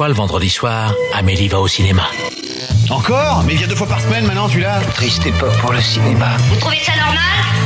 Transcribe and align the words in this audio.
fois, 0.00 0.08
le 0.08 0.14
vendredi 0.14 0.48
soir, 0.48 0.94
Amélie 1.12 1.48
va 1.48 1.60
au 1.60 1.68
cinéma. 1.68 2.04
Encore 2.88 3.42
Mais 3.44 3.52
il 3.52 3.58
vient 3.58 3.66
deux 3.66 3.74
fois 3.74 3.86
par 3.86 4.00
semaine 4.00 4.24
maintenant, 4.24 4.48
celui-là 4.48 4.80
Triste 4.94 5.26
époque 5.26 5.54
pour 5.58 5.74
le 5.74 5.80
cinéma. 5.82 6.38
Vous 6.48 6.56
trouvez 6.56 6.78
ça 6.78 6.92
normal 6.96 7.20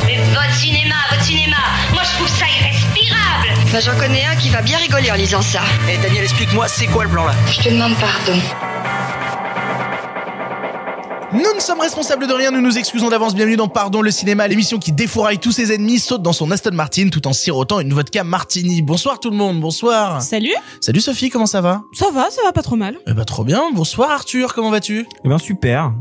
Mais 0.05 0.17
votre 0.17 0.53
cinéma, 0.53 0.97
votre 1.13 1.23
cinéma, 1.23 1.59
moi 1.93 2.03
je 2.03 2.17
trouve 2.17 2.27
ça 2.27 2.47
irrespirable 2.59 3.71
Bah 3.73 3.79
j'en 3.79 3.97
connais 3.97 4.25
un 4.25 4.35
qui 4.35 4.51
va 4.51 4.63
bien 4.63 4.79
rigoler 4.79 5.13
en 5.13 5.15
lisant 5.15 5.43
ça. 5.43 5.61
Eh 5.89 5.97
Daniel, 5.99 6.25
explique-moi, 6.25 6.67
c'est 6.67 6.89
quoi 6.89 7.05
le 7.05 7.11
plan 7.11 7.25
là? 7.25 7.35
Je 7.53 7.61
te 7.61 7.69
demande 7.69 7.95
pardon. 8.01 8.41
Nous 11.35 11.53
ne 11.53 11.61
sommes 11.61 11.81
responsables 11.81 12.29
de 12.29 12.33
rien, 12.33 12.53
nous 12.53 12.61
nous 12.61 12.79
excusons 12.79 13.09
d'avance. 13.09 13.35
Bienvenue 13.35 13.57
dans 13.57 13.67
Pardon 13.67 14.03
le 14.03 14.13
cinéma, 14.13 14.47
l'émission 14.47 14.79
qui 14.79 14.93
défouraille 14.93 15.39
tous 15.41 15.51
ses 15.51 15.73
ennemis, 15.73 15.99
saute 15.99 16.23
dans 16.23 16.33
son 16.33 16.53
Aston 16.53 16.71
Martin 16.73 17.09
tout 17.09 17.27
en 17.27 17.33
sirotant 17.33 17.81
une 17.81 17.93
vodka 17.93 18.23
martini. 18.23 18.83
Bonsoir 18.83 19.19
tout 19.19 19.31
le 19.31 19.37
monde, 19.37 19.61
bonsoir. 19.61 20.23
Salut, 20.23 20.55
Salut 20.81 21.01
Sophie, 21.01 21.31
comment 21.31 21.47
ça 21.47 21.61
va? 21.61 21.83
Ça 21.93 22.13
va, 22.13 22.31
ça 22.31 22.41
va 22.45 22.53
pas 22.53 22.63
trop 22.63 22.77
mal. 22.77 22.99
Eh 23.09 23.15
bah 23.15 23.25
trop 23.25 23.43
bien. 23.43 23.65
Bonsoir 23.75 24.13
Arthur, 24.13 24.55
comment 24.55 24.71
vas-tu? 24.71 25.09
Eh 25.25 25.29
ben 25.29 25.39
super. 25.39 25.93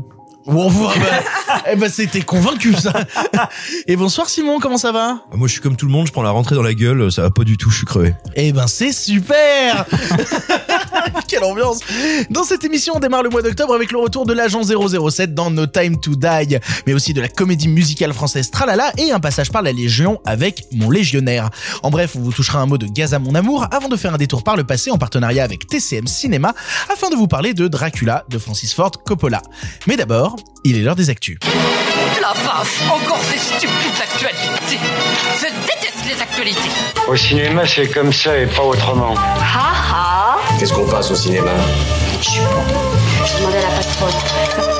Bon, 0.46 0.70
bon, 0.70 0.88
ah 0.88 0.98
bah, 1.00 1.62
eh 1.72 1.74
bah 1.74 1.88
c'était 1.88 2.20
convaincu 2.20 2.72
ça. 2.74 2.92
Et 3.88 3.96
bonsoir 3.96 4.28
Simon, 4.28 4.60
comment 4.60 4.76
ça 4.76 4.92
va? 4.92 5.24
Moi, 5.32 5.48
je 5.48 5.54
suis 5.54 5.62
comme 5.62 5.74
tout 5.74 5.86
le 5.86 5.92
monde, 5.92 6.06
je 6.06 6.12
prends 6.12 6.22
la 6.22 6.30
rentrée 6.30 6.54
dans 6.54 6.62
la 6.62 6.74
gueule, 6.74 7.10
ça 7.10 7.22
va 7.22 7.30
pas 7.30 7.44
du 7.44 7.56
tout, 7.56 7.70
je 7.70 7.78
suis 7.78 7.86
crevé. 7.86 8.14
Eh 8.36 8.52
ben 8.52 8.66
c'est 8.68 8.92
super 8.92 9.86
Quelle 11.28 11.44
ambiance 11.44 11.80
Dans 12.30 12.44
cette 12.44 12.64
émission, 12.64 12.94
on 12.96 13.00
démarre 13.00 13.22
le 13.22 13.30
mois 13.30 13.42
d'octobre 13.42 13.74
avec 13.74 13.92
le 13.92 13.98
retour 13.98 14.26
de 14.26 14.32
l'agent 14.32 14.62
007 14.62 15.34
dans 15.34 15.50
No 15.50 15.66
Time 15.66 16.00
to 16.00 16.14
Die, 16.14 16.58
mais 16.86 16.94
aussi 16.94 17.12
de 17.14 17.20
la 17.20 17.28
comédie 17.28 17.68
musicale 17.68 18.12
française 18.12 18.50
Tralala 18.50 18.92
et 18.98 19.12
un 19.12 19.20
passage 19.20 19.50
par 19.50 19.62
la 19.62 19.72
Légion 19.72 20.20
avec 20.24 20.64
Mon 20.72 20.90
Légionnaire. 20.90 21.50
En 21.82 21.90
bref, 21.90 22.16
on 22.16 22.20
vous 22.20 22.32
touchera 22.32 22.60
un 22.60 22.66
mot 22.66 22.78
de 22.78 22.86
Gaz 22.86 23.14
à 23.14 23.18
mon 23.18 23.34
amour 23.34 23.66
avant 23.70 23.88
de 23.88 23.96
faire 23.96 24.14
un 24.14 24.18
détour 24.18 24.42
par 24.42 24.56
le 24.56 24.64
passé 24.64 24.90
en 24.90 24.98
partenariat 24.98 25.44
avec 25.44 25.66
TCM 25.66 26.06
Cinéma 26.06 26.54
afin 26.92 27.10
de 27.10 27.16
vous 27.16 27.28
parler 27.28 27.54
de 27.54 27.68
Dracula 27.68 28.24
de 28.28 28.38
Francis 28.38 28.74
Ford 28.74 28.92
Coppola. 29.04 29.42
Mais 29.86 29.96
d'abord, 29.96 30.36
il 30.64 30.76
est 30.76 30.82
l'heure 30.82 30.96
des 30.96 31.10
actus. 31.10 31.38
La 32.20 32.32
vache, 32.32 32.80
encore 32.90 33.20
des 33.30 33.38
stupides 33.38 34.00
actualités. 34.02 34.78
Je 35.38 35.46
déteste 35.66 36.04
les 36.06 36.22
actualités. 36.22 36.70
Au 37.08 37.16
cinéma, 37.16 37.66
c'est 37.66 37.88
comme 37.88 38.12
ça 38.12 38.36
et 38.38 38.46
pas 38.46 38.62
autrement. 38.62 39.14
Qu'est-ce 40.58 40.72
qu'on 40.72 40.86
passe 40.86 41.10
au 41.10 41.14
cinéma? 41.14 41.50
Je 42.22 43.38
demandais 43.38 43.58
à 43.58 43.62
la 43.62 43.76
patronne. 43.76 44.73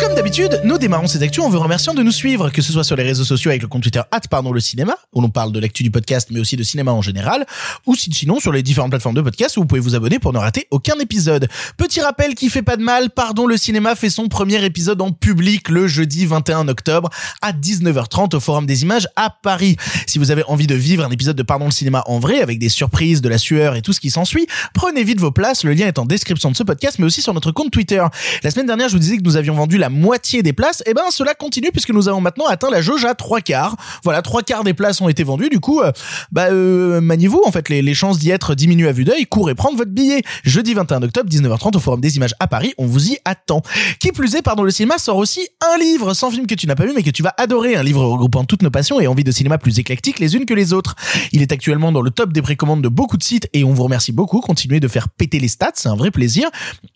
Comme 0.00 0.14
d'habitude, 0.14 0.60
nous 0.64 0.78
démarrons 0.78 1.06
ces 1.08 1.22
actus 1.22 1.42
en 1.42 1.48
vous 1.50 1.58
remerciant 1.58 1.92
de 1.92 2.02
nous 2.02 2.12
suivre, 2.12 2.50
que 2.50 2.62
ce 2.62 2.72
soit 2.72 2.84
sur 2.84 2.94
les 2.96 3.02
réseaux 3.02 3.24
sociaux 3.24 3.50
avec 3.50 3.62
le 3.62 3.68
compte 3.68 3.82
Twitter 3.82 4.00
pardon 4.30 4.52
le 4.52 4.60
cinéma, 4.60 4.96
où 5.12 5.20
l'on 5.20 5.28
parle 5.30 5.52
de 5.52 5.58
l'actu 5.60 5.82
du 5.82 5.90
podcast, 5.90 6.28
mais 6.30 6.38
aussi 6.40 6.56
de 6.56 6.62
cinéma 6.62 6.92
en 6.92 7.02
général, 7.02 7.46
ou 7.86 7.94
si- 7.96 8.12
sinon 8.12 8.38
sur 8.40 8.52
les 8.52 8.62
différentes 8.62 8.90
plateformes 8.90 9.14
de 9.14 9.22
podcast 9.22 9.56
où 9.56 9.60
vous 9.60 9.66
pouvez 9.66 9.80
vous 9.80 9.94
abonner 9.94 10.18
pour 10.18 10.32
ne 10.32 10.38
rater 10.38 10.66
aucun 10.70 10.98
épisode. 11.00 11.48
Petit 11.76 12.00
rappel 12.00 12.34
qui 12.34 12.48
fait 12.50 12.62
pas 12.62 12.76
de 12.76 12.82
mal, 12.82 13.10
pardon 13.10 13.46
le 13.46 13.56
cinéma 13.56 13.94
fait 13.96 14.10
son 14.10 14.28
premier 14.28 14.62
épisode 14.64 15.00
en 15.02 15.10
public 15.12 15.68
le 15.68 15.86
jeudi 15.88 16.26
21 16.26 16.68
octobre 16.68 17.10
à 17.42 17.52
19h30 17.52 18.36
au 18.36 18.40
Forum 18.40 18.66
des 18.66 18.82
Images 18.82 19.08
à 19.16 19.30
Paris. 19.30 19.76
Si 20.06 20.18
vous 20.18 20.30
avez 20.30 20.42
envie 20.44 20.66
de 20.66 20.74
vivre 20.74 21.04
un 21.04 21.10
épisode 21.10 21.36
de 21.36 21.42
Pardon 21.42 21.64
le 21.66 21.70
cinéma 21.70 22.02
en 22.06 22.18
vrai, 22.18 22.40
avec 22.40 22.58
des 22.58 22.68
surprises, 22.68 23.20
de 23.22 23.28
la 23.28 23.38
sueur 23.38 23.74
et 23.76 23.82
tout 23.82 23.92
ce 23.92 24.00
qui 24.00 24.10
s'ensuit, 24.10 24.46
prenez 24.74 25.04
vite 25.04 25.20
vos 25.20 25.32
places, 25.32 25.64
le 25.64 25.72
lien 25.72 25.86
est 25.86 25.98
en 25.98 26.04
description 26.06 26.50
de 26.50 26.56
ce 26.56 26.62
podcast, 26.62 26.98
mais 26.98 27.06
aussi 27.06 27.22
sur 27.22 27.34
notre 27.34 27.50
compte 27.52 27.70
Twitter. 27.70 28.04
La 28.42 28.50
semaine 28.50 28.66
dernière, 28.66 28.88
je 28.88 28.94
vous 28.94 28.98
disais 29.00 29.16
que 29.16 29.22
nous 29.22 29.36
avions 29.36 29.54
vendu 29.54 29.78
la 29.78 29.88
moitié 29.98 30.42
des 30.42 30.52
places. 30.52 30.82
Et 30.86 30.94
ben, 30.94 31.02
cela 31.10 31.34
continue 31.34 31.70
puisque 31.72 31.90
nous 31.90 32.08
avons 32.08 32.20
maintenant 32.20 32.46
atteint 32.46 32.70
la 32.70 32.80
jauge 32.80 33.04
à 33.04 33.14
trois 33.14 33.40
quarts. 33.40 33.76
Voilà, 34.04 34.22
trois 34.22 34.42
quarts 34.42 34.64
des 34.64 34.74
places 34.74 35.00
ont 35.00 35.08
été 35.08 35.24
vendues. 35.24 35.48
Du 35.48 35.60
coup, 35.60 35.80
euh, 35.80 35.92
bah, 36.32 36.46
euh, 36.50 37.00
maniez-vous. 37.00 37.42
En 37.44 37.52
fait, 37.52 37.68
les, 37.68 37.82
les 37.82 37.94
chances 37.94 38.18
d'y 38.18 38.30
être 38.30 38.54
diminuent 38.54 38.88
à 38.88 38.92
vue 38.92 39.04
d'œil. 39.04 39.26
Courez 39.26 39.54
prendre 39.54 39.76
votre 39.76 39.90
billet. 39.90 40.22
Jeudi 40.44 40.74
21 40.74 41.02
octobre, 41.02 41.30
19h30 41.30 41.76
au 41.76 41.80
Forum 41.80 42.00
des 42.00 42.16
Images 42.16 42.34
à 42.40 42.46
Paris. 42.46 42.72
On 42.78 42.86
vous 42.86 43.08
y 43.08 43.18
attend. 43.24 43.62
Qui 44.00 44.12
plus 44.12 44.34
est, 44.34 44.42
pardon, 44.42 44.62
le 44.62 44.70
cinéma 44.70 44.98
sort 44.98 45.16
aussi 45.16 45.46
un 45.60 45.78
livre 45.78 46.14
sans 46.14 46.30
film 46.30 46.46
que 46.46 46.54
tu 46.54 46.66
n'as 46.66 46.74
pas 46.74 46.86
vu 46.86 46.92
mais 46.94 47.02
que 47.02 47.10
tu 47.10 47.22
vas 47.22 47.34
adorer. 47.36 47.76
Un 47.76 47.82
livre 47.82 48.04
regroupant 48.04 48.44
toutes 48.44 48.62
nos 48.62 48.70
passions 48.70 49.00
et 49.00 49.06
envies 49.06 49.24
de 49.24 49.32
cinéma 49.32 49.58
plus 49.58 49.78
éclectiques 49.78 50.18
les 50.18 50.36
unes 50.36 50.46
que 50.46 50.54
les 50.54 50.72
autres. 50.72 50.94
Il 51.32 51.42
est 51.42 51.52
actuellement 51.52 51.92
dans 51.92 52.02
le 52.02 52.10
top 52.10 52.32
des 52.32 52.42
précommandes 52.42 52.82
de 52.82 52.88
beaucoup 52.88 53.16
de 53.16 53.22
sites 53.22 53.48
et 53.52 53.64
on 53.64 53.72
vous 53.72 53.82
remercie 53.82 54.12
beaucoup. 54.12 54.40
Continuez 54.40 54.80
de 54.80 54.88
faire 54.88 55.08
péter 55.08 55.38
les 55.38 55.48
stats, 55.48 55.72
c'est 55.74 55.88
un 55.88 55.96
vrai 55.96 56.10
plaisir. 56.10 56.48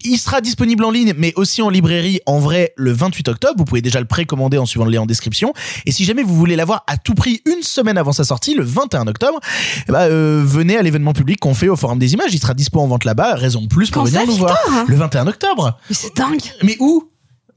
Il 0.04 0.18
sera 0.18 0.40
disponible 0.40 0.84
en 0.84 0.90
ligne 0.90 1.14
mais 1.16 1.32
aussi 1.36 1.62
en 1.62 1.70
librairie 1.70 2.20
en 2.26 2.38
vrai 2.38 2.74
le 2.82 2.92
28 2.92 3.28
octobre. 3.28 3.54
Vous 3.56 3.64
pouvez 3.64 3.82
déjà 3.82 4.00
le 4.00 4.06
précommander 4.06 4.58
en 4.58 4.66
suivant 4.66 4.84
le 4.84 4.90
lien 4.90 5.02
en 5.02 5.06
description. 5.06 5.52
Et 5.86 5.92
si 5.92 6.04
jamais 6.04 6.22
vous 6.22 6.34
voulez 6.34 6.56
l'avoir 6.56 6.84
à 6.86 6.96
tout 6.96 7.14
prix 7.14 7.40
une 7.46 7.62
semaine 7.62 7.98
avant 7.98 8.12
sa 8.12 8.24
sortie, 8.24 8.54
le 8.54 8.64
21 8.64 9.06
octobre, 9.06 9.40
eh 9.88 9.92
bah, 9.92 10.02
euh, 10.02 10.42
venez 10.44 10.76
à 10.76 10.82
l'événement 10.82 11.12
public 11.12 11.38
qu'on 11.40 11.54
fait 11.54 11.68
au 11.68 11.76
Forum 11.76 11.98
des 11.98 12.12
Images. 12.14 12.32
Il 12.32 12.40
sera 12.40 12.54
dispo 12.54 12.80
en 12.80 12.86
vente 12.86 13.04
là-bas. 13.04 13.34
Raison 13.34 13.62
de 13.62 13.68
plus 13.68 13.90
pour 13.90 14.02
Quand 14.02 14.08
venir 14.08 14.20
ça, 14.20 14.26
nous 14.26 14.36
voir. 14.36 14.56
Victor 14.66 14.84
Le 14.88 14.96
21 14.96 15.26
octobre. 15.26 15.78
Mais 15.88 15.94
c'est 15.94 16.16
dingue. 16.16 16.42
Mais 16.62 16.76
où? 16.80 17.08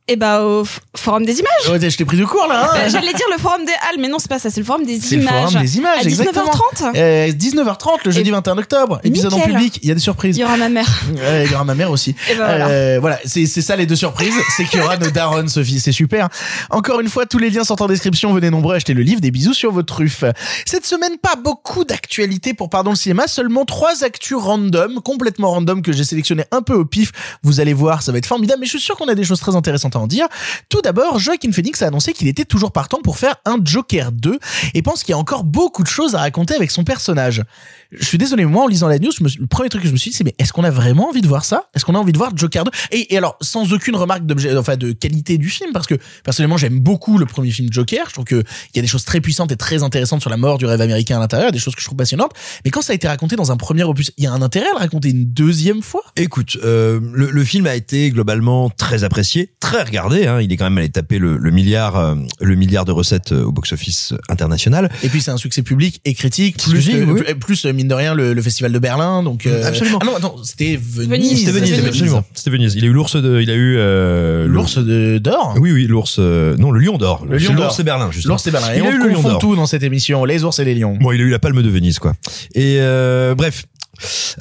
Et 0.07 0.17
bah 0.17 0.43
au 0.45 0.63
forum 0.95 1.25
des 1.25 1.39
images. 1.39 1.67
Ouais, 1.81 1.89
Je 1.89 1.97
t'ai 1.97 2.05
pris 2.05 2.16
de 2.17 2.25
court 2.25 2.45
là. 2.47 2.66
hein 2.66 2.69
Bah, 2.73 2.88
J'allais 2.89 3.11
dire 3.13 3.25
le 3.35 3.39
forum 3.41 3.66
des 3.66 3.71
halles, 3.71 3.99
mais 3.99 4.07
non, 4.07 4.19
c'est 4.19 4.29
pas 4.29 4.38
ça, 4.38 4.51
c'est 4.51 4.59
le 4.59 4.66
forum 4.66 4.85
des 4.85 4.99
C'est 4.99 5.16
le 5.16 5.23
images. 5.23 5.49
forum 5.49 5.61
des 5.63 5.77
images, 5.77 5.97
à 6.05 6.07
exactement. 6.07 6.43
19h30. 6.45 6.91
Euh, 6.95 7.27
19h30 7.31 7.88
le 8.05 8.11
jeudi 8.11 8.29
21 8.29 8.57
octobre. 8.59 8.99
Épisode 9.03 9.33
en 9.33 9.39
public. 9.39 9.79
Il 9.81 9.89
y 9.89 9.91
a 9.91 9.95
des 9.95 9.99
surprises. 9.99 10.38
Il 10.38 10.41
y 10.41 10.44
aura 10.44 10.57
ma 10.57 10.69
mère. 10.69 10.88
Il 11.45 11.51
y 11.51 11.55
aura 11.55 11.63
ma 11.63 11.73
mère 11.73 11.89
aussi. 11.89 12.11
Et 12.29 12.35
ben 12.35 12.45
voilà. 12.45 12.67
Euh, 12.67 12.97
voilà, 13.01 13.19
c'est 13.25 13.47
ça 13.47 13.75
les 13.75 13.88
deux 13.88 13.95
surprises, 13.95 14.35
c'est 14.55 14.65
qu'il 14.65 14.79
y 14.79 14.83
aura 14.83 14.97
nos 14.97 15.09
darons, 15.09 15.47
Sophie, 15.47 15.79
c'est 15.79 15.91
super. 15.91 16.29
Encore 16.69 16.99
une 16.99 17.09
fois, 17.09 17.25
tous 17.25 17.39
les 17.39 17.49
liens 17.49 17.63
sont 17.63 17.81
en 17.81 17.88
description, 17.88 18.31
venez 18.31 18.51
nombreux 18.51 18.75
acheter 18.75 18.94
le 18.94 19.01
livre, 19.01 19.21
des 19.21 19.31
bisous 19.31 19.55
sur 19.55 19.71
vos 19.71 19.81
truffes. 19.81 20.23
Cette 20.67 20.85
semaine, 20.85 21.17
pas 21.19 21.35
beaucoup 21.35 21.83
d'actualités 21.83 22.53
pour 22.53 22.69
Pardon 22.69 22.91
le 22.91 22.95
cinéma, 22.95 23.25
seulement 23.27 23.65
trois 23.65 24.03
actus 24.03 24.38
random, 24.38 25.01
complètement 25.01 25.49
random 25.49 25.81
que 25.81 25.91
j'ai 25.94 26.03
sélectionné 26.03 26.44
un 26.51 26.61
peu 26.61 26.75
au 26.75 26.85
pif. 26.85 27.11
Vous 27.41 27.59
allez 27.59 27.73
voir, 27.73 28.03
ça 28.03 28.11
va 28.11 28.19
être 28.19 28.27
formidable, 28.27 28.59
mais 28.59 28.67
je 28.67 28.71
suis 28.77 28.79
sûr 28.81 28.95
qu'on 28.97 29.07
a 29.07 29.15
des 29.15 29.23
choses 29.23 29.39
très 29.39 29.55
intéressantes 29.55 29.94
dire. 30.07 30.28
Tout 30.69 30.81
d'abord, 30.81 31.19
Joaquin 31.19 31.51
Phoenix 31.51 31.81
a 31.81 31.88
annoncé 31.88 32.13
qu'il 32.13 32.28
était 32.28 32.45
toujours 32.45 32.72
partant 32.72 33.01
pour 33.01 33.17
faire 33.17 33.35
un 33.45 33.57
Joker 33.63 34.11
2 34.11 34.39
et 34.73 34.81
pense 34.81 35.03
qu'il 35.03 35.11
y 35.11 35.16
a 35.16 35.17
encore 35.17 35.44
beaucoup 35.44 35.83
de 35.83 35.88
choses 35.88 36.16
à 36.16 36.19
raconter 36.19 36.56
avec 36.56 36.72
son 36.72 36.83
personnage. 36.83 37.44
Je 37.91 38.06
suis 38.06 38.17
désolé, 38.17 38.45
moi 38.45 38.63
en 38.63 38.67
lisant 38.67 38.88
la 38.88 39.00
news, 39.00 39.11
le 39.19 39.47
premier 39.47 39.69
truc 39.69 39.81
que 39.81 39.88
je 39.88 39.94
me 39.94 39.97
suis 39.97 40.11
dit, 40.11 40.17
c'est 40.17 40.23
mais 40.23 40.35
est-ce 40.39 40.53
qu'on 40.53 40.63
a 40.63 40.72
vraiment 40.72 41.09
envie 41.09 41.22
de 41.22 41.28
voir 41.28 41.45
ça? 41.45 41.69
Est-ce 41.73 41.85
qu'on 41.85 41.95
a 41.95 42.00
envie 42.00 42.11
de 42.11 42.17
voir 42.17 42.35
Joker 42.35 42.63
2 42.63 42.72
et, 42.91 43.17
alors 43.17 43.38
sans 43.41 43.72
aucune 43.73 43.95
remarque 43.95 44.25
de 44.25 44.91
qualité 44.91 45.38
du 45.38 45.50
film, 45.50 45.72
parce 45.73 45.88
que 45.88 45.95
personnellement 46.23 46.57
j'aime 46.57 46.79
beaucoup 46.79 47.17
le 47.17 47.25
premier 47.25 47.51
film 47.51 47.72
Joker. 47.72 48.06
Je 48.07 48.13
trouve 48.13 48.25
que 48.25 48.44
il 48.73 48.77
y 48.77 48.79
a 48.79 48.81
des 48.81 48.88
choses 48.88 49.06
très 49.06 49.22
puissantes 49.22 49.51
et 49.51 49.56
très 49.56 49.83
intéressantes 49.83 50.22
sur 50.22 50.29
la 50.29 50.38
mort 50.38 50.57
du 50.57 50.66
rêve 50.66 50.81
américain 50.81 51.17
à 51.17 51.19
l'intérieur, 51.19 51.51
des 51.51 51.59
choses 51.59 51.75
que 51.75 51.81
je 51.81 51.85
trouve 51.85 51.97
passionnantes. 51.97 52.31
Mais 52.63 52.72
quand 52.72 52.81
ça 52.81 52.94
a 52.94 52.95
été 52.95 53.07
raconté 53.07 53.35
dans 53.35 53.51
un 53.51 53.57
premier 53.57 53.83
opus, 53.83 54.12
il 54.17 54.23
y 54.23 54.27
a 54.27 54.31
un 54.31 54.41
intérêt 54.41 54.67
à 54.67 54.73
le 54.73 54.79
raconter 54.79 55.09
une 55.09 55.25
deuxième 55.25 55.81
fois? 55.81 56.03
Écoute, 56.16 56.57
euh, 56.63 57.00
le 57.13 57.44
film 57.44 57.67
a 57.67 57.75
été 57.75 58.09
globalement 58.09 58.69
très 58.69 59.03
apprécié, 59.03 59.53
très 59.59 59.83
regardé. 59.85 60.28
Hein, 60.28 60.41
il 60.41 60.51
est 60.51 60.57
quand 60.57 60.66
même 60.66 60.78
allé 60.78 60.90
taper 60.90 61.18
le, 61.19 61.38
le 61.38 61.51
milliard, 61.51 61.96
euh, 61.97 62.16
le 62.41 62.56
milliard 62.56 62.85
de 62.85 62.91
recettes 62.91 63.31
euh, 63.31 63.44
au 63.44 63.51
box-office 63.51 64.13
international. 64.29 64.90
Et 65.03 65.09
puis 65.09 65.22
c'est 65.22 65.31
un 65.31 65.38
succès 65.38 65.62
public 65.62 66.01
et 66.06 66.13
critique, 66.13 66.56
C'est 66.59 66.69
plus, 66.72 66.88
oui. 66.90 67.23
plus, 67.23 67.35
plus, 67.35 67.66
euh, 67.66 67.73
mine 67.73 67.88
de 67.88 67.94
rien 67.94 68.13
le, 68.13 68.34
le 68.34 68.41
festival 68.41 68.72
de 68.72 68.79
Berlin. 68.79 69.24
Donc 69.24 69.45
euh, 69.45 69.66
Absolument. 69.68 70.00
Ah 70.01 70.06
non, 70.06 70.16
attends, 70.18 70.35
c'était 70.44 70.78
Venise. 70.81 71.40
C'était 71.45 71.51
Venise, 71.51 71.72
Venise. 71.74 71.85
absolument. 71.88 72.24
C'était 72.34 72.50
Venise. 72.51 72.75
Il 72.75 72.84
a 72.84 72.88
eu 72.88 72.91
l'ours 72.94 73.16
de, 73.16 73.40
il 73.41 73.50
a 73.50 73.56
eu 73.56 73.75
euh, 73.78 74.47
L'ours 74.47 74.78
de- 74.78 75.18
d'or. 75.19 75.56
Oui, 75.59 75.72
oui, 75.72 75.88
l'ours. 75.88 76.18
euh, 76.19 76.56
non, 76.57 76.72
le 76.72 76.79
lion 76.79 76.97
d'or. 76.97 77.25
Le 77.25 77.38
lion 77.38 77.47
C'est 77.50 77.53
d'or. 77.56 77.63
L'ours 77.66 77.75
c'est 77.78 77.84
Berlin, 77.84 78.12
justement. 78.12 78.34
L'ours 78.35 78.47
et 78.47 78.51
Berlin. 78.51 78.68
Il 78.75 78.81
a 78.81 78.90
eu 78.91 78.97
le 79.00 79.09
lion 79.09 79.22
d'or. 79.22 79.40
tout 79.40 79.56
dans 79.56 79.66
cette 79.66 79.84
émission, 79.84 80.25
les 80.25 80.44
ours 80.44 80.57
et 80.59 80.66
les 80.66 80.75
lions. 80.75 80.97
Bon, 81.00 81.12
il 81.12 81.22
a 81.22 81.24
eu 81.24 81.29
la 81.29 81.40
palme 81.40 81.62
de 81.62 81.69
Venise, 81.69 82.00
quoi. 82.00 82.13
Et 82.53 82.78
euh, 82.79 83.35
bref. 83.35 83.66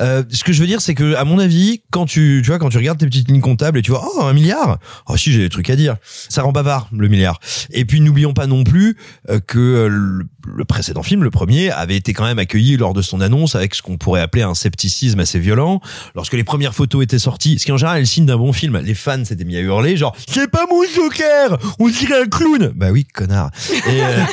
Euh, 0.01 0.23
ce 0.31 0.45
que 0.45 0.53
je 0.53 0.61
veux 0.61 0.67
dire, 0.67 0.81
c'est 0.81 0.95
que, 0.95 1.15
à 1.15 1.25
mon 1.25 1.39
avis, 1.39 1.83
quand 1.91 2.07
tu, 2.07 2.41
tu 2.43 2.51
vois, 2.51 2.59
quand 2.59 2.69
tu 2.69 2.79
regardes 2.79 2.99
tes 2.99 3.07
petites 3.07 3.29
lignes 3.29 3.41
comptables 3.41 3.79
et 3.79 3.83
tu 3.83 3.91
vois, 3.91 4.07
oh, 4.17 4.23
un 4.23 4.33
milliard. 4.33 4.79
Oh, 5.09 5.17
si, 5.17 5.33
j'ai 5.33 5.41
des 5.41 5.49
trucs 5.49 5.71
à 5.71 5.77
dire. 5.77 5.97
Ça 6.03 6.43
rend 6.43 6.53
bavard, 6.53 6.89
le 6.93 7.09
milliard. 7.09 7.41
Et 7.71 7.85
puis, 7.85 8.01
n'oublions 8.01 8.35
pas 8.35 8.47
non 8.47 8.65
plus 8.65 8.97
euh, 9.31 9.41
que 9.41 9.59
euh, 9.59 9.89
le, 9.89 10.27
le 10.47 10.65
précédent 10.65 11.03
film, 11.03 11.23
le 11.23 11.31
premier, 11.31 11.71
avait 11.71 11.97
été 11.97 12.13
quand 12.13 12.25
même 12.25 12.39
accueilli 12.39 12.77
lors 12.77 12.95
de 12.95 13.03
son 13.03 13.21
annonce 13.21 13.55
avec 13.55 13.75
ce 13.75 13.83
qu'on 13.83 13.97
pourrait 13.97 14.21
appeler 14.21 14.43
un 14.43 14.55
scepticisme 14.55 15.21
assez 15.21 15.39
violent. 15.39 15.81
Lorsque 16.15 16.35
les 16.35 16.45
premières 16.45 16.75
photos 16.75 17.03
étaient 17.03 17.19
sorties, 17.19 17.59
ce 17.59 17.67
qui 17.67 17.73
en 17.73 17.77
général 17.77 17.99
est 17.99 18.01
le 18.01 18.07
signe 18.07 18.27
d'un 18.27 18.37
bon 18.37 18.53
film, 18.53 18.81
les 18.85 18.95
fans 18.95 19.25
s'étaient 19.25 19.45
mis 19.45 19.57
à 19.57 19.61
hurler, 19.61 19.97
genre, 19.97 20.15
c'est 20.29 20.51
pas 20.51 20.67
mon 20.71 20.83
Joker! 20.95 21.59
On 21.79 21.89
dirait 21.89 22.23
un 22.23 22.27
clown! 22.27 22.73
Bah 22.75 22.91
oui, 22.91 23.05
connard. 23.05 23.51
Et, 23.71 24.03
euh, 24.03 24.25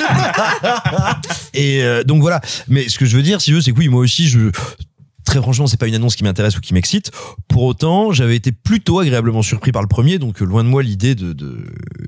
et 1.54 1.82
euh, 1.82 2.04
donc 2.04 2.20
voilà. 2.20 2.40
Mais 2.68 2.88
ce 2.88 2.98
que 2.98 3.06
je 3.06 3.16
veux 3.16 3.22
dire, 3.22 3.40
si 3.40 3.46
tu 3.46 3.54
veux, 3.54 3.60
c'est 3.60 3.72
que 3.72 3.78
oui, 3.78 3.88
moi 3.88 4.00
aussi, 4.00 4.28
je 4.28 4.50
très 5.24 5.40
franchement, 5.40 5.66
c'est 5.66 5.76
pas 5.78 5.86
une 5.88 5.94
annonce 5.94 6.16
qui 6.16 6.24
m'intéresse 6.24 6.56
ou 6.56 6.60
qui 6.60 6.74
m'excite. 6.74 7.10
Pour 7.48 7.62
autant, 7.64 8.12
j'avais 8.12 8.36
été 8.36 8.52
plutôt 8.52 8.98
agréablement 9.00 9.42
surpris 9.42 9.72
par 9.72 9.82
le 9.82 9.88
premier, 9.88 10.18
donc 10.18 10.40
euh, 10.42 10.44
loin 10.44 10.64
de 10.64 10.68
moi 10.68 10.82
l'idée 10.82 11.14
de 11.14 11.32
de, 11.32 11.64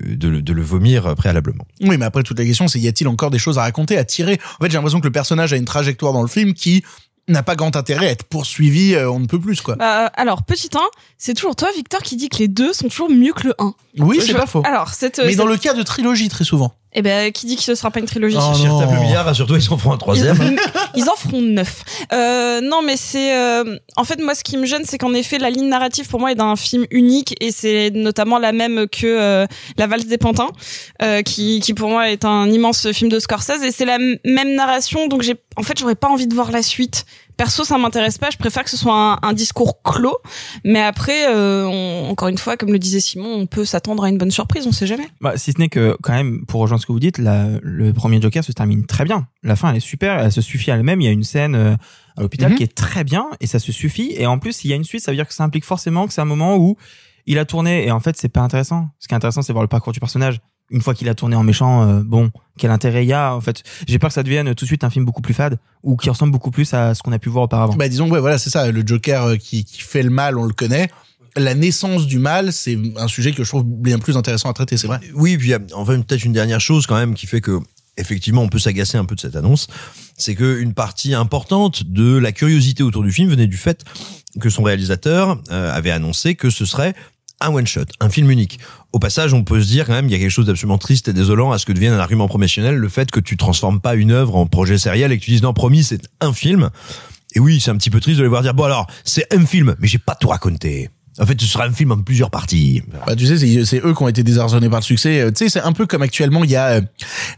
de, 0.07 0.27
le- 0.27 0.41
de 0.41 0.53
le 0.53 0.61
vomir 0.61 1.07
euh, 1.07 1.15
préalablement. 1.15 1.65
Oui, 1.81 1.97
mais 1.97 2.05
après 2.05 2.23
toute 2.23 2.37
la 2.39 2.45
question, 2.45 2.67
c'est 2.67 2.79
y 2.79 2.87
a-t-il 2.87 3.07
encore 3.07 3.31
des 3.31 3.39
choses 3.39 3.57
à 3.57 3.61
raconter, 3.61 3.97
à 3.97 4.03
tirer? 4.05 4.39
En 4.59 4.63
fait, 4.63 4.69
j'ai 4.71 4.77
l'impression 4.77 4.99
que 4.99 5.07
le 5.07 5.11
personnage 5.11 5.53
a 5.53 5.57
une 5.57 5.65
trajectoire 5.65 6.13
dans 6.13 6.21
le 6.21 6.27
film 6.27 6.53
qui 6.53 6.83
n'a 7.27 7.41
pas 7.41 7.55
grand 7.55 7.75
intérêt 7.75 8.07
à 8.07 8.11
être 8.11 8.23
poursuivi, 8.25 8.93
euh, 8.93 9.09
on 9.09 9.19
ne 9.19 9.25
peut 9.25 9.39
plus 9.39 9.59
quoi. 9.61 9.75
Bah, 9.75 10.05
alors, 10.15 10.43
petit 10.43 10.69
1, 10.75 10.79
c'est 11.17 11.33
toujours 11.33 11.55
toi, 11.55 11.69
Victor, 11.75 12.03
qui 12.03 12.17
dit 12.17 12.29
que 12.29 12.37
les 12.37 12.47
deux 12.47 12.71
sont 12.71 12.87
toujours 12.87 13.09
mieux 13.09 13.33
que 13.33 13.47
le 13.47 13.55
1. 13.57 13.73
Oui, 13.97 14.19
c'est 14.23 14.33
pas 14.35 14.45
faux. 14.45 14.61
Alors, 14.63 14.93
cette, 14.93 15.17
Mais 15.17 15.29
cette- 15.29 15.37
dans 15.39 15.47
le 15.47 15.57
cas 15.57 15.73
de 15.73 15.81
trilogie, 15.81 16.29
très 16.29 16.43
souvent. 16.43 16.75
Eh 16.97 17.01
ben, 17.01 17.29
qui 17.33 17.45
dit 17.45 17.57
que 17.57 17.61
ce 17.61 17.75
sera 17.75 17.91
pas 17.91 17.99
une 17.99 18.05
trilogie 18.05 18.37
Oh, 18.39 18.53
le 18.53 19.01
milliard, 19.01 19.25
rassure-toi, 19.25 19.57
ils 19.59 19.73
en 19.73 19.77
feront 19.77 19.91
un 19.91 19.97
troisième. 19.97 20.37
Ils, 20.41 20.57
ils 21.01 21.09
en 21.09 21.15
feront 21.17 21.41
neuf. 21.41 21.83
Euh, 22.13 22.61
non, 22.61 22.81
mais 22.81 22.95
c'est 22.95 23.35
euh, 23.35 23.77
en 23.97 24.05
fait 24.05 24.21
moi 24.21 24.33
ce 24.33 24.45
qui 24.45 24.55
me 24.55 24.65
gêne, 24.65 24.83
c'est 24.85 24.97
qu'en 24.97 25.13
effet 25.13 25.37
la 25.37 25.49
ligne 25.49 25.67
narrative 25.67 26.07
pour 26.07 26.21
moi 26.21 26.31
est 26.31 26.35
d'un 26.35 26.55
film 26.55 26.85
unique 26.91 27.35
et 27.41 27.51
c'est 27.51 27.91
notamment 27.91 28.39
la 28.39 28.53
même 28.53 28.87
que 28.87 29.05
euh, 29.05 29.45
La 29.77 29.87
valse 29.87 30.05
des 30.05 30.17
pantins, 30.17 30.51
euh, 31.01 31.21
qui 31.21 31.59
qui 31.59 31.73
pour 31.73 31.89
moi 31.89 32.09
est 32.09 32.23
un 32.23 32.49
immense 32.49 32.89
film 32.93 33.11
de 33.11 33.19
Scorsese 33.19 33.61
et 33.61 33.71
c'est 33.71 33.85
la 33.85 33.97
même 33.97 34.55
narration, 34.55 35.07
donc 35.07 35.21
j'ai 35.21 35.35
en 35.57 35.63
fait 35.63 35.77
j'aurais 35.77 35.95
pas 35.95 36.07
envie 36.07 36.27
de 36.27 36.33
voir 36.33 36.51
la 36.51 36.61
suite. 36.61 37.05
Perso, 37.37 37.63
ça 37.63 37.77
m'intéresse 37.77 38.17
pas. 38.17 38.29
Je 38.31 38.37
préfère 38.37 38.63
que 38.63 38.69
ce 38.69 38.77
soit 38.77 38.93
un, 38.93 39.19
un 39.21 39.33
discours 39.33 39.81
clos. 39.83 40.17
Mais 40.63 40.81
après, 40.81 41.27
euh, 41.33 41.65
on- 41.67 42.09
encore 42.09 42.27
une 42.29 42.37
fois, 42.37 42.57
comme 42.57 42.71
le 42.71 42.79
disait 42.79 42.99
Simon, 42.99 43.33
on 43.33 43.45
peut 43.45 43.65
s'attendre 43.65 44.03
à 44.03 44.09
une 44.09 44.17
bonne 44.17 44.31
surprise. 44.31 44.65
On 44.67 44.71
sait 44.71 44.87
jamais. 44.87 45.07
Bah, 45.21 45.37
si 45.37 45.51
ce 45.51 45.59
n'est 45.59 45.69
que, 45.69 45.97
quand 46.01 46.13
même, 46.13 46.45
pour 46.45 46.61
rejoindre 46.61 46.81
ce 46.81 46.85
que 46.87 46.91
vous 46.91 46.99
dites, 46.99 47.17
la- 47.17 47.47
le 47.61 47.93
premier 47.93 48.21
Joker 48.21 48.43
se 48.43 48.51
termine 48.51 48.85
très 48.85 49.03
bien. 49.03 49.27
La 49.43 49.55
fin, 49.55 49.69
elle 49.69 49.77
est 49.77 49.79
super, 49.81 50.19
elle 50.19 50.31
se 50.31 50.41
suffit 50.41 50.71
à 50.71 50.75
elle-même. 50.75 51.01
Il 51.01 51.05
y 51.05 51.07
a 51.07 51.11
une 51.11 51.23
scène 51.23 51.55
euh, 51.55 51.75
à 52.17 52.21
l'hôpital 52.21 52.51
Mhm. 52.51 52.57
qui 52.57 52.63
est 52.63 52.73
très 52.75 53.03
bien 53.03 53.27
et 53.41 53.47
ça 53.47 53.59
se 53.59 53.71
suffit. 53.71 54.13
Et 54.17 54.25
en 54.25 54.39
plus, 54.39 54.53
s'il 54.53 54.69
y 54.69 54.73
a 54.73 54.77
une 54.77 54.83
suite, 54.85 55.01
ça 55.03 55.11
veut 55.11 55.17
dire 55.17 55.27
que 55.27 55.33
ça 55.33 55.43
implique 55.43 55.65
forcément 55.65 56.07
que 56.07 56.13
c'est 56.13 56.21
un 56.21 56.25
moment 56.25 56.55
où 56.57 56.77
il 57.25 57.37
a 57.39 57.45
tourné 57.45 57.85
et 57.85 57.91
en 57.91 57.99
fait, 57.99 58.15
c'est 58.17 58.29
pas 58.29 58.41
intéressant. 58.41 58.87
Ce 58.99 59.07
qui 59.07 59.13
est 59.13 59.17
intéressant, 59.17 59.41
c'est 59.41 59.51
voir 59.51 59.63
le 59.63 59.67
parcours 59.67 59.91
du 59.93 59.99
personnage. 59.99 60.39
Une 60.71 60.81
fois 60.81 60.95
qu'il 60.95 61.07
a 61.09 61.15
tourné 61.15 61.35
en 61.35 61.43
méchant, 61.43 61.87
euh, 61.87 62.01
bon, 62.03 62.31
quel 62.57 62.71
intérêt 62.71 63.05
il 63.05 63.09
y 63.09 63.13
a 63.13 63.35
En 63.35 63.41
fait, 63.41 63.63
j'ai 63.87 63.99
peur 63.99 64.09
que 64.09 64.13
ça 64.15 64.23
devienne 64.23 64.55
tout 64.55 64.65
de 64.65 64.67
suite 64.67 64.83
un 64.83 64.89
film 64.89 65.05
beaucoup 65.05 65.21
plus 65.21 65.33
fade 65.33 65.59
ou 65.83 65.95
qui 65.95 66.09
ressemble 66.09 66.31
beaucoup 66.31 66.51
plus 66.51 66.73
à 66.73 66.95
ce 66.95 67.03
qu'on 67.03 67.11
a 67.11 67.19
pu 67.19 67.29
voir 67.29 67.45
auparavant. 67.45 67.75
Bah 67.75 67.87
disons 67.87 68.09
ouais 68.09 68.19
voilà 68.19 68.37
c'est 68.37 68.49
ça 68.49 68.71
le 68.71 68.81
Joker 68.85 69.23
euh, 69.23 69.35
qui, 69.35 69.63
qui 69.63 69.81
fait 69.81 70.03
le 70.03 70.09
mal 70.09 70.37
on 70.37 70.45
le 70.45 70.53
connaît. 70.53 70.89
La 71.37 71.53
naissance 71.53 72.07
du 72.07 72.17
mal 72.17 72.51
c'est 72.51 72.77
un 72.97 73.07
sujet 73.07 73.31
que 73.31 73.43
je 73.43 73.49
trouve 73.49 73.63
bien 73.63 73.99
plus 73.99 74.17
intéressant 74.17 74.49
à 74.49 74.53
traiter 74.53 74.77
c'est 74.77 74.87
vrai. 74.87 74.99
Oui, 75.13 75.37
puis 75.37 75.49
il 75.49 75.51
y 75.51 75.53
a 75.53 75.59
enfin 75.75 76.01
peut-être 76.01 76.25
une 76.25 76.33
dernière 76.33 76.61
chose 76.61 76.87
quand 76.87 76.95
même 76.95 77.13
qui 77.13 77.27
fait 77.27 77.41
que 77.41 77.59
effectivement 77.97 78.41
on 78.41 78.49
peut 78.49 78.59
s'agacer 78.59 78.97
un 78.97 79.05
peu 79.05 79.15
de 79.15 79.21
cette 79.21 79.35
annonce, 79.35 79.67
c'est 80.17 80.35
que 80.35 80.59
une 80.59 80.73
partie 80.73 81.13
importante 81.13 81.83
de 81.83 82.17
la 82.17 82.31
curiosité 82.31 82.83
autour 82.83 83.03
du 83.03 83.11
film 83.11 83.29
venait 83.29 83.47
du 83.47 83.57
fait 83.57 83.83
que 84.39 84.49
son 84.49 84.63
réalisateur 84.63 85.39
euh, 85.51 85.71
avait 85.73 85.91
annoncé 85.91 86.35
que 86.35 86.49
ce 86.49 86.65
serait 86.65 86.93
un 87.41 87.53
one 87.53 87.67
shot, 87.67 87.85
un 87.99 88.09
film 88.09 88.31
unique. 88.31 88.59
Au 88.93 88.99
passage, 88.99 89.33
on 89.33 89.43
peut 89.43 89.61
se 89.61 89.67
dire 89.67 89.85
quand 89.85 89.93
même 89.93 90.05
il 90.05 90.11
y 90.11 90.15
a 90.15 90.19
quelque 90.19 90.29
chose 90.29 90.45
d'absolument 90.45 90.77
triste 90.77 91.07
et 91.07 91.13
désolant 91.13 91.51
à 91.51 91.57
ce 91.57 91.65
que 91.65 91.73
devienne 91.73 91.93
un 91.93 91.99
argument 91.99 92.27
promotionnel 92.27 92.75
le 92.75 92.89
fait 92.89 93.11
que 93.11 93.19
tu 93.19 93.37
transformes 93.37 93.81
pas 93.81 93.95
une 93.95 94.11
œuvre 94.11 94.35
en 94.35 94.45
projet 94.45 94.77
sériel 94.77 95.11
et 95.11 95.19
que 95.19 95.23
tu 95.23 95.31
dises 95.31 95.43
non 95.43 95.53
promis 95.53 95.83
c'est 95.83 96.07
un 96.21 96.33
film. 96.33 96.69
Et 97.33 97.39
oui, 97.39 97.59
c'est 97.59 97.71
un 97.71 97.77
petit 97.77 97.89
peu 97.89 97.99
triste 97.99 98.17
de 98.17 98.23
les 98.23 98.29
voir 98.29 98.41
dire 98.41 98.53
bon 98.53 98.63
alors 98.63 98.87
c'est 99.03 99.31
un 99.33 99.45
film 99.45 99.75
mais 99.79 99.87
j'ai 99.87 99.99
pas 99.99 100.15
tout 100.15 100.29
raconté. 100.29 100.89
En 101.17 101.25
fait, 101.25 101.39
ce 101.39 101.47
sera 101.47 101.65
un 101.65 101.71
film 101.71 101.91
en 101.93 101.97
plusieurs 101.97 102.29
parties. 102.29 102.81
Bah, 103.07 103.15
tu 103.15 103.25
sais, 103.25 103.65
c'est 103.65 103.77
eux 103.85 103.93
qui 103.93 104.03
ont 104.03 104.07
été 104.09 104.21
désarçonnés 104.21 104.67
par 104.69 104.79
le 104.79 104.83
succès. 104.83 105.21
Euh, 105.21 105.31
Tu 105.31 105.45
sais, 105.45 105.49
c'est 105.49 105.61
un 105.61 105.71
peu 105.71 105.85
comme 105.85 106.01
actuellement, 106.01 106.43
il 106.43 106.51
y 106.51 106.55
a 106.57 106.65
euh, 106.71 106.81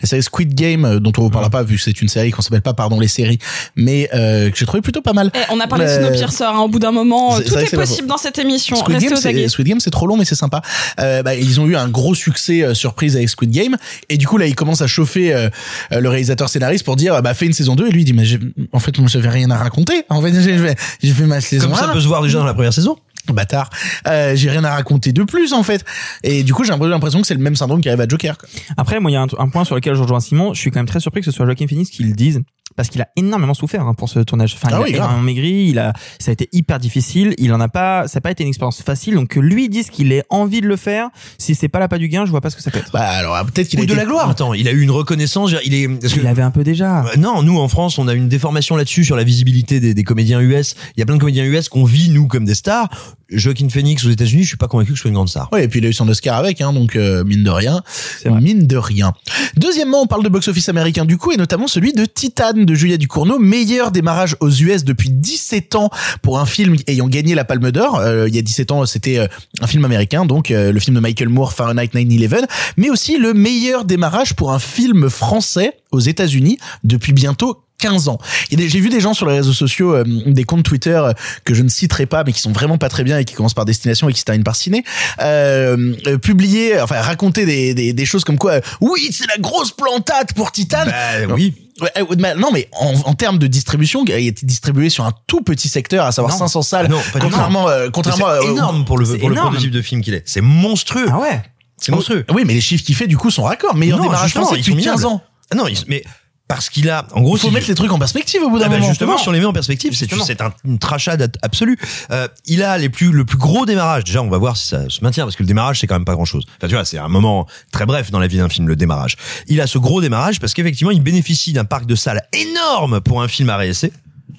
la 0.01 0.07
série 0.07 0.23
Squid 0.23 0.55
Game, 0.55 0.83
euh, 0.85 0.99
dont 0.99 1.11
on 1.17 1.21
vous 1.21 1.29
parlera 1.29 1.51
pas, 1.51 1.61
vu 1.63 1.75
que 1.75 1.81
c'est 1.83 2.01
une 2.01 2.07
série 2.07 2.31
qu'on 2.31 2.41
s'appelle 2.41 2.61
pas, 2.63 2.73
pardon, 2.73 2.99
les 2.99 3.07
séries, 3.07 3.37
mais 3.75 4.09
euh, 4.15 4.49
que 4.49 4.57
j'ai 4.57 4.65
trouvé 4.65 4.81
plutôt 4.81 5.01
pas 5.01 5.13
mal. 5.13 5.31
Eh, 5.35 5.39
on 5.51 5.59
a 5.59 5.67
parlé 5.67 5.85
de 5.85 5.89
Euh, 5.91 6.07
Snowpiercer. 6.07 6.43
Hein, 6.45 6.59
au 6.61 6.69
bout 6.69 6.79
d'un 6.79 6.91
moment, 6.91 7.39
tout 7.39 7.55
est, 7.57 7.75
possible 7.75 8.07
dans 8.07 8.17
cette 8.17 8.39
émission. 8.39 8.75
Squid 8.77 8.95
Restez 8.97 9.09
Game, 9.09 9.17
c'est, 9.43 9.47
Squid 9.47 9.67
Game, 9.67 9.79
c'est 9.79 9.91
trop 9.91 10.07
long, 10.07 10.17
mais 10.17 10.25
c'est 10.25 10.35
sympa. 10.35 10.61
Euh, 10.99 11.21
bah, 11.23 11.35
ils 11.35 11.59
ont 11.61 11.67
eu 11.67 11.75
un 11.75 11.87
gros 11.87 12.15
succès 12.15 12.63
euh, 12.63 12.73
surprise 12.73 13.15
avec 13.15 13.29
Squid 13.29 13.51
Game, 13.51 13.75
et 14.09 14.17
du 14.17 14.25
coup 14.27 14.37
là, 14.37 14.47
ils 14.47 14.55
commencent 14.55 14.81
à 14.81 14.87
chauffer 14.87 15.33
euh, 15.35 15.49
euh, 15.91 15.99
le 15.99 16.09
réalisateur 16.09 16.49
scénariste 16.49 16.83
pour 16.83 16.95
dire, 16.95 17.21
bah 17.21 17.33
fais 17.35 17.45
une 17.45 17.53
saison 17.53 17.75
2 17.75 17.87
et 17.87 17.91
lui 17.91 18.01
il 18.01 18.05
dit, 18.05 18.13
mais 18.13 18.25
j'ai- 18.25 18.39
en 18.71 18.79
fait, 18.79 18.97
moi 18.97 19.07
j'avais 19.07 19.29
rien 19.29 19.51
à 19.51 19.57
raconter. 19.57 20.03
En 20.09 20.21
fait, 20.21 20.33
j'ai 20.41 20.57
fait, 20.57 20.75
j'ai 21.03 21.13
fait 21.13 21.25
ma 21.25 21.41
saison 21.41 21.67
Comme 21.69 21.77
ça 21.77 21.89
1. 21.89 21.93
peut 21.93 22.01
se 22.01 22.07
voir 22.07 22.23
déjà 22.23 22.39
dans 22.39 22.45
la 22.45 22.53
première 22.55 22.73
saison. 22.73 22.97
Bâtard. 23.33 23.69
Euh, 24.07 24.35
j'ai 24.35 24.49
rien 24.49 24.63
à 24.63 24.73
raconter 24.75 25.13
de 25.13 25.23
plus 25.23 25.53
en 25.53 25.63
fait. 25.63 25.83
Et 26.23 26.43
du 26.43 26.53
coup, 26.53 26.63
j'ai 26.63 26.71
un 26.73 26.77
peu 26.77 26.87
l'impression 26.87 27.21
que 27.21 27.27
c'est 27.27 27.33
le 27.35 27.39
même 27.41 27.55
syndrome 27.55 27.81
qui 27.81 27.89
arrive 27.89 28.01
à 28.01 28.07
Joker. 28.07 28.37
quoi. 28.37 28.47
Après, 28.77 28.99
moi, 28.99 29.11
il 29.11 29.13
y 29.13 29.17
a 29.17 29.21
un, 29.21 29.27
un 29.37 29.49
point 29.49 29.63
sur 29.65 29.75
lequel 29.75 29.95
je 29.95 30.01
rejoins 30.01 30.19
Simon. 30.19 30.53
Je 30.53 30.59
suis 30.59 30.71
quand 30.71 30.79
même 30.79 30.87
très 30.87 30.99
surpris 30.99 31.21
que 31.21 31.25
ce 31.25 31.31
soit 31.31 31.45
Joaquin 31.45 31.67
Phoenix 31.67 31.89
qui 31.89 32.03
le 32.03 32.13
dise. 32.13 32.41
Parce 32.75 32.89
qu'il 32.89 33.01
a 33.01 33.07
énormément 33.15 33.53
souffert 33.55 33.87
hein, 33.87 33.93
pour 33.95 34.07
ce 34.09 34.19
tournage. 34.19 34.53
Enfin, 34.53 34.67
Ah 34.71 34.77
il 34.81 34.83
oui, 34.83 34.93
a 34.93 34.97
énormément 34.97 35.21
maigri. 35.23 35.67
Il 35.69 35.79
a, 35.79 35.93
ça 36.19 36.29
a 36.29 36.33
été 36.33 36.47
hyper 36.51 36.77
difficile. 36.79 37.33
Il 37.39 37.51
en 37.53 37.59
a 37.61 37.69
pas, 37.69 38.07
ça 38.07 38.17
n'a 38.17 38.21
pas 38.21 38.29
été 38.29 38.43
une 38.43 38.49
expérience 38.49 38.83
facile. 38.83 39.15
Donc 39.15 39.29
que 39.29 39.39
lui 39.39 39.67
dise 39.69 39.89
qu'il 39.89 40.11
ait 40.11 40.23
envie 40.29 40.61
de 40.61 40.67
le 40.67 40.75
faire, 40.75 41.07
si 41.39 41.55
c'est 41.55 41.69
pas 41.69 41.79
la 41.79 41.87
pas 41.87 41.97
du 41.97 42.07
gain, 42.07 42.25
je 42.25 42.29
vois 42.29 42.41
pas 42.41 42.49
ce 42.51 42.55
que 42.57 42.61
ça 42.61 42.69
peut 42.69 42.77
être. 42.79 42.91
Bah 42.91 42.99
alors 43.07 43.37
peut-être 43.45 43.69
qu'il 43.69 43.79
Ou 43.79 43.83
a 43.83 43.85
de 43.85 43.91
été- 43.93 43.97
la 43.99 44.05
gloire. 44.05 44.29
Attends, 44.29 44.53
il 44.53 44.67
a 44.67 44.71
eu 44.73 44.81
une 44.81 44.91
reconnaissance. 44.91 45.53
Il 45.65 45.73
est. 45.73 45.87
que- 45.87 46.17
Il 46.17 46.23
l'avait 46.23 46.41
un 46.43 46.51
peu 46.51 46.63
déjà. 46.63 47.05
Euh, 47.05 47.15
Non, 47.17 47.41
nous 47.41 47.57
en 47.57 47.67
France, 47.69 47.97
on 47.97 48.07
a 48.07 48.13
une 48.13 48.27
déformation 48.29 48.75
là-dessus 48.75 49.05
sur 49.05 49.15
la 49.15 49.23
visibilité 49.23 49.79
des, 49.79 49.93
des 49.95 50.03
comédiens 50.03 50.39
US. 50.41 50.75
Il 50.95 50.99
y 50.99 51.03
a 51.03 51.05
plein 51.05 51.15
de 51.15 51.21
comédiens 51.21 51.45
US 51.45 51.69
qu'on 51.69 51.85
vit 51.85 52.09
nous 52.09 52.27
comme 52.27 52.45
des 52.45 52.53
stars. 52.55 52.89
Joaquin 53.31 53.69
Phoenix 53.69 54.05
aux 54.05 54.09
États-Unis, 54.09 54.43
je 54.43 54.47
suis 54.49 54.57
pas 54.57 54.67
convaincu 54.67 54.91
que 54.91 54.97
ce 54.97 55.01
soit 55.01 55.09
une 55.09 55.15
grande 55.15 55.29
star. 55.29 55.51
Ouais, 55.51 55.65
et 55.65 55.67
puis 55.67 55.79
il 55.79 55.85
a 55.85 55.89
eu 55.89 55.93
son 55.93 56.07
Oscar 56.07 56.37
avec, 56.37 56.61
hein, 56.61 56.73
donc 56.73 56.95
euh, 56.95 57.23
mine 57.23 57.43
de 57.43 57.49
rien, 57.49 57.81
mine 58.25 58.67
de 58.67 58.77
rien. 58.77 59.13
Deuxièmement, 59.55 60.01
on 60.01 60.07
parle 60.07 60.23
de 60.23 60.29
box-office 60.29 60.69
américain 60.69 61.05
du 61.05 61.17
coup, 61.17 61.31
et 61.31 61.37
notamment 61.37 61.67
celui 61.67 61.93
de 61.93 62.05
Titane 62.05 62.65
de 62.65 62.73
Julia 62.73 62.97
Ducournau, 62.97 63.39
meilleur 63.39 63.91
démarrage 63.91 64.35
aux 64.39 64.49
US 64.49 64.83
depuis 64.83 65.09
17 65.09 65.75
ans 65.75 65.89
pour 66.21 66.39
un 66.39 66.45
film 66.45 66.75
ayant 66.87 67.07
gagné 67.07 67.35
la 67.35 67.45
Palme 67.45 67.71
d'Or. 67.71 67.97
Euh, 67.99 68.27
il 68.27 68.35
y 68.35 68.39
a 68.39 68.41
17 68.41 68.71
ans, 68.71 68.85
c'était 68.85 69.19
euh, 69.19 69.27
un 69.61 69.67
film 69.67 69.85
américain, 69.85 70.25
donc 70.25 70.51
euh, 70.51 70.71
le 70.71 70.79
film 70.79 70.95
de 70.95 71.01
Michael 71.01 71.29
Moore, 71.29 71.53
Fahrenheit 71.53 71.87
9/11, 71.93 72.45
mais 72.77 72.89
aussi 72.89 73.17
le 73.17 73.33
meilleur 73.33 73.85
démarrage 73.85 74.35
pour 74.35 74.51
un 74.51 74.59
film 74.59 75.09
français 75.09 75.73
aux 75.91 75.99
États-Unis 75.99 76.57
depuis 76.83 77.13
bientôt 77.13 77.63
15 77.79 78.07
ans. 78.07 78.17
J'ai 78.49 78.79
vu 78.79 78.89
des 78.89 78.99
gens 78.99 79.13
sur 79.13 79.27
les 79.27 79.35
réseaux 79.35 79.53
sociaux, 79.53 79.93
euh, 79.93 80.03
des 80.25 80.43
comptes 80.45 80.63
Twitter 80.63 80.95
euh, 80.95 81.13
que 81.45 81.53
je 81.53 81.61
ne 81.61 81.69
citerai 81.69 82.05
pas, 82.07 82.23
mais 82.23 82.33
qui 82.33 82.41
sont 82.41 82.51
vraiment 82.51 82.77
pas 82.77 82.89
très 82.89 83.03
bien 83.03 83.19
et 83.19 83.25
qui 83.25 83.35
commencent 83.35 83.53
par 83.53 83.65
destination 83.65 84.09
et 84.09 84.13
qui 84.13 84.19
se 84.19 84.25
terminent 84.25 84.43
par 84.43 84.55
ciné, 84.55 84.83
euh, 85.21 85.93
euh, 86.07 86.17
publier, 86.17 86.79
enfin 86.81 86.99
raconter 87.01 87.45
des, 87.45 87.73
des, 87.73 87.93
des 87.93 88.05
choses 88.05 88.23
comme 88.23 88.37
quoi, 88.39 88.53
euh, 88.53 88.61
oui, 88.81 89.09
c'est 89.11 89.27
la 89.27 89.37
grosse 89.37 89.71
plantade 89.71 90.33
pour 90.33 90.51
Titan. 90.51 90.85
Bah 90.85 91.33
oui. 91.35 91.53
Euh, 91.97 92.05
bah, 92.17 92.33
non, 92.33 92.49
mais 92.51 92.67
en, 92.71 92.93
en 93.05 93.13
termes 93.13 93.37
de 93.37 93.45
distribution, 93.45 94.03
il 94.07 94.11
a 94.11 94.17
été 94.17 94.43
distribué 94.47 94.89
sur 94.89 95.05
un 95.05 95.13
tout 95.27 95.41
petit 95.41 95.69
secteur, 95.69 96.05
à 96.07 96.11
savoir 96.11 96.33
Non. 96.33 96.39
500 96.39 96.61
salles. 96.63 96.85
Ah 96.89 96.91
non, 96.93 97.01
contrairement, 97.19 97.69
euh, 97.69 97.89
contrairement, 97.91 98.25
C'est 98.41 98.47
euh, 98.47 98.51
énorme 98.53 98.85
pour 98.85 98.97
le, 98.97 99.05
pour 99.05 99.29
le 99.29 99.35
énorme. 99.35 99.49
prototype 99.49 99.71
de 99.71 99.81
film 99.83 100.01
qu'il 100.01 100.15
est. 100.15 100.23
C'est 100.25 100.41
monstrueux. 100.41 101.05
Ah 101.11 101.19
ouais. 101.19 101.43
C'est 101.79 101.91
monstrueux. 101.91 102.25
Oui, 102.33 102.41
mais 102.47 102.55
les 102.55 102.61
chiffres 102.61 102.83
qu'il 102.83 102.95
fait 102.95 103.05
du 103.05 103.17
coup 103.17 103.29
sont 103.29 103.43
raccords. 103.43 103.75
Meilleur 103.75 103.99
Non, 103.99 104.05
démarrage 104.05 104.25
justement, 104.29 104.45
français 104.47 104.61
ils 104.61 104.63
sont 104.65 104.71
depuis 104.71 104.83
15 104.85 104.93
minables. 105.01 105.13
ans. 105.13 105.21
Ah 105.51 105.55
non, 105.55 105.65
mais 105.87 106.03
parce 106.47 106.69
qu'il 106.69 106.89
a, 106.89 107.05
en 107.13 107.21
gros, 107.21 107.35
Il 107.35 107.39
faut 107.39 107.47
si- 107.49 107.53
mettre 107.53 107.67
les 107.67 107.75
trucs 107.75 107.91
en 107.91 107.99
perspective 107.99 108.41
au 108.41 108.49
bout 108.49 108.57
d'un 108.59 108.65
Ah 108.65 108.69
bah 108.69 108.75
moment. 108.77 108.87
justement, 108.87 109.17
si 109.17 109.27
on 109.27 109.31
les 109.31 109.39
met 109.39 109.45
en 109.45 109.53
perspective, 109.53 109.93
c'est 109.95 110.07
c'est 110.25 110.41
un- 110.41 110.53
une 110.63 110.79
trachade 110.79 111.37
absolue. 111.41 111.77
Euh, 112.11 112.27
il 112.45 112.63
a 112.63 112.77
les 112.77 112.89
plus 112.89 113.11
le 113.11 113.25
plus 113.25 113.37
gros 113.37 113.65
démarrage. 113.65 114.05
Déjà, 114.05 114.21
on 114.21 114.29
va 114.29 114.37
voir 114.37 114.55
si 114.55 114.67
ça 114.67 114.89
se 114.89 115.03
maintient 115.03 115.25
parce 115.25 115.35
que 115.35 115.43
le 115.43 115.47
démarrage 115.47 115.79
c'est 115.81 115.87
quand 115.87 115.95
même 115.95 116.05
pas 116.05 116.13
grand 116.15 116.25
chose. 116.25 116.45
Enfin, 116.57 116.67
tu 116.67 116.75
vois, 116.75 116.85
c'est 116.85 116.97
un 116.97 117.09
moment 117.09 117.47
très 117.71 117.85
bref 117.85 118.11
dans 118.11 118.19
la 118.19 118.27
vie 118.27 118.37
d'un 118.37 118.49
film, 118.49 118.67
le 118.67 118.75
démarrage. 118.77 119.17
Il 119.47 119.59
a 119.61 119.67
ce 119.67 119.77
gros 119.77 119.99
démarrage 120.01 120.39
parce 120.39 120.53
qu'effectivement, 120.53 120.91
il 120.91 121.01
bénéficie 121.01 121.51
d'un 121.53 121.65
parc 121.65 121.85
de 121.85 121.95
salles 121.95 122.21
énorme 122.33 123.01
pour 123.01 123.21
un 123.21 123.27
film 123.27 123.49
à 123.49 123.57
réessayer, 123.57 123.91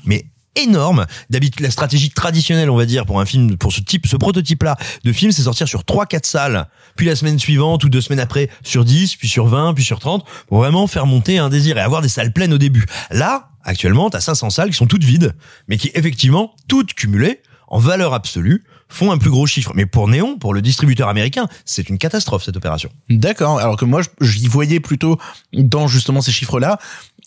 mais 0.04 0.24
énorme. 0.62 1.06
D'habitude, 1.30 1.60
la 1.60 1.70
stratégie 1.70 2.10
traditionnelle, 2.10 2.70
on 2.70 2.76
va 2.76 2.86
dire, 2.86 3.06
pour 3.06 3.20
un 3.20 3.26
film, 3.26 3.56
pour 3.56 3.72
ce 3.72 3.80
type, 3.80 4.06
ce 4.06 4.16
prototype-là 4.16 4.76
de 5.04 5.12
film, 5.12 5.32
c'est 5.32 5.42
sortir 5.42 5.68
sur 5.68 5.82
3-4 5.82 6.26
salles, 6.26 6.66
puis 6.96 7.06
la 7.06 7.16
semaine 7.16 7.38
suivante 7.38 7.84
ou 7.84 7.88
deux 7.88 8.00
semaines 8.00 8.20
après 8.20 8.50
sur 8.62 8.84
10, 8.84 9.16
puis 9.16 9.28
sur 9.28 9.46
20, 9.46 9.74
puis 9.74 9.84
sur 9.84 9.98
30, 9.98 10.24
pour 10.48 10.58
vraiment 10.58 10.86
faire 10.86 11.06
monter 11.06 11.38
un 11.38 11.48
désir 11.48 11.76
et 11.78 11.80
avoir 11.80 12.02
des 12.02 12.08
salles 12.08 12.32
pleines 12.32 12.52
au 12.52 12.58
début. 12.58 12.86
Là, 13.10 13.50
actuellement, 13.64 14.10
t'as 14.10 14.20
500 14.20 14.50
salles 14.50 14.70
qui 14.70 14.76
sont 14.76 14.86
toutes 14.86 15.04
vides, 15.04 15.34
mais 15.68 15.76
qui, 15.76 15.90
effectivement, 15.94 16.54
toutes 16.68 16.94
cumulées, 16.94 17.40
en 17.70 17.78
valeur 17.78 18.14
absolue, 18.14 18.64
font 18.88 19.12
un 19.12 19.18
plus 19.18 19.30
gros 19.30 19.46
chiffre. 19.46 19.72
Mais 19.74 19.86
pour 19.86 20.08
Néon, 20.08 20.38
pour 20.38 20.54
le 20.54 20.62
distributeur 20.62 21.08
américain, 21.08 21.46
c'est 21.64 21.88
une 21.88 21.98
catastrophe, 21.98 22.44
cette 22.44 22.56
opération. 22.56 22.90
D'accord. 23.10 23.58
Alors 23.58 23.76
que 23.76 23.84
moi, 23.84 24.00
j'y 24.20 24.48
voyais 24.48 24.80
plutôt 24.80 25.18
dans 25.52 25.86
justement 25.86 26.22
ces 26.22 26.32
chiffres-là 26.32 26.78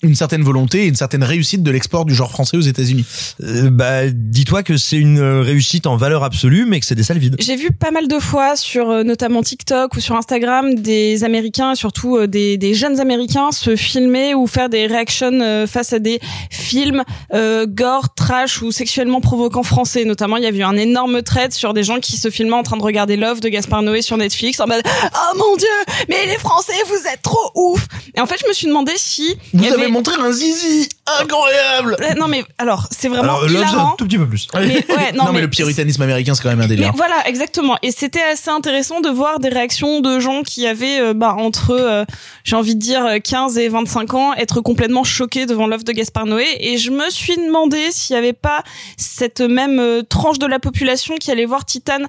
une 0.03 0.15
certaine 0.15 0.43
volonté 0.43 0.83
et 0.83 0.87
une 0.87 0.95
certaine 0.95 1.23
réussite 1.23 1.63
de 1.63 1.71
l'export 1.71 2.05
du 2.05 2.13
genre 2.15 2.31
français 2.31 2.57
aux 2.57 2.61
États-Unis. 2.61 3.05
Euh, 3.43 3.69
bah, 3.69 4.09
dis-toi 4.11 4.63
que 4.63 4.77
c'est 4.77 4.97
une 4.97 5.19
euh, 5.19 5.41
réussite 5.41 5.85
en 5.87 5.95
valeur 5.95 6.23
absolue, 6.23 6.65
mais 6.65 6.79
que 6.79 6.85
c'est 6.85 6.95
des 6.95 7.03
salles 7.03 7.19
vides. 7.19 7.35
J'ai 7.39 7.55
vu 7.55 7.71
pas 7.71 7.91
mal 7.91 8.07
de 8.07 8.19
fois 8.19 8.55
sur 8.55 8.89
euh, 8.89 9.03
notamment 9.03 9.43
TikTok 9.43 9.95
ou 9.95 9.99
sur 9.99 10.15
Instagram 10.15 10.75
des 10.75 11.23
Américains, 11.23 11.75
surtout 11.75 12.17
euh, 12.17 12.27
des, 12.27 12.57
des 12.57 12.73
jeunes 12.73 12.99
Américains, 12.99 13.51
se 13.51 13.75
filmer 13.75 14.33
ou 14.33 14.47
faire 14.47 14.69
des 14.69 14.87
réactions 14.87 15.21
face 15.67 15.93
à 15.93 15.99
des 15.99 16.19
films 16.49 17.03
euh, 17.33 17.65
gore, 17.67 18.13
trash 18.15 18.61
ou 18.61 18.71
sexuellement 18.71 19.21
provoquants 19.21 19.63
français. 19.63 20.05
Notamment, 20.05 20.37
il 20.37 20.43
y 20.43 20.47
avait 20.47 20.59
eu 20.59 20.63
un 20.63 20.77
énorme 20.77 21.21
thread 21.21 21.51
sur 21.53 21.73
des 21.73 21.83
gens 21.83 21.99
qui 21.99 22.17
se 22.17 22.29
filmaient 22.29 22.53
en 22.55 22.63
train 22.63 22.77
de 22.77 22.81
regarder 22.83 23.17
Love 23.17 23.39
de 23.39 23.49
Gaspard 23.49 23.81
Noé 23.83 24.01
sur 24.01 24.17
Netflix 24.17 24.59
en 24.59 24.67
mode 24.67 24.81
Oh 25.13 25.37
mon 25.37 25.55
dieu, 25.57 25.67
mais 26.09 26.25
les 26.27 26.37
Français, 26.37 26.73
vous 26.87 27.07
êtes 27.13 27.21
trop 27.21 27.51
ouf 27.55 27.87
Et 28.15 28.19
en 28.19 28.25
fait, 28.25 28.37
je 28.41 28.47
me 28.47 28.53
suis 28.53 28.67
demandé 28.67 28.91
si... 28.95 29.35
il 29.53 29.59
Vous 29.59 29.65
y 29.65 29.67
avez 29.67 29.83
avait- 29.83 29.90
montré 29.91 30.15
un 30.19 30.31
zizi 30.31 30.89
incroyable. 31.19 31.97
Euh, 32.01 32.13
Non 32.17 32.27
mais 32.27 32.43
alors, 32.57 32.87
c'est 32.91 33.07
vraiment 33.07 33.23
Alors, 33.23 33.49
hilarant. 33.49 33.93
un 33.93 33.95
tout 33.97 34.05
petit 34.05 34.17
peu 34.17 34.27
plus. 34.27 34.47
Mais, 34.55 34.67
ouais, 34.67 35.11
non, 35.13 35.25
non, 35.25 35.31
mais, 35.31 35.33
mais 35.33 35.41
le 35.41 35.49
puritanisme 35.49 36.01
américain, 36.01 36.33
c'est 36.33 36.43
quand 36.43 36.49
même 36.49 36.59
un 36.61 36.67
Mais 36.67 36.75
délire. 36.75 36.93
voilà, 36.95 37.27
exactement. 37.27 37.77
Et 37.81 37.91
c'était 37.91 38.21
assez 38.23 38.49
intéressant 38.49 39.01
de 39.01 39.09
voir 39.09 39.39
des 39.39 39.49
réactions 39.49 39.99
de 40.01 40.19
gens 40.19 40.43
qui 40.43 40.65
avaient 40.67 40.99
euh, 40.99 41.13
bah, 41.13 41.35
entre, 41.37 41.71
euh, 41.71 42.05
j'ai 42.43 42.55
envie 42.55 42.75
de 42.75 42.79
dire, 42.79 43.05
euh, 43.05 43.17
15 43.19 43.57
et 43.57 43.67
25 43.69 44.13
ans, 44.13 44.33
être 44.33 44.61
complètement 44.61 45.03
choqués 45.03 45.45
devant 45.45 45.67
l'œuvre 45.67 45.83
de 45.83 45.91
Gaspard 45.91 46.25
Noé. 46.25 46.45
Et 46.59 46.77
je 46.77 46.91
me 46.91 47.09
suis 47.09 47.35
demandé 47.35 47.91
s'il 47.91 48.15
n'y 48.15 48.19
avait 48.19 48.33
pas 48.33 48.63
cette 48.97 49.41
même 49.41 49.79
euh, 49.79 50.01
tranche 50.03 50.39
de 50.39 50.45
la 50.47 50.59
population 50.59 51.15
qui 51.19 51.31
allait 51.31 51.45
voir 51.45 51.65
Titan 51.65 51.99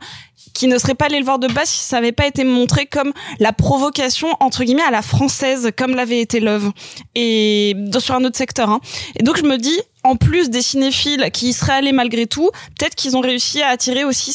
qui 0.54 0.66
ne 0.66 0.76
serait 0.76 0.94
pas 0.94 1.06
allé 1.06 1.18
le 1.18 1.24
voir 1.24 1.38
de 1.38 1.46
base 1.48 1.68
si 1.70 1.80
ça 1.80 1.96
n'avait 1.96 2.12
pas 2.12 2.26
été 2.26 2.44
montré 2.44 2.84
comme 2.84 3.12
la 3.38 3.52
provocation 3.54 4.28
entre 4.40 4.64
guillemets 4.64 4.82
à 4.82 4.90
la 4.90 5.00
française 5.00 5.70
comme 5.78 5.94
l'avait 5.94 6.20
été 6.20 6.40
Love 6.40 6.72
et 7.14 7.72
sur 7.99 8.14
un 8.14 8.25
autre 8.25 8.37
secteur 8.37 8.71
hein. 8.71 8.81
et 9.19 9.23
donc 9.23 9.37
je 9.37 9.45
me 9.45 9.59
dis 9.59 9.79
en 10.05 10.17
plus 10.17 10.50
des 10.50 10.62
cinéphiles 10.62 11.31
qui 11.33 11.49
y 11.49 11.52
seraient 11.52 11.75
allés 11.75 11.93
malgré 11.93 12.26
tout 12.26 12.50
peut-être 12.79 12.95
qu'ils 12.95 13.17
ont 13.17 13.21
réussi 13.21 13.62
à 13.62 13.69
attirer 13.69 14.05
aussi 14.05 14.33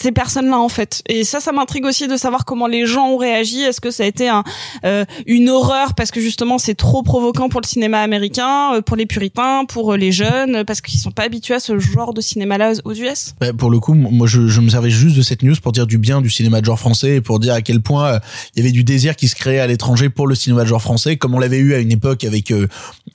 ces 0.00 0.12
personnes-là 0.12 0.58
en 0.58 0.68
fait. 0.68 1.02
Et 1.08 1.24
ça 1.24 1.40
ça 1.40 1.52
m'intrigue 1.52 1.84
aussi 1.84 2.08
de 2.08 2.16
savoir 2.16 2.44
comment 2.44 2.66
les 2.66 2.86
gens 2.86 3.08
ont 3.08 3.16
réagi. 3.16 3.60
Est-ce 3.62 3.80
que 3.80 3.90
ça 3.90 4.04
a 4.04 4.06
été 4.06 4.28
un, 4.28 4.44
euh, 4.84 5.04
une 5.26 5.48
horreur 5.48 5.94
parce 5.94 6.10
que 6.10 6.20
justement 6.20 6.58
c'est 6.58 6.74
trop 6.74 7.02
provoquant 7.02 7.48
pour 7.48 7.60
le 7.60 7.66
cinéma 7.66 8.00
américain 8.00 8.74
euh, 8.74 8.82
pour 8.82 8.96
les 8.96 9.06
puritains 9.06 9.64
pour 9.66 9.92
euh, 9.92 9.96
les 9.96 10.12
jeunes 10.12 10.64
parce 10.64 10.80
qu'ils 10.80 10.98
sont 10.98 11.10
pas 11.10 11.24
habitués 11.24 11.54
à 11.54 11.60
ce 11.60 11.78
genre 11.78 12.14
de 12.14 12.20
cinéma-là 12.20 12.72
aux 12.84 12.94
US 12.94 13.34
Bah, 13.40 13.52
pour 13.52 13.70
le 13.70 13.80
coup, 13.80 13.94
moi, 13.94 14.26
je, 14.26 14.46
je 14.46 14.60
me 14.60 14.68
servais 14.68 14.90
juste 14.90 15.16
de 15.16 15.22
cette 15.22 15.42
news 15.42 15.54
pour 15.62 15.72
dire 15.72 15.86
du 15.86 15.98
bien 15.98 16.20
du 16.20 16.30
cinéma 16.30 16.60
de 16.60 16.66
genre 16.66 16.78
français 16.78 17.16
et 17.16 17.20
pour 17.20 17.38
dire 17.38 17.54
à 17.54 17.62
quel 17.62 17.80
point 17.80 18.06
euh, 18.06 18.18
il 18.54 18.60
y 18.60 18.62
avait 18.62 18.72
du 18.72 18.84
désir 18.84 19.16
qui 19.16 19.28
se 19.28 19.34
créait 19.34 19.60
à 19.60 19.66
l'étranger 19.66 20.08
pour 20.08 20.26
le 20.26 20.34
cinéma 20.34 20.62
de 20.62 20.68
genre 20.68 20.82
français, 20.82 21.16
comme 21.16 21.34
on 21.34 21.38
l'avait 21.38 21.58
eu 21.58 21.74
à 21.74 21.78
une 21.78 21.92
époque 21.92 22.24
avec 22.24 22.50
euh, 22.50 22.68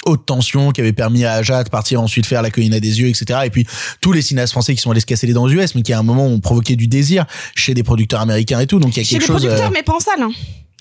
Haute 0.06 0.26
Tension, 0.26 0.72
qui 0.72 0.82
avait 0.82 0.94
permis 0.94 1.26
à 1.26 1.34
Aja 1.34 1.64
de 1.64 1.70
partir 1.70 2.02
ensuite 2.02 2.26
faire 2.26 2.42
La 2.42 2.52
Colline 2.52 2.74
à 2.74 2.80
des 2.80 3.02
yeux, 3.02 3.08
etc. 3.08 3.42
Et 3.46 3.50
puis 3.50 3.66
tous 4.02 4.12
les 4.12 4.22
cinéastes 4.22 4.52
français 4.54 4.76
qui 4.76 4.82
sont 4.82 4.92
allés 4.92 5.00
se 5.00 5.06
casser 5.06 5.28
les 5.28 5.34
dents 5.34 5.44
aux 5.44 5.50
US, 5.50 5.76
mais 5.76 5.82
qui 5.82 5.94
à 5.94 6.00
un 6.00 6.04
moment 6.04 6.26
ont 6.26 6.40
provoqué 6.40 6.73
du 6.76 6.88
désir 6.88 7.26
chez 7.56 7.74
des 7.74 7.84
producteurs 7.84 8.22
américains 8.22 8.60
et 8.60 8.68
tout. 8.68 8.80
Donc 8.80 8.96
il 8.96 9.00
y 9.00 9.02
a 9.02 9.04
chez 9.04 9.16
quelque 9.18 9.28
chose. 9.28 9.42
producteurs 9.42 9.68
euh, 9.70 9.74
mais 9.74 9.84
pas 9.84 9.96
en 9.96 10.00
salle 10.00 10.22
hein. 10.22 10.32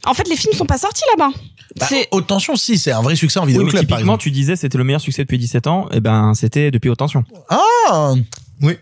en 0.06 0.14
fait 0.14 0.28
les 0.28 0.36
films 0.36 0.52
sont 0.54 0.66
pas 0.66 0.78
sortis 0.78 1.04
là-bas 1.16 1.32
bah, 1.78 1.86
c'est 1.88 2.08
Haute 2.10 2.26
Tension, 2.26 2.54
si, 2.56 2.76
c'est 2.76 2.92
un 2.92 3.00
vrai 3.02 3.16
succès 3.16 3.38
en 3.38 3.44
Oui, 3.44 3.48
vidéo 3.52 3.64
mais 3.64 3.70
club, 3.70 3.86
par 3.86 3.96
typiquement, 3.98 4.14
exemple. 4.14 4.22
tu 4.24 4.30
disais 4.30 4.56
c'était 4.56 4.76
le 4.78 4.84
meilleur 4.84 5.00
succès 5.00 5.22
depuis 5.22 5.38
17 5.38 5.66
ans. 5.66 5.88
Et 5.92 6.00
ben, 6.00 6.34
c'était 6.34 6.70
depuis 6.70 6.90
Haute 6.90 6.98
Tension. 6.98 7.24
Ah 7.48 8.12
Oui. 8.60 8.74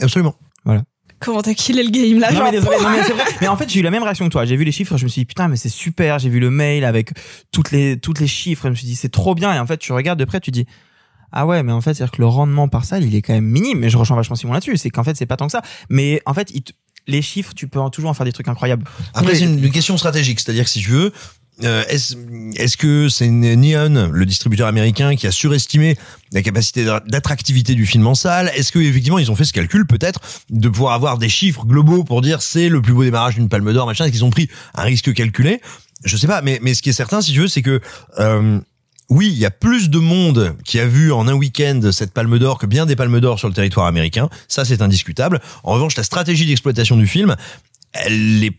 Absolument. 0.00 0.34
comment 1.20 1.42
t'as 1.42 1.54
killé 1.54 1.82
le 1.82 1.90
game 1.90 2.18
là 2.20 2.30
non, 2.30 2.36
genre, 2.38 2.44
mais 2.46 2.52
désolé, 2.52 2.76
non, 2.82 2.90
mais 2.90 3.02
c'est 3.04 3.12
vrai. 3.12 3.24
Mais 3.40 3.48
en 3.48 3.56
fait, 3.56 3.68
j'ai 3.68 3.80
eu 3.80 3.82
la 3.82 3.90
même 3.90 4.02
réaction 4.02 4.24
que 4.26 4.30
toi. 4.32 4.44
J'ai 4.44 4.56
vu 4.56 4.64
les 4.64 4.72
chiffres, 4.72 4.96
je 4.96 5.04
me 5.04 5.08
suis 5.08 5.20
dit 5.22 5.26
putain, 5.26 5.48
mais 5.48 5.56
c'est 5.56 5.68
super. 5.68 6.18
J'ai 6.18 6.28
vu 6.28 6.40
le 6.40 6.50
mail 6.50 6.84
avec 6.84 7.10
toutes 7.52 7.70
les 7.70 7.98
toutes 7.98 8.20
les 8.20 8.26
chiffres. 8.26 8.64
Je 8.64 8.70
me 8.70 8.74
suis 8.74 8.86
dit 8.86 8.96
c'est 8.96 9.10
trop 9.10 9.34
bien. 9.34 9.54
Et 9.54 9.58
en 9.58 9.66
fait, 9.66 9.78
tu 9.78 9.92
regardes 9.92 10.18
de 10.18 10.24
près, 10.24 10.40
tu 10.40 10.50
dis 10.50 10.66
ah 11.34 11.44
ouais, 11.46 11.62
mais 11.62 11.72
en 11.72 11.80
fait, 11.82 11.92
c'est-à-dire 11.94 12.12
que 12.12 12.22
le 12.22 12.26
rendement 12.28 12.68
par 12.68 12.84
salle, 12.86 13.04
il 13.04 13.14
est 13.14 13.20
quand 13.22 13.34
même 13.34 13.44
minime. 13.44 13.80
Mais 13.80 13.90
je 13.90 13.98
rejoins 13.98 14.16
vachement 14.16 14.36
Simon 14.36 14.52
là-dessus. 14.54 14.76
C'est 14.78 14.88
qu'en 14.90 15.04
fait, 15.04 15.16
c'est 15.16 15.26
pas 15.26 15.36
tant 15.36 15.46
que 15.46 15.52
ça. 15.52 15.62
Mais 15.90 16.22
en 16.24 16.32
fait, 16.32 16.50
il 16.54 16.62
les 17.06 17.20
chiffres, 17.20 17.52
tu 17.54 17.68
peux 17.68 17.78
en- 17.80 17.90
toujours 17.90 18.08
en 18.08 18.14
faire 18.14 18.24
des 18.24 18.32
trucs 18.32 18.48
incroyables. 18.48 18.86
Après, 19.12 19.32
Oui. 19.32 19.38
c'est 19.38 19.44
une 19.44 19.70
question 19.70 19.98
stratégique, 19.98 20.40
c'est-à-dire 20.40 20.64
que 20.64 20.70
si 20.70 20.80
tu 20.80 20.88
veux, 20.88 21.12
euh, 21.62 21.84
est-ce 21.90 22.76
que 22.78 23.08
c'est 23.10 23.28
Neon, 23.28 24.10
le 24.10 24.24
distributeur 24.26 24.66
américain, 24.66 25.14
qui 25.14 25.26
a 25.26 25.30
surestimé 25.30 25.96
la 26.32 26.40
capacité 26.42 26.84
d'a- 26.84 27.02
d'attractivité 27.06 27.74
du 27.74 27.84
film 27.86 28.06
en 28.06 28.14
salle 28.14 28.50
Est-ce 28.56 28.72
que 28.72 28.78
effectivement 28.78 29.18
ils 29.18 29.30
ont 29.30 29.36
fait 29.36 29.44
ce 29.44 29.52
calcul 29.52 29.86
peut-être 29.86 30.20
de 30.50 30.68
pouvoir 30.70 30.94
avoir 30.94 31.18
des 31.18 31.28
chiffres 31.28 31.64
globaux 31.66 32.04
pour 32.04 32.22
dire 32.22 32.40
c'est 32.42 32.68
le 32.70 32.80
plus 32.80 32.94
beau 32.94 33.04
démarrage 33.04 33.34
d'une 33.34 33.48
Palme 33.50 33.72
d'Or, 33.72 33.86
machin 33.86 34.04
Est-ce 34.06 34.12
qu'ils 34.12 34.24
ont 34.24 34.30
pris 34.30 34.48
un 34.74 34.82
risque 34.82 35.12
calculé? 35.12 35.60
Je 36.04 36.16
sais 36.16 36.26
pas, 36.26 36.40
mais 36.42 36.58
mais 36.62 36.72
ce 36.74 36.80
qui 36.82 36.88
est 36.90 36.94
certain, 36.94 37.20
si 37.20 37.32
tu 37.32 37.40
veux, 37.40 37.48
c'est 37.48 37.62
que 37.62 37.80
euh, 38.18 38.60
oui, 39.10 39.28
il 39.32 39.38
y 39.38 39.44
a 39.46 39.50
plus 39.50 39.90
de 39.90 39.98
monde 39.98 40.56
qui 40.64 40.80
a 40.80 40.86
vu 40.86 41.12
en 41.12 41.28
un 41.28 41.34
week-end 41.34 41.80
cette 41.92 42.12
palme 42.12 42.38
d'or 42.38 42.58
que 42.58 42.66
bien 42.66 42.86
des 42.86 42.96
palmes 42.96 43.20
d'or 43.20 43.38
sur 43.38 43.48
le 43.48 43.54
territoire 43.54 43.86
américain. 43.86 44.28
Ça, 44.48 44.64
c'est 44.64 44.80
indiscutable. 44.82 45.40
En 45.62 45.72
revanche, 45.72 45.96
la 45.96 46.02
stratégie 46.02 46.46
d'exploitation 46.46 46.96
du 46.96 47.06
film, 47.06 47.36
elle 47.92 48.44
est, 48.44 48.56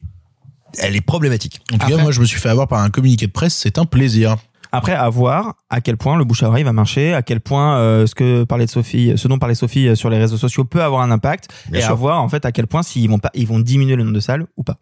elle 0.77 0.95
est 0.95 1.01
problématique. 1.01 1.61
En 1.73 1.77
tout 1.77 1.87
cas, 1.87 1.97
moi, 1.97 2.11
je 2.11 2.19
me 2.19 2.25
suis 2.25 2.39
fait 2.39 2.49
avoir 2.49 2.67
par 2.67 2.79
un 2.79 2.89
communiqué 2.89 3.27
de 3.27 3.31
presse, 3.31 3.55
c'est 3.55 3.77
un 3.77 3.85
plaisir. 3.85 4.35
Après, 4.71 4.93
à 4.93 5.07
voir 5.09 5.55
à 5.69 5.79
quel 5.79 5.95
point 5.95 6.17
le 6.17 6.25
bouche 6.25 6.43
à 6.43 6.47
oreille 6.49 6.63
va 6.63 6.73
marcher, 6.73 7.13
à 7.13 7.21
quel 7.21 7.39
point 7.39 7.77
euh, 7.77 8.05
ce 8.05 8.13
que 8.13 8.43
parlait 8.43 8.65
de 8.65 8.69
Sophie, 8.71 9.13
ce 9.15 9.27
dont 9.29 9.39
parlait 9.39 9.55
Sophie 9.55 9.87
euh, 9.87 9.95
sur 9.95 10.09
les 10.09 10.17
réseaux 10.17 10.37
sociaux 10.37 10.65
peut 10.65 10.83
avoir 10.83 11.01
un 11.01 11.11
impact, 11.11 11.47
Bien 11.69 11.79
et 11.79 11.83
sûr. 11.83 11.91
à 11.91 11.95
voir 11.95 12.21
en 12.21 12.27
fait 12.27 12.45
à 12.45 12.51
quel 12.51 12.67
point 12.67 12.83
s'ils 12.83 13.09
vont 13.09 13.19
pas, 13.19 13.31
ils 13.35 13.47
vont 13.47 13.59
diminuer 13.59 13.95
le 13.95 14.03
nombre 14.03 14.15
de 14.15 14.19
salles 14.19 14.45
ou 14.57 14.63
pas. 14.63 14.77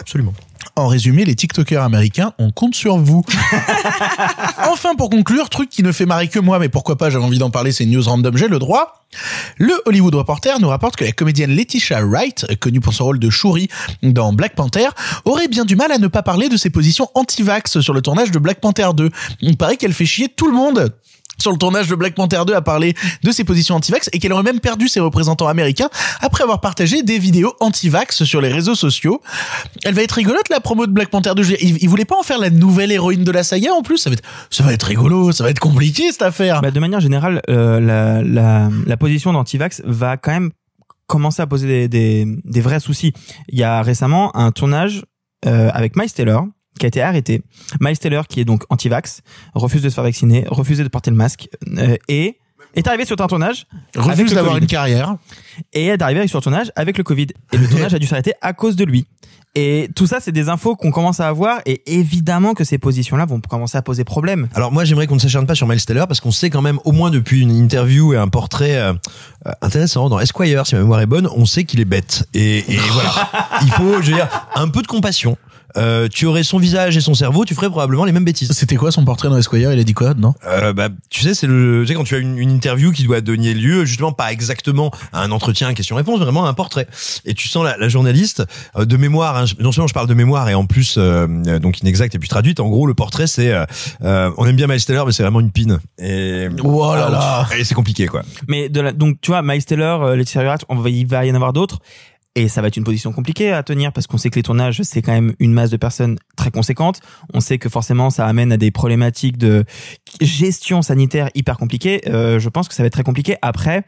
Absolument. 0.00 0.34
En 0.76 0.88
résumé, 0.88 1.24
les 1.24 1.36
TikTokers 1.36 1.82
américains, 1.82 2.32
on 2.38 2.50
compte 2.50 2.74
sur 2.74 2.96
vous. 2.96 3.22
enfin, 4.70 4.94
pour 4.96 5.08
conclure, 5.08 5.48
truc 5.48 5.70
qui 5.70 5.82
ne 5.82 5.92
fait 5.92 6.06
marrer 6.06 6.28
que 6.28 6.40
moi, 6.40 6.58
mais 6.58 6.68
pourquoi 6.68 6.96
pas, 6.96 7.10
j'avais 7.10 7.24
envie 7.24 7.38
d'en 7.38 7.50
parler, 7.50 7.70
c'est 7.70 7.86
news 7.86 8.02
random, 8.02 8.36
j'ai 8.36 8.48
le 8.48 8.58
droit. 8.58 9.04
Le 9.58 9.72
Hollywood 9.86 10.14
Reporter 10.16 10.58
nous 10.58 10.68
rapporte 10.68 10.96
que 10.96 11.04
la 11.04 11.12
comédienne 11.12 11.50
Letitia 11.50 12.04
Wright, 12.04 12.46
connue 12.58 12.80
pour 12.80 12.92
son 12.92 13.04
rôle 13.04 13.18
de 13.20 13.30
Shuri 13.30 13.68
dans 14.02 14.32
Black 14.32 14.56
Panther, 14.56 14.88
aurait 15.24 15.46
bien 15.46 15.64
du 15.64 15.76
mal 15.76 15.92
à 15.92 15.98
ne 15.98 16.08
pas 16.08 16.22
parler 16.22 16.48
de 16.48 16.56
ses 16.56 16.70
positions 16.70 17.08
anti-vax 17.14 17.80
sur 17.80 17.94
le 17.94 18.00
tournage 18.00 18.32
de 18.32 18.38
Black 18.40 18.60
Panther 18.60 18.88
2. 18.96 19.10
Il 19.40 19.56
paraît 19.56 19.76
qu'elle 19.76 19.92
fait 19.92 20.06
chier 20.06 20.28
tout 20.28 20.48
le 20.48 20.54
monde 20.54 20.92
sur 21.38 21.52
le 21.52 21.58
tournage 21.58 21.88
de 21.88 21.94
Black 21.94 22.14
Panther 22.14 22.42
2 22.46 22.54
à 22.54 22.62
parler 22.62 22.94
de 23.22 23.30
ses 23.30 23.44
positions 23.44 23.74
anti-vax 23.76 24.10
et 24.12 24.18
qu'elle 24.18 24.32
aurait 24.32 24.42
même 24.42 24.60
perdu 24.60 24.88
ses 24.88 25.00
représentants 25.00 25.48
américains 25.48 25.88
après 26.20 26.42
avoir 26.42 26.60
partagé 26.60 27.02
des 27.02 27.18
vidéos 27.18 27.54
anti-vax 27.60 28.24
sur 28.24 28.40
les 28.40 28.52
réseaux 28.52 28.74
sociaux. 28.74 29.20
Elle 29.84 29.94
va 29.94 30.02
être 30.02 30.12
rigolote 30.12 30.48
la 30.48 30.60
promo 30.60 30.86
de 30.86 30.92
Black 30.92 31.08
Panther 31.08 31.32
2. 31.34 31.42
Je 31.42 31.50
veux 31.50 31.56
dire, 31.56 31.78
Il, 31.80 31.88
voulait 31.88 32.04
pas 32.04 32.18
en 32.18 32.22
faire 32.22 32.38
la 32.38 32.50
nouvelle 32.50 32.92
héroïne 32.92 33.24
de 33.24 33.30
la 33.30 33.42
saga 33.42 33.72
en 33.72 33.82
plus. 33.82 33.98
Ça 33.98 34.10
va 34.10 34.14
être, 34.14 34.24
ça 34.50 34.64
va 34.64 34.72
être 34.72 34.84
rigolo, 34.84 35.32
ça 35.32 35.44
va 35.44 35.50
être 35.50 35.60
compliqué 35.60 36.10
cette 36.12 36.22
affaire. 36.22 36.62
Bah, 36.62 36.70
de 36.70 36.80
manière 36.80 37.00
générale, 37.00 37.42
euh, 37.48 37.80
la, 37.80 38.22
la, 38.22 38.70
la 38.86 38.96
position 38.96 39.32
d'anti-vax 39.32 39.82
va 39.84 40.16
quand 40.16 40.32
même 40.32 40.50
commencer 41.06 41.42
à 41.42 41.46
poser 41.46 41.66
des, 41.66 41.88
des, 41.88 42.26
des 42.44 42.60
vrais 42.60 42.80
soucis. 42.80 43.12
Il 43.48 43.58
y 43.58 43.62
a 43.62 43.82
récemment 43.82 44.34
un 44.36 44.52
tournage 44.52 45.04
euh, 45.46 45.70
avec 45.72 45.96
Miles 45.96 46.12
Taylor 46.12 46.46
qui 46.78 46.86
a 46.86 46.88
été 46.88 47.02
arrêté. 47.02 47.42
Miles 47.80 47.98
Taylor, 47.98 48.26
qui 48.26 48.40
est 48.40 48.44
donc 48.44 48.64
anti-vax, 48.68 49.20
refuse 49.54 49.82
de 49.82 49.88
se 49.88 49.94
faire 49.94 50.04
vacciner, 50.04 50.44
refuse 50.48 50.78
de 50.78 50.88
porter 50.88 51.10
le 51.10 51.16
masque 51.16 51.48
euh, 51.78 51.96
et 52.08 52.38
est 52.74 52.88
arrivé 52.88 53.04
sur 53.04 53.20
un 53.20 53.26
tournage 53.28 53.66
Refuse 53.94 54.34
d'avoir 54.34 54.54
Covid. 54.54 54.64
une 54.64 54.68
carrière. 54.68 55.16
et 55.72 55.86
est 55.86 56.02
arrivé 56.02 56.26
sur 56.26 56.38
le 56.38 56.42
tournage 56.42 56.72
avec 56.74 56.98
le 56.98 57.04
Covid. 57.04 57.28
Et 57.52 57.56
le 57.58 57.68
tournage 57.68 57.94
a 57.94 57.98
dû 58.00 58.06
s'arrêter 58.06 58.32
à 58.40 58.52
cause 58.52 58.74
de 58.74 58.84
lui. 58.84 59.06
Et 59.56 59.88
tout 59.94 60.08
ça, 60.08 60.18
c'est 60.18 60.32
des 60.32 60.48
infos 60.48 60.74
qu'on 60.74 60.90
commence 60.90 61.20
à 61.20 61.28
avoir 61.28 61.60
et 61.64 61.82
évidemment 61.86 62.54
que 62.54 62.64
ces 62.64 62.76
positions-là 62.78 63.24
vont 63.26 63.40
commencer 63.40 63.78
à 63.78 63.82
poser 63.82 64.02
problème. 64.02 64.48
Alors 64.56 64.72
moi 64.72 64.84
j'aimerais 64.84 65.06
qu'on 65.06 65.14
ne 65.14 65.20
s'acharne 65.20 65.46
pas 65.46 65.54
sur 65.54 65.68
Miles 65.68 65.84
Teller 65.84 66.06
parce 66.08 66.18
qu'on 66.20 66.32
sait 66.32 66.50
quand 66.50 66.62
même 66.62 66.80
au 66.84 66.90
moins 66.90 67.10
depuis 67.10 67.40
une 67.42 67.52
interview 67.52 68.12
et 68.12 68.16
un 68.16 68.26
portrait 68.26 68.74
euh, 68.74 68.92
euh, 69.46 69.52
intéressant 69.62 70.08
dans 70.08 70.18
Esquire 70.18 70.66
si 70.66 70.74
ma 70.74 70.80
mémoire 70.80 71.00
est 71.00 71.06
bonne, 71.06 71.28
on 71.36 71.46
sait 71.46 71.62
qu'il 71.62 71.78
est 71.78 71.84
bête 71.84 72.26
et, 72.34 72.58
et 72.68 72.76
voilà. 72.90 73.30
Il 73.62 73.70
faut 73.70 74.02
je 74.02 74.10
veux 74.10 74.16
dire 74.16 74.28
un 74.56 74.66
peu 74.66 74.82
de 74.82 74.88
compassion. 74.88 75.38
Euh, 75.76 76.08
tu 76.08 76.26
aurais 76.26 76.42
son 76.42 76.58
visage 76.58 76.96
et 76.96 77.00
son 77.00 77.14
cerveau, 77.14 77.44
tu 77.44 77.54
ferais 77.54 77.68
probablement 77.68 78.04
les 78.04 78.12
mêmes 78.12 78.24
bêtises. 78.24 78.52
C'était 78.52 78.76
quoi 78.76 78.92
son 78.92 79.04
portrait 79.04 79.28
dans 79.28 79.36
Esquire? 79.36 79.72
Il 79.72 79.78
a 79.78 79.84
dit 79.84 79.94
quoi 79.94 80.14
non? 80.14 80.34
Euh, 80.46 80.72
bah, 80.72 80.88
tu 81.10 81.22
sais, 81.22 81.34
c'est 81.34 81.46
le, 81.46 81.82
tu 81.82 81.88
sais, 81.88 81.94
quand 81.94 82.04
tu 82.04 82.14
as 82.14 82.18
une, 82.18 82.38
une 82.38 82.50
interview 82.50 82.92
qui 82.92 83.04
doit 83.04 83.20
donner 83.20 83.54
lieu, 83.54 83.84
justement, 83.84 84.12
pas 84.12 84.32
exactement 84.32 84.90
à 85.12 85.22
un 85.22 85.30
entretien, 85.30 85.72
question-réponse, 85.74 86.18
mais 86.18 86.24
vraiment 86.24 86.46
à 86.46 86.48
un 86.48 86.54
portrait. 86.54 86.86
Et 87.24 87.34
tu 87.34 87.48
sens 87.48 87.64
la, 87.64 87.76
la 87.76 87.88
journaliste, 87.88 88.44
euh, 88.76 88.84
de 88.84 88.96
mémoire, 88.96 89.36
hein, 89.36 89.44
non 89.60 89.72
seulement 89.72 89.88
je 89.88 89.94
parle 89.94 90.08
de 90.08 90.14
mémoire 90.14 90.48
et 90.48 90.54
en 90.54 90.66
plus, 90.66 90.96
euh, 90.98 91.26
donc 91.58 91.80
inexact 91.80 92.14
et 92.14 92.18
puis 92.18 92.28
traduite, 92.28 92.60
en 92.60 92.68
gros, 92.68 92.86
le 92.86 92.94
portrait, 92.94 93.26
c'est, 93.26 93.52
on 94.00 94.46
aime 94.46 94.56
bien 94.56 94.66
Miles 94.66 94.84
Teller, 94.84 95.02
mais 95.06 95.12
c'est 95.12 95.22
vraiment 95.22 95.40
une 95.40 95.50
pine. 95.50 95.80
Et, 95.98 96.48
Oh 96.62 96.94
là 96.94 97.08
là. 97.08 97.46
Et 97.58 97.64
c'est 97.64 97.74
compliqué, 97.74 98.06
quoi. 98.06 98.22
Mais 98.48 98.68
de 98.68 98.80
la, 98.80 98.92
donc 98.92 99.18
tu 99.20 99.30
vois, 99.30 99.42
Miles 99.42 99.64
Taylor, 99.64 100.02
euh, 100.02 100.16
Laetitia 100.16 100.42
Wright, 100.42 100.64
on 100.68 100.76
va, 100.76 100.90
il 100.90 101.06
va 101.06 101.24
y 101.24 101.30
en 101.30 101.34
avoir 101.34 101.52
d'autres. 101.52 101.78
Et 102.36 102.48
ça 102.48 102.62
va 102.62 102.68
être 102.68 102.76
une 102.76 102.84
position 102.84 103.12
compliquée 103.12 103.52
à 103.52 103.62
tenir 103.62 103.92
parce 103.92 104.08
qu'on 104.08 104.18
sait 104.18 104.28
que 104.28 104.36
les 104.36 104.42
tournages, 104.42 104.82
c'est 104.82 105.02
quand 105.02 105.12
même 105.12 105.34
une 105.38 105.52
masse 105.52 105.70
de 105.70 105.76
personnes 105.76 106.18
très 106.36 106.50
conséquente. 106.50 107.00
On 107.32 107.40
sait 107.40 107.58
que 107.58 107.68
forcément, 107.68 108.10
ça 108.10 108.26
amène 108.26 108.50
à 108.50 108.56
des 108.56 108.72
problématiques 108.72 109.38
de 109.38 109.64
gestion 110.20 110.82
sanitaire 110.82 111.30
hyper 111.34 111.58
compliquées. 111.58 112.00
Euh, 112.08 112.40
je 112.40 112.48
pense 112.48 112.66
que 112.68 112.74
ça 112.74 112.82
va 112.82 112.88
être 112.88 112.92
très 112.92 113.04
compliqué. 113.04 113.36
Après, 113.40 113.84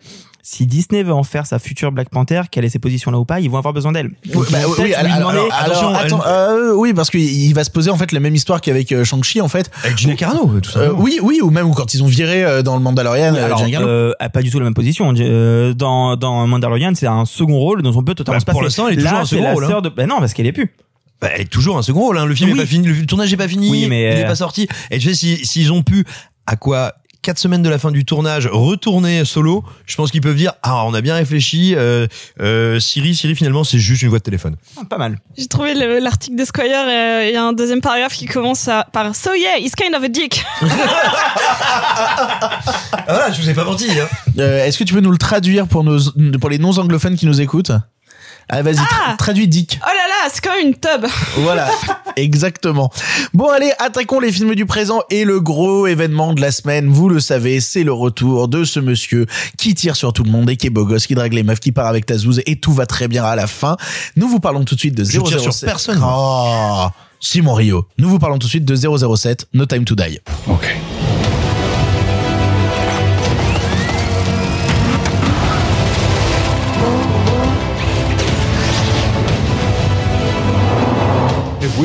si 0.48 0.64
Disney 0.64 1.02
veut 1.02 1.12
en 1.12 1.24
faire 1.24 1.44
sa 1.44 1.58
future 1.58 1.90
Black 1.90 2.08
Panther, 2.08 2.42
quelle 2.48 2.64
est 2.64 2.68
ses 2.68 2.78
positions 2.78 3.10
là 3.10 3.18
ou 3.18 3.24
pas, 3.24 3.40
ils 3.40 3.50
vont 3.50 3.58
avoir 3.58 3.74
besoin 3.74 3.90
d'elle. 3.90 4.12
Oui, 4.32 4.46
bah, 4.52 4.58
alors, 4.96 5.50
alors, 5.52 6.24
euh, 6.28 6.92
parce 6.94 7.10
qu'il 7.10 7.20
il 7.20 7.52
va 7.52 7.64
se 7.64 7.70
poser 7.70 7.90
en 7.90 7.96
fait 7.96 8.12
la 8.12 8.20
même 8.20 8.34
histoire 8.36 8.60
qu'avec 8.60 8.92
euh, 8.92 9.02
Shang-Chi 9.04 9.40
en 9.40 9.48
fait. 9.48 9.70
Avec 9.82 9.98
Gina 9.98 10.14
Carano, 10.14 10.60
tout 10.60 10.70
ça. 10.70 10.78
Euh, 10.78 10.92
oui, 10.96 11.18
oui, 11.20 11.40
ou 11.42 11.50
même 11.50 11.74
quand 11.74 11.94
ils 11.94 12.02
ont 12.04 12.06
viré 12.06 12.44
euh, 12.44 12.62
dans 12.62 12.76
le 12.76 12.82
Mandalorian. 12.82 13.32
Oui, 13.32 13.38
euh, 13.40 13.44
alors, 13.44 13.58
Gina 13.58 13.70
Carano. 13.72 13.88
euh, 13.88 14.12
a 14.20 14.28
pas 14.28 14.42
du 14.42 14.50
tout 14.52 14.58
la 14.60 14.64
même 14.66 14.74
position. 14.74 15.12
Euh, 15.18 15.74
dans 15.74 16.14
dans 16.16 16.46
Mandalorian, 16.46 16.92
c'est 16.94 17.08
un 17.08 17.24
second 17.24 17.58
rôle 17.58 17.82
dont 17.82 17.96
on 17.96 18.04
peut 18.04 18.14
totalement 18.14 18.36
Bah, 18.36 18.40
se 18.40 18.44
passer. 18.46 18.54
pour 18.54 18.62
l'instant, 18.62 18.86
elle 18.88 19.00
est 19.00 19.02
Là, 19.02 19.10
toujours 19.10 19.20
un 19.22 19.24
second 19.26 19.52
rôle, 19.52 19.64
hein. 19.64 19.80
de. 19.80 19.88
Bah 19.88 20.06
non, 20.06 20.20
parce 20.20 20.32
qu'elle 20.32 20.46
est 20.46 20.52
plus. 20.52 20.70
Bah, 21.20 21.28
elle 21.34 21.40
est 21.40 21.50
toujours 21.50 21.76
un 21.76 21.82
second 21.82 22.00
rôle, 22.00 22.18
hein. 22.18 22.26
Le 22.26 22.34
film 22.36 22.50
Oui. 22.52 22.58
est 22.58 22.62
pas 22.62 22.66
fini, 22.68 22.86
le 22.86 23.04
tournage 23.06 23.32
est 23.32 23.36
pas 23.36 23.48
fini, 23.48 23.68
Oui, 23.68 23.86
mais, 23.88 24.02
il 24.12 24.18
est 24.20 24.24
euh, 24.24 24.28
pas 24.28 24.36
sorti. 24.36 24.68
Et 24.92 24.98
tu 24.98 25.08
sais, 25.08 25.14
si- 25.14 25.44
s'ils 25.44 25.72
ont 25.72 25.82
pu, 25.82 26.04
à 26.46 26.56
quoi, 26.56 26.92
quatre 27.26 27.38
semaines 27.38 27.62
de 27.62 27.68
la 27.68 27.78
fin 27.78 27.90
du 27.90 28.04
tournage, 28.04 28.46
retourner 28.50 29.24
solo, 29.24 29.64
je 29.84 29.96
pense 29.96 30.12
qu'ils 30.12 30.20
peuvent 30.20 30.36
dire, 30.36 30.52
ah, 30.62 30.84
on 30.86 30.94
a 30.94 31.00
bien 31.00 31.16
réfléchi, 31.16 31.74
euh, 31.74 32.06
euh, 32.40 32.78
Siri, 32.78 33.16
Siri, 33.16 33.34
finalement, 33.34 33.64
c'est 33.64 33.78
juste 33.80 34.02
une 34.02 34.10
voix 34.10 34.18
de 34.20 34.22
téléphone. 34.22 34.54
Ah, 34.78 34.84
pas 34.88 34.96
mal. 34.96 35.18
J'ai 35.36 35.48
trouvé 35.48 35.74
le- 35.74 35.98
l'article 35.98 36.36
d'Esquire 36.36 36.88
et 36.88 37.30
il 37.30 37.34
y 37.34 37.36
a 37.36 37.42
un 37.42 37.52
deuxième 37.52 37.80
paragraphe 37.80 38.14
qui 38.14 38.26
commence 38.26 38.68
à- 38.68 38.86
par 38.92 39.12
So 39.16 39.34
yeah, 39.34 39.58
he's 39.58 39.74
kind 39.74 39.94
of 39.96 40.04
a 40.04 40.08
dick. 40.08 40.44
Ah, 41.98 42.60
voilà, 43.08 43.30
je 43.32 43.40
vous 43.40 43.48
ai 43.50 43.54
pas 43.54 43.64
menti, 43.64 43.86
hein. 43.90 44.06
Euh, 44.38 44.64
Est-ce 44.64 44.78
que 44.78 44.84
tu 44.84 44.94
peux 44.94 45.00
nous 45.00 45.10
le 45.10 45.18
traduire 45.18 45.66
pour 45.66 45.84
nos 45.84 45.98
pour 46.40 46.50
les 46.50 46.58
non 46.58 46.76
anglophones 46.78 47.16
qui 47.16 47.26
nous 47.26 47.40
écoutent? 47.40 47.72
Ah, 48.48 48.62
vas-y, 48.62 48.76
tra- 48.76 48.86
Ah 49.08 49.14
traduis 49.18 49.48
Dick. 49.48 49.78
Oh 49.82 49.86
là 49.88 49.92
là, 50.08 50.30
c'est 50.32 50.40
quand 50.42 50.54
même 50.56 50.68
une 50.68 50.74
tub. 50.74 51.04
Voilà, 51.38 51.68
exactement. 52.16 52.90
Bon, 53.34 53.48
allez, 53.50 53.72
attaquons 53.78 54.20
les 54.20 54.30
films 54.32 54.54
du 54.54 54.66
présent 54.66 55.02
et 55.10 55.24
le 55.24 55.40
gros 55.40 55.86
événement 55.86 56.32
de 56.32 56.40
la 56.40 56.50
semaine, 56.52 56.88
vous 56.88 57.08
le 57.08 57.18
savez, 57.20 57.60
c'est 57.60 57.82
le 57.84 57.92
retour 57.92 58.48
de 58.48 58.64
ce 58.64 58.78
monsieur 58.80 59.26
qui 59.58 59.74
tire 59.74 59.96
sur 59.96 60.12
tout 60.12 60.22
le 60.22 60.30
monde 60.30 60.48
et 60.50 60.56
qui 60.56 60.68
est 60.68 60.70
beau 60.70 60.84
gosse, 60.84 61.06
qui 61.06 61.14
drague 61.14 61.32
les 61.32 61.42
meufs, 61.42 61.60
qui 61.60 61.72
part 61.72 61.86
avec 61.86 62.06
ta 62.06 62.16
zouze 62.16 62.40
et 62.46 62.56
tout 62.56 62.72
va 62.72 62.86
très 62.86 63.08
bien 63.08 63.24
à 63.24 63.34
la 63.36 63.46
fin. 63.46 63.76
Nous 64.16 64.28
vous 64.28 64.38
parlons 64.40 64.64
tout 64.64 64.74
de 64.76 64.80
suite 64.80 64.94
de 64.94 65.04
Je 65.04 65.20
tire 65.20 65.40
007. 65.40 65.52
sur 65.52 65.66
personne. 65.66 66.00
Oh, 66.04 66.86
Simon 67.20 67.54
Rio. 67.54 67.86
Nous 67.98 68.08
vous 68.08 68.18
parlons 68.18 68.38
tout 68.38 68.46
de 68.46 68.50
suite 68.50 68.64
de 68.64 68.76
007, 69.16 69.46
No 69.54 69.66
Time 69.66 69.84
to 69.84 69.94
Die. 69.96 70.20
Ok. 70.48 70.76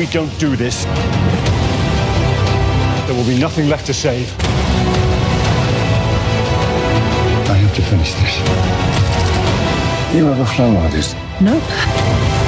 We 0.02 0.08
don't 0.08 0.36
do 0.40 0.56
this, 0.56 0.84
there 3.06 3.14
will 3.14 3.24
be 3.24 3.38
nothing 3.38 3.68
left 3.68 3.86
to 3.86 3.94
save. 3.94 4.28
I 7.48 7.54
have 7.54 7.72
to 7.76 7.82
finish 7.82 8.12
this. 8.14 8.36
You 10.12 10.28
ever 10.28 10.44
flown 10.44 10.74
like 10.74 10.90
this? 10.90 11.14
No. 11.40 12.41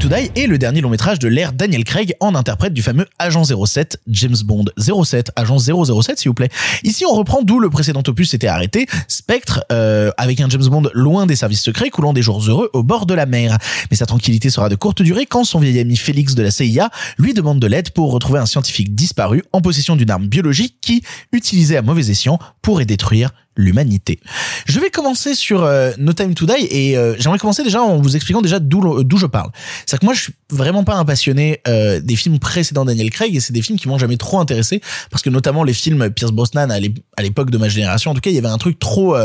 To 0.00 0.08
Die 0.08 0.30
est 0.34 0.46
le 0.46 0.56
dernier 0.56 0.80
long 0.80 0.88
métrage 0.88 1.18
de 1.18 1.28
l'ère 1.28 1.52
Daniel 1.52 1.84
Craig 1.84 2.14
en 2.20 2.34
interprète 2.34 2.72
du 2.72 2.80
fameux 2.80 3.06
Agent 3.18 3.44
07, 3.44 4.00
James 4.06 4.36
Bond 4.44 4.64
07, 4.78 5.30
Agent 5.36 5.58
007 5.58 6.18
s'il 6.18 6.30
vous 6.30 6.34
plaît. 6.34 6.48
Ici 6.84 7.04
on 7.04 7.14
reprend 7.14 7.42
d'où 7.42 7.60
le 7.60 7.68
précédent 7.68 8.02
opus 8.06 8.30
s'était 8.30 8.46
arrêté, 8.46 8.86
Spectre, 9.08 9.62
euh, 9.70 10.10
avec 10.16 10.40
un 10.40 10.48
James 10.48 10.64
Bond 10.64 10.84
loin 10.94 11.26
des 11.26 11.36
services 11.36 11.60
secrets, 11.60 11.90
coulant 11.90 12.14
des 12.14 12.22
jours 12.22 12.40
heureux 12.48 12.70
au 12.72 12.82
bord 12.82 13.04
de 13.04 13.12
la 13.12 13.26
mer. 13.26 13.58
Mais 13.90 13.96
sa 13.96 14.06
tranquillité 14.06 14.48
sera 14.48 14.70
de 14.70 14.74
courte 14.74 15.02
durée 15.02 15.26
quand 15.26 15.44
son 15.44 15.58
vieil 15.58 15.78
ami 15.78 15.96
Félix 15.98 16.34
de 16.34 16.42
la 16.42 16.50
CIA 16.50 16.88
lui 17.18 17.34
demande 17.34 17.60
de 17.60 17.66
l'aide 17.66 17.90
pour 17.90 18.10
retrouver 18.10 18.38
un 18.38 18.46
scientifique 18.46 18.94
disparu 18.94 19.42
en 19.52 19.60
possession 19.60 19.96
d'une 19.96 20.10
arme 20.10 20.28
biologique 20.28 20.76
qui, 20.80 21.02
utilisée 21.32 21.76
à 21.76 21.82
mauvais 21.82 22.10
escient, 22.10 22.38
pourrait 22.62 22.86
détruire 22.86 23.32
l'humanité. 23.56 24.20
Je 24.66 24.78
vais 24.80 24.90
commencer 24.90 25.34
sur 25.34 25.64
euh, 25.64 25.90
No 25.98 26.12
Time 26.12 26.34
to 26.34 26.46
Die 26.46 26.52
et 26.70 26.96
euh, 26.96 27.14
j'aimerais 27.18 27.38
commencer 27.38 27.62
déjà 27.62 27.82
en 27.82 27.98
vous 28.00 28.16
expliquant 28.16 28.40
déjà 28.42 28.58
d'où 28.58 29.02
d'où 29.02 29.16
je 29.16 29.26
parle. 29.26 29.50
C'est 29.86 29.98
que 29.98 30.04
moi 30.04 30.14
je 30.14 30.22
suis 30.22 30.32
vraiment 30.50 30.84
pas 30.84 30.94
un 30.96 31.04
passionné 31.04 31.60
euh, 31.68 32.00
des 32.00 32.16
films 32.16 32.38
précédents 32.38 32.84
Daniel 32.84 33.10
Craig 33.10 33.34
et 33.34 33.40
c'est 33.40 33.52
des 33.52 33.62
films 33.62 33.78
qui 33.78 33.88
m'ont 33.88 33.98
jamais 33.98 34.16
trop 34.16 34.38
intéressé 34.38 34.80
parce 35.10 35.22
que 35.22 35.30
notamment 35.30 35.64
les 35.64 35.72
films 35.74 36.10
Pierce 36.10 36.32
Brosnan 36.32 36.70
à 36.70 36.78
l'ép- 36.80 37.00
à 37.16 37.22
l'époque 37.22 37.50
de 37.50 37.58
ma 37.58 37.68
génération 37.68 38.10
en 38.12 38.14
tout 38.14 38.20
cas 38.20 38.30
il 38.30 38.34
y 38.36 38.38
avait 38.38 38.48
un 38.48 38.58
truc 38.58 38.78
trop 38.78 39.16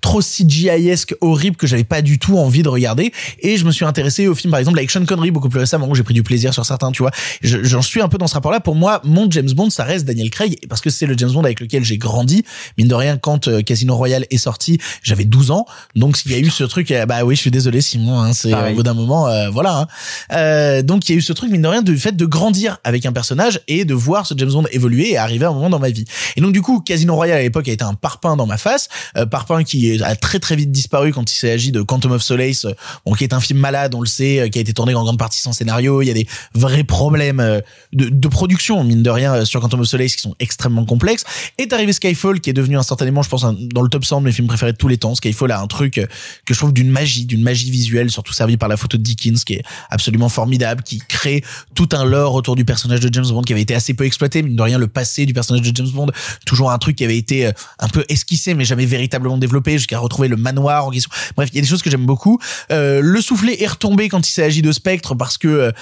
trop 0.00 0.20
CGI-esque 0.20 1.14
horrible 1.20 1.56
que 1.56 1.66
j'avais 1.66 1.84
pas 1.84 2.02
du 2.02 2.18
tout 2.18 2.36
envie 2.38 2.62
de 2.62 2.68
regarder 2.68 3.12
et 3.40 3.56
je 3.56 3.64
me 3.64 3.70
suis 3.72 3.84
intéressé 3.84 4.28
aux 4.28 4.34
films 4.34 4.50
par 4.50 4.60
exemple 4.60 4.78
avec 4.78 4.90
Sean 4.90 5.04
Connery 5.04 5.30
beaucoup 5.30 5.48
plus 5.48 5.60
récemment 5.60 5.88
où 5.88 5.94
j'ai 5.94 6.02
pris 6.02 6.14
du 6.14 6.22
plaisir 6.22 6.52
sur 6.52 6.64
certains 6.66 6.90
tu 6.92 7.02
vois 7.02 7.10
Je- 7.42 7.62
j'en 7.62 7.82
suis 7.82 8.00
un 8.00 8.08
peu 8.08 8.18
dans 8.18 8.26
ce 8.26 8.34
rapport 8.34 8.52
là 8.52 8.60
pour 8.60 8.74
moi 8.74 9.00
mon 9.04 9.30
James 9.30 9.50
Bond 9.52 9.70
ça 9.70 9.84
reste 9.84 10.04
Daniel 10.04 10.30
Craig 10.30 10.58
parce 10.68 10.80
que 10.80 10.90
c'est 10.90 11.06
le 11.06 11.16
James 11.16 11.30
Bond 11.32 11.44
avec 11.44 11.60
lequel 11.60 11.84
j'ai 11.84 11.98
grandi 11.98 12.44
mine 12.78 12.88
de 12.88 12.94
rien 12.94 13.16
quand 13.18 13.48
Casino 13.62 13.96
Royale 13.96 14.26
est 14.30 14.38
sorti 14.38 14.78
j'avais 15.02 15.24
12 15.24 15.50
ans. 15.50 15.66
Donc 15.96 16.20
il 16.26 16.32
y 16.32 16.34
a 16.34 16.38
eu 16.38 16.50
ce 16.50 16.64
truc 16.64 16.90
euh, 16.90 17.06
bah 17.06 17.24
oui 17.24 17.34
je 17.36 17.40
suis 17.40 17.50
désolé 17.50 17.80
Simon 17.80 18.20
hein, 18.20 18.32
c'est 18.32 18.52
au 18.72 18.74
bout 18.74 18.82
d'un 18.82 18.94
moment 18.94 19.28
euh, 19.28 19.50
voilà 19.50 19.78
hein. 19.78 19.86
Euh, 20.32 20.82
donc 20.82 21.08
il 21.08 21.12
y 21.12 21.14
a 21.14 21.18
eu 21.18 21.22
ce 21.22 21.32
truc 21.32 21.50
mine 21.50 21.62
de 21.62 21.68
rien 21.68 21.82
du 21.82 21.96
fait 21.98 22.12
de 22.16 22.26
grandir 22.26 22.78
avec 22.84 23.06
un 23.06 23.12
personnage 23.12 23.60
et 23.68 23.84
de 23.84 23.94
voir 23.94 24.26
ce 24.26 24.34
James 24.36 24.50
Bond 24.50 24.64
évoluer 24.72 25.10
et 25.12 25.16
arriver 25.18 25.44
à 25.44 25.48
un 25.50 25.52
moment 25.52 25.70
dans 25.70 25.78
ma 25.78 25.90
vie. 25.90 26.04
Et 26.36 26.40
donc 26.40 26.52
du 26.52 26.62
coup 26.62 26.80
Casino 26.80 27.14
Royale 27.14 27.38
à 27.38 27.42
l'époque 27.42 27.68
a 27.68 27.72
été 27.72 27.84
un 27.84 27.94
parpaing 27.94 28.36
dans 28.36 28.46
ma 28.46 28.56
face 28.56 28.88
euh, 29.16 29.26
parpaing 29.26 29.64
qui 29.64 30.02
a 30.02 30.16
très 30.16 30.38
très 30.38 30.56
vite 30.56 30.70
disparu 30.72 31.12
quand 31.12 31.30
il 31.32 31.48
agi 31.48 31.72
de 31.72 31.82
Quantum 31.82 32.12
of 32.12 32.22
Solace 32.22 32.66
bon, 33.04 33.12
qui 33.14 33.24
est 33.24 33.32
un 33.34 33.40
film 33.40 33.58
malade 33.58 33.94
on 33.94 34.00
le 34.00 34.06
sait 34.06 34.48
qui 34.52 34.58
a 34.58 34.62
été 34.62 34.72
tourné 34.72 34.94
en 34.94 35.02
grande 35.02 35.18
partie 35.18 35.40
sans 35.40 35.52
scénario. 35.52 36.02
Il 36.02 36.06
y 36.06 36.10
a 36.10 36.14
des 36.14 36.26
vrais 36.54 36.84
problèmes 36.84 37.60
de, 37.92 38.08
de 38.08 38.28
production 38.28 38.82
mine 38.84 39.02
de 39.02 39.10
rien 39.10 39.44
sur 39.44 39.60
Quantum 39.60 39.80
of 39.80 39.86
Solace 39.88 40.14
qui 40.16 40.22
sont 40.22 40.34
extrêmement 40.40 40.84
complexes. 40.84 41.24
Est 41.58 41.72
arrivé 41.72 41.92
Skyfall 41.92 42.40
qui 42.40 42.50
est 42.50 42.54
devenu 42.54 42.76
instantanément 42.78 43.22
je 43.22 43.28
pense 43.28 43.44
un- 43.44 43.51
dans 43.52 43.82
le 43.82 43.88
top 43.88 44.04
100 44.04 44.20
de 44.20 44.26
mes 44.26 44.32
films 44.32 44.48
préférés 44.48 44.72
de 44.72 44.76
tous 44.76 44.88
les 44.88 44.98
temps 44.98 45.14
Skyfall 45.14 45.50
a 45.52 45.60
un 45.60 45.66
truc 45.66 45.98
euh, 45.98 46.06
que 46.44 46.54
je 46.54 46.58
trouve 46.58 46.72
d'une 46.72 46.90
magie 46.90 47.24
d'une 47.24 47.42
magie 47.42 47.70
visuelle 47.70 48.10
surtout 48.10 48.32
servi 48.32 48.56
par 48.56 48.68
la 48.68 48.76
photo 48.76 48.96
de 48.96 49.02
Dickens 49.02 49.44
qui 49.44 49.54
est 49.54 49.62
absolument 49.90 50.28
formidable 50.28 50.82
qui 50.82 50.98
crée 50.98 51.44
tout 51.74 51.88
un 51.92 52.04
lore 52.04 52.34
autour 52.34 52.56
du 52.56 52.64
personnage 52.64 53.00
de 53.00 53.12
James 53.12 53.26
Bond 53.26 53.42
qui 53.42 53.52
avait 53.52 53.62
été 53.62 53.74
assez 53.74 53.94
peu 53.94 54.04
exploité. 54.04 54.42
Mine 54.42 54.56
de 54.56 54.62
rien 54.62 54.78
le 54.78 54.88
passé 54.88 55.26
du 55.26 55.34
personnage 55.34 55.62
de 55.62 55.74
James 55.74 55.90
Bond 55.90 56.08
toujours 56.46 56.70
un 56.70 56.78
truc 56.78 56.96
qui 56.96 57.04
avait 57.04 57.18
été 57.18 57.46
euh, 57.46 57.52
un 57.78 57.88
peu 57.88 58.04
esquissé 58.08 58.54
mais 58.54 58.64
jamais 58.64 58.86
véritablement 58.86 59.38
développé 59.38 59.72
jusqu'à 59.72 59.98
retrouver 59.98 60.28
le 60.28 60.36
manoir 60.36 60.86
en 60.86 60.90
question. 60.90 61.10
Bref 61.36 61.50
il 61.52 61.56
y 61.56 61.58
a 61.58 61.62
des 61.62 61.68
choses 61.68 61.82
que 61.82 61.90
j'aime 61.90 62.06
beaucoup. 62.06 62.38
Euh, 62.70 63.00
le 63.02 63.20
soufflet 63.20 63.62
est 63.62 63.66
retombé 63.66 64.08
quand 64.08 64.26
il 64.26 64.32
s'agit 64.32 64.62
de 64.62 64.72
Spectre 64.72 65.14
parce 65.14 65.38
que 65.38 65.72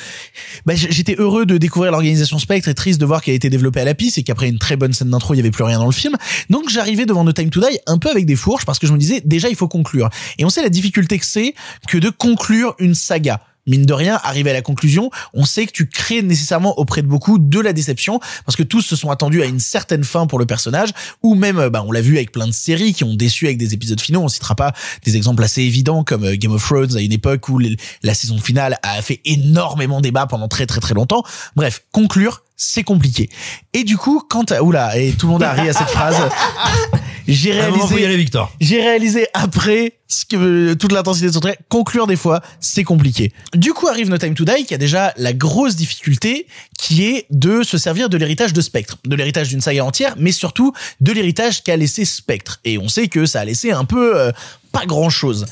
bah, 0.67 0.75
j'étais 0.75 1.17
heureux 1.19 1.47
de 1.47 1.59
découvrir 1.59 1.93
l'organisation 1.93 2.39
Spectre 2.39 2.69
et 2.69 2.75
triste 2.75 3.01
de 3.01 3.07
voir 3.07 3.23
qu'elle 3.23 3.33
a 3.33 3.37
été 3.37 3.51
développée 3.51 3.81
à 3.81 3.85
la 3.85 3.95
piste 3.95 4.19
et 4.19 4.23
qu'après 4.23 4.49
une 4.49 4.59
très 4.59 4.77
bonne 4.77 4.93
scène 4.93 5.11
d'intro 5.11 5.35
il 5.35 5.39
y 5.39 5.41
avait 5.41 5.51
plus 5.51 5.65
rien 5.65 5.79
dans 5.79 5.87
le 5.87 5.93
film. 5.93 6.17
Donc 6.49 6.69
j'arrivais 6.69 7.07
devant 7.07 7.25
No 7.25 7.33
Time 7.33 7.51
to 7.51 7.60
Die 7.61 7.79
un 7.87 7.99
peu 7.99 8.11
avec 8.11 8.27
des 8.27 8.37
fourches 8.37 8.65
parce 8.65 8.79
que 8.79 8.87
je 8.87 8.93
me 8.93 8.99
disais 8.99 9.23
déjà 9.25 9.49
il 9.49 9.57
faut 9.57 9.69
conclure 9.69 10.09
et 10.39 10.45
on 10.45 10.51
sait 10.51 10.63
la 10.63 10.69
difficulté 10.69 11.19
que 11.19 11.27
c'est 11.27 11.55
que 11.89 11.99
de 11.99 12.11
conclure 12.11 12.75
une 12.79 12.95
saga 12.95 13.41
mine 13.67 13.87
de 13.87 13.93
rien, 13.93 14.21
arriver 14.23 14.51
à 14.51 14.53
la 14.53 14.63
conclusion, 14.63 15.11
on 15.35 15.45
sait 15.45 15.67
que 15.67 15.73
tu 15.73 15.87
crées 15.87 16.23
nécessairement 16.23 16.79
auprès 16.79 17.03
de 17.03 17.07
beaucoup 17.07 17.39
de 17.39 17.61
la 17.61 17.73
déception 17.73 18.21
parce 18.45 18.57
que 18.57 18.63
tous 18.63 18.83
se 18.83 18.97
sont 18.97 19.11
attendus 19.11 19.43
à 19.43 19.47
une 19.47 19.61
certaine 19.61 20.05
fin 20.05 20.27
pour 20.27 20.39
le 20.39 20.47
personnage 20.47 20.91
ou 21.23 21.35
même, 21.35 21.59
euh, 21.59 21.71
bah, 21.71 21.83
on 21.87 21.93
l'a 21.93 22.01
vu 22.01 22.17
avec 22.17 22.33
plein 22.33 22.47
de 22.47 22.53
séries 22.53 22.93
qui 22.93 23.05
ont 23.05 23.15
déçu 23.15 23.47
avec 23.47 23.59
des 23.59 23.75
épisodes 23.75 24.01
finaux. 24.01 24.23
On 24.23 24.29
citera 24.29 24.55
pas 24.55 24.73
des 25.05 25.17
exemples 25.17 25.43
assez 25.43 25.63
évidents 25.63 26.05
comme 26.05 26.25
euh, 26.25 26.37
Game 26.37 26.53
of 26.53 26.63
Thrones 26.63 26.97
à 26.97 27.01
une 27.01 27.13
époque 27.13 27.49
où 27.49 27.59
la 27.59 28.15
saison 28.15 28.39
finale 28.39 28.79
a 28.83 29.01
fait 29.03 29.21
énormément 29.25 30.01
débat 30.01 30.27
pendant 30.27 30.49
très 30.49 30.67
très 30.67 30.81
très 30.81 30.95
longtemps. 30.95 31.23
Bref, 31.57 31.85
conclure, 31.93 32.43
c'est 32.57 32.85
compliqué. 32.85 33.31
Et 33.73 33.85
du 33.85 33.97
coup, 33.97 34.23
quand 34.29 34.53
oula, 34.61 34.99
et 34.99 35.13
tout 35.13 35.27
le 35.27 35.33
monde 35.33 35.43
a 35.43 35.53
ri 35.53 35.69
à 35.69 35.73
cette 35.73 35.89
phrase. 35.89 36.17
J'ai 37.29 37.53
moment, 37.53 37.87
faut 37.87 37.95
y 37.95 38.01
réalisé, 38.01 38.05
aller, 38.07 38.17
Victor. 38.17 38.53
j'ai 38.61 38.81
réalisé 38.81 39.27
après 39.35 39.95
ce 40.11 40.25
que 40.27 40.75
toute 40.75 40.93
l'intensité 40.93 41.29
de 41.29 41.33
son 41.33 41.41
trait. 41.41 41.57
Conclure 41.69 42.07
des 42.07 42.17
fois, 42.17 42.43
c'est 42.59 42.85
compliqué. 42.85 43.33
Du 43.55 43.73
coup 43.73 43.87
arrive 43.87 44.11
No 44.11 44.19
Time 44.19 44.35
to 44.35 44.45
Die 44.45 44.65
qui 44.67 44.75
a 44.75 44.79
déjà 44.79 45.15
la 45.17 45.33
grosse 45.33 45.77
difficulté 45.77 46.47
qui 46.77 47.05
est 47.05 47.27
de 47.31 47.63
se 47.63 47.79
servir 47.79 48.09
de 48.09 48.17
l'héritage 48.17 48.53
de 48.53 48.61
Spectre, 48.61 48.99
de 49.05 49.15
l'héritage 49.15 49.49
d'une 49.49 49.61
saga 49.61 49.85
entière, 49.85 50.15
mais 50.19 50.33
surtout 50.33 50.73
de 51.01 51.13
l'héritage 51.13 51.63
qu'a 51.63 51.77
laissé 51.77 52.05
Spectre. 52.05 52.61
Et 52.65 52.77
on 52.77 52.89
sait 52.89 53.09
que 53.09 53.25
ça 53.25 53.41
a 53.41 53.45
laissé 53.45 53.71
un 53.71 53.85
peu 53.85 54.19
euh, 54.19 54.33
pas 54.73 54.87
grand 54.87 55.11
chose. 55.11 55.47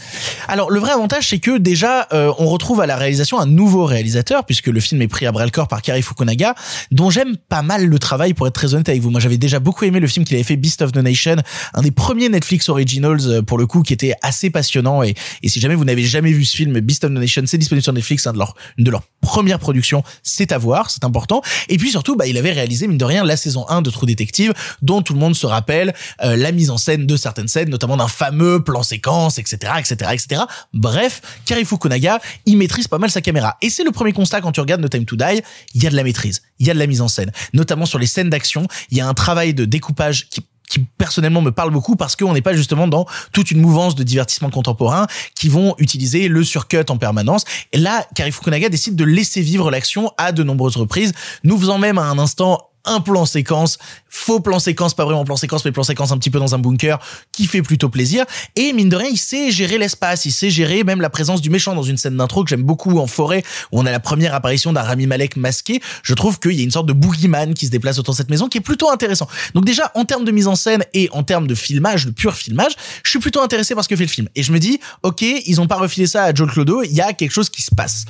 Alors 0.47 0.71
le 0.71 0.79
vrai 0.79 0.93
avantage 0.93 1.29
c'est 1.29 1.39
que 1.39 1.59
déjà 1.59 2.07
euh, 2.13 2.33
on 2.39 2.47
retrouve 2.47 2.81
à 2.81 2.87
la 2.87 2.97
réalisation 2.97 3.39
un 3.39 3.47
nouveau 3.47 3.85
réalisateur 3.85 4.45
puisque 4.45 4.69
le 4.69 4.81
film 4.81 5.03
est 5.03 5.09
pris 5.09 5.27
à 5.27 5.33
bras 5.33 5.45
le 5.45 5.51
corps 5.51 5.69
par 5.69 5.83
Kari 5.83 6.03
Fukunaga 6.03 6.55
dont 6.93 7.11
j'aime 7.11 7.37
pas 7.37 7.63
mal 7.63 7.87
le 7.87 7.99
travail 7.99 8.35
pour 8.35 8.47
être 8.47 8.55
très 8.55 8.75
honnête 8.75 8.89
avec 8.89 9.03
vous. 9.03 9.11
Moi 9.11 9.21
j'avais 9.21 9.39
déjà 9.39 9.59
beaucoup 9.59 9.85
aimé 9.85 10.01
le 10.01 10.07
film 10.07 10.25
qu'il 10.25 10.37
avait 10.37 10.45
fait 10.45 10.57
Beast 10.57 10.83
of 10.83 10.93
the 10.93 10.99
Nation, 10.99 11.37
un 11.75 11.83
des 11.83 11.91
premiers 11.91 12.29
Netflix 12.29 12.69
originals 12.69 13.21
euh, 13.27 13.43
pour 13.43 13.59
le 13.59 13.67
coup 13.67 13.83
qui 13.83 13.93
était 13.93 14.15
assez 14.23 14.48
passionnant 14.51 15.03
et, 15.03 15.15
si 15.47 15.61
jamais 15.61 15.75
vous 15.75 15.85
n'avez 15.85 16.05
jamais 16.05 16.33
vu 16.33 16.45
ce 16.45 16.57
film 16.57 16.79
Beast 16.81 17.05
of 17.05 17.11
the 17.11 17.15
Nation 17.15 17.43
c'est 17.47 17.59
disponible 17.59 17.83
sur 17.83 17.93
Netflix 17.93 18.27
un 18.27 18.33
de 18.33 18.39
leurs 18.39 18.55
une 18.77 18.85
de 18.85 18.91
leurs 18.91 19.03
premières 19.21 19.59
productions 19.59 20.03
c'est 20.23 20.53
à 20.53 20.59
voir 20.59 20.91
c'est 20.91 21.05
important. 21.05 21.43
Et 21.69 21.79
puis 21.79 21.91
surtout 21.91 22.17
bah 22.17 22.27
il 22.27 22.37
avait 22.39 22.53
réalisé 22.53 22.87
mine 22.87 22.99
de 22.99 23.05
rien 23.05 23.25
la 23.25 23.37
saison 23.37 23.67
1 23.69 23.83
de 23.83 23.91
True 23.91 24.07
Detective 24.07 24.53
dont 24.83 25.03
tout 25.03 25.15
le 25.15 25.21
monde 25.21 25.35
se 25.35 25.47
rappelle 25.47 25.95
euh, 26.23 26.37
la 26.37 26.53
mise 26.53 26.71
en 26.71 26.79
scène 26.79 27.07
de 27.07 27.17
certaines 27.17 27.49
scènes 27.49 27.71
notamment 27.71 27.97
d'un 27.97 28.09
fameux 28.09 28.63
plan 28.63 28.83
séquence 28.83 29.39
etc 29.39 29.73
etc 29.79 30.11
etc 30.13 30.43
bref 30.73 31.23
Kari 31.47 31.65
Fukunaga 31.65 32.21
il 32.47 32.57
maîtrise 32.57 32.89
pas 32.89 32.99
mal 32.99 33.11
sa 33.11 33.21
caméra. 33.21 33.57
Et 33.63 33.71
c'est 33.71 33.85
le 33.85 33.91
premier 33.91 34.13
constat 34.13 34.41
quand 34.41 34.53
tu 34.53 34.61
regardes 34.61 34.81
No 34.81 34.89
Time 34.89 35.05
to 35.05 35.17
Die 35.17 35.43
il 35.75 35.83
y 35.83 35.87
a 35.87 35.91
de 35.91 35.97
la 35.97 36.05
maîtrise 36.05 36.43
il 36.59 36.67
y 36.67 36.71
a 36.71 36.75
de 36.75 36.79
la 36.79 36.87
mise 36.87 37.01
en 37.01 37.09
scène. 37.09 37.33
Notamment 37.53 37.87
sur 37.87 37.99
les 37.99 38.07
scènes 38.07 38.31
d'action 38.31 38.67
il 38.91 38.99
y 38.99 39.01
a 39.01 39.09
un 39.09 39.15
travail 39.15 39.55
de 39.55 39.65
découpage 39.65 40.29
qui 40.29 40.45
qui 40.69 40.81
personnellement 40.81 41.43
me 41.43 41.51
parle 41.51 41.71
beaucoup 41.71 41.97
parce 41.97 42.17
qu'on 42.17 42.33
n'est 42.33 42.43
pas 42.43 42.55
justement 42.55 42.89
dans 42.89 43.07
toute 43.33 43.51
une 43.51 43.61
mouvance 43.61 43.95
de 43.95 44.03
divertissement 44.03 44.51
contemporain 44.51 45.07
qui 45.35 45.49
vont 45.49 45.75
utiliser 45.79 46.29
le 46.29 46.45
surcut 46.45 46.85
en 46.89 46.99
permanence. 46.99 47.45
Et 47.73 47.79
là, 47.79 48.07
Kari 48.15 48.33
Fukunaga 48.33 48.69
décide 48.69 48.97
de 48.97 49.05
laisser 49.05 49.41
vivre 49.41 49.71
l'action 49.71 50.13
à 50.19 50.33
de 50.33 50.43
nombreuses 50.43 50.77
reprises, 50.77 51.13
nous 51.45 51.59
faisant 51.59 51.79
même 51.79 51.99
à 51.99 52.05
un 52.05 52.19
instant 52.19 52.68
un 52.85 53.01
plan 53.01 53.27
séquence, 53.27 53.79
faux 54.09 54.41
plan 54.41 54.59
séquence, 54.59 54.95
pas 54.95 55.05
vraiment 55.05 55.25
plan 55.25 55.37
séquence, 55.37 55.65
mais 55.65 55.73
plan 55.73 55.83
séquence 55.83 56.13
un 56.13 56.19
petit 56.19 56.31
peu 56.31 56.39
dans 56.39 56.55
un 56.55 56.59
bunker, 56.59 56.99
qui 57.33 57.47
fait 57.47 57.63
plutôt 57.63 57.89
plaisir. 57.89 58.25
Et 58.57 58.73
mine 58.73 58.89
de 58.89 58.97
rien, 58.97 59.09
il 59.11 59.19
sait 59.19 59.51
gérer 59.51 59.79
l'espace, 59.79 60.25
il 60.25 60.33
sait 60.33 60.51
gérer 60.51 60.85
même 60.85 61.01
la 61.01 61.11
présence 61.11 61.41
du 61.41 61.51
méchant 61.51 61.75
dans 61.75 61.83
une 61.83 61.97
scène 61.97 62.17
d'intro 62.17 62.45
que 62.45 62.51
j'aime 62.51 62.63
beaucoup 62.63 62.99
en 62.99 63.07
forêt, 63.07 63.43
où 63.73 63.81
on 63.81 63.87
a 63.87 63.91
la 63.91 64.01
première 64.01 64.35
apparition 64.35 64.73
d'un 64.73 64.83
Rami 64.83 65.07
Malek 65.07 65.37
masqué. 65.37 65.81
Je 66.03 66.15
trouve 66.15 66.39
qu'il 66.39 66.53
y 66.53 66.61
a 66.61 66.65
une 66.65 66.71
sorte 66.71 66.87
de 66.87 66.93
boogeyman 66.93 67.55
qui 67.55 67.67
se 67.67 67.71
déplace 67.71 67.99
autour 67.99 68.15
de 68.15 68.17
cette 68.17 68.31
maison, 68.31 68.49
qui 68.49 68.59
est 68.59 68.63
plutôt 68.63 68.91
intéressant. 68.91 69.29
Donc 69.55 69.65
déjà, 69.65 69.93
en 69.95 70.05
termes 70.05 70.25
de 70.25 70.33
mise 70.33 70.47
en 70.47 70.57
scène 70.57 70.85
et 70.95 71.09
en 71.13 71.23
termes 71.23 71.47
de 71.47 71.55
filmage, 71.55 72.07
de 72.07 72.11
pur 72.11 72.35
filmage, 72.35 72.73
je 73.03 73.11
suis 73.11 73.19
plutôt 73.19 73.41
intéressé 73.43 73.75
par 73.75 73.85
ce 73.85 73.89
que 73.89 73.97
fait 73.97 74.05
le 74.05 74.11
film. 74.11 74.29
Et 74.35 74.43
je 74.43 74.53
me 74.53 74.59
dis, 74.59 74.81
ok, 75.03 75.23
ils 75.23 75.61
ont 75.61 75.67
pas 75.67 75.77
refilé 75.77 76.07
ça 76.07 76.25
à 76.25 76.35
Joel 76.35 76.51
Clodo, 76.51 76.83
il 76.83 76.93
y 76.93 77.01
a 77.01 77.13
quelque 77.13 77.33
chose 77.33 77.51
qui 77.51 77.63
se 77.63 77.75
passe. 77.75 78.05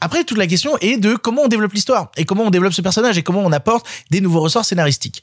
Après, 0.00 0.24
toute 0.24 0.38
la 0.38 0.46
question 0.46 0.76
est 0.80 0.96
de 0.96 1.14
comment 1.14 1.42
on 1.42 1.48
développe 1.48 1.72
l'histoire 1.72 2.10
et 2.16 2.24
comment 2.24 2.44
on 2.44 2.50
développe 2.50 2.72
ce 2.72 2.82
personnage 2.82 3.18
et 3.18 3.22
comment 3.22 3.42
on 3.44 3.52
apporte 3.52 3.86
des 4.10 4.20
nouveaux 4.20 4.40
ressorts 4.40 4.64
scénaristiques. 4.64 5.22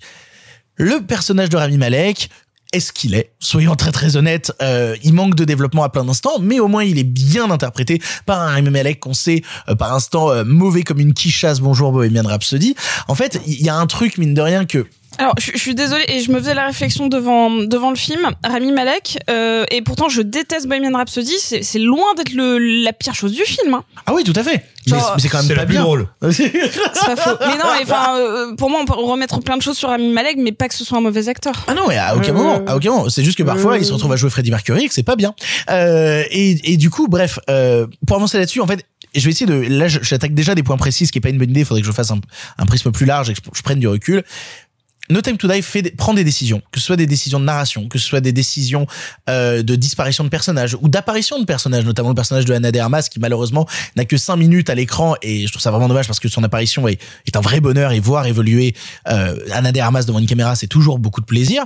Le 0.76 1.02
personnage 1.02 1.50
de 1.50 1.58
Rami 1.58 1.78
Malek, 1.78 2.30
est-ce 2.74 2.94
qu'il 2.94 3.16
est? 3.16 3.34
Soyons 3.40 3.76
très 3.76 3.92
très 3.92 4.16
honnêtes, 4.16 4.54
euh, 4.62 4.96
il 5.04 5.14
manque 5.14 5.36
de 5.36 5.44
développement 5.44 5.84
à 5.84 5.90
plein 5.90 6.06
d'instants, 6.06 6.40
mais 6.40 6.60
au 6.62 6.70
moins 6.70 6.86
il 6.86 6.98
est 6.98 7.04
bien 7.04 7.52
interprété 7.52 8.02
par 8.26 8.40
un 8.40 8.52
Rami 8.52 8.70
Malek 8.70 9.02
qu'on 9.02 9.14
sait 9.14 9.44
euh, 9.68 9.76
par 9.76 9.94
instant 9.94 10.32
euh, 10.32 10.46
mauvais 10.46 10.84
comme 10.84 11.00
une 11.00 11.14
quichasse. 11.14 11.60
Bonjour 11.60 11.92
Bohemian 11.92 12.24
Rhapsody. 12.24 12.76
En 13.10 13.16
fait, 13.16 13.42
il 13.46 13.62
y 13.62 13.70
a 13.70 13.76
un 13.76 13.88
truc 13.88 14.18
mine 14.18 14.34
de 14.34 14.42
rien 14.42 14.66
que 14.66 14.88
Alors, 15.22 15.36
je, 15.40 15.52
je 15.54 15.58
suis 15.60 15.76
désolée, 15.76 16.04
et 16.08 16.20
je 16.22 16.32
me 16.32 16.40
faisais 16.40 16.54
la 16.56 16.66
réflexion 16.66 17.08
devant, 17.08 17.52
devant 17.52 17.90
le 17.92 17.96
film, 17.96 18.22
Rami 18.44 18.72
Malek, 18.72 19.20
euh, 19.30 19.66
et 19.70 19.82
pourtant 19.82 20.10
je 20.10 20.22
déteste 20.22 20.68
Bohemian 20.68 20.98
Rhapsody, 20.98 21.36
c'est 21.40 21.62
c'est 21.64 21.80
loin 21.80 22.14
d'être 22.18 22.34
le 22.34 22.58
la 22.84 22.92
pire 22.92 23.14
chose 23.14 23.32
du 23.34 23.44
film. 23.44 23.74
Hein. 23.76 23.84
ah 24.08 24.14
oui, 24.16 24.24
tout 24.24 24.34
à 24.36 24.44
fait. 24.44 24.66
Mais 24.88 24.98
Genre- 24.98 25.12
mais 25.16 25.22
c'est 25.22 25.30
quand 25.30 25.38
même 25.38 25.46
C'est 25.48 25.54
pas 25.54 25.60
la 25.62 25.66
plus 25.68 25.74
bien. 25.74 25.84
drôle. 25.84 26.08
C'est 26.32 26.50
pas 27.06 27.16
faux. 27.16 27.38
Mais 27.42 27.56
non, 27.56 27.66
mais 27.78 27.84
enfin, 27.84 28.18
euh, 28.18 28.56
pour 28.56 28.70
moi, 28.72 28.80
on 28.82 28.86
peut 28.86 28.94
remettre 28.96 29.40
plein 29.42 29.56
de 29.58 29.62
choses 29.62 29.78
sur 29.78 29.90
Rami 29.90 30.10
Malek, 30.12 30.38
mais 30.40 30.52
pas 30.54 30.68
que 30.68 30.74
ce 30.74 30.84
soit 30.84 30.98
un 30.98 31.02
mauvais 31.02 31.28
acteur. 31.30 31.54
Ah 31.68 31.76
non, 31.76 31.84
mais 31.88 31.98
à 31.98 32.16
aucun 32.16 32.32
Euh, 32.32 32.34
moment, 32.34 32.62
à 32.66 32.76
aucun 32.76 32.90
moment. 32.90 33.08
C'est 33.10 33.24
juste 33.24 33.38
que 33.38 33.44
parfois, 33.44 33.74
euh, 33.74 33.78
il 33.78 33.86
se 33.86 33.94
retrouve 33.94 34.12
à 34.12 34.16
jouer 34.16 34.32
Freddie 34.32 34.50
Mercury 34.50 34.86
et 34.86 34.88
que 34.88 34.94
c'est 34.96 35.04
pas 35.04 35.16
bien. 35.16 35.36
Euh, 35.70 36.24
et, 36.32 36.74
et 36.74 36.78
du 36.78 36.90
coup, 36.90 37.08
bref, 37.08 37.38
euh, 37.50 37.86
pour 38.08 38.16
avancer 38.18 38.40
là-dessus, 38.40 38.60
en 38.62 38.66
fait, 38.66 38.84
je 39.14 39.22
vais 39.24 39.30
essayer 39.32 39.46
de. 39.46 39.54
Là, 39.54 39.88
je- 39.88 40.00
j'attaque 40.02 40.34
déjà 40.34 40.56
des 40.56 40.64
points 40.64 40.78
précis, 40.78 41.06
ce 41.06 41.12
qui 41.12 41.20
est 41.20 41.22
pas 41.22 41.30
une 41.30 41.38
bonne 41.38 41.52
idée. 41.52 41.60
Il 41.60 41.66
faudrait 41.66 41.82
que 41.82 41.88
je 41.88 41.92
fasse 41.92 42.10
un, 42.10 42.20
un 42.58 42.66
prisme 42.66 42.92
plus 42.92 43.06
large 43.06 43.30
et 43.30 43.34
que 43.34 43.40
je, 43.46 43.50
je 43.58 43.62
prenne 43.62 43.80
du 43.80 43.88
recul. 43.88 44.24
No 45.12 45.21
Time 45.21 45.38
to 45.38 45.47
Die 45.47 45.62
fait 45.62 45.95
prend 45.95 46.13
des 46.13 46.24
décisions, 46.24 46.62
que 46.71 46.80
ce 46.80 46.86
soit 46.86 46.95
des 46.95 47.06
décisions 47.06 47.39
de 47.39 47.45
narration, 47.45 47.88
que 47.88 48.00
ce 48.00 48.08
soit 48.08 48.21
des 48.21 48.32
décisions 48.32 48.88
euh, 49.30 49.62
de 49.62 49.76
disparition 49.76 50.24
de 50.24 50.30
personnages 50.30 50.78
ou 50.82 50.88
d'apparition 50.88 51.39
de 51.39 51.45
personnages, 51.45 51.86
notamment 51.86 52.10
le 52.10 52.15
personnage 52.15 52.45
de 52.45 52.54
Anna 52.54 52.71
de 52.71 52.80
Armas 52.80 53.08
qui 53.12 53.19
malheureusement 53.19 53.67
n'a 53.95 54.06
que 54.06 54.17
5 54.17 54.36
minutes 54.38 54.69
à 54.69 54.76
l'écran 54.76 55.15
et 55.21 55.45
je 55.45 55.52
trouve 55.52 55.62
ça 55.62 55.71
vraiment 55.71 55.88
dommage 55.88 56.08
parce 56.08 56.19
que 56.19 56.30
son 56.30 56.43
apparition 56.43 56.88
est, 56.88 57.00
un 57.34 57.41
vrai 57.41 57.62
bonheur 57.62 57.93
et 57.93 58.00
voir 58.00 58.26
évoluer 58.28 58.76
euh, 59.08 59.38
Anna 59.54 59.71
Armas 59.84 60.04
devant 60.04 60.19
une 60.19 60.28
caméra 60.28 60.56
c'est 60.56 60.67
toujours 60.67 61.00
beaucoup 61.00 61.21
de 61.21 61.26
plaisir. 61.26 61.65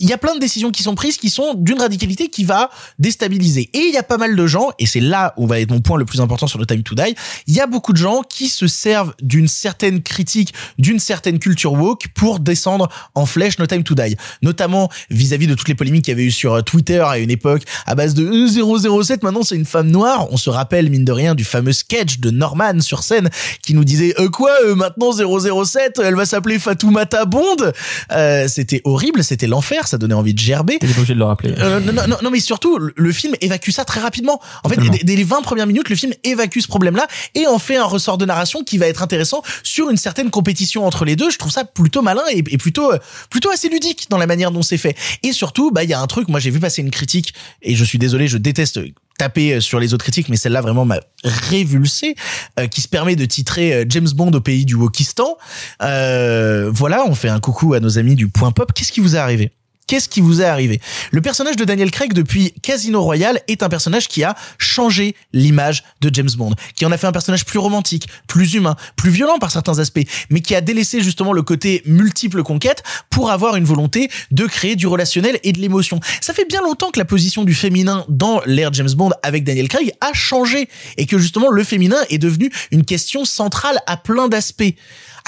Il 0.00 0.08
y 0.08 0.12
a 0.12 0.18
plein 0.18 0.34
de 0.34 0.40
décisions 0.40 0.70
qui 0.70 0.82
sont 0.82 0.94
prises 0.94 1.16
qui 1.16 1.30
sont 1.30 1.54
d'une 1.54 1.80
radicalité 1.80 2.28
qui 2.28 2.44
va 2.44 2.70
déstabiliser. 2.98 3.70
Et 3.72 3.78
il 3.78 3.92
y 3.92 3.96
a 3.96 4.02
pas 4.02 4.16
mal 4.16 4.36
de 4.36 4.46
gens, 4.46 4.70
et 4.78 4.86
c'est 4.86 5.00
là 5.00 5.34
où 5.36 5.46
va 5.46 5.60
être 5.60 5.70
mon 5.70 5.80
point 5.80 5.98
le 5.98 6.04
plus 6.04 6.20
important 6.20 6.46
sur 6.46 6.58
le 6.58 6.66
Time 6.66 6.82
to 6.82 6.94
Die, 6.94 7.14
il 7.46 7.54
y 7.54 7.60
a 7.60 7.66
beaucoup 7.66 7.92
de 7.92 7.98
gens 7.98 8.22
qui 8.22 8.48
se 8.48 8.66
servent 8.66 9.14
d'une 9.20 9.48
certaine 9.48 10.02
critique, 10.02 10.54
d'une 10.78 10.98
certaine 10.98 11.38
culture 11.38 11.72
woke 11.72 12.08
pour 12.14 12.40
descendre 12.40 12.88
en 13.14 13.26
flèche 13.26 13.58
No 13.58 13.66
Time 13.66 13.82
to 13.82 13.94
Die. 13.94 14.16
Notamment 14.42 14.88
vis-à-vis 15.10 15.46
de 15.46 15.54
toutes 15.54 15.68
les 15.68 15.74
polémiques 15.74 16.04
qu'il 16.04 16.12
y 16.12 16.16
avait 16.16 16.24
eu 16.24 16.30
sur 16.30 16.54
euh, 16.54 16.62
Twitter 16.62 17.00
à 17.00 17.18
une 17.18 17.30
époque, 17.30 17.62
à 17.86 17.94
base 17.94 18.14
de 18.14 18.24
euh, 18.24 19.02
007, 19.02 19.22
maintenant 19.22 19.42
c'est 19.42 19.56
une 19.56 19.64
femme 19.64 19.90
noire. 19.90 20.28
On 20.30 20.36
se 20.36 20.50
rappelle, 20.50 20.90
mine 20.90 21.04
de 21.04 21.12
rien, 21.12 21.34
du 21.34 21.44
fameux 21.44 21.72
sketch 21.72 22.20
de 22.20 22.30
Norman 22.30 22.80
sur 22.80 23.02
scène 23.02 23.28
qui 23.62 23.74
nous 23.74 23.84
disait 23.84 24.14
euh, 24.18 24.28
quoi, 24.28 24.52
euh, 24.64 24.74
maintenant 24.74 25.12
007, 25.12 26.00
elle 26.04 26.14
va 26.14 26.26
s'appeler 26.26 26.58
Fatoumata 26.58 27.24
Bond? 27.24 27.72
Euh, 28.12 28.46
c'était 28.48 28.80
horrible, 28.84 29.24
c'était 29.24 29.46
l'enfer, 29.46 29.87
ça 29.88 29.98
donnait 29.98 30.14
envie 30.14 30.34
de 30.34 30.38
gerber. 30.38 30.78
T'es 30.78 30.88
obligé 30.90 31.14
de 31.14 31.18
le 31.18 31.24
rappeler. 31.24 31.54
Euh, 31.58 31.80
non, 31.80 31.92
non, 32.06 32.16
non, 32.22 32.30
mais 32.30 32.40
surtout, 32.40 32.78
le- 32.78 33.12
film 33.12 33.34
évacue 33.40 33.70
ça 33.70 33.84
très 33.84 34.00
rapidement. 34.00 34.40
En 34.64 34.68
fait, 34.68 34.76
dès, 34.76 34.98
dès 35.02 35.16
les 35.16 35.24
20 35.24 35.42
premières 35.42 35.66
minutes, 35.66 35.88
le 35.88 35.96
film 35.96 36.12
évacue 36.24 36.60
ce 36.60 36.68
problème-là 36.68 37.06
et 37.34 37.46
en 37.46 37.58
fait 37.58 37.76
un 37.76 37.84
ressort 37.84 38.18
de 38.18 38.24
narration 38.26 38.62
qui 38.62 38.78
va 38.78 38.86
être 38.86 39.02
intéressant 39.02 39.42
sur 39.62 39.90
une 39.90 39.96
certaine 39.96 40.30
compétition 40.30 40.86
entre 40.86 41.04
les 41.04 41.16
deux. 41.16 41.30
Je 41.30 41.38
trouve 41.38 41.50
ça 41.50 41.64
plutôt 41.64 42.02
malin 42.02 42.22
et, 42.30 42.38
et 42.38 42.58
plutôt, 42.58 42.92
euh, 42.92 42.98
plutôt 43.30 43.50
assez 43.50 43.68
ludique 43.68 44.06
dans 44.10 44.18
la 44.18 44.26
manière 44.26 44.50
dont 44.50 44.62
c'est 44.62 44.76
fait. 44.78 44.94
Et 45.22 45.32
surtout, 45.32 45.70
bah, 45.70 45.84
il 45.84 45.90
y 45.90 45.94
a 45.94 46.00
un 46.00 46.06
truc, 46.06 46.28
moi 46.28 46.38
j'ai 46.38 46.50
vu 46.50 46.60
passer 46.60 46.82
une 46.82 46.90
critique 46.90 47.34
et 47.62 47.74
je 47.74 47.84
suis 47.84 47.98
désolé, 47.98 48.28
je 48.28 48.36
déteste 48.38 48.78
taper 49.18 49.54
euh, 49.54 49.60
sur 49.60 49.80
les 49.80 49.94
autres 49.94 50.04
critiques, 50.04 50.28
mais 50.28 50.36
celle-là 50.36 50.60
vraiment 50.60 50.84
m'a 50.84 51.00
révulsé, 51.24 52.14
euh, 52.60 52.66
qui 52.66 52.80
se 52.80 52.88
permet 52.88 53.16
de 53.16 53.24
titrer 53.24 53.84
James 53.88 54.08
Bond 54.14 54.30
au 54.32 54.40
pays 54.40 54.64
du 54.64 54.74
Wokistan. 54.74 55.36
Euh, 55.82 56.70
voilà, 56.72 57.04
on 57.06 57.14
fait 57.14 57.28
un 57.28 57.40
coucou 57.40 57.74
à 57.74 57.80
nos 57.80 57.98
amis 57.98 58.14
du 58.14 58.28
Point 58.28 58.52
Pop. 58.52 58.72
Qu'est-ce 58.72 58.92
qui 58.92 59.00
vous 59.00 59.16
est 59.16 59.18
arrivé? 59.18 59.50
Qu'est-ce 59.88 60.10
qui 60.10 60.20
vous 60.20 60.42
est 60.42 60.44
arrivé? 60.44 60.82
Le 61.12 61.22
personnage 61.22 61.56
de 61.56 61.64
Daniel 61.64 61.90
Craig 61.90 62.12
depuis 62.12 62.52
Casino 62.62 63.02
Royale 63.02 63.40
est 63.48 63.62
un 63.62 63.70
personnage 63.70 64.06
qui 64.06 64.22
a 64.22 64.36
changé 64.58 65.16
l'image 65.32 65.82
de 66.02 66.14
James 66.14 66.28
Bond, 66.36 66.52
qui 66.76 66.84
en 66.84 66.92
a 66.92 66.98
fait 66.98 67.06
un 67.06 67.12
personnage 67.12 67.46
plus 67.46 67.58
romantique, 67.58 68.06
plus 68.26 68.52
humain, 68.52 68.76
plus 68.96 69.10
violent 69.10 69.38
par 69.38 69.50
certains 69.50 69.78
aspects, 69.78 70.06
mais 70.28 70.42
qui 70.42 70.54
a 70.54 70.60
délaissé 70.60 71.00
justement 71.00 71.32
le 71.32 71.40
côté 71.40 71.80
multiple 71.86 72.42
conquête 72.42 72.82
pour 73.08 73.30
avoir 73.30 73.56
une 73.56 73.64
volonté 73.64 74.10
de 74.30 74.44
créer 74.44 74.76
du 74.76 74.86
relationnel 74.86 75.40
et 75.42 75.52
de 75.52 75.58
l'émotion. 75.58 76.00
Ça 76.20 76.34
fait 76.34 76.46
bien 76.46 76.60
longtemps 76.60 76.90
que 76.90 76.98
la 76.98 77.06
position 77.06 77.44
du 77.44 77.54
féminin 77.54 78.04
dans 78.10 78.42
l'ère 78.44 78.74
James 78.74 78.92
Bond 78.94 79.12
avec 79.22 79.42
Daniel 79.42 79.68
Craig 79.68 79.94
a 80.02 80.12
changé 80.12 80.68
et 80.98 81.06
que 81.06 81.16
justement 81.16 81.48
le 81.48 81.64
féminin 81.64 81.96
est 82.10 82.18
devenu 82.18 82.52
une 82.72 82.84
question 82.84 83.24
centrale 83.24 83.78
à 83.86 83.96
plein 83.96 84.28
d'aspects 84.28 84.74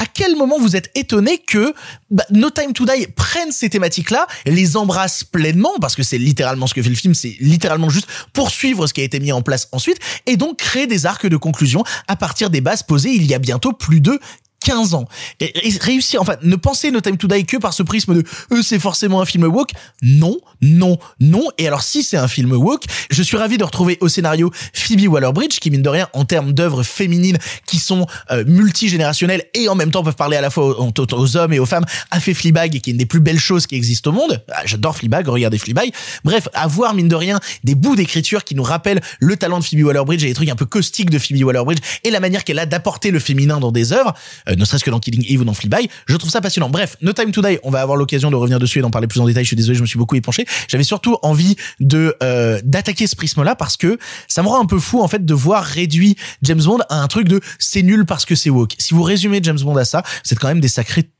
à 0.00 0.06
quel 0.06 0.34
moment 0.34 0.58
vous 0.58 0.76
êtes 0.76 0.90
étonné 0.94 1.36
que 1.36 1.74
bah, 2.10 2.24
No 2.30 2.48
Time 2.48 2.72
to 2.72 2.86
Die 2.86 3.06
prenne 3.14 3.52
ces 3.52 3.68
thématiques-là, 3.68 4.26
les 4.46 4.78
embrasse 4.78 5.24
pleinement, 5.24 5.74
parce 5.78 5.94
que 5.94 6.02
c'est 6.02 6.16
littéralement 6.16 6.66
ce 6.66 6.72
que 6.72 6.82
fait 6.82 6.88
le 6.88 6.94
film, 6.94 7.12
c'est 7.12 7.36
littéralement 7.38 7.90
juste 7.90 8.08
poursuivre 8.32 8.86
ce 8.86 8.94
qui 8.94 9.02
a 9.02 9.04
été 9.04 9.20
mis 9.20 9.30
en 9.30 9.42
place 9.42 9.68
ensuite, 9.72 9.98
et 10.24 10.38
donc 10.38 10.56
créer 10.56 10.86
des 10.86 11.04
arcs 11.04 11.26
de 11.26 11.36
conclusion 11.36 11.84
à 12.08 12.16
partir 12.16 12.48
des 12.48 12.62
bases 12.62 12.82
posées 12.82 13.10
il 13.10 13.26
y 13.26 13.34
a 13.34 13.38
bientôt 13.38 13.74
plus 13.74 14.00
de 14.00 14.18
15 14.61 14.94
ans. 14.94 15.07
Et, 15.40 15.68
et 15.68 15.79
réussir, 15.79 16.20
enfin, 16.20 16.37
ne 16.42 16.57
penser 16.57 16.90
No 16.90 17.01
Time 17.01 17.16
to 17.16 17.27
Die 17.27 17.44
que 17.44 17.57
par 17.57 17.73
ce 17.73 17.83
prisme 17.83 18.14
de 18.14 18.25
euh, 18.53 18.62
c'est 18.62 18.79
forcément 18.79 19.20
un 19.20 19.25
film 19.25 19.44
woke. 19.44 19.73
Non, 20.03 20.37
non, 20.61 20.99
non. 21.18 21.49
Et 21.59 21.66
alors, 21.66 21.83
si 21.83 22.03
c'est 22.03 22.16
un 22.16 22.29
film 22.29 22.53
woke, 22.53 22.85
je 23.11 23.23
suis 23.23 23.37
ravi 23.37 23.59
de 23.59 23.64
retrouver 23.64 23.99
au 24.01 24.09
scénario 24.09 24.51
Phoebe 24.73 25.09
Waller-Bridge, 25.09 25.59
qui 25.59 25.70
mine 25.70 25.83
de 25.83 25.88
rien, 25.88 26.09
en 26.12 26.25
termes 26.25 26.53
d'œuvres 26.53 26.83
féminines 26.83 27.38
qui 27.66 27.79
sont 27.79 28.07
euh, 28.31 28.44
multigénérationnelles 28.46 29.44
et 29.55 29.68
en 29.68 29.75
même 29.75 29.90
temps 29.90 30.03
peuvent 30.03 30.16
parler 30.16 30.37
à 30.37 30.40
la 30.40 30.51
fois 30.51 30.81
aux, 30.81 31.37
hommes 31.37 31.53
et 31.53 31.59
aux 31.59 31.66
femmes, 31.66 31.85
a 32.11 32.20
fait 32.20 32.35
Fleabag, 32.35 32.81
qui 32.81 32.90
est 32.90 32.92
une 32.92 32.99
des 32.99 33.07
plus 33.07 33.20
belles 33.20 33.38
choses 33.38 33.66
qui 33.66 33.75
existent 33.75 34.11
au 34.11 34.14
monde. 34.14 34.42
Ah, 34.53 34.62
J'adore 34.64 34.96
Fleabag, 34.96 35.29
regardez 35.29 35.59
Fleabag. 35.59 35.92
Bref, 36.25 36.49
avoir 36.55 36.94
mine 36.94 37.09
de 37.09 37.16
rien 37.16 37.40
des 37.64 37.75
bouts 37.75 37.96
d'écriture 37.96 38.44
qui 38.44 38.55
nous 38.55 38.62
rappellent 38.62 39.01
le 39.20 39.37
talent 39.37 39.59
de 39.59 39.64
Phoebe 39.64 39.85
Waller-Bridge 39.85 40.25
et 40.25 40.29
les 40.29 40.35
trucs 40.35 40.49
un 40.49 40.57
peu 40.57 40.66
caustiques 40.66 41.11
de 41.11 41.18
Phoebe 41.18 41.42
Waller-Bridge 41.44 41.81
et 42.05 42.11
la 42.11 42.20
manière 42.20 42.44
qu'elle 42.44 42.59
a 42.59 42.66
d'apporter 42.66 43.11
le 43.11 43.18
féminin 43.18 43.61
dans 43.61 43.73
des 43.73 43.92
œuvres, 43.92 44.14
ne 44.56 44.64
serait-ce 44.64 44.84
que 44.84 44.90
dans 44.90 45.00
Killing 45.00 45.24
Eve 45.28 45.40
ou 45.40 45.44
dans 45.44 45.54
Fleabag, 45.54 45.88
je 46.06 46.16
trouve 46.16 46.30
ça 46.30 46.40
passionnant. 46.40 46.70
Bref, 46.70 46.96
No 47.02 47.12
Time 47.12 47.32
to 47.32 47.42
Die, 47.42 47.58
on 47.62 47.70
va 47.70 47.80
avoir 47.80 47.96
l'occasion 47.96 48.30
de 48.30 48.36
revenir 48.36 48.58
dessus 48.58 48.78
et 48.78 48.82
d'en 48.82 48.90
parler 48.90 49.06
plus 49.06 49.20
en 49.20 49.26
détail. 49.26 49.44
Je 49.44 49.48
suis 49.48 49.56
désolé, 49.56 49.76
je 49.76 49.82
me 49.82 49.86
suis 49.86 49.98
beaucoup 49.98 50.16
épanché. 50.16 50.46
J'avais 50.68 50.84
surtout 50.84 51.16
envie 51.22 51.56
de 51.80 52.16
euh, 52.22 52.60
d'attaquer 52.64 53.06
ce 53.06 53.16
prisme-là 53.16 53.54
parce 53.56 53.76
que 53.76 53.98
ça 54.28 54.42
me 54.42 54.48
rend 54.48 54.60
un 54.60 54.66
peu 54.66 54.78
fou 54.78 55.00
en 55.00 55.08
fait 55.08 55.24
de 55.24 55.34
voir 55.34 55.64
réduit 55.64 56.16
James 56.42 56.62
Bond 56.62 56.78
à 56.88 57.02
un 57.02 57.08
truc 57.08 57.28
de 57.28 57.40
c'est 57.58 57.82
nul 57.82 58.06
parce 58.06 58.24
que 58.24 58.34
c'est 58.34 58.50
woke. 58.50 58.74
Si 58.78 58.94
vous 58.94 59.02
résumez 59.02 59.40
James 59.42 59.58
Bond 59.60 59.76
à 59.76 59.84
ça, 59.84 60.02
c'est 60.22 60.38
quand 60.38 60.48
même 60.48 60.60
des 60.60 60.68
sacrés 60.68 61.10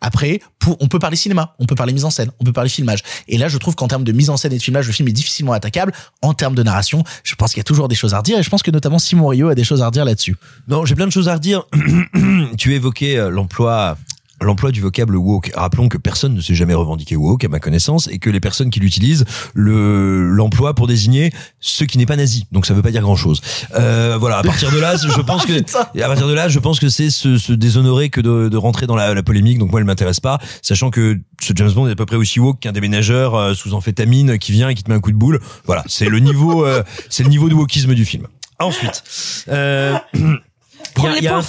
Après, 0.00 0.40
on 0.80 0.88
peut 0.88 0.98
parler 0.98 1.16
cinéma, 1.16 1.54
on 1.58 1.64
peut 1.64 1.74
parler 1.74 1.92
mise 1.92 2.04
en 2.04 2.10
scène, 2.10 2.30
on 2.40 2.44
peut 2.44 2.52
parler 2.52 2.68
filmage. 2.68 3.02
Et 3.28 3.38
là, 3.38 3.48
je 3.48 3.56
trouve 3.58 3.74
qu'en 3.74 3.88
termes 3.88 4.04
de 4.04 4.12
mise 4.12 4.30
en 4.30 4.36
scène 4.36 4.52
et 4.52 4.58
de 4.58 4.62
filmage, 4.62 4.86
le 4.86 4.92
film 4.92 5.08
est 5.08 5.12
difficilement 5.12 5.52
attaquable. 5.52 5.92
En 6.22 6.34
termes 6.34 6.54
de 6.54 6.62
narration, 6.62 7.04
je 7.24 7.34
pense 7.34 7.50
qu'il 7.50 7.58
y 7.58 7.60
a 7.60 7.64
toujours 7.64 7.88
des 7.88 7.94
choses 7.94 8.14
à 8.14 8.18
redire 8.18 8.38
et 8.38 8.42
je 8.42 8.50
pense 8.50 8.62
que 8.62 8.70
notamment 8.70 8.98
Simon 8.98 9.28
Rio 9.28 9.48
a 9.48 9.54
des 9.54 9.64
choses 9.64 9.82
à 9.82 9.86
redire 9.86 10.04
là-dessus. 10.04 10.36
Non, 10.68 10.84
j'ai 10.84 10.94
plein 10.94 11.06
de 11.06 11.12
choses 11.12 11.28
à 11.28 11.34
redire. 11.34 11.64
tu 12.58 12.74
évoquais 12.74 13.18
euh, 13.18 13.30
l'emploi 13.30 13.96
l'emploi 14.40 14.70
du 14.70 14.80
vocable 14.80 15.16
woke. 15.16 15.50
Rappelons 15.54 15.88
que 15.88 15.98
personne 15.98 16.34
ne 16.34 16.40
s'est 16.40 16.54
jamais 16.54 16.74
revendiqué 16.74 17.16
woke 17.16 17.44
à 17.44 17.48
ma 17.48 17.60
connaissance 17.60 18.08
et 18.08 18.18
que 18.18 18.30
les 18.30 18.40
personnes 18.40 18.70
qui 18.70 18.80
l'utilisent 18.80 19.24
le 19.54 20.28
l'emploient 20.28 20.74
pour 20.74 20.86
désigner 20.86 21.32
ce 21.60 21.84
qui 21.84 21.98
n'est 21.98 22.06
pas 22.06 22.16
nazi. 22.16 22.46
Donc 22.52 22.66
ça 22.66 22.74
veut 22.74 22.82
pas 22.82 22.90
dire 22.90 23.02
grand 23.02 23.16
chose. 23.16 23.40
Euh, 23.74 24.16
voilà. 24.18 24.38
À 24.38 24.42
partir 24.42 24.70
de 24.70 24.78
là, 24.78 24.96
je 24.96 25.20
pense 25.20 25.46
que 25.46 25.52
à 25.52 26.06
partir 26.06 26.28
de 26.28 26.34
là, 26.34 26.48
je 26.48 26.58
pense 26.58 26.80
que 26.80 26.88
c'est 26.88 27.10
se, 27.10 27.38
se 27.38 27.52
déshonorer 27.52 28.10
que 28.10 28.20
de, 28.20 28.48
de 28.48 28.56
rentrer 28.56 28.86
dans 28.86 28.96
la, 28.96 29.14
la 29.14 29.22
polémique. 29.22 29.58
Donc 29.58 29.70
moi, 29.70 29.80
elle 29.80 29.86
m'intéresse 29.86 30.20
pas, 30.20 30.38
sachant 30.62 30.90
que 30.90 31.18
ce 31.40 31.52
James 31.54 31.72
Bond 31.72 31.88
est 31.88 31.92
à 31.92 31.96
peu 31.96 32.06
près 32.06 32.16
aussi 32.16 32.40
woke 32.40 32.60
qu'un 32.60 32.72
déménageur 32.72 33.34
euh, 33.34 33.54
sous 33.54 33.74
amphétamine 33.74 34.38
qui 34.38 34.52
vient 34.52 34.68
et 34.68 34.74
qui 34.74 34.82
te 34.82 34.90
met 34.90 34.96
un 34.96 35.00
coup 35.00 35.12
de 35.12 35.16
boule. 35.16 35.40
Voilà. 35.64 35.84
C'est 35.86 36.08
le 36.08 36.18
niveau, 36.18 36.64
euh, 36.64 36.82
c'est 37.08 37.22
le 37.22 37.28
niveau 37.28 37.48
de 37.48 37.54
wokisme 37.54 37.94
du 37.94 38.04
film. 38.04 38.26
Ensuite. 38.58 39.04
Euh, 39.48 39.96
il 40.96 41.22
y 41.22 41.28
a-. 41.28 41.42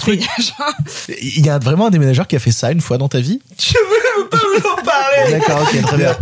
Il 1.08 1.46
y 1.46 1.48
vraiment 1.64 1.86
un 1.86 1.90
déménageur 1.90 2.26
qui 2.26 2.36
a 2.36 2.38
fait 2.38 2.52
ça 2.52 2.70
une 2.72 2.80
fois 2.80 2.98
dans 2.98 3.08
ta 3.08 3.20
vie 3.20 3.40
Je 3.58 3.72
veux 3.72 4.28
pas 4.28 4.38
vous 4.38 4.68
en 4.68 4.82
parler? 4.82 5.32
D'accord, 5.32 5.62
ok, 5.62 5.82
très 5.82 5.96
bien. 5.96 6.16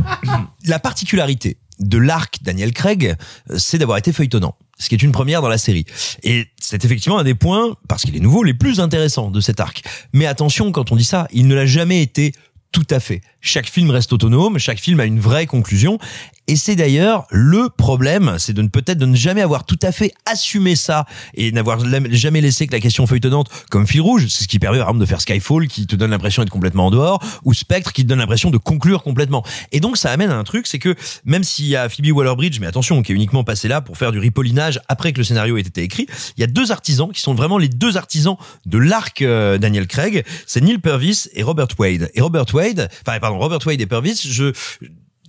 La 0.65 0.79
particularité 0.79 1.59
de 1.79 1.99
l'arc 1.99 2.39
Daniel 2.43 2.73
Craig, 2.73 3.17
euh, 3.51 3.57
c'est 3.59 3.79
d'avoir 3.79 3.99
été 3.99 4.13
feuilletonnant. 4.13 4.57
Ce 4.79 4.89
qui 4.89 4.95
est 4.95 5.03
une 5.03 5.13
première 5.13 5.43
dans 5.43 5.49
la 5.49 5.59
série. 5.59 5.87
Et 6.23 6.47
c'est 6.61 6.85
effectivement 6.85 7.19
un 7.19 7.25
des 7.25 7.35
points, 7.35 7.75
parce 7.89 8.03
qu'il 8.03 8.17
est 8.17 8.21
nouveau, 8.21 8.45
les 8.45 8.55
plus 8.55 8.81
intéressants 8.81 9.31
de 9.31 9.41
cet 9.41 9.61
arc. 9.61 9.83
Mais 10.13 10.27
attention, 10.27 10.71
quand 10.73 10.93
on 10.93 10.97
dit 10.97 11.05
ça, 11.05 11.27
il 11.33 11.49
ne 11.49 11.55
l'a 11.55 11.67
jamais 11.67 12.03
été 12.03 12.33
tout 12.71 12.87
à 12.91 13.01
fait. 13.01 13.23
Chaque 13.41 13.69
film 13.69 13.91
reste 13.91 14.13
autonome, 14.13 14.59
chaque 14.59 14.79
film 14.79 15.01
a 15.01 15.05
une 15.05 15.21
vraie 15.21 15.47
conclusion. 15.47 15.99
Et 16.49 16.57
c'est 16.57 16.77
d'ailleurs 16.77 17.27
le 17.31 17.69
problème, 17.69 18.37
c'est 18.39 18.55
de 18.55 18.63
ne 18.63 18.69
peut-être 18.69 18.97
de 18.97 19.05
ne 19.05 19.15
jamais 19.15 19.43
avoir 19.43 19.65
tout 19.65 19.79
à 19.83 19.93
fait 19.93 20.13
assumé 20.25 20.77
ça 20.77 21.05
et 21.35 21.53
n'avoir 21.53 21.79
jamais 22.11 22.41
laissé 22.41 22.67
que 22.67 22.73
la 22.73 22.81
question 22.81 23.07
feuilletonnante 23.07 23.51
comme 23.71 23.87
fil 23.87 24.01
rouge. 24.01 24.27
C'est 24.29 24.45
ce 24.45 24.49
qui 24.49 24.59
permet 24.59 24.79
par 24.79 24.89
exemple 24.89 25.01
de 25.01 25.07
faire 25.07 25.21
Skyfall 25.21 25.69
qui 25.69 25.87
te 25.87 25.95
donne 25.95 26.11
l'impression 26.11 26.43
d'être 26.43 26.53
complètement 26.53 26.87
en 26.87 26.91
dehors 26.91 27.23
ou 27.45 27.53
Spectre 27.53 27.93
qui 27.93 28.03
te 28.03 28.09
donne 28.09 28.21
l'impression 28.21 28.51
de 28.51 28.57
conclure 28.57 29.03
complètement. 29.03 29.45
Et 29.73 29.81
donc 29.81 29.99
ça 29.99 30.11
amène 30.11 30.31
à 30.31 30.37
un 30.37 30.45
truc, 30.45 30.67
c'est 30.67 30.79
que 30.79 30.95
même 31.27 31.45
s'il 31.45 31.67
y 31.67 31.77
a 31.77 31.91
Phoebe 31.91 32.13
Waller-Bridge, 32.13 32.61
mais 32.61 32.67
attention, 32.67 33.03
qui 33.03 33.13
est 33.13 33.15
uniquement 33.15 33.45
passé 33.45 33.69
là 33.69 33.83
pour 33.83 33.99
faire 33.99 34.11
du 34.11 34.19
ripollinage 34.19 34.81
après 34.89 35.13
que 35.13 35.19
le 35.19 35.25
scénario 35.25 35.59
ait 35.59 35.61
été 35.61 35.83
écrit, 35.83 36.07
il 36.39 36.41
y 36.41 36.45
a 36.45 36.47
deux 36.47 36.73
artisans 36.73 37.11
qui 37.13 37.21
sont 37.21 37.35
vraiment 37.35 37.59
les 37.59 37.69
deux 37.69 37.99
artisans 37.99 38.37
de 38.65 38.79
l'arc 38.79 39.21
euh, 39.21 39.59
Daniel 39.59 39.87
Craig, 39.87 40.25
c'est 40.47 40.63
Neil 40.63 40.79
Purvis 40.79 41.29
et 41.35 41.43
Robert 41.43 41.69
Wade. 41.79 42.11
Et 42.15 42.23
Robert 42.23 42.47
Wade, 42.55 42.89
enfin 43.03 43.19
pardon, 43.21 43.39
Robert 43.39 43.59
Wade 43.67 43.83
et 43.83 43.87
Purvis, 43.87 44.23
je 44.25 44.53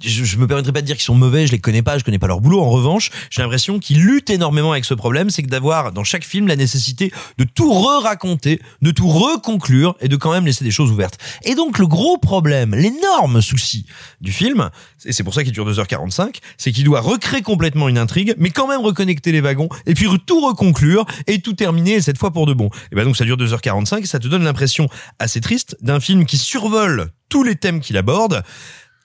je, 0.03 0.23
je 0.23 0.37
me 0.37 0.47
permettrai 0.47 0.71
pas 0.71 0.81
de 0.81 0.85
dire 0.85 0.95
qu'ils 0.95 1.03
sont 1.03 1.15
mauvais, 1.15 1.47
je 1.47 1.51
les 1.51 1.59
connais 1.59 1.81
pas, 1.81 1.97
je 1.97 2.03
connais 2.03 2.19
pas 2.19 2.27
leur 2.27 2.41
boulot. 2.41 2.61
En 2.61 2.69
revanche, 2.69 3.11
j'ai 3.29 3.41
l'impression 3.41 3.79
qu'ils 3.79 4.03
luttent 4.03 4.29
énormément 4.29 4.71
avec 4.71 4.85
ce 4.85 4.93
problème, 4.93 5.29
c'est 5.29 5.43
que 5.43 5.49
d'avoir 5.49 5.91
dans 5.91 6.03
chaque 6.03 6.23
film 6.23 6.47
la 6.47 6.55
nécessité 6.55 7.11
de 7.37 7.43
tout 7.43 7.71
re-raconter, 7.71 8.61
de 8.81 8.91
tout 8.91 9.07
reconclure 9.07 9.95
et 9.99 10.07
de 10.07 10.15
quand 10.15 10.31
même 10.31 10.45
laisser 10.45 10.63
des 10.63 10.71
choses 10.71 10.91
ouvertes. 10.91 11.17
Et 11.43 11.55
donc 11.55 11.79
le 11.79 11.87
gros 11.87 12.17
problème, 12.17 12.75
l'énorme 12.75 13.41
souci 13.41 13.85
du 14.21 14.31
film, 14.31 14.69
et 15.05 15.13
c'est 15.13 15.23
pour 15.23 15.33
ça 15.33 15.43
qu'il 15.43 15.53
dure 15.53 15.69
2h45, 15.69 16.35
c'est 16.57 16.71
qu'il 16.71 16.83
doit 16.83 17.01
recréer 17.01 17.41
complètement 17.41 17.89
une 17.89 17.97
intrigue, 17.97 18.33
mais 18.37 18.49
quand 18.49 18.67
même 18.67 18.81
reconnecter 18.81 19.31
les 19.31 19.41
wagons 19.41 19.69
et 19.85 19.93
puis 19.93 20.07
tout 20.25 20.45
reconclure 20.45 21.05
et 21.27 21.39
tout 21.39 21.53
terminer 21.53 21.93
et 21.93 22.01
cette 22.01 22.17
fois 22.17 22.31
pour 22.31 22.45
de 22.45 22.53
bon. 22.53 22.69
Et 22.91 22.95
ben 22.95 23.03
donc 23.03 23.17
ça 23.17 23.25
dure 23.25 23.37
2h45 23.37 24.03
et 24.03 24.05
ça 24.05 24.19
te 24.19 24.27
donne 24.27 24.43
l'impression 24.43 24.87
assez 25.19 25.41
triste 25.41 25.77
d'un 25.81 25.99
film 25.99 26.25
qui 26.25 26.37
survole 26.37 27.11
tous 27.29 27.43
les 27.43 27.55
thèmes 27.55 27.79
qu'il 27.79 27.97
aborde 27.97 28.43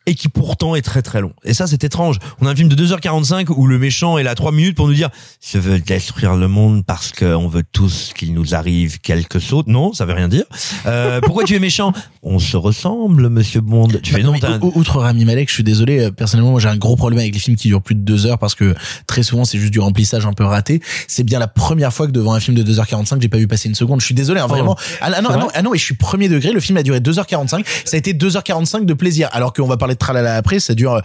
et 0.07 0.15
qui 0.15 0.29
pourtant 0.29 0.75
est 0.75 0.83
très 0.83 1.01
très 1.03 1.21
long. 1.21 1.33
Et 1.45 1.55
ça, 1.55 1.67
c'est 1.67 1.83
étrange. 1.85 2.19
On 2.41 2.47
a 2.47 2.51
un 2.51 2.55
film 2.57 2.69
de 2.69 2.77
2h45 2.87 3.47
où 3.57 3.67
le 3.67 3.79
méchant 3.79 4.19
est 4.19 4.23
là 4.23 4.35
3 4.35 4.53
minutes 4.53 4.77
pour 4.77 4.87
nous 4.87 4.95
dire 4.95 5.09
je 5.41 5.59
veux 5.59 5.79
détruire 5.79 6.35
le 6.35 6.47
monde 6.49 6.85
parce 6.85 7.11
qu'on 7.13 7.49
veut 7.49 7.63
tous 7.73 8.13
qu'il 8.17 8.35
nous 8.35 8.55
arrive 8.55 9.01
quelque 9.01 9.39
chose. 9.39 9.65
Non, 9.67 9.93
ça 9.93 10.05
veut 10.05 10.13
rien 10.15 10.29
dire. 10.29 10.45
Euh, 10.87 11.21
pourquoi 11.23 11.45
tu 11.45 11.55
es 11.55 11.59
méchant 11.59 11.93
On 12.23 12.39
se 12.39 12.57
ressemble, 12.57 13.29
monsieur 13.31 13.61
Bond. 13.61 13.89
Tu 14.03 14.13
fais 14.13 14.19
Bah, 14.19 14.27
non, 14.27 14.33
mais 14.33 14.41
t'as 14.41 14.53
un- 14.55 14.61
ou- 14.61 14.73
Outre 14.75 14.99
Rami 15.01 15.25
Malek, 15.25 15.49
je 15.49 15.55
suis 15.55 15.63
désolé, 15.65 16.01
euh, 16.01 16.11
personnellement, 16.11 16.51
moi 16.51 16.61
j'ai 16.61 16.69
un 16.69 16.77
gros 16.77 16.97
problème 16.97 17.21
avec 17.21 17.33
les 17.33 17.41
films 17.41 17.57
qui 17.57 17.69
durent 17.69 17.83
plus 17.83 17.95
de 17.95 18.01
deux 18.03 18.27
heures 18.27 18.39
parce 18.39 18.55
que 18.55 18.75
très 19.07 19.23
souvent 19.23 19.45
c'est 19.45 19.59
juste 19.59 19.73
du 19.73 19.81
remplissage 19.81 20.27
un 20.27 20.33
peu 20.33 20.45
raté. 20.45 20.81
C'est 21.09 21.25
bien 21.25 21.39
la 21.39 21.49
première 21.49 21.93
fois 21.93 22.07
que 22.07 22.13
devant 22.13 22.35
un 22.35 22.41
film 22.41 22.57
de 22.57 22.63
2h45, 22.63 23.21
j'ai 23.23 23.29
pas 23.29 23.39
vu 23.39 23.47
passer 23.49 23.69
une 23.69 23.75
seconde. 23.75 24.01
Je 24.01 24.07
suis 24.07 24.15
désolé, 24.15 24.41
hein, 24.41 24.47
vraiment. 24.47 24.77
Ah, 25.01 25.11
ah 25.15 25.23
non, 25.23 25.29
ah 25.33 25.37
non, 25.39 25.49
ah 25.55 25.63
non, 25.63 25.75
et 25.75 25.79
je 25.79 25.85
suis 25.85 25.95
premier 25.95 26.29
degré, 26.29 26.53
le 26.53 26.61
film 26.61 26.77
a 26.79 26.83
duré 26.83 27.01
2h45, 27.01 27.65
ça 27.85 27.97
a 27.97 27.99
été 27.99 28.13
2h45 28.13 28.85
de 28.85 28.95
plaisir. 28.95 29.29
Alors 29.33 29.53
qu'on 29.53 29.67
va 29.67 29.77
parler 29.95 30.23
de 30.23 30.23
tralala 30.25 30.37
après, 30.37 30.61
ça 30.61 30.75
dure 30.75 30.95
euh, 30.95 31.01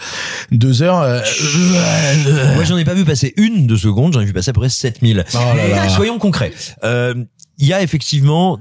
deux 0.52 0.82
heures. 0.82 1.02
euh, 1.02 1.22
Moi, 2.56 2.64
j'en 2.64 2.78
ai 2.78 2.86
pas 2.86 2.94
vu 2.94 3.06
passer 3.06 3.34
une 3.38 3.68
de 3.68 3.76
seconde, 3.76 4.14
j'en 4.14 4.22
ai 4.22 4.26
vu 4.26 4.34
passer 4.34 4.50
à 4.50 4.54
peu 4.54 4.62
près 4.62 4.70
7000. 4.70 5.26
Oh 5.34 5.38
là 5.56 5.68
là. 5.68 5.90
Soyons 5.96 6.18
concrets. 6.20 6.54
Euh, 6.84 7.14
Il 7.58 7.68
y 7.68 7.74
a 7.74 7.82
effectivement 7.82 8.60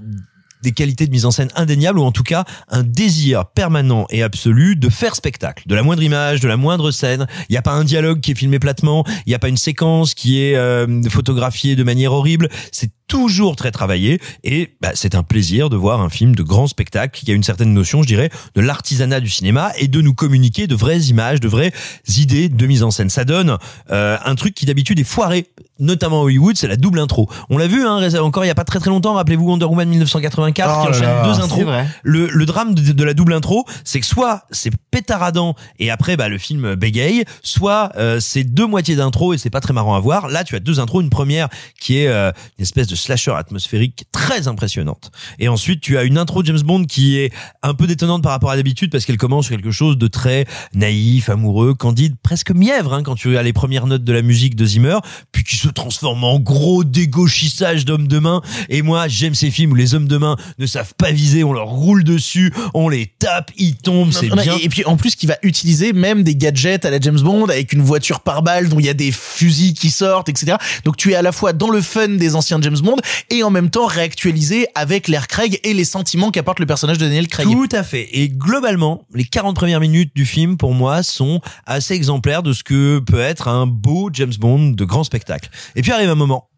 des 0.63 0.73
qualités 0.73 1.07
de 1.07 1.13
mise 1.13 1.25
en 1.25 1.31
scène 1.31 1.51
indéniables 1.55 2.01
ou 2.01 2.03
en 2.03 2.11
tout 2.11 2.25
cas 2.25 2.45
un 2.69 2.83
désir 2.83 3.45
permanent 3.47 4.07
et 4.11 4.25
absolu 4.25 4.75
de 4.75 4.89
faire 4.89 5.15
spectacle. 5.15 5.63
De 5.69 5.75
la 5.77 5.85
moindre 5.85 6.03
image, 6.03 6.41
de 6.41 6.49
la 6.49 6.57
moindre 6.57 6.91
scène. 6.91 7.29
Il 7.49 7.53
n'y 7.53 7.57
a 7.57 7.63
pas 7.63 7.71
un 7.71 7.85
dialogue 7.85 8.21
qui 8.21 8.33
est 8.33 8.35
filmé 8.35 8.59
platement. 8.59 9.05
Il 9.25 9.29
n'y 9.31 9.35
a 9.35 9.39
pas 9.39 9.49
une 9.49 9.57
séquence 9.57 10.15
qui 10.15 10.43
est 10.43 10.57
euh, 10.57 11.01
photographiée 11.11 11.77
de 11.77 11.85
manière 11.85 12.13
horrible. 12.13 12.49
C'est 12.73 12.91
toujours 13.09 13.57
très 13.57 13.71
travaillé 13.73 14.21
et 14.45 14.75
bah, 14.81 14.91
c'est 14.95 15.15
un 15.15 15.23
plaisir 15.23 15.71
de 15.71 15.77
voir 15.77 16.01
un 16.01 16.11
film 16.11 16.37
de 16.37 16.43
grand 16.43 16.67
spectacle 16.67 17.19
qui 17.19 17.31
a 17.31 17.35
une 17.35 17.43
certaine 17.43 17.73
notion, 17.73 18.03
je 18.03 18.07
dirais, 18.07 18.31
de 18.55 18.61
l'artisanat 18.61 19.21
du 19.21 19.31
cinéma 19.31 19.73
et 19.79 19.89
de 19.89 20.01
nous 20.01 20.15
communiquer 20.15 20.67
de 20.67 20.75
vraies 20.75 21.01
images, 21.01 21.41
de 21.41 21.49
vraies 21.49 21.73
idées 22.17 22.49
de 22.49 22.67
mise 22.67 22.83
en 22.83 22.91
scène. 22.91 23.11
Ça 23.11 23.25
donne 23.25 23.57
euh, 23.91 24.17
un 24.25 24.35
truc 24.35 24.55
qui 24.55 24.67
d'habitude 24.67 24.99
est 25.01 25.05
foiré, 25.05 25.47
notamment 25.79 26.21
à 26.21 26.25
Hollywood, 26.25 26.57
c'est 26.57 26.69
la 26.69 26.77
double 26.77 26.99
intro. 26.99 27.29
On 27.51 27.57
l'a 27.59 27.67
vu 27.67 27.87
hein, 27.87 28.01
encore 28.21 28.45
il 28.45 28.49
y 28.49 28.51
a 28.51 28.55
pas 28.55 28.65
très 28.65 28.79
très 28.79 28.91
longtemps. 28.91 29.15
Rappelez-vous 29.15 29.47
Wonder 29.47 29.65
Woman 29.65 29.89
1984 29.89 30.55
qui 30.55 30.63
Oh 30.63 30.85
là 30.85 30.91
enchaîne 30.91 31.03
là, 31.03 31.25
deux 31.25 31.41
intros. 31.41 31.65
vrai. 31.65 31.87
Le, 32.03 32.29
le 32.29 32.47
drame 32.47 32.75
de, 32.75 32.93
de 32.93 33.05
la 33.05 33.15
double 33.15 33.33
intro, 33.33 33.65
c'est 33.85 34.01
que 34.01 34.07
soit 34.07 34.43
c'est 34.51 34.73
pétaradant 34.91 35.55
et 35.79 35.91
après 35.91 36.17
bah, 36.17 36.29
le 36.29 36.37
film 36.39 36.75
bégaye, 36.75 37.25
soit 37.43 37.91
euh, 37.97 38.21
c'est 38.21 38.45
deux 38.45 38.67
moitiés 38.67 38.97
d'intro 38.97 39.33
et 39.35 39.39
c'est 39.39 39.51
pas 39.51 39.61
très 39.61 39.73
marrant 39.73 39.95
à 39.95 40.01
voir. 40.01 40.29
Là, 40.29 40.45
tu 40.45 40.57
as 40.57 40.61
deux 40.61 40.79
intros, 40.81 41.03
une 41.03 41.11
première 41.11 41.49
qui 41.81 41.99
est 41.99 42.09
euh, 42.09 42.33
une 42.59 42.63
espèce 42.65 42.87
de 42.87 42.97
slasher 42.99 43.33
atmosphérique 43.33 44.05
très 44.13 44.49
impressionnante. 44.49 45.11
Et 45.39 45.49
ensuite, 45.49 45.81
tu 45.81 45.97
as 45.99 46.05
une 46.05 46.19
intro 46.19 46.45
James 46.45 46.61
Bond 46.61 46.85
qui 46.85 47.19
est 47.19 47.33
un 47.63 47.75
peu 47.75 47.87
détonnante 47.87 48.23
par 48.23 48.33
rapport 48.33 48.51
à 48.51 48.57
d'habitude 48.57 48.91
parce 48.91 49.05
qu'elle 49.05 49.17
commence 49.17 49.47
sur 49.47 49.57
quelque 49.57 49.71
chose 49.71 49.97
de 49.97 50.07
très 50.07 50.47
naïf, 50.75 51.29
amoureux, 51.29 51.75
candide, 51.75 52.17
presque 52.23 52.51
mièvre 52.51 52.93
hein, 52.93 53.03
quand 53.03 53.15
tu 53.15 53.39
as 53.39 53.43
les 53.43 53.53
premières 53.53 53.87
notes 53.87 54.05
de 54.05 54.13
la 54.13 54.23
musique 54.23 54.57
de 54.57 54.67
Zimmer, 54.67 54.99
puis 55.33 55.45
qui 55.45 55.57
se 55.57 55.69
transforme 55.69 56.25
en 56.25 56.39
gros 56.39 56.85
dégauchissage 56.85 57.85
d'hommes 57.85 58.09
de 58.09 58.19
main. 58.19 58.43
Et 58.69 58.83
moi, 58.83 59.09
j'aime 59.09 59.35
ces 59.35 59.51
films 59.51 59.73
où 59.73 59.75
les 59.75 59.95
hommes 59.95 60.09
de 60.09 60.17
main 60.17 60.37
ne 60.59 60.67
savent 60.67 60.95
pas 60.97 61.11
viser, 61.11 61.45
on 61.45 61.53
leur 61.53 61.69
roule 61.69 62.05
dessus, 62.05 62.53
on 62.75 62.89
les 62.89 63.07
tape, 63.07 63.51
ils 63.57 63.77
tombent, 63.77 64.13
c'est 64.13 64.29
bien. 64.29 64.57
Et 64.61 64.69
puis 64.69 64.85
en 64.85 64.97
plus 64.97 65.15
qui 65.15 65.27
va 65.27 65.37
utiliser 65.43 65.93
même 65.93 66.23
des 66.23 66.35
gadgets 66.35 66.85
à 66.85 66.91
la 66.91 67.01
James 67.01 67.21
Bond 67.21 67.45
avec 67.47 67.73
une 67.73 67.83
voiture 67.83 68.21
par 68.21 68.43
balle 68.43 68.69
dont 68.69 68.79
il 68.79 68.87
y 68.87 68.89
a 68.89 68.95
des 68.95 69.13
fusils 69.13 69.75
qui 69.75 69.91
sortent, 69.91 70.29
etc. 70.29 70.57
Donc 70.85 70.97
tu 70.97 71.13
es 71.13 71.15
à 71.15 71.23
la 71.23 71.33
fois 71.33 71.53
dans 71.53 71.71
le 71.71 71.81
fun 71.81 72.09
des 72.09 72.35
anciens 72.35 72.61
James 72.61 72.79
Bond 72.79 72.88
et 73.31 73.43
en 73.43 73.51
même 73.51 73.71
temps 73.71 73.87
réactualisé 73.87 74.67
avec 74.75 75.09
l'air 75.09 75.29
Craig 75.29 75.61
et 75.65 75.75
les 75.75 75.85
sentiments 75.85 76.31
qu'apporte 76.31 76.61
le 76.61 76.67
personnage 76.67 76.99
de 76.99 77.05
Daniel 77.05 77.29
Craig. 77.29 77.47
Tout 77.47 77.69
à 77.73 77.83
fait. 77.83 78.09
Et 78.13 78.29
globalement, 78.29 79.07
les 79.15 79.25
40 79.25 79.57
premières 79.57 79.81
minutes 79.81 80.15
du 80.15 80.27
film, 80.27 80.57
pour 80.57 80.75
moi, 80.75 81.03
sont 81.03 81.41
assez 81.67 81.95
exemplaires 81.95 82.43
de 82.43 82.53
ce 82.53 82.63
que 82.63 82.99
peut 82.99 83.21
être 83.21 83.49
un 83.49 83.67
beau 83.67 84.11
James 84.13 84.35
Bond 84.39 84.71
de 84.71 84.85
grand 84.85 85.05
spectacle. 85.05 85.51
Et 85.77 85.83
puis 85.83 85.93
arrive 85.93 86.11
un 86.11 86.15
moment 86.15 86.49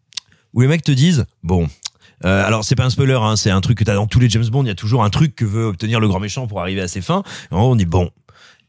où 0.53 0.61
les 0.61 0.67
mecs 0.67 0.83
te 0.83 0.93
disent, 0.93 1.27
bon, 1.43 1.69
euh, 2.25 2.47
alors 2.47 2.65
c'est 2.65 2.75
pas 2.75 2.85
un 2.85 2.91
spoiler, 2.91 3.19
hein, 3.21 3.37
c'est 3.37 3.51
un 3.51 3.61
truc 3.61 3.79
que 3.79 3.85
t'as 3.85 3.95
dans 3.95 4.07
tous 4.07 4.21
les 4.21 4.29
James 4.29 4.47
Bond, 4.47 4.65
il 4.65 4.69
y 4.69 4.73
a 4.73 4.75
toujours 4.75 5.05
un 5.05 5.11
truc 5.11 5.35
que 5.35 5.45
veut 5.45 5.65
obtenir 5.65 6.01
le 6.01 6.09
grand 6.09 6.21
méchant 6.21 6.47
pour 6.47 6.61
arriver 6.61 6.81
à 6.81 6.89
ses 6.89 7.01
fins. 7.01 7.23
Et 7.51 7.55
on 7.55 7.77
dit, 7.77 7.87
bon, 7.87 8.11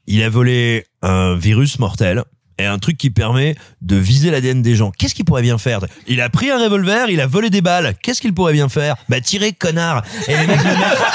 il 0.08 0.24
a 0.24 0.30
volé 0.30 0.86
un 1.02 1.36
virus 1.36 1.80
mortel. 1.80 2.24
Et 2.58 2.66
un 2.66 2.78
truc 2.80 2.98
qui 2.98 3.10
permet 3.10 3.56
de 3.82 3.96
viser 3.96 4.30
l'ADN 4.30 4.62
des 4.62 4.76
gens. 4.76 4.92
Qu'est-ce 4.92 5.16
qu'il 5.16 5.26
pourrait 5.26 5.42
bien 5.42 5.58
faire? 5.58 5.80
Il 6.08 6.22
a 6.22 6.30
pris 6.30 6.52
un 6.52 6.60
revolver, 6.60 7.10
il 7.10 7.20
a 7.22 7.28
volé 7.28 7.50
des 7.50 7.62
balles. 7.62 7.96
Qu'est-ce 8.02 8.22
qu'il 8.22 8.34
pourrait 8.34 8.54
bien 8.54 8.70
faire? 8.70 8.96
Bah 9.10 9.22
tirer, 9.22 9.54
connard. 9.54 10.04
Et 10.28 10.38
les 10.38 10.48
mecs 10.48 10.60
vont 10.60 10.78
mettre 10.78 11.06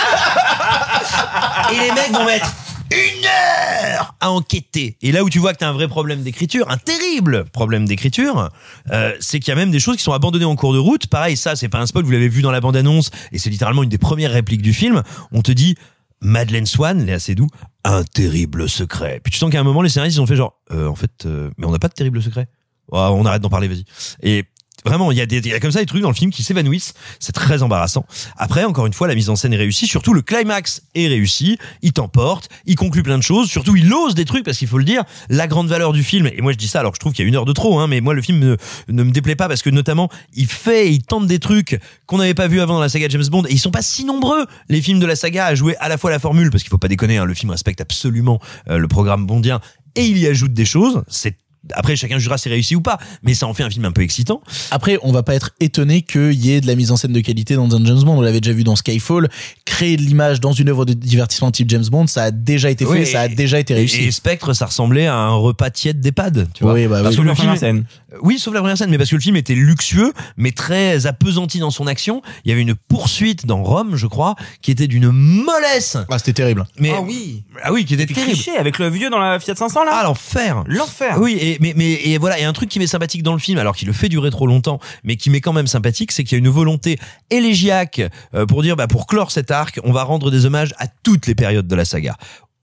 et 1.72 1.80
les 1.80 1.92
mecs 1.92 2.12
vont 2.12 2.24
mettre 2.24 2.52
une 2.90 3.24
heure 3.24 4.14
à 4.20 4.30
enquêter. 4.30 4.96
Et 5.02 5.12
là 5.12 5.24
où 5.24 5.30
tu 5.30 5.38
vois 5.38 5.52
que 5.52 5.58
t'as 5.58 5.68
un 5.68 5.72
vrai 5.72 5.88
problème 5.88 6.22
d'écriture, 6.22 6.70
un 6.70 6.76
terrible 6.76 7.44
problème 7.46 7.86
d'écriture, 7.86 8.50
euh, 8.92 9.12
c'est 9.20 9.40
qu'il 9.40 9.48
y 9.48 9.52
a 9.52 9.56
même 9.56 9.70
des 9.70 9.80
choses 9.80 9.96
qui 9.96 10.02
sont 10.02 10.12
abandonnées 10.12 10.44
en 10.44 10.56
cours 10.56 10.72
de 10.72 10.78
route. 10.78 11.06
Pareil, 11.06 11.36
ça, 11.36 11.56
c'est 11.56 11.68
pas 11.68 11.78
un 11.78 11.86
spoil, 11.86 12.04
vous 12.04 12.10
l'avez 12.10 12.28
vu 12.28 12.42
dans 12.42 12.50
la 12.50 12.60
bande-annonce, 12.60 13.10
et 13.32 13.38
c'est 13.38 13.50
littéralement 13.50 13.82
une 13.82 13.88
des 13.88 13.98
premières 13.98 14.32
répliques 14.32 14.62
du 14.62 14.72
film. 14.72 15.02
On 15.32 15.42
te 15.42 15.52
dit, 15.52 15.76
Madeleine 16.20 16.66
Swan, 16.66 17.04
Léa 17.04 17.18
Seydoux, 17.18 17.48
un 17.84 18.02
terrible 18.04 18.68
secret. 18.68 19.20
Puis 19.22 19.32
tu 19.32 19.38
sens 19.38 19.50
qu'à 19.50 19.60
un 19.60 19.64
moment, 19.64 19.82
les 19.82 19.88
scénaristes, 19.88 20.16
ils 20.16 20.20
ont 20.20 20.26
fait 20.26 20.36
genre, 20.36 20.60
euh, 20.72 20.88
en 20.88 20.94
fait, 20.94 21.26
euh, 21.26 21.50
mais 21.58 21.66
on 21.66 21.72
n'a 21.72 21.78
pas 21.78 21.88
de 21.88 21.94
terrible 21.94 22.22
secret. 22.22 22.48
Ouais, 22.90 22.98
on 23.00 23.24
arrête 23.24 23.42
d'en 23.42 23.48
parler, 23.48 23.68
vas-y. 23.68 23.84
Et 24.22 24.44
Vraiment, 24.86 25.10
il 25.10 25.18
y, 25.18 25.20
a 25.20 25.26
des, 25.26 25.40
y 25.40 25.52
a 25.52 25.58
comme 25.58 25.72
ça 25.72 25.80
des 25.80 25.86
trucs 25.86 26.02
dans 26.02 26.10
le 26.10 26.14
film 26.14 26.30
qui 26.30 26.44
s'évanouissent. 26.44 26.94
C'est 27.18 27.32
très 27.32 27.64
embarrassant. 27.64 28.06
Après, 28.36 28.62
encore 28.62 28.86
une 28.86 28.92
fois, 28.92 29.08
la 29.08 29.16
mise 29.16 29.28
en 29.30 29.34
scène 29.34 29.52
est 29.52 29.56
réussie. 29.56 29.88
Surtout, 29.88 30.14
le 30.14 30.22
climax 30.22 30.82
est 30.94 31.08
réussi. 31.08 31.58
Il 31.82 31.92
t'emporte. 31.92 32.48
Il 32.66 32.76
conclut 32.76 33.02
plein 33.02 33.18
de 33.18 33.22
choses. 33.22 33.48
Surtout, 33.48 33.74
il 33.74 33.92
ose 33.92 34.14
des 34.14 34.24
trucs 34.24 34.44
parce 34.44 34.58
qu'il 34.58 34.68
faut 34.68 34.78
le 34.78 34.84
dire. 34.84 35.02
La 35.28 35.48
grande 35.48 35.66
valeur 35.66 35.92
du 35.92 36.04
film, 36.04 36.28
et 36.28 36.40
moi 36.40 36.52
je 36.52 36.56
dis 36.56 36.68
ça 36.68 36.80
alors 36.80 36.92
que 36.92 36.96
je 36.96 37.00
trouve 37.00 37.12
qu'il 37.12 37.24
y 37.24 37.26
a 37.26 37.28
une 37.28 37.34
heure 37.34 37.44
de 37.44 37.52
trop, 37.52 37.80
hein, 37.80 37.88
mais 37.88 38.00
moi 38.00 38.14
le 38.14 38.22
film 38.22 38.38
ne, 38.38 38.56
ne 38.88 39.02
me 39.02 39.10
déplaît 39.10 39.34
pas 39.34 39.48
parce 39.48 39.62
que 39.62 39.70
notamment, 39.70 40.08
il 40.34 40.46
fait, 40.46 40.92
il 40.92 41.02
tente 41.02 41.26
des 41.26 41.40
trucs 41.40 41.80
qu'on 42.06 42.18
n'avait 42.18 42.34
pas 42.34 42.46
vu 42.46 42.60
avant 42.60 42.74
dans 42.74 42.80
la 42.80 42.88
saga 42.88 43.08
James 43.08 43.26
Bond. 43.28 43.42
Et 43.48 43.52
ils 43.52 43.58
sont 43.58 43.72
pas 43.72 43.82
si 43.82 44.04
nombreux, 44.04 44.46
les 44.68 44.80
films 44.80 45.00
de 45.00 45.06
la 45.06 45.16
saga, 45.16 45.46
à 45.46 45.54
jouer 45.56 45.76
à 45.78 45.88
la 45.88 45.98
fois 45.98 46.10
la 46.10 46.20
formule, 46.20 46.50
parce 46.50 46.62
qu'il 46.62 46.70
faut 46.70 46.78
pas 46.78 46.88
déconner, 46.88 47.18
hein, 47.18 47.24
le 47.24 47.34
film 47.34 47.50
respecte 47.50 47.80
absolument 47.80 48.40
euh, 48.68 48.78
le 48.78 48.86
programme 48.86 49.26
bondien, 49.26 49.60
et 49.96 50.04
il 50.04 50.18
y 50.18 50.26
ajoute 50.26 50.52
des 50.52 50.64
choses. 50.64 51.02
C'est 51.08 51.36
après, 51.72 51.96
chacun 51.96 52.18
jugera 52.18 52.38
si 52.38 52.44
c'est 52.44 52.50
réussi 52.50 52.76
ou 52.76 52.80
pas, 52.80 52.98
mais 53.22 53.34
ça 53.34 53.46
en 53.46 53.54
fait 53.54 53.62
un 53.62 53.70
film 53.70 53.84
un 53.84 53.92
peu 53.92 54.02
excitant. 54.02 54.40
Après, 54.70 54.98
on 55.02 55.12
va 55.12 55.22
pas 55.22 55.34
être 55.34 55.50
étonné 55.60 56.02
qu'il 56.02 56.32
y 56.34 56.52
ait 56.52 56.60
de 56.60 56.66
la 56.66 56.74
mise 56.74 56.90
en 56.92 56.96
scène 56.96 57.12
de 57.12 57.20
qualité 57.20 57.54
dans 57.56 57.64
un 57.74 57.84
James 57.84 58.02
Bond. 58.02 58.18
On 58.18 58.20
l'avait 58.20 58.40
déjà 58.40 58.54
vu 58.54 58.64
dans 58.64 58.76
Skyfall. 58.76 59.28
Créer 59.64 59.96
de 59.96 60.02
l'image 60.02 60.40
dans 60.40 60.52
une 60.52 60.68
œuvre 60.68 60.84
de 60.84 60.92
divertissement 60.92 61.50
type 61.50 61.68
James 61.70 61.84
Bond, 61.90 62.06
ça 62.06 62.24
a 62.24 62.30
déjà 62.30 62.70
été 62.70 62.84
fait, 62.84 62.90
Oui, 62.90 63.06
ça 63.06 63.22
a 63.22 63.28
déjà 63.28 63.58
été 63.58 63.74
réussi. 63.74 64.02
Et 64.04 64.10
Spectre, 64.10 64.52
ça 64.54 64.66
ressemblait 64.66 65.06
à 65.06 65.16
un 65.16 65.34
repas 65.34 65.70
tiède 65.70 66.00
d'EHPAD, 66.00 66.48
tu 66.54 66.64
vois. 66.64 66.74
Oui, 66.74 66.86
bah 66.86 67.00
Parce 67.02 67.16
oui. 67.16 67.22
que 67.24 67.28
le 67.42 67.46
la 67.46 67.56
scène. 67.56 67.84
oui, 68.22 68.38
sauf 68.38 68.54
la 68.54 68.60
première 68.60 68.78
scène, 68.78 68.90
mais 68.90 68.98
parce 68.98 69.10
que 69.10 69.16
le 69.16 69.20
film 69.20 69.36
était 69.36 69.54
luxueux, 69.54 70.12
mais 70.36 70.52
très 70.52 71.06
appesanti 71.06 71.58
dans 71.58 71.70
son 71.70 71.86
action. 71.86 72.22
Il 72.44 72.50
y 72.50 72.52
avait 72.52 72.62
une 72.62 72.74
poursuite 72.74 73.46
dans 73.46 73.62
Rome, 73.62 73.96
je 73.96 74.06
crois, 74.06 74.34
qui 74.62 74.70
était 74.70 74.86
d'une 74.88 75.10
mollesse. 75.10 75.96
Ah, 76.10 76.18
c'était 76.18 76.32
terrible. 76.32 76.64
Mais 76.78 76.92
Ah 76.94 77.00
oui. 77.02 77.44
ah 77.62 77.72
oui, 77.72 77.84
qui 77.84 77.94
était 77.94 78.06
terrible. 78.06 78.32
cliché 78.32 78.56
avec 78.56 78.78
le 78.78 78.88
vieux 78.88 79.10
dans 79.10 79.18
la 79.18 79.38
Fiat 79.40 79.54
500 79.56 79.84
là. 79.84 79.90
Ah 79.94 80.02
l'enfer. 80.04 80.64
L'enfer. 80.66 81.16
Oui, 81.20 81.36
et, 81.40 81.55
mais, 81.60 81.72
mais 81.76 81.92
et 81.92 82.18
voilà, 82.18 82.38
il 82.38 82.42
y 82.42 82.44
a 82.44 82.48
un 82.48 82.52
truc 82.52 82.68
qui 82.68 82.78
m'est 82.78 82.86
sympathique 82.86 83.22
dans 83.22 83.32
le 83.32 83.38
film, 83.38 83.58
alors 83.58 83.76
qu'il 83.76 83.86
le 83.88 83.94
fait 83.94 84.08
durer 84.08 84.30
trop 84.30 84.46
longtemps, 84.46 84.80
mais 85.04 85.16
qui 85.16 85.30
m'est 85.30 85.40
quand 85.40 85.52
même 85.52 85.66
sympathique, 85.66 86.12
c'est 86.12 86.24
qu'il 86.24 86.36
y 86.36 86.40
a 86.40 86.44
une 86.44 86.52
volonté 86.52 86.98
élégiaque 87.30 88.02
euh, 88.34 88.46
pour 88.46 88.62
dire, 88.62 88.76
bah, 88.76 88.86
pour 88.86 89.06
clore 89.06 89.30
cet 89.30 89.50
arc, 89.50 89.80
on 89.84 89.92
va 89.92 90.04
rendre 90.04 90.30
des 90.30 90.46
hommages 90.46 90.74
à 90.78 90.86
toutes 90.88 91.26
les 91.26 91.34
périodes 91.34 91.66
de 91.66 91.76
la 91.76 91.84
saga 91.84 92.16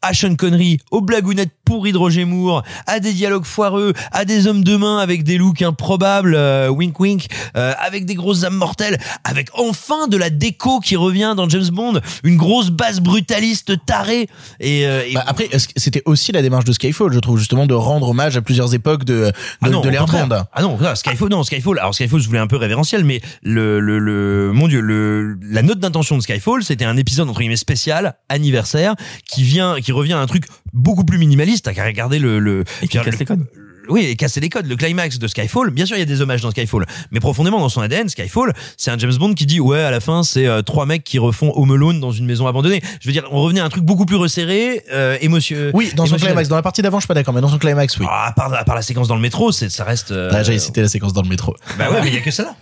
à 0.04 0.13
Sean 0.13 0.36
Connery, 0.36 0.78
aux 0.92 1.02
blagounettes 1.02 1.50
pourries 1.66 1.94
de 1.94 1.98
Roger 1.98 2.26
Moore, 2.26 2.62
à 2.88 3.00
des 3.00 3.13
dialogues 3.13 3.46
foireux, 3.46 3.94
à 4.12 4.26
des 4.26 4.46
hommes 4.48 4.63
de 4.63 4.76
main 4.76 5.00
avec 5.00 5.24
des 5.24 5.38
looks 5.38 5.62
improbables, 5.62 6.36
euh, 6.36 6.68
wink 6.70 7.00
wink, 7.00 7.26
euh, 7.58 7.74
avec 7.80 8.06
des 8.06 8.13
grosses 8.16 8.44
âmes 8.44 8.54
mortelles, 8.58 9.00
avec 9.24 9.48
enfin 9.56 10.08
de 10.08 10.18
la 10.18 10.30
déco 10.30 10.80
qui 10.82 10.96
revient 10.96 11.34
dans 11.36 11.48
James 11.50 11.70
Bond, 11.72 12.00
une 12.24 12.38
grosse 12.38 12.70
base 12.70 13.00
brutaliste 13.00 13.74
tarée. 13.86 14.28
Et, 14.60 14.86
euh, 14.86 15.04
et- 15.08 15.13
Bah, 15.13 15.24
après, 15.26 15.50
c'était 15.78 16.02
aussi 16.06 16.32
la 16.34 16.42
démarche 16.42 16.66
de 16.66 16.74
Skyfall, 16.74 17.13
je 17.13 17.20
trouve, 17.20 17.38
justement, 17.39 17.66
de 17.66 17.74
rendre 17.74 18.10
hommage 18.10 18.36
à 18.36 18.42
plusieurs 18.42 18.74
époques 18.76 19.06
de, 19.06 19.13
de, 19.13 19.32
Ah 19.62 19.70
non, 19.70 19.80
de 19.82 19.89
l'ère. 19.89 20.06
Bond. 20.06 20.28
Ah 20.52 20.62
non, 20.62 20.76
voilà, 20.76 20.96
Skyfall, 20.96 21.30
non, 21.30 21.44
Skyfall. 21.44 21.80
Alors 21.80 21.96
Skyfall, 21.96 22.20
je 22.20 22.28
voulais 22.28 22.39
un 22.39 22.48
peu 22.48 22.58
révérentiel, 22.58 23.06
mais 23.06 23.22
le, 23.42 23.80
le, 23.80 24.00
le, 24.00 24.52
mon 24.54 24.68
dieu, 24.68 24.82
le, 24.82 25.38
la 25.42 25.62
note 25.62 25.80
d'intention 25.80 26.18
de 26.18 26.22
Skyfall, 26.22 26.63
c'était 26.63 26.84
un 26.86 26.98
épisode 26.98 27.30
entre 27.30 27.39
guillemets 27.39 27.56
spécial, 27.56 28.16
anniversaire, 28.30 28.96
qui 29.26 29.44
vient, 29.44 29.80
qui 29.80 29.92
revient 29.93 30.13
à 30.13 30.19
un 30.19 30.25
truc 30.27 30.45
beaucoup 30.73 31.03
plus 31.06 31.17
minimaliste. 31.17 31.65
T'as 31.65 31.73
qu'à 31.73 31.86
regarder 31.86 32.19
le, 32.19 32.39
le, 32.39 32.63
Et 32.82 32.88
qui 32.88 32.97
casse 32.99 33.17
les 33.19 33.25
codes. 33.25 33.45
oui, 33.89 34.06
et 34.06 34.15
casser 34.15 34.39
les 34.39 34.49
codes. 34.49 34.65
Le 34.65 34.75
climax 34.75 35.19
de 35.19 35.27
Skyfall, 35.27 35.69
bien 35.71 35.86
sûr, 35.86 35.95
il 35.95 35.99
y 35.99 36.03
a 36.03 36.06
des 36.06 36.21
hommages 36.21 36.41
dans 36.41 36.51
Skyfall, 36.51 36.86
mais 37.12 37.19
profondément 37.19 37.60
dans 37.60 37.69
son 37.69 37.82
ADN, 37.82 38.08
Skyfall, 38.10 38.53
c'est 38.77 38.91
un 38.91 38.97
James 38.97 39.13
Bond 39.15 39.34
qui 39.34 39.45
dit 39.45 39.60
ouais, 39.60 39.79
à 39.82 39.91
la 39.91 39.99
fin, 39.99 40.23
c'est 40.23 40.47
euh, 40.47 40.62
trois 40.62 40.86
mecs 40.86 41.03
qui 41.03 41.19
refont 41.19 41.51
Home 41.56 41.71
Alone 41.71 41.99
dans 41.99 42.12
une 42.12 42.25
maison 42.25 42.47
abandonnée. 42.47 42.82
Je 43.01 43.08
veux 43.08 43.13
dire, 43.13 43.27
on 43.32 43.41
revenait 43.41 43.60
à 43.60 43.65
un 43.65 43.69
truc 43.69 43.84
beaucoup 43.84 44.06
plus 44.06 44.15
resserré, 44.17 44.84
euh, 44.93 45.17
émotionnel. 45.21 45.71
Oui, 45.73 45.91
dans 45.95 46.06
son 46.06 46.15
climax. 46.17 46.47
Dans 46.49 46.56
la 46.56 46.62
partie 46.62 46.82
d'avant, 46.82 46.99
je 46.99 47.03
suis 47.03 47.08
pas 47.08 47.13
d'accord, 47.13 47.34
mais 47.34 47.41
dans 47.41 47.49
son 47.49 47.58
climax, 47.60 47.97
oui. 47.99 48.06
Ah, 48.10 48.27
à 48.27 48.32
part, 48.32 48.53
à 48.53 48.63
part 48.63 48.75
la 48.75 48.82
séquence 48.82 49.08
dans 49.08 49.15
le 49.15 49.21
métro, 49.21 49.51
c'est, 49.51 49.69
ça 49.69 49.84
reste. 49.84 50.12
euh, 50.12 50.32
Là, 50.32 50.43
j'avais 50.43 50.60
cité 50.60 50.82
la 50.82 50.88
séquence 50.89 51.13
dans 51.13 51.21
le 51.21 51.29
métro. 51.29 51.56
bah 51.77 51.91
ouais, 51.91 52.01
mais 52.01 52.08
il 52.08 52.13
y 52.13 52.17
a 52.17 52.21
que 52.21 52.32
ça 52.32 52.43
là. 52.43 52.56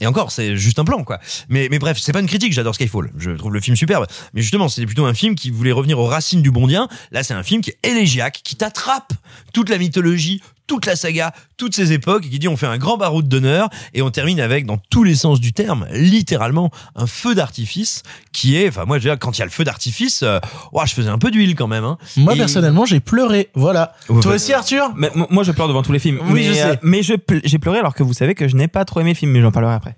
Et 0.00 0.06
encore, 0.06 0.30
c'est 0.30 0.56
juste 0.56 0.78
un 0.78 0.84
plan, 0.84 1.04
quoi. 1.04 1.18
Mais, 1.48 1.68
mais 1.70 1.78
bref, 1.78 1.98
c'est 2.00 2.12
pas 2.12 2.20
une 2.20 2.26
critique, 2.26 2.52
j'adore 2.52 2.74
Skyfall. 2.74 3.10
Je 3.16 3.30
trouve 3.30 3.52
le 3.52 3.60
film 3.60 3.76
superbe. 3.76 4.06
Mais 4.34 4.42
justement, 4.42 4.68
c'était 4.68 4.86
plutôt 4.86 5.06
un 5.06 5.14
film 5.14 5.34
qui 5.34 5.50
voulait 5.50 5.72
revenir 5.72 5.98
aux 5.98 6.06
racines 6.06 6.42
du 6.42 6.50
bondien. 6.50 6.88
Là, 7.12 7.22
c'est 7.22 7.34
un 7.34 7.42
film 7.42 7.62
qui 7.62 7.70
est 7.70 7.78
élégiaque, 7.88 8.40
qui 8.44 8.56
t'attrape 8.56 9.12
toute 9.54 9.70
la 9.70 9.78
mythologie, 9.78 10.42
toute 10.66 10.86
la 10.86 10.96
saga, 10.96 11.32
toutes 11.56 11.74
ces 11.74 11.92
époques, 11.92 12.26
et 12.26 12.28
qui 12.28 12.38
dit 12.38 12.48
on 12.48 12.56
fait 12.56 12.66
un 12.66 12.78
grand 12.78 12.96
baroud 12.96 13.26
d'honneur, 13.28 13.68
et 13.94 14.02
on 14.02 14.10
termine 14.10 14.40
avec, 14.40 14.66
dans 14.66 14.78
tous 14.90 15.04
les 15.04 15.14
sens 15.14 15.40
du 15.40 15.52
terme, 15.52 15.86
littéralement, 15.92 16.70
un 16.94 17.06
feu 17.06 17.34
d'artifice, 17.34 18.02
qui 18.32 18.56
est, 18.56 18.68
enfin, 18.68 18.84
moi, 18.84 18.98
je 18.98 19.04
veux 19.04 19.10
dire, 19.10 19.18
quand 19.18 19.36
il 19.36 19.40
y 19.40 19.42
a 19.42 19.46
le 19.46 19.50
feu 19.50 19.64
d'artifice, 19.64 20.22
euh, 20.22 20.38
ouah, 20.72 20.84
je 20.86 20.94
faisais 20.94 21.08
un 21.08 21.18
peu 21.18 21.30
d'huile 21.30 21.54
quand 21.54 21.66
même, 21.68 21.84
hein. 21.84 21.98
Moi, 22.16 22.34
Et- 22.34 22.38
personnellement, 22.38 22.84
j'ai 22.84 23.00
pleuré. 23.00 23.50
Voilà. 23.54 23.92
Ouais, 24.08 24.20
Toi 24.22 24.34
aussi, 24.34 24.52
Arthur? 24.52 24.92
Mais 24.96 25.10
mo- 25.14 25.26
moi, 25.30 25.44
je 25.44 25.52
pleure 25.52 25.68
devant 25.68 25.82
tous 25.82 25.92
les 25.92 25.98
films. 25.98 26.18
Oui, 26.24 26.32
mais, 26.34 26.44
je 26.44 26.52
sais. 26.54 26.64
euh, 26.64 26.76
mais 26.82 27.02
je 27.02 27.14
ple- 27.14 27.40
j'ai 27.44 27.58
pleuré 27.58 27.78
alors 27.78 27.94
que 27.94 28.02
vous 28.02 28.12
savez 28.14 28.34
que 28.34 28.48
je 28.48 28.56
n'ai 28.56 28.68
pas 28.68 28.84
trop 28.84 29.00
aimé 29.00 29.10
le 29.10 29.16
film, 29.16 29.30
mais 29.32 29.40
j'en 29.40 29.52
parlerai 29.52 29.74
après. 29.74 29.96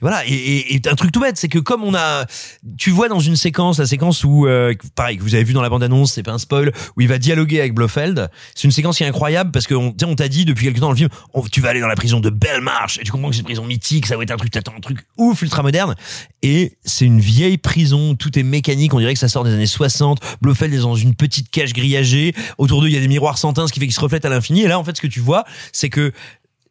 Voilà, 0.00 0.26
et, 0.26 0.32
et, 0.32 0.74
et 0.74 0.88
un 0.88 0.94
truc 0.94 1.12
tout 1.12 1.20
bête, 1.20 1.36
c'est 1.36 1.48
que 1.48 1.58
comme 1.58 1.82
on 1.84 1.94
a, 1.94 2.26
tu 2.76 2.90
vois 2.90 3.08
dans 3.08 3.20
une 3.20 3.36
séquence, 3.36 3.78
la 3.78 3.86
séquence 3.86 4.24
où, 4.24 4.46
euh, 4.46 4.74
pareil, 4.94 5.18
que 5.18 5.22
vous 5.22 5.34
avez 5.34 5.44
vu 5.44 5.52
dans 5.52 5.62
la 5.62 5.68
bande-annonce, 5.68 6.12
c'est 6.14 6.22
pas 6.22 6.32
un 6.32 6.38
spoil, 6.38 6.72
où 6.96 7.00
il 7.00 7.08
va 7.08 7.18
dialoguer 7.18 7.60
avec 7.60 7.74
Blofeld. 7.74 8.30
C'est 8.54 8.64
une 8.64 8.72
séquence 8.72 8.98
qui 8.98 9.04
est 9.04 9.06
incroyable 9.06 9.50
parce 9.50 9.66
qu'on 9.66 9.94
on 10.02 10.14
t'a 10.14 10.28
dit 10.28 10.44
depuis 10.44 10.66
quelque 10.66 10.80
temps 10.80 10.86
dans 10.86 10.92
le 10.92 10.96
film, 10.96 11.08
oh, 11.32 11.44
tu 11.50 11.60
vas 11.60 11.70
aller 11.70 11.80
dans 11.80 11.86
la 11.86 11.96
prison 11.96 12.20
de 12.20 12.30
Belmarsh 12.30 12.98
et 12.98 13.04
tu 13.04 13.12
comprends 13.12 13.28
que 13.28 13.34
c'est 13.34 13.40
une 13.40 13.46
prison 13.46 13.64
mythique, 13.64 14.06
ça 14.06 14.16
va 14.16 14.22
être 14.22 14.30
un 14.30 14.36
truc, 14.36 14.50
t'attends 14.50 14.74
un 14.76 14.80
truc 14.80 14.98
ouf, 15.16 15.42
ultra 15.42 15.62
moderne. 15.62 15.94
Et 16.42 16.76
c'est 16.84 17.04
une 17.04 17.20
vieille 17.20 17.58
prison, 17.58 18.14
tout 18.14 18.38
est 18.38 18.42
mécanique, 18.42 18.94
on 18.94 18.98
dirait 18.98 19.14
que 19.14 19.20
ça 19.20 19.28
sort 19.28 19.44
des 19.44 19.52
années 19.52 19.66
60. 19.66 20.20
Blofeld 20.40 20.72
est 20.72 20.78
dans 20.78 20.94
une 20.94 21.14
petite 21.14 21.50
cage 21.50 21.72
grillagée, 21.72 22.34
autour 22.58 22.80
d'eux 22.80 22.88
il 22.88 22.94
y 22.94 22.96
a 22.96 23.00
des 23.00 23.08
miroirs 23.08 23.38
sans 23.38 23.52
teint, 23.52 23.66
ce 23.66 23.72
qui 23.72 23.80
fait 23.80 23.86
qu'ils 23.86 23.94
se 23.94 24.00
reflètent 24.00 24.24
à 24.24 24.28
l'infini. 24.28 24.62
Et 24.62 24.68
là, 24.68 24.78
en 24.78 24.84
fait, 24.84 24.96
ce 24.96 25.02
que 25.02 25.06
tu 25.06 25.20
vois, 25.20 25.44
c'est 25.72 25.88
que 25.88 26.12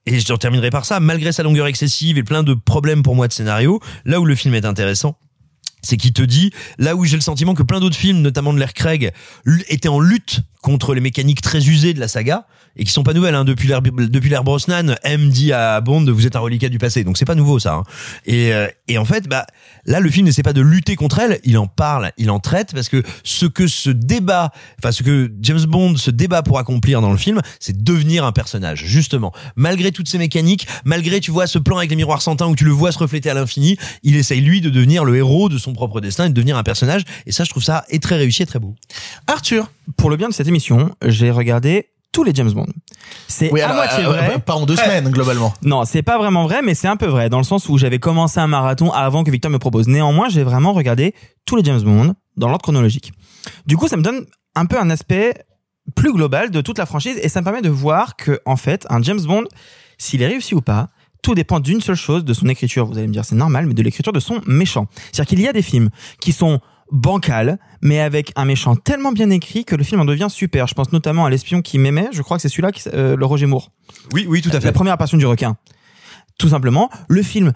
et 0.08 0.20
je 0.20 0.34
terminerai 0.34 0.70
par 0.70 0.86
ça, 0.86 1.00
malgré 1.00 1.32
sa 1.32 1.44
longueur 1.44 1.68
excessive 1.68 2.18
et 2.18 2.24
plein 2.24 2.42
de 2.42 2.54
problèmes 2.54 3.04
pour 3.04 3.16
moi 3.16 3.28
de 3.28 3.34
scénario, 3.34 3.82
là 4.06 4.22
où 4.22 4.26
le 4.26 4.36
film 4.36 4.56
est 4.56 4.66
intéressant, 4.66 5.18
c'est 5.82 5.98
qu'il 5.98 6.14
te 6.14 6.22
dit, 6.22 6.52
là 6.78 6.96
où 6.96 7.04
j'ai 7.04 7.18
le 7.18 7.22
sentiment 7.22 7.54
que 7.54 7.64
plein 7.64 7.80
d'autres 7.80 7.98
films, 7.98 8.22
notamment 8.22 8.54
de 8.54 8.60
l'ère 8.60 8.74
Craig, 8.74 9.12
étaient 9.68 9.90
en 9.90 10.00
lutte 10.00 10.40
contre 10.62 10.96
les 10.96 11.02
mécaniques 11.02 11.42
très 11.42 11.68
usées 11.68 11.94
de 11.94 12.00
la 12.00 12.08
saga, 12.08 12.48
et 12.78 12.84
qui 12.84 12.92
sont 12.92 13.04
pas 13.04 13.14
nouvelles, 13.14 13.36
hein, 13.36 13.44
depuis 13.46 13.68
l'ère, 13.68 13.82
depuis 13.82 14.30
l'ère 14.30 14.44
Brosnan, 14.44 14.96
M 15.04 15.30
dit 15.30 15.52
à 15.52 15.82
Bond, 15.82 16.06
vous 16.06 16.28
êtes 16.28 16.36
un 16.36 16.40
reliquat 16.40 16.70
du 16.70 16.78
passé, 16.78 17.04
donc 17.04 17.18
c'est 17.18 17.26
pas 17.26 17.36
nouveau 17.36 17.60
ça. 17.60 17.74
hein. 17.76 17.84
Et, 18.26 18.54
euh, 18.54 18.68
et 18.88 18.98
en 18.98 19.06
fait, 19.06 19.28
bah, 19.28 19.46
là, 19.86 20.00
le 20.00 20.10
film 20.10 20.26
n'essaie 20.26 20.44
pas 20.44 20.54
de 20.54 20.62
lutter 20.62 20.96
contre 20.96 21.20
elle, 21.20 21.40
il 21.44 21.58
en 21.58 21.68
parle, 21.68 22.12
il 22.18 22.30
en 22.30 22.40
traite, 22.40 22.74
parce 22.74 22.90
que 22.90 23.04
ce 23.24 23.46
que 23.46 23.68
ce 23.68 23.90
débat, 23.90 24.52
enfin, 24.80 24.92
ce 24.92 25.04
que 25.04 25.32
James 25.42 25.66
Bond 25.66 25.96
se 25.98 26.12
débat 26.12 26.44
pour 26.44 26.60
accomplir 26.60 27.02
dans 27.02 27.12
le 27.12 27.18
film, 27.18 27.42
c'est 27.60 27.84
devenir 27.84 28.26
un 28.26 28.32
personnage, 28.32 28.84
justement. 28.86 29.34
Malgré 29.56 29.92
toutes 29.92 30.08
ces 30.10 30.18
mécaniques, 30.18 30.68
malgré, 30.86 31.20
tu 31.20 31.32
vois, 31.32 31.48
ce 31.48 31.60
plan 31.60 31.78
avec 31.78 31.90
les 31.90 31.96
miroirs 31.96 32.22
sans 32.22 32.36
teint 32.36 32.48
où 32.48 32.56
tu 32.56 32.66
le 32.66 32.72
vois 32.72 32.92
se 32.92 33.00
refléter 33.00 33.30
à 33.30 33.34
l'infini, 33.34 33.78
il 34.04 34.16
essaye, 34.16 34.42
lui, 34.42 34.62
de 34.62 34.70
devenir 34.70 35.06
le 35.06 35.16
héros 35.16 35.50
de 35.50 35.58
son 35.58 35.74
propre 35.74 36.02
destin 36.02 36.26
et 36.26 36.30
de 36.30 36.34
devenir 36.34 36.58
un 36.58 36.64
personnage. 36.64 37.04
Et 37.26 37.32
ça, 37.32 37.44
je 37.44 37.50
trouve 37.50 37.64
ça 37.64 37.86
est 37.90 38.02
très 38.02 38.16
réussi 38.16 38.44
et 38.44 38.46
très 38.46 38.60
beau. 38.60 38.76
Arthur 39.28 39.72
Pour 39.98 40.10
le 40.10 40.18
bien 40.18 40.30
de 40.30 40.34
cette 40.34 40.48
émission, 40.48 40.92
j'ai 41.06 41.32
regardé 41.32 41.90
tous 42.12 42.24
les 42.24 42.34
James 42.34 42.52
Bond. 42.52 42.68
C'est 43.28 43.52
Oui, 43.52 43.62
à 43.62 43.66
alors, 43.66 43.78
moitié 43.78 44.04
euh, 44.06 44.08
vrai. 44.10 44.36
euh, 44.36 44.38
pas 44.40 44.56
en 44.56 44.66
deux 44.66 44.76
semaines, 44.76 45.10
globalement. 45.10 45.54
Non, 45.64 45.86
c'est 45.86 46.02
pas 46.02 46.18
vraiment 46.18 46.44
vrai, 46.46 46.62
mais 46.64 46.74
c'est 46.74 46.88
un 46.88 46.98
peu 46.98 47.06
vrai, 47.06 47.30
dans 47.30 47.38
le 47.38 47.44
sens 47.44 47.70
où 47.70 47.78
j'avais 47.78 48.00
commencé 48.00 48.40
un 48.40 48.48
marathon 48.48 48.92
avant 48.92 49.24
que 49.24 49.32
Victor 49.32 49.52
me 49.52 49.60
propose. 49.60 49.88
Néanmoins, 49.88 50.30
j'ai 50.30 50.44
vraiment 50.44 50.74
regardé 50.74 51.14
tous 51.46 51.56
les 51.56 51.64
James 51.64 51.82
Bond 51.82 52.16
dans 52.38 52.48
l'ordre 52.48 52.64
chronologique. 52.64 53.12
Du 53.66 53.78
coup, 53.78 53.88
ça 53.88 53.98
me 53.98 54.02
donne 54.02 54.26
un 54.56 54.66
peu 54.66 54.80
un 54.80 54.90
aspect 54.90 55.36
plus 55.96 56.12
global 56.12 56.52
de 56.52 56.62
toute 56.62 56.78
la 56.78 56.86
franchise 56.86 57.18
et 57.22 57.30
ça 57.30 57.42
me 57.42 57.46
permet 57.46 57.62
de 57.62 57.70
voir 57.70 58.16
que, 58.16 58.40
en 58.46 58.58
fait, 58.58 58.86
un 58.90 59.02
James 59.04 59.22
Bond, 59.22 59.46
s'il 59.98 60.22
est 60.22 60.28
réussi 60.28 60.54
ou 60.56 60.62
pas, 60.62 60.90
tout 61.22 61.34
dépend 61.36 61.60
d'une 61.60 61.82
seule 61.82 61.96
chose, 61.96 62.26
de 62.26 62.34
son 62.34 62.48
écriture. 62.48 62.86
Vous 62.88 62.98
allez 62.98 63.08
me 63.08 63.14
dire, 63.14 63.26
c'est 63.26 63.36
normal, 63.36 63.66
mais 63.68 63.74
de 63.74 63.82
l'écriture 63.84 64.14
de 64.14 64.20
son 64.20 64.42
méchant. 64.48 64.88
C'est-à-dire 65.12 65.26
qu'il 65.30 65.42
y 65.42 65.48
a 65.48 65.54
des 65.54 65.62
films 65.62 65.90
qui 66.20 66.32
sont 66.32 66.60
bancals, 66.92 67.58
mais 67.82 68.00
avec 68.00 68.32
un 68.36 68.46
méchant 68.46 68.76
tellement 68.76 69.12
bien 69.12 69.30
écrit 69.30 69.66
que 69.66 69.76
le 69.76 69.84
film 69.84 70.02
en 70.02 70.06
devient 70.06 70.28
super. 70.30 70.68
Je 70.68 70.74
pense 70.74 70.92
notamment 70.92 71.26
à 71.26 71.30
l'espion 71.30 71.62
qui 71.62 71.80
m'aimait. 71.80 72.10
Je 72.12 72.22
crois 72.22 72.38
que 72.38 72.42
c'est 72.42 72.50
celui-là, 72.50 72.72
qui, 72.72 72.88
euh, 72.94 73.16
le 73.16 73.26
Roger 73.26 73.46
Moore. 73.46 73.72
Oui, 74.14 74.26
oui, 74.28 74.42
tout 74.42 74.50
à 74.54 74.60
La 74.60 74.72
première 74.72 74.94
apparition 74.94 75.18
du 75.18 75.26
requin. 75.26 75.58
Tout 76.38 76.50
simplement, 76.50 76.90
le 77.08 77.24
film 77.24 77.54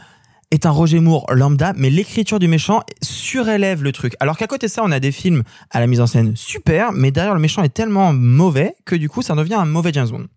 est 0.52 0.66
un 0.66 0.72
Roger 0.72 1.00
Moore 1.00 1.26
lambda, 1.34 1.74
mais 1.78 1.90
l'écriture 1.90 2.40
du 2.40 2.48
méchant 2.48 2.82
surélève 3.02 3.84
le 3.84 3.92
truc. 3.92 4.16
Alors 4.20 4.38
qu'à 4.38 4.48
côté 4.48 4.68
de 4.68 4.72
ça, 4.72 4.82
on 4.84 4.92
a 4.92 5.00
des 5.00 5.12
films 5.12 5.44
à 5.70 5.80
la 5.80 5.88
mise 5.88 6.02
en 6.02 6.08
scène 6.08 6.36
super, 6.36 6.92
mais 6.92 7.12
derrière 7.12 7.34
le 7.34 7.40
méchant 7.40 7.64
est 7.64 7.74
tellement 7.74 8.12
mauvais 8.14 8.76
que 8.86 8.96
du 8.96 9.08
coup, 9.08 9.22
ça 9.22 9.34
devient 9.36 9.56
un 9.56 9.66
mauvais 9.66 9.92
James 9.94 10.10
Bond. 10.10 10.28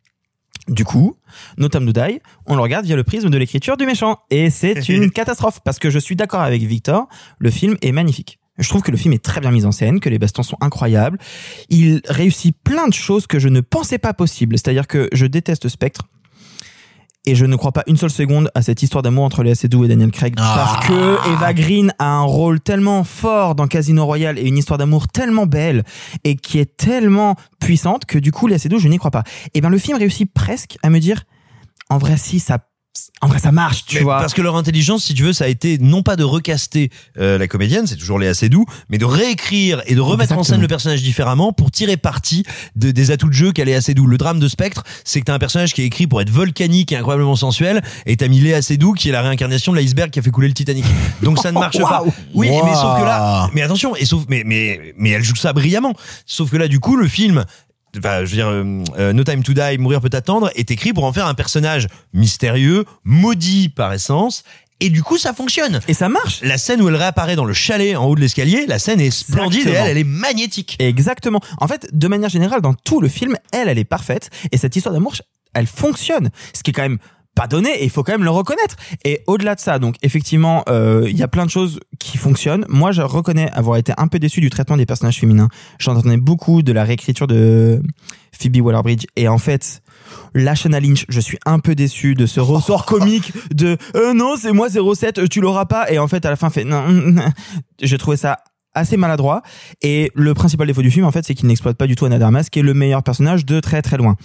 Du 0.69 0.85
coup, 0.85 1.17
No 1.59 1.69
Time 1.69 1.85
to 1.85 1.93
Die, 1.93 2.21
on 2.47 2.55
le 2.55 2.63
regarde 2.63 2.87
via 2.87 2.97
le 2.97 3.05
prisme 3.05 3.29
de 3.29 3.37
l'écriture 3.37 3.77
du 3.77 3.85
méchant. 3.85 4.21
Et 4.31 4.51
c'est 4.51 4.73
une 4.89 5.11
catastrophe, 5.11 5.61
parce 5.65 5.79
que 5.79 5.91
je 5.91 5.99
suis 5.99 6.17
d'accord 6.17 6.41
avec 6.41 6.63
Victor, 6.63 7.09
le 7.39 7.51
film 7.51 7.77
est 7.83 7.93
magnifique. 7.93 8.39
Je 8.59 8.69
trouve 8.69 8.83
que 8.83 8.91
le 8.91 8.97
film 8.97 9.13
est 9.15 9.23
très 9.23 9.41
bien 9.41 9.51
mis 9.51 9.65
en 9.65 9.73
scène, 9.73 10.01
que 10.01 10.09
les 10.09 10.19
bastons 10.19 10.43
sont 10.43 10.57
incroyables. 10.61 11.19
Il 11.71 12.01
réussit 12.09 12.57
plein 12.63 12.87
de 12.87 12.95
choses 12.95 13.27
que 13.27 13.39
je 13.39 13.49
ne 13.49 13.61
pensais 13.61 13.99
pas 13.99 14.15
possibles. 14.15 14.57
C'est-à-dire 14.57 14.87
que 14.87 15.09
je 15.13 15.27
déteste 15.27 15.69
Spectre. 15.69 16.03
Et 17.27 17.35
je 17.35 17.47
ne 17.47 17.57
crois 17.57 17.73
pas 17.73 17.83
une 17.87 17.97
seule 17.97 18.11
seconde 18.11 18.51
à 18.55 18.61
cette 18.61 18.83
histoire 18.83 19.03
d'amour 19.03 19.25
entre 19.25 19.43
Léa 19.43 19.55
Seydoux 19.55 19.87
et 19.87 19.89
Daniel 19.89 20.11
Craig 20.11 20.35
parce 20.37 20.87
que 20.87 21.33
Eva 21.33 21.55
Green 21.55 21.91
a 21.99 22.05
un 22.05 22.23
rôle 22.23 22.61
tellement 22.61 23.03
fort 23.03 23.55
dans 23.55 23.67
Casino 23.67 24.05
Royale 24.05 24.39
et 24.39 24.47
une 24.47 24.59
histoire 24.59 24.77
d'amour 24.77 25.09
tellement 25.09 25.47
belle 25.47 25.85
et 26.25 26.37
qui 26.37 26.59
est 26.59 26.77
tellement 26.77 27.37
puissante 27.61 28.05
que 28.05 28.19
du 28.19 28.31
coup 28.31 28.47
Léa 28.47 28.59
Seydoux 28.59 28.79
je 28.79 28.89
n'y 28.89 28.99
crois 28.99 29.11
pas. 29.11 29.25
Et 29.55 29.63
ben 29.63 29.71
le 29.71 29.79
film 29.79 29.97
réussit 29.97 30.31
presque 30.31 30.77
à 30.83 30.91
me 30.91 30.99
dire 30.99 31.23
en 31.89 31.97
vrai 31.97 32.19
si 32.19 32.41
ça 32.41 32.59
en 33.21 33.27
vrai 33.29 33.39
ça 33.39 33.53
marche 33.53 33.85
tu 33.87 33.97
Mais 33.97 34.03
vois. 34.03 34.19
Parce 34.19 34.35
que 34.35 34.43
leur 34.43 34.55
intelligence, 34.57 35.05
si 35.05 35.15
tu 35.15 35.23
veux, 35.23 35.33
ça 35.33 35.45
a 35.45 35.49
été 35.49 35.79
non 35.79 36.03
pas 36.03 36.17
de 36.17 36.25
recaster 36.25 36.91
euh, 37.19 37.39
la 37.39 37.49
comédienne, 37.49 37.87
c'est 37.87 37.97
toujours 37.97 38.19
Léa 38.19 38.35
Seydoux, 38.35 38.67
mais 38.91 38.99
de 38.99 39.05
réécrire 39.07 39.83
et 39.87 39.95
de 39.95 40.01
remettre 40.01 40.37
en 40.37 40.43
scène 40.43 40.61
le 40.61 40.69
personnage 40.69 41.03
différemment 41.03 41.53
pour 41.53 41.71
tirer 41.71 41.97
parti 41.97 42.45
de- 42.77 42.91
des 42.91 43.11
atouts 43.13 43.29
de 43.29 43.33
jeu 43.35 43.53
qu'a 43.53 43.65
Léa 43.65 43.81
Seydoux. 43.81 44.07
Le 44.07 44.19
drame 44.19 44.41
de 44.41 44.49
Spectre, 44.49 44.83
c'est 45.05 45.21
que 45.21 45.25
t'as 45.27 45.35
un 45.35 45.39
personnage 45.39 45.73
qui 45.73 45.81
est 45.83 45.87
écrit 45.87 46.07
pour 46.07 46.21
être 46.21 46.29
volcanique 46.31 46.93
et 46.93 46.97
incroyablement 46.97 47.37
sensuel, 47.37 47.83
et 48.05 48.17
t'as 48.17 48.29
mis 48.29 48.41
Léa 48.41 48.61
Seydoux 48.61 48.93
qui 48.93 49.09
est 49.09 49.13
la 49.13 49.23
réincarnation 49.23 49.73
de 49.73 49.79
l'iceberg 49.79 50.11
qui 50.11 50.19
a 50.19 50.23
fait 50.23 50.31
couler 50.31 50.49
le 50.49 50.55
Titanic. 50.55 50.85
Donc 51.23 51.39
ça 51.39 51.51
ne 51.51 51.59
marche 51.59 51.79
pas. 51.81 52.03
Oui, 52.35 52.49
mais 52.51 52.75
sauf 52.75 52.99
que 53.01 53.05
là, 53.05 53.49
mais 53.55 53.63
attention, 53.63 53.97
et 53.97 54.05
sauf, 54.05 54.25
mais 54.29 54.43
mais 54.45 54.93
mais 54.99 55.11
elle 55.11 55.23
joue 55.25 55.37
ça 55.37 55.53
brillamment. 55.55 55.95
Sauf 56.27 56.51
que 56.51 56.57
là, 56.59 56.69
du 56.69 56.79
coup, 56.81 56.97
le 56.97 57.09
film 57.09 57.45
enfin, 57.99 58.25
je 58.25 58.31
veux 58.31 58.37
dire, 58.37 58.49
euh, 58.49 58.83
euh, 58.99 59.13
No 59.13 59.25
Time 59.25 59.43
to 59.43 59.53
Die, 59.53 59.79
Mourir 59.79 60.01
peut 60.01 60.11
attendre, 60.13 60.51
est 60.55 60.71
écrit 60.71 60.93
pour 60.93 61.05
en 61.05 61.13
faire 61.13 61.27
un 61.27 61.35
personnage 61.35 61.89
mystérieux, 62.13 62.85
maudit 63.05 63.69
par 63.69 63.93
essence. 63.93 64.45
Et 64.81 64.91
du 64.91 65.03
coup, 65.03 65.19
ça 65.19 65.33
fonctionne. 65.33 65.81
Et 65.89 65.95
ça 65.95 66.09
marche. 66.09 66.41
La 66.43 66.59
scène 66.59 66.83
où 66.83 66.89
elle 66.89 66.97
réapparaît 66.97 67.37
dans 67.37 67.45
le 67.45 67.55
chalet 67.55 67.97
en 67.97 68.07
haut 68.07 68.17
de 68.17 68.21
l'escalier, 68.21 68.67
la 68.67 68.79
scène 68.79 69.01
est 69.01 69.11
splendide 69.11 69.69
et 69.69 69.71
elle, 69.71 69.91
elle 69.91 69.99
est 69.99 70.05
magnétique. 70.05 70.77
Exactement. 70.81 71.41
En 71.59 71.69
fait, 71.69 71.89
de 71.93 72.09
manière 72.09 72.29
générale, 72.29 72.61
dans 72.61 72.75
tout 72.75 73.01
le 73.01 73.09
film, 73.09 73.37
elle, 73.53 73.69
elle 73.69 73.79
est 73.79 73.85
parfaite. 73.85 74.31
Et 74.51 74.57
cette 74.59 74.75
histoire 74.75 74.93
d'amour, 74.93 75.15
elle 75.55 75.67
fonctionne. 75.67 76.31
Ce 76.53 76.63
qui 76.63 76.71
est 76.71 76.75
quand 76.75 76.83
même 76.83 76.99
pas 77.35 77.47
donné 77.47 77.71
et 77.71 77.85
il 77.85 77.91
faut 77.91 78.03
quand 78.03 78.13
même 78.13 78.25
le 78.25 78.31
reconnaître. 78.31 78.77
Et 79.05 79.23
au-delà 79.27 79.55
de 79.55 79.61
ça, 79.61 79.79
donc 79.79 79.97
effectivement, 80.03 80.63
euh, 80.69 81.07
il 81.09 81.17
y 81.17 81.23
a 81.23 81.29
plein 81.29 81.45
de 81.45 81.51
choses 81.51 81.81
qui 81.99 82.17
fonctionnent. 82.19 82.65
Moi, 82.69 82.93
je 82.93 83.03
reconnais 83.03 83.51
avoir 83.53 83.77
été 83.77 83.93
un 83.97 84.09
peu 84.09 84.19
déçu 84.19 84.41
du 84.41 84.51
traitement 84.51 84.77
des 84.77 84.87
personnages 84.87 85.19
féminins. 85.19 85.49
J'entendais 85.79 86.17
beaucoup 86.17 86.63
de 86.63 86.73
la 86.73 86.85
réécriture 86.85 87.27
de 87.27 87.83
Phoebe 88.33 88.61
Waller-Bridge 88.61 89.05
et 89.17 89.29
en 89.29 89.39
fait, 89.39 89.83
Lashana 90.35 90.81
Lynch, 90.81 91.07
je 91.09 91.21
suis 91.21 91.39
un 91.47 91.59
peu 91.59 91.75
déçu 91.75 92.15
de 92.15 92.27
ce 92.27 92.41
ressort 92.41 92.87
comique 92.87 93.33
de 93.53 93.77
euh, 93.97 94.15
non, 94.15 94.37
c'est 94.41 94.53
moi 94.53 94.69
07, 94.69 95.19
euh, 95.19 95.27
tu 95.27 95.41
l'auras 95.41 95.67
pas 95.67 95.91
et 95.91 95.99
en 95.99 96.09
fait 96.09 96.25
à 96.27 96.31
la 96.31 96.37
fin 96.37 96.51
fait 96.51 96.65
non. 96.65 96.85
Je 97.83 97.97
trouvais 97.97 98.17
ça 98.17 98.39
assez 98.75 98.97
maladroit. 98.97 99.43
Et 99.83 100.11
le 100.15 100.35
principal 100.35 100.67
défaut 100.67 100.83
du 100.83 100.91
film, 100.91 101.07
en 101.07 101.13
fait, 101.13 101.25
c'est 101.25 101.35
qu'il 101.35 101.47
n'exploite 101.47 101.77
pas 101.77 101.87
du 101.87 101.95
tout 101.95 102.05
Anna 102.05 102.19
de 102.19 102.25
Armas, 102.25 102.49
qui 102.51 102.59
est 102.59 102.63
le 102.63 102.75
meilleur 102.75 103.03
personnage 103.03 103.47
de 103.47 103.61
très 103.61 103.83
très 103.83 103.97
loin. 103.97 104.17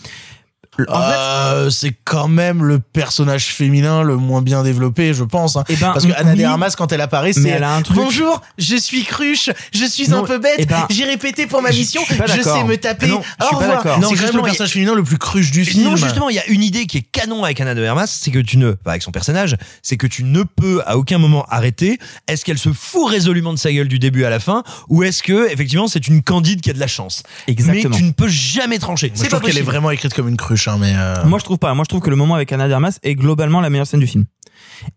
Euh, 0.90 1.70
c'est 1.70 1.94
quand 2.06 2.28
même 2.28 2.64
le 2.64 2.80
personnage 2.80 3.48
féminin 3.48 4.02
le 4.02 4.16
moins 4.16 4.42
bien 4.42 4.64
développé, 4.64 5.14
je 5.14 5.24
pense. 5.24 5.56
hein. 5.58 5.64
Eh 5.68 5.76
ben, 5.76 5.92
Parce 5.92 6.06
que 6.06 6.14
Anna 6.14 6.32
oui. 6.32 6.40
de 6.40 6.44
Armas, 6.46 6.74
quand 6.78 6.92
elle 6.94 7.02
apparaît, 7.02 7.34
c'est 7.34 7.50
elle 7.50 7.64
a 7.64 7.76
un 7.76 7.82
truc- 7.82 7.98
Bonjour, 7.98 8.42
je 8.58 8.76
suis 8.78 9.04
cruche, 9.04 9.50
je 9.74 9.86
suis 9.86 10.08
Non, 10.08 10.24
un 10.24 10.28
peu 10.28 10.38
bête, 10.38 10.56
eh 10.60 10.66
ben, 10.66 10.86
j'ai 10.90 11.04
répété 11.06 11.48
pour 11.48 11.62
ma 11.62 11.70
mission, 11.72 12.02
je 12.08 12.16
sais 12.42 12.64
me 12.64 12.76
taper. 12.78 13.08
Non, 13.08 13.22
je 13.40 13.46
Au 13.46 13.58
revoir. 13.58 13.82
C'est 13.84 13.90
Non, 13.90 13.94
quand 13.96 14.10
même 14.12 14.18
justement, 14.18 14.34
le 14.38 14.40
a- 14.42 14.46
personnage 14.46 14.72
féminin 14.72 14.96
le 14.96 15.04
plus 15.04 15.18
cruche 15.18 15.52
du 15.52 15.66
film. 15.66 15.84
Non, 15.84 15.96
justement, 15.96 16.30
il 16.30 16.36
y 16.36 16.40
a 16.40 16.46
une 16.48 16.64
idée 16.64 16.86
qui 16.86 16.98
est 17.00 17.02
canon 17.02 17.44
avec 17.44 17.60
Anna 17.60 17.76
de 17.76 17.82
Hermas, 17.84 18.08
c'est 18.08 18.32
que 18.32 18.40
tu 18.40 18.58
ne, 18.58 18.70
enfin, 18.70 18.92
avec 18.92 19.02
son 19.02 19.12
personnage, 19.12 19.58
c'est 19.82 19.98
que 19.98 20.08
tu 20.08 20.24
ne 20.24 20.44
peux 20.44 20.82
à 20.86 20.98
aucun 20.98 21.18
moment 21.18 21.46
arrêter. 21.50 22.00
Est-ce 22.28 22.46
qu'elle 22.46 22.58
se 22.58 22.72
fout 22.72 23.10
résolument 23.10 23.54
de 23.54 23.60
sa 23.60 23.72
gueule 23.74 23.88
du 23.88 24.00
début 24.00 24.24
à 24.26 24.30
la 24.30 24.40
fin, 24.40 24.64
ou 24.88 25.04
est-ce 25.04 25.24
que, 25.24 25.52
effectivement, 25.52 25.88
c'est 25.88 26.08
une 26.08 26.22
candide 26.24 26.62
qui 26.62 26.70
a 26.70 26.74
de 26.74 26.80
la 26.80 26.88
chance? 26.88 27.24
Exactement. 27.48 27.90
Mais 27.92 27.98
tu 27.98 28.04
ne 28.04 28.12
peux 28.12 28.28
jamais 28.30 28.80
trancher. 28.80 29.12
C'est 29.16 29.30
pas 29.30 29.40
qu'elle 29.40 29.58
est 29.58 29.62
vraiment 29.62 29.92
écrite 29.92 30.14
comme 30.14 30.28
une 30.30 30.38
cruche, 30.38 30.59
hein, 30.68 30.78
mais 30.80 30.94
euh, 30.96 31.26
Moi, 31.26 31.40
je 31.40 31.44
trouve 31.44 31.58
pas. 31.58 31.74
Moi, 31.74 31.84
je 31.84 31.90
trouve 31.90 32.02
que 32.02 32.10
le 32.10 32.16
moment 32.16 32.36
avec 32.36 32.52
Anna 32.52 32.68
de 32.68 32.74
Armas 32.74 33.00
est 33.04 33.16
globalement 33.16 33.62
la 33.62 33.70
meilleure 33.70 33.88
scène 33.88 34.00
du 34.00 34.08
film. 34.08 34.26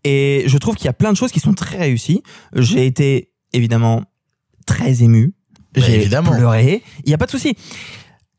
Et 0.03 0.43
je 0.47 0.57
trouve 0.57 0.75
qu'il 0.75 0.85
y 0.85 0.89
a 0.89 0.93
plein 0.93 1.11
de 1.11 1.17
choses 1.17 1.31
qui 1.31 1.39
sont 1.39 1.53
très 1.53 1.77
réussies. 1.77 2.23
J'ai 2.55 2.85
été 2.85 3.31
évidemment 3.53 4.03
très 4.65 5.03
ému. 5.03 5.33
Bah, 5.73 5.81
J'ai 5.85 6.07
pleuré. 6.07 6.83
Il 7.05 7.11
y 7.11 7.13
a 7.13 7.17
pas 7.17 7.25
de 7.25 7.31
souci. 7.31 7.55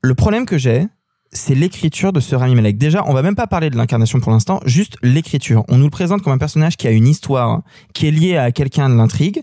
Le 0.02 0.14
problème 0.14 0.46
que 0.46 0.58
j'ai, 0.58 0.86
c'est 1.32 1.54
l'écriture 1.54 2.12
de 2.12 2.20
ce 2.20 2.34
Rami 2.34 2.54
Malek. 2.54 2.78
Déjà, 2.78 3.04
on 3.06 3.12
va 3.12 3.22
même 3.22 3.34
pas 3.34 3.46
parler 3.46 3.70
de 3.70 3.76
l'incarnation 3.76 4.20
pour 4.20 4.32
l'instant, 4.32 4.60
juste 4.64 4.96
l'écriture. 5.02 5.64
On 5.68 5.78
nous 5.78 5.84
le 5.84 5.90
présente 5.90 6.22
comme 6.22 6.32
un 6.32 6.38
personnage 6.38 6.76
qui 6.76 6.86
a 6.86 6.90
une 6.90 7.08
histoire, 7.08 7.62
qui 7.92 8.06
est 8.06 8.10
liée 8.10 8.36
à 8.36 8.52
quelqu'un 8.52 8.88
de 8.88 8.94
l'intrigue. 8.94 9.42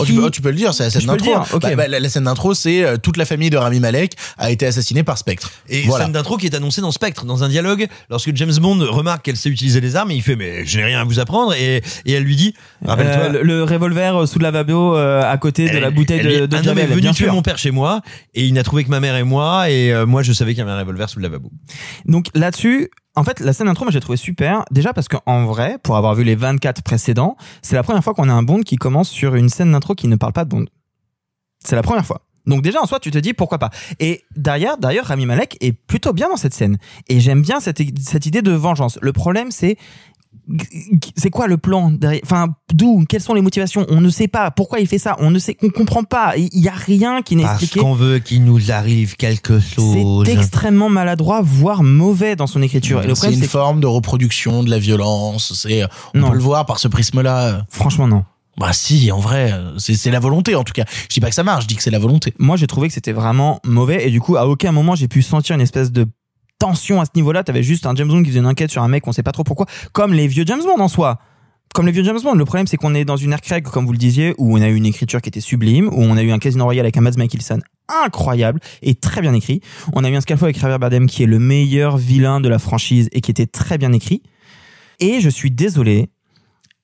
Oh, 0.00 0.04
tu, 0.04 0.12
Qui- 0.12 0.18
peux, 0.18 0.24
oh, 0.26 0.30
tu 0.30 0.40
peux 0.40 0.50
le 0.50 0.54
dire, 0.56 0.72
c'est 0.74 0.84
la 0.84 0.90
scène 0.90 1.06
d'intro. 1.06 1.34
Bah, 1.60 1.74
bah, 1.76 1.88
la, 1.88 1.98
la 1.98 2.08
scène 2.08 2.24
d'intro, 2.24 2.54
c'est 2.54 2.84
euh, 2.84 2.96
toute 2.98 3.16
la 3.16 3.24
famille 3.24 3.50
de 3.50 3.56
Rami 3.56 3.80
Malek 3.80 4.12
a 4.36 4.50
été 4.52 4.64
assassinée 4.64 5.02
par 5.02 5.18
Spectre. 5.18 5.50
Et 5.68 5.82
voilà. 5.82 6.04
scène 6.04 6.12
d'intro 6.12 6.36
qui 6.36 6.46
est 6.46 6.54
annoncée 6.54 6.80
dans 6.80 6.92
Spectre, 6.92 7.24
dans 7.24 7.42
un 7.42 7.48
dialogue, 7.48 7.88
lorsque 8.08 8.30
James 8.36 8.54
Bond 8.60 8.78
remarque 8.90 9.24
qu'elle 9.24 9.36
sait 9.36 9.48
utiliser 9.48 9.80
les 9.80 9.96
armes, 9.96 10.10
et 10.12 10.14
il 10.14 10.22
fait, 10.22 10.36
mais 10.36 10.64
je 10.64 10.78
n'ai 10.78 10.84
rien 10.84 11.00
à 11.00 11.04
vous 11.04 11.18
apprendre, 11.18 11.52
et, 11.54 11.82
et 12.06 12.12
elle 12.12 12.22
lui 12.22 12.36
dit, 12.36 12.54
rappelle-toi, 12.84 13.24
Euh, 13.24 13.28
le, 13.28 13.42
le 13.42 13.64
revolver 13.64 14.28
sous 14.28 14.38
le 14.38 14.44
lavabo 14.44 14.96
euh, 14.96 15.22
à 15.28 15.36
côté 15.38 15.68
de 15.68 15.78
la 15.78 15.90
bouteille 15.90 16.20
elle 16.20 16.40
de, 16.42 16.46
de 16.46 16.56
un 16.56 16.66
homme 16.66 16.78
est 16.78 16.86
venu 16.86 17.10
tuer 17.12 17.26
mon 17.30 17.42
père 17.42 17.58
chez 17.58 17.72
moi 17.72 18.00
et 18.34 18.44
il 18.46 18.54
n'a 18.54 18.62
trouvé 18.62 18.84
que 18.84 18.90
ma 18.90 19.00
mère 19.00 19.16
et 19.16 19.24
moi 19.24 19.68
et 19.68 19.92
euh, 19.92 20.06
moi 20.06 20.22
je 20.22 20.32
savais 20.32 20.52
qu'il 20.52 20.60
y 20.60 20.62
avait 20.62 20.70
un 20.70 20.78
revolver 20.78 21.08
sous 21.10 21.18
le 21.18 21.24
lavabo. 21.24 21.50
Donc 22.06 22.26
là-dessus, 22.34 22.90
en 23.18 23.24
fait, 23.24 23.40
la 23.40 23.52
scène 23.52 23.66
d'intro, 23.66 23.84
moi 23.84 23.90
j'ai 23.90 24.00
trouvé 24.00 24.16
super. 24.16 24.64
Déjà 24.70 24.92
parce 24.92 25.08
qu'en 25.08 25.44
vrai, 25.44 25.78
pour 25.82 25.96
avoir 25.96 26.14
vu 26.14 26.22
les 26.22 26.36
24 26.36 26.82
précédents, 26.82 27.36
c'est 27.62 27.74
la 27.74 27.82
première 27.82 28.04
fois 28.04 28.14
qu'on 28.14 28.28
a 28.28 28.32
un 28.32 28.44
Bond 28.44 28.60
qui 28.60 28.76
commence 28.76 29.08
sur 29.08 29.34
une 29.34 29.48
scène 29.48 29.72
d'intro 29.72 29.94
qui 29.94 30.06
ne 30.06 30.14
parle 30.14 30.32
pas 30.32 30.44
de 30.44 30.50
Bond. 30.50 30.66
C'est 31.64 31.74
la 31.74 31.82
première 31.82 32.06
fois. 32.06 32.22
Donc 32.46 32.62
déjà 32.62 32.80
en 32.80 32.86
soi, 32.86 33.00
tu 33.00 33.10
te 33.10 33.18
dis 33.18 33.34
pourquoi 33.34 33.58
pas. 33.58 33.70
Et 33.98 34.22
derrière, 34.36 34.78
d'ailleurs, 34.78 35.06
Rami 35.06 35.26
Malek 35.26 35.56
est 35.60 35.72
plutôt 35.72 36.12
bien 36.12 36.28
dans 36.28 36.36
cette 36.36 36.54
scène. 36.54 36.78
Et 37.08 37.18
j'aime 37.18 37.42
bien 37.42 37.58
cette, 37.58 37.82
cette 38.00 38.26
idée 38.26 38.40
de 38.40 38.52
vengeance. 38.52 38.98
Le 39.02 39.12
problème, 39.12 39.50
c'est 39.50 39.76
c'est 41.16 41.30
quoi 41.30 41.46
le 41.46 41.58
plan 41.58 41.90
derrière 41.90 42.20
Enfin, 42.24 42.48
d'où 42.72 43.04
Quelles 43.08 43.20
sont 43.20 43.34
les 43.34 43.40
motivations? 43.42 43.86
On 43.88 44.00
ne 44.00 44.10
sait 44.10 44.28
pas. 44.28 44.50
Pourquoi 44.50 44.80
il 44.80 44.86
fait 44.86 44.98
ça? 44.98 45.16
On 45.20 45.30
ne 45.30 45.38
sait. 45.38 45.56
On 45.62 45.70
comprend 45.70 46.04
pas. 46.04 46.34
Il 46.36 46.48
y 46.60 46.68
a 46.68 46.72
rien 46.74 47.22
qui 47.22 47.36
n'est 47.36 47.44
expliqué. 47.44 47.80
veut 47.94 48.18
qu'il 48.18 48.44
nous 48.44 48.70
arrive 48.70 49.16
quelque 49.16 49.60
C'est 49.60 50.32
extrêmement 50.32 50.88
maladroit, 50.88 51.40
voire 51.42 51.82
mauvais 51.82 52.36
dans 52.36 52.46
son 52.46 52.62
écriture. 52.62 53.02
C'est 53.14 53.32
une 53.32 53.42
forme 53.44 53.80
de 53.80 53.86
reproduction 53.86 54.62
de 54.62 54.70
la 54.70 54.78
violence. 54.78 55.52
C'est, 55.54 55.84
on 56.14 56.18
Non. 56.20 56.28
peut 56.30 56.34
le 56.36 56.42
voir 56.42 56.66
par 56.66 56.78
ce 56.78 56.88
prisme-là. 56.88 57.64
franchement 57.70 58.08
non. 58.08 58.24
Bah 58.58 58.72
si, 58.72 59.12
en 59.12 59.20
vrai, 59.20 59.52
c'est 59.76 59.94
c'est 59.94 60.10
la 60.10 60.18
volonté 60.18 60.56
en 60.56 60.64
tout 60.64 60.72
cas. 60.72 60.84
Je 61.02 61.14
dis 61.14 61.20
pas 61.20 61.28
que 61.28 61.34
ça 61.34 61.44
marche, 61.44 61.62
je 61.62 61.68
dis 61.68 61.76
que 61.76 61.82
c'est 61.82 61.92
la 61.92 62.00
volonté. 62.00 62.34
Moi, 62.40 62.56
j'ai 62.56 62.66
trouvé 62.66 62.88
que 62.88 62.94
c'était 62.94 63.12
vraiment 63.12 63.60
mauvais 63.64 64.08
et 64.08 64.10
du 64.10 64.20
coup, 64.20 64.36
à 64.36 64.48
aucun 64.48 64.72
moment 64.72 64.96
j'ai 64.96 65.06
pu 65.06 65.22
sentir 65.22 65.54
une 65.54 65.60
espèce 65.60 65.92
de 65.92 66.06
tension 66.58 67.00
à 67.00 67.04
ce 67.04 67.10
niveau-là. 67.14 67.44
T'avais 67.44 67.62
juste 67.62 67.86
un 67.86 67.94
James 67.94 68.08
Bond 68.08 68.22
qui 68.22 68.28
faisait 68.30 68.40
une 68.40 68.46
enquête 68.46 68.70
sur 68.70 68.82
un 68.82 68.88
mec, 68.88 69.06
on 69.06 69.12
sait 69.12 69.22
pas 69.22 69.32
trop 69.32 69.44
pourquoi, 69.44 69.66
comme 69.92 70.12
les 70.12 70.26
vieux 70.26 70.44
James 70.46 70.62
Bond 70.62 70.80
en 70.82 70.88
soi. 70.88 71.18
Comme 71.74 71.84
les 71.86 71.92
vieux 71.92 72.02
James 72.02 72.18
Bond. 72.22 72.34
Le 72.34 72.44
problème, 72.46 72.66
c'est 72.66 72.78
qu'on 72.78 72.94
est 72.94 73.04
dans 73.04 73.16
une 73.18 73.32
ère 73.32 73.42
Craig, 73.42 73.62
comme 73.64 73.84
vous 73.84 73.92
le 73.92 73.98
disiez, 73.98 74.34
où 74.38 74.56
on 74.56 74.60
a 74.62 74.68
eu 74.68 74.74
une 74.74 74.86
écriture 74.86 75.20
qui 75.20 75.28
était 75.28 75.40
sublime, 75.40 75.88
où 75.88 76.02
on 76.02 76.16
a 76.16 76.22
eu 76.22 76.30
un 76.32 76.38
Casino 76.38 76.64
Royale 76.64 76.86
avec 76.86 76.96
un 76.96 77.02
Mads 77.02 77.18
Mikkelsen 77.18 77.60
incroyable 78.04 78.60
et 78.82 78.94
très 78.94 79.20
bien 79.20 79.32
écrit. 79.34 79.60
On 79.92 80.02
a 80.04 80.10
eu 80.10 80.14
un 80.16 80.20
Skyfall 80.20 80.46
avec 80.48 80.58
Javier 80.58 80.78
Bardem 80.78 81.06
qui 81.06 81.22
est 81.22 81.26
le 81.26 81.38
meilleur 81.38 81.96
vilain 81.96 82.40
de 82.40 82.48
la 82.48 82.58
franchise 82.58 83.08
et 83.12 83.20
qui 83.20 83.30
était 83.30 83.46
très 83.46 83.78
bien 83.78 83.92
écrit. 83.92 84.22
Et 85.00 85.20
je 85.20 85.28
suis 85.30 85.50
désolé, 85.50 86.10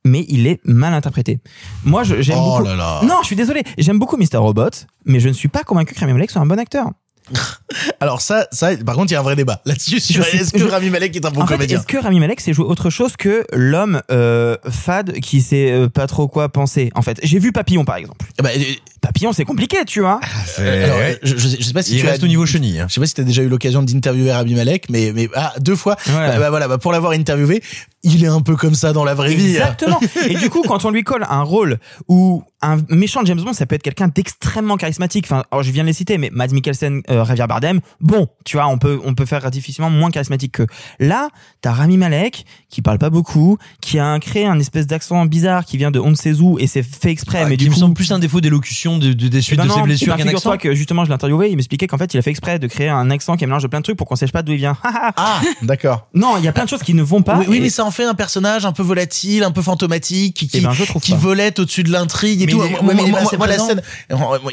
mais 0.04 0.24
il 0.28 0.46
est 0.46 0.60
mal 0.64 0.94
interprété. 0.94 1.40
Moi, 1.84 2.04
j'aime 2.04 2.38
Oh 2.38 2.50
beaucoup. 2.58 2.64
là 2.64 2.76
là. 2.76 3.00
Non, 3.04 3.16
je 3.22 3.26
suis 3.26 3.36
désolé. 3.36 3.62
J'aime 3.78 3.98
beaucoup 3.98 4.16
Mr. 4.16 4.36
Robot, 4.36 4.70
mais 5.04 5.18
je 5.20 5.28
ne 5.28 5.34
suis 5.34 5.48
pas 5.48 5.62
convaincu 5.62 5.94
que 5.94 6.00
Rami 6.00 6.12
Malek 6.12 6.30
soit 6.30 6.40
un 6.42 6.46
bon 6.46 6.58
acteur. 6.58 6.90
Alors 8.00 8.20
ça, 8.20 8.46
ça, 8.52 8.76
par 8.84 8.94
contre, 8.94 9.10
il 9.10 9.14
y 9.14 9.16
a 9.16 9.20
un 9.20 9.22
vrai 9.24 9.36
débat 9.36 9.60
là-dessus. 9.64 10.00
sur 10.00 10.24
Est-ce 10.24 10.52
que 10.52 10.58
je- 10.58 10.64
Rami 10.64 10.90
Malek 10.90 11.16
est 11.16 11.24
un 11.24 11.30
bon 11.30 11.42
en 11.42 11.46
fait, 11.46 11.54
comédien 11.54 11.78
est-ce 11.78 11.86
que 11.86 11.96
Rami 11.96 12.20
Malek 12.20 12.40
sait 12.40 12.52
jouer 12.52 12.66
autre 12.66 12.90
chose 12.90 13.16
que 13.16 13.44
l'homme 13.52 14.02
euh, 14.10 14.56
fade 14.68 15.12
qui 15.20 15.40
sait 15.40 15.70
euh, 15.72 15.88
pas 15.88 16.06
trop 16.06 16.28
quoi 16.28 16.48
penser 16.50 16.90
En 16.94 17.02
fait, 17.02 17.18
j'ai 17.22 17.38
vu 17.38 17.52
Papillon 17.52 17.84
par 17.84 17.96
exemple. 17.96 18.26
Eh 18.38 18.42
ben, 18.42 18.50
euh, 18.56 18.62
Papillon, 19.00 19.32
c'est 19.32 19.44
compliqué, 19.44 19.78
tu 19.86 20.00
vois. 20.00 20.20
alors, 20.58 20.96
euh, 20.98 21.14
je, 21.22 21.36
je 21.36 21.48
sais, 21.48 21.56
je 21.60 21.64
sais 21.64 21.72
pas 21.72 21.82
si 21.82 21.94
il 21.94 22.00
tu 22.00 22.06
reste 22.06 22.22
as 22.22 22.24
au 22.24 22.28
niveau 22.28 22.46
chenille. 22.46 22.80
hein. 22.80 22.86
Je 22.88 22.94
sais 22.94 23.00
pas 23.00 23.06
si 23.06 23.14
t'as 23.14 23.22
déjà 23.22 23.42
eu 23.42 23.48
l'occasion 23.48 23.82
d'interviewer 23.82 24.32
Rami 24.32 24.54
Malek, 24.54 24.86
mais 24.90 25.12
mais 25.14 25.28
ah 25.34 25.52
deux 25.60 25.76
fois. 25.76 25.96
Ouais. 26.06 26.12
Bah, 26.14 26.38
bah, 26.38 26.50
voilà, 26.50 26.68
bah, 26.68 26.78
pour 26.78 26.92
l'avoir 26.92 27.12
interviewé, 27.12 27.62
il 28.02 28.24
est 28.24 28.28
un 28.28 28.40
peu 28.40 28.56
comme 28.56 28.74
ça 28.74 28.92
dans 28.92 29.04
la 29.04 29.14
vraie 29.14 29.34
vie. 29.34 29.50
Exactement. 29.56 30.00
Et 30.28 30.34
du 30.36 30.48
coup, 30.50 30.62
quand 30.66 30.84
on 30.84 30.90
lui 30.90 31.04
colle 31.04 31.24
un 31.28 31.42
rôle 31.42 31.78
où 32.08 32.42
un 32.62 32.78
méchant 32.88 33.22
James 33.26 33.40
Bond, 33.42 33.52
ça 33.52 33.66
peut 33.66 33.74
être 33.74 33.82
quelqu'un 33.82 34.08
d'extrêmement 34.08 34.76
charismatique. 34.78 35.26
Enfin, 35.26 35.44
alors 35.50 35.62
je 35.62 35.70
viens 35.70 35.82
de 35.82 35.88
les 35.88 35.92
citer, 35.92 36.16
mais 36.16 36.30
Mads 36.32 36.48
Mikkelsen, 36.52 37.02
euh, 37.10 37.13
Javier 37.24 37.46
Bardem, 37.46 37.80
bon, 38.00 38.28
tu 38.44 38.56
vois, 38.56 38.66
on 38.66 38.78
peut 38.78 39.00
on 39.04 39.14
peut 39.14 39.26
faire 39.26 39.50
difficilement 39.50 39.90
moins 39.90 40.10
charismatique 40.10 40.52
que. 40.52 40.66
Là, 40.98 41.28
t'as 41.60 41.72
Rami 41.72 41.96
Malek 41.98 42.44
qui 42.70 42.82
parle 42.82 42.98
pas 42.98 43.10
beaucoup, 43.10 43.58
qui 43.80 43.98
a 43.98 44.06
un- 44.06 44.18
créé 44.18 44.46
un 44.46 44.58
espèce 44.58 44.86
d'accent 44.86 45.24
bizarre 45.26 45.64
qui 45.64 45.76
vient 45.76 45.90
de 45.90 45.98
on 46.00 46.10
ne 46.10 46.14
sait 46.16 46.40
où 46.40 46.58
et 46.58 46.66
c'est 46.66 46.82
fait 46.82 47.10
exprès, 47.10 47.42
Ah, 47.42 47.48
mais 47.48 47.56
qui 47.56 47.64
du 47.64 47.70
me 47.70 47.74
coup. 47.74 47.80
semble 47.80 47.94
plus 47.94 48.10
un 48.12 48.18
défaut 48.18 48.40
d'élocution 48.40 48.98
de, 48.98 49.12
de- 49.12 49.28
des 49.28 49.40
suites 49.42 49.54
Eh 49.58 49.62
ben 49.62 49.66
de 49.68 49.72
ses 49.72 49.78
non, 49.78 49.84
blessures 49.84 50.14
eh 50.14 50.22
ben, 50.22 50.30
qu'un 50.30 50.36
accent. 50.36 50.56
que 50.56 50.74
justement 50.74 51.04
je 51.04 51.10
l'ai 51.10 51.14
interviewé, 51.14 51.50
il 51.50 51.56
m'expliquait 51.56 51.86
qu'en 51.86 51.98
fait 51.98 52.12
il 52.14 52.18
a 52.18 52.22
fait 52.22 52.30
exprès 52.30 52.58
de 52.58 52.66
créer 52.66 52.88
un 52.88 53.10
accent 53.10 53.36
qui 53.36 53.44
mélange 53.46 53.62
de 53.62 53.68
plein 53.68 53.80
de 53.80 53.84
trucs 53.84 53.96
pour 53.96 54.06
qu'on 54.08 54.16
sache 54.16 54.32
pas 54.32 54.42
d'où 54.42 54.52
il 54.52 54.58
vient. 54.58 54.76
Ah, 55.16 55.40
d'accord. 55.62 56.08
non, 56.14 56.36
il 56.38 56.44
y 56.44 56.48
a 56.48 56.52
plein 56.52 56.64
de 56.64 56.68
choses 56.68 56.82
qui 56.82 56.94
ne 56.94 57.02
vont 57.02 57.22
pas. 57.22 57.40
Oui, 57.46 57.60
mais 57.60 57.68
ça 57.70 57.84
en 57.84 57.90
fait 57.90 58.04
un 58.04 58.14
personnage 58.14 58.64
un 58.66 58.72
peu 58.72 58.82
volatile, 58.82 59.44
un 59.44 59.50
peu 59.52 59.62
fantomatique, 59.62 60.34
qui, 60.36 60.50
Eh 60.54 60.60
ben, 60.60 60.72
je 60.72 60.84
trouve 60.84 61.02
qui 61.02 61.12
pas. 61.12 61.18
volette 61.18 61.58
au-dessus 61.58 61.82
de 61.82 61.90
l'intrigue 61.92 62.42
et 62.42 62.46
Mais 62.46 62.52
tout. 62.52 62.62
il 62.64 62.70
Moi, 62.84 62.94
mais 62.94 62.94
moi, 62.94 63.20
moi, 63.22 63.32
moi, 63.38 63.46
la 63.46 63.58
scène, 63.58 63.82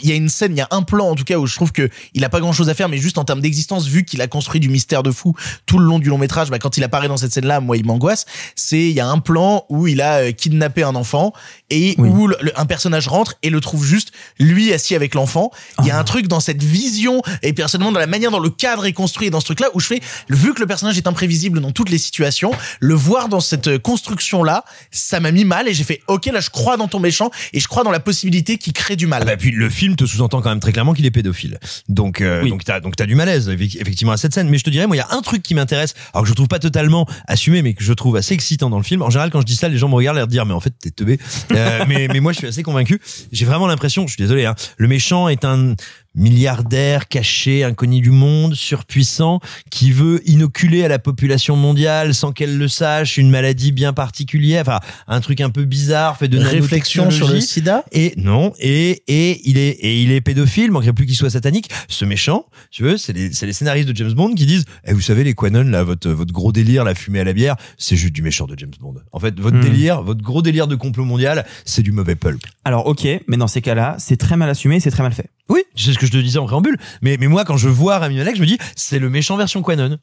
il 0.03 0.09
y 0.09 0.11
a 0.11 0.15
une 0.15 0.29
scène, 0.29 0.51
il 0.53 0.57
y 0.57 0.61
a 0.61 0.67
un 0.71 0.81
plan 0.83 1.09
en 1.09 1.15
tout 1.15 1.23
cas 1.23 1.37
où 1.37 1.45
je 1.47 1.55
trouve 1.55 1.71
que 1.71 1.89
il 2.13 2.23
a 2.25 2.29
pas 2.29 2.39
grand 2.39 2.50
chose 2.53 2.69
à 2.69 2.73
faire, 2.73 2.89
mais 2.89 2.97
juste 2.97 3.17
en 3.17 3.23
termes 3.23 3.41
d'existence, 3.41 3.87
vu 3.87 4.03
qu'il 4.05 4.21
a 4.21 4.27
construit 4.27 4.59
du 4.59 4.69
mystère 4.69 5.03
de 5.03 5.11
fou 5.11 5.33
tout 5.65 5.77
le 5.79 5.85
long 5.85 5.99
du 5.99 6.09
long 6.09 6.17
métrage, 6.17 6.49
bah, 6.49 6.59
quand 6.59 6.77
il 6.77 6.83
apparaît 6.83 7.07
dans 7.07 7.17
cette 7.17 7.31
scène-là, 7.33 7.59
moi, 7.59 7.77
il 7.77 7.85
m'angoisse. 7.85 8.25
C'est, 8.55 8.79
il 8.81 8.91
y 8.93 8.99
a 8.99 9.07
un 9.07 9.19
plan 9.19 9.65
où 9.69 9.87
il 9.87 10.01
a 10.01 10.17
euh, 10.17 10.31
kidnappé 10.31 10.83
un 10.83 10.95
enfant 10.95 11.33
et 11.69 11.95
Oui. 11.97 12.09
où 12.09 12.27
le- 12.27 12.37
un 12.55 12.65
personnage 12.65 13.07
rentre 13.07 13.35
et 13.43 13.49
le 13.49 13.59
trouve 13.61 13.85
juste 13.85 14.11
lui 14.39 14.73
assis 14.73 14.95
avec 14.95 15.15
l'enfant. 15.15 15.51
Il 15.79 15.85
y 15.87 15.91
a 15.91 15.97
Oh. 15.97 16.01
un 16.01 16.03
truc 16.03 16.27
dans 16.27 16.39
cette 16.39 16.63
vision 16.63 17.21
et 17.43 17.53
personnellement 17.53 17.91
dans 17.91 17.99
la 17.99 18.07
manière 18.07 18.31
dont 18.31 18.39
le 18.39 18.49
cadre 18.49 18.85
est 18.85 18.93
construit 18.93 19.27
et 19.27 19.29
dans 19.29 19.39
ce 19.39 19.45
truc-là 19.45 19.67
où 19.73 19.79
je 19.79 19.87
fais, 19.87 20.01
vu 20.29 20.53
que 20.53 20.59
le 20.59 20.67
personnage 20.67 20.97
est 20.97 21.07
imprévisible 21.07 21.59
dans 21.61 21.71
toutes 21.71 21.89
les 21.89 21.97
situations, 21.97 22.51
le 22.79 22.93
voir 22.93 23.29
dans 23.29 23.39
cette 23.39 23.67
euh, 23.67 23.79
construction-là, 23.79 24.65
ça 24.91 25.19
m'a 25.19 25.31
mis 25.31 25.45
mal 25.45 25.67
et 25.67 25.73
j'ai 25.73 25.83
fait, 25.83 26.01
ok, 26.07 26.25
là, 26.27 26.39
je 26.39 26.49
crois 26.49 26.77
dans 26.77 26.87
ton 26.87 26.99
méchant 26.99 27.29
et 27.53 27.59
je 27.59 27.67
crois 27.67 27.83
dans 27.83 27.91
la 27.91 27.99
possibilité 27.99 28.57
qu'il 28.57 28.73
crée 28.73 28.95
du 28.95 29.07
mal. 29.07 29.21
Ah 29.21 29.25
bah, 29.25 29.37
puis 29.37 29.51
le 29.51 29.69
film 29.69 29.95
te 29.95 30.05
sous-entend 30.05 30.41
quand 30.41 30.49
même 30.49 30.59
très 30.59 30.71
clairement 30.71 30.93
qu'il 30.93 31.05
est 31.05 31.11
pédophile. 31.11 31.59
Donc 31.87 32.21
euh, 32.21 32.40
Donc 32.49 32.63
t'as 32.63 32.79
donc 32.79 32.95
t'as 32.95 33.05
du 33.05 33.15
malaise 33.15 33.49
effe- 33.49 33.77
effectivement 33.79 34.11
à 34.13 34.17
cette 34.17 34.33
scène. 34.33 34.49
Mais 34.49 34.57
je 34.57 34.63
te 34.63 34.69
dirais 34.69 34.87
moi 34.87 34.95
il 34.95 34.99
y 34.99 35.01
a 35.01 35.07
un 35.11 35.21
truc 35.21 35.43
qui 35.43 35.53
m'intéresse, 35.55 35.93
alors 36.13 36.23
que 36.23 36.29
je 36.29 36.33
trouve 36.33 36.47
pas 36.47 36.59
totalement 36.59 37.07
assumé, 37.27 37.61
mais 37.61 37.73
que 37.73 37.83
je 37.83 37.93
trouve 37.93 38.15
assez 38.15 38.33
excitant 38.33 38.69
dans 38.69 38.77
le 38.77 38.83
film. 38.83 39.01
En 39.01 39.09
général 39.09 39.29
quand 39.31 39.41
je 39.41 39.45
dis 39.45 39.55
ça, 39.55 39.69
les 39.69 39.77
gens 39.77 39.89
me 39.89 39.95
regardent 39.95 40.17
l'air 40.17 40.27
de 40.27 40.31
dire 40.31 40.45
mais 40.45 40.53
en 40.53 40.59
fait 40.59 40.73
t'es 40.79 40.91
teubé. 40.91 41.19
Euh, 41.51 41.85
mais 41.87 42.07
mais 42.07 42.19
moi 42.19 42.31
je 42.33 42.37
suis 42.39 42.47
assez 42.47 42.63
convaincu. 42.63 42.99
J'ai 43.31 43.45
vraiment 43.45 43.67
l'impression, 43.67 44.07
je 44.07 44.13
suis 44.13 44.21
désolé, 44.23 44.45
hein, 44.45 44.55
le 44.77 44.87
méchant 44.87 45.27
est 45.27 45.45
un 45.45 45.75
milliardaire 46.15 47.07
caché, 47.07 47.63
inconnu 47.63 48.01
du 48.01 48.11
monde, 48.11 48.55
surpuissant, 48.55 49.39
qui 49.69 49.91
veut 49.91 50.21
inoculer 50.29 50.83
à 50.83 50.87
la 50.87 50.99
population 50.99 51.55
mondiale 51.55 52.13
sans 52.13 52.31
qu'elle 52.31 52.57
le 52.57 52.67
sache 52.67 53.17
une 53.17 53.29
maladie 53.29 53.71
bien 53.71 53.93
particulière, 53.93 54.61
enfin 54.61 54.79
un 55.07 55.21
truc 55.21 55.41
un 55.41 55.49
peu 55.49 55.65
bizarre 55.65 56.17
fait 56.17 56.27
de 56.27 56.37
Réflexion 56.39 57.11
sur 57.11 57.29
le 57.29 57.39
sida? 57.39 57.85
Et 57.91 58.13
non, 58.17 58.53
et 58.59 59.03
et 59.07 59.41
il 59.49 59.57
est 59.57 59.69
et 59.69 60.01
il 60.01 60.11
est 60.11 60.21
pédophile, 60.21 60.71
manquerait 60.71 60.93
plus 60.93 61.05
qu'il 61.05 61.15
soit 61.15 61.29
satanique. 61.29 61.69
Ce 61.87 62.05
méchant, 62.05 62.45
tu 62.71 62.83
veux, 62.83 62.97
c'est 62.97 63.13
les 63.13 63.31
c'est 63.33 63.45
les 63.45 63.53
scénaristes 63.53 63.87
de 63.87 63.95
James 63.95 64.13
Bond 64.13 64.33
qui 64.33 64.45
disent, 64.45 64.65
eh, 64.85 64.93
vous 64.93 65.01
savez 65.01 65.23
les 65.23 65.33
Quanon 65.33 65.63
là, 65.63 65.83
votre 65.83 66.09
votre 66.09 66.33
gros 66.33 66.51
délire, 66.51 66.83
la 66.83 66.95
fumée 66.95 67.19
à 67.19 67.23
la 67.23 67.33
bière, 67.33 67.55
c'est 67.77 67.95
juste 67.95 68.13
du 68.13 68.21
méchant 68.21 68.47
de 68.47 68.55
James 68.57 68.71
Bond. 68.79 68.95
En 69.11 69.19
fait, 69.19 69.39
votre 69.39 69.57
Hmm. 69.57 69.61
délire, 69.61 70.01
votre 70.01 70.21
gros 70.21 70.41
délire 70.41 70.67
de 70.67 70.75
complot 70.75 71.05
mondial, 71.05 71.45
c'est 71.65 71.83
du 71.83 71.91
mauvais 71.91 72.15
pulp. 72.15 72.41
Alors 72.65 72.87
ok, 72.87 73.07
mais 73.27 73.37
dans 73.37 73.47
ces 73.47 73.61
cas-là, 73.61 73.95
c'est 73.99 74.17
très 74.17 74.37
mal 74.37 74.49
assumé, 74.49 74.79
c'est 74.79 74.91
très 74.91 75.03
mal 75.03 75.13
fait. 75.13 75.29
Oui, 75.51 75.65
c'est 75.75 75.91
ce 75.91 75.99
que 75.99 76.05
je 76.05 76.11
te 76.11 76.17
disais 76.17 76.39
en 76.39 76.45
préambule. 76.45 76.77
Mais 77.01 77.17
mais 77.19 77.27
moi, 77.27 77.43
quand 77.43 77.57
je 77.57 77.67
vois 77.67 77.99
Rami 77.99 78.15
Malek, 78.15 78.37
je 78.37 78.41
me 78.41 78.45
dis, 78.45 78.57
c'est 78.77 78.99
le 78.99 79.09
méchant 79.09 79.35
version 79.35 79.61
Quanon. 79.61 79.97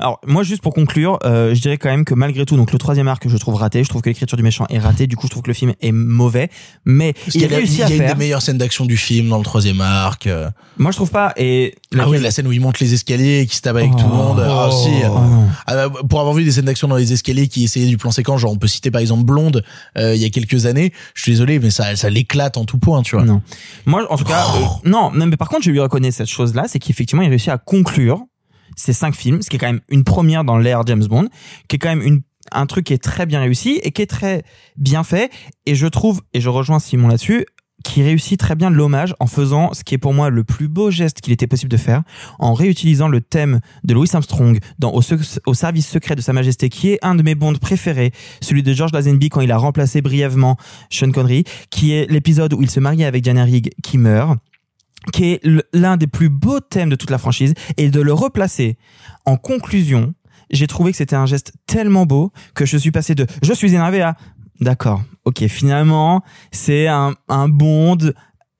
Alors 0.00 0.20
moi 0.26 0.42
juste 0.42 0.62
pour 0.62 0.72
conclure, 0.74 1.18
euh, 1.24 1.54
je 1.54 1.60
dirais 1.60 1.76
quand 1.78 1.88
même 1.90 2.04
que 2.04 2.14
malgré 2.14 2.44
tout, 2.46 2.56
donc 2.56 2.72
le 2.72 2.78
troisième 2.78 3.08
arc 3.08 3.28
je 3.28 3.36
trouve 3.36 3.54
raté, 3.56 3.84
je 3.84 3.88
trouve 3.88 4.02
que 4.02 4.08
l'écriture 4.08 4.36
du 4.36 4.42
méchant 4.42 4.66
est 4.70 4.78
ratée, 4.78 5.06
du 5.06 5.16
coup 5.16 5.26
je 5.26 5.30
trouve 5.30 5.42
que 5.42 5.50
le 5.50 5.54
film 5.54 5.74
est 5.80 5.92
mauvais, 5.92 6.48
mais 6.84 7.12
Parce 7.12 7.34
il 7.34 7.42
y 7.42 7.44
a, 7.44 7.48
réussit 7.48 7.74
il 7.76 7.80
y 7.80 7.82
a 7.82 7.86
à 7.86 7.90
une 7.90 7.96
faire. 7.98 8.14
des 8.14 8.18
meilleures 8.18 8.42
scènes 8.42 8.58
d'action 8.58 8.84
du 8.86 8.96
film 8.96 9.28
dans 9.28 9.38
le 9.38 9.44
troisième 9.44 9.80
arc. 9.80 10.26
euh. 10.26 10.48
Moi 10.78 10.90
je 10.90 10.96
trouve 10.96 11.10
pas 11.10 11.32
et 11.36 11.74
Ah 11.98 12.08
oui, 12.08 12.18
la 12.20 12.30
scène 12.30 12.46
où 12.46 12.52
il 12.52 12.60
monte 12.60 12.80
les 12.80 12.94
escaliers 12.94 13.40
et 13.40 13.46
qui 13.46 13.56
se 13.56 13.62
tape 13.62 13.76
avec 13.76 13.90
Oh. 13.94 13.98
tout 13.98 14.06
le 14.08 14.12
monde. 14.14 14.40
Ah. 14.44 14.68
Oh, 14.70 14.88
non. 15.08 15.48
Ah, 15.66 15.88
bah, 15.88 16.00
pour 16.08 16.20
avoir 16.20 16.34
vu 16.34 16.44
des 16.44 16.52
scènes 16.52 16.64
d'action 16.66 16.88
dans 16.88 16.96
les 16.96 17.12
escaliers 17.12 17.48
qui 17.48 17.64
essayaient 17.64 17.86
du 17.88 17.96
plan 17.98 18.10
séquence, 18.10 18.40
genre 18.40 18.52
on 18.52 18.56
peut 18.58 18.66
citer 18.68 18.90
par 18.90 19.00
exemple 19.00 19.24
Blonde 19.24 19.64
euh, 19.96 20.14
il 20.14 20.22
y 20.22 20.24
a 20.24 20.30
quelques 20.30 20.66
années. 20.66 20.92
Je 21.14 21.22
suis 21.22 21.32
désolé, 21.32 21.58
mais 21.58 21.70
ça, 21.70 21.94
ça 21.96 22.08
l'éclate 22.10 22.56
en 22.56 22.64
tout 22.64 22.78
point, 22.78 23.02
tu 23.02 23.16
vois. 23.16 23.24
Non. 23.24 23.42
Moi, 23.86 24.06
en 24.10 24.16
tout 24.16 24.24
cas, 24.24 24.44
Oh. 24.48 24.58
euh, 24.84 24.88
non, 24.88 25.10
non, 25.12 25.26
mais 25.26 25.36
par 25.36 25.48
contre, 25.48 25.64
je 25.64 25.70
lui 25.70 25.80
reconnais 25.80 26.10
cette 26.10 26.28
chose-là, 26.28 26.64
c'est 26.68 26.78
qu'effectivement, 26.78 27.22
il 27.22 27.28
réussit 27.28 27.48
à 27.50 27.58
conclure 27.58 28.20
ces 28.78 28.92
cinq 28.92 29.14
films, 29.14 29.42
ce 29.42 29.50
qui 29.50 29.56
est 29.56 29.58
quand 29.58 29.66
même 29.66 29.80
une 29.88 30.04
première 30.04 30.44
dans 30.44 30.56
l'ère 30.56 30.86
James 30.86 31.04
Bond, 31.04 31.28
qui 31.68 31.76
est 31.76 31.78
quand 31.78 31.88
même 31.88 32.02
une, 32.02 32.22
un 32.52 32.66
truc 32.66 32.86
qui 32.86 32.94
est 32.94 33.02
très 33.02 33.26
bien 33.26 33.40
réussi 33.40 33.80
et 33.82 33.90
qui 33.90 34.02
est 34.02 34.06
très 34.06 34.44
bien 34.76 35.04
fait. 35.04 35.30
Et 35.66 35.74
je 35.74 35.86
trouve, 35.86 36.22
et 36.32 36.40
je 36.40 36.48
rejoins 36.48 36.78
Simon 36.78 37.08
là-dessus, 37.08 37.44
qui 37.84 38.02
réussit 38.02 38.38
très 38.38 38.56
bien 38.56 38.70
l'hommage 38.70 39.14
en 39.20 39.26
faisant 39.26 39.72
ce 39.72 39.84
qui 39.84 39.94
est 39.94 39.98
pour 39.98 40.12
moi 40.12 40.30
le 40.30 40.44
plus 40.44 40.68
beau 40.68 40.90
geste 40.90 41.20
qu'il 41.20 41.32
était 41.32 41.46
possible 41.46 41.70
de 41.70 41.76
faire, 41.76 42.02
en 42.38 42.52
réutilisant 42.52 43.08
le 43.08 43.20
thème 43.20 43.60
de 43.84 43.94
Louis 43.94 44.08
Armstrong 44.12 44.58
dans 44.78 44.92
au, 44.92 45.54
service 45.54 45.88
secret 45.88 46.16
de 46.16 46.20
Sa 46.20 46.32
Majesté, 46.32 46.68
qui 46.68 46.90
est 46.90 46.98
un 47.02 47.14
de 47.14 47.22
mes 47.22 47.34
bonds 47.34 47.54
préférés, 47.54 48.12
celui 48.40 48.62
de 48.62 48.72
George 48.72 48.92
Lazenby 48.92 49.28
quand 49.28 49.40
il 49.40 49.52
a 49.52 49.58
remplacé 49.58 50.02
brièvement 50.02 50.56
Sean 50.90 51.12
Connery, 51.12 51.44
qui 51.70 51.92
est 51.92 52.10
l'épisode 52.10 52.52
où 52.52 52.62
il 52.62 52.70
se 52.70 52.80
marie 52.80 53.04
avec 53.04 53.22
Diana 53.22 53.44
Rigg 53.44 53.70
qui 53.82 53.98
meurt 53.98 54.38
qui 55.10 55.32
est 55.32 55.40
l'un 55.72 55.96
des 55.96 56.06
plus 56.06 56.28
beaux 56.28 56.60
thèmes 56.60 56.90
de 56.90 56.96
toute 56.96 57.10
la 57.10 57.18
franchise, 57.18 57.54
et 57.76 57.90
de 57.90 58.00
le 58.00 58.12
replacer 58.12 58.76
en 59.26 59.36
conclusion, 59.36 60.14
j'ai 60.50 60.66
trouvé 60.66 60.92
que 60.92 60.96
c'était 60.96 61.16
un 61.16 61.26
geste 61.26 61.52
tellement 61.66 62.06
beau 62.06 62.32
que 62.54 62.64
je 62.66 62.76
suis 62.76 62.90
passé 62.90 63.14
de 63.14 63.26
je 63.42 63.52
suis 63.52 63.74
énervé 63.74 64.00
à 64.02 64.16
d'accord, 64.60 65.02
ok, 65.24 65.46
finalement, 65.46 66.22
c'est 66.52 66.88
un, 66.88 67.14
un 67.28 67.48
bond 67.48 67.96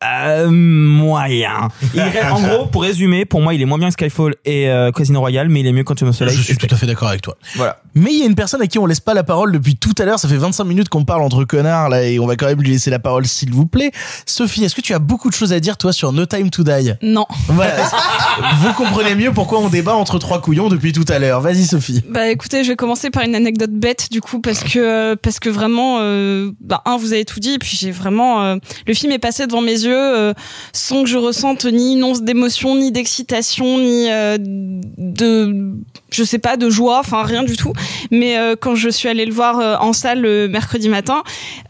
euh, 0.04 0.48
moyen. 0.48 1.68
Il 1.92 2.00
reste- 2.00 2.30
en 2.30 2.40
gros, 2.40 2.66
pour 2.66 2.82
résumer, 2.82 3.24
pour 3.24 3.40
moi, 3.42 3.52
il 3.54 3.60
est 3.60 3.64
moins 3.64 3.78
bien 3.78 3.88
que 3.88 3.94
Skyfall 3.94 4.36
et 4.44 4.68
euh, 4.68 4.92
Casino 4.92 5.18
Royale, 5.18 5.48
mais 5.48 5.58
il 5.60 5.66
est 5.66 5.72
mieux 5.72 5.82
que 5.82 5.88
Quantum 5.88 6.08
of 6.10 6.14
Solace. 6.16 6.34
Je 6.36 6.42
suis 6.42 6.56
tout 6.56 6.68
à 6.70 6.76
fait 6.76 6.86
d'accord 6.86 7.08
avec 7.08 7.20
toi. 7.22 7.36
Voilà. 7.56 7.82
Mais 7.94 8.12
il 8.12 8.20
y 8.20 8.22
a 8.22 8.26
une 8.26 8.34
personne 8.34 8.62
à 8.62 8.66
qui 8.66 8.78
on 8.78 8.86
laisse 8.86 9.00
pas 9.00 9.14
la 9.14 9.24
parole 9.24 9.52
depuis 9.52 9.76
tout 9.76 9.94
à 9.98 10.04
l'heure. 10.04 10.18
Ça 10.18 10.28
fait 10.28 10.36
25 10.36 10.64
minutes 10.64 10.88
qu'on 10.88 11.04
parle 11.04 11.22
entre 11.22 11.44
connards 11.44 11.88
là 11.88 12.04
et 12.04 12.18
on 12.18 12.26
va 12.26 12.36
quand 12.36 12.46
même 12.46 12.60
lui 12.60 12.70
laisser 12.70 12.90
la 12.90 12.98
parole 12.98 13.26
s'il 13.26 13.52
vous 13.52 13.66
plaît. 13.66 13.92
Sophie, 14.26 14.64
est-ce 14.64 14.74
que 14.74 14.80
tu 14.80 14.94
as 14.94 14.98
beaucoup 14.98 15.28
de 15.28 15.34
choses 15.34 15.52
à 15.52 15.60
dire 15.60 15.76
toi 15.76 15.92
sur 15.92 16.12
No 16.12 16.26
Time 16.26 16.50
to 16.50 16.62
Die? 16.64 16.92
Non. 17.02 17.26
Voilà. 17.48 17.88
vous 18.60 18.72
comprenez 18.74 19.14
mieux 19.14 19.32
pourquoi 19.32 19.60
on 19.60 19.68
débat 19.68 19.94
entre 19.94 20.18
trois 20.18 20.40
couillons 20.40 20.68
depuis 20.68 20.92
tout 20.92 21.04
à 21.08 21.18
l'heure. 21.18 21.40
Vas-y 21.40 21.64
Sophie. 21.64 22.02
Bah 22.08 22.28
écoutez, 22.28 22.64
je 22.64 22.70
vais 22.70 22.76
commencer 22.76 23.10
par 23.10 23.22
une 23.22 23.34
anecdote 23.34 23.72
bête 23.72 24.10
du 24.10 24.20
coup 24.20 24.40
parce 24.40 24.62
que 24.62 24.78
euh, 24.78 25.16
parce 25.20 25.40
que 25.40 25.48
vraiment, 25.48 25.98
euh, 26.00 26.50
bah 26.60 26.82
un 26.84 26.96
vous 26.96 27.12
avez 27.12 27.24
tout 27.24 27.40
dit 27.40 27.54
et 27.54 27.58
puis 27.58 27.76
j'ai 27.78 27.90
vraiment 27.90 28.42
euh, 28.42 28.56
le 28.86 28.94
film 28.94 29.12
est 29.12 29.18
passé 29.18 29.46
devant 29.46 29.60
mes 29.60 29.72
yeux 29.72 29.94
euh, 29.94 30.32
sans 30.72 31.02
que 31.02 31.08
je 31.08 31.18
ressente 31.18 31.64
ni 31.64 31.94
une 31.94 32.04
once 32.04 32.22
d'émotion, 32.22 32.76
ni 32.76 32.92
d'excitation, 32.92 33.78
ni 33.78 34.10
euh, 34.10 34.36
de 34.38 35.74
je 36.10 36.24
sais 36.24 36.38
pas 36.38 36.56
de 36.56 36.70
joie, 36.70 36.98
enfin 37.00 37.22
rien 37.22 37.42
du 37.42 37.56
tout. 37.56 37.72
Mais 38.10 38.38
euh, 38.38 38.56
quand 38.60 38.74
je 38.74 38.88
suis 38.88 39.08
allée 39.08 39.26
le 39.26 39.32
voir 39.32 39.58
euh, 39.58 39.76
en 39.76 39.92
salle 39.92 40.20
le 40.20 40.48
mercredi 40.48 40.88
matin, 40.88 41.22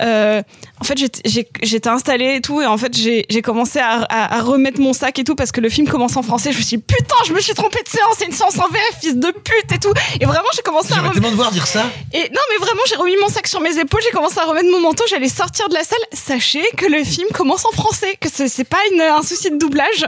euh, 0.02 0.42
en 0.80 0.84
fait 0.84 0.96
j'étais- 0.98 1.88
installée 1.88 2.34
et 2.36 2.40
tout 2.40 2.60
et 2.60 2.66
en 2.66 2.76
fait 2.76 2.94
j'ai 2.96 3.24
commencé 3.42 3.78
à, 3.78 4.02
à, 4.02 4.36
à 4.38 4.42
remettre 4.42 4.80
mon 4.80 4.92
sac 4.92 5.18
et 5.18 5.24
tout 5.24 5.34
parce 5.34 5.52
que 5.52 5.60
le 5.60 5.68
film 5.68 5.88
commence 5.88 6.16
en 6.16 6.22
français. 6.22 6.52
Je 6.52 6.58
me 6.58 6.62
suis 6.62 6.76
dit, 6.76 6.82
putain, 6.82 7.14
je 7.26 7.32
me 7.32 7.40
suis 7.40 7.54
trompée 7.54 7.82
de 7.82 7.88
séance, 7.88 8.14
c'est 8.18 8.26
une 8.26 8.32
séance 8.32 8.58
en 8.58 8.68
VF, 8.68 8.98
fils 9.00 9.16
de 9.16 9.30
pute 9.30 9.72
et 9.74 9.78
tout. 9.78 9.92
Et 10.20 10.24
vraiment 10.26 10.48
j'ai 10.54 10.62
commencé 10.62 10.92
à 10.92 10.96
remettre 11.00 11.20
te 11.30 11.34
voir 11.34 11.50
dire 11.50 11.66
ça. 11.66 11.84
et 12.12 12.20
non, 12.30 12.40
mais 12.50 12.56
vraiment, 12.64 12.82
j'ai 12.88 12.96
remis 12.96 13.16
mon 13.20 13.28
sac 13.28 13.46
sur 13.46 13.60
mes 13.60 13.78
épaules, 13.78 14.00
j'ai 14.04 14.10
commencé 14.12 14.38
à 14.38 14.44
remettre 14.44 14.68
mon 14.70 14.80
manteau, 14.80 15.04
j'allais 15.08 15.28
sortir 15.28 15.68
de 15.68 15.74
la 15.74 15.84
salle. 15.84 15.98
Sachez 16.12 16.62
que 16.76 16.86
le 16.86 17.02
film 17.04 17.28
commence 17.34 17.64
en 17.64 17.70
français, 17.72 18.16
que 18.20 18.28
c'est 18.30 18.64
pas 18.64 18.78
une, 18.92 19.00
un 19.00 19.22
souci 19.22 19.50
de 19.50 19.56
doublage. 19.56 20.06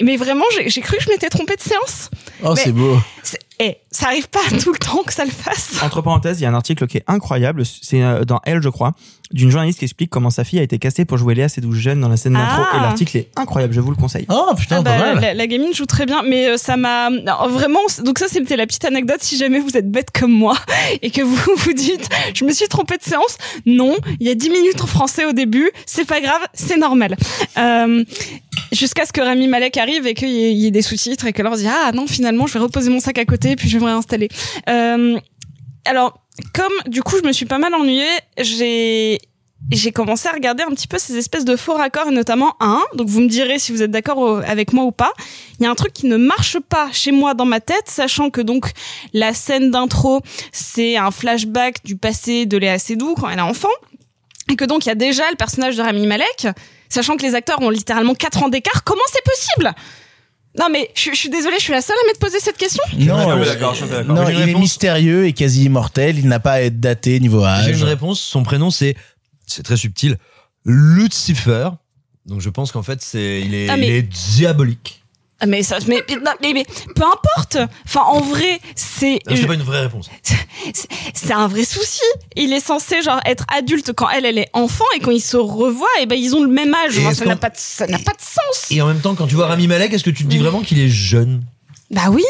Mais 0.00 0.16
vraiment, 0.16 0.44
j'ai 0.66 0.80
cru 0.80 0.96
que 0.96 1.02
je 1.02 1.08
m'étais 1.10 1.28
trompée 1.28 1.56
de 1.56 1.62
séance. 1.62 2.10
Oh 2.44 2.54
c'est 2.56 2.72
beau. 2.72 2.96
Eh, 3.58 3.76
ça 3.90 4.06
arrive 4.06 4.28
pas 4.28 4.40
tout 4.62 4.72
le 4.72 4.78
temps 4.78 5.02
que 5.04 5.12
ça 5.12 5.24
le 5.24 5.30
fasse. 5.30 5.82
Entre 5.82 6.02
parenthèses, 6.02 6.40
il 6.40 6.44
y 6.44 6.46
a 6.46 6.50
un 6.50 6.54
article 6.54 6.86
qui 6.86 6.98
est 6.98 7.04
incroyable, 7.06 7.64
c'est 7.64 8.02
euh, 8.02 8.24
dans 8.24 8.40
Elle, 8.44 8.62
je 8.62 8.68
crois, 8.68 8.92
d'une 9.32 9.50
journaliste 9.50 9.78
qui 9.78 9.84
explique 9.86 10.10
comment 10.10 10.30
sa 10.30 10.44
fille 10.44 10.58
a 10.58 10.62
été 10.62 10.78
castée 10.78 11.04
pour 11.04 11.18
jouer 11.18 11.34
Léa 11.34 11.48
Seydoux 11.48 11.72
jeune 11.72 12.00
dans 12.00 12.08
la 12.08 12.16
scène 12.16 12.34
d'intro. 12.34 12.62
Ah. 12.70 12.76
Et 12.76 12.80
l'article 12.80 13.16
est 13.16 13.30
incroyable, 13.36 13.72
je 13.74 13.80
vous 13.80 13.90
le 13.90 13.96
conseille. 13.96 14.26
Oh 14.28 14.52
putain, 14.56 14.76
Ah 14.80 14.82
pas 14.82 14.98
bah, 14.98 15.14
mal. 15.14 15.20
la, 15.20 15.34
la 15.34 15.46
gamine 15.46 15.72
joue 15.74 15.86
très 15.86 16.06
bien, 16.06 16.22
mais 16.22 16.48
euh, 16.50 16.56
ça 16.56 16.76
m'a 16.76 17.08
vraiment. 17.48 17.80
Donc 18.04 18.18
ça, 18.18 18.26
c'était 18.28 18.56
la 18.56 18.66
petite 18.66 18.84
anecdote. 18.84 19.18
Si 19.20 19.36
jamais 19.36 19.58
vous 19.58 19.76
êtes 19.76 19.90
bête 19.90 20.10
comme 20.12 20.32
moi 20.32 20.54
et 21.02 21.10
que 21.10 21.22
vous 21.22 21.36
vous 21.56 21.72
dites, 21.72 22.08
je 22.34 22.44
me 22.44 22.52
suis 22.52 22.68
trompée 22.68 22.98
de 22.98 23.02
séance. 23.02 23.38
Non, 23.64 23.96
il 24.20 24.26
y 24.26 24.30
a 24.30 24.34
10 24.34 24.50
minutes 24.50 24.80
en 24.82 24.86
français 24.86 25.24
au 25.24 25.32
début. 25.32 25.70
C'est 25.86 26.06
pas 26.06 26.20
grave, 26.20 26.42
c'est 26.52 26.76
normal. 26.76 27.16
Euh, 27.58 28.04
Jusqu'à 28.72 29.06
ce 29.06 29.12
que 29.12 29.20
Rami 29.20 29.46
Malek 29.48 29.76
arrive 29.76 30.06
et 30.06 30.14
qu'il 30.14 30.28
y, 30.30 30.66
ait- 30.66 30.70
des 30.70 30.82
sous-titres 30.82 31.26
et 31.26 31.32
que 31.32 31.42
leur 31.42 31.56
dit 31.56 31.66
ah 31.68 31.92
non 31.92 32.06
finalement 32.06 32.46
je 32.46 32.54
vais 32.54 32.58
reposer 32.60 32.90
mon 32.90 33.00
sac 33.00 33.18
à 33.18 33.24
côté 33.24 33.56
puis 33.56 33.68
je 33.68 33.78
vais 33.78 33.84
me 33.84 33.90
réinstaller. 33.90 34.28
Euh, 34.68 35.18
alors 35.84 36.20
comme 36.52 36.72
du 36.86 37.02
coup 37.02 37.16
je 37.22 37.26
me 37.26 37.32
suis 37.32 37.46
pas 37.46 37.58
mal 37.58 37.74
ennuyée, 37.74 38.04
j'ai 38.38 39.18
j'ai 39.72 39.90
commencé 39.90 40.28
à 40.28 40.32
regarder 40.32 40.62
un 40.64 40.70
petit 40.70 40.86
peu 40.86 40.98
ces 40.98 41.16
espèces 41.16 41.44
de 41.46 41.56
faux 41.56 41.74
raccords 41.74 42.08
et 42.08 42.12
notamment 42.12 42.54
un. 42.60 42.82
Donc 42.94 43.08
vous 43.08 43.20
me 43.20 43.28
direz 43.28 43.58
si 43.58 43.72
vous 43.72 43.82
êtes 43.82 43.90
d'accord 43.90 44.18
au- 44.18 44.36
avec 44.36 44.72
moi 44.74 44.84
ou 44.84 44.92
pas. 44.92 45.12
Il 45.58 45.64
y 45.64 45.66
a 45.66 45.70
un 45.70 45.74
truc 45.74 45.92
qui 45.94 46.06
ne 46.06 46.16
marche 46.18 46.58
pas 46.60 46.88
chez 46.92 47.10
moi 47.10 47.32
dans 47.34 47.46
ma 47.46 47.60
tête, 47.60 47.84
sachant 47.86 48.28
que 48.30 48.40
donc 48.42 48.70
la 49.14 49.32
scène 49.32 49.70
d'intro 49.70 50.20
c'est 50.52 50.96
un 50.96 51.10
flashback 51.10 51.84
du 51.84 51.96
passé 51.96 52.44
de 52.46 52.58
Léa 52.58 52.78
Seydoux 52.78 53.14
quand 53.14 53.30
elle 53.30 53.38
est 53.38 53.42
enfant 53.42 53.70
et 54.50 54.56
que 54.56 54.64
donc 54.64 54.84
il 54.84 54.88
y 54.90 54.92
a 54.92 54.96
déjà 54.96 55.28
le 55.30 55.36
personnage 55.36 55.76
de 55.76 55.82
Rami 55.82 56.06
Malek, 56.06 56.48
sachant 56.88 57.16
que 57.16 57.22
les 57.22 57.34
acteurs 57.34 57.60
ont 57.62 57.70
littéralement 57.70 58.14
4 58.14 58.42
ans 58.44 58.48
d'écart. 58.48 58.84
Comment 58.84 59.02
c'est 59.12 59.24
possible? 59.24 59.72
Non 60.58 60.68
mais 60.72 60.90
je, 60.94 61.10
je 61.10 61.16
suis 61.16 61.28
désolée, 61.28 61.56
je 61.58 61.64
suis 61.64 61.72
la 61.72 61.82
seule 61.82 61.96
à 62.02 62.06
m'être 62.06 62.18
posé 62.18 62.40
cette 62.40 62.56
question. 62.56 62.82
Non, 62.98 63.30
euh, 63.30 63.44
d'accord, 63.44 63.72
je 63.74 63.76
suis 63.76 63.84
un 63.84 63.88
peu 63.88 63.94
d'accord. 63.96 64.14
non, 64.14 64.26
J'ai 64.26 64.32
il 64.42 64.48
est 64.48 64.54
mystérieux 64.54 65.26
et 65.26 65.32
quasi 65.34 65.64
immortel. 65.64 66.18
Il 66.18 66.28
n'a 66.28 66.40
pas 66.40 66.52
à 66.52 66.60
être 66.62 66.80
daté 66.80 67.20
niveau 67.20 67.40
J'ai 67.40 67.46
âge. 67.46 67.78
une 67.78 67.84
réponse. 67.84 68.20
Son 68.20 68.42
prénom, 68.42 68.70
c'est, 68.70 68.96
c'est 69.46 69.62
très 69.62 69.76
subtil, 69.76 70.16
Lucifer. 70.64 71.68
Donc 72.24 72.40
je 72.40 72.48
pense 72.50 72.72
qu'en 72.72 72.82
fait, 72.82 73.02
c'est, 73.02 73.40
il 73.44 73.54
est, 73.54 73.68
Ah, 73.68 73.76
mais- 73.76 73.86
il 73.88 73.92
est 73.94 74.02
diabolique. 74.02 75.02
Mais 75.46 75.62
ça, 75.62 75.78
mais, 75.86 76.02
mais, 76.42 76.52
mais 76.54 76.64
peu 76.94 77.02
importe. 77.02 77.58
Enfin, 77.84 78.00
en 78.06 78.20
vrai, 78.20 78.58
c'est 78.74 79.18
C'est 79.28 79.46
pas 79.46 79.54
une 79.54 79.62
vraie 79.62 79.80
réponse. 79.80 80.08
c'est- 81.12 81.32
un 81.32 81.48
vrai 81.48 81.64
souci. 81.64 82.00
Il 82.36 82.52
est 82.54 82.60
censé 82.60 83.02
genre 83.02 83.20
être 83.26 83.44
adulte 83.54 83.92
quand 83.92 84.08
elle 84.08 84.24
elle 84.24 84.38
est 84.38 84.48
enfant 84.54 84.84
et 84.96 85.00
quand 85.00 85.10
ils 85.10 85.20
se 85.20 85.36
revoient, 85.36 85.86
et 86.00 86.06
ben 86.06 86.18
ils 86.18 86.34
ont 86.34 86.42
le 86.42 86.48
même 86.48 86.72
âge. 86.74 86.96
Enfin, 86.98 87.12
ça 87.12 87.24
n'a 87.26 87.36
pas 87.36 87.50
de, 87.50 87.56
ça 87.58 87.86
n'a 87.86 87.98
pas 87.98 88.12
de 88.12 88.20
sens. 88.22 88.70
Et 88.70 88.80
en 88.80 88.86
même 88.86 89.00
temps, 89.00 89.14
quand 89.14 89.26
tu 89.26 89.34
vois 89.34 89.46
Rami 89.48 89.66
Malek, 89.66 89.92
est-ce 89.92 90.04
que 90.04 90.10
tu 90.10 90.24
te 90.24 90.28
dis 90.30 90.38
vraiment 90.38 90.62
qu'il 90.62 90.80
est 90.80 90.88
jeune? 90.88 91.42
Bah 91.90 92.08
oui. 92.10 92.24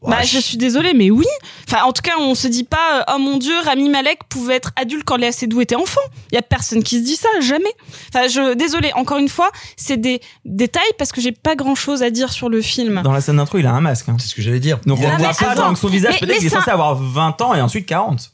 Bah, 0.00 0.22
je 0.22 0.38
suis 0.38 0.56
désolée, 0.56 0.94
mais 0.94 1.10
oui. 1.10 1.26
Enfin, 1.68 1.82
en 1.84 1.92
tout 1.92 2.02
cas, 2.02 2.12
on 2.20 2.34
se 2.36 2.46
dit 2.46 2.62
pas, 2.64 3.00
euh, 3.00 3.14
oh 3.14 3.18
mon 3.18 3.36
dieu, 3.36 3.52
Rami 3.64 3.88
Malek 3.88 4.20
pouvait 4.28 4.54
être 4.54 4.70
adulte 4.76 5.02
quand 5.04 5.16
Léa 5.16 5.32
Seydoux 5.32 5.60
était 5.60 5.74
enfant. 5.74 6.00
Il 6.30 6.36
y 6.36 6.38
a 6.38 6.42
personne 6.42 6.82
qui 6.84 6.98
se 6.98 7.04
dit 7.04 7.16
ça, 7.16 7.28
jamais. 7.40 7.72
Enfin, 8.14 8.28
je, 8.28 8.54
désolée, 8.54 8.92
encore 8.94 9.18
une 9.18 9.28
fois, 9.28 9.50
c'est 9.76 9.96
des 9.96 10.20
détails 10.44 10.82
parce 10.98 11.10
que 11.10 11.20
j'ai 11.20 11.32
pas 11.32 11.56
grand 11.56 11.74
chose 11.74 12.02
à 12.04 12.10
dire 12.10 12.32
sur 12.32 12.48
le 12.48 12.62
film. 12.62 13.02
Dans 13.02 13.10
la 13.12 13.20
scène 13.20 13.36
d'intro, 13.38 13.58
il 13.58 13.66
a 13.66 13.72
un 13.72 13.80
masque. 13.80 14.08
hein. 14.08 14.16
C'est 14.20 14.28
ce 14.28 14.34
que 14.36 14.42
j'allais 14.42 14.60
dire. 14.60 14.78
Donc 14.86 14.98
on 15.00 15.16
voit 15.18 15.32
pas 15.34 15.54
donc 15.56 15.76
son 15.76 15.88
visage, 15.88 16.20
peut-être 16.20 16.38
qu'il 16.38 16.46
est 16.46 16.50
ça- 16.50 16.58
censé 16.60 16.70
avoir 16.70 16.94
20 16.94 17.40
ans 17.42 17.54
et 17.54 17.60
ensuite 17.60 17.86
40. 17.86 18.30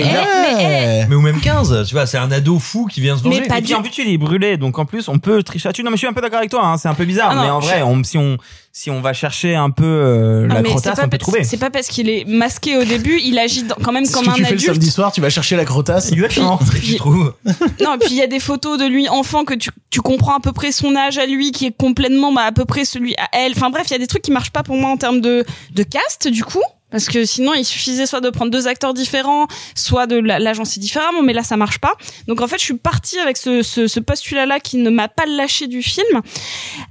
Mais, 0.00 0.14
mais, 0.56 1.06
Mais 1.08 1.14
ou 1.14 1.20
même 1.20 1.40
15, 1.40 1.84
tu 1.86 1.94
vois, 1.94 2.06
c'est 2.06 2.18
un 2.18 2.30
ado 2.30 2.58
fou 2.58 2.86
qui 2.86 3.00
vient 3.00 3.16
se 3.16 3.24
Mais 3.24 3.36
venger. 3.38 3.48
pas 3.48 3.58
Et 3.58 3.60
du- 3.60 3.66
puis 3.66 3.74
en 3.74 3.82
plus, 3.82 3.92
il 3.98 4.12
est 4.12 4.18
brûlé, 4.18 4.56
donc 4.56 4.78
en 4.78 4.84
plus, 4.84 5.08
on 5.08 5.18
peut 5.18 5.42
tricher 5.42 5.68
là-dessus. 5.68 5.82
Non, 5.82 5.90
mais 5.90 5.96
je 5.96 6.00
suis 6.00 6.08
un 6.08 6.12
peu 6.12 6.20
d'accord 6.20 6.38
avec 6.38 6.50
toi, 6.50 6.64
hein, 6.66 6.76
c'est 6.76 6.88
un 6.88 6.94
peu 6.94 7.04
bizarre, 7.04 7.28
Ah 7.32 7.34
non, 7.36 7.42
mais 7.42 7.50
en 7.50 7.60
je- 7.60 7.66
vrai, 7.66 7.82
on, 7.82 8.02
si 8.04 8.18
on 8.18 8.36
si 8.76 8.90
on 8.90 9.00
va 9.00 9.12
chercher 9.12 9.54
un 9.54 9.70
peu 9.70 9.84
euh, 9.84 10.48
la 10.48 10.54
mais 10.54 10.62
c'est 10.62 10.68
crotasse, 10.70 10.96
pas 10.98 11.04
on 11.06 11.08
peut 11.08 11.16
trouver. 11.18 11.44
C'est 11.44 11.58
pas 11.58 11.70
parce 11.70 11.86
qu'il 11.86 12.08
est 12.10 12.24
masqué 12.26 12.76
au 12.76 12.82
début, 12.82 13.20
il 13.22 13.38
agit 13.38 13.62
dans- 13.62 13.76
quand 13.80 13.92
même 13.92 14.04
comme 14.08 14.24
que 14.24 14.30
un 14.30 14.32
tu 14.34 14.42
fais 14.42 14.50
le 14.50 14.56
adulte. 14.56 14.72
samedi 14.72 14.90
soir, 14.90 15.12
tu 15.12 15.20
vas 15.20 15.30
chercher 15.30 15.54
la 15.54 15.64
crotasse. 15.64 16.10
Exactement. 16.10 16.58
Tu 16.82 16.96
trouves 16.96 17.34
Non, 17.80 17.94
et 17.94 17.98
puis 17.98 18.08
il 18.10 18.16
y 18.16 18.22
a 18.22 18.26
des 18.26 18.40
photos 18.40 18.76
de 18.80 18.84
lui 18.86 19.08
enfant 19.08 19.44
que 19.44 19.54
tu, 19.54 19.70
tu 19.90 20.00
comprends 20.00 20.36
à 20.36 20.40
peu 20.40 20.50
près 20.50 20.72
son 20.72 20.96
âge 20.96 21.18
à 21.18 21.26
lui, 21.26 21.52
qui 21.52 21.66
est 21.66 21.76
complètement 21.76 22.32
bah, 22.32 22.42
à 22.46 22.50
peu 22.52 22.64
près 22.64 22.84
celui 22.84 23.14
à 23.14 23.28
elle. 23.32 23.52
Enfin 23.52 23.70
bref, 23.70 23.84
il 23.90 23.92
y 23.92 23.94
a 23.96 23.98
des 24.00 24.08
trucs 24.08 24.22
qui 24.22 24.32
marchent 24.32 24.50
pas 24.50 24.64
pour 24.64 24.74
moi 24.76 24.90
en 24.90 24.96
termes 24.96 25.20
de, 25.20 25.44
de 25.72 25.82
cast, 25.84 26.26
du 26.26 26.42
coup. 26.44 26.62
Parce 26.94 27.06
que 27.06 27.24
sinon, 27.24 27.54
il 27.54 27.64
suffisait 27.64 28.06
soit 28.06 28.20
de 28.20 28.30
prendre 28.30 28.52
deux 28.52 28.68
acteurs 28.68 28.94
différents, 28.94 29.48
soit 29.74 30.06
de 30.06 30.14
la- 30.14 30.38
l'agencer 30.38 30.78
différemment, 30.78 31.22
mais 31.22 31.32
là, 31.32 31.42
ça 31.42 31.56
marche 31.56 31.78
pas. 31.80 31.94
Donc 32.28 32.40
en 32.40 32.46
fait, 32.46 32.56
je 32.56 32.62
suis 32.62 32.76
partie 32.76 33.18
avec 33.18 33.36
ce, 33.36 33.62
ce, 33.64 33.88
ce 33.88 33.98
postulat-là 33.98 34.60
qui 34.60 34.76
ne 34.76 34.90
m'a 34.90 35.08
pas 35.08 35.26
lâché 35.26 35.66
du 35.66 35.82
film. 35.82 36.20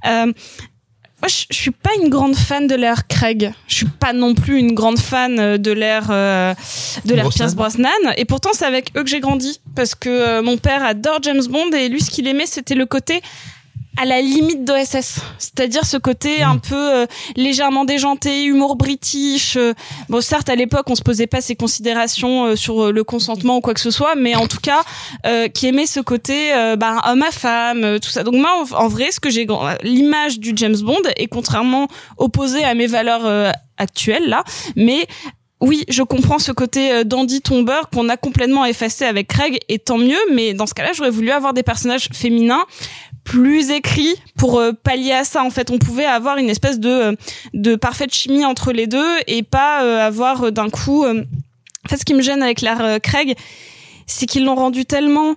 Euh, 0.06 0.26
moi, 0.26 1.28
je, 1.28 1.46
je 1.50 1.56
suis 1.56 1.70
pas 1.70 1.88
une 2.02 2.10
grande 2.10 2.36
fan 2.36 2.66
de 2.66 2.74
l'ère 2.74 3.06
Craig. 3.08 3.54
Je 3.66 3.74
suis 3.76 3.86
pas 3.86 4.12
non 4.12 4.34
plus 4.34 4.58
une 4.58 4.74
grande 4.74 4.98
fan 4.98 5.38
euh, 5.40 5.56
de 5.56 5.70
l'ère 5.72 6.08
euh, 6.10 6.52
de 7.06 7.14
l'ère. 7.14 7.30
Pierce 7.30 7.54
Brosnan. 7.54 7.88
Et 8.18 8.26
pourtant, 8.26 8.50
c'est 8.52 8.66
avec 8.66 8.90
eux 8.98 9.04
que 9.04 9.08
j'ai 9.08 9.20
grandi 9.20 9.58
parce 9.74 9.94
que 9.94 10.10
euh, 10.10 10.42
mon 10.42 10.58
père 10.58 10.84
adore 10.84 11.20
James 11.22 11.46
Bond 11.48 11.70
et 11.70 11.88
lui, 11.88 12.02
ce 12.02 12.10
qu'il 12.10 12.26
aimait, 12.28 12.44
c'était 12.44 12.74
le 12.74 12.84
côté 12.84 13.22
à 13.96 14.04
la 14.04 14.20
limite 14.20 14.64
d'OSS, 14.64 15.20
c'est-à-dire 15.38 15.84
ce 15.84 15.96
côté 15.96 16.42
un 16.42 16.58
peu 16.58 16.74
euh, 16.74 17.06
légèrement 17.36 17.84
déjanté, 17.84 18.44
humour 18.44 18.76
british. 18.76 19.56
euh, 19.56 19.72
bon, 20.08 20.20
certes, 20.20 20.48
à 20.48 20.56
l'époque, 20.56 20.90
on 20.90 20.96
se 20.96 21.02
posait 21.02 21.28
pas 21.28 21.40
ces 21.40 21.54
considérations 21.54 22.46
euh, 22.46 22.56
sur 22.56 22.86
euh, 22.86 22.92
le 22.92 23.04
consentement 23.04 23.58
ou 23.58 23.60
quoi 23.60 23.72
que 23.72 23.80
ce 23.80 23.92
soit, 23.92 24.16
mais 24.16 24.34
en 24.34 24.48
tout 24.48 24.58
cas, 24.60 24.82
euh, 25.26 25.48
qui 25.48 25.66
aimait 25.66 25.86
ce 25.86 26.00
côté 26.00 26.52
euh, 26.54 26.76
bah, 26.76 27.02
homme 27.06 27.22
à 27.22 27.30
femme, 27.30 27.84
euh, 27.84 27.98
tout 27.98 28.10
ça. 28.10 28.24
Donc 28.24 28.34
moi, 28.34 28.64
en, 28.72 28.84
en 28.84 28.88
vrai, 28.88 29.12
ce 29.12 29.20
que 29.20 29.30
j'ai, 29.30 29.46
l'image 29.82 30.40
du 30.40 30.52
James 30.56 30.76
Bond 30.82 31.02
est 31.16 31.28
contrairement 31.28 31.86
opposée 32.18 32.64
à 32.64 32.74
mes 32.74 32.88
valeurs 32.88 33.24
euh, 33.26 33.52
actuelles 33.78 34.28
là, 34.28 34.44
mais 34.74 35.06
oui, 35.60 35.84
je 35.88 36.02
comprends 36.02 36.38
ce 36.38 36.52
côté 36.52 37.04
dandy 37.04 37.40
tombeur 37.40 37.88
qu'on 37.88 38.08
a 38.10 38.16
complètement 38.18 38.66
effacé 38.66 39.04
avec 39.06 39.28
Craig, 39.28 39.58
et 39.68 39.78
tant 39.78 39.96
mieux, 39.96 40.18
mais 40.32 40.52
dans 40.52 40.66
ce 40.66 40.74
cas-là, 40.74 40.90
j'aurais 40.92 41.10
voulu 41.10 41.30
avoir 41.30 41.54
des 41.54 41.62
personnages 41.62 42.08
féminins 42.12 42.64
plus 43.24 43.70
écrits 43.70 44.14
pour 44.36 44.60
euh, 44.60 44.72
pallier 44.72 45.12
à 45.12 45.24
ça. 45.24 45.42
En 45.42 45.50
fait, 45.50 45.70
on 45.70 45.78
pouvait 45.78 46.04
avoir 46.04 46.36
une 46.36 46.50
espèce 46.50 46.78
de, 46.78 46.88
euh, 46.88 47.12
de 47.54 47.74
parfaite 47.74 48.14
chimie 48.14 48.44
entre 48.44 48.72
les 48.72 48.86
deux 48.86 49.16
et 49.26 49.42
pas 49.42 49.82
euh, 49.82 50.06
avoir 50.06 50.52
d'un 50.52 50.70
coup... 50.70 51.04
En 51.06 51.88
fait, 51.88 51.98
ce 51.98 52.04
qui 52.04 52.14
me 52.14 52.22
gêne 52.22 52.42
avec 52.42 52.62
l'art 52.62 52.98
Craig, 53.02 53.36
c'est 54.06 54.24
qu'ils 54.24 54.44
l'ont 54.44 54.54
rendu 54.54 54.86
tellement 54.86 55.34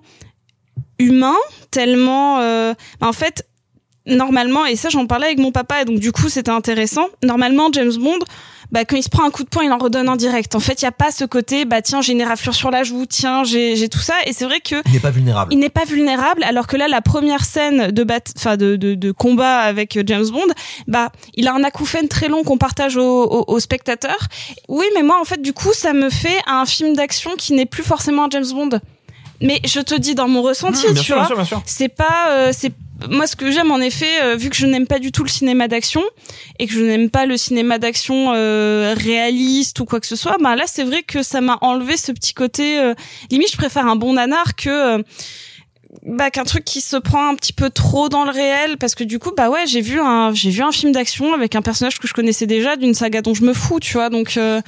humain, 0.98 1.36
tellement... 1.72 2.38
En 3.02 3.14
fait, 3.14 3.46
normalement, 4.06 4.66
et 4.66 4.78
ça 4.78 4.88
j'en 4.90 5.06
parlais 5.08 5.26
avec 5.26 5.40
mon 5.40 5.52
papa, 5.52 5.82
et 5.82 5.86
donc 5.86 6.00
du 6.00 6.14
coup 6.14 6.30
c'était 6.30 6.52
intéressant, 6.52 7.08
normalement 7.22 7.70
James 7.74 7.92
Bond, 8.00 8.20
bah, 8.72 8.86
quand 8.86 8.96
il 8.98 9.04
se 9.04 9.10
prend 9.10 9.24
un 9.26 9.32
coup 9.32 9.44
de 9.44 9.50
poing, 9.50 9.64
il 9.64 9.72
en 9.72 9.78
redonne 9.78 10.10
en 10.10 10.16
direct. 10.16 10.56
En 10.56 10.60
fait, 10.60 10.82
il 10.82 10.86
y 10.86 10.88
a 10.88 10.92
pas 10.92 11.12
ce 11.12 11.24
côté, 11.26 11.66
bah 11.66 11.82
tiens, 11.82 12.02
j'ai 12.02 12.14
une 12.14 12.22
éraflure 12.22 12.54
sur 12.56 12.70
la 12.72 12.84
joue, 12.84 13.06
tiens, 13.06 13.44
j'ai 13.44 13.76
j'ai 13.76 13.90
tout 13.90 14.00
ça. 14.00 14.16
Et 14.26 14.34
c'est 14.34 14.46
vrai 14.46 14.60
que 14.60 14.76
Il 14.88 14.94
n'est 14.94 15.00
pas 15.00 15.10
vulnérable. 15.12 15.54
il 15.54 15.60
n'est 15.60 15.70
pas 15.70 15.86
vulnérable, 15.86 16.44
alors 16.44 16.68
que 16.68 16.76
là, 16.78 16.88
la 16.88 17.02
première 17.02 17.46
scène 17.46 17.92
de 17.92 18.04
bat, 18.04 18.20
enfin 18.38 18.58
de, 18.58 18.76
de, 18.76 18.96
de 18.96 19.12
combat 19.12 19.60
avec 19.60 19.96
euh, 19.98 20.04
James 20.06 20.28
Bond, 20.30 20.48
bah 20.88 21.12
il 21.36 21.48
a 21.48 21.54
un 21.54 21.64
acouphène 21.64 22.08
très 22.08 22.28
long 22.28 22.44
qu'on 22.44 22.58
partage 22.58 22.98
aux 22.98 23.24
au, 23.24 23.46
aux 23.48 23.60
spectateurs. 23.60 24.28
Oui, 24.68 24.86
mais 24.96 25.04
moi 25.04 25.18
en 25.22 25.26
fait, 25.26 25.42
du 25.42 25.54
coup, 25.54 25.74
ça 25.74 25.94
me 25.94 26.10
fait 26.10 26.40
un 26.46 26.66
film 26.66 26.96
d'action 26.96 27.36
qui 27.38 27.54
n'est 27.54 27.66
plus 27.66 27.84
forcément 27.84 28.26
un 28.26 28.30
James 28.30 28.46
Bond. 28.52 28.80
Mais 29.40 29.62
je 29.66 29.80
te 29.82 29.94
dis 29.94 30.16
dans 30.16 30.28
mon 30.28 30.42
ressenti, 30.42 30.88
Mmh, 30.88 30.94
bien 30.94 31.02
tu 31.02 31.06
sûr, 31.06 31.16
vois, 31.16 31.26
bien 31.28 31.28
sûr, 31.28 31.36
bien 31.36 31.46
sûr. 31.46 31.62
c'est 31.66 31.90
pas, 31.90 32.30
euh, 32.30 32.52
c'est 32.52 32.72
moi 33.10 33.28
ce 33.28 33.36
que 33.36 33.52
j'aime 33.52 33.72
en 33.72 33.80
effet, 33.80 34.24
euh, 34.24 34.36
vu 34.36 34.50
que 34.50 34.56
je 34.56 34.66
n'aime 34.66 34.88
pas 34.88 35.00
du 35.00 35.12
tout 35.12 35.24
le 35.24 35.30
cinéma 35.30 35.68
d'action 35.68 36.02
et 36.60 36.68
que 36.68 36.74
je 36.74 36.82
n'aime 36.82 37.10
pas 37.10 37.26
le 37.26 37.38
cinéma 37.38 37.78
d'action 37.78 38.34
euh, 38.34 38.96
réaliste 38.98 39.80
ou 39.80 39.86
quoi 39.86 40.00
que 40.00 40.08
ce 40.08 40.16
soit, 40.16 40.38
bah 40.42 40.56
là 40.56 40.64
c'est 40.66 40.84
vrai 40.84 41.04
que 41.04 41.24
ça 41.24 41.42
m'a 41.42 41.58
enlevé 41.62 41.98
ce 41.98 42.12
petit 42.12 42.34
côté. 42.34 42.80
euh, 42.80 42.94
limite, 43.30 43.52
je 43.52 43.58
préfère 43.58 43.86
un 43.86 43.96
bon 43.96 44.14
nanar 44.14 44.56
que 44.56 44.98
euh, 44.98 45.04
bah 46.06 46.32
qu'un 46.32 46.44
truc 46.44 46.64
qui 46.64 46.82
se 46.82 46.98
prend 46.98 47.30
un 47.30 47.36
petit 47.36 47.54
peu 47.54 47.70
trop 47.70 48.10
dans 48.10 48.26
le 48.26 48.32
réel 48.32 48.78
parce 48.78 48.96
que 48.96 49.04
du 49.04 49.20
coup 49.20 49.32
bah 49.36 49.50
ouais 49.50 49.66
j'ai 49.68 49.82
vu 49.82 50.00
un 50.00 50.34
j'ai 50.34 50.50
vu 50.50 50.62
un 50.62 50.72
film 50.72 50.92
d'action 50.92 51.34
avec 51.34 51.56
un 51.56 51.62
personnage 51.62 52.00
que 52.00 52.08
je 52.08 52.14
connaissais 52.14 52.46
déjà 52.46 52.76
d'une 52.76 52.94
saga 52.94 53.22
dont 53.22 53.34
je 53.34 53.44
me 53.44 53.54
fous 53.54 53.80
tu 53.80 53.94
vois 53.94 54.10
donc 54.10 54.38
euh, 54.38 54.62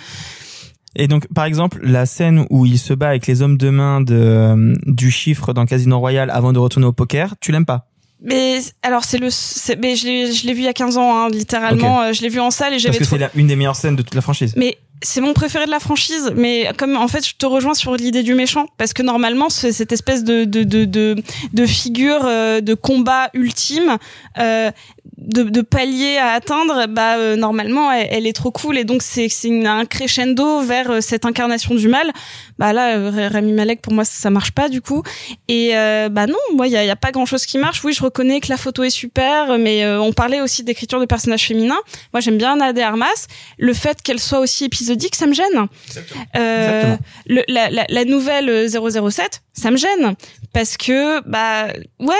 Et 0.95 1.07
donc, 1.07 1.27
par 1.33 1.45
exemple, 1.45 1.79
la 1.83 2.05
scène 2.05 2.45
où 2.49 2.65
il 2.65 2.79
se 2.79 2.93
bat 2.93 3.09
avec 3.09 3.27
les 3.27 3.41
hommes 3.41 3.57
de 3.57 3.69
main 3.69 4.01
de, 4.01 4.73
du 4.85 5.11
chiffre 5.11 5.53
dans 5.53 5.65
Casino 5.65 5.99
Royale 5.99 6.31
avant 6.31 6.51
de 6.51 6.59
retourner 6.59 6.87
au 6.87 6.93
poker, 6.93 7.35
tu 7.39 7.51
l'aimes 7.51 7.65
pas? 7.65 7.88
Mais 8.21 8.59
alors 8.81 9.03
c'est 9.03 9.17
le 9.17 9.29
mais 9.79 9.95
je 9.95 10.05
l'ai 10.05 10.33
je 10.33 10.45
l'ai 10.45 10.53
vu 10.53 10.61
il 10.61 10.65
y 10.65 10.67
a 10.67 10.73
15 10.73 10.97
ans 10.97 11.15
hein, 11.15 11.29
littéralement 11.29 12.01
euh, 12.01 12.13
je 12.13 12.21
l'ai 12.21 12.29
vu 12.29 12.39
en 12.39 12.51
salle 12.51 12.73
et 12.73 12.75
Parce 12.75 12.83
j'avais 12.83 12.97
que 12.97 13.03
trop 13.03 13.17
c'est 13.17 13.39
une 13.39 13.47
des 13.47 13.55
meilleures 13.55 13.75
scènes 13.75 13.95
de 13.95 14.01
toute 14.01 14.15
la 14.15 14.21
franchise. 14.21 14.53
Mais 14.57 14.77
c'est 15.01 15.21
mon 15.21 15.33
préféré 15.33 15.65
de 15.65 15.71
la 15.71 15.79
franchise. 15.79 16.33
Mais 16.35 16.71
comme 16.77 16.95
en 16.95 17.07
fait, 17.07 17.25
je 17.27 17.35
te 17.35 17.45
rejoins 17.45 17.73
sur 17.73 17.95
l'idée 17.95 18.23
du 18.23 18.35
méchant 18.35 18.65
parce 18.77 18.93
que 18.93 19.01
normalement, 19.01 19.49
c'est 19.49 19.71
cette 19.71 19.91
espèce 19.91 20.23
de 20.23 20.43
de 20.45 20.63
de 20.63 20.85
de, 20.85 21.15
de 21.53 21.65
figure 21.65 22.21
euh, 22.25 22.61
de 22.61 22.73
combat 22.73 23.29
ultime. 23.33 23.97
Euh, 24.37 24.71
de, 25.21 25.43
de 25.43 25.61
palier 25.61 26.17
à 26.17 26.31
atteindre, 26.31 26.85
bah 26.87 27.17
euh, 27.17 27.35
normalement 27.35 27.91
elle, 27.91 28.07
elle 28.11 28.27
est 28.27 28.33
trop 28.33 28.51
cool 28.51 28.77
et 28.77 28.83
donc 28.85 29.01
c'est 29.01 29.27
c'est 29.29 29.49
une- 29.49 29.67
un 29.67 29.85
crescendo 29.85 30.61
vers 30.61 30.89
euh, 30.91 31.01
cette 31.01 31.25
incarnation 31.25 31.75
du 31.75 31.87
mal. 31.87 32.11
Bah 32.57 32.73
là, 32.73 32.95
euh, 32.97 33.29
Rami 33.31 33.51
Malek 33.53 33.81
pour 33.81 33.93
moi 33.93 34.05
ça, 34.05 34.13
ça 34.21 34.29
marche 34.29 34.51
pas 34.51 34.69
du 34.69 34.81
coup. 34.81 35.03
Et 35.47 35.75
euh, 35.77 36.09
bah 36.09 36.25
non, 36.27 36.37
moi 36.55 36.67
il 36.67 36.73
y 36.73 36.77
a, 36.77 36.83
y 36.85 36.89
a 36.89 36.95
pas 36.95 37.11
grand 37.11 37.25
chose 37.25 37.45
qui 37.45 37.57
marche. 37.57 37.83
Oui, 37.83 37.93
je 37.93 38.01
reconnais 38.01 38.39
que 38.39 38.47
la 38.49 38.57
photo 38.57 38.83
est 38.83 38.89
super, 38.89 39.57
mais 39.57 39.83
euh, 39.83 39.99
on 40.01 40.13
parlait 40.13 40.41
aussi 40.41 40.63
d'écriture 40.63 40.99
de 40.99 41.05
personnages 41.05 41.45
féminins. 41.47 41.79
Moi 42.13 42.21
j'aime 42.21 42.37
bien 42.37 42.53
Anna 42.53 42.73
de 42.73 42.81
Armas. 42.81 43.27
Le 43.57 43.73
fait 43.73 44.01
qu'elle 44.01 44.19
soit 44.19 44.39
aussi 44.39 44.65
épisodique, 44.65 45.15
ça 45.15 45.25
me 45.27 45.33
gêne. 45.33 45.67
Euh, 46.37 46.81
Exactement. 46.81 46.97
le- 47.27 47.43
la, 47.47 47.69
la, 47.69 47.85
la 47.89 48.05
nouvelle 48.05 48.49
euh, 48.49 48.67
007, 49.09 49.41
ça 49.53 49.71
me 49.71 49.77
gêne 49.77 50.15
parce 50.53 50.77
que 50.77 51.21
bah 51.27 51.67
ouais, 51.99 52.15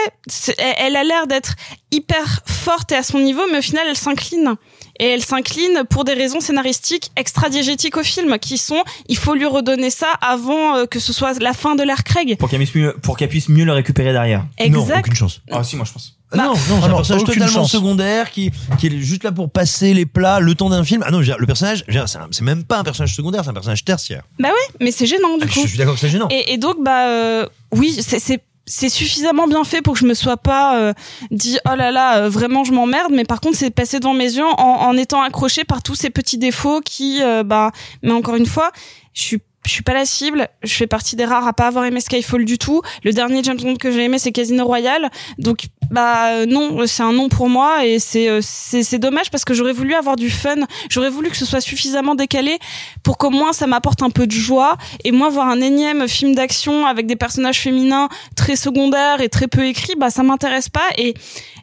elle 0.77 0.95
a 0.95 1.03
l'air 1.03 1.25
d'être 1.27 1.53
hyper 1.91 2.41
forte 2.45 2.91
et 2.91 2.95
à 2.95 3.03
son 3.03 3.19
niveau, 3.19 3.41
mais 3.51 3.59
au 3.59 3.61
final 3.61 3.85
elle 3.89 3.97
s'incline. 3.97 4.55
Et 5.01 5.05
elle 5.07 5.23
s'incline 5.23 5.83
pour 5.89 6.03
des 6.03 6.13
raisons 6.13 6.41
scénaristiques 6.41 7.11
extra-diégétiques 7.15 7.95
au 7.95 8.03
film, 8.03 8.37
qui 8.37 8.57
sont 8.57 8.83
il 9.07 9.17
faut 9.17 9.33
lui 9.33 9.45
redonner 9.45 9.89
ça 9.89 10.07
avant 10.21 10.75
euh, 10.75 10.85
que 10.85 10.99
ce 10.99 11.13
soit 11.13 11.39
la 11.41 11.53
fin 11.53 11.75
de 11.75 11.83
l'ère 11.83 12.03
Craig. 12.03 12.35
Pour 12.37 12.49
qu'elle 12.49 12.59
puisse 12.59 12.75
mieux, 12.75 12.95
pour 13.01 13.15
qu'elle 13.17 13.29
puisse 13.29 13.47
mieux 13.49 13.63
le 13.65 13.71
récupérer 13.73 14.11
derrière. 14.11 14.45
Non, 14.69 14.81
Exact. 14.81 14.99
aucune 14.99 15.15
chance. 15.15 15.41
Ah 15.51 15.63
si, 15.63 15.75
moi 15.77 15.85
je 15.85 15.93
pense. 15.93 16.15
Ah 16.31 16.37
non, 16.37 16.43
non, 16.49 16.55
c'est 16.55 16.71
ah 16.71 16.75
un 16.85 16.87
non, 16.89 16.95
personnage 16.97 17.23
totalement 17.23 17.47
chance. 17.47 17.71
secondaire 17.71 18.29
qui, 18.29 18.51
qui 18.77 18.85
est 18.87 18.99
juste 18.99 19.23
là 19.23 19.31
pour 19.31 19.49
passer 19.49 19.95
les 19.95 20.05
plats 20.05 20.39
le 20.39 20.53
temps 20.53 20.69
d'un 20.69 20.83
film. 20.83 21.01
Ah 21.07 21.09
non, 21.11 21.19
le 21.21 21.45
personnage, 21.47 21.83
c'est 21.87 22.41
même 22.43 22.65
pas 22.65 22.77
un 22.77 22.83
personnage 22.83 23.15
secondaire, 23.15 23.43
c'est 23.43 23.49
un 23.49 23.53
personnage 23.53 23.83
tertiaire. 23.83 24.21
Bah 24.37 24.49
oui, 24.51 24.75
mais 24.79 24.91
c'est 24.91 25.07
gênant 25.07 25.37
du 25.39 25.45
Ah, 25.49 25.53
coup. 25.53 25.61
je 25.63 25.67
suis 25.69 25.77
d'accord 25.79 25.95
que 25.95 25.99
c'est 26.01 26.09
gênant. 26.09 26.27
Et, 26.29 26.53
et 26.53 26.57
donc 26.59 26.83
bah 26.83 27.07
euh, 27.07 27.47
oui, 27.71 27.97
c'est 27.99 28.41
c'est 28.69 28.87
suffisamment 28.87 29.47
bien 29.47 29.63
fait 29.63 29.81
pour 29.81 29.95
que 29.95 29.99
je 29.99 30.05
me 30.05 30.13
sois 30.13 30.37
pas 30.37 30.77
euh, 30.79 30.93
dit 31.31 31.57
oh 31.69 31.75
là 31.75 31.91
là 31.91 32.19
euh, 32.19 32.29
vraiment 32.29 32.63
je 32.63 32.71
m'emmerde. 32.71 33.11
Mais 33.11 33.25
par 33.25 33.41
contre 33.41 33.57
c'est 33.57 33.71
passé 33.71 33.99
devant 33.99 34.13
mes 34.13 34.31
yeux 34.31 34.45
en, 34.45 34.53
en 34.57 34.95
étant 34.95 35.21
accroché 35.21 35.63
par 35.63 35.81
tous 35.81 35.95
ces 35.95 36.11
petits 36.11 36.37
défauts 36.37 36.79
qui 36.79 37.21
euh, 37.21 37.43
bah 37.43 37.71
mais 38.03 38.11
encore 38.11 38.35
une 38.35 38.45
fois 38.45 38.71
je 39.13 39.21
suis 39.21 39.39
je 39.65 39.71
suis 39.71 39.83
pas 39.83 39.93
la 39.93 40.05
cible, 40.05 40.47
je 40.63 40.73
fais 40.73 40.87
partie 40.87 41.15
des 41.15 41.25
rares 41.25 41.47
à 41.47 41.53
pas 41.53 41.67
avoir 41.67 41.85
aimé 41.85 41.99
Skyfall 41.99 42.45
du 42.45 42.57
tout. 42.57 42.81
Le 43.03 43.11
dernier 43.11 43.43
James 43.43 43.57
Bond 43.57 43.75
que 43.75 43.91
j'ai 43.91 44.03
aimé 44.03 44.17
c'est 44.17 44.31
Casino 44.31 44.65
Royale. 44.65 45.09
Donc 45.37 45.67
bah 45.91 46.33
euh, 46.33 46.45
non, 46.45 46.85
c'est 46.85 47.03
un 47.03 47.13
non 47.13 47.29
pour 47.29 47.49
moi 47.49 47.85
et 47.85 47.99
c'est 47.99 48.29
euh, 48.29 48.39
c'est 48.41 48.83
c'est 48.83 48.99
dommage 48.99 49.31
parce 49.31 49.43
que 49.43 49.53
j'aurais 49.53 49.73
voulu 49.73 49.95
avoir 49.95 50.15
du 50.15 50.29
fun, 50.29 50.55
j'aurais 50.89 51.09
voulu 51.09 51.29
que 51.29 51.37
ce 51.37 51.45
soit 51.45 51.61
suffisamment 51.61 52.15
décalé 52.15 52.57
pour 53.03 53.17
qu'au 53.17 53.31
moins 53.31 53.53
ça 53.53 53.67
m'apporte 53.67 54.03
un 54.03 54.09
peu 54.09 54.27
de 54.27 54.31
joie 54.31 54.77
et 55.03 55.11
moi 55.11 55.29
voir 55.29 55.47
un 55.47 55.61
énième 55.61 56.07
film 56.07 56.35
d'action 56.35 56.85
avec 56.85 57.05
des 57.05 57.15
personnages 57.15 57.59
féminins 57.59 58.07
très 58.35 58.55
secondaires 58.55 59.21
et 59.21 59.29
très 59.29 59.47
peu 59.47 59.65
écrits, 59.65 59.95
bah 59.97 60.09
ça 60.09 60.23
m'intéresse 60.23 60.69
pas 60.69 60.87
et 60.97 61.15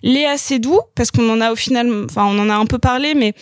Léa 0.03 0.37
Seydoux 0.37 0.81
parce 0.95 1.11
qu'on 1.11 1.29
en 1.31 1.41
a 1.41 1.53
au 1.53 1.57
final 1.57 2.05
enfin 2.05 2.25
on 2.25 2.39
en 2.39 2.51
a 2.51 2.55
un 2.55 2.67
peu 2.67 2.79
parlé 2.79 3.15
mais 3.15 3.35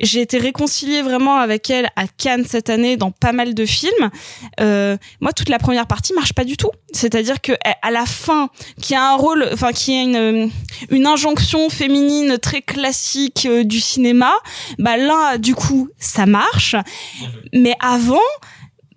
j'ai 0.00 0.20
été 0.20 0.38
réconciliée 0.38 1.02
vraiment 1.02 1.36
avec 1.36 1.70
elle 1.70 1.88
à 1.96 2.06
Cannes 2.06 2.44
cette 2.48 2.70
année 2.70 2.96
dans 2.96 3.10
pas 3.10 3.32
mal 3.32 3.54
de 3.54 3.66
films. 3.66 4.10
Euh, 4.60 4.96
moi, 5.20 5.32
toute 5.32 5.48
la 5.48 5.58
première 5.58 5.86
partie 5.86 6.12
marche 6.14 6.32
pas 6.32 6.44
du 6.44 6.56
tout. 6.56 6.70
C'est-à-dire 6.92 7.40
que 7.40 7.52
à 7.82 7.90
la 7.90 8.06
fin, 8.06 8.48
qui 8.80 8.94
a 8.94 9.12
un 9.12 9.16
rôle, 9.16 9.48
enfin 9.52 9.72
qui 9.72 9.94
a 9.94 10.02
une 10.02 10.50
une 10.90 11.06
injonction 11.06 11.68
féminine 11.70 12.38
très 12.38 12.62
classique 12.62 13.46
euh, 13.46 13.64
du 13.64 13.80
cinéma, 13.80 14.32
bah 14.78 14.96
là, 14.96 15.38
du 15.38 15.54
coup, 15.54 15.88
ça 15.98 16.26
marche. 16.26 16.76
Mais 17.52 17.74
avant. 17.80 18.18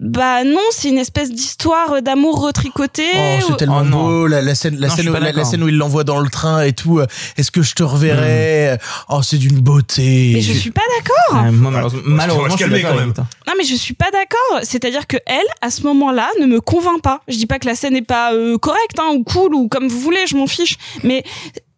Bah 0.05 0.43
non, 0.43 0.59
c'est 0.71 0.89
une 0.89 0.99
espèce 0.99 1.31
d'histoire 1.31 2.01
d'amour 2.01 2.39
retricoté. 2.41 3.03
Oh, 3.15 3.45
c'est 3.49 3.57
tellement 3.57 3.81
Oh, 3.83 3.89
beau 3.91 4.27
la, 4.27 4.41
la 4.41 4.53
scène, 4.53 4.77
la 4.77 4.87
Non, 4.87 4.95
scène, 4.95 5.09
où, 5.09 5.11
pas 5.13 5.19
la, 5.19 5.25
la 5.27 5.31
d'accord. 5.33 5.49
scène 5.49 5.63
où 5.63 5.67
il 5.67 5.77
l'envoie 5.77 6.03
dans 6.03 6.19
le 6.19 6.29
train 6.29 6.61
et 6.61 6.73
tout. 6.73 6.99
euh, 6.99 7.07
Est-ce 7.37 7.49
que 7.49 7.61
je 7.63 7.73
te 7.73 7.81
reverrai 7.83 8.77
Oh, 9.09 9.21
c'est 9.23 9.37
d'une 9.37 9.59
beauté. 9.59 10.31
Mais 10.35 10.41
je 10.41 10.53
suis 10.53 10.71
pas 10.71 10.81
d'accord. 10.97 11.41
Ah, 11.45 11.51
moi, 11.51 11.71
malheureusement, 11.71 12.01
malheureusement, 12.05 12.57
je 12.57 12.63
suis 12.73 12.81
quand 12.83 12.95
même. 12.95 13.13
Non 13.47 13.53
mais 13.57 13.63
je 13.63 13.75
suis 13.75 13.93
pas 13.95 14.11
d'accord. 14.11 14.59
C'est-à-dire 14.63 15.07
que 15.07 15.17
elle, 15.25 15.45
à 15.61 15.69
ce 15.71 15.81
moment-là, 15.83 16.29
ne 16.39 16.45
me 16.45 16.61
convainc 16.61 17.01
pas. 17.01 17.21
Je 17.27 17.35
dis 17.37 17.47
pas 17.47 17.57
que 17.59 17.65
la 17.67 17.75
scène 17.75 17.93
n'est 17.93 18.01
pas 18.01 18.33
euh, 18.33 18.57
correcte 18.57 18.99
hein, 18.99 19.11
ou 19.15 19.23
cool 19.23 19.55
ou 19.55 19.67
comme 19.67 19.87
vous 19.87 19.99
voulez, 19.99 20.25
je 20.27 20.35
m'en 20.35 20.47
fiche. 20.47 20.77
Mais 21.03 21.23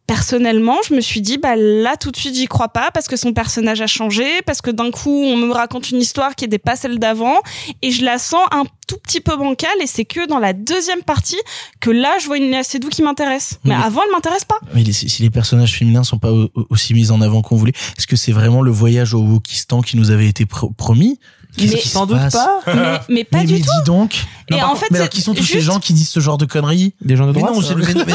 personnellement, 0.08 0.78
je 0.88 0.93
me 0.95 1.01
suis 1.01 1.22
dit 1.22 1.38
bah 1.38 1.55
là 1.55 1.95
tout 1.97 2.12
de 2.12 2.18
suite 2.18 2.34
j'y 2.36 2.47
crois 2.47 2.70
pas 2.70 2.89
parce 2.93 3.08
que 3.08 3.16
son 3.18 3.34
personnage 3.34 3.82
a 3.82 3.88
changé, 3.88 4.26
parce 4.45 4.62
que 4.62 4.72
d'un 4.72 4.89
coup 4.89 5.12
on 5.24 5.36
me 5.38 5.51
raconte 5.51 5.91
une 5.91 5.99
histoire 5.99 6.36
qui 6.36 6.45
n'était 6.45 6.58
pas 6.58 6.76
celle 6.76 6.97
d'avant 6.97 7.39
et 7.82 7.91
je 7.91 8.03
la 8.05 8.18
sens 8.18 8.41
un 8.51 8.64
tout 8.88 8.97
petit 9.03 9.20
peu 9.20 9.36
bancale 9.36 9.70
et 9.82 9.88
c'est 9.88 10.05
que 10.05 10.26
dans 10.28 10.39
la 10.39 10.53
deuxième 10.53 11.03
partie 11.03 11.38
que 11.82 11.89
là 11.91 12.14
je 12.22 12.26
vois 12.28 12.38
une 12.38 12.49
Léa 12.49 12.64
Seydoux 12.64 12.88
qui 12.89 13.01
m'intéresse. 13.03 13.60
Mais 13.66 13.76
avant 13.76 14.01
elle 14.05 14.12
m'intéresse 14.14 14.45
pas. 14.45 14.58
Mais 14.74 14.84
les- 14.84 14.93
si 14.93 15.22
les 15.22 15.30
personnages 15.30 15.76
féminins 15.76 16.03
sont 16.03 16.18
pas 16.20 16.32
au- 16.32 16.49
au- 16.55 16.68
aussi 16.70 16.93
mis 16.93 17.12
en 17.12 17.22
avant 17.22 17.41
qu'on 17.41 17.58
voulait, 17.58 17.74
est-ce 17.97 18.08
que 18.08 18.16
c'est 18.16 18.32
vraiment 18.32 18.62
le 18.62 18.72
voyage 18.72 19.14
au 19.14 19.20
Wokistan 19.20 19.82
qui 19.82 19.97
nous 19.97 20.10
avait 20.12 20.28
été 20.28 20.45
pro- 20.45 20.70
promis 20.70 21.20
Qu'est-ce 21.58 21.74
Mais- 21.74 21.80
qui 21.80 21.88
Sans 21.89 22.05
doute 22.05 22.20
pas. 22.32 22.62
Mais, 22.68 22.99
mais 23.10 23.24
pas 23.24 23.38
mais, 23.39 23.45
du 23.45 23.53
mais 23.53 23.60
tout. 23.60 23.66
dis 23.80 23.84
donc. 23.86 24.24
Et 24.49 24.62
en 24.62 24.76
fait, 24.76 24.86
mais 24.91 24.99
alors 24.99 25.10
qui 25.10 25.22
sont 25.22 25.34
tous 25.34 25.43
ces 25.43 25.60
gens 25.62 25.80
qui 25.80 25.91
disent 25.93 26.08
ce 26.10 26.20
genre 26.22 26.38
de 26.38 26.45
conneries 26.45 26.93
Des 27.01 27.16
gens 27.18 27.28
de 27.28 27.34
droite. 27.34 27.53
non, 27.53 27.62
c'est 27.62 27.76
mais- 27.76 27.93
non, 27.93 28.03
mais 28.05 28.14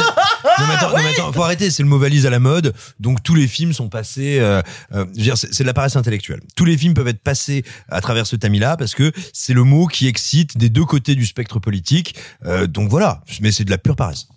attends, 0.74 0.88
non, 0.90 1.02
mais 1.02 1.10
attends, 1.10 1.32
faut 1.32 1.42
arrêter, 1.42 1.70
c'est 1.70 1.82
le 1.82 1.88
mot 1.88 1.98
valise 1.98 2.24
à 2.26 2.30
la 2.30 2.38
mode. 2.38 2.72
Donc 3.00 3.22
tous 3.22 3.34
les 3.34 3.46
films 3.48 3.72
sont 3.74 3.88
passés, 3.88 4.38
euh, 4.40 4.62
euh, 4.94 5.04
je 5.12 5.18
veux 5.18 5.22
dire, 5.24 5.36
c'est 5.36 5.52
c'est 5.52 5.62
de 5.64 5.66
la 5.66 5.74
paresse 5.74 5.96
intellectuelle. 5.96 6.40
Tous 6.56 6.64
les 6.64 6.78
films 6.78 6.94
peuvent 6.94 7.08
être 7.08 7.22
passés 7.22 7.64
à 7.90 8.00
travers 8.00 8.26
ce 8.26 8.36
tamis-là 8.36 8.76
parce 8.76 8.94
que 8.94 9.12
c'est 9.32 9.52
le 9.54 9.64
mot 9.64 9.86
qui 9.86 10.06
excite 10.06 10.56
des 10.56 10.68
deux 10.70 10.84
côtés 10.84 11.14
du 11.14 11.26
spectre 11.26 11.58
politique. 11.58 12.14
Euh, 12.46 12.66
donc 12.66 12.88
voilà, 12.88 13.22
mais 13.40 13.52
c'est 13.52 13.64
de 13.64 13.70
la 13.70 13.78
pure 13.78 13.96
paresse. 13.96 14.28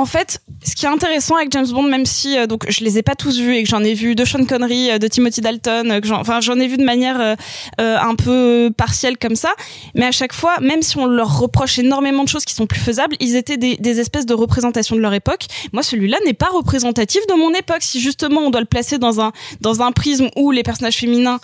En 0.00 0.06
fait, 0.06 0.40
ce 0.64 0.74
qui 0.74 0.86
est 0.86 0.88
intéressant 0.88 1.36
avec 1.36 1.52
James 1.52 1.68
Bond, 1.68 1.82
même 1.82 2.06
si 2.06 2.38
euh, 2.38 2.46
donc 2.46 2.64
je 2.70 2.82
les 2.84 2.96
ai 2.96 3.02
pas 3.02 3.14
tous 3.14 3.38
vus 3.38 3.54
et 3.56 3.62
que 3.62 3.68
j'en 3.68 3.84
ai 3.84 3.92
vu 3.92 4.14
de 4.14 4.24
Sean 4.24 4.46
Connery, 4.46 4.90
euh, 4.92 4.98
de 4.98 5.06
Timothy 5.06 5.42
Dalton, 5.42 5.90
euh, 5.90 6.00
que 6.00 6.06
j'en, 6.06 6.18
enfin 6.18 6.40
j'en 6.40 6.58
ai 6.58 6.68
vu 6.68 6.78
de 6.78 6.84
manière 6.84 7.20
euh, 7.20 7.36
un 7.78 8.14
peu 8.14 8.70
partielle 8.74 9.18
comme 9.18 9.36
ça, 9.36 9.50
mais 9.94 10.06
à 10.06 10.10
chaque 10.10 10.32
fois, 10.32 10.58
même 10.60 10.80
si 10.80 10.96
on 10.96 11.04
leur 11.04 11.38
reproche 11.38 11.78
énormément 11.78 12.24
de 12.24 12.30
choses 12.30 12.46
qui 12.46 12.54
sont 12.54 12.66
plus 12.66 12.80
faisables, 12.80 13.14
ils 13.20 13.36
étaient 13.36 13.58
des, 13.58 13.76
des 13.76 14.00
espèces 14.00 14.24
de 14.24 14.32
représentations 14.32 14.96
de 14.96 15.02
leur 15.02 15.12
époque. 15.12 15.44
Moi, 15.74 15.82
celui-là 15.82 16.16
n'est 16.24 16.32
pas 16.32 16.48
représentatif 16.48 17.20
de 17.26 17.34
mon 17.34 17.52
époque. 17.52 17.82
Si 17.82 18.00
justement 18.00 18.40
on 18.40 18.48
doit 18.50 18.62
le 18.62 18.66
placer 18.66 18.96
dans 18.96 19.20
un 19.20 19.32
dans 19.60 19.82
un 19.82 19.92
prisme 19.92 20.30
où 20.34 20.50
les 20.50 20.62
personnages 20.62 20.96
féminins, 20.96 21.40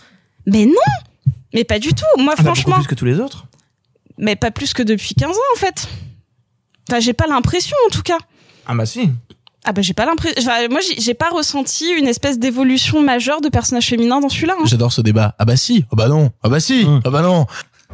mais 0.46 0.64
non, 0.64 0.72
mais 1.52 1.64
pas 1.64 1.78
du 1.78 1.90
tout. 1.90 2.04
Moi, 2.16 2.32
Ah 2.38 2.42
bah, 2.42 2.54
franchement, 2.54 2.76
plus 2.76 2.86
que 2.86 2.94
tous 2.94 3.04
les 3.04 3.20
autres. 3.20 3.44
mais 4.16 4.34
pas 4.34 4.50
plus 4.50 4.72
que 4.72 4.82
depuis 4.82 5.14
15 5.14 5.28
ans 5.36 5.40
en 5.54 5.58
fait. 5.58 5.88
Enfin, 6.88 7.00
j'ai 7.00 7.12
pas 7.12 7.26
l'impression 7.26 7.76
en 7.86 7.90
tout 7.90 8.02
cas. 8.02 8.16
Ah 8.66 8.74
bah 8.74 8.86
si. 8.86 9.10
Ah 9.64 9.72
bah 9.72 9.82
j'ai 9.82 9.94
pas 9.94 10.06
l'impression. 10.06 10.40
Enfin, 10.42 10.68
moi 10.70 10.80
j'ai 10.80 11.00
j'ai 11.00 11.14
pas 11.14 11.28
ressenti 11.30 11.90
une 11.90 12.06
espèce 12.06 12.38
d'évolution 12.38 13.02
majeure 13.02 13.40
de 13.40 13.48
personnages 13.48 13.86
féminins 13.88 14.20
dans 14.20 14.28
celui-là. 14.28 14.54
hein. 14.58 14.64
J'adore 14.66 14.92
ce 14.92 15.00
débat. 15.00 15.34
Ah 15.38 15.44
bah 15.44 15.56
si, 15.56 15.84
ah 15.92 15.96
bah 15.96 16.08
non, 16.08 16.30
ah 16.42 16.48
bah 16.48 16.60
si, 16.60 16.84
Hum. 16.84 17.00
ah 17.04 17.10
bah 17.10 17.22
non. 17.22 17.46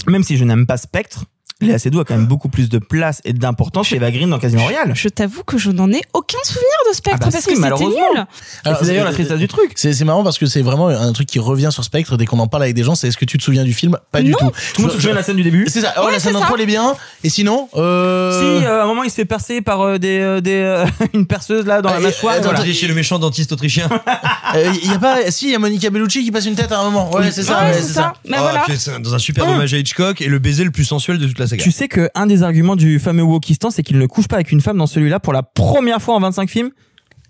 Même 0.06 0.22
si 0.22 0.36
je 0.36 0.44
n'aime 0.44 0.66
pas 0.66 0.76
Spectre, 0.76 1.24
Léa 1.66 1.78
Seydoux 1.78 2.00
a 2.00 2.04
quand 2.04 2.16
même 2.16 2.26
beaucoup 2.26 2.48
plus 2.48 2.68
de 2.68 2.78
place 2.78 3.20
et 3.24 3.32
d'importance 3.32 3.88
qu'Eva 3.88 4.10
Green 4.10 4.30
dans 4.30 4.38
Casino 4.38 4.62
Royale. 4.62 4.92
Je 4.94 5.08
t'avoue 5.08 5.44
que 5.44 5.58
je 5.58 5.70
n'en 5.70 5.90
ai 5.90 6.00
aucun 6.12 6.38
souvenir 6.44 6.66
de 6.90 6.94
Spectre 6.94 7.18
Ah 7.22 7.26
bah 7.26 7.30
parce 7.32 7.44
si, 7.44 7.50
que 7.50 7.56
c'était 7.56 7.84
nul. 7.84 8.26
Alors, 8.64 8.78
c'est 8.78 8.86
d'ailleurs 8.86 9.04
la 9.04 9.12
tristesse 9.12 9.38
du 9.38 9.48
truc. 9.48 9.72
C'est 9.76 9.92
c'est 9.92 10.04
marrant 10.04 10.24
parce 10.24 10.38
que 10.38 10.46
c'est 10.46 10.62
vraiment 10.62 10.88
un 10.88 11.12
truc 11.12 11.28
qui 11.28 11.38
revient 11.38 11.70
sur 11.70 11.84
Spectre 11.84 12.16
dès 12.16 12.26
qu'on 12.26 12.38
en 12.38 12.48
parle 12.48 12.64
avec 12.64 12.74
des 12.74 12.82
gens. 12.82 12.94
C'est 12.94 13.08
est-ce 13.08 13.16
que 13.16 13.24
tu 13.24 13.38
te 13.38 13.42
souviens 13.42 13.64
du 13.64 13.72
film? 13.72 13.96
Pas 14.10 14.22
du 14.22 14.32
tout. 14.32 14.50
Tout 14.74 14.82
le 14.82 14.82
monde 14.82 14.90
se 14.92 14.96
souvient 14.96 15.12
de 15.12 15.16
la 15.16 15.22
scène 15.22 15.36
du 15.36 15.42
début. 15.42 15.66
C'est 15.68 15.80
ça. 15.80 15.94
Oh, 15.98 16.06
Ouais, 16.06 16.12
la 16.12 16.18
scène 16.18 16.32
d'intro 16.32 16.56
elle 16.56 16.62
est 16.62 16.66
bien. 16.66 16.94
Et 17.24 17.28
sinon, 17.28 17.68
euh... 17.76 18.60
Si, 18.60 18.64
euh, 18.64 18.80
à 18.80 18.84
un 18.84 18.86
moment, 18.86 19.04
il 19.04 19.10
se 19.10 19.16
fait 19.16 19.24
percer 19.24 19.60
par 19.60 19.80
euh, 19.80 19.98
des, 19.98 20.18
euh, 20.18 20.40
des, 20.40 20.56
euh, 20.56 20.86
une 21.14 21.26
perceuse 21.26 21.66
là 21.66 21.80
dans 21.82 21.92
la 21.92 22.00
mâchoire. 22.00 22.34
attends, 22.34 22.50
voilà. 22.52 22.72
chez 22.72 22.88
le 22.88 22.94
méchant 22.94 23.18
dentiste 23.18 23.52
autrichien. 23.52 23.88
Il 24.54 24.90
y 24.90 24.94
a 24.94 24.98
pas. 24.98 25.30
Si, 25.30 25.46
il 25.46 25.52
y 25.52 25.54
a 25.54 25.58
Monica 25.58 25.88
Bellucci 25.90 26.24
qui 26.24 26.30
passe 26.30 26.46
une 26.46 26.54
tête 26.54 26.72
à 26.72 26.80
un 26.80 26.84
moment. 26.84 27.10
Ouais, 27.12 27.30
c'est 27.30 27.42
ça. 27.42 27.72
C'est 27.72 27.82
ça. 27.82 28.12
Ah, 28.32 28.98
dans 28.98 29.14
un 29.14 29.18
super 29.18 29.48
hommage 29.48 29.72
à 29.74 29.78
Hitchcock 29.78 30.20
et 30.20 30.26
le 30.26 30.38
baiser 30.38 30.64
le 30.64 30.70
plus 30.70 30.84
sensuel 30.84 31.18
de 31.18 31.26
toute 31.26 31.38
la 31.38 31.46
Tu 31.58 31.70
sais 31.72 31.88
que 31.88 32.08
un 32.14 32.26
des 32.26 32.42
arguments 32.42 32.76
du 32.76 32.98
fameux 32.98 33.22
Wokistan, 33.22 33.70
c'est 33.70 33.82
qu'il 33.82 33.98
ne 33.98 34.06
couche 34.06 34.28
pas 34.28 34.36
avec 34.36 34.52
une 34.52 34.60
femme 34.60 34.78
dans 34.78 34.86
celui-là 34.86 35.20
pour 35.20 35.32
la 35.32 35.42
première 35.42 36.00
fois 36.00 36.14
en 36.14 36.20
25 36.20 36.48
films. 36.48 36.70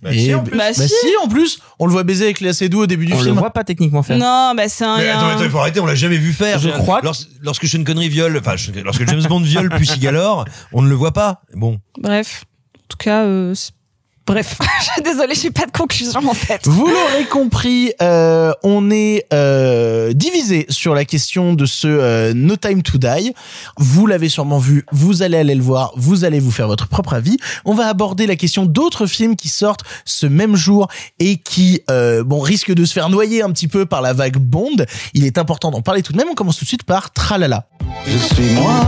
Bah, 0.03 0.13
Et- 0.13 0.19
si, 0.19 0.35
en 0.35 0.43
plus. 0.43 0.59
Bah, 0.59 0.65
Bah 0.77 0.87
si. 0.87 0.89
si, 0.89 1.11
en 1.23 1.29
plus, 1.29 1.61
on 1.79 1.87
le 1.87 1.93
voit 1.93 2.03
baiser 2.03 2.25
avec 2.25 2.41
Léa 2.41 2.53
Seydoux 2.53 2.81
au 2.81 2.87
début 2.89 3.07
du 3.07 3.13
On 3.13 3.19
le 3.19 3.25
film. 3.25 3.39
voit 3.39 3.51
pas 3.53 3.63
techniquement 3.63 4.03
faire. 4.03 4.19
Non, 4.19 4.53
bah 4.57 4.69
c'est 4.69 4.85
un. 4.85 4.97
Mais 4.99 5.09
attends, 5.09 5.29
attends, 5.29 5.45
il 5.45 5.51
faut 5.51 5.59
arrêter, 5.59 5.79
on 5.79 5.87
l'a 5.87 5.95
jamais 5.95 6.17
vu 6.17 6.33
faire. 6.33 6.59
Je 6.59 6.71
crois 6.71 6.99
que- 7.01 7.05
Lors- 7.05 7.17
lorsque 7.41 7.69
Sean 7.69 7.85
Connery 7.85 8.09
viole, 8.09 8.37
enfin, 8.37 8.57
lorsque 8.85 9.09
James 9.09 9.23
Bond 9.29 9.41
viole 9.41 9.69
Pussy 9.71 10.01
Galore, 10.01 10.45
on 10.73 10.83
ne 10.83 10.89
le 10.89 10.95
voit 10.97 11.13
pas. 11.13 11.43
Bon. 11.55 11.79
Bref, 12.01 12.45
en 12.77 12.87
tout 12.89 12.97
cas, 12.99 13.23
euh, 13.27 13.55
bref. 14.27 14.59
Désolée, 15.05 15.35
j'ai 15.35 15.51
pas 15.51 15.67
de 15.67 15.73
conclusion 15.73 16.21
en 16.29 16.35
fait. 16.35 16.67
Vous 16.67 16.87
l'aurez 16.87 17.25
compris, 17.27 17.93
euh, 18.01 18.53
on 18.63 18.91
est 18.91 19.27
euh, 19.33 20.13
divisé 20.13 20.67
sur 20.69 20.95
la 20.95 21.05
question 21.05 21.55
de 21.55 21.67
ce 21.67 21.89
euh, 21.89 22.33
No 22.35 22.57
Time 22.57 22.83
to 22.83 22.99
Die. 22.99 23.35
Vous 23.79 24.07
l'avez 24.07 24.29
sûrement 24.29 24.59
vu, 24.59 24.85
vous 24.93 25.23
allez 25.23 25.37
aller 25.37 25.55
le 25.55 25.63
voir, 25.63 25.93
vous 25.97 26.25
allez 26.25 26.41
vous 26.41 26.51
faire 26.51 26.67
votre 26.67 26.89
propre 26.89 27.15
avis. 27.15 27.37
On 27.65 27.75
va 27.75 27.89
aborder 27.89 28.27
la 28.27 28.37
question 28.37 28.67
d'autres 28.67 29.07
films 29.07 29.37
qui 29.37 29.49
sortent 29.49 29.83
ce 30.05 30.27
même 30.27 30.57
jour 30.57 30.89
et 31.19 31.37
qui 31.39 31.83
euh, 31.91 32.25
bon 32.25 32.41
risquent 32.41 32.75
de 32.75 32.85
se 32.85 32.93
faire 32.93 33.09
noyer 33.09 33.43
un 33.43 33.51
petit 33.51 33.69
peu 33.69 33.87
par 33.87 34.03
la 34.03 34.13
vague 34.13 34.39
Bond. 34.39 34.85
Il 35.15 35.25
est 35.25 35.39
important 35.39 35.71
d'en 35.71 35.83
parler 35.83 36.03
tout 36.03 36.13
de 36.13 36.19
même. 36.19 36.29
On 36.31 36.35
commence 36.35 36.59
tout 36.59 36.65
de 36.65 36.69
suite 36.69 36.85
par 36.85 37.13
Tralala. 37.13 37.67
Je 38.07 38.19
suis 38.19 38.51
moi 38.55 38.81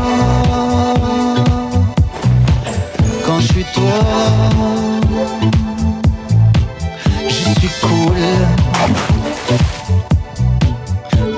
quand 3.24 3.40
je 3.40 3.46
suis 3.46 3.64
toi. 3.74 5.03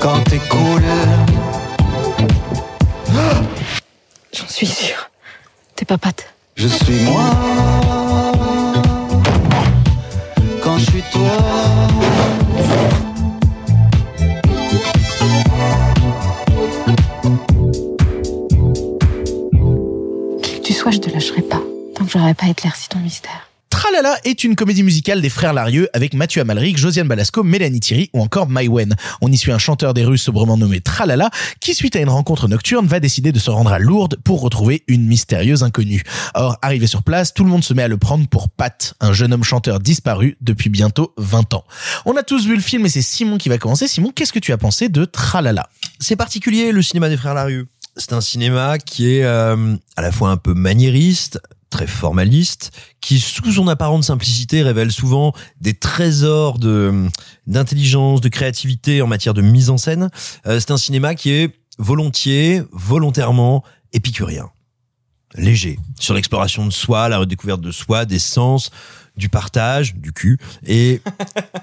Quand 0.07 0.23
t'es 0.23 0.39
cool. 0.39 0.83
J'en 4.31 4.47
suis 4.47 4.65
sûre. 4.65 5.09
T'es 5.75 5.83
pas 5.83 5.97
pâte. 5.97 6.33
Je 6.55 6.69
suis 6.69 7.01
moi 7.03 7.29
quand 10.63 10.77
je 10.77 10.85
suis 10.91 11.03
toi. 11.11 11.37
Qui 20.41 20.59
que 20.59 20.63
tu 20.63 20.73
sois, 20.73 20.91
je 20.91 20.99
te 20.99 21.09
lâcherai 21.09 21.41
pas. 21.41 21.61
Tant 21.95 22.05
que 22.05 22.11
j'aurai 22.11 22.33
pas 22.33 22.47
éclairci 22.47 22.87
ton 22.87 22.99
mystère. 22.99 23.46
Tralala 23.77 24.17
est 24.23 24.43
une 24.43 24.55
comédie 24.55 24.81
musicale 24.81 25.21
des 25.21 25.29
frères 25.29 25.53
Larieux 25.53 25.87
avec 25.93 26.15
Mathieu 26.15 26.41
Amalric, 26.41 26.79
Josiane 26.79 27.07
Balasco, 27.07 27.43
Mélanie 27.43 27.79
Thierry 27.79 28.09
ou 28.11 28.21
encore 28.23 28.49
Maïwen. 28.49 28.95
On 29.21 29.31
y 29.31 29.37
suit 29.37 29.51
un 29.51 29.59
chanteur 29.59 29.93
des 29.93 30.03
rues 30.03 30.17
sobrement 30.17 30.57
nommé 30.57 30.81
Tralala 30.81 31.29
qui, 31.59 31.75
suite 31.75 31.95
à 31.95 31.99
une 31.99 32.09
rencontre 32.09 32.47
nocturne, 32.47 32.87
va 32.87 32.99
décider 32.99 33.31
de 33.31 33.37
se 33.37 33.51
rendre 33.51 33.71
à 33.71 33.77
Lourdes 33.77 34.17
pour 34.23 34.41
retrouver 34.41 34.83
une 34.87 35.05
mystérieuse 35.05 35.61
inconnue. 35.61 36.01
Or, 36.33 36.57
arrivé 36.63 36.87
sur 36.87 37.03
place, 37.03 37.35
tout 37.35 37.43
le 37.43 37.51
monde 37.51 37.63
se 37.63 37.75
met 37.75 37.83
à 37.83 37.87
le 37.87 37.97
prendre 37.97 38.27
pour 38.27 38.49
Pat, 38.49 38.95
un 38.99 39.13
jeune 39.13 39.31
homme 39.31 39.43
chanteur 39.43 39.79
disparu 39.79 40.37
depuis 40.41 40.71
bientôt 40.71 41.13
20 41.17 41.53
ans. 41.53 41.63
On 42.07 42.17
a 42.17 42.23
tous 42.23 42.47
vu 42.47 42.55
le 42.55 42.61
film 42.63 42.83
et 42.87 42.89
c'est 42.89 43.03
Simon 43.03 43.37
qui 43.37 43.47
va 43.47 43.59
commencer. 43.59 43.87
Simon, 43.87 44.11
qu'est-ce 44.11 44.33
que 44.33 44.39
tu 44.39 44.53
as 44.53 44.57
pensé 44.57 44.89
de 44.89 45.05
Tralala? 45.05 45.69
C'est 45.99 46.15
particulier, 46.15 46.71
le 46.71 46.81
cinéma 46.81 47.09
des 47.09 47.17
frères 47.17 47.35
Larieux. 47.35 47.67
C'est 47.95 48.13
un 48.13 48.21
cinéma 48.21 48.79
qui 48.79 49.17
est 49.17 49.23
euh, 49.23 49.75
à 49.95 50.01
la 50.01 50.11
fois 50.11 50.29
un 50.29 50.37
peu 50.37 50.55
maniériste, 50.55 51.39
très 51.69 51.87
formaliste, 51.87 52.71
qui 53.01 53.19
sous 53.19 53.51
son 53.51 53.67
apparente 53.67 54.03
simplicité 54.03 54.63
révèle 54.63 54.91
souvent 54.91 55.33
des 55.61 55.73
trésors 55.73 56.59
de 56.59 57.07
d'intelligence, 57.45 58.21
de 58.21 58.29
créativité 58.29 59.01
en 59.01 59.07
matière 59.07 59.33
de 59.33 59.41
mise 59.41 59.69
en 59.69 59.77
scène. 59.77 60.09
Euh, 60.45 60.59
c'est 60.59 60.71
un 60.71 60.77
cinéma 60.77 61.15
qui 61.15 61.31
est 61.31 61.53
volontiers, 61.77 62.61
volontairement 62.71 63.63
épicurien, 63.93 64.49
léger, 65.35 65.79
sur 65.99 66.13
l'exploration 66.13 66.65
de 66.65 66.71
soi, 66.71 67.09
la 67.09 67.19
redécouverte 67.19 67.61
de 67.61 67.71
soi, 67.71 68.05
des 68.05 68.19
sens, 68.19 68.71
du 69.15 69.29
partage, 69.29 69.95
du 69.95 70.13
cul, 70.13 70.37
et 70.65 71.01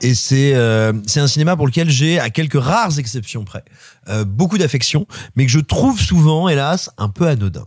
et 0.02 0.14
c'est 0.14 0.54
euh, 0.54 0.92
c'est 1.06 1.20
un 1.20 1.28
cinéma 1.28 1.56
pour 1.56 1.66
lequel 1.66 1.88
j'ai, 1.88 2.18
à 2.18 2.30
quelques 2.30 2.60
rares 2.60 2.98
exceptions 2.98 3.44
près, 3.44 3.64
euh, 4.08 4.24
beaucoup 4.24 4.58
d'affection, 4.58 5.06
mais 5.36 5.46
que 5.46 5.52
je 5.52 5.60
trouve 5.60 6.00
souvent, 6.00 6.48
hélas, 6.48 6.90
un 6.98 7.08
peu 7.08 7.26
anodin. 7.26 7.64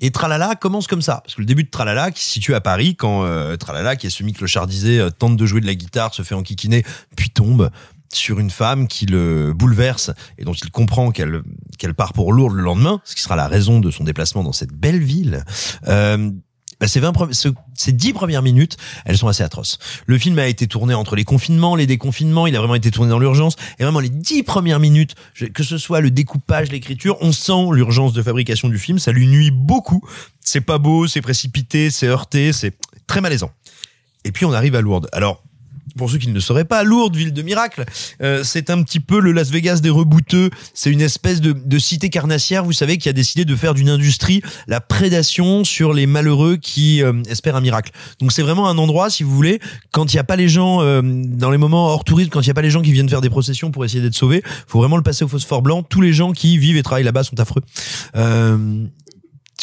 Et 0.00 0.10
Tralala 0.10 0.54
commence 0.54 0.86
comme 0.86 1.02
ça, 1.02 1.20
parce 1.24 1.34
que 1.34 1.40
le 1.40 1.46
début 1.46 1.64
de 1.64 1.70
Tralala, 1.70 2.10
qui 2.10 2.22
se 2.22 2.30
situe 2.30 2.54
à 2.54 2.60
Paris, 2.60 2.96
quand 2.96 3.24
euh, 3.24 3.56
Tralala, 3.56 3.96
qui 3.96 4.06
est 4.06 4.10
semi-clochardisé, 4.10 5.00
euh, 5.00 5.10
tente 5.10 5.36
de 5.36 5.46
jouer 5.46 5.60
de 5.60 5.66
la 5.66 5.74
guitare, 5.74 6.14
se 6.14 6.22
fait 6.22 6.34
enquiquiner, 6.34 6.84
puis 7.16 7.30
tombe 7.30 7.70
sur 8.12 8.38
une 8.38 8.50
femme 8.50 8.88
qui 8.88 9.06
le 9.06 9.52
bouleverse 9.52 10.10
et 10.38 10.44
dont 10.44 10.52
il 10.52 10.70
comprend 10.70 11.10
qu'elle 11.10 11.42
qu'elle 11.78 11.94
part 11.94 12.12
pour 12.12 12.32
Lourdes 12.32 12.54
le 12.54 12.62
lendemain, 12.62 13.00
ce 13.04 13.14
qui 13.14 13.22
sera 13.22 13.36
la 13.36 13.48
raison 13.48 13.80
de 13.80 13.90
son 13.90 14.04
déplacement 14.04 14.42
dans 14.42 14.52
cette 14.52 14.72
belle 14.72 15.02
ville. 15.02 15.44
Euh, 15.88 16.30
bah, 16.80 16.88
ces, 16.88 17.00
20 17.00 17.12
pre- 17.12 17.32
ce- 17.32 17.48
ces 17.74 17.92
10 17.92 18.12
premières 18.12 18.42
minutes, 18.42 18.76
elles 19.04 19.16
sont 19.16 19.28
assez 19.28 19.42
atroces. 19.42 19.78
Le 20.06 20.18
film 20.18 20.38
a 20.38 20.46
été 20.46 20.66
tourné 20.66 20.94
entre 20.94 21.16
les 21.16 21.24
confinements, 21.24 21.74
les 21.76 21.86
déconfinements, 21.86 22.46
il 22.46 22.54
a 22.56 22.58
vraiment 22.58 22.74
été 22.74 22.90
tourné 22.90 23.10
dans 23.10 23.18
l'urgence. 23.18 23.56
Et 23.78 23.82
vraiment, 23.84 24.00
les 24.00 24.08
10 24.10 24.42
premières 24.42 24.80
minutes, 24.80 25.14
que 25.54 25.62
ce 25.62 25.78
soit 25.78 26.00
le 26.00 26.10
découpage, 26.10 26.70
l'écriture, 26.70 27.16
on 27.20 27.32
sent 27.32 27.66
l'urgence 27.72 28.12
de 28.12 28.22
fabrication 28.22 28.68
du 28.68 28.78
film, 28.78 28.98
ça 28.98 29.12
lui 29.12 29.26
nuit 29.26 29.50
beaucoup. 29.50 30.02
C'est 30.40 30.60
pas 30.60 30.78
beau, 30.78 31.06
c'est 31.06 31.22
précipité, 31.22 31.90
c'est 31.90 32.06
heurté, 32.06 32.52
c'est 32.52 32.76
très 33.06 33.20
malaisant. 33.20 33.50
Et 34.24 34.32
puis 34.32 34.44
on 34.44 34.52
arrive 34.52 34.74
à 34.74 34.80
Lourdes. 34.80 35.08
Alors, 35.12 35.42
pour 35.96 36.10
ceux 36.10 36.18
qui 36.18 36.28
ne 36.28 36.34
le 36.34 36.40
sauraient 36.40 36.64
pas, 36.64 36.84
Lourdes, 36.84 37.16
ville 37.16 37.32
de 37.32 37.42
miracle, 37.42 37.84
euh, 38.22 38.42
c'est 38.44 38.70
un 38.70 38.82
petit 38.82 39.00
peu 39.00 39.20
le 39.20 39.32
Las 39.32 39.50
Vegas 39.50 39.80
des 39.80 39.90
rebouteux. 39.90 40.50
C'est 40.74 40.90
une 40.90 41.00
espèce 41.00 41.40
de, 41.40 41.52
de 41.52 41.78
cité 41.78 42.10
carnassière, 42.10 42.64
vous 42.64 42.72
savez, 42.72 42.98
qui 42.98 43.08
a 43.08 43.12
décidé 43.12 43.44
de 43.44 43.56
faire 43.56 43.74
d'une 43.74 43.88
industrie 43.88 44.42
la 44.66 44.80
prédation 44.80 45.64
sur 45.64 45.92
les 45.92 46.06
malheureux 46.06 46.56
qui 46.56 47.02
euh, 47.02 47.22
espèrent 47.28 47.56
un 47.56 47.60
miracle. 47.60 47.92
Donc 48.20 48.32
c'est 48.32 48.42
vraiment 48.42 48.68
un 48.68 48.78
endroit, 48.78 49.10
si 49.10 49.22
vous 49.22 49.34
voulez, 49.34 49.60
quand 49.92 50.12
il 50.12 50.16
n'y 50.16 50.20
a 50.20 50.24
pas 50.24 50.36
les 50.36 50.48
gens, 50.48 50.82
euh, 50.82 51.02
dans 51.02 51.50
les 51.50 51.58
moments 51.58 51.86
hors 51.86 52.04
tourisme, 52.04 52.30
quand 52.30 52.40
il 52.40 52.46
n'y 52.46 52.52
a 52.52 52.54
pas 52.54 52.62
les 52.62 52.70
gens 52.70 52.82
qui 52.82 52.92
viennent 52.92 53.08
faire 53.08 53.20
des 53.20 53.30
processions 53.30 53.70
pour 53.70 53.84
essayer 53.84 54.02
d'être 54.02 54.14
sauvés, 54.14 54.42
faut 54.66 54.78
vraiment 54.78 54.96
le 54.96 55.02
passer 55.02 55.24
au 55.24 55.28
phosphore 55.28 55.62
blanc. 55.62 55.82
Tous 55.82 56.00
les 56.00 56.12
gens 56.12 56.32
qui 56.32 56.58
vivent 56.58 56.76
et 56.76 56.82
travaillent 56.82 57.04
là-bas 57.04 57.24
sont 57.24 57.38
affreux. 57.40 57.62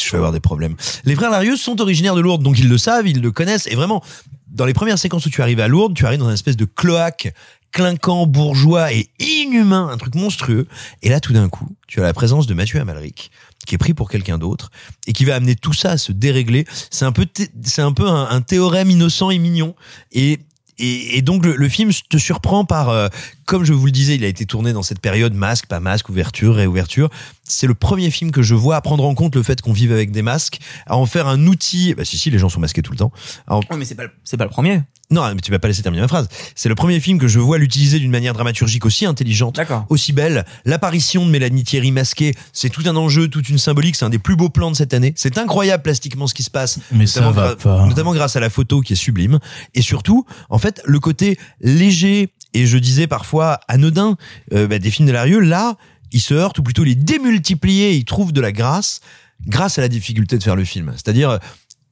Je 0.04 0.10
vais 0.10 0.18
avoir 0.18 0.32
des 0.32 0.40
problèmes. 0.40 0.76
Les 1.04 1.14
frères 1.14 1.30
Larieux 1.30 1.56
sont 1.56 1.80
originaires 1.80 2.14
de 2.14 2.20
Lourdes, 2.20 2.42
donc 2.42 2.58
ils 2.58 2.68
le 2.68 2.78
savent, 2.78 3.06
ils 3.06 3.20
le 3.20 3.32
connaissent, 3.32 3.66
et 3.66 3.74
vraiment, 3.74 4.02
dans 4.48 4.66
les 4.66 4.74
premières 4.74 4.98
séquences 4.98 5.26
où 5.26 5.30
tu 5.30 5.42
arrives 5.42 5.60
à 5.60 5.68
Lourdes, 5.68 5.94
tu 5.94 6.06
arrives 6.06 6.20
dans 6.20 6.28
une 6.28 6.34
espèce 6.34 6.56
de 6.56 6.64
cloaque 6.64 7.32
clinquant, 7.74 8.26
bourgeois 8.26 8.92
et 8.92 9.10
inhumain, 9.18 9.88
un 9.88 9.96
truc 9.98 10.14
monstrueux. 10.14 10.68
Et 11.02 11.08
là, 11.08 11.18
tout 11.18 11.32
d'un 11.32 11.48
coup, 11.48 11.68
tu 11.88 12.00
as 12.00 12.04
la 12.04 12.14
présence 12.14 12.46
de 12.46 12.54
Mathieu 12.54 12.80
Amalric, 12.80 13.32
qui 13.66 13.74
est 13.74 13.78
pris 13.78 13.94
pour 13.94 14.08
quelqu'un 14.08 14.38
d'autre 14.38 14.70
et 15.08 15.12
qui 15.12 15.24
va 15.24 15.34
amener 15.34 15.56
tout 15.56 15.72
ça 15.72 15.90
à 15.90 15.98
se 15.98 16.12
dérégler. 16.12 16.66
C'est 16.90 17.04
un 17.04 17.10
peu, 17.10 17.26
c'est 17.64 17.82
un 17.82 17.92
peu 17.92 18.08
un 18.08 18.40
théorème 18.42 18.90
innocent 18.90 19.30
et 19.30 19.38
mignon. 19.38 19.74
Et 20.12 20.38
et, 20.78 21.18
et 21.18 21.22
donc 21.22 21.44
le, 21.44 21.56
le 21.56 21.68
film 21.68 21.90
te 22.08 22.16
surprend 22.16 22.64
par, 22.64 22.88
euh, 22.88 23.08
comme 23.46 23.64
je 23.64 23.72
vous 23.72 23.86
le 23.86 23.92
disais, 23.92 24.14
il 24.16 24.24
a 24.24 24.28
été 24.28 24.46
tourné 24.46 24.72
dans 24.72 24.82
cette 24.82 25.00
période 25.00 25.34
masque, 25.34 25.66
pas 25.66 25.80
masque, 25.80 26.08
ouverture, 26.08 26.54
réouverture. 26.56 27.10
C'est 27.44 27.66
le 27.66 27.74
premier 27.74 28.10
film 28.10 28.30
que 28.30 28.42
je 28.42 28.54
vois 28.54 28.76
à 28.76 28.80
prendre 28.80 29.04
en 29.04 29.14
compte 29.14 29.36
le 29.36 29.42
fait 29.42 29.60
qu'on 29.60 29.72
vive 29.72 29.92
avec 29.92 30.10
des 30.10 30.22
masques, 30.22 30.58
à 30.86 30.96
en 30.96 31.06
faire 31.06 31.26
un 31.28 31.46
outil. 31.46 31.94
Bah 31.94 32.04
si 32.04 32.18
si, 32.18 32.30
les 32.30 32.38
gens 32.38 32.48
sont 32.48 32.60
masqués 32.60 32.82
tout 32.82 32.92
le 32.92 32.98
temps. 32.98 33.12
En- 33.48 33.60
Oui, 33.70 33.76
mais 33.78 33.84
c'est 33.84 33.94
pas, 33.94 34.04
c'est 34.24 34.36
pas 34.36 34.44
le 34.44 34.50
premier. 34.50 34.82
Non, 35.14 35.34
mais 35.34 35.40
tu 35.40 35.50
vas 35.50 35.58
pas 35.58 35.68
laisser 35.68 35.82
terminer 35.82 36.02
ma 36.02 36.08
phrase. 36.08 36.28
C'est 36.54 36.68
le 36.68 36.74
premier 36.74 36.98
film 37.00 37.18
que 37.18 37.28
je 37.28 37.38
vois 37.38 37.58
l'utiliser 37.58 37.98
d'une 37.98 38.10
manière 38.10 38.32
dramaturgique 38.34 38.84
aussi 38.84 39.06
intelligente, 39.06 39.58
aussi 39.88 40.12
belle. 40.12 40.44
L'apparition 40.64 41.24
de 41.24 41.30
Mélanie 41.30 41.64
Thierry 41.64 41.92
masquée, 41.92 42.34
c'est 42.52 42.68
tout 42.70 42.82
un 42.86 42.96
enjeu, 42.96 43.28
toute 43.28 43.48
une 43.48 43.58
symbolique. 43.58 43.96
C'est 43.96 44.04
un 44.04 44.10
des 44.10 44.18
plus 44.18 44.36
beaux 44.36 44.48
plans 44.48 44.70
de 44.70 44.76
cette 44.76 44.92
année. 44.94 45.12
C'est 45.16 45.38
incroyable 45.38 45.82
plastiquement 45.82 46.26
ce 46.26 46.34
qui 46.34 46.42
se 46.42 46.50
passe. 46.50 46.78
Mais 46.92 47.06
ça 47.06 47.20
notamment, 47.20 47.40
va 47.46 47.54
gra- 47.54 47.56
pas. 47.62 47.86
notamment 47.86 48.12
grâce 48.14 48.36
à 48.36 48.40
la 48.40 48.50
photo 48.50 48.80
qui 48.80 48.94
est 48.94 48.96
sublime. 48.96 49.38
Et 49.74 49.82
surtout, 49.82 50.26
en 50.50 50.58
fait, 50.58 50.82
le 50.84 50.98
côté 51.00 51.38
léger 51.60 52.30
et 52.52 52.66
je 52.66 52.78
disais 52.78 53.06
parfois 53.06 53.60
anodin 53.68 54.16
euh, 54.52 54.66
bah, 54.66 54.78
des 54.78 54.90
films 54.90 55.08
de 55.08 55.12
Larieux, 55.12 55.40
là, 55.40 55.76
ils 56.12 56.20
se 56.20 56.34
heurtent 56.34 56.58
ou 56.58 56.62
plutôt 56.62 56.84
les 56.84 56.94
démultiplier. 56.94 57.92
Ils 57.94 58.04
trouvent 58.04 58.32
de 58.32 58.40
la 58.40 58.52
grâce 58.52 59.00
grâce 59.46 59.78
à 59.78 59.82
la 59.82 59.88
difficulté 59.88 60.38
de 60.38 60.42
faire 60.42 60.56
le 60.56 60.64
film. 60.64 60.92
C'est-à-dire 60.94 61.38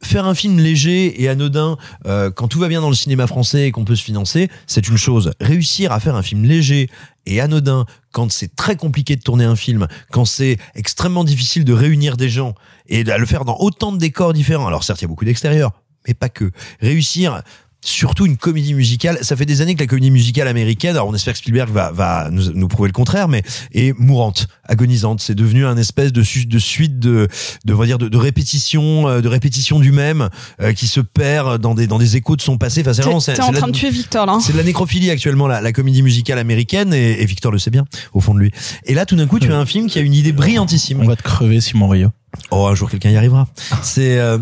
faire 0.05 0.27
un 0.27 0.35
film 0.35 0.59
léger 0.59 1.23
et 1.23 1.29
anodin 1.29 1.77
euh, 2.07 2.31
quand 2.31 2.49
tout 2.49 2.59
va 2.59 2.69
bien 2.69 2.81
dans 2.81 2.89
le 2.89 2.95
cinéma 2.95 3.27
français 3.27 3.69
et 3.69 3.71
qu'on 3.71 3.85
peut 3.85 3.97
se 3.97 4.05
financer, 4.05 4.49
c'est 4.67 4.89
une 4.89 4.97
chose. 4.97 5.33
Réussir 5.41 5.93
à 5.93 6.01
faire 6.01 6.17
un 6.17 6.23
film 6.23 6.45
léger 6.45 6.91
et 7.27 7.41
anodin 7.41 7.87
quand 8.11 8.31
c'est 8.31 8.55
très 8.55 8.77
compliqué 8.77 9.17
de 9.17 9.23
tourner 9.23 9.45
un 9.45 9.57
film, 9.57 9.87
quand 10.11 10.25
c'est 10.25 10.59
extrêmement 10.75 11.25
difficile 11.25 11.65
de 11.65 11.73
réunir 11.73 12.17
des 12.17 12.29
gens 12.29 12.55
et 12.89 13.09
à 13.11 13.19
le 13.19 13.27
faire 13.27 13.45
dans 13.45 13.57
autant 13.59 13.93
de 13.93 13.99
décors 13.99 14.33
différents. 14.33 14.67
Alors 14.67 14.85
certes, 14.85 15.01
il 15.01 15.05
y 15.05 15.07
a 15.07 15.09
beaucoup 15.09 15.25
d'extérieurs, 15.25 15.73
mais 16.07 16.15
pas 16.15 16.29
que. 16.29 16.51
Réussir 16.81 17.43
surtout 17.85 18.27
une 18.27 18.37
comédie 18.37 18.75
musicale. 18.75 19.19
Ça 19.23 19.37
fait 19.37 19.47
des 19.47 19.61
années 19.61 19.75
que 19.75 19.81
la 19.81 19.87
comédie 19.87 20.11
musicale 20.11 20.49
américaine, 20.49 20.97
alors 20.97 21.09
on 21.09 21.15
espère 21.15 21.33
que 21.35 21.39
Spielberg 21.39 21.71
va, 21.71 21.91
va 21.91 22.29
nous, 22.31 22.53
nous 22.55 22.69
prouver 22.69 22.89
le 22.89 22.93
contraire, 22.93 23.29
mais 23.29 23.43
est 23.73 23.93
mourante, 23.99 24.47
agonisante. 24.65 25.21
C'est 25.21 25.35
devenu 25.35 25.67
un 25.67 25.77
espèce 25.77 26.13
de, 26.13 26.23
su- 26.23 26.47
de 26.47 26.59
suite 26.59 26.99
de, 26.99 27.29
de, 27.65 27.75
on 27.75 27.77
va 27.77 27.87
dire, 27.87 27.99
de, 27.99 28.09
de 28.09 28.17
répétition, 28.17 29.09
euh, 29.09 29.21
de 29.21 29.29
répétition 29.29 29.81
du 29.81 29.93
même, 29.93 30.29
euh, 30.61 30.73
qui 30.73 30.87
se 30.87 31.01
perd 31.01 31.61
dans 31.61 31.75
des, 31.75 31.87
dans 31.87 31.99
des 31.99 32.17
échos 32.17 32.37
de 32.37 32.43
son 32.43 32.59
passé. 32.59 32.83
Enfin, 32.83 32.93
c'est 32.95 33.03
vraiment, 33.03 33.21
c'est 33.21 33.41
en 33.41 33.51
la- 33.51 33.59
train 33.59 33.67
de 33.69 33.73
tuer 33.73 33.91
Victor 33.91 34.27
là. 34.27 34.35
hein. 34.35 34.41
c'est 34.41 34.53
de 34.53 34.59
la 34.59 34.65
nécrophilie 34.65 35.11
actuellement, 35.11 35.47
la, 35.49 35.61
la 35.61 35.73
comédie 35.73 36.03
musicale 36.03 36.39
américaine, 36.39 36.95
et, 36.95 37.21
et 37.21 37.27
Victor 37.27 37.51
le 37.53 37.59
sait 37.59 37.71
bien, 37.71 37.85
au 38.13 38.21
fond 38.21 38.35
de 38.35 38.41
lui. 38.41 38.51
Et 38.87 38.95
là, 38.95 39.07
tout 39.07 39.17
d'un 39.17 39.27
coup, 39.27 39.39
tu 39.39 39.53
as 39.53 39.59
un 39.59 39.67
film 39.67 39.89
qui 39.89 39.99
a 39.99 40.03
une 40.03 40.15
idée 40.15 40.33
brillantissime. 40.33 41.01
On 41.01 41.07
va 41.07 41.17
te 41.17 41.23
crever, 41.23 41.61
Simon 41.61 41.89
Rio. 41.89 42.09
Oh, 42.51 42.67
un 42.67 42.75
jour, 42.75 42.91
quelqu'un 42.91 43.11
y 43.11 43.17
arrivera. 43.17 43.47
C'est, 43.83 44.19
euh, 44.19 44.39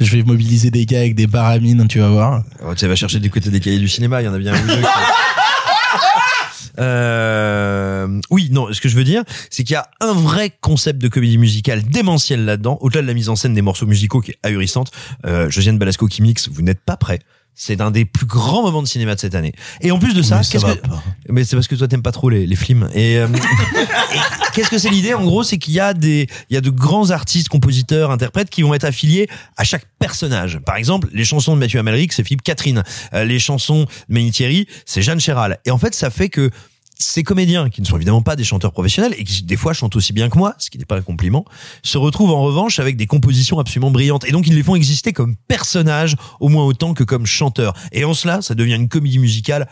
Je 0.00 0.16
vais 0.16 0.22
mobiliser 0.22 0.70
des 0.70 0.86
gars 0.86 1.00
avec 1.00 1.14
des 1.14 1.26
baramines, 1.26 1.86
tu 1.88 1.98
vas 1.98 2.08
voir. 2.08 2.42
oh, 2.64 2.72
tu 2.74 2.80
sais, 2.80 2.88
va 2.88 2.96
chercher 2.96 3.20
du 3.20 3.30
côté 3.30 3.50
des 3.50 3.60
cahiers 3.60 3.78
du 3.78 3.88
cinéma, 3.88 4.22
il 4.22 4.26
y 4.26 4.28
en 4.28 4.34
a 4.34 4.38
bien 4.38 4.54
un 4.54 4.58
Euh, 6.78 8.20
oui, 8.30 8.48
non, 8.50 8.72
ce 8.72 8.80
que 8.80 8.88
je 8.88 8.96
veux 8.96 9.04
dire, 9.04 9.22
c'est 9.50 9.64
qu'il 9.64 9.74
y 9.74 9.76
a 9.76 9.88
un 10.00 10.12
vrai 10.12 10.52
concept 10.60 11.00
de 11.00 11.08
comédie 11.08 11.38
musicale 11.38 11.82
démentiel 11.82 12.44
là-dedans, 12.44 12.78
au-delà 12.80 13.02
de 13.02 13.06
la 13.06 13.14
mise 13.14 13.28
en 13.28 13.36
scène 13.36 13.54
des 13.54 13.62
morceaux 13.62 13.86
musicaux 13.86 14.20
qui 14.20 14.32
est 14.32 14.38
ahurissante. 14.42 14.90
Euh, 15.24 15.48
Josiane 15.50 15.78
Balasco 15.78 16.06
qui 16.06 16.22
mixe, 16.22 16.48
vous 16.50 16.62
n'êtes 16.62 16.80
pas 16.80 16.96
prêt. 16.96 17.20
C'est 17.58 17.80
un 17.80 17.90
des 17.90 18.04
plus 18.04 18.26
grands 18.26 18.62
moments 18.62 18.82
de 18.82 18.86
cinéma 18.86 19.14
de 19.14 19.20
cette 19.20 19.34
année. 19.34 19.54
Et 19.80 19.90
en 19.90 19.98
plus 19.98 20.12
de 20.12 20.20
ça, 20.20 20.36
Mais 20.36 20.42
qu'est-ce 20.42 20.66
que... 20.66 21.44
c'est 21.44 21.56
parce 21.56 21.68
que 21.68 21.74
toi 21.74 21.88
t'aimes 21.88 22.02
pas 22.02 22.12
trop 22.12 22.28
les, 22.28 22.46
les 22.46 22.54
films. 22.54 22.86
Et, 22.94 23.16
euh, 23.16 23.26
et 24.14 24.18
qu'est-ce 24.52 24.68
que 24.68 24.76
c'est 24.76 24.90
l'idée 24.90 25.14
En 25.14 25.24
gros, 25.24 25.42
c'est 25.42 25.56
qu'il 25.56 25.72
y 25.72 25.80
a 25.80 25.94
des, 25.94 26.28
il 26.50 26.54
y 26.54 26.58
a 26.58 26.60
de 26.60 26.68
grands 26.68 27.10
artistes, 27.10 27.48
compositeurs, 27.48 28.10
interprètes 28.10 28.50
qui 28.50 28.60
vont 28.60 28.74
être 28.74 28.84
affiliés 28.84 29.26
à 29.56 29.64
chaque 29.64 29.86
personnage. 29.98 30.58
Par 30.66 30.76
exemple, 30.76 31.08
les 31.14 31.24
chansons 31.24 31.54
de 31.54 31.60
Mathieu 31.60 31.80
Amalric, 31.80 32.12
c'est 32.12 32.24
Philippe 32.24 32.42
Catherine. 32.42 32.84
Euh, 33.14 33.24
les 33.24 33.38
chansons 33.38 33.84
de 33.84 34.14
Ménie 34.14 34.32
Thierry, 34.32 34.68
c'est 34.84 35.00
Jeanne 35.00 35.20
Chéral. 35.20 35.58
Et 35.64 35.70
en 35.70 35.78
fait, 35.78 35.94
ça 35.94 36.10
fait 36.10 36.28
que 36.28 36.50
ces 36.98 37.22
comédiens, 37.22 37.68
qui 37.68 37.82
ne 37.82 37.86
sont 37.86 37.96
évidemment 37.96 38.22
pas 38.22 38.36
des 38.36 38.44
chanteurs 38.44 38.72
professionnels 38.72 39.14
et 39.18 39.24
qui 39.24 39.42
des 39.42 39.56
fois 39.56 39.72
chantent 39.72 39.96
aussi 39.96 40.12
bien 40.12 40.28
que 40.28 40.38
moi, 40.38 40.54
ce 40.58 40.70
qui 40.70 40.78
n'est 40.78 40.84
pas 40.84 40.96
un 40.96 41.02
compliment, 41.02 41.44
se 41.82 41.98
retrouvent 41.98 42.32
en 42.32 42.42
revanche 42.42 42.78
avec 42.78 42.96
des 42.96 43.06
compositions 43.06 43.58
absolument 43.58 43.90
brillantes. 43.90 44.24
Et 44.24 44.32
donc 44.32 44.46
ils 44.46 44.54
les 44.54 44.62
font 44.62 44.74
exister 44.74 45.12
comme 45.12 45.36
personnages 45.48 46.16
au 46.40 46.48
moins 46.48 46.64
autant 46.64 46.94
que 46.94 47.04
comme 47.04 47.26
chanteurs. 47.26 47.74
Et 47.92 48.04
en 48.04 48.14
cela, 48.14 48.42
ça 48.42 48.54
devient 48.54 48.76
une 48.76 48.88
comédie 48.88 49.18
musicale 49.18 49.68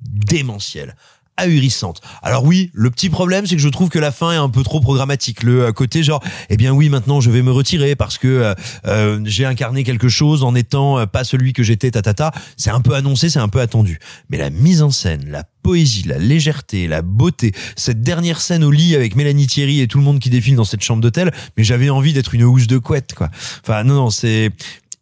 démentielle 0.00 0.96
ahurissante. 1.36 2.00
Alors 2.22 2.44
oui, 2.44 2.70
le 2.72 2.90
petit 2.90 3.10
problème 3.10 3.46
c'est 3.46 3.56
que 3.56 3.62
je 3.62 3.68
trouve 3.68 3.88
que 3.88 3.98
la 3.98 4.12
fin 4.12 4.32
est 4.32 4.36
un 4.36 4.48
peu 4.48 4.62
trop 4.62 4.80
programmatique. 4.80 5.42
Le 5.42 5.72
côté 5.72 6.02
genre 6.02 6.22
eh 6.50 6.56
bien 6.56 6.72
oui, 6.72 6.88
maintenant 6.88 7.20
je 7.20 7.30
vais 7.30 7.42
me 7.42 7.50
retirer 7.50 7.96
parce 7.96 8.18
que 8.18 8.28
euh, 8.28 8.54
euh, 8.86 9.20
j'ai 9.24 9.44
incarné 9.44 9.84
quelque 9.84 10.08
chose 10.08 10.44
en 10.44 10.54
étant 10.54 10.98
euh, 10.98 11.06
pas 11.06 11.24
celui 11.24 11.52
que 11.52 11.62
j'étais 11.62 11.90
tatata, 11.90 12.32
c'est 12.56 12.70
un 12.70 12.80
peu 12.80 12.94
annoncé, 12.94 13.30
c'est 13.30 13.38
un 13.38 13.48
peu 13.48 13.60
attendu. 13.60 13.98
Mais 14.30 14.38
la 14.38 14.50
mise 14.50 14.82
en 14.82 14.90
scène, 14.90 15.24
la 15.28 15.44
poésie, 15.62 16.04
la 16.06 16.18
légèreté, 16.18 16.88
la 16.88 17.02
beauté, 17.02 17.52
cette 17.76 18.02
dernière 18.02 18.40
scène 18.40 18.64
au 18.64 18.70
lit 18.70 18.94
avec 18.94 19.16
Mélanie 19.16 19.46
Thierry 19.46 19.80
et 19.80 19.88
tout 19.88 19.98
le 19.98 20.04
monde 20.04 20.18
qui 20.18 20.30
défile 20.30 20.56
dans 20.56 20.64
cette 20.64 20.82
chambre 20.82 21.00
d'hôtel, 21.00 21.32
mais 21.56 21.64
j'avais 21.64 21.90
envie 21.90 22.12
d'être 22.12 22.34
une 22.34 22.44
housse 22.44 22.66
de 22.66 22.78
couette 22.78 23.14
quoi. 23.14 23.30
Enfin 23.62 23.84
non 23.84 23.94
non, 23.94 24.10
c'est 24.10 24.50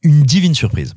une 0.03 0.22
divine 0.22 0.55
surprise. 0.55 0.95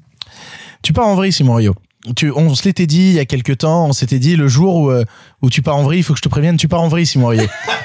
Tu 0.82 0.94
pars 0.94 1.08
en 1.08 1.16
vrille, 1.16 1.32
Simon 1.32 1.56
Rio. 1.56 1.76
Tu, 2.16 2.32
on 2.32 2.54
se 2.54 2.64
l'était 2.64 2.86
dit 2.86 3.10
il 3.10 3.14
y 3.14 3.20
a 3.20 3.26
quelques 3.26 3.60
temps, 3.60 3.88
on 3.88 3.94
s'était 3.94 4.20
dit 4.20 4.36
le 4.36 4.48
jour 4.48 4.76
où, 4.76 4.92
euh, 4.92 5.06
où 5.42 5.50
tu 5.50 5.62
pars 5.62 5.78
en 5.78 5.84
vrille, 5.84 6.00
il 6.00 6.04
faut 6.04 6.14
que 6.14 6.18
je 6.18 6.24
te 6.24 6.30
prévienne, 6.30 6.58
tu 6.58 6.68
pars 6.68 6.82
en 6.82 6.90
vrille, 6.90 7.06
Simon. 7.06 7.32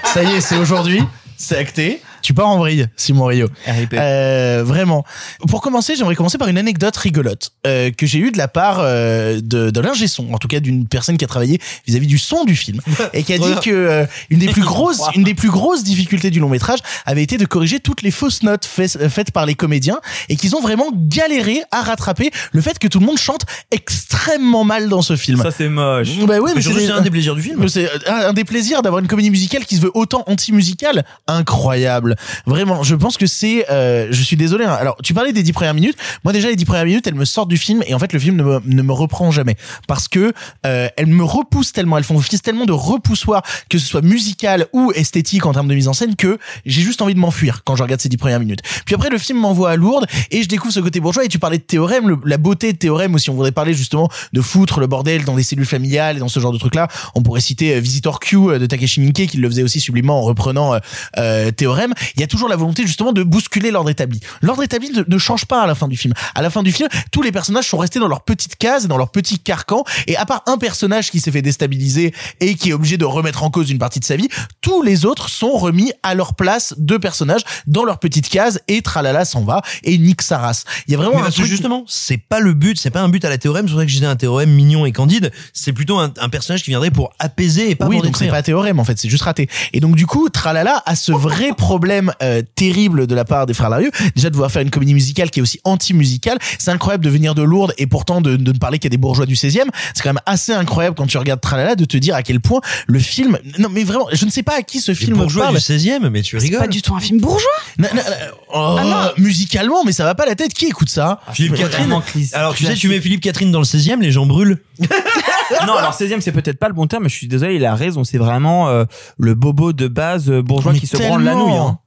Ça 0.04 0.24
y 0.24 0.34
est, 0.34 0.40
c'est 0.40 0.56
aujourd'hui, 0.56 1.02
c'est 1.36 1.56
acté. 1.56 2.00
Tu 2.28 2.34
pars 2.34 2.46
en 2.48 2.58
vrille, 2.58 2.86
Simon 2.94 3.24
Rio. 3.24 3.48
RIP. 3.66 3.94
Euh, 3.94 4.62
vraiment. 4.62 5.02
Pour 5.48 5.62
commencer, 5.62 5.94
j'aimerais 5.96 6.14
commencer 6.14 6.36
par 6.36 6.48
une 6.48 6.58
anecdote 6.58 6.94
rigolote 6.94 7.52
euh, 7.66 7.90
que 7.90 8.04
j'ai 8.04 8.18
eue 8.18 8.30
de 8.32 8.36
la 8.36 8.48
part 8.48 8.80
euh, 8.82 9.40
de, 9.42 9.70
de 9.70 9.80
l'ingé 9.80 10.08
son, 10.08 10.34
en 10.34 10.36
tout 10.36 10.46
cas 10.46 10.60
d'une 10.60 10.86
personne 10.86 11.16
qui 11.16 11.24
a 11.24 11.26
travaillé 11.26 11.58
vis-à-vis 11.86 12.06
du 12.06 12.18
son 12.18 12.44
du 12.44 12.54
film 12.54 12.82
et 13.14 13.22
qui 13.22 13.32
a 13.32 13.38
dit 13.38 13.54
que 13.64 13.70
euh, 13.70 14.04
une 14.28 14.40
des 14.40 14.48
plus 14.48 14.60
grosses, 14.74 15.00
une 15.14 15.22
des 15.24 15.32
plus 15.32 15.48
grosses 15.48 15.84
difficultés 15.84 16.28
du 16.28 16.38
long 16.38 16.50
métrage 16.50 16.80
avait 17.06 17.22
été 17.22 17.38
de 17.38 17.46
corriger 17.46 17.80
toutes 17.80 18.02
les 18.02 18.10
fausses 18.10 18.42
notes 18.42 18.66
fais- 18.66 19.08
faites 19.08 19.30
par 19.30 19.46
les 19.46 19.54
comédiens 19.54 19.98
et 20.28 20.36
qu'ils 20.36 20.54
ont 20.54 20.60
vraiment 20.60 20.90
galéré 20.92 21.62
à 21.72 21.80
rattraper 21.80 22.30
le 22.52 22.60
fait 22.60 22.78
que 22.78 22.88
tout 22.88 23.00
le 23.00 23.06
monde 23.06 23.16
chante 23.16 23.46
extrêmement 23.70 24.64
mal 24.64 24.90
dans 24.90 25.00
ce 25.00 25.16
film. 25.16 25.40
Ça, 25.40 25.50
c'est 25.50 25.70
moche. 25.70 26.08
Bah 26.26 26.40
ouais, 26.40 26.50
mais, 26.54 26.60
Mais 26.62 26.62
c'est 26.84 26.90
un 26.90 27.00
des 27.00 27.10
plaisirs 27.10 27.34
du 27.34 27.40
film. 27.40 27.66
c'est 27.70 27.88
un 28.06 28.34
des 28.34 28.44
plaisirs 28.44 28.82
d'avoir 28.82 29.00
une 29.00 29.08
comédie 29.08 29.30
musicale 29.30 29.64
qui 29.64 29.76
se 29.76 29.80
veut 29.80 29.92
autant 29.94 30.24
anti-musicale. 30.26 31.06
Incroyable. 31.26 32.16
Vraiment, 32.46 32.82
je 32.82 32.94
pense 32.94 33.16
que 33.16 33.26
c'est... 33.26 33.70
euh, 33.70 34.08
je 34.10 34.22
suis 34.22 34.36
désolé. 34.36 34.64
hein. 34.64 34.76
Alors, 34.78 34.96
tu 35.02 35.14
parlais 35.14 35.32
des 35.32 35.42
dix 35.42 35.52
premières 35.52 35.74
minutes. 35.74 35.96
Moi, 36.24 36.32
déjà, 36.32 36.48
les 36.48 36.56
dix 36.56 36.64
premières 36.64 36.84
minutes, 36.84 37.06
elles 37.06 37.14
me 37.14 37.24
sortent 37.24 37.48
du 37.48 37.56
film 37.56 37.82
et 37.86 37.94
en 37.94 37.98
fait, 37.98 38.12
le 38.12 38.18
film 38.18 38.36
ne 38.36 38.42
me, 38.42 38.60
ne 38.64 38.82
me 38.82 38.92
reprend 38.92 39.30
jamais. 39.30 39.56
Parce 39.86 40.08
que 40.08 40.32
euh, 40.66 40.88
elles 40.96 41.06
me 41.06 41.24
repoussent 41.24 41.72
tellement, 41.72 41.98
elles 41.98 42.04
font 42.04 42.16
office 42.16 42.42
tellement 42.42 42.64
de 42.66 42.72
repoussoir, 42.72 43.42
que 43.68 43.78
ce 43.78 43.86
soit 43.86 44.02
musical 44.02 44.66
ou 44.72 44.92
esthétique 44.92 45.46
en 45.46 45.52
termes 45.52 45.68
de 45.68 45.74
mise 45.74 45.88
en 45.88 45.92
scène, 45.92 46.16
que 46.16 46.38
j'ai 46.66 46.82
juste 46.82 47.02
envie 47.02 47.14
de 47.14 47.20
m'enfuir 47.20 47.62
quand 47.64 47.76
je 47.76 47.82
regarde 47.82 48.00
ces 48.00 48.08
dix 48.08 48.16
premières 48.16 48.40
minutes. 48.40 48.60
Puis 48.86 48.94
après, 48.94 49.10
le 49.10 49.18
film 49.18 49.38
m'envoie 49.38 49.70
à 49.70 49.76
Lourdes 49.76 50.06
et 50.30 50.42
je 50.42 50.48
découvre 50.48 50.72
ce 50.72 50.80
côté 50.80 51.00
bourgeois. 51.00 51.24
Et 51.24 51.28
tu 51.28 51.38
parlais 51.38 51.58
de 51.58 51.62
Théorème, 51.62 52.16
la 52.24 52.38
beauté 52.38 52.72
de 52.72 52.78
Théorème, 52.78 53.14
ou 53.14 53.18
si 53.18 53.30
on 53.30 53.34
voudrait 53.34 53.52
parler 53.52 53.74
justement 53.74 54.08
de 54.32 54.40
foutre 54.40 54.80
le 54.80 54.86
bordel 54.86 55.24
dans 55.24 55.34
des 55.36 55.42
cellules 55.42 55.66
familiales 55.66 56.16
et 56.16 56.20
dans 56.20 56.28
ce 56.28 56.40
genre 56.40 56.52
de 56.52 56.58
trucs-là, 56.58 56.88
on 57.14 57.22
pourrait 57.22 57.40
citer 57.40 57.74
euh, 57.74 57.80
Visitor 57.80 58.20
Q 58.20 58.36
euh, 58.36 58.58
de 58.58 58.66
Takeshi 58.66 59.00
Miike 59.00 59.30
qui 59.30 59.36
le 59.36 59.48
faisait 59.48 59.62
aussi 59.62 59.80
sublimement 59.80 60.18
en 60.18 60.22
reprenant 60.22 60.74
euh, 60.74 60.78
euh, 61.18 61.50
Théorème. 61.50 61.92
Il 62.16 62.20
y 62.20 62.24
a 62.24 62.26
toujours 62.26 62.48
la 62.48 62.56
volonté 62.56 62.86
justement 62.86 63.12
de 63.12 63.22
bousculer 63.22 63.70
l'ordre 63.70 63.90
établi. 63.90 64.20
L'ordre 64.42 64.62
établi 64.62 64.90
ne, 64.90 65.04
ne 65.06 65.18
change 65.18 65.46
pas 65.46 65.62
à 65.62 65.66
la 65.66 65.74
fin 65.74 65.88
du 65.88 65.96
film. 65.96 66.14
À 66.34 66.42
la 66.42 66.50
fin 66.50 66.62
du 66.62 66.72
film, 66.72 66.88
tous 67.12 67.22
les 67.22 67.32
personnages 67.32 67.68
sont 67.68 67.78
restés 67.78 67.98
dans 67.98 68.08
leur 68.08 68.22
petite 68.22 68.56
case, 68.56 68.86
dans 68.86 68.96
leur 68.96 69.10
petit 69.10 69.38
carcan, 69.38 69.84
et 70.06 70.16
à 70.16 70.26
part 70.26 70.42
un 70.46 70.58
personnage 70.58 71.10
qui 71.10 71.20
s'est 71.20 71.30
fait 71.30 71.42
déstabiliser 71.42 72.14
et 72.40 72.54
qui 72.54 72.70
est 72.70 72.72
obligé 72.72 72.96
de 72.96 73.04
remettre 73.04 73.42
en 73.42 73.50
cause 73.50 73.70
une 73.70 73.78
partie 73.78 74.00
de 74.00 74.04
sa 74.04 74.16
vie, 74.16 74.28
tous 74.60 74.82
les 74.82 75.04
autres 75.04 75.28
sont 75.28 75.52
remis 75.52 75.92
à 76.02 76.14
leur 76.14 76.34
place 76.34 76.74
de 76.78 76.96
personnages 76.96 77.42
dans 77.66 77.84
leur 77.84 77.98
petite 77.98 78.28
case 78.28 78.60
et 78.68 78.82
tralala 78.82 79.24
s'en 79.24 79.42
va 79.42 79.62
et 79.84 79.98
nique 79.98 80.22
sa 80.22 80.38
race. 80.38 80.64
Il 80.86 80.92
y 80.92 80.94
a 80.94 80.98
vraiment 80.98 81.12
Mais 81.12 81.20
un 81.20 81.22
parce 81.24 81.34
que 81.34 81.40
truc 81.40 81.50
justement, 81.50 81.84
c'est 81.86 82.18
pas 82.18 82.40
le 82.40 82.54
but, 82.54 82.78
c'est 82.78 82.90
pas 82.90 83.00
un 83.00 83.08
but 83.08 83.24
à 83.24 83.28
la 83.28 83.38
théorème, 83.38 83.66
c'est 83.66 83.72
pour 83.72 83.80
ça 83.80 83.86
que 83.86 83.90
je 83.90 83.96
disais 83.96 84.06
un 84.06 84.16
théorème 84.16 84.50
mignon 84.50 84.86
et 84.86 84.92
candide, 84.92 85.32
c'est 85.52 85.72
plutôt 85.72 85.98
un, 85.98 86.12
un 86.20 86.28
personnage 86.28 86.62
qui 86.62 86.70
viendrait 86.70 86.90
pour 86.90 87.12
apaiser 87.18 87.70
et 87.70 87.74
pas 87.74 87.86
oui, 87.86 87.96
pour 87.96 88.04
donc 88.04 88.16
c'est 88.16 88.28
pas 88.28 88.42
théorème 88.42 88.78
en 88.80 88.84
fait, 88.84 88.98
c'est 88.98 89.08
juste 89.08 89.24
raté. 89.24 89.48
Et 89.72 89.80
donc 89.80 89.96
du 89.96 90.06
coup, 90.06 90.28
Tralala 90.28 90.82
a 90.86 90.94
ce 90.94 91.12
vrai 91.12 91.52
problème 91.56 91.87
euh, 92.22 92.42
terrible 92.54 93.06
de 93.06 93.14
la 93.14 93.24
part 93.24 93.46
des 93.46 93.54
frères 93.54 93.70
Larieux, 93.70 93.90
déjà 94.14 94.28
de 94.28 94.32
devoir 94.34 94.50
faire 94.50 94.62
une 94.62 94.70
comédie 94.70 94.94
musicale 94.94 95.30
qui 95.30 95.40
est 95.40 95.42
aussi 95.42 95.60
anti-musicale. 95.64 96.38
C'est 96.58 96.70
incroyable 96.70 97.04
de 97.04 97.10
venir 97.10 97.34
de 97.34 97.42
Lourdes 97.42 97.72
et 97.78 97.86
pourtant 97.86 98.20
de, 98.20 98.36
de 98.36 98.52
ne 98.52 98.58
parler 98.58 98.78
qu'à 98.78 98.88
des 98.88 98.96
bourgeois 98.96 99.26
du 99.26 99.34
16e. 99.34 99.62
C'est 99.94 100.02
quand 100.02 100.10
même 100.10 100.20
assez 100.26 100.52
incroyable 100.52 100.96
quand 100.96 101.06
tu 101.06 101.18
regardes 101.18 101.40
Tralala 101.40 101.74
de 101.74 101.84
te 101.84 101.96
dire 101.96 102.14
à 102.14 102.22
quel 102.22 102.40
point 102.40 102.60
le 102.86 102.98
film. 102.98 103.38
Non 103.58 103.68
mais 103.70 103.84
vraiment, 103.84 104.06
je 104.12 104.24
ne 104.24 104.30
sais 104.30 104.42
pas 104.42 104.56
à 104.58 104.62
qui 104.62 104.80
ce 104.80 104.92
Les 104.92 104.96
film 104.96 105.16
bourgeois 105.18 105.44
parle. 105.44 105.56
du 105.56 105.62
16e, 105.62 106.08
mais 106.10 106.22
tu 106.22 106.38
C'est 106.38 106.44
rigoles. 106.46 106.60
pas 106.60 106.66
du 106.68 106.82
tout 106.82 106.94
un 106.94 107.00
film 107.00 107.20
bourgeois. 107.20 107.48
Non, 107.78 107.88
non, 107.94 108.02
non, 108.02 108.12
oh, 108.54 108.76
Ah 108.80 109.12
musicalement, 109.18 109.84
mais 109.84 109.92
ça 109.92 110.04
va 110.04 110.14
pas 110.14 110.26
la 110.26 110.34
tête. 110.34 110.52
Qui 110.54 110.66
écoute 110.66 110.88
ça? 110.90 111.20
Philippe 111.32 111.54
c'est 111.56 111.62
Catherine. 111.62 111.92
Alors 112.32 112.54
tu 112.54 112.64
sais, 112.64 112.74
tu 112.74 112.88
mets 112.88 113.00
Philippe 113.00 113.20
Catherine 113.20 113.50
dans 113.52 113.60
le 113.60 113.64
16e, 113.64 114.00
les 114.00 114.12
gens 114.12 114.26
brûlent. 114.26 114.58
non, 115.66 115.74
alors 115.74 115.92
16e, 115.92 116.20
c'est 116.20 116.32
peut-être 116.32 116.58
pas 116.58 116.68
le 116.68 116.74
bon 116.74 116.86
terme, 116.86 117.04
mais 117.04 117.08
je 117.08 117.16
suis 117.16 117.28
désolé, 117.28 117.56
il 117.56 117.64
a 117.64 117.74
raison. 117.74 118.04
C'est 118.04 118.18
vraiment 118.18 118.68
euh, 118.68 118.84
le 119.18 119.34
bobo 119.34 119.72
de 119.72 119.88
base 119.88 120.30
euh, 120.30 120.42
bourgeois 120.42 120.72
Mais 120.72 120.78
qui 120.80 120.86
se 120.86 120.96
branle 120.96 121.22
la 121.24 121.34
nouille. 121.34 121.52
hein. 121.56 121.78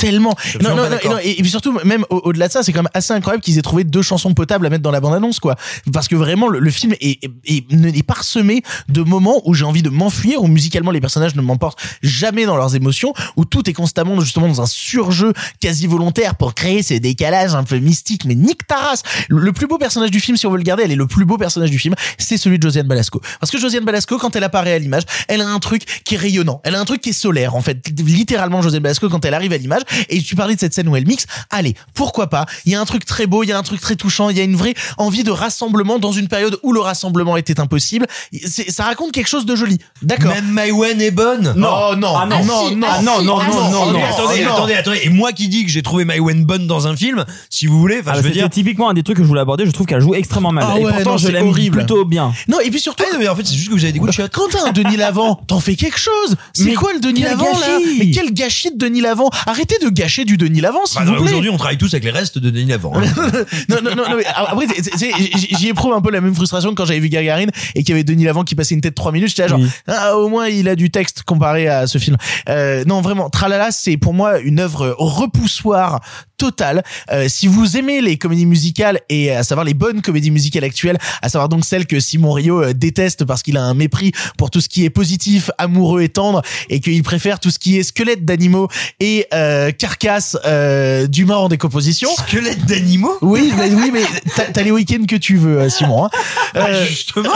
Tellement. 0.00 0.34
Non, 0.62 0.70
non, 0.74 0.88
non, 0.90 0.98
non, 1.04 1.18
et, 1.22 1.34
puis 1.34 1.50
surtout, 1.50 1.78
même 1.84 2.04
au- 2.10 2.22
au-delà 2.24 2.48
de 2.48 2.52
ça, 2.52 2.62
c'est 2.62 2.72
quand 2.72 2.80
même 2.82 2.90
assez 2.94 3.12
incroyable 3.12 3.42
qu'ils 3.42 3.58
aient 3.58 3.62
trouvé 3.62 3.84
deux 3.84 4.02
chansons 4.02 4.32
potables 4.34 4.66
à 4.66 4.70
mettre 4.70 4.82
dans 4.82 4.90
la 4.90 5.00
bande-annonce, 5.00 5.38
quoi. 5.40 5.56
Parce 5.92 6.08
que 6.08 6.16
vraiment, 6.16 6.48
le, 6.48 6.58
le 6.58 6.70
film 6.70 6.94
est, 7.00 7.22
est, 7.24 7.30
est, 7.46 8.02
parsemé 8.02 8.62
de 8.88 9.02
moments 9.02 9.42
où 9.44 9.54
j'ai 9.54 9.64
envie 9.64 9.82
de 9.82 9.90
m'enfuir, 9.90 10.42
où 10.42 10.46
musicalement 10.46 10.90
les 10.90 11.00
personnages 11.00 11.34
ne 11.34 11.42
m'emportent 11.42 11.80
jamais 12.02 12.46
dans 12.46 12.56
leurs 12.56 12.74
émotions, 12.74 13.12
où 13.36 13.44
tout 13.44 13.68
est 13.68 13.72
constamment 13.72 14.18
justement 14.20 14.48
dans 14.48 14.60
un 14.62 14.66
surjeu 14.66 15.32
quasi 15.60 15.86
volontaire 15.86 16.34
pour 16.34 16.54
créer 16.54 16.82
ces 16.82 16.98
décalages 17.00 17.54
un 17.54 17.64
peu 17.64 17.78
mystiques, 17.78 18.24
mais 18.24 18.34
nique 18.34 18.66
ta 18.66 18.76
race. 18.76 19.02
Le, 19.28 19.38
le 19.40 19.52
plus 19.52 19.66
beau 19.66 19.78
personnage 19.78 20.10
du 20.10 20.20
film, 20.20 20.36
si 20.36 20.46
on 20.46 20.50
veut 20.50 20.56
le 20.56 20.62
garder, 20.62 20.84
elle 20.84 20.92
est 20.92 20.96
le 20.96 21.06
plus 21.06 21.24
beau 21.24 21.36
personnage 21.36 21.70
du 21.70 21.78
film, 21.78 21.94
c'est 22.18 22.36
celui 22.38 22.58
de 22.58 22.62
Josiane 22.62 22.86
Balasco. 22.88 23.20
Parce 23.38 23.50
que 23.52 23.58
Josiane 23.58 23.84
Balasco, 23.84 24.18
quand 24.18 24.34
elle 24.36 24.44
apparaît 24.44 24.72
à 24.72 24.78
l'image, 24.78 25.02
elle 25.28 25.40
a 25.42 25.48
un 25.48 25.58
truc 25.58 26.02
qui 26.04 26.14
est 26.14 26.18
rayonnant. 26.18 26.60
Elle 26.64 26.74
a 26.74 26.80
un 26.80 26.84
truc 26.84 27.00
qui 27.02 27.10
est 27.10 27.12
solaire, 27.12 27.54
en 27.54 27.60
fait. 27.60 27.86
Littéralement, 27.98 28.62
Josiane 28.62 28.82
Balasco, 28.82 29.08
quand 29.08 29.24
elle 29.24 29.34
arrive 29.34 29.52
à 29.52 29.58
l'image, 29.58 29.82
et 30.08 30.20
tu 30.22 30.34
parlais 30.36 30.54
de 30.54 30.60
cette 30.60 30.74
scène 30.74 30.88
où 30.88 30.96
elle 30.96 31.06
mixe, 31.06 31.26
allez, 31.50 31.74
pourquoi 31.94 32.28
pas? 32.28 32.46
Il 32.66 32.72
y 32.72 32.74
a 32.74 32.80
un 32.80 32.84
truc 32.84 33.04
très 33.04 33.26
beau, 33.26 33.42
il 33.42 33.48
y 33.48 33.52
a 33.52 33.58
un 33.58 33.62
truc 33.62 33.80
très 33.80 33.96
touchant, 33.96 34.30
il 34.30 34.36
y 34.36 34.40
a 34.40 34.44
une 34.44 34.56
vraie 34.56 34.74
envie 34.98 35.24
de 35.24 35.30
rassemblement 35.30 35.98
dans 35.98 36.12
une 36.12 36.28
période 36.28 36.58
où 36.62 36.72
le 36.72 36.80
rassemblement 36.80 37.36
était 37.36 37.60
impossible. 37.60 38.06
C'est- 38.46 38.70
Ça 38.70 38.84
raconte 38.84 39.12
quelque 39.12 39.28
chose 39.28 39.46
de 39.46 39.56
joli. 39.56 39.78
D'accord. 40.02 40.32
Même 40.34 40.46
Maïwen 40.50 41.00
est 41.00 41.10
bonne. 41.10 41.54
Non, 41.56 41.96
non, 41.96 42.14
Ah 42.16 42.26
non, 42.26 42.44
non, 42.44 42.70
non, 42.76 42.86
ah 42.88 43.02
non, 43.02 43.22
non, 43.22 43.38
non, 43.38 43.44
non, 43.44 43.70
non, 43.70 43.86
non. 43.86 43.92
non, 43.92 44.04
Attendez, 44.04 44.44
non. 44.44 44.52
attendez, 44.54 44.74
attendez. 44.74 45.00
Et 45.04 45.08
moi 45.10 45.32
qui 45.32 45.48
dis 45.48 45.64
que 45.64 45.70
j'ai 45.70 45.82
trouvé 45.82 46.04
Maïwen 46.04 46.44
bonne 46.44 46.66
dans 46.66 46.86
un 46.86 46.96
film, 46.96 47.24
si 47.50 47.66
vous 47.66 47.78
voulez, 47.78 47.98
enfin, 48.00 48.12
Ah, 48.14 48.16
je 48.18 48.22
veux 48.22 48.30
dire. 48.30 48.48
typiquement 48.50 48.88
un 48.90 48.94
des 48.94 49.02
trucs 49.02 49.16
que 49.16 49.22
je 49.22 49.28
voulais 49.28 49.40
aborder. 49.40 49.66
Je 49.66 49.70
trouve 49.70 49.86
qu'elle 49.86 50.00
joue 50.00 50.14
extrêmement 50.14 50.52
mal. 50.52 50.64
Ah 50.66 50.78
et 50.78 50.84
ouais, 50.84 50.92
pourtant, 50.92 51.10
non, 51.12 51.16
je 51.18 51.28
l'aime 51.28 51.48
horrible. 51.48 51.78
plutôt 51.78 52.04
bien. 52.04 52.32
Non, 52.48 52.60
et 52.60 52.70
puis 52.70 52.80
surtout. 52.80 53.02
Ah 53.06 53.12
non, 53.12 53.18
mais 53.18 53.28
en 53.28 53.36
fait, 53.36 53.46
c'est 53.46 53.54
juste 53.56 53.68
que 53.68 53.74
vous 53.74 53.82
avez 53.84 53.92
des 53.92 53.98
goûts 53.98 54.06
de 54.06 54.12
t'as 54.12 54.68
un 54.68 54.72
Denis 54.72 54.96
Lavant, 54.96 55.34
t'en 55.46 55.60
fais 55.60 55.76
quelque 55.76 55.98
chose. 55.98 56.36
C'est 56.52 56.74
quoi 56.74 56.92
le 56.92 57.00
Denis 57.00 57.22
Lavant 57.22 57.58
là? 57.58 57.78
Mais 57.98 58.10
quel 58.10 58.32
gâchis 58.32 58.70
de 58.70 58.76
Denis 58.78 59.00
Lavant 59.00 59.30
Arrêtez 59.46 59.76
de 59.80 59.88
gâcher 59.90 60.24
du 60.24 60.36
Denis 60.36 60.60
Lavant, 60.60 60.84
s'il 60.86 60.98
Bah, 61.00 61.04
vous 61.06 61.12
non, 61.12 61.16
plaît. 61.18 61.28
Aujourd'hui, 61.30 61.50
on 61.50 61.56
travaille 61.56 61.78
tous 61.78 61.92
avec 61.94 62.04
les 62.04 62.10
restes 62.10 62.38
de 62.38 62.50
Denis 62.50 62.66
Lavant. 62.70 62.92
hein. 62.96 63.02
non, 63.68 63.76
non, 63.82 63.94
non, 63.96 64.08
non, 64.10 64.16
mais 64.16 64.24
après, 64.34 64.66
j'y 65.58 65.68
éprouve 65.68 65.92
un 65.92 66.00
peu 66.00 66.10
la 66.10 66.20
même 66.20 66.34
frustration 66.34 66.74
quand 66.74 66.84
j'avais 66.84 67.00
vu 67.00 67.08
Gagarine 67.08 67.50
et 67.74 67.82
qu'il 67.82 67.90
y 67.90 67.92
avait 67.92 68.04
Denis 68.04 68.24
Lavant 68.24 68.44
qui 68.44 68.54
passait 68.54 68.74
une 68.74 68.80
tête 68.80 68.92
de 68.92 68.96
3 68.96 69.12
minutes. 69.12 69.28
J'étais 69.28 69.42
là, 69.42 69.48
genre, 69.48 69.60
Oui. 69.60 69.68
ah, 69.88 70.16
au 70.16 70.28
moins, 70.28 70.48
il 70.48 70.68
a 70.68 70.76
du 70.76 70.90
texte 70.90 71.22
comparé 71.22 71.68
à 71.68 71.86
ce 71.86 71.98
film. 71.98 72.16
Euh, 72.48 72.84
non, 72.86 73.00
vraiment, 73.00 73.30
Tralala, 73.30 73.70
c'est 73.70 73.96
pour 73.96 74.14
moi 74.14 74.38
une 74.40 74.60
œuvre 74.60 74.94
repoussoire 74.98 76.00
totale. 76.36 76.82
Euh, 77.12 77.26
si 77.28 77.46
vous 77.48 77.76
aimez 77.76 78.00
les 78.00 78.16
comédies 78.16 78.46
musicales 78.46 79.00
et 79.10 79.30
à 79.30 79.42
savoir 79.42 79.64
les 79.64 79.74
bonnes 79.74 80.00
comédies 80.00 80.30
musicales 80.30 80.64
actuelles, 80.64 80.96
à 81.20 81.28
savoir 81.28 81.48
donc 81.50 81.64
celles 81.66 81.86
que 81.86 82.00
Simon 82.00 82.32
Rio 82.32 82.62
euh, 82.62 82.72
déteste 82.72 83.24
parce 83.26 83.42
qu'il 83.42 83.58
a 83.58 83.62
un 83.62 83.74
mépris 83.74 84.12
pour 84.38 84.50
tout 84.50 84.60
ce 84.62 84.68
qui 84.70 84.84
est 84.86 84.90
positif, 84.90 85.50
amoureux 85.58 86.00
et 86.02 86.08
tendre 86.08 86.40
et 86.70 86.80
qu'il 86.80 87.02
préfère 87.02 87.40
tout 87.40 87.50
ce 87.50 87.58
qui 87.58 87.78
est 87.78 87.82
squelette 87.82 88.24
d'animaux 88.24 88.68
et 89.00 89.26
euh, 89.34 89.69
carcasse 89.72 90.36
euh, 90.44 91.06
d'humains 91.06 91.36
en 91.36 91.48
décomposition. 91.48 92.08
Squelette 92.16 92.64
d'animaux 92.66 93.16
Oui, 93.22 93.52
mais, 93.56 93.72
oui, 93.74 93.90
mais 93.92 94.02
t'as 94.52 94.62
les 94.62 94.70
week-ends 94.70 95.04
que 95.06 95.16
tu 95.16 95.36
veux, 95.36 95.58
euh, 95.60 95.68
Simon. 95.68 96.06
Hein. 96.06 96.10
Euh, 96.56 96.84
Justement. 96.86 97.30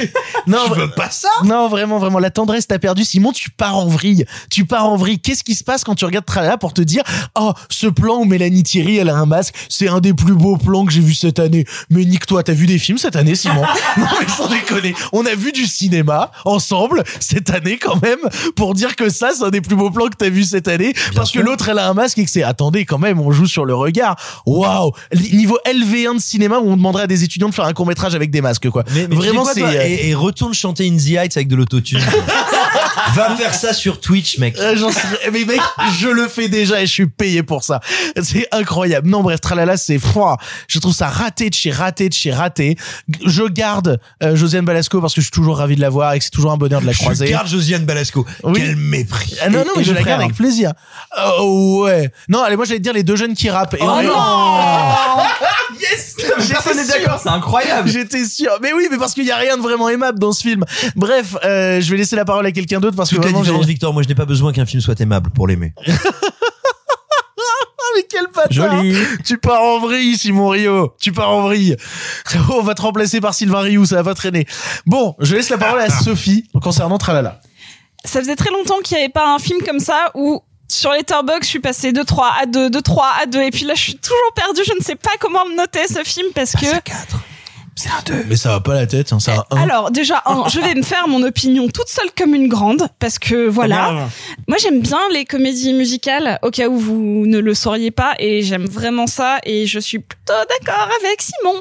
non, 0.46 0.58
Je 0.68 0.80
veux 0.80 0.90
pas 0.90 1.10
ça? 1.10 1.28
non, 1.44 1.68
vraiment, 1.68 1.98
vraiment, 1.98 2.18
la 2.18 2.30
tendresse 2.30 2.66
t'a 2.66 2.78
perdu. 2.78 3.04
Simon, 3.04 3.32
tu 3.32 3.50
pars 3.50 3.76
en 3.76 3.86
vrille. 3.86 4.24
Tu 4.50 4.64
pars 4.64 4.86
en 4.88 4.96
vrille. 4.96 5.18
Qu'est-ce 5.18 5.44
qui 5.44 5.54
se 5.54 5.64
passe 5.64 5.84
quand 5.84 5.94
tu 5.94 6.04
regardes 6.04 6.24
Tralala 6.26 6.56
pour 6.58 6.72
te 6.72 6.80
dire, 6.82 7.02
oh, 7.38 7.52
ce 7.68 7.86
plan 7.86 8.18
où 8.18 8.24
Mélanie 8.24 8.62
Thierry, 8.62 8.96
elle 8.98 9.08
a 9.08 9.16
un 9.16 9.26
masque, 9.26 9.54
c'est 9.68 9.88
un 9.88 10.00
des 10.00 10.14
plus 10.14 10.34
beaux 10.34 10.56
plans 10.56 10.84
que 10.84 10.92
j'ai 10.92 11.00
vu 11.00 11.14
cette 11.14 11.38
année. 11.38 11.64
Mais 11.90 12.04
nique-toi, 12.04 12.42
t'as 12.42 12.52
vu 12.52 12.66
des 12.66 12.78
films 12.78 12.98
cette 12.98 13.16
année, 13.16 13.34
Simon 13.34 13.62
Non, 13.96 14.06
mais 14.20 14.28
sans 14.28 14.48
déconner. 14.48 14.94
On 15.12 15.26
a 15.26 15.34
vu 15.34 15.52
du 15.52 15.66
cinéma 15.66 16.30
ensemble 16.44 17.02
cette 17.18 17.50
année 17.50 17.78
quand 17.78 18.00
même 18.02 18.18
pour 18.56 18.74
dire 18.74 18.96
que 18.96 19.08
ça, 19.08 19.30
c'est 19.36 19.44
un 19.44 19.50
des 19.50 19.60
plus 19.60 19.76
beaux 19.76 19.90
plans 19.90 20.06
que 20.08 20.16
t'as 20.16 20.28
vu 20.30 20.44
cette 20.44 20.68
année 20.68 20.94
parce 21.14 21.30
sûr. 21.30 21.40
que 21.40 21.46
l'autre, 21.46 21.68
elle 21.68 21.78
a 21.80 21.88
un 21.88 21.94
masque 21.94 22.18
et 22.18 22.24
que 22.24 22.30
c'est, 22.30 22.42
attendez, 22.42 22.84
quand 22.84 22.98
même, 22.98 23.20
on 23.20 23.30
joue 23.32 23.46
sur 23.46 23.64
le 23.64 23.74
regard. 23.74 24.16
Waouh! 24.46 24.92
Niveau 25.32 25.58
LV1 25.66 26.16
de 26.16 26.20
cinéma 26.20 26.58
où 26.58 26.70
on 26.70 26.76
demanderait 26.76 27.04
à 27.04 27.06
des 27.06 27.24
étudiants 27.24 27.48
de 27.48 27.54
faire 27.54 27.64
un 27.66 27.72
court 27.72 27.86
métrage 27.86 28.14
avec 28.14 28.30
des 28.30 28.40
masques, 28.40 28.68
quoi. 28.70 28.84
Mais, 28.94 29.06
mais 29.08 29.16
Vraiment, 29.16 29.44
c'est. 29.44 29.62
euh, 29.62 29.82
et, 29.84 30.10
et 30.10 30.14
retourne 30.14 30.54
chanter 30.54 30.88
In 30.88 30.96
the 30.96 31.10
Heights 31.16 31.36
avec 31.36 31.48
de 31.48 31.56
l'autotune. 31.56 32.00
Va 33.14 33.34
faire 33.36 33.54
ça 33.54 33.72
sur 33.72 34.00
Twitch, 34.00 34.38
mec. 34.38 34.56
Euh, 34.58 34.76
j'en 34.76 34.90
sais- 34.90 35.00
mais 35.32 35.44
mec, 35.44 35.60
je 35.98 36.08
le 36.08 36.28
fais 36.28 36.48
déjà 36.48 36.80
et 36.80 36.86
je 36.86 36.92
suis 36.92 37.06
payé 37.06 37.42
pour 37.42 37.64
ça. 37.64 37.80
C'est 38.22 38.46
incroyable. 38.52 39.08
Non, 39.08 39.22
bref, 39.22 39.40
tralala, 39.40 39.76
c'est 39.76 39.98
froid. 39.98 40.36
Je 40.68 40.78
trouve 40.78 40.94
ça 40.94 41.08
raté 41.08 41.50
de 41.50 41.54
chez 41.54 41.70
raté 41.70 42.08
de 42.08 42.14
chez 42.14 42.32
raté. 42.32 42.76
Je 43.26 43.42
garde 43.44 43.98
euh, 44.22 44.36
Josiane 44.36 44.64
Balasco 44.64 45.00
parce 45.00 45.14
que 45.14 45.20
je 45.20 45.26
suis 45.26 45.30
toujours 45.32 45.58
ravi 45.58 45.76
de 45.76 45.80
la 45.80 45.88
voir 45.90 46.12
et 46.14 46.18
que 46.18 46.24
c'est 46.24 46.30
toujours 46.30 46.52
un 46.52 46.56
bonheur 46.56 46.80
de 46.80 46.86
la 46.86 46.94
croiser. 46.94 47.26
Je 47.26 47.30
garde 47.32 47.48
Josiane 47.48 47.84
Balasco. 47.84 48.26
Oui. 48.44 48.52
Quel 48.56 48.76
mépris. 48.76 49.34
Ah 49.42 49.48
non, 49.48 49.60
non, 49.60 49.72
mais 49.76 49.84
je 49.84 49.92
la 49.92 50.02
garde 50.02 50.22
avec 50.22 50.34
plaisir. 50.34 50.72
Oh 51.38 51.82
ouais. 51.84 52.10
Non, 52.28 52.42
allez, 52.42 52.56
moi 52.56 52.64
j'allais 52.64 52.78
te 52.78 52.84
dire 52.84 52.92
les 52.92 53.02
deux 53.02 53.16
jeunes 53.16 53.34
qui 53.34 53.50
rappent. 53.50 53.74
Et 53.74 53.78
Oh 53.80 53.86
non 54.02 54.14
Yes 55.80 56.16
Personne 56.50 56.76
n'est 56.76 56.86
d'accord, 56.86 57.18
c'est 57.22 57.28
incroyable. 57.30 57.88
J'étais 57.88 58.24
sûr. 58.24 58.50
Mais 58.62 58.72
oui, 58.72 58.88
mais 58.90 58.98
parce 58.98 59.14
qu'il 59.14 59.24
y 59.24 59.30
a 59.30 59.36
rien 59.36 59.56
de 59.56 59.62
vraiment 59.62 59.88
aimable 59.88 60.18
dans 60.18 60.32
ce 60.32 60.42
film. 60.42 60.64
Bref, 60.96 61.36
euh, 61.44 61.80
je 61.80 61.90
vais 61.90 61.96
laisser 61.96 62.16
la 62.16 62.24
parole 62.24 62.44
à 62.46 62.52
quelqu'un 62.52 62.80
d'autre 62.80 62.96
parce 63.00 63.10
que 63.10 63.16
Toute 63.16 63.24
la 63.24 63.30
vraiment, 63.30 63.42
différence, 63.42 63.66
j'ai- 63.66 63.72
Victor, 63.72 63.92
moi 63.92 64.02
je 64.02 64.08
n'ai 64.08 64.14
pas 64.14 64.24
besoin 64.24 64.52
qu'un 64.52 64.66
film 64.66 64.80
soit 64.80 64.98
aimable 65.00 65.30
pour 65.30 65.46
l'aimer. 65.48 65.72
Ah, 65.86 65.90
mais 67.96 68.04
quel 68.08 68.26
bâtard 68.26 68.50
Joli. 68.50 68.94
Tu 69.24 69.38
pars 69.38 69.62
en 69.62 69.80
vrille, 69.80 70.16
Simon 70.16 70.48
Rio. 70.48 70.94
Tu 71.00 71.12
pars 71.12 71.30
en 71.30 71.42
vrille. 71.42 71.76
On 72.50 72.62
va 72.62 72.74
te 72.74 72.82
remplacer 72.82 73.20
par 73.20 73.34
Sylvain 73.34 73.60
Rioux, 73.60 73.84
ça 73.86 73.96
va 73.96 74.04
pas 74.04 74.14
traîner. 74.14 74.46
Bon, 74.86 75.14
je 75.18 75.34
laisse 75.34 75.48
la 75.50 75.58
parole 75.58 75.80
à 75.80 75.90
Sophie 75.90 76.44
concernant 76.62 76.98
Tralala. 76.98 77.40
ça 78.04 78.20
faisait 78.20 78.36
très 78.36 78.50
longtemps 78.50 78.78
qu'il 78.84 78.96
n'y 78.96 79.04
avait 79.04 79.12
pas 79.12 79.34
un 79.34 79.38
film 79.38 79.60
comme 79.66 79.80
ça 79.80 80.10
où 80.14 80.40
sur 80.68 80.92
Letterboxd, 80.92 81.42
je 81.42 81.48
suis 81.48 81.58
passée 81.60 81.92
de 81.92 82.02
3 82.02 82.32
à 82.42 82.46
2, 82.46 82.70
de 82.70 82.78
3 82.78 83.04
à 83.22 83.26
2, 83.26 83.42
et 83.42 83.50
puis 83.50 83.64
là, 83.64 83.74
je 83.74 83.80
suis 83.82 83.96
toujours 83.96 84.32
perdue. 84.36 84.60
Je 84.64 84.72
ne 84.78 84.84
sais 84.84 84.94
pas 84.94 85.10
comment 85.18 85.44
le 85.48 85.56
noter, 85.56 85.88
ce 85.88 86.04
film, 86.04 86.28
parce 86.32 86.52
que... 86.52 86.66
C'est 87.82 87.88
un 87.88 88.02
2. 88.18 88.24
Mais 88.28 88.36
ça 88.36 88.50
va 88.50 88.60
pas 88.60 88.74
la 88.74 88.86
tête, 88.86 89.10
hein, 89.12 89.18
c'est 89.20 89.30
un 89.30 89.42
1. 89.50 89.56
Alors, 89.62 89.90
déjà, 89.90 90.22
un, 90.26 90.46
je 90.48 90.60
vais 90.60 90.74
me 90.74 90.82
faire 90.82 91.08
mon 91.08 91.22
opinion 91.22 91.66
toute 91.68 91.88
seule 91.88 92.10
comme 92.16 92.34
une 92.34 92.46
grande, 92.48 92.86
parce 92.98 93.18
que 93.18 93.48
voilà. 93.48 94.06
Moi, 94.48 94.58
j'aime 94.60 94.80
bien 94.80 94.98
les 95.14 95.24
comédies 95.24 95.72
musicales, 95.72 96.38
au 96.42 96.50
cas 96.50 96.68
où 96.68 96.76
vous 96.78 97.24
ne 97.26 97.38
le 97.38 97.54
sauriez 97.54 97.90
pas, 97.90 98.12
et 98.18 98.42
j'aime 98.42 98.66
vraiment 98.66 99.06
ça, 99.06 99.38
et 99.44 99.66
je 99.66 99.78
suis 99.78 99.98
plutôt 99.98 100.34
d'accord 100.34 100.88
avec 101.00 101.22
Simon. 101.22 101.54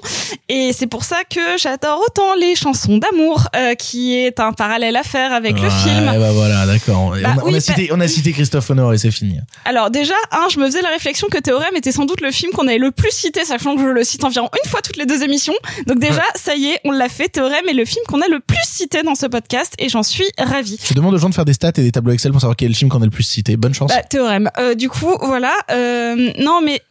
Et 0.50 0.74
c'est 0.74 0.88
pour 0.88 1.06
ça 1.06 1.18
que 1.30 1.40
j'adore 1.58 2.02
autant 2.06 2.36
les 2.36 2.56
chansons 2.56 2.98
d'amour, 2.98 3.48
euh, 3.56 3.76
qui 3.76 4.16
est 4.18 4.42
un 4.42 4.52
parallèle 4.52 4.98
à 4.98 5.04
faire 5.04 5.32
avec 5.32 5.54
le 5.60 5.70
film. 5.70 6.06
bah 6.06 6.32
voilà, 6.34 6.66
d'accord. 6.66 7.12
Bah 7.22 7.34
on, 7.36 7.40
a- 7.40 7.44
on 7.44 7.48
oui, 7.48 7.56
a 7.56 7.62
cité, 7.62 7.90
on 7.94 8.00
a 8.02 8.08
cité 8.10 8.34
Christophe 8.34 8.70
Honor 8.70 8.94
et 8.94 8.98
c'est 8.98 9.12
fini. 9.12 9.38
Alors 9.64 9.90
déjà, 9.90 10.16
un, 10.32 10.50
je 10.50 10.60
me 10.60 10.66
faisais 10.66 10.82
la 10.82 10.90
réflexion 10.90 11.28
que 11.32 11.38
Théorème 11.38 11.76
était 11.78 11.94
sans 11.94 12.06
doute 12.06 12.20
le 12.22 12.32
film 12.32 12.52
qu'on 12.52 12.68
avait 12.68 12.78
le 12.78 12.92
plus 12.92 13.12
cité, 13.12 13.46
sachant 13.46 13.76
que 13.76 13.82
je 13.82 13.88
le 13.88 14.04
cite 14.04 14.24
environ 14.26 14.50
une 14.64 14.70
fois 14.70 14.82
toutes 14.82 14.98
les 14.98 15.06
deux 15.06 15.24
émissions. 15.24 15.54
Donc 15.88 16.00
déjà, 16.00 16.09
ça 16.36 16.56
y 16.56 16.68
est, 16.68 16.80
on 16.86 16.92
l'a 16.92 17.10
fait. 17.10 17.30
Théorème 17.30 17.68
est 17.68 17.74
le 17.74 17.86
film 17.86 18.04
qu'on 18.08 18.22
a 18.22 18.28
le 18.28 18.40
plus 18.40 18.64
cité 18.64 19.04
dans 19.04 19.16
ce 19.16 19.26
podcast, 19.26 19.74
et 19.80 19.90
j'en 19.90 20.04
suis 20.04 20.28
ravie. 20.38 20.80
Je 20.84 20.94
demande 20.94 21.14
aux 21.14 21.18
gens 21.18 21.30
de 21.30 21.36
faire 21.36 21.46
des 21.46 21.54
stats 21.54 21.70
et 21.70 21.82
des 21.82 21.92
tableaux 21.92 22.14
Excel 22.14 22.32
pour 22.32 22.42
savoir 22.42 22.56
quel 22.56 22.68
est 22.68 22.70
le 22.70 22.76
film 22.76 22.90
qu'on 22.90 23.02
a 23.02 23.06
le 23.06 23.12
plus 23.12 23.24
cité. 23.24 23.58
Bonne 23.58 23.74
chance. 23.74 23.92
Bah, 23.92 24.04
théorème. 24.04 24.50
Euh, 24.58 24.76
du 24.76 24.90
coup, 24.90 25.16
voilà. 25.22 25.54
Euh, 25.72 26.32
non, 26.40 26.62
mais 26.62 26.82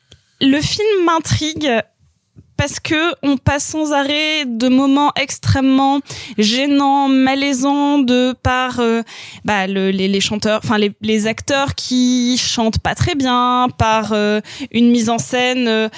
le 0.40 0.60
film 0.60 0.86
m'intrigue 1.04 1.70
parce 2.58 2.80
que 2.80 3.14
on 3.22 3.38
passe 3.38 3.64
sans 3.64 3.92
arrêt 3.92 4.44
de 4.44 4.68
moments 4.68 5.12
extrêmement 5.16 6.00
gênants, 6.36 7.08
malaisants 7.08 7.98
de 8.00 8.34
par 8.42 8.80
euh, 8.80 9.02
bah, 9.44 9.66
le- 9.66 9.90
les, 9.90 10.08
les 10.08 10.20
chanteurs, 10.20 10.60
enfin 10.62 10.76
les, 10.76 10.92
les 11.00 11.26
acteurs 11.26 11.74
qui 11.74 12.36
chantent 12.36 12.80
pas 12.80 12.94
très 12.94 13.14
bien, 13.14 13.68
par 13.78 14.12
euh, 14.12 14.40
une 14.72 14.90
mise 14.90 15.08
en 15.08 15.18
scène, 15.18 15.68
euh, 15.68 15.88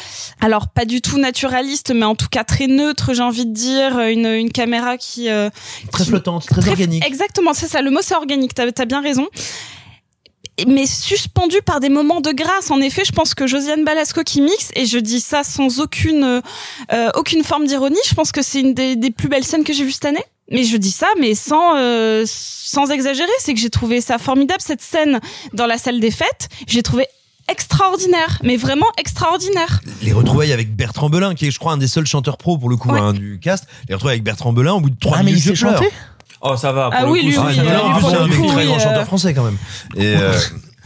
alors 0.40 0.68
pas 0.68 0.84
du 0.84 1.00
tout 1.00 1.18
naturaliste, 1.18 1.92
mais 1.94 2.04
en 2.04 2.14
tout 2.14 2.28
cas 2.30 2.44
très 2.44 2.66
neutre, 2.68 3.14
j'ai 3.14 3.22
envie 3.22 3.46
de 3.46 3.52
dire, 3.52 3.98
une, 4.00 4.26
une 4.26 4.52
caméra 4.52 4.96
qui 4.96 5.28
Très 5.90 6.04
qui- 6.04 6.10
flottante, 6.10 6.46
très, 6.46 6.68
organique. 6.68 7.04
Exactement, 7.06 7.54
c'est 7.54 7.66
ça. 7.68 7.80
Le 7.82 7.90
mot 7.90 8.00
c'est 8.02 8.14
organique. 8.14 8.54
T'as 8.54 8.66
as 8.76 8.84
bien 8.84 9.00
raison. 9.00 9.26
Mais 10.66 10.86
suspendu 10.86 11.56
par 11.64 11.80
des 11.80 11.88
moments 11.88 12.20
de 12.20 12.30
grâce. 12.32 12.70
En 12.70 12.80
effet, 12.80 13.04
je 13.04 13.12
pense 13.12 13.34
que 13.34 13.46
Josiane 13.46 13.84
Balasco 13.84 14.22
qui 14.22 14.40
mixe, 14.40 14.70
et 14.74 14.86
je 14.86 14.98
dis 14.98 15.20
ça 15.20 15.42
sans 15.44 15.80
aucune 15.80 16.42
euh, 16.92 17.10
aucune 17.14 17.44
forme 17.44 17.66
d'ironie. 17.66 17.96
Je 18.08 18.14
pense 18.14 18.32
que 18.32 18.42
c'est 18.42 18.60
une 18.60 18.74
des, 18.74 18.96
des 18.96 19.10
plus 19.10 19.28
belles 19.28 19.44
scènes 19.44 19.64
que 19.64 19.72
j'ai 19.72 19.84
vues 19.84 19.92
cette 19.92 20.04
année. 20.06 20.24
Mais 20.52 20.64
je 20.64 20.76
dis 20.76 20.90
ça, 20.90 21.06
mais 21.20 21.34
sans 21.36 21.76
euh, 21.76 22.24
sans 22.26 22.90
exagérer, 22.90 23.30
c'est 23.38 23.54
que 23.54 23.60
j'ai 23.60 23.70
trouvé 23.70 24.00
ça 24.00 24.18
formidable 24.18 24.60
cette 24.60 24.82
scène 24.82 25.20
dans 25.52 25.66
la 25.66 25.78
salle 25.78 26.00
des 26.00 26.10
fêtes. 26.10 26.48
J'ai 26.66 26.82
trouvé 26.82 27.06
extraordinaire, 27.48 28.38
mais 28.42 28.56
vraiment 28.56 28.86
extraordinaire. 28.96 29.80
Les 30.02 30.12
retrouvailles 30.12 30.52
avec 30.52 30.74
Bertrand 30.74 31.10
Belin, 31.10 31.34
qui 31.34 31.46
est, 31.46 31.50
je 31.50 31.58
crois, 31.58 31.72
un 31.72 31.76
des 31.78 31.88
seuls 31.88 32.06
chanteurs 32.06 32.36
pro 32.36 32.56
pour 32.58 32.68
le 32.68 32.76
coup 32.76 32.90
Ouais. 32.90 32.98
hein, 33.00 33.12
du 33.12 33.38
cast. 33.40 33.66
Les 33.88 33.94
retrouvailles 33.94 34.14
avec 34.16 34.24
Bertrand 34.24 34.52
Belin, 34.52 34.72
au 34.74 34.80
bout 34.80 34.90
de 34.90 34.98
trois 34.98 35.18
Ah, 35.18 35.22
mais 35.22 35.32
il 35.32 35.34
minutes, 35.34 35.54
je 35.54 35.66
pleure. 35.66 35.78
chanter 35.78 35.90
Oh, 36.42 36.56
ça 36.56 36.72
va. 36.72 36.88
Ah 36.92 36.98
pour 36.98 37.06
le 37.06 37.12
oui, 37.12 37.20
coup, 37.20 37.26
lui, 37.26 37.34
ça 37.34 37.42
oui, 37.46 37.56
va. 37.56 37.62
euh, 37.62 37.76
non, 37.76 37.84
en 37.84 37.92
plus, 37.92 38.00
pour 38.00 38.10
c'est 38.10 38.16
le 38.16 38.22
un 38.22 38.26
mec 38.26 38.36
coup, 38.38 38.46
très 38.48 38.56
oui, 38.56 38.66
grand 38.66 38.76
euh, 38.76 38.78
chanteur 38.80 39.04
français 39.04 39.34
quand 39.34 39.44
même. 39.44 39.56
Et 39.96 40.16
euh, 40.16 40.32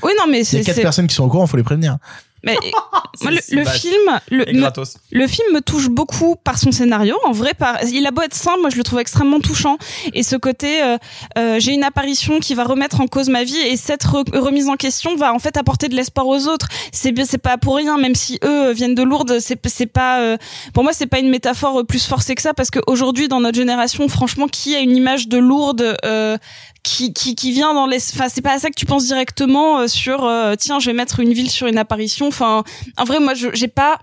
Oui, 0.02 0.12
non, 0.18 0.24
mais 0.28 0.38
Il 0.38 0.42
y 0.42 0.44
c'est 0.44 0.56
a 0.60 0.64
quatre 0.64 0.74
c'est- 0.76 0.82
personnes 0.82 1.06
qui 1.06 1.14
sont 1.14 1.24
au 1.24 1.28
courant, 1.28 1.46
faut 1.46 1.56
les 1.56 1.62
prévenir. 1.62 1.96
Mais 2.44 2.56
moi, 3.22 3.30
le, 3.30 3.64
film, 3.64 4.20
le, 4.30 4.44
me, 4.52 4.70
le 5.12 5.26
film 5.26 5.46
me 5.54 5.60
touche 5.60 5.88
beaucoup 5.88 6.36
par 6.36 6.58
son 6.58 6.72
scénario. 6.72 7.16
En 7.24 7.32
vrai, 7.32 7.54
par, 7.54 7.82
il 7.84 8.06
a 8.06 8.10
beau 8.10 8.22
être 8.22 8.34
simple, 8.34 8.60
moi 8.60 8.70
je 8.70 8.76
le 8.76 8.82
trouve 8.82 8.98
extrêmement 9.00 9.40
touchant. 9.40 9.78
Et 10.12 10.22
ce 10.22 10.36
côté, 10.36 10.82
euh, 10.82 10.96
euh, 11.38 11.58
j'ai 11.60 11.72
une 11.72 11.84
apparition 11.84 12.40
qui 12.40 12.54
va 12.54 12.64
remettre 12.64 13.00
en 13.00 13.06
cause 13.06 13.28
ma 13.28 13.44
vie, 13.44 13.56
et 13.56 13.76
cette 13.76 14.04
re- 14.04 14.36
remise 14.38 14.68
en 14.68 14.76
question 14.76 15.16
va 15.16 15.32
en 15.32 15.38
fait 15.38 15.56
apporter 15.56 15.88
de 15.88 15.94
l'espoir 15.94 16.26
aux 16.26 16.46
autres. 16.46 16.68
C'est 16.92 17.12
bien, 17.12 17.24
c'est 17.24 17.38
pas 17.38 17.56
pour 17.58 17.76
rien, 17.76 17.96
même 17.98 18.14
si 18.14 18.38
eux 18.44 18.72
viennent 18.72 18.94
de 18.94 19.02
Lourdes. 19.02 19.38
C'est, 19.40 19.58
c'est 19.68 19.86
pas, 19.86 20.20
euh, 20.20 20.36
pour 20.72 20.82
moi, 20.84 20.92
c'est 20.92 21.06
pas 21.06 21.18
une 21.18 21.30
métaphore 21.30 21.80
euh, 21.80 21.84
plus 21.84 22.06
forcée 22.06 22.34
que 22.34 22.42
ça, 22.42 22.54
parce 22.54 22.70
qu'aujourd'hui, 22.70 23.28
dans 23.28 23.40
notre 23.40 23.56
génération, 23.56 24.08
franchement, 24.08 24.48
qui 24.48 24.74
a 24.74 24.80
une 24.80 24.96
image 24.96 25.28
de 25.28 25.38
Lourdes 25.38 25.96
euh, 26.04 26.36
qui, 26.84 27.12
qui, 27.12 27.34
qui 27.34 27.50
vient 27.50 27.74
dans 27.74 27.86
les 27.86 27.96
enfin 28.14 28.28
c'est 28.28 28.42
pas 28.42 28.52
à 28.54 28.58
ça 28.60 28.68
que 28.70 28.76
tu 28.76 28.86
penses 28.86 29.06
directement 29.06 29.80
euh, 29.80 29.86
sur 29.88 30.24
euh, 30.24 30.54
tiens 30.56 30.78
je 30.78 30.86
vais 30.86 30.96
mettre 30.96 31.18
une 31.18 31.32
ville 31.32 31.50
sur 31.50 31.66
une 31.66 31.78
apparition. 31.78 32.28
Enfin 32.28 32.62
en 32.96 33.04
vrai 33.04 33.18
moi 33.18 33.34
je 33.34 33.48
j'ai 33.54 33.68
pas 33.68 33.98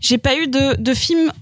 j'ai 0.00 0.18
pas 0.18 0.36
eu 0.36 0.46
de 0.46 0.76
de 0.80 0.94
film 0.94 1.32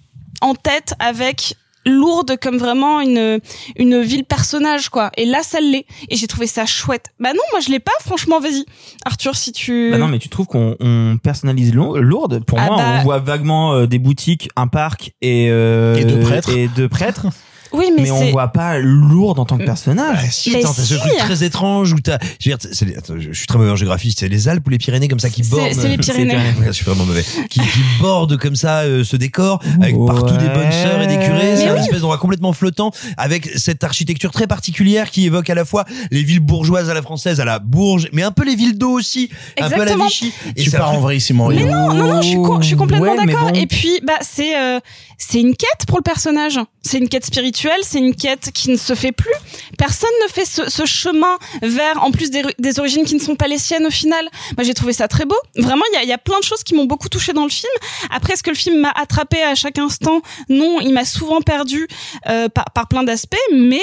en 0.40 0.54
tête 0.54 0.94
avec 1.00 1.56
lourde 1.86 2.38
comme 2.40 2.56
vraiment 2.56 3.00
une 3.00 3.40
une 3.76 4.00
ville 4.00 4.24
personnage 4.24 4.88
quoi. 4.88 5.10
Et 5.18 5.26
là 5.26 5.42
ça 5.42 5.60
l'est. 5.60 5.84
Et 6.08 6.16
j'ai 6.16 6.26
trouvé 6.26 6.46
ça 6.46 6.64
chouette. 6.64 7.08
Bah 7.20 7.32
non 7.34 7.42
moi 7.52 7.60
je 7.60 7.70
l'ai 7.70 7.80
pas 7.80 7.92
franchement 8.00 8.40
vas-y. 8.40 8.64
Arthur 9.04 9.36
si 9.36 9.52
tu 9.52 9.90
Bah 9.90 9.98
non, 9.98 10.08
mais 10.08 10.18
tu 10.18 10.28
trouves 10.30 10.46
qu'on 10.46 10.76
on 10.80 11.18
personnalise 11.22 11.74
Lou- 11.74 11.96
Lourdes 11.96 12.42
Pour 12.46 12.58
Ah 12.58 12.66
moi, 12.68 12.76
bah- 12.78 12.96
on 13.00 13.02
voit 13.02 13.18
vaguement 13.18 13.74
euh, 13.74 13.86
des 13.86 13.98
boutiques, 13.98 14.48
un 14.56 14.66
parc 14.68 15.12
et 15.20 15.48
euh, 15.50 15.96
Et 15.96 16.04
deux 16.06 16.20
prêtres. 16.20 16.48
Et 16.56 16.68
deux 16.68 16.88
prêtres. 16.88 17.26
oui 17.74 17.90
mais, 17.96 18.02
mais 18.02 18.10
on 18.10 18.30
voit 18.30 18.48
pas 18.48 18.78
Lourdes 18.78 19.38
en 19.38 19.44
tant 19.44 19.58
que 19.58 19.64
personnage. 19.64 20.18
Ah, 20.22 20.30
si, 20.30 20.50
Mais 20.52 20.58
attends, 20.60 20.72
t'as 20.74 20.82
ce 20.82 20.94
truc 20.94 21.16
très 21.18 21.44
étrange 21.44 21.92
où 21.92 22.00
t'as, 22.00 22.18
je 22.40 22.50
veux 22.50 22.56
dire, 22.56 22.68
c'est 22.72 22.84
les- 22.84 22.96
attends, 22.96 23.14
je 23.18 23.32
suis 23.32 23.46
très 23.46 23.58
mauvais 23.58 23.70
en 23.70 23.76
géographie, 23.76 24.14
c'est 24.16 24.28
les 24.28 24.48
Alpes 24.48 24.66
ou 24.66 24.70
les 24.70 24.78
Pyrénées 24.78 25.08
comme 25.08 25.20
ça 25.20 25.30
qui 25.30 25.42
bordent. 25.42 25.72
c'est 25.72 25.88
les 25.88 25.98
Pyrénées. 25.98 26.34
Ouais, 26.36 26.66
je 26.66 26.72
suis 26.72 26.84
vraiment 26.84 27.04
mauvais. 27.04 27.24
Qui, 27.50 27.60
qui 27.60 27.80
bordent 28.00 28.36
comme 28.38 28.56
ça 28.56 28.80
euh, 28.80 29.04
ce 29.04 29.16
décor 29.16 29.60
avec 29.80 29.94
partout 30.06 30.36
des 30.36 30.48
bonnes 30.48 30.72
sœurs 30.72 31.00
et 31.02 31.06
des 31.06 31.18
curés. 31.18 31.56
C'est 31.56 31.70
oui. 31.70 31.78
espèce 31.80 32.00
d'endroit 32.00 32.18
complètement 32.18 32.52
flottant 32.52 32.90
avec 33.16 33.50
cette 33.56 33.84
architecture 33.84 34.30
très 34.32 34.46
particulière 34.46 35.10
qui 35.10 35.26
évoque 35.26 35.50
à 35.50 35.54
la 35.54 35.64
fois 35.64 35.84
les 36.10 36.22
villes 36.22 36.40
bourgeoises 36.40 36.90
à 36.90 36.94
la 36.94 37.02
française, 37.02 37.40
à 37.40 37.44
la 37.44 37.58
Bourge, 37.58 38.08
mais 38.12 38.22
un 38.22 38.30
peu 38.30 38.44
les 38.44 38.54
villes 38.56 38.78
d'eau 38.78 38.92
aussi, 38.92 39.30
un 39.60 39.68
peu 39.68 39.74
à 39.74 39.78
la 39.78 39.82
Exactement. 39.84 40.06
Vichy. 40.06 40.32
Tu 40.56 40.70
c'est 40.70 40.76
un 40.76 40.80
pars 40.80 40.92
en 40.92 41.00
vrai 41.00 41.16
ici, 41.16 41.32
Maurice. 41.32 41.60
Mais 41.62 41.70
non, 41.70 41.92
non, 41.94 42.14
non, 42.14 42.22
je 42.22 42.28
suis, 42.28 42.36
co- 42.42 42.60
je 42.60 42.66
suis 42.66 42.76
complètement 42.76 43.12
Ouais, 43.14 43.26
d'accord. 43.26 43.50
bon. 43.50 43.54
Et 43.58 43.66
puis, 43.66 44.00
bah, 44.04 44.12
c'est, 44.20 44.56
euh, 44.58 44.78
c'est 45.18 45.40
une 45.40 45.54
quête 45.56 45.86
pour 45.86 45.98
le 45.98 46.02
personnage. 46.02 46.58
C'est 46.82 46.98
une 46.98 47.08
quête 47.08 47.24
spirituelle, 47.24 47.63
c'est 47.82 47.98
une 47.98 48.14
quête 48.14 48.50
qui 48.52 48.70
ne 48.70 48.76
se 48.76 48.94
fait 48.94 49.12
plus. 49.12 49.32
Personne 49.78 50.10
ne 50.24 50.32
fait 50.32 50.44
ce, 50.44 50.70
ce 50.70 50.84
chemin 50.84 51.38
vers, 51.62 52.02
en 52.02 52.10
plus 52.10 52.30
des, 52.30 52.42
des 52.58 52.78
origines 52.78 53.04
qui 53.04 53.14
ne 53.14 53.20
sont 53.20 53.36
pas 53.36 53.48
les 53.48 53.58
siennes 53.58 53.86
au 53.86 53.90
final. 53.90 54.28
Moi, 54.56 54.64
j'ai 54.64 54.74
trouvé 54.74 54.92
ça 54.92 55.08
très 55.08 55.24
beau. 55.24 55.36
Vraiment, 55.56 55.84
il 55.92 55.96
y 55.96 55.98
a, 55.98 56.02
il 56.02 56.08
y 56.08 56.12
a 56.12 56.18
plein 56.18 56.38
de 56.38 56.44
choses 56.44 56.62
qui 56.62 56.74
m'ont 56.74 56.84
beaucoup 56.84 57.08
touché 57.08 57.32
dans 57.32 57.44
le 57.44 57.50
film. 57.50 57.72
Après, 58.10 58.34
est-ce 58.34 58.42
que 58.42 58.50
le 58.50 58.56
film 58.56 58.80
m'a 58.80 58.90
attrapé 58.90 59.42
à 59.42 59.54
chaque 59.54 59.78
instant? 59.78 60.20
Non, 60.48 60.80
il 60.80 60.92
m'a 60.92 61.04
souvent 61.04 61.40
perdu 61.40 61.86
euh, 62.28 62.48
par, 62.48 62.66
par 62.74 62.88
plein 62.88 63.02
d'aspects, 63.02 63.36
mais 63.52 63.82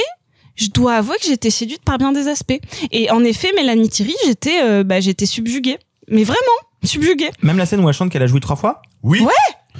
je 0.56 0.68
dois 0.68 0.96
avouer 0.96 1.18
que 1.18 1.26
j'étais 1.26 1.50
séduite 1.50 1.84
par 1.84 1.98
bien 1.98 2.12
des 2.12 2.28
aspects. 2.28 2.60
Et 2.92 3.10
en 3.12 3.24
effet, 3.24 3.52
Mélanie 3.56 3.90
Thierry, 3.90 4.16
j'étais, 4.26 4.62
euh, 4.64 4.84
bah, 4.84 5.00
j'étais 5.00 5.26
subjuguée. 5.26 5.78
Mais 6.08 6.24
vraiment, 6.24 6.40
subjuguée. 6.84 7.32
Même 7.42 7.58
la 7.58 7.66
scène 7.66 7.84
où 7.84 7.88
elle 7.88 7.96
chante 7.96 8.12
qu'elle 8.12 8.24
a 8.24 8.28
joué 8.28 8.40
trois 8.40 8.56
fois? 8.56 8.82
Oui. 9.04 9.22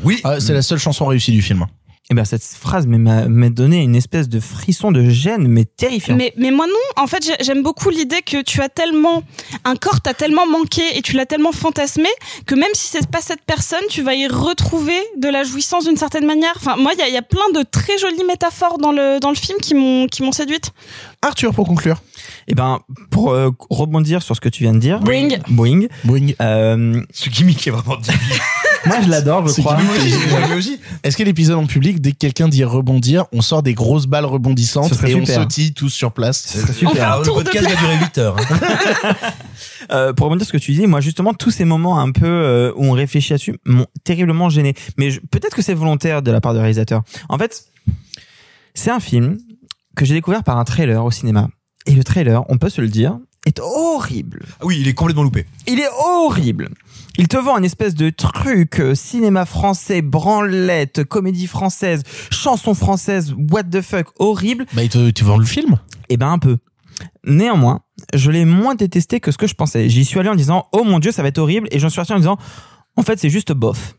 Oui. 0.04 0.22
Ah, 0.24 0.40
c'est 0.40 0.54
la 0.54 0.62
seule 0.62 0.80
chanson 0.80 1.06
réussie 1.06 1.32
du 1.32 1.42
film. 1.42 1.68
Eh 2.12 2.14
ben 2.14 2.26
cette 2.26 2.44
phrase 2.44 2.88
mais 2.88 2.98
m'a 2.98 3.50
donné 3.50 3.82
une 3.82 3.96
espèce 3.96 4.28
de 4.28 4.42
frisson 4.42 4.92
de 4.92 5.10
gêne 5.10 5.48
mais 5.48 5.64
terrifiant. 5.64 6.18
Mais, 6.18 6.34
mais 6.36 6.52
moi 6.52 6.68
non, 6.68 7.02
en 7.02 7.08
fait 7.08 7.26
j'ai- 7.26 7.42
j'aime 7.42 7.64
beaucoup 7.64 7.90
l'idée 7.90 8.22
que 8.22 8.42
tu 8.42 8.60
as 8.62 8.68
tellement, 8.68 9.24
un 9.64 9.78
corps 9.78 10.02
t'a 10.02 10.14
tellement 10.14 10.46
manqué 10.46 10.82
et 10.98 11.02
tu 11.02 11.14
l'as 11.16 11.26
tellement 11.26 11.54
fantasmé 11.54 12.10
que 12.46 12.54
même 12.54 12.70
si 12.74 12.90
c'est 12.90 13.08
pas 13.10 13.22
cette 13.22 13.44
personne, 13.46 13.80
tu 13.90 14.02
vas 14.02 14.14
y 14.14 14.28
retrouver 14.28 15.00
de 15.18 15.30
la 15.30 15.44
jouissance 15.46 15.86
d'une 15.86 15.96
certaine 15.96 16.26
manière. 16.26 16.52
Enfin 16.58 16.76
moi 16.76 16.92
il 16.94 17.00
y 17.00 17.02
a, 17.02 17.08
il 17.08 17.14
y 17.14 17.18
a 17.18 17.22
plein 17.22 17.50
de 17.56 17.64
très 17.64 17.98
jolies 17.98 18.26
métaphores 18.28 18.78
dans 18.78 18.92
le, 18.92 19.22
dans 19.22 19.30
le 19.30 19.36
film 19.38 19.58
qui 19.62 19.74
m'ont 19.74 20.08
qui 20.08 20.22
m'ont 20.22 20.34
séduite. 20.34 20.72
Arthur, 21.22 21.54
pour 21.54 21.66
conclure. 21.66 22.02
Eh 22.48 22.56
ben 22.56 22.80
pour 23.10 23.32
euh, 23.32 23.50
rebondir 23.70 24.22
sur 24.24 24.36
ce 24.36 24.42
que 24.42 24.50
tu 24.50 24.64
viens 24.64 24.74
de 24.74 24.80
dire. 24.80 25.00
Boing. 25.00 25.30
Boing. 25.50 25.88
Boing. 26.04 26.28
Euh, 26.42 27.02
Ce 27.14 27.30
gimmick 27.30 27.66
est 27.68 27.72
vraiment 27.72 27.98
débile. 27.98 28.20
moi 28.86 28.98
je 29.04 29.10
l'adore 29.10 29.48
je 29.48 29.54
C'est 29.54 29.62
crois. 29.62 29.78
Est-ce 31.04 31.18
que 31.18 31.24
l'épisode 31.24 31.58
en 31.58 31.66
public, 31.68 32.02
dès 32.02 32.12
que 32.12 32.18
quelqu'un 32.18 32.48
dit 32.48 32.64
rebondir, 32.64 33.26
on 33.32 33.42
sort 33.42 33.64
des 33.64 33.74
grosses 33.74 34.08
balles 34.08 34.26
rebondissantes 34.26 34.92
et 35.08 35.16
on 35.16 35.20
super. 35.26 35.36
sautille 35.42 35.74
tous 35.74 35.90
sur 35.90 36.12
place 36.12 36.44
Ce 36.48 36.60
serait 36.60 36.74
super. 36.74 36.92
On 36.96 37.02
Alors, 37.04 37.20
le 37.24 37.44
podcast 37.44 37.70
va 37.70 37.76
durer 37.76 37.98
8 38.02 38.18
heures. 38.18 38.38
hein. 38.38 39.14
Euh, 39.92 40.14
pour 40.14 40.26
rebondir 40.28 40.46
sur 40.46 40.54
ce 40.54 40.58
que 40.58 40.64
tu 40.64 40.72
disais, 40.72 40.88
moi 40.88 41.02
justement 41.02 41.34
tous 41.34 41.52
ces 41.52 41.66
moments 41.66 42.00
un 42.00 42.12
peu 42.12 42.26
euh, 42.26 42.72
où 42.76 42.86
on 42.86 42.92
réfléchit 42.92 43.34
là-dessus 43.34 43.56
m'ont 43.66 43.88
terriblement 44.04 44.50
gêné. 44.50 44.74
Mais 44.98 45.12
je- 45.12 45.20
peut-être 45.20 45.54
que 45.56 45.62
c'est 45.62 45.74
volontaire 45.74 46.22
de 46.22 46.32
la 46.32 46.40
part 46.40 46.54
du 46.54 46.60
réalisateur. 46.60 47.02
En 47.30 47.38
fait, 47.38 47.66
c'est 48.74 48.92
un 48.92 49.00
film 49.02 49.38
que 49.96 50.06
j'ai 50.06 50.14
découvert 50.14 50.44
par 50.44 50.58
un 50.58 50.64
trailer 50.64 51.04
au 51.04 51.12
cinéma. 51.12 51.50
Et 51.86 51.94
le 51.94 52.04
trailer, 52.04 52.44
on 52.50 52.58
peut 52.58 52.70
se 52.70 52.82
le 52.82 52.88
dire, 52.88 53.18
est 53.46 53.60
horrible. 53.60 54.46
Ah 54.60 54.66
oui, 54.66 54.78
il 54.80 54.88
est 54.88 54.94
complètement 54.94 55.24
loupé. 55.24 55.46
Il 55.68 55.80
est 55.80 55.90
horrible. 56.00 56.70
Il 57.18 57.28
te 57.28 57.38
vend 57.38 57.56
un 57.56 57.64
espèce 57.64 57.96
de 57.96 58.10
truc 58.10 58.80
euh, 58.80 58.96
cinéma 58.96 59.46
français, 59.46 60.02
branlette, 60.02 61.04
comédie 61.04 61.48
française, 61.48 62.04
chanson 62.32 62.74
française, 62.74 63.34
what 63.52 63.64
the 63.64 63.82
fuck, 63.82 64.08
horrible. 64.20 64.66
Bah, 64.74 64.88
tu 64.88 65.12
tu 65.14 65.24
vends 65.24 65.38
le 65.38 65.46
film? 65.46 65.78
Eh 66.10 66.18
ben 66.18 66.30
un 66.30 66.40
peu. 66.40 66.58
Néanmoins, 67.26 67.82
je 68.14 68.32
l'ai 68.32 68.46
moins 68.46 68.76
détesté 68.76 69.20
que 69.20 69.32
ce 69.32 69.38
que 69.38 69.48
je 69.48 69.56
pensais. 69.56 69.90
J'y 69.90 70.06
suis 70.06 70.20
allé 70.20 70.30
en 70.30 70.36
disant 70.36 70.68
oh 70.72 70.84
mon 70.84 71.00
dieu 71.00 71.12
ça 71.12 71.22
va 71.22 71.30
être 71.30 71.40
horrible 71.40 71.68
et 71.72 71.80
j'en 71.80 71.90
suis 71.90 71.96
sorti 71.96 72.14
en 72.14 72.18
disant 72.18 72.38
en 72.96 73.04
fait 73.04 73.20
c'est 73.20 73.30
juste 73.30 73.52
bof. 73.52 73.96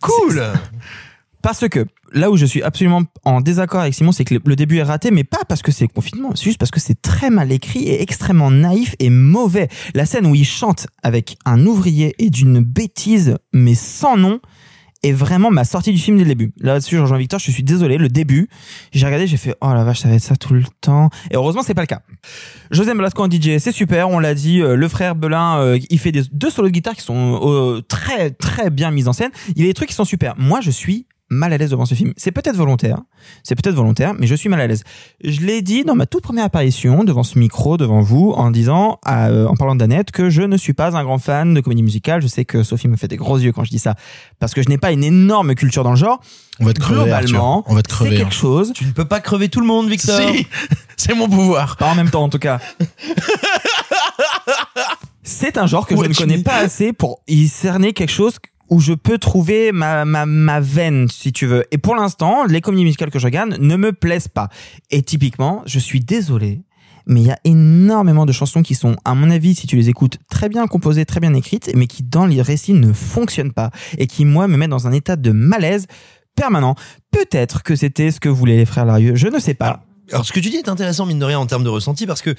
Cool. 0.00 0.42
Parce 1.42 1.68
que 1.68 1.86
là 2.12 2.30
où 2.30 2.36
je 2.36 2.44
suis 2.46 2.62
absolument 2.62 3.02
en 3.24 3.40
désaccord 3.40 3.80
avec 3.80 3.94
Simon, 3.94 4.12
c'est 4.12 4.24
que 4.24 4.34
le- 4.44 4.56
début 4.56 4.78
est 4.78 4.82
raté, 4.82 5.10
mais 5.10 5.24
pas 5.24 5.40
parce 5.48 5.62
que 5.62 5.72
c'est 5.72 5.88
confinement, 5.88 6.32
c'est 6.34 6.44
juste 6.44 6.58
parce 6.58 6.70
que 6.70 6.80
c'est 6.80 7.00
très 7.00 7.30
mal 7.30 7.50
écrit 7.52 7.84
et 7.84 8.02
extrêmement 8.02 8.50
naïf 8.50 8.94
et 8.98 9.10
mauvais. 9.10 9.68
La 9.94 10.04
scène 10.06 10.26
où 10.26 10.34
il 10.34 10.44
chante 10.44 10.86
avec 11.02 11.36
un 11.46 11.64
ouvrier 11.66 12.14
et 12.18 12.30
d'une 12.30 12.60
bêtise, 12.60 13.36
mais 13.52 13.74
sans 13.74 14.16
nom, 14.16 14.40
est 15.02 15.12
vraiment 15.12 15.50
ma 15.50 15.64
sortie 15.64 15.92
du 15.92 15.98
film 15.98 16.18
dès 16.18 16.24
le 16.24 16.28
début. 16.28 16.52
Là-dessus, 16.60 16.96
je 16.96 17.00
rejoins 17.00 17.16
Victor, 17.16 17.40
je 17.40 17.50
suis 17.50 17.62
désolé, 17.62 17.96
le 17.96 18.10
début, 18.10 18.50
j'ai 18.92 19.06
regardé, 19.06 19.26
j'ai 19.26 19.38
fait, 19.38 19.54
oh 19.62 19.72
la 19.72 19.82
vache, 19.82 20.00
ça 20.00 20.10
va 20.10 20.14
être 20.16 20.22
ça 20.22 20.36
tout 20.36 20.52
le 20.52 20.62
temps. 20.82 21.08
Et 21.30 21.36
heureusement, 21.36 21.62
c'est 21.62 21.72
pas 21.72 21.80
le 21.80 21.86
cas. 21.86 22.02
José 22.70 22.92
Blasco 22.92 23.22
en 23.24 23.30
DJ, 23.30 23.56
c'est 23.60 23.72
super, 23.72 24.10
on 24.10 24.18
l'a 24.18 24.34
dit, 24.34 24.60
euh, 24.60 24.76
le 24.76 24.88
frère 24.88 25.14
Belin, 25.14 25.58
euh, 25.58 25.78
il 25.88 25.98
fait 25.98 26.12
deux 26.12 26.50
solos 26.50 26.68
de 26.68 26.72
guitare 26.74 26.94
qui 26.96 27.02
sont 27.02 27.40
euh, 27.42 27.80
très 27.80 28.30
très 28.30 28.68
bien 28.68 28.90
mis 28.90 29.08
en 29.08 29.14
scène. 29.14 29.30
Il 29.56 29.62
y 29.62 29.64
a 29.64 29.68
des 29.68 29.74
trucs 29.74 29.88
qui 29.88 29.94
sont 29.94 30.04
super. 30.04 30.34
Moi, 30.36 30.60
je 30.60 30.70
suis 30.70 31.06
mal 31.30 31.52
à 31.52 31.58
l'aise 31.58 31.70
devant 31.70 31.86
ce 31.86 31.94
film. 31.94 32.12
C'est 32.16 32.32
peut-être 32.32 32.56
volontaire, 32.56 32.98
c'est 33.44 33.54
peut-être 33.54 33.76
volontaire, 33.76 34.14
mais 34.18 34.26
je 34.26 34.34
suis 34.34 34.48
mal 34.48 34.60
à 34.60 34.66
l'aise. 34.66 34.82
Je 35.22 35.40
l'ai 35.40 35.62
dit 35.62 35.84
dans 35.84 35.94
ma 35.94 36.06
toute 36.06 36.22
première 36.22 36.44
apparition 36.44 37.04
devant 37.04 37.22
ce 37.22 37.38
micro, 37.38 37.76
devant 37.76 38.00
vous, 38.00 38.32
en 38.32 38.50
disant, 38.50 38.98
à, 39.04 39.28
euh, 39.28 39.46
en 39.46 39.54
parlant 39.54 39.76
d'Annette, 39.76 40.10
que 40.10 40.28
je 40.28 40.42
ne 40.42 40.56
suis 40.56 40.72
pas 40.74 40.96
un 40.96 41.04
grand 41.04 41.18
fan 41.18 41.54
de 41.54 41.60
comédie 41.60 41.82
musicale. 41.84 42.20
Je 42.20 42.26
sais 42.26 42.44
que 42.44 42.62
Sophie 42.62 42.88
me 42.88 42.96
fait 42.96 43.08
des 43.08 43.16
gros 43.16 43.38
yeux 43.38 43.52
quand 43.52 43.64
je 43.64 43.70
dis 43.70 43.78
ça, 43.78 43.94
parce 44.40 44.52
que 44.54 44.62
je 44.62 44.68
n'ai 44.68 44.78
pas 44.78 44.90
une 44.92 45.04
énorme 45.04 45.54
culture 45.54 45.84
dans 45.84 45.90
le 45.90 45.96
genre. 45.96 46.20
On 46.58 46.66
va 46.66 46.74
te 46.74 46.80
crever, 46.80 47.04
Globalement, 47.04 47.58
Arthur. 47.58 47.72
On 47.72 47.74
va 47.74 47.82
te 47.82 47.88
c'est 47.90 47.94
crever. 47.94 48.16
quelque 48.16 48.34
chose. 48.34 48.72
Tu 48.74 48.84
ne 48.84 48.92
peux 48.92 49.06
pas 49.06 49.20
crever 49.20 49.48
tout 49.48 49.60
le 49.60 49.66
monde, 49.66 49.88
Victor. 49.88 50.20
Si, 50.20 50.46
c'est 50.96 51.14
mon 51.14 51.28
pouvoir. 51.28 51.76
Pas 51.76 51.86
en 51.86 51.94
même 51.94 52.10
temps, 52.10 52.24
en 52.24 52.28
tout 52.28 52.38
cas. 52.38 52.60
C'est 55.22 55.58
un 55.58 55.66
genre 55.66 55.86
que 55.86 55.94
je 55.96 56.00
ne 56.02 56.14
connais 56.14 56.42
pas 56.42 56.56
assez 56.56 56.92
pour 56.92 57.20
y 57.28 57.46
cerner 57.46 57.92
quelque 57.92 58.10
chose 58.10 58.38
où 58.70 58.80
je 58.80 58.92
peux 58.92 59.18
trouver 59.18 59.72
ma, 59.72 60.04
ma, 60.04 60.26
ma 60.26 60.60
veine, 60.60 61.08
si 61.08 61.32
tu 61.32 61.46
veux. 61.46 61.64
Et 61.72 61.78
pour 61.78 61.94
l'instant, 61.94 62.44
les 62.44 62.60
comédies 62.60 62.84
musicales 62.84 63.10
que 63.10 63.18
je 63.18 63.26
regarde 63.26 63.58
ne 63.60 63.76
me 63.76 63.92
plaisent 63.92 64.28
pas. 64.28 64.48
Et 64.90 65.02
typiquement, 65.02 65.62
je 65.66 65.78
suis 65.78 66.00
désolé, 66.00 66.62
mais 67.06 67.20
il 67.20 67.26
y 67.26 67.30
a 67.30 67.38
énormément 67.44 68.26
de 68.26 68.32
chansons 68.32 68.62
qui 68.62 68.74
sont, 68.74 68.96
à 69.04 69.14
mon 69.14 69.30
avis, 69.30 69.54
si 69.54 69.66
tu 69.66 69.76
les 69.76 69.88
écoutes, 69.88 70.18
très 70.30 70.48
bien 70.48 70.66
composées, 70.66 71.04
très 71.04 71.20
bien 71.20 71.34
écrites, 71.34 71.70
mais 71.74 71.86
qui 71.86 72.02
dans 72.02 72.26
les 72.26 72.40
récits 72.40 72.74
ne 72.74 72.92
fonctionnent 72.92 73.52
pas. 73.52 73.70
Et 73.98 74.06
qui, 74.06 74.24
moi, 74.24 74.48
me 74.48 74.56
mettent 74.56 74.70
dans 74.70 74.86
un 74.86 74.92
état 74.92 75.16
de 75.16 75.32
malaise 75.32 75.86
permanent. 76.36 76.76
Peut-être 77.10 77.62
que 77.62 77.74
c'était 77.74 78.10
ce 78.10 78.20
que 78.20 78.28
voulaient 78.28 78.56
les 78.56 78.66
frères 78.66 78.84
Larieux, 78.84 79.16
je 79.16 79.28
ne 79.28 79.38
sais 79.38 79.54
pas. 79.54 79.84
Alors, 80.12 80.26
ce 80.26 80.32
que 80.32 80.40
tu 80.40 80.50
dis 80.50 80.56
est 80.56 80.68
intéressant, 80.68 81.06
mine 81.06 81.20
de 81.20 81.24
rien, 81.24 81.38
en 81.38 81.46
termes 81.46 81.62
de 81.62 81.68
ressenti, 81.68 82.06
parce 82.06 82.20
que 82.20 82.34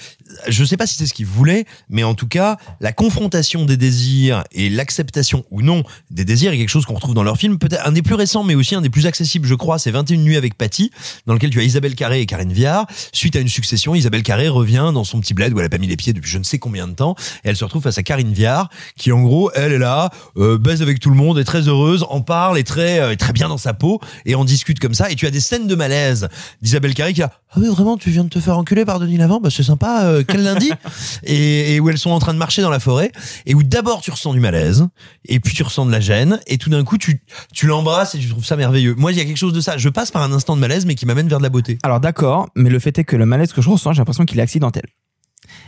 je 0.48 0.66
sais 0.66 0.76
pas 0.76 0.86
si 0.86 0.96
c'est 0.96 1.06
ce 1.06 1.14
qu'ils 1.14 1.26
voulaient, 1.26 1.66
mais 1.90 2.04
en 2.04 2.16
tout 2.16 2.28
cas, 2.28 2.58
la 2.82 2.92
confrontation 2.92 3.66
des 3.66 3.78
désirs 3.78 4.44
et 4.52 4.70
l'acceptation 4.70 5.46
ou 5.52 5.62
non 5.62 5.84
des 6.10 6.26
désirs 6.26 6.52
est 6.52 6.58
quelque 6.58 6.70
chose 6.70 6.86
qu'on 6.86 6.96
retrouve 6.96 7.14
dans 7.14 7.24
leur 7.24 7.38
film. 7.38 7.60
Peut-être 7.60 7.88
un 7.88 7.94
des 7.94 8.02
plus 8.02 8.16
récents, 8.16 8.44
mais 8.44 8.56
aussi 8.56 8.76
un 8.76 8.82
des 8.82 8.90
plus 8.90 9.08
accessibles, 9.08 9.48
je 9.48 9.56
crois, 9.56 9.80
c'est 9.80 9.92
21 9.92 10.18
nuits 10.18 10.36
avec 10.36 10.58
Patty, 10.58 10.92
dans 11.28 11.34
lequel 11.34 11.50
tu 11.50 11.60
as 11.60 11.64
Isabelle 11.64 11.96
Carré 11.96 12.22
et 12.22 12.26
Karine 12.26 12.52
Viard. 12.52 12.88
Suite 13.14 13.36
à 13.38 13.40
une 13.40 13.48
succession, 13.48 13.96
Isabelle 13.96 14.24
Carré 14.24 14.50
revient 14.50 14.92
dans 14.94 15.06
son 15.06 15.22
petit 15.22 15.34
bled 15.34 15.54
où 15.54 15.60
elle 15.60 15.66
a 15.66 15.70
pas 15.70 15.78
mis 15.78 15.88
les 15.88 15.98
pieds 15.98 16.14
depuis 16.14 16.30
je 16.30 16.38
ne 16.38 16.44
sais 16.44 16.60
combien 16.60 16.88
de 16.88 16.94
temps, 16.94 17.16
et 17.44 17.50
elle 17.50 17.58
se 17.58 17.64
retrouve 17.64 17.84
face 17.84 17.98
à 17.98 18.04
Karine 18.04 18.34
Viard, 18.34 18.70
qui 18.98 19.12
en 19.12 19.22
gros, 19.22 19.50
elle 19.56 19.72
est 19.72 19.78
là, 19.78 20.10
euh, 20.38 20.58
baise 20.58 20.82
avec 20.82 21.00
tout 21.00 21.10
le 21.10 21.16
monde, 21.16 21.40
est 21.40 21.44
très 21.46 21.68
heureuse, 21.68 22.06
en 22.10 22.22
parle, 22.22 22.58
est 22.58 22.68
très, 22.68 23.00
euh, 23.00 23.16
très 23.16 23.34
bien 23.34 23.48
dans 23.48 23.58
sa 23.58 23.74
peau, 23.74 24.02
et 24.26 24.36
on 24.36 24.44
discute 24.44 24.80
comme 24.80 24.94
ça, 24.94 25.10
et 25.10 25.16
tu 25.16 25.26
as 25.26 25.32
des 25.32 25.40
scènes 25.40 25.68
de 25.68 25.76
malaise 25.76 26.28
d'Isabelle 26.62 26.94
Carré 26.94 27.14
qui 27.14 27.22
a, 27.22 27.32
oui, 27.62 27.68
vraiment, 27.68 27.98
tu 27.98 28.10
viens 28.10 28.24
de 28.24 28.30
te 28.30 28.40
faire 28.40 28.58
enculer 28.58 28.86
par 28.86 29.00
Denis 29.00 29.18
Lavant, 29.18 29.40
bah 29.40 29.50
c'est 29.52 29.64
sympa. 29.64 30.06
euh, 30.06 30.24
quel 30.28 30.44
lundi? 30.44 30.72
Et, 31.24 31.76
et 31.76 31.80
où 31.80 31.90
elles 31.90 31.98
sont 31.98 32.10
en 32.12 32.20
train 32.20 32.34
de 32.34 32.40
marcher 32.40 32.62
dans 32.62 32.70
la 32.70 32.80
forêt 32.80 33.12
et 33.46 33.54
où 33.54 33.64
d'abord 33.64 34.02
tu 34.02 34.10
ressens 34.12 34.34
du 34.34 34.40
malaise 34.40 34.88
et 35.26 35.40
puis 35.40 35.54
tu 35.54 35.64
ressens 35.64 35.86
de 35.86 35.92
la 35.92 36.00
gêne 36.00 36.40
et 36.48 36.58
tout 36.58 36.70
d'un 36.70 36.84
coup 36.84 36.98
tu 36.98 37.22
tu 37.54 37.68
l'embrasses 37.68 38.16
et 38.16 38.20
tu 38.20 38.28
trouves 38.30 38.46
ça 38.46 38.56
merveilleux. 38.56 38.96
Moi, 38.96 39.12
il 39.12 39.18
y 39.18 39.22
a 39.22 39.26
quelque 39.26 39.38
chose 39.38 39.54
de 39.54 39.62
ça. 39.62 39.78
Je 39.78 39.90
passe 39.90 40.12
par 40.12 40.22
un 40.24 40.32
instant 40.32 40.56
de 40.56 40.62
malaise, 40.62 40.86
mais 40.86 40.96
qui 40.96 41.06
m'amène 41.06 41.28
vers 41.28 41.38
de 41.38 41.44
la 41.44 41.50
beauté. 41.50 41.78
Alors 41.84 42.00
d'accord, 42.00 42.50
mais 42.56 42.70
le 42.70 42.80
fait 42.80 42.98
est 42.98 43.04
que 43.04 43.16
le 43.16 43.26
malaise 43.26 43.54
que 43.54 43.62
je 43.62 43.70
ressens, 43.70 43.94
j'ai 43.94 44.00
l'impression 44.00 44.26
qu'il 44.26 44.40
est 44.40 44.44
accidentel. 44.44 44.84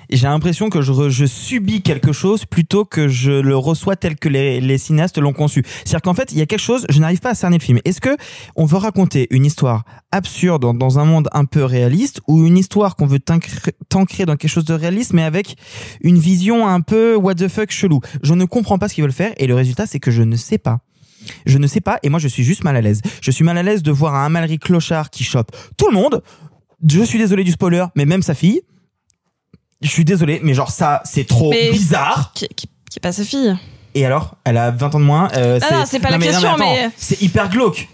J'ai 0.10 0.28
l'impression 0.28 0.70
que 0.70 0.82
je, 0.82 1.10
je 1.10 1.26
subis 1.26 1.82
quelque 1.82 2.12
chose 2.12 2.46
plutôt 2.46 2.86
que 2.86 3.08
je 3.08 3.32
le 3.32 3.58
reçois 3.58 3.96
tel 3.96 4.16
que 4.16 4.30
les, 4.30 4.60
les 4.62 4.78
cinéastes 4.78 5.18
l'ont 5.18 5.34
conçu. 5.34 5.64
C'est-à-dire 5.86 6.02
qu'en 6.02 6.14
fait, 6.14 6.32
il 6.32 6.38
y 6.38 6.42
a 6.42 6.46
quelque 6.46 6.60
chose, 6.60 6.86
je 6.90 7.00
n'arrive 7.00 7.20
pas 7.20 7.32
à 7.32 7.36
cerner 7.36 7.58
le 7.58 7.64
film. 7.64 7.80
Est-ce 7.86 8.02
que 8.02 8.16
on 8.56 8.66
veut 8.66 8.78
raconter 8.78 9.28
une 9.32 9.46
histoire 9.46 9.84
absurde 10.12 10.62
dans, 10.62 10.74
dans 10.74 11.00
un 11.00 11.06
monde 11.06 11.30
un 11.34 11.46
peu 11.46 11.64
réaliste 11.64 12.22
ou 12.28 12.46
une 12.46 12.58
histoire 12.58 12.96
qu'on 12.96 13.06
veut 13.06 13.20
t'ancrer 13.20 14.26
dans 14.26 14.36
quelque 14.36 14.50
chose 14.50 14.66
de 14.66 14.74
réaliste 14.74 15.14
mais 15.14 15.24
avec 15.24 15.56
une 16.02 16.18
vision 16.18 16.68
un 16.68 16.82
peu 16.82 17.16
what 17.16 17.36
the 17.36 17.48
fuck 17.48 17.72
chelou? 17.72 18.00
Je 18.22 18.34
ne 18.34 18.46
comprends 18.46 18.78
pas 18.78 18.88
ce 18.88 18.96
qu'ils 18.96 19.04
veulent 19.04 19.12
faire 19.12 19.34
et 19.38 19.48
le 19.48 19.56
résultat 19.56 19.86
c'est 19.86 20.00
que 20.00 20.12
je 20.12 20.24
ne 20.24 20.36
sais 20.36 20.58
pas. 20.58 20.80
Je 21.46 21.58
ne 21.58 21.68
sais 21.68 21.82
pas 21.82 22.00
et 22.04 22.10
moi 22.10 22.20
je 22.20 22.28
suis 22.28 22.44
juste 22.44 22.64
mal 22.64 22.76
à 22.76 22.82
l'aise. 22.82 23.02
Je 23.22 23.32
suis 23.32 23.44
mal 23.44 23.58
à 23.58 23.64
l'aise 23.64 23.84
de 23.84 23.92
voir 23.92 24.16
un 24.16 24.26
Amalric 24.26 24.64
clochard 24.64 25.10
qui 25.10 25.24
chope 25.24 25.52
tout 25.78 25.88
le 25.88 25.94
monde. 25.94 26.22
Je 26.88 27.02
suis 27.02 27.18
désolé 27.18 27.44
du 27.44 27.52
spoiler, 27.52 27.86
mais 27.96 28.06
même 28.06 28.22
sa 28.22 28.34
fille. 28.34 28.62
Je 29.84 29.90
suis 29.90 30.06
désolé, 30.06 30.40
mais 30.44 30.54
genre 30.54 30.72
ça, 30.72 31.02
c'est 31.06 31.28
trop 31.28 31.52
Mais- 31.52 31.72
bizarre. 31.72 32.32
Qui, 32.34 32.48
qui, 32.56 32.68
qui 32.90 32.98
est 32.98 33.02
pas 33.02 33.12
sa 33.12 33.24
fille. 33.24 33.56
Et 33.96 34.06
alors, 34.06 34.36
elle 34.46 34.58
a 34.58 34.72
20 34.72 34.96
ans 34.96 35.00
de 35.00 35.04
moins. 35.06 35.30
euh, 35.36 35.60
Ah 35.62 35.74
non, 35.80 35.84
c'est 35.86 36.00
pas 36.00 36.10
la 36.10 36.18
question, 36.18 36.56
mais- 36.58 36.90
c'est 36.98 37.22
hyper 37.22 37.50
glauque. 37.50 37.88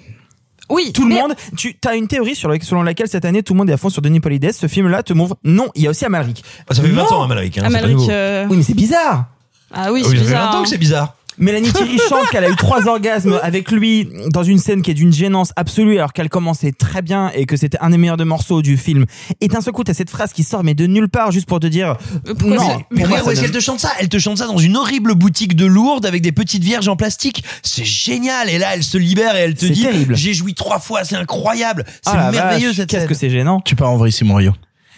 Oui. 0.69 0.91
Tout 0.93 1.01
le 1.07 1.15
mais- 1.15 1.21
monde, 1.21 1.33
tu 1.57 1.75
as 1.87 1.95
une 1.95 2.07
théorie 2.07 2.35
sur 2.35 2.47
la- 2.47 2.59
selon 2.61 2.83
laquelle 2.83 3.07
cette 3.07 3.25
année 3.25 3.41
tout 3.41 3.53
le 3.53 3.57
monde 3.57 3.69
est 3.71 3.73
à 3.73 3.77
fond 3.77 3.89
sur 3.89 4.01
Denis 4.03 4.19
Polides. 4.19 4.51
Ce 4.53 4.67
film-là 4.67 5.01
te 5.03 5.13
montre 5.13 5.35
non, 5.43 5.67
il 5.75 5.81
y 5.83 5.87
a 5.87 5.89
aussi 5.89 6.05
Amalric. 6.05 6.43
Ah, 6.69 6.75
ça 6.75 6.81
fait 6.83 6.89
20 6.89 7.03
Non. 7.09 7.13
ans, 7.17 7.23
Amalric. 7.23 7.57
Hein, 7.57 7.63
Amalric, 7.65 8.07
euh, 8.09 8.45
Oui, 8.49 8.57
mais 8.57 8.63
c'est 8.63 8.75
bizarre. 8.75 9.25
Ah 9.73 9.91
oui, 9.91 10.01
Ah 10.03 10.07
c'est 10.07 10.11
oui, 10.11 10.17
ça 10.17 10.21
fait 10.23 10.27
bizarre. 10.27 10.51
20 10.51 10.59
ans 10.59 10.63
que 10.63 10.69
c'est 10.69 10.77
bizarre. 10.77 11.15
Mélanie 11.39 11.71
Thierry 11.71 11.97
chante 12.09 12.29
qu'elle 12.31 12.43
a 12.43 12.49
eu 12.49 12.55
trois 12.55 12.87
orgasmes 12.87 13.39
avec 13.41 13.71
lui 13.71 14.09
dans 14.33 14.43
une 14.43 14.59
scène 14.59 14.81
qui 14.81 14.91
est 14.91 14.93
d'une 14.93 15.13
gênance 15.13 15.51
absolue 15.55 15.97
alors 15.97 16.13
qu'elle 16.13 16.29
commençait 16.29 16.71
très 16.71 17.01
bien 17.01 17.31
et 17.33 17.45
que 17.45 17.57
c'était 17.57 17.77
un 17.81 17.89
des 17.89 17.97
meilleurs 17.97 18.17
de 18.17 18.23
morceaux 18.25 18.61
du 18.61 18.77
film. 18.77 19.05
Et 19.41 19.47
d'un 19.47 19.61
seul 19.61 19.73
coup, 19.73 19.83
t'as 19.83 19.93
cette 19.93 20.09
phrase 20.09 20.33
qui 20.33 20.43
sort 20.43 20.63
mais 20.63 20.73
de 20.73 20.85
nulle 20.85 21.09
part 21.09 21.31
juste 21.31 21.47
pour 21.47 21.59
te 21.59 21.67
dire 21.67 21.95
pourquoi 22.25 22.55
non. 22.57 22.69
c'est- 22.69 22.85
Mais 22.91 23.05
où 23.07 23.29
est-ce 23.29 23.41
qu'elle 23.41 23.51
te 23.51 23.59
chante 23.59 23.79
ça 23.79 23.91
Elle 23.99 24.09
te 24.09 24.19
chante 24.19 24.37
ça 24.39 24.47
dans 24.47 24.57
une 24.57 24.77
horrible 24.77 25.15
boutique 25.15 25.55
de 25.55 25.65
Lourdes 25.65 26.05
avec 26.05 26.21
des 26.21 26.31
petites 26.31 26.63
vierges 26.63 26.87
en 26.87 26.95
plastique. 26.95 27.43
C'est 27.63 27.85
génial. 27.85 28.49
Et 28.49 28.57
là, 28.57 28.67
elle 28.75 28.83
se 28.83 28.97
libère 28.97 29.35
et 29.35 29.39
elle 29.39 29.53
te 29.55 29.65
C'est 29.65 29.69
dit 29.71 29.83
terrible. 29.83 30.15
J'ai 30.15 30.33
joui 30.33 30.53
trois 30.53 30.79
fois, 30.79 31.03
c'est 31.03 31.15
incroyable. 31.15 31.85
C'est 31.87 32.11
Ah 32.11 32.17
la 32.17 32.31
merveilleux 32.31 32.73
cette 32.73 32.89
Qu'est-ce 32.89 33.01
scène. 33.01 33.09
que 33.09 33.15
c'est 33.15 33.29
gênant. 33.29 33.61
Tu 33.61 33.75
pars 33.75 33.89
en 33.89 33.97
vrai, 33.97 34.11
Simon 34.11 34.35
Rio. 34.35 34.51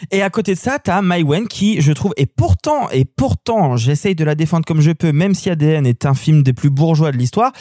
Et 0.10 0.22
à 0.22 0.30
côté 0.30 0.54
de 0.54 0.60
ça, 0.60 0.80
t'as 0.80 1.02
Maïwen 1.02 1.48
qui, 1.48 1.82
je 1.82 1.92
trouve, 1.92 2.14
et 2.18 2.26
pourtant, 2.26 2.90
et 2.90 3.06
pourtant, 3.06 3.78
j'essaye 3.78 4.16
de 4.16 4.24
la 4.24 4.36
défendre 4.36 4.66
comme 4.66 4.82
je 4.82 4.92
peux, 4.92 5.12
même 5.12 5.36
si 5.36 5.50
ADN 5.50 5.86
est 5.86 6.06
un 6.06 6.16
film 6.16 6.42
des 6.42 6.54
plus 6.54 6.70
bourgeois 6.70 7.12
de 7.12 7.18
l'histoire, 7.18 7.52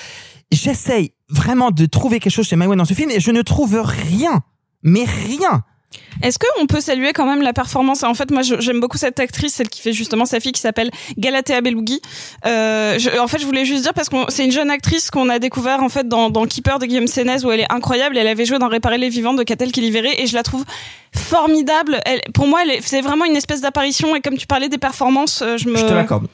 j'essaye 0.51 1.12
vraiment 1.29 1.71
de 1.71 1.87
trouver 1.87 2.21
quelque 2.21 2.33
chose 2.33 2.47
chez 2.47 2.57
Maïwen 2.57 2.79
dans 2.79 2.85
ce 2.85 2.95
film 2.95 3.11
et 3.11 3.21
je 3.21 3.31
ne 3.31 3.43
trouve 3.43 3.81
rien. 3.85 4.41
Mais 4.83 5.05
rien. 5.05 5.65
Est-ce 6.23 6.39
qu'on 6.39 6.67
peut 6.67 6.81
saluer 6.81 7.12
quand 7.12 7.27
même 7.27 7.43
la 7.43 7.53
performance? 7.53 8.03
En 8.03 8.15
fait, 8.15 8.31
moi, 8.31 8.43
j'aime 8.43 8.79
beaucoup 8.79 8.99
cette 8.99 9.19
actrice, 9.19 9.55
celle 9.55 9.69
qui 9.69 9.81
fait 9.81 9.93
justement 9.93 10.25
sa 10.25 10.39
fille, 10.39 10.53
qui 10.53 10.61
s'appelle 10.61 10.91
Galatea 11.19 11.61
Belougui. 11.62 12.01
Euh, 12.47 12.99
je- 12.99 13.19
en 13.19 13.27
fait, 13.27 13.39
je 13.39 13.47
voulais 13.47 13.65
juste 13.65 13.83
dire 13.83 13.95
parce 13.95 14.09
que 14.09 14.17
c'est 14.29 14.45
une 14.45 14.53
jeune 14.53 14.71
actrice 14.71 15.11
qu'on 15.11 15.29
a 15.29 15.39
découvert 15.39 15.83
en 15.83 15.89
fait 15.89 16.07
dans, 16.07 16.31
dans 16.31 16.47
Keeper 16.47 16.79
de 16.79 16.87
Guillaume 16.87 17.07
Sénez 17.07 17.45
où 17.45 17.51
elle 17.51 17.61
est 17.61 17.73
incroyable. 17.73 18.19
Elle 18.19 18.29
avait 18.29 18.45
joué 18.45 18.59
dans 18.59 18.69
Réparer 18.69 18.99
les 18.99 19.09
vivants 19.09 19.35
de 19.35 19.43
Catel 19.43 19.73
qui 19.73 19.81
libéré 19.81 20.15
et 20.19 20.27
je 20.27 20.35
la 20.35 20.43
trouve 20.43 20.65
formidable. 21.17 22.01
Elle, 22.07 22.21
pour 22.35 22.47
moi, 22.47 22.61
c'est 22.83 23.01
vraiment 23.01 23.25
une 23.25 23.37
espèce 23.37 23.61
d'apparition 23.61 24.15
et 24.17 24.21
comme 24.21 24.37
tu 24.37 24.47
parlais 24.47 24.69
des 24.69 24.79
performances, 24.79 25.43
euh, 25.43 25.57
je 25.57 25.69
me. 25.69 25.77
Je 25.77 25.85
te 25.87 25.93
l'accorde. 25.93 26.27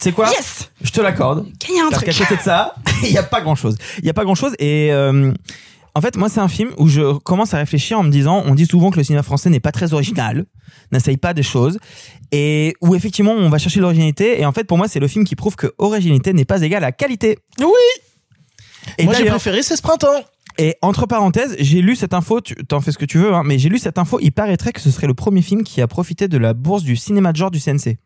C'est 0.00 0.12
quoi? 0.12 0.28
Yes 0.30 0.70
Je 0.82 0.90
te 0.90 1.00
l'accorde. 1.00 1.46
Il 1.68 1.76
y 1.76 1.78
a 1.78 1.82
un 1.84 1.90
Parce 1.90 2.02
truc. 2.02 2.16
qu'à 2.16 2.24
côté 2.24 2.36
de 2.36 2.42
ça, 2.42 2.74
il 3.04 3.10
n'y 3.10 3.18
a 3.18 3.22
pas 3.22 3.40
grand 3.40 3.54
chose. 3.54 3.76
Il 3.98 4.04
n'y 4.04 4.10
a 4.10 4.14
pas 4.14 4.24
grand 4.24 4.34
chose. 4.34 4.54
Et 4.58 4.92
euh, 4.92 5.32
en 5.96 6.00
fait, 6.00 6.16
moi, 6.16 6.28
c'est 6.28 6.40
un 6.40 6.48
film 6.48 6.70
où 6.76 6.88
je 6.88 7.18
commence 7.18 7.54
à 7.54 7.58
réfléchir 7.58 7.98
en 7.98 8.02
me 8.02 8.10
disant 8.10 8.42
on 8.46 8.54
dit 8.54 8.66
souvent 8.66 8.90
que 8.90 8.96
le 8.96 9.04
cinéma 9.04 9.22
français 9.22 9.48
n'est 9.48 9.60
pas 9.60 9.72
très 9.72 9.92
original, 9.92 10.44
n'essaye 10.92 11.16
pas 11.16 11.34
des 11.34 11.42
choses, 11.42 11.78
et 12.32 12.74
où 12.80 12.94
effectivement, 12.94 13.32
on 13.32 13.48
va 13.48 13.58
chercher 13.58 13.80
l'originalité. 13.80 14.40
Et 14.40 14.46
en 14.46 14.52
fait, 14.52 14.64
pour 14.64 14.76
moi, 14.76 14.88
c'est 14.88 15.00
le 15.00 15.08
film 15.08 15.24
qui 15.24 15.36
prouve 15.36 15.54
que 15.54 15.72
originalité 15.78 16.32
n'est 16.32 16.44
pas 16.44 16.62
égale 16.62 16.84
à 16.84 16.92
qualité. 16.92 17.38
Oui. 17.60 17.66
Et 18.98 19.04
Moi, 19.04 19.14
j'ai 19.14 19.24
préféré 19.24 19.62
C'est 19.62 19.76
ce 19.76 19.82
printemps. 19.82 20.24
Et 20.58 20.76
entre 20.82 21.06
parenthèses, 21.06 21.56
j'ai 21.58 21.80
lu 21.80 21.96
cette 21.96 22.14
info, 22.14 22.40
tu 22.40 22.54
t'en 22.54 22.80
fais 22.80 22.92
ce 22.92 22.98
que 22.98 23.04
tu 23.04 23.18
veux, 23.18 23.34
hein, 23.34 23.42
mais 23.44 23.58
j'ai 23.58 23.68
lu 23.68 23.78
cette 23.78 23.98
info, 23.98 24.18
il 24.20 24.30
paraîtrait 24.30 24.72
que 24.72 24.80
ce 24.80 24.90
serait 24.90 25.08
le 25.08 25.14
premier 25.14 25.42
film 25.42 25.64
qui 25.64 25.80
a 25.80 25.88
profité 25.88 26.28
de 26.28 26.38
la 26.38 26.54
bourse 26.54 26.84
du 26.84 26.94
cinéma 26.94 27.32
de 27.32 27.36
genre 27.36 27.50
du 27.50 27.58
CNC. 27.58 27.98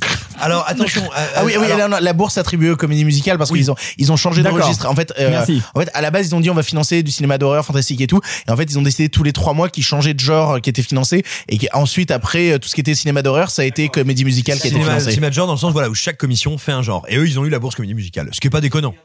Alors 0.40 0.64
attention. 0.68 1.02
euh, 1.04 1.26
Ah 1.36 1.44
oui, 1.44 1.52
euh, 1.56 1.60
oui, 1.60 1.70
alors- 1.72 1.88
la, 1.88 2.00
la 2.00 2.12
bourse 2.12 2.38
attribuée 2.38 2.70
aux 2.70 2.76
comédies 2.76 3.04
musicales 3.04 3.38
parce 3.38 3.50
Oui. 3.50 3.58
qu'ils 3.60 3.70
ont 3.70 3.76
ils 3.98 4.12
ont 4.12 4.16
changé 4.16 4.42
de 4.42 4.48
registre. 4.48 4.88
En 4.88 4.94
fait, 4.94 5.12
euh, 5.18 5.30
Merci. 5.30 5.62
en 5.74 5.80
fait, 5.80 5.90
à 5.94 6.00
la 6.00 6.10
base, 6.10 6.26
ils 6.28 6.34
ont 6.34 6.40
dit 6.40 6.50
on 6.50 6.54
va 6.54 6.62
financer 6.62 7.02
du 7.02 7.10
cinéma 7.10 7.38
d'horreur 7.38 7.64
fantastique 7.64 8.00
et 8.00 8.06
tout. 8.06 8.20
Et 8.46 8.50
en 8.50 8.56
fait, 8.56 8.64
ils 8.64 8.78
ont 8.78 8.82
décidé 8.82 9.08
tous 9.08 9.22
les 9.22 9.32
trois 9.32 9.52
mois 9.54 9.68
qu'ils 9.68 9.84
changeaient 9.84 10.14
de 10.14 10.20
genre 10.20 10.52
euh, 10.52 10.58
qui 10.60 10.70
était 10.70 10.82
financé 10.82 11.22
et 11.48 11.58
ensuite 11.72 12.10
après 12.10 12.52
euh, 12.52 12.58
tout 12.58 12.68
ce 12.68 12.74
qui 12.74 12.80
était 12.80 12.94
cinéma 12.94 13.22
d'horreur, 13.22 13.50
ça 13.50 13.62
a 13.62 13.64
été 13.64 13.88
comédie 13.88 14.24
musicale 14.24 14.58
qui 14.58 14.64
a 14.64 14.70
été 14.70 14.74
cinéma, 14.76 14.92
financé. 14.92 15.10
cinéma 15.10 15.28
de 15.30 15.34
genre 15.34 15.46
dans 15.46 15.54
le 15.54 15.58
sens 15.58 15.72
voilà 15.72 15.88
où 15.90 15.94
chaque 15.94 16.16
commission 16.18 16.56
fait 16.58 16.72
un 16.72 16.82
genre 16.82 17.04
et 17.08 17.16
eux 17.16 17.26
ils 17.26 17.38
ont 17.38 17.44
eu 17.44 17.50
la 17.50 17.58
bourse 17.58 17.74
comédie 17.74 17.94
musicale 17.94 18.28
ce 18.32 18.40
qui 18.40 18.46
est 18.46 18.50
pas 18.50 18.60
déconnant 18.60 18.94
Ah, 18.96 19.02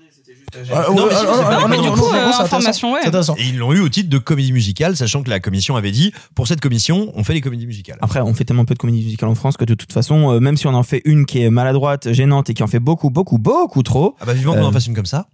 Non, 0.95 1.67
mais 1.69 1.79
du 1.81 1.89
coup, 1.91 2.05
euh, 2.13 2.31
information, 2.39 2.93
ouais. 2.93 2.99
C'est 3.03 3.07
intéressant. 3.09 3.35
et 3.37 3.43
ils 3.43 3.57
l'ont 3.57 3.73
eu 3.73 3.79
au 3.79 3.89
titre 3.89 4.09
de 4.09 4.17
comédie 4.17 4.53
musicale 4.53 4.95
sachant 4.95 5.23
que 5.23 5.29
la 5.29 5.39
commission 5.39 5.75
avait 5.75 5.91
dit 5.91 6.13
pour 6.35 6.47
cette 6.47 6.61
commission 6.61 7.11
on 7.15 7.23
fait 7.23 7.33
les 7.33 7.41
comédies 7.41 7.67
musicales 7.67 7.97
Après, 8.01 8.19
on 8.21 8.33
fait 8.33 8.43
tellement 8.45 8.65
peu 8.65 8.73
de 8.73 8.79
comédie 8.79 9.03
musicale 9.03 9.29
en 9.29 9.35
France 9.35 9.57
que 9.57 9.65
de 9.65 9.73
toute 9.73 9.91
façon, 9.93 10.31
euh, 10.31 10.39
même 10.39 10.57
si 10.57 10.67
on 10.67 10.73
en 10.73 10.83
fait 10.83 11.01
une 11.05 11.25
qui 11.25 11.41
est 11.43 11.49
maladroite, 11.49 12.11
gênante 12.13 12.49
et 12.49 12.53
qui 12.53 12.63
en 12.63 12.67
fait 12.67 12.79
beaucoup, 12.79 13.09
beaucoup, 13.09 13.37
beaucoup 13.37 13.83
trop, 13.83 14.15
ah 14.19 14.25
bah 14.25 14.33
vivement 14.33 14.53
qu'on 14.53 14.59
Euh, 14.61 14.65
en 14.65 14.71
fasse 14.71 14.87
une 14.87 14.95
comme 14.95 15.05
ça 15.05 15.27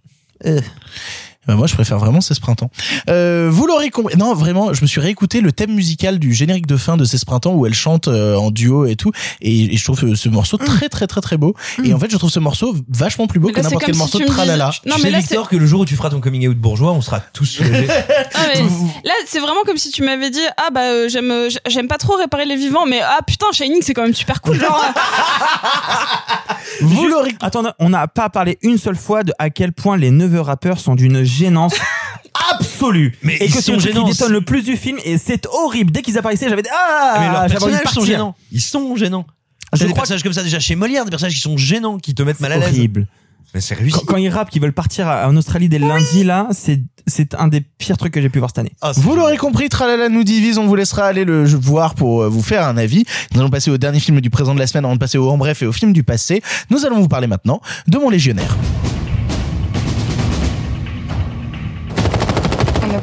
Bah, 1.46 1.54
moi, 1.54 1.66
je 1.66 1.74
préfère 1.74 1.98
vraiment 1.98 2.20
C'est 2.20 2.34
ce 2.34 2.40
printemps. 2.40 2.70
Euh, 3.08 3.48
vous 3.50 3.66
l'aurez 3.66 3.90
compris. 3.90 4.16
Non, 4.16 4.34
vraiment, 4.34 4.74
je 4.74 4.82
me 4.82 4.86
suis 4.86 5.00
réécouté 5.00 5.40
le 5.40 5.52
thème 5.52 5.72
musical 5.72 6.18
du 6.18 6.34
générique 6.34 6.66
de 6.66 6.76
fin 6.76 6.96
de 6.96 7.04
C'est 7.04 7.18
ce 7.18 7.24
printemps 7.24 7.54
où 7.54 7.66
elle 7.66 7.74
chante 7.74 8.08
euh, 8.08 8.36
en 8.36 8.50
duo 8.50 8.86
et 8.86 8.96
tout. 8.96 9.12
Et, 9.40 9.74
et 9.74 9.76
je 9.76 9.84
trouve 9.84 10.14
ce 10.14 10.28
morceau 10.28 10.58
très, 10.58 10.88
très, 10.88 11.06
très, 11.06 11.20
très 11.20 11.36
beau. 11.36 11.54
Et 11.84 11.94
en 11.94 11.98
fait, 11.98 12.10
je 12.10 12.16
trouve 12.16 12.30
ce 12.30 12.40
morceau 12.40 12.76
vachement 12.88 13.26
plus 13.26 13.40
beau 13.40 13.48
Mais 13.48 13.54
que 13.54 13.60
n'importe 13.60 13.84
quel 13.84 13.94
si 13.94 13.98
morceau 13.98 14.18
de 14.18 14.24
Tralala. 14.24 14.70
Non, 14.86 14.96
tu 14.96 15.02
mais 15.02 15.08
sais 15.08 15.10
là, 15.10 15.18
Victor 15.20 15.48
que 15.48 15.56
le 15.56 15.66
jour 15.66 15.80
où 15.80 15.84
tu 15.84 15.96
feras 15.96 16.10
ton 16.10 16.20
coming 16.20 16.46
out 16.48 16.56
bourgeois 16.56 16.92
on 16.92 17.00
sera 17.00 17.20
tous 17.20 17.46
soulagés 17.46 17.88
Ah, 18.34 18.46
mais 18.54 18.60
là, 19.04 19.12
c'est 19.26 19.40
vraiment 19.40 19.62
comme 19.64 19.76
si 19.78 19.90
tu 19.90 20.02
m'avais 20.02 20.30
dit 20.30 20.40
ah 20.56 20.68
bah 20.72 20.82
euh, 20.82 21.08
j'aime 21.08 21.30
euh, 21.30 21.48
j'aime 21.68 21.88
pas 21.88 21.98
trop 21.98 22.16
réparer 22.16 22.44
les 22.44 22.56
vivants, 22.56 22.86
mais 22.86 23.00
ah 23.02 23.18
putain 23.26 23.46
Shining 23.52 23.80
c'est 23.82 23.94
quand 23.94 24.02
même 24.02 24.14
super 24.14 24.40
cool. 24.42 24.60
Genre, 24.60 24.84
Vous 26.82 27.06
l'aurez 27.08 27.34
Attends, 27.40 27.62
on 27.78 27.88
n'a 27.90 28.06
pas 28.08 28.28
parlé 28.30 28.58
une 28.62 28.78
seule 28.78 28.96
fois 28.96 29.22
de 29.22 29.32
à 29.38 29.50
quel 29.50 29.72
point 29.72 29.96
les 29.96 30.10
neveux 30.10 30.40
rappeurs 30.40 30.78
sont 30.78 30.94
d'une 30.94 31.24
gênance 31.30 31.74
absolue. 32.52 33.14
Mais 33.22 33.36
et 33.36 33.46
ils 33.46 33.52
que 33.52 33.56
c'est 33.60 33.62
sont 33.62 33.72
le 33.72 33.78
truc 33.80 33.94
qui 33.94 34.04
détonne 34.12 34.32
le 34.32 34.40
plus 34.40 34.62
du 34.62 34.76
film 34.76 34.98
et 35.04 35.18
c'est 35.18 35.46
horrible. 35.46 35.92
Dès 35.92 36.02
qu'ils 36.02 36.18
apparaissaient, 36.18 36.48
j'avais 36.48 36.62
dit 36.62 36.68
ah, 36.72 37.16
mais 37.20 37.26
leurs 37.32 37.46
personnages 37.46 37.92
sont 37.92 38.04
gênants 38.04 38.34
ils 38.52 38.60
sont 38.60 38.96
gênants 38.96 39.26
Je 39.72 39.78
T'as 39.78 39.84
des 39.86 39.90
crois 39.92 40.02
personnages 40.02 40.22
comme 40.22 40.32
ça 40.32 40.42
déjà 40.42 40.58
chez 40.60 40.74
Molière 40.76 41.04
des 41.04 41.10
personnages 41.10 41.34
qui 41.34 41.40
sont 41.40 41.56
gênants 41.56 41.98
qui 41.98 42.14
te 42.14 42.22
mettent 42.22 42.40
mal 42.40 42.52
à 42.52 42.56
l'aise 42.58 42.68
Horrible. 42.68 43.06
mais 43.54 43.60
c'est 43.60 43.74
réussi 43.74 43.98
Quand, 43.98 44.04
quand 44.14 44.16
ils 44.16 44.28
rappent 44.28 44.50
qu'ils 44.50 44.62
veulent 44.62 44.72
partir 44.72 45.06
en 45.08 45.36
Australie 45.36 45.68
dès 45.68 45.78
le 45.78 45.86
lundi, 45.88 46.24
là, 46.24 46.48
c'est 46.52 46.80
c'est 47.06 47.34
un 47.34 47.48
des 47.48 47.60
pires 47.62 47.96
trucs 47.96 48.12
que 48.12 48.20
j'ai 48.20 48.28
pu 48.28 48.38
voir 48.38 48.50
cette 48.50 48.58
année. 48.58 48.72
Ah, 48.82 48.92
Vous 48.94 49.16
l'aurez 49.16 49.36
compris, 49.38 49.68
Tralala 49.68 50.08
nous 50.08 50.22
divise, 50.22 50.58
on 50.58 50.66
vous 50.66 50.76
laissera 50.76 51.06
aller 51.06 51.24
le 51.24 51.44
voir 51.44 51.94
pour 51.94 52.22
euh, 52.22 52.28
vous 52.28 52.42
faire 52.42 52.64
un 52.66 52.76
avis. 52.76 53.04
Nous 53.32 53.40
allons 53.40 53.50
passer 53.50 53.70
au 53.70 53.78
dernier 53.78 53.98
film 54.00 54.20
du 54.20 54.30
présent 54.30 54.54
de 54.54 54.60
la 54.60 54.66
semaine 54.68 54.84
avant 54.84 54.94
de 54.94 55.00
passer 55.00 55.18
au 55.18 55.28
en 55.28 55.38
bref 55.38 55.62
et 55.62 55.66
au 55.66 55.72
film 55.72 55.92
du 55.92 56.04
passé. 56.04 56.42
Nous 56.68 56.84
allons 56.84 57.00
vous 57.00 57.08
parler 57.08 57.26
maintenant 57.26 57.60
de 57.88 57.98
Mon 57.98 58.10
Légionnaire. 58.10 58.56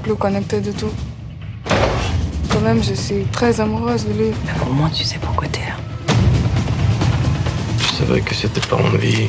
Plus 0.07 0.15
connecté 0.15 0.61
du 0.61 0.71
tout. 0.71 0.93
Quand 2.49 2.61
même, 2.61 2.81
je 2.81 2.93
suis 2.93 3.25
très 3.25 3.59
amoureuse 3.59 4.05
de 4.05 4.13
lui. 4.13 4.31
Au 4.65 4.71
moins, 4.71 4.89
tu 4.89 5.03
sais 5.03 5.17
pourquoi 5.19 5.49
t'es 5.49 5.59
là. 5.59 5.75
Je 7.77 7.88
savais 7.88 8.21
que 8.21 8.34
c'était 8.34 8.65
pas 8.69 8.77
mon 8.77 8.97
vie 8.97 9.27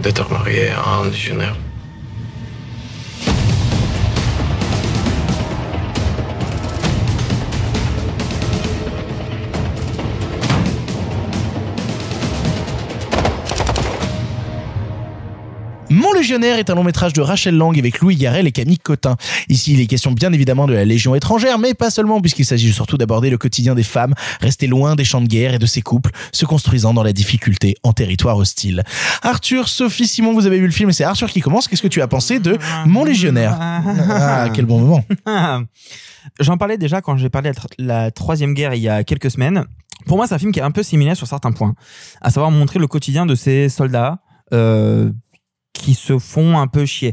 d'être 0.00 0.30
marié 0.30 0.68
à 0.68 1.00
un 1.00 1.06
légionnaire. 1.06 1.56
Mon 15.96 16.12
Légionnaire 16.12 16.58
est 16.58 16.68
un 16.68 16.74
long 16.74 16.84
métrage 16.84 17.14
de 17.14 17.22
Rachel 17.22 17.56
Lang 17.56 17.78
avec 17.78 18.00
Louis 18.00 18.16
Garrel 18.16 18.46
et 18.46 18.52
Camille 18.52 18.78
Cotin. 18.78 19.16
Ici, 19.48 19.72
il 19.72 19.80
est 19.80 19.86
question 19.86 20.12
bien 20.12 20.30
évidemment 20.30 20.66
de 20.66 20.74
la 20.74 20.84
Légion 20.84 21.14
étrangère, 21.14 21.58
mais 21.58 21.72
pas 21.72 21.88
seulement 21.88 22.20
puisqu'il 22.20 22.44
s'agit 22.44 22.70
surtout 22.70 22.98
d'aborder 22.98 23.30
le 23.30 23.38
quotidien 23.38 23.74
des 23.74 23.82
femmes, 23.82 24.12
restées 24.42 24.66
loin 24.66 24.94
des 24.94 25.04
champs 25.04 25.22
de 25.22 25.26
guerre 25.26 25.54
et 25.54 25.58
de 25.58 25.64
ces 25.64 25.80
couples, 25.80 26.10
se 26.32 26.44
construisant 26.44 26.92
dans 26.92 27.02
la 27.02 27.14
difficulté 27.14 27.76
en 27.82 27.94
territoire 27.94 28.36
hostile. 28.36 28.84
Arthur, 29.22 29.68
Sophie, 29.68 30.06
Simon, 30.06 30.34
vous 30.34 30.44
avez 30.44 30.58
vu 30.58 30.66
le 30.66 30.72
film 30.72 30.92
c'est 30.92 31.02
Arthur 31.02 31.30
qui 31.30 31.40
commence. 31.40 31.66
Qu'est-ce 31.66 31.80
que 31.80 31.88
tu 31.88 32.02
as 32.02 32.08
pensé 32.08 32.40
de 32.40 32.58
Mon 32.84 33.06
Légionnaire 33.06 33.56
Ah, 33.58 34.50
quel 34.52 34.66
bon 34.66 34.80
moment. 34.80 35.02
J'en 36.40 36.58
parlais 36.58 36.76
déjà 36.76 37.00
quand 37.00 37.16
j'ai 37.16 37.30
parlé 37.30 37.52
de 37.52 37.56
la 37.78 38.10
troisième 38.10 38.52
guerre 38.52 38.74
il 38.74 38.82
y 38.82 38.90
a 38.90 39.02
quelques 39.02 39.30
semaines. 39.30 39.64
Pour 40.04 40.18
moi, 40.18 40.26
c'est 40.26 40.34
un 40.34 40.38
film 40.38 40.52
qui 40.52 40.58
est 40.58 40.62
un 40.62 40.72
peu 40.72 40.82
similaire 40.82 41.16
sur 41.16 41.26
certains 41.26 41.52
points, 41.52 41.74
à 42.20 42.30
savoir 42.30 42.50
montrer 42.50 42.78
le 42.78 42.86
quotidien 42.86 43.24
de 43.24 43.34
ces 43.34 43.70
soldats 43.70 44.18
euh, 44.52 45.10
qui 45.78 45.94
se 45.94 46.18
font 46.18 46.58
un 46.58 46.66
peu 46.66 46.84
chier. 46.84 47.12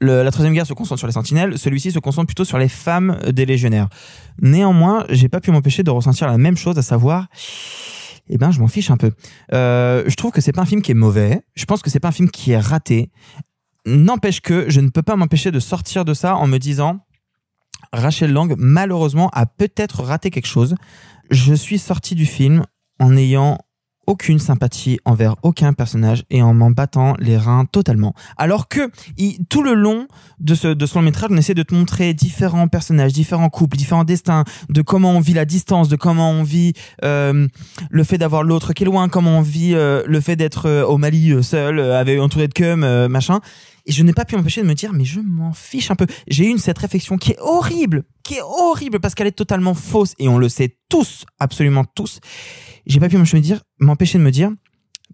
La 0.00 0.30
troisième 0.30 0.54
guerre 0.54 0.66
se 0.66 0.74
concentre 0.74 0.98
sur 0.98 1.06
les 1.06 1.12
sentinelles, 1.12 1.58
celui-ci 1.58 1.90
se 1.92 1.98
concentre 1.98 2.26
plutôt 2.26 2.44
sur 2.44 2.58
les 2.58 2.68
femmes 2.68 3.18
des 3.32 3.46
légionnaires. 3.46 3.88
Néanmoins, 4.40 5.06
j'ai 5.08 5.28
pas 5.28 5.40
pu 5.40 5.50
m'empêcher 5.50 5.82
de 5.82 5.90
ressentir 5.90 6.26
la 6.26 6.36
même 6.36 6.56
chose, 6.56 6.76
à 6.78 6.82
savoir, 6.82 7.28
eh 8.28 8.38
ben, 8.38 8.50
je 8.50 8.60
m'en 8.60 8.68
fiche 8.68 8.90
un 8.90 8.96
peu. 8.96 9.12
Euh, 9.52 10.04
je 10.06 10.14
trouve 10.16 10.30
que 10.30 10.40
c'est 10.40 10.52
pas 10.52 10.62
un 10.62 10.66
film 10.66 10.82
qui 10.82 10.90
est 10.90 10.96
mauvais. 10.96 11.42
Je 11.54 11.64
pense 11.64 11.82
que 11.82 11.90
c'est 11.90 12.00
pas 12.00 12.08
un 12.08 12.12
film 12.12 12.30
qui 12.30 12.52
est 12.52 12.58
raté. 12.58 13.10
N'empêche 13.86 14.40
que 14.40 14.68
je 14.68 14.80
ne 14.80 14.88
peux 14.88 15.02
pas 15.02 15.16
m'empêcher 15.16 15.50
de 15.50 15.60
sortir 15.60 16.04
de 16.04 16.14
ça 16.14 16.36
en 16.36 16.46
me 16.46 16.58
disant, 16.58 17.00
Rachel 17.92 18.32
Lang, 18.32 18.54
malheureusement, 18.58 19.30
a 19.32 19.46
peut-être 19.46 20.02
raté 20.02 20.30
quelque 20.30 20.46
chose. 20.46 20.74
Je 21.30 21.54
suis 21.54 21.78
sorti 21.78 22.14
du 22.14 22.26
film 22.26 22.64
en 22.98 23.10
n'ayant 23.10 23.58
aucune 24.06 24.38
sympathie 24.38 24.98
envers 25.04 25.36
aucun 25.42 25.72
personnage 25.72 26.24
et 26.30 26.42
en 26.42 26.54
m'en 26.54 26.70
battant 26.70 27.14
les 27.18 27.36
reins 27.36 27.64
totalement. 27.64 28.14
Alors 28.36 28.68
que 28.68 28.90
tout 29.48 29.62
le 29.62 29.74
long 29.74 30.06
de 30.40 30.54
ce, 30.54 30.68
de 30.68 30.86
ce 30.86 30.94
long 30.94 31.02
métrage, 31.02 31.30
on 31.30 31.36
essaie 31.36 31.54
de 31.54 31.62
te 31.62 31.74
montrer 31.74 32.14
différents 32.14 32.68
personnages, 32.68 33.12
différents 33.12 33.48
couples, 33.48 33.76
différents 33.76 34.04
destins, 34.04 34.44
de 34.68 34.82
comment 34.82 35.12
on 35.12 35.20
vit 35.20 35.34
la 35.34 35.44
distance, 35.44 35.88
de 35.88 35.96
comment 35.96 36.30
on 36.30 36.42
vit 36.42 36.72
euh, 37.04 37.48
le 37.90 38.04
fait 38.04 38.18
d'avoir 38.18 38.42
l'autre 38.42 38.72
qui 38.72 38.82
est 38.82 38.86
loin, 38.86 39.08
comment 39.08 39.38
on 39.38 39.42
vit 39.42 39.74
euh, 39.74 40.02
le 40.06 40.20
fait 40.20 40.36
d'être 40.36 40.66
euh, 40.66 40.84
au 40.84 40.98
Mali 40.98 41.32
euh, 41.32 41.42
seul, 41.42 41.78
euh, 41.78 41.98
avec 41.98 42.20
entouré 42.20 42.48
de 42.48 42.52
cum, 42.52 42.80
machin. 43.08 43.40
Et 43.86 43.92
je 43.92 44.02
n'ai 44.02 44.12
pas 44.12 44.24
pu 44.24 44.36
m'empêcher 44.36 44.62
de 44.62 44.66
me 44.66 44.74
dire, 44.74 44.92
mais 44.92 45.04
je 45.04 45.20
m'en 45.20 45.52
fiche 45.52 45.90
un 45.90 45.96
peu. 45.96 46.06
J'ai 46.26 46.50
eu 46.50 46.58
cette 46.58 46.78
réflexion 46.78 47.18
qui 47.18 47.32
est 47.32 47.38
horrible, 47.40 48.04
qui 48.22 48.34
est 48.34 48.42
horrible 48.42 48.98
parce 49.00 49.14
qu'elle 49.14 49.26
est 49.26 49.32
totalement 49.32 49.74
fausse 49.74 50.14
et 50.18 50.28
on 50.28 50.38
le 50.38 50.48
sait 50.48 50.78
tous, 50.88 51.26
absolument 51.38 51.84
tous. 51.84 52.20
J'ai 52.86 53.00
pas 53.00 53.08
pu 53.08 53.16
m'empêcher 53.16 53.36
de 53.36 53.42
me 53.42 53.46
dire, 53.46 53.62
m'empêcher 53.78 54.18
de 54.18 54.22
me 54.22 54.30
dire, 54.30 54.50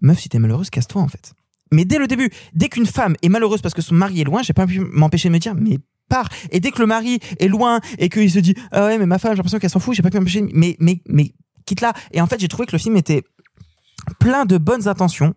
meuf, 0.01 0.19
si 0.19 0.29
t'es 0.29 0.39
malheureuse, 0.39 0.69
casse-toi 0.69 1.01
en 1.01 1.07
fait. 1.07 1.33
Mais 1.73 1.85
dès 1.85 1.97
le 1.97 2.07
début, 2.07 2.29
dès 2.53 2.69
qu'une 2.69 2.85
femme 2.85 3.15
est 3.21 3.29
malheureuse 3.29 3.61
parce 3.61 3.73
que 3.73 3.81
son 3.81 3.95
mari 3.95 4.21
est 4.21 4.25
loin, 4.25 4.41
j'ai 4.41 4.53
pas 4.53 4.67
pu 4.67 4.79
m'empêcher 4.79 5.29
de 5.29 5.33
me 5.33 5.39
dire, 5.39 5.55
mais 5.55 5.77
pars. 6.09 6.29
Et 6.51 6.59
dès 6.59 6.71
que 6.71 6.79
le 6.79 6.85
mari 6.85 7.19
est 7.39 7.47
loin 7.47 7.79
et 7.97 8.09
qu'il 8.09 8.29
se 8.29 8.39
dit, 8.39 8.55
ah 8.71 8.85
ouais, 8.85 8.97
mais 8.97 9.05
ma 9.05 9.19
femme, 9.19 9.31
j'ai 9.31 9.37
l'impression 9.37 9.59
qu'elle 9.59 9.69
s'en 9.69 9.79
fout, 9.79 9.95
j'ai 9.95 10.03
pas 10.03 10.09
pu 10.09 10.17
m'empêcher, 10.17 10.43
mais, 10.53 10.75
mais, 10.79 11.01
mais, 11.07 11.33
quitte 11.65 11.81
là. 11.81 11.93
Et 12.11 12.21
en 12.21 12.27
fait, 12.27 12.39
j'ai 12.39 12.49
trouvé 12.49 12.65
que 12.65 12.73
le 12.73 12.79
film 12.79 12.97
était 12.97 13.23
plein 14.19 14.45
de 14.45 14.57
bonnes 14.57 14.87
intentions, 14.87 15.33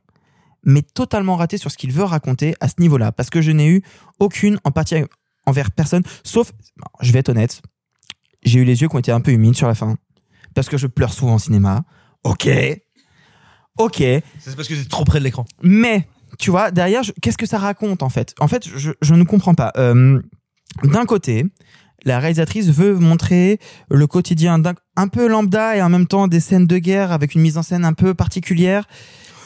mais 0.65 0.83
totalement 0.83 1.37
raté 1.37 1.59
sur 1.59 1.71
ce 1.71 1.77
qu'il 1.77 1.93
veut 1.93 2.05
raconter 2.05 2.55
à 2.61 2.69
ce 2.69 2.75
niveau-là. 2.79 3.13
Parce 3.13 3.31
que 3.31 3.41
je 3.43 3.51
n'ai 3.53 3.69
eu 3.69 3.83
aucune 4.19 4.59
empathie 4.65 5.05
envers 5.47 5.71
personne, 5.71 6.03
sauf, 6.23 6.53
je 7.01 7.13
vais 7.13 7.19
être 7.19 7.29
honnête, 7.29 7.61
j'ai 8.45 8.61
eu 8.61 8.65
les 8.65 8.83
yeux 8.83 8.89
qui 8.89 8.97
ont 8.97 8.99
été 8.99 9.13
un 9.13 9.21
peu 9.21 9.33
humides 9.33 9.57
sur 9.57 9.67
la 9.67 9.75
fin. 9.75 9.97
Parce 10.55 10.69
que 10.69 10.77
je 10.77 10.87
pleure 10.87 11.13
souvent 11.13 11.35
au 11.35 11.39
cinéma. 11.39 11.85
Ok. 12.23 12.49
Ok. 13.79 13.99
C'est 13.99 14.57
parce 14.57 14.69
que 14.69 14.75
t'es 14.75 14.89
trop 14.89 15.05
près 15.05 15.19
de 15.19 15.25
l'écran. 15.25 15.45
Mais, 15.63 16.09
tu 16.39 16.51
vois, 16.51 16.71
derrière, 16.71 17.03
qu'est-ce 17.21 17.37
que 17.37 17.47
ça 17.47 17.59
raconte 17.59 18.03
en 18.03 18.09
fait? 18.09 18.35
En 18.41 18.49
fait, 18.49 18.69
je, 18.69 18.93
je 19.01 19.15
ne 19.15 19.25
comprends 19.25 19.55
pas. 19.55 19.73
Euh, 19.77 20.21
d'un 20.85 21.07
côté, 21.07 21.45
la 22.05 22.19
réalisatrice 22.19 22.69
veut 22.69 22.95
montrer 22.95 23.59
le 23.91 24.07
quotidien 24.07 24.59
d'un 24.59 24.75
un 24.97 25.09
peu 25.09 25.27
lambda 25.27 25.77
et 25.77 25.83
en 25.83 25.89
même 25.89 26.07
temps 26.07 26.29
des 26.29 26.41
scènes 26.41 26.67
de 26.67 26.79
guerre 26.79 27.13
avec 27.13 27.35
une 27.35 27.41
mise 27.41 27.59
en 27.59 27.63
scène 27.63 27.85
un 27.85 27.95
peu 27.95 28.15
particulière. 28.15 28.87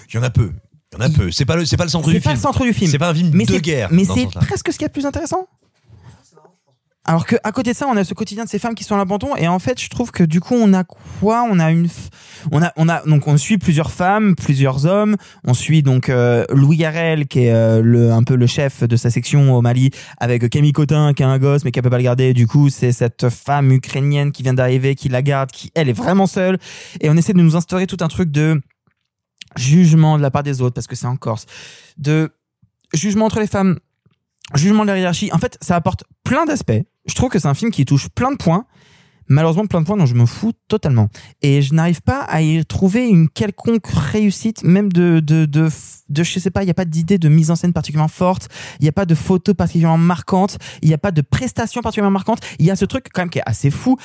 Il 0.09 0.16
y 0.16 0.19
en 0.19 0.23
a 0.23 0.31
peu. 0.31 0.53
Il 0.97 1.02
y 1.02 1.02
en 1.02 1.06
a 1.06 1.10
peu. 1.10 1.31
C'est 1.31 1.44
pas 1.44 1.56
le, 1.56 1.65
c'est 1.65 1.77
pas 1.77 1.85
le 1.85 1.90
centre 1.90 2.09
du 2.09 2.15
C'est 2.15 2.20
film. 2.20 2.31
pas 2.32 2.35
le 2.36 2.40
centre 2.40 2.62
du 2.65 2.73
film. 2.73 2.90
C'est 2.90 2.98
pas 2.98 3.10
un 3.10 3.15
film 3.15 3.31
mais 3.35 3.44
de 3.44 3.52
c'est- 3.52 3.60
guerre. 3.60 3.89
Mais 3.90 4.05
c'est 4.05 4.24
ce 4.32 4.39
presque 4.39 4.73
ce 4.73 4.78
qu'il 4.78 4.82
y 4.82 4.85
a 4.85 4.89
de 4.89 4.93
plus 4.93 5.06
intéressant. 5.06 5.47
Alors 7.05 7.24
que 7.24 7.36
à 7.43 7.52
côté 7.52 7.73
de 7.73 7.77
ça, 7.77 7.86
on 7.89 7.97
a 7.97 8.05
ce 8.05 8.12
quotidien 8.12 8.44
de 8.44 8.51
ces 8.51 8.59
femmes 8.59 8.74
qui 8.74 8.85
sont 8.85 8.94
à 8.94 8.98
l'abandon 8.98 9.35
et 9.35 9.48
en 9.48 9.59
fait, 9.59 9.81
je 9.81 9.89
trouve 9.89 10.10
que 10.10 10.23
du 10.24 10.40
coup, 10.40 10.55
on 10.55 10.74
a 10.74 10.85
quoi? 10.85 11.43
On 11.51 11.59
a 11.59 11.70
une, 11.70 11.89
on 12.52 12.62
a, 12.62 12.70
on 12.77 12.86
a 12.86 13.02
donc 13.06 13.27
on 13.27 13.39
suit 13.39 13.56
plusieurs 13.56 13.90
femmes, 13.90 14.35
plusieurs 14.36 14.85
hommes. 14.85 15.16
On 15.44 15.55
suit 15.55 15.82
donc 15.82 16.10
euh, 16.10 16.44
Louis 16.51 16.77
Garrel 16.77 17.27
qui 17.27 17.44
est 17.44 17.52
euh, 17.55 17.81
le 17.82 18.12
un 18.12 18.23
peu 18.24 18.35
le 18.35 18.47
chef 18.47 18.82
de 18.85 18.94
sa 18.97 19.09
section 19.09 19.55
au 19.56 19.62
Mali, 19.62 19.90
avec 20.19 20.51
Camille 20.51 20.73
Cotin 20.73 21.15
qui 21.15 21.23
a 21.23 21.28
un 21.28 21.39
gosse 21.39 21.65
mais 21.65 21.70
qui 21.70 21.81
peut 21.81 21.89
pas 21.89 21.97
le 21.97 22.02
garder. 22.05 22.35
Du 22.35 22.47
coup, 22.47 22.69
c'est 22.69 22.93
cette 22.93 23.31
femme 23.31 23.73
ukrainienne 23.73 24.31
qui 24.31 24.43
vient 24.43 24.52
d'arriver, 24.55 24.94
qui 24.94 25.09
la 25.09 25.23
garde, 25.23 25.51
qui 25.51 25.70
elle 25.74 25.89
est 25.89 25.94
vraiment 25.94 26.27
seule. 26.27 26.59
Et 27.01 27.09
on 27.09 27.16
essaie 27.16 27.32
de 27.32 27.40
nous 27.40 27.56
instaurer 27.56 27.86
tout 27.86 27.98
un 28.01 28.09
truc 28.09 28.31
de 28.31 28.60
jugement 29.59 30.16
de 30.16 30.22
la 30.22 30.30
part 30.30 30.43
des 30.43 30.60
autres 30.60 30.74
parce 30.74 30.86
que 30.86 30.97
c'est 30.97 31.06
en 31.06 31.16
Corse, 31.16 31.47
de 31.97 32.30
jugement 32.94 33.26
entre 33.26 33.40
les 33.40 33.47
femmes, 33.47 33.78
jugement 34.55 34.85
de 34.85 34.90
la 34.90 34.98
hiérarchie. 34.98 35.30
En 35.32 35.39
fait, 35.39 35.59
ça 35.60 35.76
apporte 35.76 36.05
plein 36.24 36.47
d'aspects. 36.47 36.82
Je 37.06 37.14
trouve 37.14 37.30
que 37.30 37.39
c'est 37.39 37.48
un 37.48 37.55
film 37.55 37.70
qui 37.70 37.85
touche 37.85 38.09
plein 38.09 38.32
de 38.32 38.36
points. 38.36 38.66
Malheureusement, 39.30 39.66
plein 39.66 39.82
de 39.82 39.86
points 39.86 39.97
dont 39.98 40.06
je 40.06 40.14
me 40.14 40.24
fous 40.24 40.52
totalement. 40.68 41.09
Et 41.43 41.60
je 41.60 41.74
n'arrive 41.74 42.01
pas 42.01 42.20
à 42.22 42.40
y 42.40 42.64
trouver 42.64 43.06
une 43.06 43.28
quelconque 43.28 43.86
réussite, 43.86 44.62
même 44.62 44.90
de, 44.90 45.20
de, 45.20 45.44
de, 45.44 45.68
de 46.09 46.22
je 46.22 46.39
sais 46.39 46.51
pas, 46.51 46.62
il 46.62 46.64
n'y 46.64 46.70
a 46.70 46.74
pas 46.74 46.86
d'idée 46.86 47.18
de 47.18 47.28
mise 47.28 47.51
en 47.51 47.56
scène 47.56 47.74
particulièrement 47.74 48.09
forte, 48.09 48.48
il 48.80 48.85
n'y 48.85 48.89
a 48.89 48.93
pas 48.93 49.05
de 49.05 49.14
photo 49.14 49.52
particulièrement 49.52 49.98
marquante, 49.98 50.56
il 50.80 50.89
n'y 50.89 50.94
a 50.94 50.98
pas 50.98 51.10
de 51.10 51.20
prestation 51.20 51.82
particulièrement 51.82 52.14
marquante. 52.14 52.40
Il 52.59 52.64
y 52.64 52.70
a 52.70 52.76
ce 52.76 52.86
truc 52.86 53.09
quand 53.12 53.20
même 53.20 53.30
qui 53.30 53.39
est 53.39 53.43
assez 53.44 53.70
fou. 53.70 53.98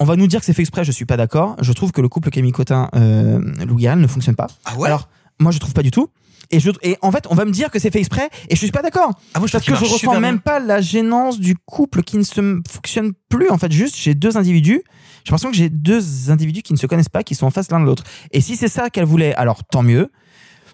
On 0.00 0.04
va 0.04 0.16
nous 0.16 0.26
dire 0.26 0.40
que 0.40 0.46
c'est 0.46 0.52
fait 0.52 0.62
exprès, 0.62 0.84
je 0.84 0.92
suis 0.92 1.04
pas 1.06 1.16
d'accord. 1.16 1.56
Je 1.60 1.72
trouve 1.72 1.90
que 1.92 2.00
le 2.00 2.08
couple 2.08 2.30
Camille 2.30 2.52
Cotin, 2.52 2.88
euh, 2.94 3.40
Lou 3.66 3.76
Garrel 3.76 4.00
ne 4.00 4.06
fonctionne 4.06 4.36
pas. 4.36 4.46
Ah 4.64 4.76
ouais 4.76 4.86
Alors, 4.86 5.08
moi 5.40 5.50
je 5.50 5.58
trouve 5.58 5.72
pas 5.72 5.82
du 5.82 5.90
tout. 5.90 6.08
Et, 6.50 6.60
je, 6.60 6.70
et 6.82 6.96
en 7.02 7.12
fait, 7.12 7.26
on 7.28 7.34
va 7.34 7.44
me 7.44 7.50
dire 7.50 7.70
que 7.70 7.78
c'est 7.78 7.90
fait 7.90 7.98
exprès 7.98 8.30
et 8.48 8.54
je 8.54 8.60
suis 8.60 8.70
pas 8.70 8.80
d'accord. 8.80 9.10
Ah, 9.34 9.38
moi, 9.38 9.46
je 9.48 9.52
Parce 9.52 9.66
que 9.66 9.74
je 9.74 9.84
ressens 9.84 10.18
même 10.20 10.36
bien. 10.36 10.38
pas 10.38 10.60
la 10.60 10.80
gênance 10.80 11.38
du 11.38 11.54
couple 11.56 12.02
qui 12.02 12.16
ne 12.16 12.22
se 12.22 12.60
fonctionne 12.66 13.12
plus. 13.28 13.50
En 13.50 13.58
fait, 13.58 13.70
juste, 13.70 13.96
j'ai 13.96 14.14
deux 14.14 14.38
individus. 14.38 14.82
J'ai 15.24 15.30
l'impression 15.30 15.50
que 15.50 15.56
j'ai 15.56 15.68
deux 15.68 16.30
individus 16.30 16.62
qui 16.62 16.72
ne 16.72 16.78
se 16.78 16.86
connaissent 16.86 17.10
pas, 17.10 17.22
qui 17.22 17.34
sont 17.34 17.44
en 17.44 17.50
face 17.50 17.70
l'un 17.70 17.80
de 17.80 17.84
l'autre. 17.84 18.04
Et 18.32 18.40
si 18.40 18.56
c'est 18.56 18.68
ça 18.68 18.88
qu'elle 18.88 19.04
voulait, 19.04 19.34
alors 19.34 19.62
tant 19.64 19.82
mieux. 19.82 20.10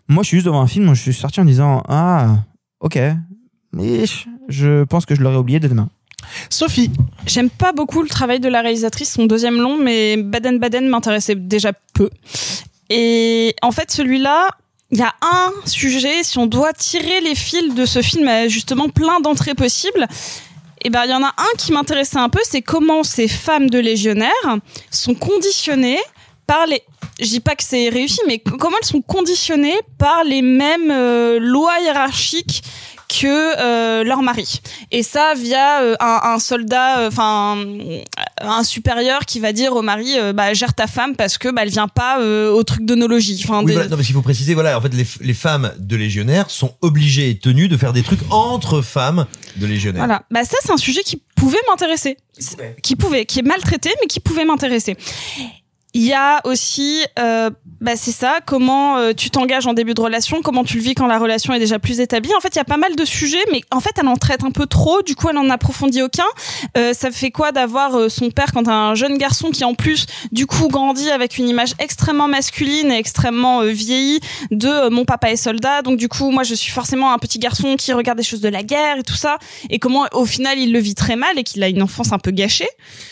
Moi, 0.07 0.23
je 0.23 0.29
suis 0.29 0.37
juste 0.37 0.47
devant 0.47 0.61
un 0.61 0.69
film, 0.69 0.95
je 0.95 1.01
suis 1.01 1.15
sorti 1.15 1.41
en 1.41 1.45
disant 1.45 1.83
Ah, 1.89 2.45
ok. 2.79 2.99
Mais 3.73 4.05
je 4.49 4.85
pense 4.85 5.07
que 5.07 5.17
je 5.17 5.23
l'aurais 5.23 5.39
oublié 5.39 5.59
demain. 5.59 5.89
Sophie. 6.51 6.91
J'aime 7.27 7.51
pas 7.51 7.73
beaucoup 7.73 8.03
le 8.03 8.09
travail 8.09 8.41
de 8.41 8.49
la 8.49 8.61
réalisatrice, 8.61 9.13
son 9.13 9.27
deuxième 9.27 9.61
long, 9.61 9.77
mais 9.77 10.17
Baden 10.17 10.59
Baden 10.59 10.89
m'intéressait 10.89 11.35
déjà 11.35 11.73
peu. 11.95 12.11
Et 12.91 13.55
en 13.63 13.73
fait, 13.73 13.91
celui-là, 13.91 14.49
il 14.91 14.99
y 14.99 15.03
a 15.03 15.15
un 15.23 15.51
sujet, 15.65 16.23
si 16.23 16.39
on 16.39 16.47
doit 16.47 16.73
tirer 16.73 17.21
les 17.21 17.35
fils 17.35 17.75
de 17.75 17.87
ce 17.87 18.03
film, 18.03 18.31
justement 18.49 18.89
plein 18.89 19.21
d'entrées 19.21 19.55
possibles. 19.55 20.07
Et 20.85 20.91
ben, 20.91 21.05
il 21.05 21.11
y 21.11 21.15
en 21.15 21.23
a 21.23 21.35
un 21.37 21.57
qui 21.57 21.73
m'intéressait 21.73 22.19
un 22.19 22.29
peu, 22.29 22.41
c'est 22.45 22.61
comment 22.61 23.03
ces 23.03 23.27
femmes 23.27 23.71
de 23.71 23.79
légionnaires 23.79 24.59
sont 24.91 25.15
conditionnées 25.15 26.01
par 26.47 26.67
les. 26.67 26.83
Je 27.19 27.27
dis 27.27 27.41
pas 27.41 27.55
que 27.55 27.65
c'est 27.65 27.89
réussi, 27.89 28.21
mais 28.27 28.39
comment 28.39 28.77
elles 28.81 28.87
sont 28.87 29.01
conditionnées 29.01 29.79
par 29.99 30.25
les 30.25 30.43
mêmes 30.43 30.91
euh, 30.91 31.39
lois 31.39 31.81
hiérarchiques 31.81 32.63
que 33.21 33.27
euh, 33.61 34.05
leur 34.05 34.23
mari. 34.23 34.61
Et 34.91 35.03
ça 35.03 35.35
via 35.37 35.83
euh, 35.83 35.95
un, 36.01 36.21
un 36.35 36.39
soldat, 36.39 37.01
euh, 37.01 37.09
enfin 37.09 37.57
un 38.41 38.63
supérieur 38.65 39.21
qui 39.27 39.41
va 39.41 39.53
dire 39.53 39.75
au 39.75 39.83
mari, 39.83 40.15
bah 40.35 40.53
gère 40.55 40.75
ta 40.75 40.87
femme 40.87 41.15
parce 41.17 41.39
que 41.39 41.49
bah 41.49 41.63
elle 41.63 41.71
vient 41.71 41.89
pas 41.89 42.21
au 42.21 42.63
truc 42.65 42.85
d'onologie. 42.85 43.41
Enfin, 43.45 43.61
Oui, 43.61 43.67
des- 43.67 43.73
voilà, 43.73 43.89
non, 43.89 43.97
parce 43.97 44.07
qu'il 44.07 44.15
faut 44.15 44.23
préciser, 44.23 44.55
voilà, 44.55 44.77
en 44.79 44.81
fait, 44.81 44.93
les, 44.95 45.07
les 45.21 45.35
femmes 45.35 45.73
de 45.79 45.97
légionnaires 45.97 46.51
sont 46.51 46.75
obligées 46.83 47.31
et 47.31 47.39
tenues 47.39 47.69
de 47.69 47.77
faire 47.77 47.93
des 47.93 48.03
trucs 48.03 48.21
entre 48.31 48.83
femmes 48.83 49.27
de 49.57 49.67
légionnaires. 49.67 50.05
Voilà. 50.05 50.23
Bah 50.31 50.45
ça, 50.45 50.57
c'est 50.63 50.73
un 50.73 50.77
sujet 50.77 51.03
qui 51.03 51.23
pouvait 51.37 51.59
m'intéresser. 51.69 52.17
Qui 52.83 52.97
pouvait, 52.97 53.25
qui 53.27 53.39
est 53.41 53.43
maltraité, 53.43 53.91
mais 54.01 54.07
qui 54.07 54.21
pouvait 54.21 54.45
m'intéresser. 54.45 54.97
Il 55.95 56.03
y 56.03 56.13
a 56.13 56.41
aussi, 56.45 57.05
euh, 57.21 57.51
bah 57.81 57.93
c'est 57.95 58.11
ça, 58.13 58.41
comment 58.45 58.97
euh, 58.97 59.13
tu 59.13 59.31
t'engages 59.31 59.67
en 59.67 59.75
début 59.75 59.95
de 59.95 60.01
relation, 60.01 60.43
comment 60.43 60.65
tu 60.65 60.79
le 60.79 60.83
vis 60.83 60.95
quand 60.95 61.07
la 61.07 61.19
relation 61.19 61.53
est 61.53 61.61
déjà 61.61 61.79
plus 61.79 62.01
établie. 62.01 62.31
En 62.37 62.41
fait, 62.41 62.49
il 62.55 62.57
y 62.57 62.61
a 62.61 62.65
pas 62.65 62.77
mal 62.77 62.97
de 62.97 63.05
sujets, 63.05 63.45
mais 63.53 63.61
en 63.71 63.79
fait, 63.79 63.93
elle 64.01 64.09
en 64.09 64.17
traite 64.17 64.43
un 64.43 64.51
peu 64.51 64.67
trop. 64.67 65.03
Du 65.03 65.15
coup, 65.15 65.29
elle 65.29 65.39
en 65.39 65.49
approfondit 65.51 66.03
aucun. 66.03 66.25
Euh, 66.77 66.93
ça 66.95 67.11
fait 67.11 67.31
quoi 67.31 67.53
d'avoir 67.53 67.95
euh, 67.95 68.09
son 68.09 68.31
père 68.31 68.53
quand 68.53 68.67
un 68.69 68.95
jeune 68.95 69.19
garçon 69.19 69.51
qui 69.51 69.65
en 69.65 69.75
plus, 69.75 70.07
du 70.33 70.47
coup, 70.47 70.69
grandit 70.69 71.11
avec 71.11 71.39
une 71.39 71.49
image 71.49 71.75
extrêmement 71.79 72.27
masculine 72.27 72.91
et 72.91 72.99
extrêmement 72.99 73.61
euh, 73.61 73.69
vieillie 73.69 74.21
de 74.51 74.69
euh, 74.69 74.91
mon 74.91 75.05
papa 75.05 75.31
est 75.31 75.37
soldat. 75.37 75.83
Donc 75.83 75.99
du 75.99 76.09
coup, 76.09 76.31
moi, 76.31 76.43
je 76.43 76.55
suis 76.55 76.73
forcément 76.73 77.13
un 77.13 77.19
petit 77.19 77.39
garçon 77.39 77.77
qui 77.77 77.93
regarde 77.93 78.19
des 78.19 78.25
choses 78.25 78.41
de 78.41 78.49
la 78.49 78.63
guerre 78.63 78.99
et 78.99 79.03
tout 79.03 79.15
ça. 79.15 79.39
Et 79.71 79.79
comment, 79.79 80.07
au 80.13 80.27
final, 80.27 80.59
il 80.59 80.73
le 80.73 80.81
vit 80.81 80.95
très 80.95 81.15
mal 81.17 81.39
et 81.39 81.45
qu'il 81.45 81.63
a 81.63 81.69
une 81.69 81.83
enfance 81.83 82.13
un 82.13 82.19
peu 82.19 82.31
gâchée. 82.31 82.69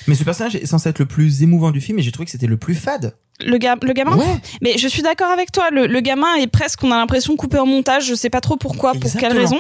Mais 0.09 0.15
ce 0.15 0.25
personnage 0.25 0.57
est 0.57 0.67
censé 0.67 0.89
être 0.89 0.99
le 0.99 1.07
plus 1.07 1.43
émouvant 1.43 1.71
du 1.71 1.81
film 1.81 1.99
et 1.99 2.03
j'ai 2.03 2.11
trouvé 2.11 2.25
que 2.25 2.33
c'était 2.33 2.47
le 2.47 2.57
plus 2.57 2.72
fade. 2.75 3.15
Le, 3.45 3.59
ga 3.59 3.75
le 3.83 3.93
gamin 3.93 4.17
Ouais. 4.17 4.37
Mais 4.61 4.79
je 4.79 4.87
suis 4.87 5.03
d'accord 5.03 5.31
avec 5.31 5.51
toi. 5.51 5.69
Le, 5.73 5.87
le 5.89 6.01
gamin 6.01 6.37
est 6.37 6.47
presque, 6.47 6.85
on 6.85 6.93
a 6.93 6.97
l'impression, 6.97 7.35
coupé 7.35 7.59
en 7.59 7.67
montage. 7.67 8.05
Je 8.07 8.15
sais 8.15 8.31
pas 8.31 8.41
trop 8.41 8.57
pourquoi, 8.57 8.93
pour 8.93 9.11
quelle 9.19 9.33
raison. 9.37 9.59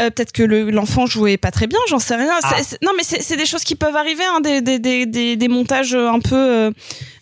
Euh, 0.00 0.10
Peut-être 0.10 0.30
que 0.30 0.44
le- 0.44 0.70
l'enfant 0.70 1.06
jouait 1.06 1.36
pas 1.36 1.50
très 1.50 1.66
bien, 1.66 1.78
j'en 1.88 1.98
sais 1.98 2.14
rien. 2.14 2.30
Ah. 2.44 2.54
Non, 2.82 2.92
mais 2.96 3.02
c'est 3.02 3.22
c'est 3.22 3.36
des 3.36 3.46
choses 3.46 3.64
qui 3.64 3.74
peuvent 3.74 3.96
arriver, 3.96 4.22
hein, 4.32 4.40
des, 4.40 4.60
des, 4.60 4.78
des, 4.78 5.34
des, 5.36 5.48
montages 5.48 5.94
un 5.94 6.20
peu 6.20 6.36
euh, 6.36 6.70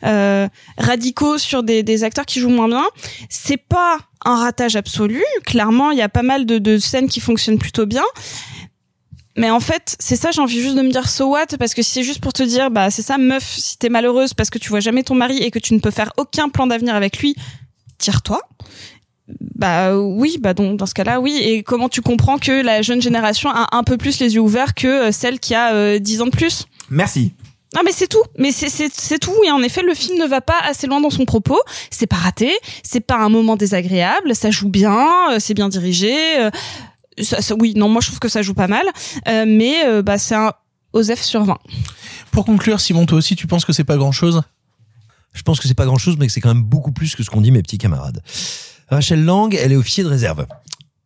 euh, 0.04 0.46
radicaux 0.76 1.38
sur 1.38 1.62
des, 1.62 1.82
des 1.82 2.04
acteurs 2.04 2.26
qui 2.26 2.38
jouent 2.40 2.50
moins 2.50 2.68
bien. 2.68 2.84
C'est 3.30 3.56
pas 3.56 3.96
un 4.26 4.36
ratage 4.36 4.76
absolu. 4.76 5.22
Clairement, 5.46 5.90
il 5.90 5.98
y 5.98 6.02
a 6.02 6.08
pas 6.10 6.22
mal 6.22 6.44
de, 6.44 6.58
de 6.58 6.76
scènes 6.78 7.08
qui 7.08 7.20
fonctionnent 7.20 7.58
plutôt 7.58 7.86
bien. 7.86 8.04
Mais 9.36 9.50
en 9.50 9.60
fait, 9.60 9.96
c'est 9.98 10.16
ça, 10.16 10.30
j'ai 10.30 10.40
envie 10.40 10.60
juste 10.60 10.76
de 10.76 10.82
me 10.82 10.90
dire 10.90 11.08
so 11.08 11.26
what, 11.26 11.46
parce 11.58 11.74
que 11.74 11.82
si 11.82 11.90
c'est 11.90 12.02
juste 12.04 12.20
pour 12.20 12.32
te 12.32 12.42
dire, 12.42 12.70
bah 12.70 12.90
c'est 12.90 13.02
ça, 13.02 13.18
meuf, 13.18 13.44
si 13.44 13.78
t'es 13.78 13.88
malheureuse 13.88 14.32
parce 14.32 14.48
que 14.50 14.58
tu 14.58 14.68
vois 14.68 14.80
jamais 14.80 15.02
ton 15.02 15.14
mari 15.14 15.38
et 15.38 15.50
que 15.50 15.58
tu 15.58 15.74
ne 15.74 15.80
peux 15.80 15.90
faire 15.90 16.12
aucun 16.16 16.48
plan 16.48 16.66
d'avenir 16.66 16.94
avec 16.94 17.18
lui, 17.18 17.34
tire-toi. 17.98 18.40
Bah 19.56 19.96
oui, 19.96 20.36
bah 20.38 20.54
donc 20.54 20.76
dans 20.76 20.86
ce 20.86 20.94
cas-là, 20.94 21.20
oui. 21.20 21.38
Et 21.42 21.62
comment 21.62 21.88
tu 21.88 22.02
comprends 22.02 22.38
que 22.38 22.62
la 22.62 22.82
jeune 22.82 23.00
génération 23.00 23.50
a 23.50 23.68
un 23.72 23.82
peu 23.82 23.96
plus 23.96 24.20
les 24.20 24.34
yeux 24.34 24.40
ouverts 24.40 24.74
que 24.74 24.86
euh, 24.86 25.12
celle 25.12 25.40
qui 25.40 25.54
a 25.54 25.72
euh, 25.74 25.98
10 25.98 26.22
ans 26.22 26.26
de 26.26 26.30
plus? 26.30 26.66
Merci. 26.90 27.32
non 27.74 27.80
mais 27.84 27.92
c'est 27.92 28.06
tout, 28.06 28.22
mais 28.38 28.52
c'est 28.52 29.18
tout. 29.18 29.34
Et 29.46 29.50
en 29.50 29.62
effet 29.62 29.82
le 29.82 29.94
film 29.94 30.18
ne 30.18 30.26
va 30.26 30.40
pas 30.42 30.58
assez 30.62 30.86
loin 30.86 31.00
dans 31.00 31.10
son 31.10 31.24
propos, 31.24 31.58
c'est 31.90 32.06
pas 32.06 32.16
raté, 32.16 32.52
c'est 32.82 33.00
pas 33.00 33.16
un 33.16 33.30
moment 33.30 33.56
désagréable, 33.56 34.34
ça 34.34 34.50
joue 34.50 34.68
bien, 34.68 35.08
euh, 35.32 35.38
c'est 35.40 35.54
bien 35.54 35.70
dirigé, 35.70 36.14
euh, 36.38 36.50
ça, 37.22 37.40
ça- 37.42 37.54
oui 37.58 37.74
non 37.76 37.88
moi 37.88 38.00
je 38.00 38.08
trouve 38.08 38.18
que 38.20 38.28
ça 38.28 38.42
joue 38.42 38.54
pas 38.54 38.68
mal, 38.68 38.84
euh, 39.28 39.44
mais 39.46 39.84
euh, 39.86 40.02
bah 40.02 40.18
c'est 40.18 40.34
un 40.34 40.52
OSEF 40.92 41.20
sur 41.22 41.44
20. 41.44 41.58
Pour 42.30 42.44
conclure, 42.44 42.80
Simon, 42.80 43.06
toi 43.06 43.18
aussi, 43.18 43.34
tu 43.36 43.46
penses 43.46 43.64
que 43.64 43.72
c'est 43.72 43.84
pas 43.84 43.96
grand 43.96 44.12
chose 44.12 44.42
Je 45.32 45.42
pense 45.42 45.58
que 45.60 45.66
c'est 45.68 45.74
pas 45.74 45.86
grand 45.86 45.98
chose, 45.98 46.16
mais 46.18 46.26
que 46.28 46.32
c'est 46.32 46.40
quand 46.40 46.54
même 46.54 46.62
beaucoup 46.64 46.92
plus 46.92 47.14
que 47.16 47.22
ce 47.24 47.30
qu'ont 47.30 47.40
dit 47.40 47.50
mes 47.50 47.62
petits 47.62 47.78
camarades. 47.78 48.22
Rachel 48.88 49.24
Lang, 49.24 49.54
elle 49.60 49.72
est 49.72 49.76
officier 49.76 50.04
de 50.04 50.08
réserve. 50.08 50.46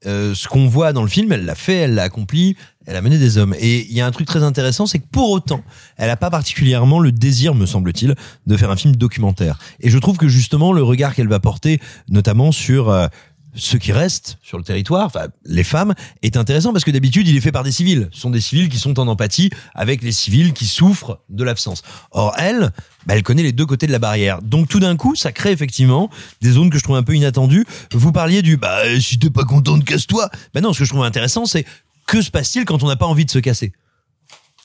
Euh, 0.07 0.33
ce 0.35 0.47
qu'on 0.47 0.69
voit 0.69 0.93
dans 0.93 1.03
le 1.03 1.09
film, 1.09 1.33
elle 1.33 1.45
l'a 1.45 1.55
fait, 1.57 1.75
elle 1.75 1.95
l'a 1.95 2.05
accompli, 2.05 2.57
elle 2.87 2.95
a 2.97 3.01
mené 3.03 3.19
des 3.19 3.37
hommes. 3.37 3.55
Et 3.59 3.85
il 3.87 3.93
y 3.93 4.01
a 4.01 4.07
un 4.07 4.11
truc 4.13 4.29
très 4.29 4.43
intéressant, 4.45 4.87
c'est 4.87 5.01
que 5.01 5.09
pour 5.11 5.31
autant, 5.31 5.63
elle 5.97 6.07
n'a 6.07 6.17
pas 6.17 6.31
particulièrement 6.31 7.01
le 7.01 7.11
désir, 7.11 7.55
me 7.55 7.67
semble-t-il, 7.67 8.15
de 8.47 8.57
faire 8.57 8.71
un 8.71 8.77
film 8.77 8.95
documentaire. 8.95 9.59
Et 9.81 9.91
je 9.91 9.99
trouve 9.99 10.17
que 10.17 10.29
justement, 10.29 10.73
le 10.73 10.83
regard 10.85 11.15
qu'elle 11.17 11.29
va 11.29 11.41
porter, 11.41 11.81
notamment 12.09 12.53
sur 12.53 12.91
euh, 12.91 13.09
ceux 13.55 13.79
qui 13.79 13.93
restent 13.93 14.39
sur 14.43 14.59
le 14.59 14.65
territoire, 14.65 15.07
enfin 15.07 15.29
les 15.45 15.65
femmes, 15.65 15.95
est 16.23 16.37
intéressant 16.37 16.73
parce 16.73 16.85
que 16.85 16.91
d'habitude, 16.91 17.27
il 17.29 17.37
est 17.37 17.41
fait 17.41 17.53
par 17.53 17.65
des 17.65 17.73
civils. 17.73 18.09
Ce 18.13 18.21
sont 18.21 18.31
des 18.31 18.41
civils 18.41 18.69
qui 18.69 18.79
sont 18.79 18.99
en 19.01 19.09
empathie 19.09 19.51
avec 19.75 20.03
les 20.03 20.13
civils 20.13 20.53
qui 20.53 20.67
souffrent 20.67 21.21
de 21.29 21.45
l'absence. 21.45 21.83
Or, 22.11 22.35
elle, 22.39 22.73
bah, 23.07 23.15
elle 23.17 23.23
connaît 23.23 23.43
les 23.43 23.53
deux 23.53 23.67
côtés 23.67 23.87
de 23.87 23.93
la 23.93 23.99
barrière. 23.99 24.43
Donc 24.43 24.69
tout 24.69 24.81
d'un 24.81 24.97
coup, 24.97 25.17
ça 25.17 25.33
crée 25.33 25.53
effectivement 25.53 26.11
des 26.41 26.53
zones 26.53 26.71
que 26.71 26.79
je 26.79 26.85
trouve 26.85 26.97
un 26.97 27.03
peu 27.03 27.15
inattendues. 27.15 27.67
Vous 27.93 28.13
parliez 28.13 28.43
du 28.43 28.57
bah 28.57 28.83
si 29.01 29.19
t'es 29.19 29.31
pas 29.31 29.45
content, 29.45 29.79
casse-toi. 29.81 30.31
Bah 30.55 30.61
non, 30.61 30.73
ce 30.73 30.81
que 30.81 30.85
je 30.85 30.91
trouve 30.91 31.05
intéressant, 31.05 31.47
c'est 31.47 31.65
que 32.07 32.23
se 32.23 32.31
passe-t-il 32.31 32.65
quand 32.65 32.83
on 32.83 32.89
n'a 32.89 32.97
pas 32.97 33.07
envie 33.07 33.25
de 33.25 33.31
se 33.31 33.39
casser? 33.39 33.73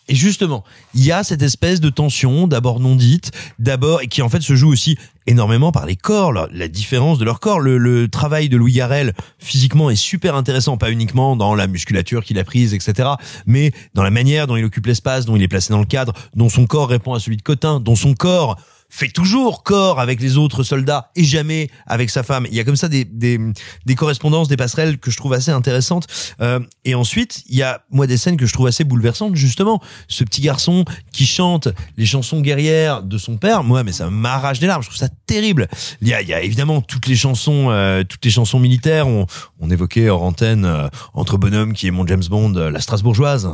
Et 0.10 0.16
justement, 0.16 0.64
il 0.94 1.06
y 1.06 1.12
a 1.14 1.24
cette 1.24 1.42
espèce 1.42 1.80
de 1.80 1.90
tension, 1.90 2.48
d'abord 2.48 2.82
non 2.82 2.96
dite, 2.96 3.32
d'abord, 3.58 4.02
et 4.02 4.08
qui 4.08 4.22
en 4.22 4.28
fait 4.28 4.42
se 4.42 4.56
joue 4.56 4.70
aussi 4.70 4.98
énormément 5.28 5.72
par 5.72 5.86
les 5.86 5.96
corps, 5.96 6.34
la, 6.34 6.68
différence 6.68 7.20
de 7.20 7.26
leur 7.26 7.40
corps. 7.40 7.62
Le, 7.62 7.78
le 7.78 8.10
travail 8.10 8.50
de 8.50 8.58
Louis 8.58 8.74
Garrel, 8.74 9.14
physiquement, 9.40 9.90
est 9.90 9.96
super 9.96 10.36
intéressant, 10.36 10.78
pas 10.78 10.92
uniquement 10.92 11.38
dans 11.38 11.56
la 11.56 11.68
musculature 11.68 12.26
qu'il 12.26 12.38
a 12.38 12.44
prise, 12.44 12.74
etc., 12.74 13.12
mais 13.46 13.72
dans 13.94 14.04
la 14.04 14.12
manière 14.12 14.46
dont 14.46 14.58
il 14.58 14.66
occupe 14.66 14.88
l'espace, 14.88 15.26
dont 15.26 15.38
il 15.38 15.44
est 15.44 15.48
placé 15.48 15.72
dans 15.72 15.80
le 15.80 15.86
cadre, 15.86 16.14
dont 16.36 16.50
son 16.50 16.66
corps 16.66 16.90
répond 16.90 17.14
à 17.14 17.22
celui 17.22 17.38
de 17.38 17.42
Cotin, 17.42 17.80
dont 17.80 17.96
son 17.96 18.14
corps 18.14 18.58
fait 18.95 19.07
toujours 19.07 19.64
corps 19.64 19.99
avec 19.99 20.22
les 20.22 20.38
autres 20.38 20.61
soldats 20.61 21.10
et 21.15 21.24
jamais 21.24 21.72
avec 21.88 22.11
sa 22.11 22.22
femme. 22.22 22.45
Il 22.52 22.56
y 22.56 22.60
a 22.60 22.64
comme 22.64 22.76
ça 22.76 22.90
des, 22.90 23.06
des, 23.06 23.40
des 23.88 23.95
correspondances, 23.95 24.49
des 24.49 24.56
passerelles 24.56 24.99
que 24.99 25.10
je 25.10 25.18
trouve 25.18 25.34
assez 25.34 25.49
intéressantes. 25.49 26.06
Euh, 26.41 26.60
et 26.86 26.94
ensuite, 26.94 27.41
il 27.49 27.56
y 27.56 27.64
a 27.64 27.82
moi 27.90 28.06
des 28.06 28.18
scènes 28.18 28.38
que 28.38 28.45
je 28.45 28.53
trouve 28.53 28.68
assez 28.68 28.84
bouleversantes. 28.84 29.36
Justement, 29.36 29.82
ce 30.07 30.24
petit 30.24 30.41
garçon 30.41 30.86
qui 31.11 31.26
chante 31.26 31.70
les 31.98 32.06
chansons 32.06 32.41
guerrières 32.41 33.02
de 33.02 33.18
son 33.18 33.38
père. 33.38 33.64
Moi, 33.64 33.84
mais 33.84 33.94
ça 33.94 34.11
m'arrache 34.11 34.60
des 34.60 34.68
larmes. 34.68 34.84
Je 34.84 34.90
trouve 34.90 34.99
ça 34.99 35.10
terrible. 35.26 35.68
Il 36.02 36.07
y 36.07 36.14
a, 36.14 36.22
il 36.22 36.28
y 36.28 36.34
a 36.36 36.44
évidemment 36.44 36.80
toutes 36.82 37.07
les 37.07 37.15
chansons, 37.15 37.72
euh, 37.72 38.03
toutes 38.03 38.24
les 38.24 38.32
chansons 38.32 38.60
militaires. 38.60 39.07
On, 39.07 39.26
on 39.60 39.72
évoquait 39.72 40.10
hors 40.10 40.22
antenne 40.22 40.65
euh, 40.65 40.88
entre 41.15 41.38
Bonhomme 41.38 41.74
qui 41.74 41.88
est 41.88 41.91
mon 41.91 42.06
James 42.06 42.24
Bond, 42.30 42.53
euh, 42.57 42.70
la 42.70 42.80
Strasbourgeoise. 42.80 43.49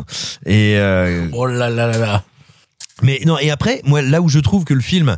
Et 0.46 0.76
euh, 0.76 1.30
oh 1.32 1.46
là 1.46 1.70
là 1.70 1.88
là 1.88 1.98
là. 1.98 2.24
Mais 3.02 3.22
non, 3.26 3.38
et 3.38 3.50
après, 3.50 3.82
moi, 3.86 4.02
là 4.02 4.22
où 4.22 4.30
je 4.30 4.40
trouve 4.40 4.66
que 4.66 4.74
le 4.74 4.82
film, 4.82 5.18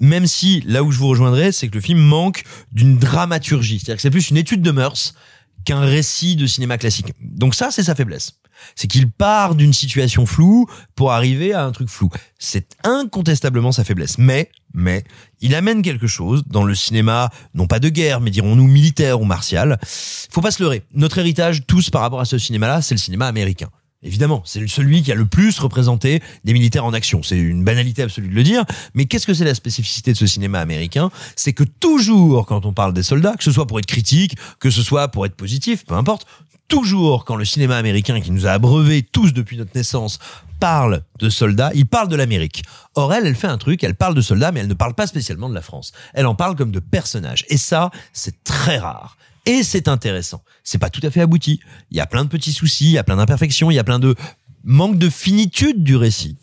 même 0.00 0.26
si 0.26 0.62
là 0.66 0.82
où 0.82 0.90
je 0.90 0.98
vous 0.98 1.08
rejoindrai, 1.08 1.52
c'est 1.52 1.68
que 1.68 1.74
le 1.74 1.80
film 1.80 1.98
manque 1.98 2.42
d'une 2.72 2.98
dramaturgie. 2.98 3.78
C'est-à-dire 3.78 3.96
que 3.96 4.02
c'est 4.02 4.10
plus 4.10 4.30
une 4.30 4.36
étude 4.36 4.62
de 4.62 4.70
mœurs 4.70 5.14
qu'un 5.64 5.80
récit 5.80 6.36
de 6.36 6.46
cinéma 6.46 6.78
classique. 6.78 7.12
Donc 7.20 7.54
ça, 7.54 7.70
c'est 7.70 7.82
sa 7.82 7.94
faiblesse. 7.94 8.40
C'est 8.74 8.88
qu'il 8.88 9.10
part 9.10 9.54
d'une 9.54 9.72
situation 9.72 10.26
floue 10.26 10.66
pour 10.94 11.12
arriver 11.12 11.54
à 11.54 11.64
un 11.64 11.72
truc 11.72 11.88
flou. 11.88 12.10
C'est 12.38 12.76
incontestablement 12.84 13.72
sa 13.72 13.84
faiblesse. 13.84 14.18
Mais, 14.18 14.50
mais, 14.74 15.04
il 15.40 15.54
amène 15.54 15.82
quelque 15.82 16.06
chose 16.06 16.44
dans 16.46 16.64
le 16.64 16.74
cinéma, 16.74 17.30
non 17.54 17.66
pas 17.66 17.78
de 17.78 17.88
guerre, 17.88 18.20
mais 18.20 18.30
dirons-nous 18.30 18.66
militaire 18.66 19.20
ou 19.20 19.24
martial. 19.24 19.78
Faut 20.30 20.42
pas 20.42 20.50
se 20.50 20.62
leurrer. 20.62 20.82
Notre 20.94 21.18
héritage, 21.18 21.66
tous 21.66 21.90
par 21.90 22.02
rapport 22.02 22.20
à 22.20 22.26
ce 22.26 22.38
cinéma-là, 22.38 22.82
c'est 22.82 22.94
le 22.94 23.00
cinéma 23.00 23.26
américain. 23.26 23.70
Évidemment, 24.02 24.42
c'est 24.46 24.66
celui 24.66 25.02
qui 25.02 25.12
a 25.12 25.14
le 25.14 25.26
plus 25.26 25.58
représenté 25.58 26.22
des 26.44 26.54
militaires 26.54 26.86
en 26.86 26.94
action. 26.94 27.22
C'est 27.22 27.36
une 27.36 27.64
banalité 27.64 28.02
absolue 28.02 28.28
de 28.28 28.34
le 28.34 28.42
dire, 28.42 28.64
mais 28.94 29.04
qu'est-ce 29.04 29.26
que 29.26 29.34
c'est 29.34 29.44
la 29.44 29.54
spécificité 29.54 30.12
de 30.12 30.16
ce 30.16 30.26
cinéma 30.26 30.58
américain? 30.60 31.10
C'est 31.36 31.52
que 31.52 31.64
toujours, 31.64 32.46
quand 32.46 32.64
on 32.64 32.72
parle 32.72 32.94
des 32.94 33.02
soldats, 33.02 33.36
que 33.36 33.44
ce 33.44 33.52
soit 33.52 33.66
pour 33.66 33.78
être 33.78 33.86
critique, 33.86 34.36
que 34.58 34.70
ce 34.70 34.82
soit 34.82 35.08
pour 35.08 35.26
être 35.26 35.34
positif, 35.34 35.84
peu 35.84 35.94
importe, 35.94 36.26
toujours 36.68 37.26
quand 37.26 37.36
le 37.36 37.44
cinéma 37.44 37.76
américain 37.76 38.22
qui 38.22 38.30
nous 38.30 38.46
a 38.46 38.52
abreuvés 38.52 39.02
tous 39.02 39.34
depuis 39.34 39.58
notre 39.58 39.72
naissance 39.74 40.18
parle 40.60 41.02
de 41.18 41.28
soldats, 41.28 41.70
il 41.74 41.86
parle 41.86 42.08
de 42.08 42.16
l'Amérique. 42.16 42.62
Or 42.94 43.12
elle, 43.12 43.26
elle 43.26 43.34
fait 43.34 43.48
un 43.48 43.58
truc, 43.58 43.84
elle 43.84 43.96
parle 43.96 44.14
de 44.14 44.20
soldats, 44.22 44.52
mais 44.52 44.60
elle 44.60 44.68
ne 44.68 44.74
parle 44.74 44.94
pas 44.94 45.06
spécialement 45.06 45.48
de 45.48 45.54
la 45.54 45.62
France. 45.62 45.92
Elle 46.14 46.26
en 46.26 46.34
parle 46.34 46.56
comme 46.56 46.70
de 46.70 46.80
personnages. 46.80 47.44
Et 47.48 47.58
ça, 47.58 47.90
c'est 48.12 48.44
très 48.44 48.78
rare. 48.78 49.18
Et 49.50 49.64
c'est 49.64 49.88
intéressant. 49.88 50.44
C'est 50.62 50.78
pas 50.78 50.90
tout 50.90 51.00
à 51.02 51.10
fait 51.10 51.22
abouti. 51.22 51.58
Il 51.90 51.96
y 51.96 52.00
a 52.00 52.06
plein 52.06 52.22
de 52.22 52.28
petits 52.28 52.52
soucis, 52.52 52.84
il 52.84 52.92
y 52.92 52.98
a 52.98 53.02
plein 53.02 53.16
d'imperfections, 53.16 53.68
il 53.72 53.74
y 53.74 53.80
a 53.80 53.84
plein 53.84 53.98
de 53.98 54.14
manque 54.62 54.96
de 54.96 55.10
finitude 55.10 55.82
du 55.82 55.96
récit. 55.96 56.36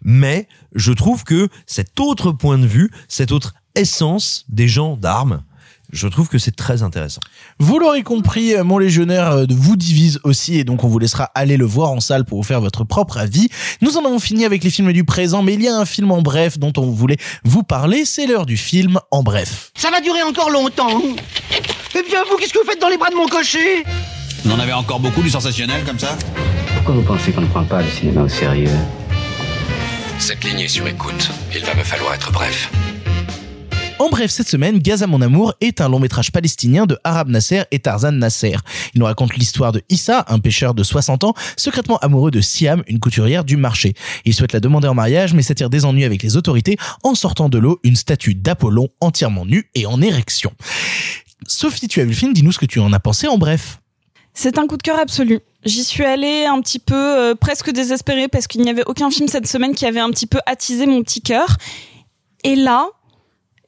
Mais 0.00 0.48
je 0.74 0.92
trouve 0.92 1.22
que 1.22 1.50
cet 1.66 2.00
autre 2.00 2.32
point 2.32 2.56
de 2.56 2.66
vue, 2.66 2.90
cette 3.08 3.30
autre 3.30 3.52
essence 3.74 4.46
des 4.48 4.68
gens 4.68 4.96
d'armes, 4.96 5.42
je 5.92 6.08
trouve 6.08 6.30
que 6.30 6.38
c'est 6.38 6.56
très 6.56 6.82
intéressant. 6.82 7.20
Vous 7.58 7.78
l'aurez 7.78 8.02
compris, 8.02 8.54
euh, 8.54 8.64
mon 8.64 8.78
légionnaire 8.78 9.32
euh, 9.32 9.44
vous 9.50 9.76
divise 9.76 10.18
aussi 10.24 10.56
et 10.56 10.64
donc 10.64 10.82
on 10.82 10.88
vous 10.88 10.98
laissera 10.98 11.24
aller 11.34 11.58
le 11.58 11.66
voir 11.66 11.90
en 11.90 12.00
salle 12.00 12.24
pour 12.24 12.38
vous 12.38 12.44
faire 12.44 12.62
votre 12.62 12.84
propre 12.84 13.18
avis. 13.18 13.50
Nous 13.82 13.98
en 13.98 14.04
avons 14.06 14.18
fini 14.18 14.46
avec 14.46 14.64
les 14.64 14.70
films 14.70 14.94
du 14.94 15.04
présent, 15.04 15.42
mais 15.42 15.52
il 15.52 15.62
y 15.62 15.68
a 15.68 15.76
un 15.76 15.84
film 15.84 16.10
en 16.10 16.22
bref 16.22 16.58
dont 16.58 16.72
on 16.78 16.90
voulait 16.90 17.18
vous 17.44 17.64
parler, 17.64 18.06
c'est 18.06 18.26
l'heure 18.26 18.46
du 18.46 18.56
film 18.56 18.98
en 19.10 19.22
bref. 19.22 19.72
Ça 19.76 19.90
va 19.90 20.00
durer 20.00 20.22
encore 20.22 20.48
longtemps. 20.48 21.02
Eh 21.98 22.02
bien, 22.02 22.18
vous, 22.28 22.36
qu'est-ce 22.36 22.52
que 22.52 22.58
vous 22.58 22.70
faites 22.70 22.80
dans 22.80 22.90
les 22.90 22.98
bras 22.98 23.08
de 23.08 23.14
mon 23.14 23.26
cocher? 23.26 23.82
Vous 24.44 24.52
en 24.52 24.58
avez 24.58 24.74
encore 24.74 25.00
beaucoup 25.00 25.22
du 25.22 25.30
sensationnel 25.30 25.82
comme 25.84 25.98
ça? 25.98 26.18
Pourquoi 26.74 26.94
vous 26.94 27.02
pensez 27.02 27.32
qu'on 27.32 27.40
ne 27.40 27.46
prend 27.46 27.64
pas 27.64 27.80
le 27.80 27.88
cinéma 27.88 28.22
au 28.22 28.28
sérieux? 28.28 28.68
Cette 30.18 30.44
ligne 30.44 30.60
est 30.60 30.68
sur 30.68 30.86
écoute. 30.86 31.30
Il 31.54 31.64
va 31.64 31.74
me 31.74 31.82
falloir 31.82 32.12
être 32.12 32.30
bref. 32.32 32.70
En 33.98 34.10
bref, 34.10 34.30
cette 34.30 34.48
semaine, 34.48 34.78
Gaza 34.78 35.06
mon 35.06 35.22
amour 35.22 35.54
est 35.62 35.80
un 35.80 35.88
long 35.88 35.98
métrage 35.98 36.30
palestinien 36.30 36.84
de 36.84 36.98
Arab 37.02 37.30
Nasser 37.30 37.62
et 37.70 37.78
Tarzan 37.78 38.12
Nasser. 38.12 38.56
Il 38.92 38.98
nous 38.98 39.06
raconte 39.06 39.34
l'histoire 39.34 39.72
de 39.72 39.80
Issa, 39.88 40.26
un 40.28 40.38
pêcheur 40.38 40.74
de 40.74 40.82
60 40.82 41.24
ans, 41.24 41.32
secrètement 41.56 41.96
amoureux 42.00 42.30
de 42.30 42.42
Siam, 42.42 42.82
une 42.88 43.00
couturière 43.00 43.42
du 43.42 43.56
marché. 43.56 43.94
Il 44.26 44.34
souhaite 44.34 44.52
la 44.52 44.60
demander 44.60 44.86
en 44.86 44.94
mariage, 44.94 45.32
mais 45.32 45.40
s'attire 45.40 45.70
des 45.70 45.86
ennuis 45.86 46.04
avec 46.04 46.22
les 46.22 46.36
autorités 46.36 46.76
en 47.04 47.14
sortant 47.14 47.48
de 47.48 47.56
l'eau 47.56 47.80
une 47.84 47.96
statue 47.96 48.34
d'Apollon 48.34 48.90
entièrement 49.00 49.46
nue 49.46 49.70
et 49.74 49.86
en 49.86 50.02
érection. 50.02 50.52
Sophie, 51.46 51.88
tu 51.88 52.00
as 52.00 52.04
vu 52.04 52.10
le 52.10 52.16
film, 52.16 52.32
dis-nous 52.32 52.52
ce 52.52 52.58
que 52.58 52.66
tu 52.66 52.78
en 52.78 52.92
as 52.92 53.00
pensé 53.00 53.28
en 53.28 53.38
bref. 53.38 53.80
C'est 54.34 54.58
un 54.58 54.66
coup 54.66 54.76
de 54.76 54.82
cœur 54.82 54.98
absolu. 54.98 55.40
J'y 55.64 55.82
suis 55.82 56.04
allée 56.04 56.44
un 56.44 56.60
petit 56.60 56.78
peu 56.78 56.94
euh, 56.94 57.34
presque 57.34 57.70
désespérée 57.70 58.28
parce 58.28 58.46
qu'il 58.46 58.60
n'y 58.60 58.70
avait 58.70 58.84
aucun 58.86 59.10
film 59.10 59.28
cette 59.28 59.46
semaine 59.46 59.74
qui 59.74 59.86
avait 59.86 60.00
un 60.00 60.10
petit 60.10 60.26
peu 60.26 60.38
attisé 60.46 60.86
mon 60.86 61.02
petit 61.02 61.22
cœur. 61.22 61.56
Et 62.44 62.54
là, 62.54 62.86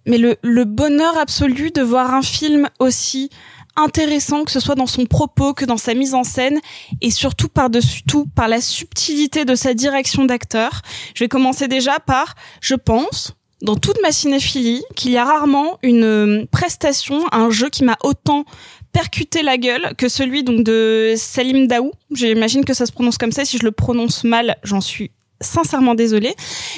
mais 0.06 0.18
le, 0.18 0.36
le 0.42 0.64
bonheur 0.64 1.16
absolu 1.16 1.70
de 1.70 1.82
voir 1.82 2.14
un 2.14 2.22
film 2.22 2.68
aussi 2.78 3.30
intéressant, 3.76 4.44
que 4.44 4.50
ce 4.50 4.60
soit 4.60 4.74
dans 4.74 4.86
son 4.86 5.06
propos, 5.06 5.54
que 5.54 5.64
dans 5.64 5.76
sa 5.76 5.94
mise 5.94 6.14
en 6.14 6.24
scène, 6.24 6.60
et 7.00 7.10
surtout 7.10 7.48
par-dessus 7.48 8.02
tout, 8.02 8.26
par 8.26 8.48
la 8.48 8.60
subtilité 8.60 9.44
de 9.44 9.54
sa 9.54 9.72
direction 9.72 10.24
d'acteur. 10.24 10.82
Je 11.14 11.24
vais 11.24 11.28
commencer 11.28 11.68
déjà 11.68 11.98
par, 12.00 12.34
je 12.60 12.74
pense, 12.74 13.34
dans 13.62 13.76
toute 13.76 14.01
ma 14.02 14.12
cinéphilie, 14.12 14.82
qu'il 14.94 15.10
y 15.10 15.16
a 15.16 15.24
rarement 15.24 15.78
une 15.82 16.05
euh, 16.05 16.44
prestation, 16.51 17.24
un 17.32 17.51
jeu 17.51 17.70
qui 17.70 17.85
m'a 17.85 17.97
autant 18.02 18.44
percuté 18.93 19.43
la 19.43 19.59
gueule 19.59 19.94
que 19.97 20.09
celui 20.09 20.44
de 20.44 21.14
Salim 21.16 21.66
Daou. 21.66 21.93
J'imagine 22.12 22.64
que 22.64 22.74
ça 22.74 22.86
se 22.86 22.93
prononce 22.93 23.18
comme 23.18 23.32
ça. 23.32 23.44
Si 23.44 23.59
je 23.59 23.64
le 23.64 23.72
prononce 23.72 24.24
mal, 24.24 24.56
j'en 24.62 24.80
suis 24.80 25.10
sincèrement 25.40 25.94
désolée, 25.94 26.35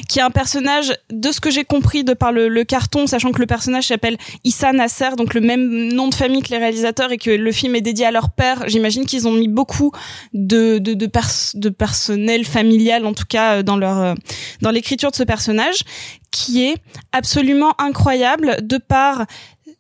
qui 0.09 0.19
est 0.19 0.23
un 0.23 0.31
personnage, 0.31 0.93
de 1.11 1.33
ce 1.33 1.41
que 1.41 1.51
j'ai 1.51 1.65
compris 1.65 2.05
de 2.05 2.15
par 2.15 2.33
le, 2.33 2.49
le 2.49 2.65
carton, 2.65 3.07
sachant 3.07 3.33
que 3.33 3.41
le 3.41 3.47
personnage 3.47 3.87
s'appelle 3.87 4.17
Issa 4.45 4.73
Nasser, 4.73 5.11
donc 5.17 5.35
le 5.35 5.41
même 5.41 5.93
nom 5.93 6.09
de 6.09 6.15
famille 6.15 6.43
que 6.43 6.51
les 6.51 6.59
réalisateurs 6.59 7.13
et 7.13 7.19
que 7.19 7.31
le 7.31 7.53
film 7.53 7.75
est 7.75 7.81
dédié 7.81 8.07
à 8.07 8.11
leur 8.11 8.31
père, 8.31 8.65
j'imagine 8.67 9.07
qu'ils 9.07 9.27
ont 9.27 9.33
mis 9.33 9.49
beaucoup 9.49 9.93
de, 10.35 10.79
de, 10.79 10.95
de, 10.95 11.07
pers 11.07 11.31
de 11.55 11.69
personnel 11.69 12.45
familial, 12.45 13.07
en 13.07 13.15
tout 13.15 13.27
cas, 13.29 13.63
dans 13.63 13.77
leur, 13.77 13.99
euh, 13.99 14.15
dans 14.61 14.71
l'écriture 14.71 15.11
de 15.11 15.17
ce 15.17 15.25
personnage, 15.25 15.85
qui 16.31 16.65
est 16.65 16.77
absolument 17.13 17.75
incroyable 17.79 18.59
de 18.63 18.77
par 18.77 19.27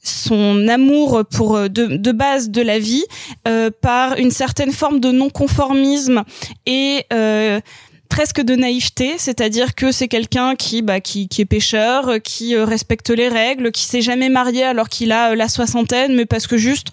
son 0.02 0.68
amour 0.68 1.24
pour 1.30 1.56
euh, 1.56 1.68
de, 1.68 1.96
de 1.96 2.12
base 2.12 2.50
de 2.50 2.62
la 2.62 2.78
vie 2.78 3.04
euh, 3.46 3.70
par 3.82 4.16
une 4.16 4.30
certaine 4.30 4.72
forme 4.72 5.00
de 5.00 5.10
non-conformisme 5.10 6.22
et 6.66 7.04
euh, 7.12 7.60
presque 8.10 8.42
de 8.42 8.56
naïveté, 8.56 9.14
c'est-à-dire 9.16 9.74
que 9.74 9.92
c'est 9.92 10.08
quelqu'un 10.08 10.56
qui, 10.56 10.82
bah, 10.82 11.00
qui, 11.00 11.28
est 11.38 11.44
pêcheur, 11.44 12.20
qui 12.22 12.56
euh, 12.56 12.64
respecte 12.64 13.08
les 13.08 13.28
règles, 13.28 13.70
qui 13.70 13.84
s'est 13.84 14.02
jamais 14.02 14.28
marié 14.28 14.64
alors 14.64 14.88
qu'il 14.88 15.12
a 15.12 15.30
euh, 15.30 15.36
la 15.36 15.48
soixantaine, 15.48 16.14
mais 16.14 16.26
parce 16.26 16.48
que 16.48 16.56
juste, 16.56 16.88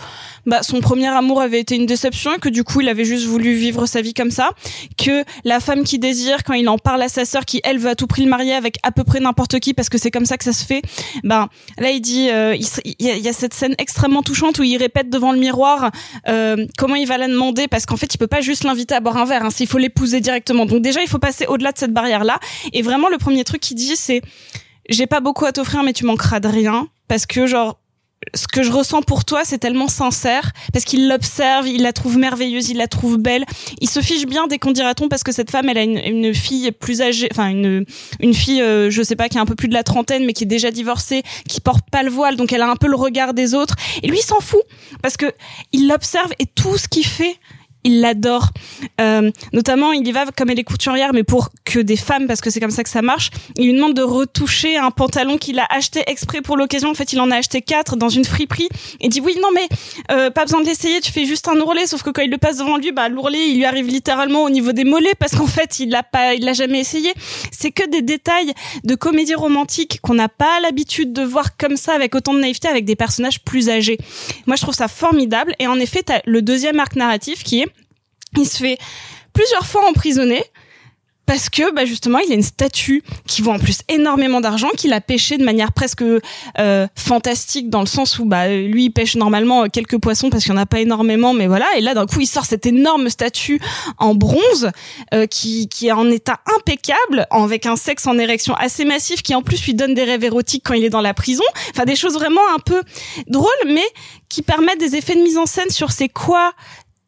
bah, 0.45 0.61
son 0.61 0.80
premier 0.80 1.07
amour 1.07 1.41
avait 1.41 1.60
été 1.60 1.76
une 1.76 1.88
déception 1.88 2.35
et 2.35 2.39
que 2.39 2.49
du 2.49 2.64
coup 2.64 2.81
il 2.81 2.88
avait 2.88 3.03
juste 3.03 3.26
voulu 3.26 3.53
vivre 3.56 3.88
sa 3.88 4.02
vie 4.02 4.14
comme 4.14 4.30
ça, 4.30 4.52
que 4.95 5.23
la 5.44 5.60
femme 5.60 5.84
qui 5.84 5.98
désire, 5.98 6.44
quand 6.44 6.53
il 6.53 6.69
en 6.69 6.77
parle 6.77 7.02
à 7.02 7.10
sa 7.10 7.26
sœur, 7.26 7.45
qui 7.45 7.61
elle 7.64 7.80
veut 7.80 7.89
à 7.89 7.95
tout 7.95 8.07
prix 8.07 8.23
le 8.23 8.30
marier 8.30 8.53
avec 8.53 8.77
à 8.84 8.91
peu 8.91 9.03
près 9.03 9.19
n'importe 9.19 9.60
qui 9.60 9.73
parce 9.73 9.89
que 9.89 9.98
c'est 9.98 10.11
comme 10.11 10.26
ça 10.26 10.38
que 10.38 10.44
ça 10.44 10.53
se 10.53 10.64
fait, 10.64 10.84
ben 11.23 11.49
là 11.80 11.89
il 11.89 11.99
dit, 11.99 12.30
euh, 12.30 12.56
il, 12.85 12.95
y, 12.99 13.27
a, 13.27 13.34
cette 13.34 13.56
scène 13.56 13.73
extrêmement 13.80 14.22
touchante 14.22 14.60
où 14.60 14.64
il 14.64 14.77
répète 14.77 15.10
devant 15.10 15.31
le 15.31 15.39
miroir 15.39 15.91
comment 16.77 16.95
il 16.95 17.07
va 17.07 17.18
la 17.18 17.27
demander 17.27 17.68
parce 17.68 17.88
qu'en 17.88 17.98
fait 17.98 18.14
il 18.14 18.18
peut 18.19 18.27
pas 18.27 18.41
juste 18.41 18.64
l'inviter 18.64 18.94
à 18.94 18.99
boire 18.99 19.18
un 19.18 19.26
verre, 19.26 19.44
hein, 19.44 19.49
il 19.60 19.68
faut 19.68 19.80
l'épouser 19.80 20.22
directement. 20.22 20.65
Donc 20.68 20.81
déjà 20.81 21.02
il 21.08 21.10
faut 21.10 21.20
passer 21.20 21.46
au-delà 21.48 21.72
de 21.72 21.78
cette 21.78 21.94
barrière 21.94 22.24
là 22.24 22.40
et 22.74 22.82
vraiment 22.82 23.10
le 23.10 23.18
premier 23.18 23.44
truc 23.44 23.62
qu'il 23.62 23.78
dit 23.78 23.96
c'est 23.96 24.22
j'ai 24.90 25.08
pas 25.08 25.22
beaucoup 25.22 25.46
à 25.46 25.52
t'offrir 25.52 25.84
mais 25.84 25.94
tu 25.94 26.06
manqueras 26.06 26.40
de 26.40 26.48
rien 26.48 26.88
parce 27.08 27.26
que 27.26 27.48
genre 27.48 27.80
ce 28.34 28.48
que 28.48 28.64
je 28.64 28.72
ressens 28.72 29.04
pour 29.04 29.26
toi, 29.26 29.42
c'est 29.46 29.60
tellement 29.60 29.88
sincère 29.88 30.52
parce 30.74 30.86
qu'il 30.86 31.08
l'observe, 31.08 31.68
il 31.68 31.84
la 31.84 31.94
trouve 31.94 32.18
merveilleuse, 32.18 32.70
il 32.70 32.78
la 32.78 32.88
trouve 32.88 33.18
belle. 33.18 33.46
Il 33.80 33.90
se 33.90 34.02
fiche 34.02 34.26
bien 34.26 34.48
dès 34.48 34.58
qu'on 34.58 34.72
dira-t-on 34.72 35.08
parce 35.08 35.24
que 35.24 35.32
cette 35.32 35.52
femme, 35.52 35.70
elle 35.70 35.78
a 35.78 35.84
une, 35.84 35.98
une 35.98 36.34
fille 36.34 36.72
plus 36.72 37.02
âgée, 37.02 37.30
enfin 37.32 37.48
une 37.48 37.86
une 38.20 38.34
fille, 38.34 38.62
euh, 38.62 38.90
je 38.90 39.04
sais 39.04 39.16
pas, 39.16 39.30
qui 39.30 39.38
a 39.38 39.42
un 39.42 39.46
peu 39.46 39.56
plus 39.56 39.68
de 39.68 39.74
la 39.74 39.84
trentaine, 39.84 40.26
mais 40.26 40.34
qui 40.34 40.44
est 40.44 40.48
déjà 40.48 40.72
divorcée, 40.72 41.24
qui 41.48 41.62
porte 41.62 41.90
pas 41.90 42.04
le 42.04 42.10
voile, 42.10 42.36
donc 42.36 42.52
elle 42.52 42.62
a 42.62 42.70
un 42.70 42.76
peu 42.76 42.88
le 42.88 42.96
regard 42.96 43.34
des 43.34 43.54
autres. 43.54 43.76
Et 44.04 44.08
lui, 44.08 44.20
s'en 44.20 44.40
fout 44.40 44.62
parce 45.02 45.16
que 45.16 45.32
il 45.72 45.88
l'observe 45.88 46.32
et 46.40 46.48
tout 46.48 46.78
ce 46.78 46.88
qu'il 46.88 47.06
fait. 47.06 47.38
Il 47.84 48.02
l'adore. 48.02 48.49
Euh, 48.99 49.32
notamment, 49.54 49.91
il 49.94 50.08
y 50.08 50.12
va 50.12 50.26
comme 50.36 50.49
elle 50.49 50.60
est 50.60 50.64
couturière, 50.64 51.14
mais 51.14 51.24
pour 51.24 51.49
que 51.64 51.80
des 51.80 51.95
femmes, 51.95 52.28
parce 52.28 52.41
que 52.41 52.49
c'est 52.49 52.60
comme 52.60 52.72
ça 52.72 52.84
que 52.84 52.90
ça 52.90 53.02
marche. 53.02 53.30
Il 53.58 53.66
lui 53.66 53.74
demande 53.74 53.94
de 53.94 54.02
retoucher 54.02 54.78
un 54.78 54.91
pantalon 54.91 55.38
qu'il 55.38 55.60
a 55.60 55.66
acheté 55.70 56.04
exprès 56.08 56.41
pour 56.41 56.58
l'occasion. 56.58 56.90
En 56.90 56.94
fait, 56.94 57.14
il 57.14 57.22
en 57.22 57.32
a 57.32 57.38
acheté 57.38 57.62
quatre 57.62 57.95
dans 57.95 58.10
une 58.10 58.26
friperie. 58.26 58.68
Et 58.99 59.10
dit 59.10 59.22
oui, 59.22 59.38
non 59.41 59.49
mais 59.54 59.68
euh, 60.12 60.30
pas 60.32 60.44
besoin 60.44 60.62
de 60.62 60.66
l'essayer. 60.66 60.99
Tu 61.02 61.12
fais 61.12 61.26
juste 61.26 61.48
un 61.48 61.60
ourlet. 61.60 61.88
Sauf 61.88 62.04
que 62.04 62.10
quand 62.10 62.22
il 62.22 62.32
le 62.32 62.38
passe 62.38 62.58
devant 62.58 62.78
lui, 62.78 62.91
bah 62.91 63.10
l'ourlet, 63.10 63.49
il 63.49 63.58
lui 63.58 63.66
arrive 63.66 63.88
littéralement 63.88 64.44
au 64.44 64.49
niveau 64.49 64.72
des 64.72 64.84
mollets 64.84 65.16
parce 65.18 65.36
qu'en 65.36 65.48
fait, 65.48 65.80
il 65.80 65.90
l'a 65.90 66.04
pas, 66.04 66.34
il 66.34 66.44
l'a 66.44 66.54
jamais 66.54 66.80
essayé. 66.80 67.14
C'est 67.52 67.72
que 67.72 67.88
des 67.90 68.02
détails 68.02 68.54
de 68.84 68.95
comédie 68.95 69.36
romantique 69.36 69.99
qu'on 70.02 70.16
n'a 70.16 70.30
pas 70.30 70.60
l'habitude 70.62 71.14
de 71.14 71.24
voir 71.24 71.58
comme 71.58 71.78
ça 71.78 71.94
avec 71.94 72.16
autant 72.16 72.34
de 72.34 72.40
naïveté 72.40 72.68
avec 72.68 72.86
des 72.86 72.95
personnages 72.95 73.41
plus 73.41 73.70
âgés. 73.70 73.98
Moi, 74.45 74.56
je 74.56 74.62
trouve 74.62 74.76
ça 74.76 74.88
formidable. 74.88 75.54
Et 75.60 75.68
en 75.68 75.80
effet, 75.80 76.04
t'as 76.04 76.20
le 76.26 76.41
deuxième 76.41 76.80
arc 76.80 76.95
narratif 76.95 77.44
qui 77.44 77.62
est 77.62 77.68
il 78.36 78.48
se 78.48 78.58
fait 78.58 78.78
plusieurs 79.34 79.66
fois 79.66 79.88
emprisonner 79.90 80.44
parce 81.28 81.49
que 81.49 81.72
bah 81.74 81.86
justement 81.86 82.18
il 82.20 82.32
a 82.32 82.36
une 82.36 82.41
statue 82.41 83.04
qui 83.28 83.44
vaut 83.44 83.52
en 83.52 83.60
plus 83.60 83.82
énormément 83.90 84.41
d'argent 84.41 84.70
qu'il 84.76 84.94
a 84.94 85.02
pêché 85.02 85.38
de 85.38 85.44
manière 85.44 85.74
presque 85.74 86.02
euh, 86.02 86.88
fantastique 86.95 87.70
dans 87.70 87.82
le 87.82 87.86
sens 87.86 88.18
où 88.18 88.26
bah 88.26 88.48
lui 88.48 88.86
il 88.86 88.91
pêche 88.91 89.16
normalement 89.18 89.66
euh, 89.66 89.68
quelques 89.68 89.99
poissons 89.99 90.30
parce 90.30 90.45
qu'il 90.45 90.54
n'y 90.54 90.60
en 90.60 90.62
a 90.62 90.66
pas 90.66 90.80
énormément 90.80 91.34
mais 91.34 91.48
voilà. 91.48 91.68
Et 91.78 91.82
là 91.82 91.94
d'un 91.94 92.08
coup 92.08 92.22
il 92.22 92.28
sort 92.28 92.45
cette 92.45 92.66
énorme 92.66 93.10
statue 93.10 93.60
en 93.98 94.16
bronze 94.16 94.72
euh, 95.14 95.28
qui 95.28 95.68
qui 95.68 95.88
est 95.88 95.91
en 95.91 96.10
état 96.10 96.40
impeccable 96.58 97.28
avec 97.30 97.66
un 97.66 97.76
sexe 97.76 98.08
en 98.08 98.18
érection 98.18 98.56
assez 98.56 98.86
massif 98.86 99.22
qui 99.22 99.36
en 99.36 99.41
plus 99.41 99.64
lui 99.66 99.74
donne 99.74 99.94
des 99.94 100.06
rêves 100.06 100.24
érotiques 100.24 100.64
quand 100.66 100.76
il 100.76 100.86
est 100.86 100.90
dans 100.90 101.02
la 101.02 101.14
prison. 101.14 101.44
Enfin 101.72 101.84
des 101.84 101.98
choses 101.98 102.14
vraiment 102.14 102.41
un 102.56 102.60
peu 102.60 102.82
drôles 103.28 103.49
mais 103.68 103.86
qui 104.30 104.44
permettent 104.44 104.80
des 104.80 104.95
effets 104.95 105.16
de 105.16 105.22
mise 105.22 105.38
en 105.38 105.45
scène 105.45 105.70
sur 105.70 105.91
c'est 105.91 106.10
quoi 106.10 106.54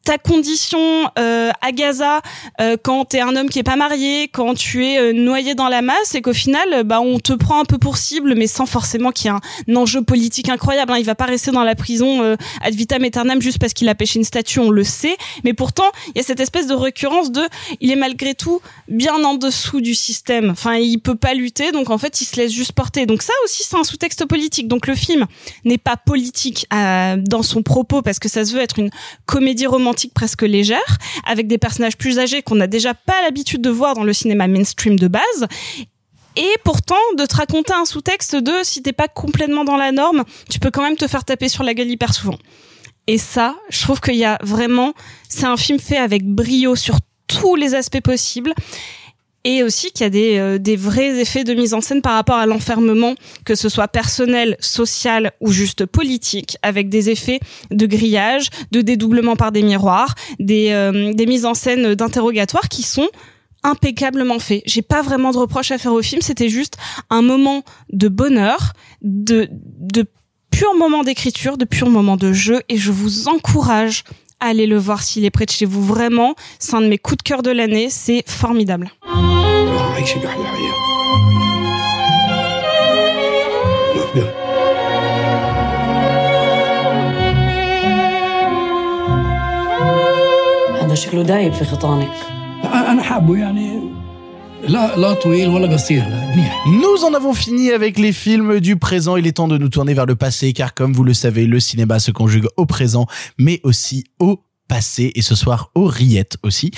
ta 0.04 0.16
condition 0.16 1.10
euh, 1.18 1.50
à 1.60 1.72
Gaza 1.72 2.22
euh, 2.60 2.76
quand 2.82 3.04
t'es 3.04 3.20
un 3.20 3.36
homme 3.36 3.50
qui 3.50 3.58
est 3.58 3.64
pas 3.64 3.76
marié, 3.76 4.28
quand 4.28 4.54
tu 4.54 4.86
es 4.86 4.98
euh, 4.98 5.12
noyé 5.12 5.54
dans 5.54 5.68
la 5.68 5.82
masse 5.82 6.14
et 6.14 6.22
qu'au 6.22 6.32
final 6.32 6.66
euh, 6.72 6.82
bah 6.82 7.00
on 7.00 7.18
te 7.18 7.34
prend 7.34 7.60
un 7.60 7.64
peu 7.64 7.76
pour 7.76 7.98
cible 7.98 8.34
mais 8.34 8.46
sans 8.46 8.64
forcément 8.64 9.10
qu'il 9.10 9.30
y 9.30 9.34
ait 9.34 9.38
un, 9.68 9.76
enjeu 9.76 10.02
politique 10.02 10.48
incroyable. 10.48 10.92
Hein. 10.92 10.98
Il 10.98 11.04
va 11.04 11.14
pas 11.14 11.26
rester 11.26 11.50
dans 11.50 11.64
la 11.64 11.74
prison 11.74 12.22
euh, 12.22 12.36
ad 12.62 12.74
vitam 12.74 13.04
aeternam 13.04 13.42
juste 13.42 13.58
parce 13.58 13.74
qu'il 13.74 13.88
a 13.88 13.94
pêché 13.94 14.18
une 14.18 14.24
statue, 14.24 14.60
on 14.60 14.70
le 14.70 14.84
sait. 14.84 15.16
Mais 15.44 15.52
pourtant 15.52 15.90
il 16.08 16.18
y 16.18 16.20
a 16.20 16.24
cette 16.24 16.40
espèce 16.40 16.66
de 16.66 16.74
récurrence 16.74 17.30
de 17.30 17.42
il 17.80 17.90
est 17.90 17.96
malgré 17.96 18.34
tout 18.34 18.60
bien 18.88 19.22
en 19.22 19.34
dessous 19.34 19.82
du 19.82 19.94
système. 19.94 20.50
Enfin 20.50 20.76
il 20.76 20.98
peut 20.98 21.16
pas 21.16 21.34
lutter 21.34 21.72
donc 21.72 21.90
en 21.90 21.98
fait 21.98 22.22
il 22.22 22.24
se 22.24 22.36
laisse 22.36 22.52
juste 22.52 22.72
porter. 22.72 23.04
Donc 23.04 23.20
ça 23.20 23.34
aussi 23.44 23.64
c'est 23.64 23.76
un 23.76 23.84
sous-texte 23.84 24.24
politique. 24.24 24.66
Donc 24.66 24.86
le 24.86 24.94
film 24.94 25.26
n'est 25.66 25.78
pas 25.78 25.98
politique 25.98 26.66
euh, 26.72 27.16
dans 27.18 27.42
son 27.42 27.62
propos 27.62 28.00
parce 28.00 28.18
que 28.18 28.30
ça 28.30 28.46
se 28.46 28.54
veut 28.54 28.60
être 28.60 28.78
une 28.78 28.90
comédie 29.26 29.66
romantique 29.66 29.89
presque 30.14 30.42
légère, 30.42 30.98
avec 31.26 31.46
des 31.46 31.58
personnages 31.58 31.96
plus 31.96 32.18
âgés 32.18 32.42
qu'on 32.42 32.56
n'a 32.56 32.66
déjà 32.66 32.94
pas 32.94 33.22
l'habitude 33.22 33.62
de 33.62 33.70
voir 33.70 33.94
dans 33.94 34.04
le 34.04 34.12
cinéma 34.12 34.46
mainstream 34.48 34.98
de 34.98 35.08
base. 35.08 35.46
Et 36.36 36.54
pourtant, 36.64 36.94
de 37.16 37.26
te 37.26 37.36
raconter 37.36 37.72
un 37.72 37.84
sous-texte 37.84 38.36
de 38.36 38.52
si 38.62 38.82
t'es 38.82 38.92
pas 38.92 39.08
complètement 39.08 39.64
dans 39.64 39.76
la 39.76 39.92
norme, 39.92 40.24
tu 40.48 40.58
peux 40.60 40.70
quand 40.70 40.82
même 40.82 40.96
te 40.96 41.06
faire 41.06 41.24
taper 41.24 41.48
sur 41.48 41.64
la 41.64 41.74
gueule 41.74 41.90
hyper 41.90 42.14
souvent. 42.14 42.38
Et 43.06 43.18
ça, 43.18 43.56
je 43.68 43.82
trouve 43.82 44.00
qu'il 44.00 44.16
y 44.16 44.24
a 44.24 44.38
vraiment, 44.42 44.94
c'est 45.28 45.46
un 45.46 45.56
film 45.56 45.78
fait 45.78 45.96
avec 45.96 46.24
brio 46.24 46.76
sur 46.76 46.98
tous 47.26 47.56
les 47.56 47.74
aspects 47.74 48.00
possibles 48.00 48.54
et 49.44 49.62
aussi 49.62 49.90
qu'il 49.90 50.02
y 50.02 50.06
a 50.06 50.10
des, 50.10 50.38
euh, 50.38 50.58
des 50.58 50.76
vrais 50.76 51.20
effets 51.20 51.44
de 51.44 51.54
mise 51.54 51.74
en 51.74 51.80
scène 51.80 52.02
par 52.02 52.14
rapport 52.14 52.36
à 52.36 52.46
l'enfermement, 52.46 53.14
que 53.44 53.54
ce 53.54 53.68
soit 53.68 53.88
personnel, 53.88 54.56
social 54.60 55.32
ou 55.40 55.50
juste 55.50 55.86
politique, 55.86 56.56
avec 56.62 56.88
des 56.88 57.10
effets 57.10 57.40
de 57.70 57.86
grillage, 57.86 58.48
de 58.70 58.80
dédoublement 58.82 59.36
par 59.36 59.52
des 59.52 59.62
miroirs, 59.62 60.14
des, 60.38 60.70
euh, 60.70 61.12
des 61.12 61.26
mises 61.26 61.46
en 61.46 61.54
scène 61.54 61.94
d'interrogatoire 61.94 62.68
qui 62.68 62.82
sont 62.82 63.08
impeccablement 63.62 64.38
faits. 64.38 64.62
J'ai 64.66 64.82
pas 64.82 65.02
vraiment 65.02 65.32
de 65.32 65.38
reproche 65.38 65.70
à 65.70 65.78
faire 65.78 65.92
au 65.92 66.02
film, 66.02 66.22
c'était 66.22 66.48
juste 66.48 66.76
un 67.10 67.22
moment 67.22 67.62
de 67.92 68.08
bonheur, 68.08 68.72
de, 69.02 69.48
de 69.50 70.06
pur 70.50 70.74
moment 70.74 71.02
d'écriture, 71.02 71.56
de 71.56 71.64
pur 71.64 71.88
moment 71.88 72.16
de 72.16 72.32
jeu, 72.32 72.60
et 72.68 72.76
je 72.76 72.90
vous 72.90 73.28
encourage 73.28 74.04
à 74.40 74.46
aller 74.46 74.66
le 74.66 74.78
voir 74.78 75.02
s'il 75.02 75.24
est 75.24 75.30
près 75.30 75.46
de 75.46 75.50
chez 75.50 75.66
vous. 75.66 75.84
Vraiment, 75.84 76.34
c'est 76.58 76.74
un 76.74 76.80
de 76.80 76.88
mes 76.88 76.98
coups 76.98 77.18
de 77.18 77.22
cœur 77.22 77.42
de 77.42 77.50
l'année, 77.50 77.90
c'est 77.90 78.24
formidable. 78.26 78.90
عيشي 79.99 80.19
بأحلى 80.19 80.45
حياة 80.45 80.75
نخبر 83.97 84.33
هذا 90.81 90.95
شكله 90.95 91.23
دايب 91.23 91.53
في 91.53 91.65
خطانك 91.65 92.11
أنا 92.63 93.01
حابه 93.03 93.37
يعني 93.37 93.79
لا 94.67 94.95
لا 94.97 95.13
طويل 95.13 95.49
ولا 95.49 95.73
قصير 95.73 96.03
لا 96.09 96.35
منيح 96.35 96.65
Nous 96.67 97.03
en 97.07 97.13
avons 97.13 97.33
fini 97.33 97.71
avec 97.71 97.99
les 97.99 98.11
films 98.13 98.59
du 98.59 98.75
présent. 98.77 99.15
Il 99.17 99.27
est 99.27 99.33
temps 99.33 99.47
de 99.47 99.57
nous 99.59 99.69
tourner 99.69 99.93
vers 99.93 100.05
le 100.07 100.15
passé, 100.15 100.53
car 100.53 100.73
comme 100.73 100.93
vous 100.93 101.03
le 101.03 101.13
savez, 101.13 101.45
le 101.45 101.59
cinéma 101.59 101.99
se 101.99 102.11
conjugue 102.11 102.47
au 102.57 102.65
présent, 102.65 103.05
mais 103.37 103.59
aussi 103.63 104.05
au 104.19 104.39
passé, 104.67 105.11
et 105.15 105.21
ce 105.21 105.35
soir 105.35 105.69
aux 105.75 105.85
rillettes 105.85 106.37
aussi. 106.41 106.71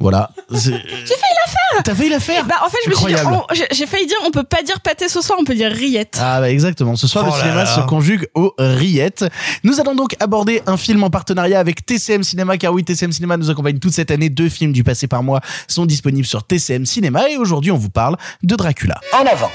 Voilà. 0.00 0.30
C'est- 0.50 0.82
J'ai 1.08 1.16
failli 1.22 1.36
la 1.43 1.43
la 1.44 1.44
faire 1.73 1.83
T'as 1.83 1.95
failli 1.95 2.09
la 2.09 2.19
faire 2.19 2.45
Bah 2.45 2.55
en 2.65 2.69
fait 2.69 2.77
je 2.85 2.89
me 2.89 2.95
suis 2.95 3.05
dit, 3.07 3.13
Incroyable. 3.13 3.45
on- 3.49 3.53
j'ai- 3.71 3.85
failli 3.85 4.05
dire 4.07 4.17
on 4.25 4.31
peut 4.31 4.43
pas 4.43 4.61
dire 4.63 4.79
pâté 4.81 5.07
ce 5.09 5.21
soir, 5.21 5.37
on 5.39 5.43
peut 5.43 5.55
dire 5.55 5.71
rillette. 5.71 6.17
Ah 6.21 6.39
bah 6.39 6.49
exactement. 6.49 6.95
Ce 6.95 7.07
soir, 7.07 7.25
Oh 7.27 7.31
le 7.31 7.37
là 7.37 7.41
cinéma 7.43 7.63
là. 7.63 7.75
se 7.75 7.81
conjugue 7.81 8.27
aux 8.33 8.53
rillettes. 8.57 9.25
Nous 9.63 9.79
allons 9.79 9.95
donc 9.95 10.15
aborder 10.19 10.61
un 10.67 10.77
film 10.77 11.03
en 11.03 11.09
partenariat 11.09 11.59
avec 11.59 11.85
TCM 11.85 12.23
Cinéma, 12.23 12.57
car 12.57 12.73
oui, 12.73 12.83
TCM 12.83 13.11
Cinéma 13.11 13.37
nous 13.37 13.49
accompagne 13.49 13.79
toute 13.79 13.93
cette 13.93 14.11
année. 14.11 14.29
Deux 14.29 14.49
films 14.49 14.71
du 14.73 14.83
passé 14.83 15.07
par 15.07 15.23
mois 15.23 15.41
sont 15.67 15.85
disponibles 15.85 16.27
sur 16.27 16.43
TCM 16.43 16.85
Cinéma, 16.85 17.29
et 17.29 17.37
aujourd'hui, 17.37 17.71
on 17.71 17.77
vous 17.77 17.89
parle 17.89 18.17
de 18.43 18.55
Dracula. 18.55 18.99
En 19.13 19.25
avant. 19.25 19.51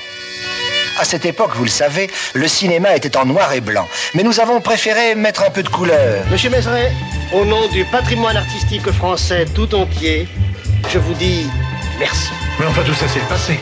À 0.99 1.05
cette 1.05 1.24
époque, 1.24 1.53
vous 1.55 1.65
le 1.65 1.70
savez, 1.70 2.11
le 2.35 2.47
cinéma 2.47 2.95
était 2.95 3.16
en 3.16 3.24
noir 3.24 3.53
et 3.55 3.61
blanc. 3.62 3.87
Mais 4.15 4.23
nous 4.23 4.39
avons 4.39 4.61
préféré 4.61 5.15
mettre 5.15 5.43
un 5.45 5.51
peu 5.51 5.62
de 5.62 5.69
couleur. 5.69 6.24
Monsieur 6.31 6.51
Mézeret, 6.51 6.93
au 7.32 7.45
nom 7.47 7.69
du 7.69 7.85
patrimoine 7.87 8.37
artistique 8.37 8.91
français 8.93 9.47
tout 9.55 9.74
entier, 9.74 10.28
je 10.93 10.99
vous 10.99 11.15
dis 11.15 11.47
merci. 12.01 12.33
Mais 12.59 12.67
enfin 12.67 12.83
tout 12.83 12.95
ça 12.95 13.07
c'est 13.07 13.21
le 13.21 13.27
passé 13.27 13.61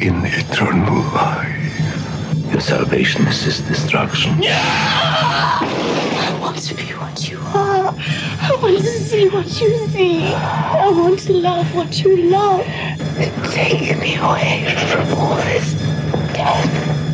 In 0.00 0.22
the 0.22 0.32
eternal 0.38 1.02
life 1.12 1.56
Your 2.52 2.60
salvation 2.60 3.26
is 3.26 3.42
his 3.42 3.60
destruction. 3.60 4.32
I 4.42 6.38
want 6.40 6.56
to 6.58 6.74
be 6.74 6.84
what 6.94 7.28
you 7.28 7.38
are. 7.38 7.92
I 8.40 8.58
want 8.62 8.78
to 8.78 8.84
see 8.84 9.28
what 9.28 9.46
you 9.60 9.76
see. 9.88 10.32
I 10.32 10.88
want 10.90 11.18
to 11.26 11.32
love 11.32 11.74
what 11.74 11.98
you 12.02 12.30
love. 12.30 12.64
Take 13.50 13.98
me 13.98 14.16
away 14.16 14.64
from 14.90 15.12
all 15.18 15.36
this 15.36 15.74
death. 16.32 17.05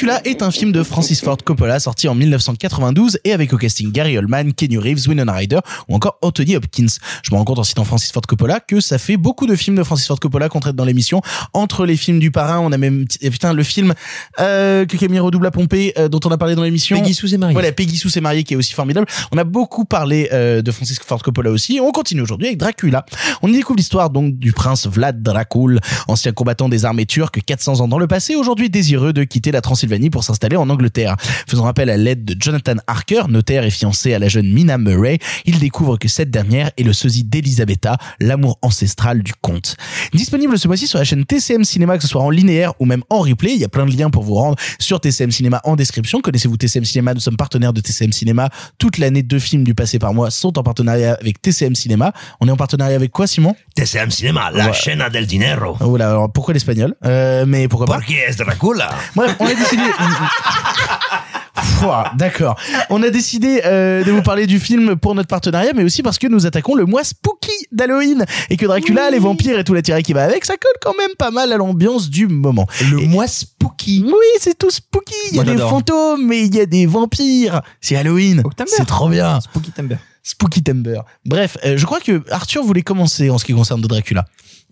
Dracula 0.00 0.22
est 0.24 0.40
un 0.40 0.50
film 0.50 0.72
de 0.72 0.82
Francis 0.82 1.20
Ford 1.20 1.36
Coppola 1.44 1.78
sorti 1.78 2.08
en 2.08 2.14
1992 2.14 3.18
et 3.24 3.34
avec 3.34 3.52
au 3.52 3.58
casting 3.58 3.92
Gary 3.92 4.16
Oldman, 4.16 4.54
Kenny 4.54 4.78
Reeves, 4.78 5.06
Winona 5.06 5.30
Ryder 5.30 5.58
ou 5.90 5.94
encore 5.94 6.16
Anthony 6.22 6.56
Hopkins. 6.56 6.86
Je 7.22 7.30
me 7.30 7.36
rends 7.36 7.44
compte 7.44 7.58
en 7.58 7.64
citant 7.64 7.84
Francis 7.84 8.10
Ford 8.10 8.22
Coppola 8.22 8.60
que 8.60 8.80
ça 8.80 8.96
fait 8.96 9.18
beaucoup 9.18 9.46
de 9.46 9.54
films 9.54 9.76
de 9.76 9.82
Francis 9.82 10.06
Ford 10.06 10.18
Coppola 10.18 10.48
qu'on 10.48 10.60
traite 10.60 10.74
dans 10.74 10.86
l'émission. 10.86 11.20
Entre 11.52 11.84
les 11.84 11.98
films 11.98 12.18
du 12.18 12.30
parrain, 12.30 12.60
on 12.60 12.72
a 12.72 12.78
même 12.78 13.04
eh, 13.20 13.28
putain 13.28 13.52
le 13.52 13.62
film 13.62 13.92
euh, 14.38 14.86
que 14.86 14.96
Camille 14.96 15.18
redouble 15.18 15.46
à 15.46 15.50
pomper 15.50 15.92
euh, 15.98 16.08
dont 16.08 16.20
on 16.24 16.30
a 16.30 16.38
parlé 16.38 16.54
dans 16.54 16.62
l'émission. 16.62 16.98
Peggy 16.98 17.12
Sue 17.12 17.28
s'est 17.28 17.36
mariée. 17.36 17.52
Voilà, 17.52 17.70
Peggy 17.70 17.98
Sue 17.98 18.08
s'est 18.08 18.22
mariée 18.22 18.42
qui 18.42 18.54
est 18.54 18.56
aussi 18.56 18.72
formidable. 18.72 19.06
On 19.32 19.36
a 19.36 19.44
beaucoup 19.44 19.84
parlé 19.84 20.30
euh, 20.32 20.62
de 20.62 20.72
Francis 20.72 20.98
Ford 20.98 21.22
Coppola 21.22 21.50
aussi. 21.50 21.76
Et 21.76 21.80
on 21.80 21.92
continue 21.92 22.22
aujourd'hui 22.22 22.46
avec 22.46 22.58
Dracula. 22.58 23.04
On 23.42 23.48
y 23.48 23.52
découvre 23.52 23.76
l'histoire 23.76 24.08
donc 24.08 24.38
du 24.38 24.54
prince 24.54 24.86
Vlad 24.86 25.22
Dracul, 25.22 25.78
ancien 26.08 26.32
combattant 26.32 26.70
des 26.70 26.86
armées 26.86 27.04
turques 27.04 27.42
400 27.44 27.80
ans 27.80 27.88
dans 27.88 27.98
le 27.98 28.06
passé, 28.06 28.34
aujourd'hui 28.34 28.70
désireux 28.70 29.12
de 29.12 29.24
quitter 29.24 29.52
la 29.52 29.60
Transylvanie 29.60 29.89
pour 30.10 30.22
s'installer 30.24 30.56
en 30.56 30.70
Angleterre. 30.70 31.16
Faisant 31.48 31.66
appel 31.66 31.90
à 31.90 31.96
l'aide 31.96 32.24
de 32.24 32.36
Jonathan 32.38 32.74
Harker, 32.86 33.22
notaire 33.28 33.64
et 33.64 33.70
fiancé 33.70 34.14
à 34.14 34.18
la 34.18 34.28
jeune 34.28 34.46
Mina 34.52 34.78
Murray, 34.78 35.18
il 35.46 35.58
découvre 35.58 35.96
que 35.96 36.06
cette 36.08 36.30
dernière 36.30 36.70
est 36.78 36.82
le 36.84 36.92
sosie 36.92 37.24
d'Elisabetta, 37.24 37.96
l'amour 38.20 38.58
ancestral 38.62 39.22
du 39.22 39.32
comte. 39.34 39.76
Disponible 40.14 40.58
ce 40.58 40.68
mois-ci 40.68 40.86
sur 40.86 40.98
la 40.98 41.04
chaîne 41.04 41.24
TCM 41.24 41.64
Cinéma, 41.64 41.96
que 41.96 42.02
ce 42.02 42.08
soit 42.08 42.22
en 42.22 42.30
linéaire 42.30 42.72
ou 42.78 42.84
même 42.86 43.02
en 43.10 43.20
replay. 43.20 43.52
Il 43.54 43.60
y 43.60 43.64
a 43.64 43.68
plein 43.68 43.86
de 43.86 43.96
liens 43.96 44.10
pour 44.10 44.22
vous 44.22 44.34
rendre 44.34 44.56
sur 44.78 45.00
TCM 45.00 45.30
Cinéma 45.32 45.60
en 45.64 45.74
description. 45.76 46.20
Connaissez-vous 46.20 46.56
TCM 46.56 46.84
Cinéma? 46.84 47.14
Nous 47.14 47.20
sommes 47.20 47.36
partenaires 47.36 47.72
de 47.72 47.80
TCM 47.80 48.12
Cinéma. 48.12 48.48
Toute 48.78 48.98
l'année, 48.98 49.22
deux 49.22 49.38
films 49.40 49.64
du 49.64 49.74
passé 49.74 49.98
par 49.98 50.14
mois 50.14 50.30
sont 50.30 50.56
en 50.58 50.62
partenariat 50.62 51.16
avec 51.20 51.42
TCM 51.42 51.74
Cinéma. 51.74 52.12
On 52.40 52.46
est 52.48 52.50
en 52.52 52.56
partenariat 52.56 52.94
avec 52.96 53.10
quoi, 53.10 53.26
Simon? 53.26 53.54
TCM 53.74 54.10
Cinéma, 54.10 54.50
la 54.52 54.66
Ouais. 54.66 54.72
chaîne 54.72 55.02
del 55.12 55.26
dinero. 55.26 55.76
Oh 55.80 55.96
là, 55.96 56.10
alors 56.10 56.30
pourquoi 56.32 56.54
l'espagnol? 56.54 56.94
Euh, 57.04 57.44
Mais 57.46 57.66
pourquoi 57.68 57.86
pas? 57.86 57.94
Porque 57.94 58.10
es 58.28 58.34
Dracula. 58.36 58.90
Bref, 59.16 59.34
on 59.40 59.46
a 59.46 59.54
décidé. 59.54 59.79
D'accord. 62.16 62.56
On 62.90 63.02
a 63.02 63.10
décidé 63.10 63.62
euh, 63.64 64.04
de 64.04 64.10
vous 64.10 64.22
parler 64.22 64.46
du 64.46 64.60
film 64.60 64.96
pour 64.96 65.14
notre 65.14 65.28
partenariat, 65.28 65.72
mais 65.74 65.84
aussi 65.84 66.02
parce 66.02 66.18
que 66.18 66.26
nous 66.26 66.46
attaquons 66.46 66.74
le 66.74 66.84
mois 66.84 67.04
spooky 67.04 67.52
d'Halloween 67.72 68.24
et 68.50 68.56
que 68.56 68.66
Dracula, 68.66 69.10
les 69.10 69.18
vampires 69.18 69.58
et 69.58 69.64
tout 69.64 69.74
l'attiré 69.74 70.02
qui 70.02 70.12
va 70.12 70.24
avec, 70.24 70.44
ça 70.44 70.54
colle 70.56 70.72
quand 70.82 70.94
même 70.96 71.14
pas 71.18 71.30
mal 71.30 71.52
à 71.52 71.56
l'ambiance 71.56 72.10
du 72.10 72.26
moment. 72.26 72.66
Le 72.90 73.06
mois 73.06 73.26
spooky. 73.26 74.04
Oui, 74.06 74.12
c'est 74.40 74.58
tout 74.58 74.70
spooky. 74.70 75.14
Il 75.30 75.36
y 75.36 75.40
a 75.40 75.44
Moi, 75.44 75.54
des 75.54 75.60
fantômes, 75.60 76.26
mais 76.26 76.42
il 76.44 76.54
y 76.54 76.60
a 76.60 76.66
des 76.66 76.86
vampires. 76.86 77.62
C'est 77.80 77.96
Halloween. 77.96 78.42
C'est 78.66 78.86
trop 78.86 79.08
bien. 79.08 79.40
Spooky 79.40 79.70
Timber. 79.70 79.96
Spooky 80.22 80.62
Timber. 80.62 81.00
Bref, 81.24 81.56
euh, 81.64 81.76
je 81.76 81.86
crois 81.86 82.00
que 82.00 82.22
Arthur 82.30 82.62
voulait 82.62 82.82
commencer 82.82 83.30
en 83.30 83.38
ce 83.38 83.44
qui 83.44 83.54
concerne 83.54 83.80
de 83.80 83.86
Dracula. 83.86 84.26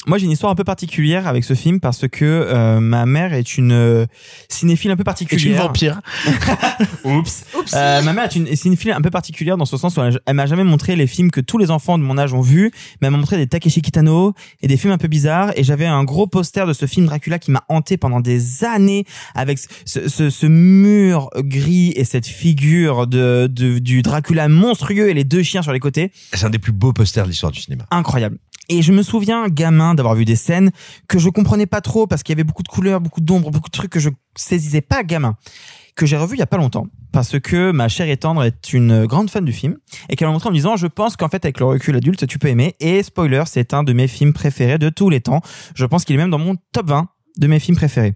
Moi, 0.07 0.17
j'ai 0.19 0.25
une 0.25 0.31
histoire 0.31 0.53
un 0.53 0.55
peu 0.55 0.65
particulière 0.65 1.27
avec 1.27 1.45
ce 1.45 1.55
film 1.55 1.81
parce 1.81 2.09
que 2.09 2.25
euh, 2.25 2.81
ma 2.81 3.05
mère 3.05 3.35
est 3.35 3.59
une 3.59 3.73
euh, 3.73 4.07
cinéphile 4.49 4.91
un 4.91 4.97
peu 4.97 5.05
particulière. 5.05 5.61
tu 5.61 5.67
vampire. 5.67 6.01
Oups. 7.05 7.45
Euh, 7.75 8.03
ma 8.03 8.13
mère 8.13 8.25
est 8.25 8.37
une 8.37 8.55
cinéphile 8.57 8.93
un 8.93 9.03
peu 9.03 9.11
particulière 9.11 9.57
dans 9.57 9.65
ce 9.65 9.77
sens 9.77 9.97
où 9.97 10.01
elle, 10.03 10.19
elle 10.25 10.35
m'a 10.35 10.47
jamais 10.47 10.65
montré 10.65 10.97
les 10.97 11.07
films 11.07 11.31
que 11.31 11.41
tous 11.41 11.59
les 11.59 11.71
enfants 11.71 11.99
de 11.99 12.05
mon 12.05 12.17
âge 12.17 12.33
ont 12.33 12.41
vus, 12.41 12.71
mais 13.01 13.09
elle 13.09 13.11
m'a 13.11 13.19
montré 13.19 13.37
des 13.37 13.47
Takeshi 13.49 13.83
Kitano 13.83 14.35
et 14.63 14.69
des 14.69 14.77
films 14.77 14.93
un 14.93 14.99
peu 14.99 15.09
bizarres. 15.09 15.53
Et 15.57 15.65
j'avais 15.65 15.87
un 15.87 16.05
gros 16.05 16.27
poster 16.27 16.67
de 16.67 16.73
ce 16.73 16.87
film 16.87 17.07
Dracula 17.07 17.39
qui 17.39 17.51
m'a 17.51 17.65
hanté 17.69 17.97
pendant 17.97 18.21
des 18.21 18.65
années 18.65 19.05
avec 19.35 19.59
ce, 19.85 20.09
ce, 20.09 20.31
ce 20.31 20.47
mur 20.47 21.29
gris 21.37 21.93
et 21.97 22.05
cette 22.05 22.27
figure 22.27 23.07
de, 23.07 23.49
de 23.51 23.79
du 23.79 24.03
Dracula 24.03 24.49
monstrueux 24.49 25.11
et 25.11 25.15
les 25.15 25.25
deux 25.25 25.43
chiens 25.43 25.63
sur 25.63 25.73
les 25.73 25.81
côtés 25.81 26.13
C'est 26.33 26.47
un 26.47 26.51
des 26.51 26.59
plus 26.59 26.73
beaux 26.73 26.93
posters 26.93 27.25
de 27.25 27.31
l'histoire 27.31 27.53
du 27.53 27.61
cinéma. 27.61 27.85
incroyable. 27.91 28.39
Et 28.69 28.83
je 28.83 28.93
me 28.93 29.03
souviens, 29.03 29.49
gamin, 29.49 29.95
d'avoir 29.95 30.15
vu 30.15 30.25
des 30.25 30.37
scènes 30.37 30.71
que 31.09 31.19
je 31.19 31.29
comprenais 31.29 31.67
pas 31.67 31.81
trop 31.81 32.07
parce 32.07 32.23
qu'il 32.23 32.35
y 32.35 32.37
avait 32.37 32.45
beaucoup 32.45 32.63
de 32.63 32.69
couleurs, 32.69 33.01
beaucoup 33.01 33.21
d'ombres, 33.21 33.51
beaucoup 33.51 33.69
de 33.69 33.77
trucs 33.77 33.91
que 33.91 34.01
je 34.01 34.11
saisissais 34.37 34.81
pas 34.81 35.03
gamin. 35.03 35.37
Que 35.97 36.07
j'ai 36.07 36.17
revu 36.17 36.37
il 36.37 36.39
y 36.39 36.43
a 36.43 36.47
pas 36.47 36.59
longtemps. 36.59 36.87
Parce 37.11 37.41
que 37.41 37.73
ma 37.73 37.89
chère 37.89 38.09
et 38.09 38.17
tendre 38.17 38.45
est 38.45 38.73
une 38.73 39.07
grande 39.07 39.31
fan 39.31 39.45
du 39.45 39.53
film. 39.53 39.79
Et 40.09 40.17
qu'elle 40.17 40.29
m'a 40.29 40.33
montré 40.33 40.49
en 40.49 40.53
me 40.53 40.57
disant, 40.57 40.77
je 40.77 40.87
pense 40.87 41.17
qu'en 41.17 41.29
fait, 41.29 41.45
avec 41.45 41.59
le 41.59 41.67
recul 41.67 41.97
adulte, 41.97 42.27
tu 42.27 42.39
peux 42.39 42.49
aimer. 42.49 42.77
Et 42.79 43.03
spoiler, 43.03 43.43
c'est 43.47 43.75
un 43.75 43.83
de 43.83 43.93
mes 43.93 44.07
films 44.07 44.33
préférés 44.33 44.79
de 44.79 44.91
tous 44.91 45.11
les 45.11 45.21
temps. 45.21 45.41
Je 45.75 45.85
pense 45.87 46.05
qu'il 46.05 46.15
est 46.15 46.19
même 46.19 46.31
dans 46.31 46.39
mon 46.39 46.57
top 46.73 46.89
20 46.89 47.09
de 47.39 47.47
mes 47.47 47.59
films 47.59 47.77
préférés. 47.77 48.15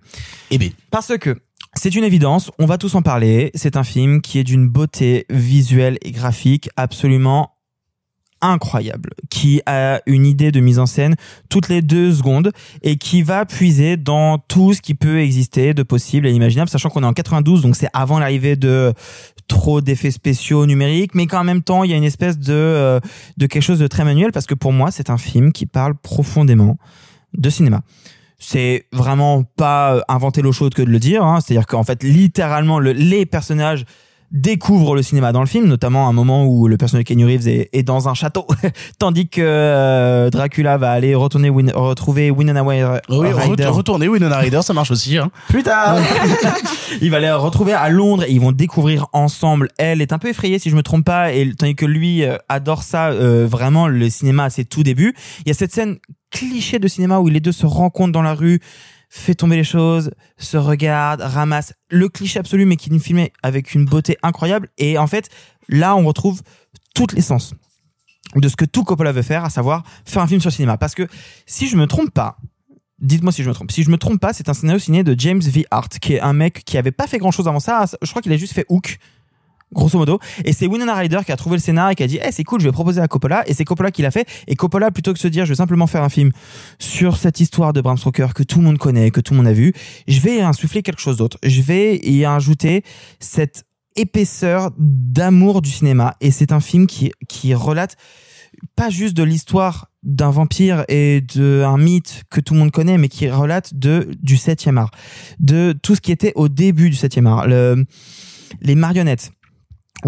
Eh 0.51 0.59
ben, 0.59 0.71
Parce 0.91 1.17
que 1.19 1.39
c'est 1.75 1.95
une 1.95 2.05
évidence, 2.05 2.51
on 2.59 2.67
va 2.67 2.77
tous 2.77 2.95
en 2.95 3.03
parler. 3.03 3.51
C'est 3.55 3.77
un 3.77 3.85
film 3.85 4.21
qui 4.21 4.39
est 4.39 4.45
d'une 4.45 4.69
beauté 4.69 5.25
visuelle 5.31 5.99
et 6.03 6.13
graphique 6.13 6.69
absolument 6.77 7.52
incroyable, 8.43 9.11
qui 9.31 9.63
a 9.67 10.01
une 10.07 10.27
idée 10.27 10.53
de 10.53 10.61
mise 10.61 10.79
en 10.79 10.87
scène 10.87 11.15
toutes 11.49 11.69
les 11.69 11.81
deux 11.81 12.13
secondes 12.13 12.53
et 12.83 12.97
qui 12.97 13.23
va 13.23 13.47
puiser 13.47 13.97
dans 13.97 14.39
tout 14.39 14.75
ce 14.75 14.83
qui 14.83 14.95
peut 14.95 15.21
exister 15.21 15.73
de 15.73 15.83
possible 15.83 16.27
et 16.27 16.33
imaginable, 16.33 16.69
sachant 16.69 16.89
qu'on 16.91 17.03
est 17.03 17.07
en 17.07 17.13
92, 17.15 17.63
donc 17.63 17.77
c'est 17.77 17.89
avant 17.95 18.19
l'arrivée 18.19 18.57
de 18.57 18.93
trop 19.49 19.81
d'effets 19.81 20.11
spéciaux 20.11 20.67
numériques, 20.67 21.15
mais 21.15 21.27
qu'en 21.27 21.45
même 21.45 21.63
temps, 21.63 21.85
il 21.85 21.91
y 21.91 21.95
a 21.95 21.97
une 21.97 22.05
espèce 22.05 22.39
de, 22.39 22.53
euh, 22.53 23.01
de 23.37 23.47
quelque 23.47 23.63
chose 23.63 23.79
de 23.79 23.87
très 23.87 24.05
manuel, 24.05 24.33
parce 24.33 24.47
que 24.47 24.55
pour 24.55 24.73
moi, 24.73 24.91
c'est 24.91 25.09
un 25.11 25.19
film 25.19 25.53
qui 25.53 25.67
parle 25.67 25.95
profondément 25.95 26.79
de 27.35 27.49
cinéma 27.49 27.81
c'est 28.45 28.87
vraiment 28.91 29.45
pas 29.45 29.95
euh, 29.95 30.01
inventer 30.09 30.43
l'eau 30.43 30.51
chaude 30.51 30.75
que 30.75 30.83
de 30.83 30.91
le 30.91 30.99
dire. 30.99 31.23
Hein. 31.25 31.39
C'est-à-dire 31.41 31.65
qu'en 31.69 31.85
fait, 31.85 32.03
littéralement, 32.03 32.81
le- 32.81 32.91
les 32.91 33.25
personnages 33.25 33.85
découvrent 34.33 34.95
le 34.97 35.03
cinéma 35.03 35.31
dans 35.33 35.41
le 35.41 35.47
film, 35.47 35.67
notamment 35.67 36.07
à 36.07 36.11
un 36.11 36.13
moment 36.13 36.47
où 36.47 36.67
le 36.67 36.77
personnage 36.77 37.05
de 37.05 37.09
Kenny 37.09 37.25
Reeves 37.25 37.47
est, 37.49 37.69
est 37.73 37.83
dans 37.83 38.09
un 38.09 38.15
château, 38.15 38.47
tandis 38.99 39.29
que 39.29 39.41
euh, 39.45 40.31
Dracula 40.31 40.79
va 40.79 40.91
aller 40.93 41.15
retourner 41.15 41.51
Win- 41.51 41.73
retrouver 41.75 42.31
Winona 42.31 42.63
oui, 42.65 42.77
Ryder. 43.09 43.65
ret- 43.65 43.69
retourner 43.69 44.09
Winona 44.09 44.39
Ryder, 44.39 44.63
ça 44.63 44.73
marche 44.73 44.91
aussi. 44.91 45.19
Hein. 45.19 45.31
Plus 45.49 45.63
tard 45.63 45.99
Il 47.03 47.11
va 47.11 47.21
les 47.21 47.31
retrouver 47.33 47.73
à 47.75 47.89
Londres 47.89 48.25
et 48.27 48.33
ils 48.33 48.41
vont 48.41 48.53
découvrir 48.53 49.07
ensemble. 49.13 49.69
Elle 49.79 50.01
est 50.03 50.13
un 50.13 50.19
peu 50.19 50.29
effrayée 50.29 50.59
si 50.59 50.71
je 50.71 50.77
me 50.77 50.83
trompe 50.83 51.05
pas, 51.05 51.33
et 51.33 51.53
tandis 51.55 51.75
que 51.75 51.87
lui 51.87 52.25
euh, 52.25 52.37
adore 52.49 52.83
ça 52.83 53.09
euh, 53.11 53.47
vraiment 53.47 53.87
le 53.89 54.09
cinéma 54.11 54.45
à 54.45 54.51
ses 54.51 54.65
tout 54.65 54.83
débuts. 54.83 55.15
Il 55.45 55.49
y 55.49 55.51
a 55.51 55.55
cette 55.55 55.73
scène 55.73 55.97
cliché 56.31 56.79
de 56.79 56.89
cinéma 56.89 57.19
où 57.19 57.29
les 57.29 57.41
deux 57.41 57.53
se 57.53 57.67
rencontrent 57.67 58.13
dans 58.13 58.23
la 58.23 58.33
rue, 58.35 58.61
fait 59.15 59.35
tomber 59.35 59.57
les 59.57 59.65
choses, 59.65 60.11
se 60.39 60.57
regardent, 60.57 61.21
ramassent 61.21 61.75
le 61.91 62.09
cliché 62.09 62.39
absolu 62.39 62.65
mais 62.65 62.77
qui 62.77 62.89
est 62.91 62.99
filmé 62.99 63.31
avec 63.43 63.75
une 63.75 63.85
beauté 63.85 64.17
incroyable. 64.23 64.71
Et 64.79 64.97
en 64.97 65.07
fait, 65.07 65.29
là 65.69 65.95
on 65.95 66.07
retrouve 66.07 66.41
toute 66.95 67.13
l'essence 67.13 67.55
de 68.35 68.49
ce 68.49 68.57
que 68.57 68.65
tout 68.65 68.85
Coppola 68.85 69.13
veut 69.13 69.21
faire, 69.21 69.45
à 69.45 69.51
savoir 69.51 69.85
faire 70.07 70.23
un 70.23 70.27
film 70.27 70.41
sur 70.41 70.49
le 70.49 70.55
cinéma. 70.55 70.79
Parce 70.79 70.95
que 70.95 71.07
si 71.45 71.69
je 71.69 71.77
me 71.77 71.87
trompe 71.87 72.11
pas, 72.11 72.39
dites-moi 73.01 73.33
si 73.33 73.43
je 73.43 73.51
me 73.51 73.55
trompe. 73.55 73.71
Si 73.71 73.83
je 73.83 73.91
me 73.91 73.99
trompe 73.99 74.19
pas, 74.19 74.33
c'est 74.33 74.49
un 74.49 74.55
scénario 74.55 74.79
signé 74.79 75.05
de 75.05 75.15
James 75.19 75.43
V. 75.43 75.67
Hart, 75.71 75.99
qui 75.99 76.15
est 76.15 76.21
un 76.21 76.33
mec 76.33 76.65
qui 76.65 76.79
avait 76.79 76.91
pas 76.91 77.07
fait 77.07 77.19
grand 77.19 77.33
chose 77.33 77.49
avant 77.49 77.61
ça. 77.61 77.85
Je 78.01 78.09
crois 78.09 78.23
qu'il 78.23 78.33
a 78.33 78.39
juste 78.39 78.55
fait 78.55 78.65
Hook. 78.71 78.99
Grosso 79.73 79.99
modo. 79.99 80.19
Et 80.45 80.53
c'est 80.53 80.67
Winona 80.67 80.95
Ryder 80.95 81.21
qui 81.25 81.33
a 81.33 81.37
trouvé 81.37 81.57
le 81.57 81.63
scénario 81.63 81.93
et 81.93 81.95
qui 81.95 82.03
a 82.03 82.07
dit, 82.07 82.19
eh, 82.23 82.33
c'est 82.33 82.45
cool, 82.45 82.61
je 82.61 82.67
vais 82.67 82.73
proposer 82.73 83.01
à 83.01 83.09
Coppola. 83.09 83.49
Et 83.49 83.55
c'est 83.55 83.65
Coppola 83.65 83.91
qui 83.91 84.03
l'a 84.03 84.11
fait. 84.11 84.27
Et 84.47 84.55
Coppola, 84.55 84.91
plutôt 84.91 85.13
que 85.13 85.19
de 85.19 85.23
se 85.23 85.29
dire, 85.29 85.45
je 85.45 85.51
vais 85.51 85.57
simplement 85.57 85.87
faire 85.87 86.03
un 86.03 86.09
film 86.09 86.31
sur 86.79 87.17
cette 87.17 87.41
histoire 87.41 87.73
de 87.73 87.81
Bram 87.81 87.97
Stoker 87.97 88.29
que 88.35 88.43
tout 88.43 88.59
le 88.59 88.65
monde 88.65 88.79
connaît, 88.79 89.11
que 89.11 89.21
tout 89.21 89.35
le 89.35 89.39
monde 89.39 89.47
a 89.47 89.53
vu, 89.53 89.73
je 90.09 90.21
vais 90.21 90.41
insuffler 90.41 90.83
quelque 90.83 91.01
chose 91.01 91.17
d'autre. 91.17 91.39
Je 91.43 91.63
vais 91.63 91.97
y 91.99 92.25
ajouter 92.25 92.83
cette 93.21 93.65
épaisseur 93.97 94.71
d'amour 94.79 95.63
du 95.63 95.71
cinéma. 95.71 96.15
Et 96.21 96.31
c'est 96.31 96.53
un 96.53 96.61
film 96.61 96.87
qui, 96.87 97.13
qui 97.29 97.55
relate 97.55 97.97
pas 98.77 98.91
juste 98.91 99.17
de 99.17 99.23
l'histoire 99.23 99.89
d'un 100.03 100.31
vampire 100.31 100.85
et 100.89 101.21
d'un 101.21 101.79
mythe 101.79 102.25
que 102.31 102.41
tout 102.41 102.55
le 102.55 102.61
monde 102.61 102.71
connaît, 102.71 102.99
mais 102.99 103.09
qui 103.09 103.29
relate 103.31 103.75
de 103.75 104.11
du 104.21 104.37
septième 104.37 104.79
art, 104.79 104.91
de 105.39 105.75
tout 105.81 105.95
ce 105.95 106.01
qui 106.01 106.13
était 106.13 106.33
au 106.35 106.49
début 106.49 106.91
du 106.91 106.97
septième 106.97 107.27
art, 107.27 107.47
le, 107.47 107.85
les 108.61 108.75
marionnettes, 108.75 109.33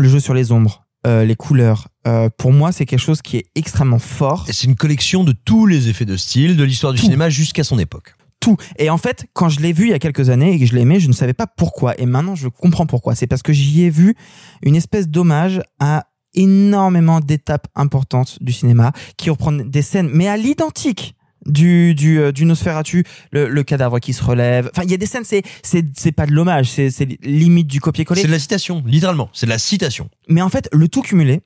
le 0.03 0.09
jeu 0.09 0.21
sur 0.21 0.35
les 0.35 0.53
ombres, 0.53 0.85
euh, 1.07 1.25
les 1.25 1.37
couleurs. 1.37 1.89
Euh, 2.07 2.29
pour 2.37 2.53
moi, 2.53 2.73
c'est 2.73 2.87
quelque 2.87 3.01
chose 3.01 3.23
qui 3.23 3.37
est 3.37 3.47
extrêmement 3.55 3.99
fort. 3.99 4.47
Et 4.49 4.53
c'est 4.53 4.66
une 4.66 4.77
collection 4.77 5.25
de 5.25 5.33
tous 5.33 5.66
les 5.66 5.89
effets 5.89 6.05
de 6.05 6.16
style 6.16 6.57
de 6.57 6.65
l'histoire 6.65 6.93
du 6.93 6.99
cinéma 6.99 7.31
jusqu'à 7.31 7.65
son 7.65 7.79
époque. 7.79 8.15
tout. 8.41 8.57
Et 8.79 8.91
en 8.91 8.99
fait, 8.99 9.27
quand 9.33 9.49
je 9.49 9.61
l'ai 9.61 9.73
vu 9.73 9.85
il 9.85 9.91
y 9.91 9.95
a 9.95 9.99
quelques 9.99 10.29
années 10.29 10.53
et 10.53 10.59
que 10.59 10.66
je 10.66 10.75
l'ai 10.75 10.83
aimé, 10.83 11.01
je 11.01 11.09
ne 11.09 11.12
savais 11.12 11.33
pas 11.33 11.47
pourquoi. 11.47 11.99
Et 11.99 12.07
maintenant, 12.07 12.35
je 12.35 12.49
comprends 12.49 12.87
pourquoi. 12.87 13.15
C'est 13.15 13.27
parce 13.27 13.43
que 13.43 13.53
j'y 13.53 13.85
ai 13.85 13.91
vu 13.91 14.15
une 14.62 14.77
espèce 14.77 15.09
d'hommage 15.09 15.62
à 15.79 16.05
énormément 16.35 17.21
d'étapes 17.21 17.69
importantes 17.75 18.39
du 18.43 18.53
cinéma 18.53 18.93
qui 19.16 19.31
reprennent 19.31 19.71
des 19.71 19.83
scènes, 19.83 20.11
mais 20.12 20.29
à 20.29 20.37
l'identique 20.37 21.15
du 21.47 21.95
du 21.95 22.19
euh, 22.19 22.33
du 22.33 22.45
Nosferatu 22.45 23.05
le, 23.33 23.49
le 23.49 23.62
cadavre 23.62 23.99
qui 23.99 24.12
se 24.12 24.23
relève 24.23 24.71
enfin 24.73 24.83
il 24.85 24.91
y 24.91 24.95
a 24.95 24.97
des 24.97 25.07
scènes 25.07 25.25
c'est 25.25 25.43
c'est 25.62 25.85
c'est 25.97 26.12
pas 26.12 26.27
de 26.27 26.33
l'hommage 26.33 26.71
c'est 26.71 26.91
c'est 26.91 27.19
limite 27.23 27.66
du 27.66 27.81
copier-coller 27.81 28.21
C'est 28.21 28.27
de 28.27 28.33
la 28.33 28.39
citation, 28.39 28.83
littéralement. 28.87 29.29
C'est 29.33 29.47
de 29.47 29.51
la 29.51 29.59
citation. 29.59 30.09
mais 30.29 30.43
en 30.43 30.49
fait, 30.49 30.69
le 30.73 30.89
tout 30.89 31.03
cumulé 31.03 31.43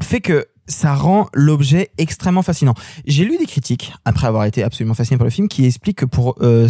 fait 0.00 0.20
que 0.20 0.46
ça 0.66 0.94
rend 0.94 1.28
l'objet 1.34 1.90
extrêmement 1.98 2.42
fascinant. 2.42 2.74
J'ai 3.06 3.24
lu 3.24 3.36
des 3.36 3.46
critiques, 3.46 3.92
après 4.04 4.26
avoir 4.26 4.44
été 4.44 4.62
absolument 4.62 4.94
fasciné 4.94 5.18
par 5.18 5.24
le 5.24 5.30
film, 5.30 5.48
qui 5.48 5.66
expliquent 5.66 5.98
que 5.98 6.06
pour, 6.06 6.36
euh, 6.40 6.68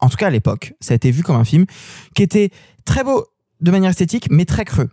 en 0.00 0.08
tout 0.08 0.16
cas 0.16 0.28
à 0.28 0.30
l'époque, 0.30 0.74
ça 0.80 0.92
a 0.92 0.96
été 0.96 1.10
vu 1.10 1.22
comme 1.22 1.36
un 1.36 1.44
film 1.44 1.66
qui 2.14 2.22
était 2.22 2.50
très 2.84 3.04
beau 3.04 3.26
de 3.60 3.70
manière 3.70 3.90
esthétique, 3.90 4.28
mais 4.30 4.44
très 4.44 4.64
creux. 4.64 4.88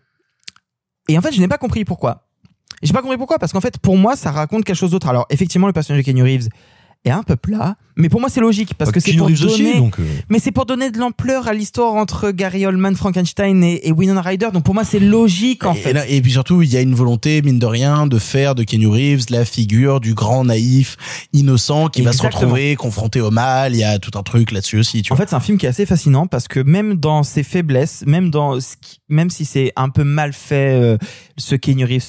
Et 1.07 1.17
en 1.17 1.21
fait, 1.21 1.31
je 1.31 1.39
n'ai 1.39 1.47
pas 1.47 1.57
compris 1.57 1.85
pourquoi. 1.85 2.27
J'ai 2.83 2.93
pas 2.93 3.01
compris 3.01 3.17
pourquoi, 3.17 3.39
parce 3.39 3.53
qu'en 3.53 3.61
fait, 3.61 3.77
pour 3.77 3.97
moi, 3.97 4.15
ça 4.15 4.31
raconte 4.31 4.65
quelque 4.65 4.75
chose 4.75 4.91
d'autre. 4.91 5.07
Alors, 5.07 5.25
effectivement, 5.29 5.67
le 5.67 5.73
personnage 5.73 6.01
de 6.01 6.05
Kenny 6.05 6.21
Reeves 6.21 6.49
est 7.05 7.11
un 7.11 7.23
peu 7.23 7.35
plat, 7.35 7.75
Mais 8.01 8.09
pour 8.09 8.19
moi, 8.19 8.29
c'est 8.29 8.41
logique 8.41 8.73
parce 8.73 8.89
Bah, 8.89 8.93
que 8.95 8.99
c'est 8.99 9.13
pour 9.13 9.27
aussi, 9.27 9.43
donner. 9.45 9.77
donc, 9.77 9.99
euh. 9.99 10.03
Mais 10.29 10.39
c'est 10.39 10.51
pour 10.51 10.65
donner 10.65 10.91
de 10.91 10.97
l'ampleur 10.97 11.47
à 11.47 11.53
l'histoire 11.53 11.93
entre 11.93 12.31
Gary 12.31 12.65
Oldman, 12.65 12.95
Frankenstein 12.95 13.63
et, 13.63 13.87
et 13.87 13.91
Winona 13.91 14.21
Ryder. 14.21 14.49
Donc 14.53 14.63
pour 14.63 14.73
moi, 14.73 14.83
c'est 14.83 14.99
logique 14.99 15.65
en 15.65 15.73
Et, 15.73 15.77
fait. 15.77 15.93
là- 15.93 16.07
et 16.07 16.21
puis 16.21 16.31
surtout, 16.31 16.61
il 16.61 16.69
y 16.71 16.77
a 16.77 16.81
une 16.81 16.95
volonté, 16.95 17.41
mine 17.41 17.59
de 17.59 17.65
rien, 17.65 18.07
de 18.07 18.17
faire 18.19 18.55
de 18.55 18.63
Keanu 18.63 18.87
Reeves 18.87 19.25
la 19.29 19.45
figure 19.45 19.99
du 19.99 20.13
grand 20.13 20.43
naïf, 20.45 20.97
innocent, 21.33 21.87
qui 21.89 22.01
va 22.01 22.11
se 22.11 22.23
retrouver 22.23 22.75
confronté 22.75 23.21
au 23.21 23.31
mal. 23.31 23.73
Il 23.75 23.79
y 23.79 23.83
a 23.83 23.99
tout 23.99 24.17
un 24.17 24.23
truc 24.23 24.51
là-dessus 24.51 24.79
aussi, 24.79 25.01
tu 25.03 25.13
En 25.13 25.15
vois. 25.15 25.25
fait, 25.25 25.29
c'est 25.29 25.35
un 25.35 25.39
film 25.39 25.57
qui 25.57 25.65
est 25.65 25.69
assez 25.69 25.85
fascinant 25.85 26.25
parce 26.27 26.47
que 26.47 26.59
même 26.59 26.95
dans 26.95 27.23
ses 27.23 27.43
faiblesses, 27.43 28.03
même 28.07 28.29
dans 28.31 28.59
ce 28.59 28.75
qui- 28.81 28.99
même 29.09 29.29
si 29.29 29.45
c'est 29.45 29.73
un 29.75 29.89
peu 29.89 30.03
mal 30.03 30.33
fait, 30.33 30.71
euh, 30.81 30.97
ce 31.37 31.55
Keanu 31.55 31.85
Reeves 31.85 32.01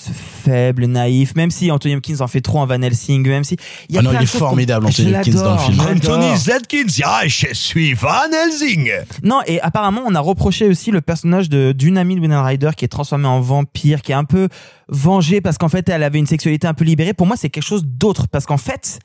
faible, 0.44 0.86
naïf, 0.86 1.34
même 1.34 1.50
si 1.50 1.70
Anthony 1.70 1.96
Hopkins 1.96 2.20
en 2.20 2.28
fait 2.28 2.40
trop 2.40 2.58
en 2.60 2.66
Van 2.66 2.80
Helsing, 2.80 3.26
même 3.28 3.44
si 3.44 3.56
il 3.88 3.94
y 3.94 3.98
a 3.98 4.00
Ah 4.00 4.04
non, 4.04 4.10
plein 4.10 4.20
il 4.20 4.24
est 4.24 4.26
formidable, 4.26 4.86
Anthony 4.86 5.14
Hopkins, 5.14 5.32
dans 5.32 5.52
le 5.54 5.58
film. 5.58 5.81
Anthony 5.88 6.36
Zedkins, 6.36 7.02
ah, 7.04 7.26
je 7.26 7.48
suis 7.52 7.94
Van 7.94 8.30
Helsing. 8.32 8.90
Non, 9.22 9.40
et 9.46 9.60
apparemment, 9.60 10.02
on 10.06 10.14
a 10.14 10.20
reproché 10.20 10.68
aussi 10.68 10.90
le 10.90 11.00
personnage 11.00 11.48
de 11.48 11.72
d'une 11.72 11.98
amie 11.98 12.14
de 12.14 12.20
Winona 12.20 12.44
Ryder 12.44 12.70
qui 12.76 12.84
est 12.84 12.88
transformée 12.88 13.26
en 13.26 13.40
vampire, 13.40 14.02
qui 14.02 14.12
est 14.12 14.16
un 14.16 14.24
peu 14.24 14.48
vengée 14.88 15.40
parce 15.40 15.58
qu'en 15.58 15.68
fait, 15.68 15.88
elle 15.88 16.02
avait 16.02 16.18
une 16.18 16.26
sexualité 16.26 16.66
un 16.66 16.74
peu 16.74 16.84
libérée. 16.84 17.14
Pour 17.14 17.26
moi, 17.26 17.36
c'est 17.36 17.50
quelque 17.50 17.66
chose 17.66 17.84
d'autre 17.84 18.28
parce 18.28 18.46
qu'en 18.46 18.58
fait, 18.58 19.00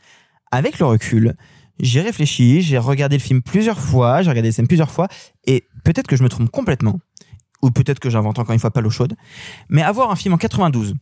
avec 0.52 0.80
le 0.80 0.86
recul, 0.86 1.36
j'ai 1.80 2.02
réfléchi, 2.02 2.62
j'ai 2.62 2.78
regardé 2.78 3.18
le 3.18 3.24
film 3.24 3.42
plusieurs 3.42 3.80
fois, 3.80 4.22
j'ai 4.22 4.30
regardé 4.30 4.50
les 4.50 4.54
scènes 4.54 4.68
plusieurs 4.68 4.92
fois, 4.92 5.08
et 5.46 5.68
peut-être 5.84 6.08
que 6.08 6.16
je 6.16 6.24
me 6.24 6.30
trompe 6.30 6.50
complètement, 6.50 7.00
ou 7.62 7.72
peut-être 7.72 8.00
que 8.00 8.10
j'invente 8.10 8.40
encore 8.40 8.54
une 8.54 8.60
fois 8.60 8.72
pas 8.72 8.82
l'eau 8.82 8.90
chaude, 8.90 9.16
mais 9.70 9.82
avoir 9.82 10.12
un 10.12 10.16
film 10.16 10.34
en 10.34 10.38
92 10.38 10.96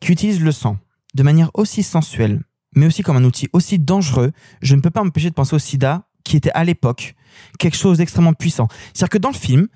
qui 0.00 0.12
utilise 0.12 0.40
le 0.40 0.52
sang 0.52 0.76
de 1.14 1.22
manière 1.22 1.50
aussi 1.54 1.82
sensuelle, 1.82 2.40
mais 2.74 2.86
aussi 2.86 3.02
comme 3.02 3.16
un 3.16 3.24
outil 3.24 3.48
aussi 3.52 3.78
dangereux, 3.78 4.32
je 4.62 4.74
ne 4.74 4.80
peux 4.80 4.90
pas 4.90 5.02
m'empêcher 5.02 5.30
de 5.30 5.34
penser 5.34 5.54
au 5.54 5.58
sida, 5.58 6.04
qui 6.24 6.36
était 6.36 6.50
à 6.54 6.64
l'époque 6.64 7.14
quelque 7.58 7.76
chose 7.76 7.98
d'extrêmement 7.98 8.32
puissant. 8.32 8.68
C'est-à-dire 8.92 9.10
que 9.10 9.18
dans 9.18 9.28
le 9.30 9.34
film, 9.34 9.68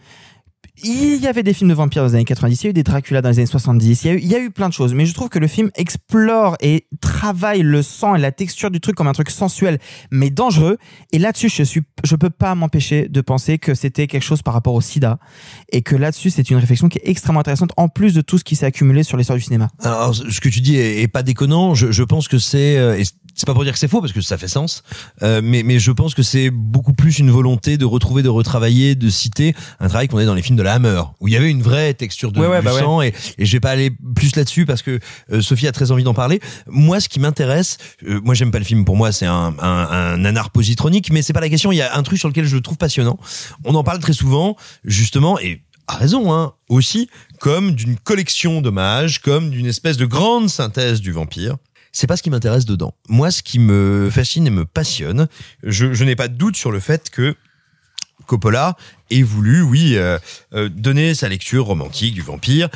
il 0.83 1.17
y 1.17 1.27
avait 1.27 1.43
des 1.43 1.53
films 1.53 1.71
de 1.71 1.75
vampires 1.75 2.03
dans 2.03 2.09
les 2.09 2.15
années 2.15 2.25
90, 2.25 2.63
il 2.63 2.65
y 2.65 2.67
a 2.69 2.71
eu 2.71 2.73
des 2.73 2.83
Dracula 2.83 3.23
dans 3.23 3.29
les 3.29 3.39
années 3.39 3.47
70, 3.47 4.05
il 4.05 4.27
y 4.27 4.35
a 4.35 4.39
eu, 4.39 4.51
plein 4.51 4.69
de 4.69 4.75
choses, 4.75 4.95
mais 4.95 5.07
je 5.07 5.15
trouve 5.15 5.29
que 5.29 5.39
le 5.39 5.47
film 5.47 5.71
explore 5.75 6.57
et 6.61 6.87
travaille 7.01 7.63
le 7.63 7.83
sang 7.83 8.15
et 8.15 8.19
la 8.19 8.33
texture 8.33 8.71
du 8.71 8.81
truc 8.81 8.97
comme 8.97 9.07
un 9.07 9.13
truc 9.13 9.31
sensuel, 9.31 9.79
mais 10.11 10.31
dangereux. 10.31 10.79
Et 11.13 11.19
là-dessus, 11.19 11.49
je 11.49 11.63
suis, 11.63 11.83
je 12.05 12.17
peux 12.17 12.31
pas 12.31 12.55
m'empêcher 12.55 13.09
de 13.09 13.21
penser 13.21 13.59
que 13.59 13.75
c'était 13.75 14.07
quelque 14.07 14.23
chose 14.23 14.43
par 14.43 14.55
rapport 14.55 14.75
au 14.75 14.81
sida, 14.81 15.19
et 15.71 15.83
que 15.83 15.97
là-dessus, 15.97 16.31
c'est 16.31 16.51
une 16.51 16.57
réflexion 16.57 16.89
qui 16.89 16.99
est 16.99 17.09
extrêmement 17.09 17.41
intéressante, 17.41 17.73
en 17.77 17.89
plus 17.89 18.15
de 18.15 18.21
tout 18.21 18.39
ce 18.39 18.45
qui 18.45 18.57
s'est 18.57 18.67
accumulé 18.67 19.03
sur 19.03 19.17
l'histoire 19.17 19.37
du 19.37 19.45
cinéma. 19.45 19.69
Alors, 19.83 20.15
ce 20.15 20.41
que 20.41 20.49
tu 20.49 20.61
dis 20.61 20.77
est, 20.77 21.09
pas 21.09 21.23
déconnant. 21.23 21.75
Je, 21.75 22.03
pense 22.03 22.29
que 22.29 22.39
c'est, 22.39 22.79
euh, 22.79 23.03
c'est 23.35 23.47
pas 23.47 23.55
pour 23.55 23.65
dire 23.65 23.73
que 23.73 23.79
c'est 23.79 23.89
faux 23.89 24.01
parce 24.01 24.13
que 24.13 24.21
ça 24.21 24.37
fait 24.37 24.49
sens, 24.49 24.83
euh, 25.23 25.41
mais, 25.43 25.63
mais 25.63 25.79
je 25.79 25.93
pense 25.93 26.15
que 26.15 26.23
c'est 26.23 26.51
beaucoup 26.51 26.93
plus 26.93 27.19
une 27.19 27.31
volonté 27.31 27.77
de 27.77 27.85
retrouver, 27.85 28.23
de 28.23 28.29
retravailler, 28.29 28.95
de 28.95 29.09
citer 29.09 29.55
un 29.81 29.89
travail 29.89 30.09
qu'on 30.09 30.19
a 30.19 30.25
dans 30.25 30.35
les 30.35 30.43
films 30.43 30.57
de 30.57 30.63
la 30.63 30.68
Hammer, 30.69 31.03
où 31.21 31.29
il 31.29 31.35
y 31.35 31.37
avait 31.37 31.51
une 31.51 31.63
vraie 31.63 31.95
texture 31.95 32.33
de 32.33 32.41
Ouais, 32.41 32.47
ouais, 32.47 32.59
du 32.61 32.65
bah 32.65 32.75
ouais. 32.75 32.81
sang, 32.81 33.03
et, 33.03 33.13
et 33.39 33.45
je 33.47 33.53
vais 33.53 33.61
pas 33.61 33.71
aller 33.71 33.91
plus 34.15 34.37
là-dessus 34.37 34.67
parce 34.67 34.83
que 34.83 34.99
euh, 35.33 35.41
Sophie 35.41 35.67
a 35.67 35.73
très 35.73 35.91
envie 35.91 36.05
d'en 36.05 36.15
parler. 36.15 36.41
Moi, 36.67 37.01
ce 37.01 37.09
qui 37.09 37.21
m'intéresse, 37.21 37.79
euh, 38.07 38.21
moi 38.23 38.35
j'aime 38.35 38.51
pas 38.51 38.59
le 38.59 38.65
film, 38.65 38.85
pour 38.85 38.97
moi 38.97 39.13
c'est 39.13 39.27
un, 39.27 39.55
un, 39.59 39.89
un 39.91 40.17
nanar 40.19 40.51
positronique, 40.51 41.11
mais 41.13 41.23
c'est 41.23 41.33
pas 41.33 41.41
la 41.41 41.49
question. 41.49 41.73
Il 41.73 41.77
y 41.77 41.83
a 41.83 41.97
un 41.97 42.03
truc 42.03 42.19
sur 42.19 42.29
lequel 42.29 42.45
je 42.47 42.55
le 42.57 42.63
trouve 42.63 42.77
passionnant. 42.77 43.19
On 43.65 43.75
en 43.75 43.83
parle 43.85 43.99
très 43.99 44.13
souvent, 44.13 44.57
justement, 44.85 45.39
et 45.41 45.63
a 45.87 45.97
raison, 45.97 46.33
hein, 46.35 46.53
aussi, 46.69 47.09
comme 47.41 47.73
d'une 47.73 47.97
collection 47.97 48.61
d'hommages, 48.61 49.21
comme 49.21 49.49
d'une 49.51 49.65
espèce 49.67 49.97
de 49.97 50.05
grande 50.05 50.51
synthèse 50.51 51.01
du 51.01 51.13
vampire. 51.13 51.57
C'est 51.93 52.07
pas 52.07 52.19
ce 52.19 52.23
qui 52.23 52.29
m'intéresse 52.29 52.67
dedans. 52.67 52.93
Moi, 53.09 53.31
ce 53.31 53.43
qui 53.43 53.59
me 53.59 54.11
fascine 54.13 54.47
et 54.47 54.51
me 54.51 54.67
passionne, 54.67 55.27
je, 55.63 55.95
je 55.95 56.05
n'ai 56.05 56.15
pas 56.15 56.29
de 56.29 56.35
doute 56.35 56.57
sur 56.57 56.71
le 56.71 56.81
fait 56.81 57.09
que 57.09 57.35
Coppola 58.29 58.77
ait 59.11 59.23
voulu, 59.23 59.63
oui, 59.63 59.97
euh, 59.97 60.19
euh, 60.55 60.69
donner 60.69 61.15
sa 61.15 61.29
lecture 61.29 61.65
romantique 61.65 62.15
du 62.15 62.23
vampire, 62.23 62.69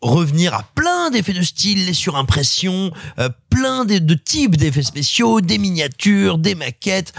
revenir 0.00 0.54
à 0.54 0.62
plein 0.74 1.10
d'effets 1.10 1.34
de 1.34 1.42
style, 1.42 1.84
les 1.84 1.92
surimpressions, 1.92 2.90
euh, 3.18 3.28
plein 3.50 3.84
de, 3.84 4.14
types 4.14 4.56
d'effets 4.56 4.84
spéciaux, 4.84 5.42
des 5.42 5.58
miniatures, 5.58 6.38
des 6.38 6.54
maquettes, 6.54 7.12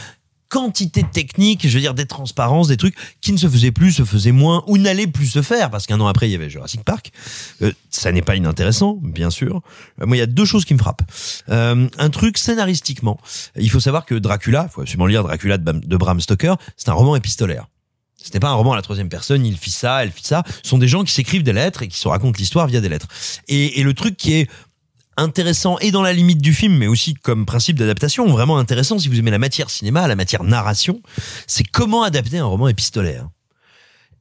quantité 0.48 1.04
de 1.04 1.08
techniques, 1.08 1.68
je 1.68 1.74
veux 1.74 1.82
dire 1.82 1.94
des 1.94 2.06
transparences, 2.06 2.70
des 2.70 2.78
trucs 2.78 2.96
qui 3.22 3.34
ne 3.34 3.38
se 3.38 3.48
faisaient 3.48 3.72
plus, 3.72 3.92
se 3.92 4.04
faisaient 4.04 4.32
moins 4.32 4.64
ou 4.68 4.78
n'allaient 4.78 5.08
plus 5.08 5.28
se 5.28 5.42
faire 5.42 5.70
parce 5.70 5.86
qu'un 5.86 6.00
an 6.00 6.08
après 6.08 6.28
il 6.28 6.32
y 6.32 6.36
avait 6.36 6.50
Jurassic 6.50 6.84
Park. 6.84 7.12
Ça 7.90 8.12
n'est 8.12 8.22
pas 8.22 8.36
inintéressant, 8.36 9.00
bien 9.02 9.30
sûr. 9.30 9.62
Moi, 9.98 10.18
il 10.18 10.20
y 10.20 10.24
a 10.24 10.26
deux 10.26 10.44
choses 10.44 10.66
qui 10.66 10.74
me 10.74 10.80
frappent. 10.80 11.04
Un 11.48 12.10
truc 12.10 12.38
scénaristiquement, 12.38 13.18
il 13.56 13.70
faut 13.70 13.80
savoir 13.80 14.06
que 14.06 14.16
Dracula, 14.16 14.68
faut 14.68 14.82
absolument 14.82 15.08
lire 15.08 15.24
Dracula 15.24 15.58
de 15.58 15.98
Bram 15.98 16.20
Stoker, 16.20 16.56
c'est 16.76 16.90
un 16.90 16.94
roman 16.94 17.16
épistolaire. 17.16 17.68
Ce 18.23 18.31
n'est 18.34 18.39
pas 18.39 18.49
un 18.49 18.53
roman 18.53 18.73
à 18.73 18.76
la 18.76 18.81
troisième 18.81 19.10
personne, 19.10 19.45
il 19.45 19.57
fit 19.57 19.72
ça, 19.72 20.03
elle 20.03 20.11
fit 20.11 20.23
ça. 20.23 20.43
Ce 20.64 20.69
sont 20.69 20.77
des 20.77 20.88
gens 20.88 21.03
qui 21.03 21.11
s'écrivent 21.11 21.43
des 21.43 21.53
lettres 21.53 21.81
et 21.81 21.88
qui 21.88 21.98
se 21.98 22.07
racontent 22.07 22.38
l'histoire 22.38 22.68
via 22.68 22.80
des 22.80 22.89
lettres. 22.89 23.07
Et, 23.48 23.80
et 23.80 23.84
le 23.84 23.93
truc 23.93 24.15
qui 24.15 24.34
est 24.34 24.49
intéressant 25.18 25.77
et 25.80 25.91
dans 25.91 26.02
la 26.02 26.14
limite 26.14 26.41
du 26.41 26.53
film, 26.53 26.77
mais 26.77 26.88
aussi 26.88 27.14
comme 27.15 27.45
principe 27.45 27.77
d'adaptation, 27.77 28.27
vraiment 28.27 28.57
intéressant 28.57 28.98
si 28.99 29.07
vous 29.10 29.19
aimez 29.19 29.31
la 29.31 29.39
matière 29.39 29.69
cinéma, 29.69 30.07
la 30.07 30.15
matière 30.15 30.43
narration, 30.43 31.02
c'est 31.48 31.64
comment 31.64 32.03
adapter 32.03 32.38
un 32.38 32.45
roman 32.45 32.68
épistolaire. 32.68 33.27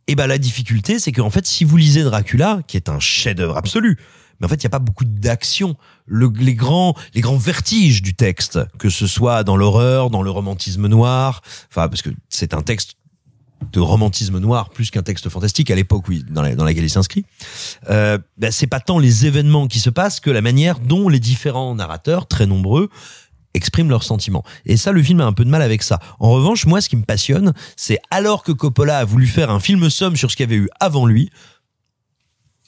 Et 0.09 0.15
ben 0.17 0.27
la 0.27 0.39
difficulté, 0.39 0.99
c'est 0.99 1.13
qu'en 1.13 1.31
fait, 1.31 1.47
si 1.47 1.65
vous 1.65 1.77
lisez 1.77 2.03
Dracula, 2.03 2.61
qui 2.67 2.77
est 2.77 2.89
un 2.89 2.99
chef-d'œuvre 2.99 3.57
absolu, 3.57 3.99
mais 4.41 4.47
en 4.47 4.49
fait, 4.49 4.57
il 4.57 4.65
n'y 4.67 4.69
a 4.69 4.71
pas 4.71 4.79
beaucoup 4.79 5.05
d'action. 5.05 5.77
Le- 6.07 6.33
les 6.35 6.55
grands, 6.55 6.97
les 7.15 7.21
grands 7.21 7.37
vertiges 7.37 8.03
du 8.03 8.15
texte, 8.15 8.59
que 8.79 8.89
ce 8.91 9.07
soit 9.07 9.45
dans 9.45 9.57
l'horreur, 9.57 10.11
dans 10.11 10.23
le 10.23 10.31
romantisme 10.31 10.89
noir, 10.89 11.43
enfin, 11.71 11.89
parce 11.89 12.03
que 12.03 12.11
c'est 12.29 12.55
un 12.55 12.63
texte 12.63 12.95
de 13.73 13.81
romantisme 13.81 14.39
noir 14.39 14.71
plus 14.71 14.91
qu'un 14.91 15.03
texte 15.03 15.29
fantastique 15.29 15.71
à 15.71 15.75
l'époque 15.75 16.07
la- 16.43 16.55
dans 16.55 16.65
laquelle 16.65 16.85
il 16.85 16.91
s'inscrit 16.91 17.25
euh, 17.89 18.19
ben, 18.39 18.51
c'est 18.51 18.67
pas 18.67 18.81
tant 18.81 18.99
les 18.99 19.27
événements 19.27 19.67
qui 19.69 19.81
se 19.81 19.91
passent 19.91 20.19
que 20.21 20.31
la 20.31 20.41
manière 20.43 20.79
dont 20.79 21.09
les 21.09 21.21
différents 21.21 21.75
narrateurs 21.75 22.27
très 22.27 22.47
nombreux 22.47 22.89
expriment 23.53 23.91
leurs 23.91 24.05
sentiments. 24.05 24.45
Et 24.65 24.77
ça 24.77 24.93
le 24.93 25.03
film 25.03 25.21
a 25.21 25.25
un 25.27 25.33
peu 25.33 25.45
de 25.45 25.51
mal 25.51 25.61
avec 25.63 25.83
ça. 25.83 25.99
En 26.21 26.31
revanche 26.31 26.67
moi 26.67 26.81
ce 26.81 26.89
qui 26.89 26.97
me 26.97 27.05
passionne 27.05 27.53
c'est 27.77 27.99
alors 28.11 28.43
que 28.43 28.53
Coppola 28.53 28.99
a 28.99 29.05
voulu 29.05 29.27
faire 29.27 29.51
un 29.51 29.61
film 29.61 29.91
somme 29.91 30.17
sur 30.17 30.31
ce 30.31 30.37
qu'il 30.37 30.45
y 30.45 30.53
avait 30.53 30.63
eu 30.65 30.69
avant 30.81 31.05
lui 31.07 31.31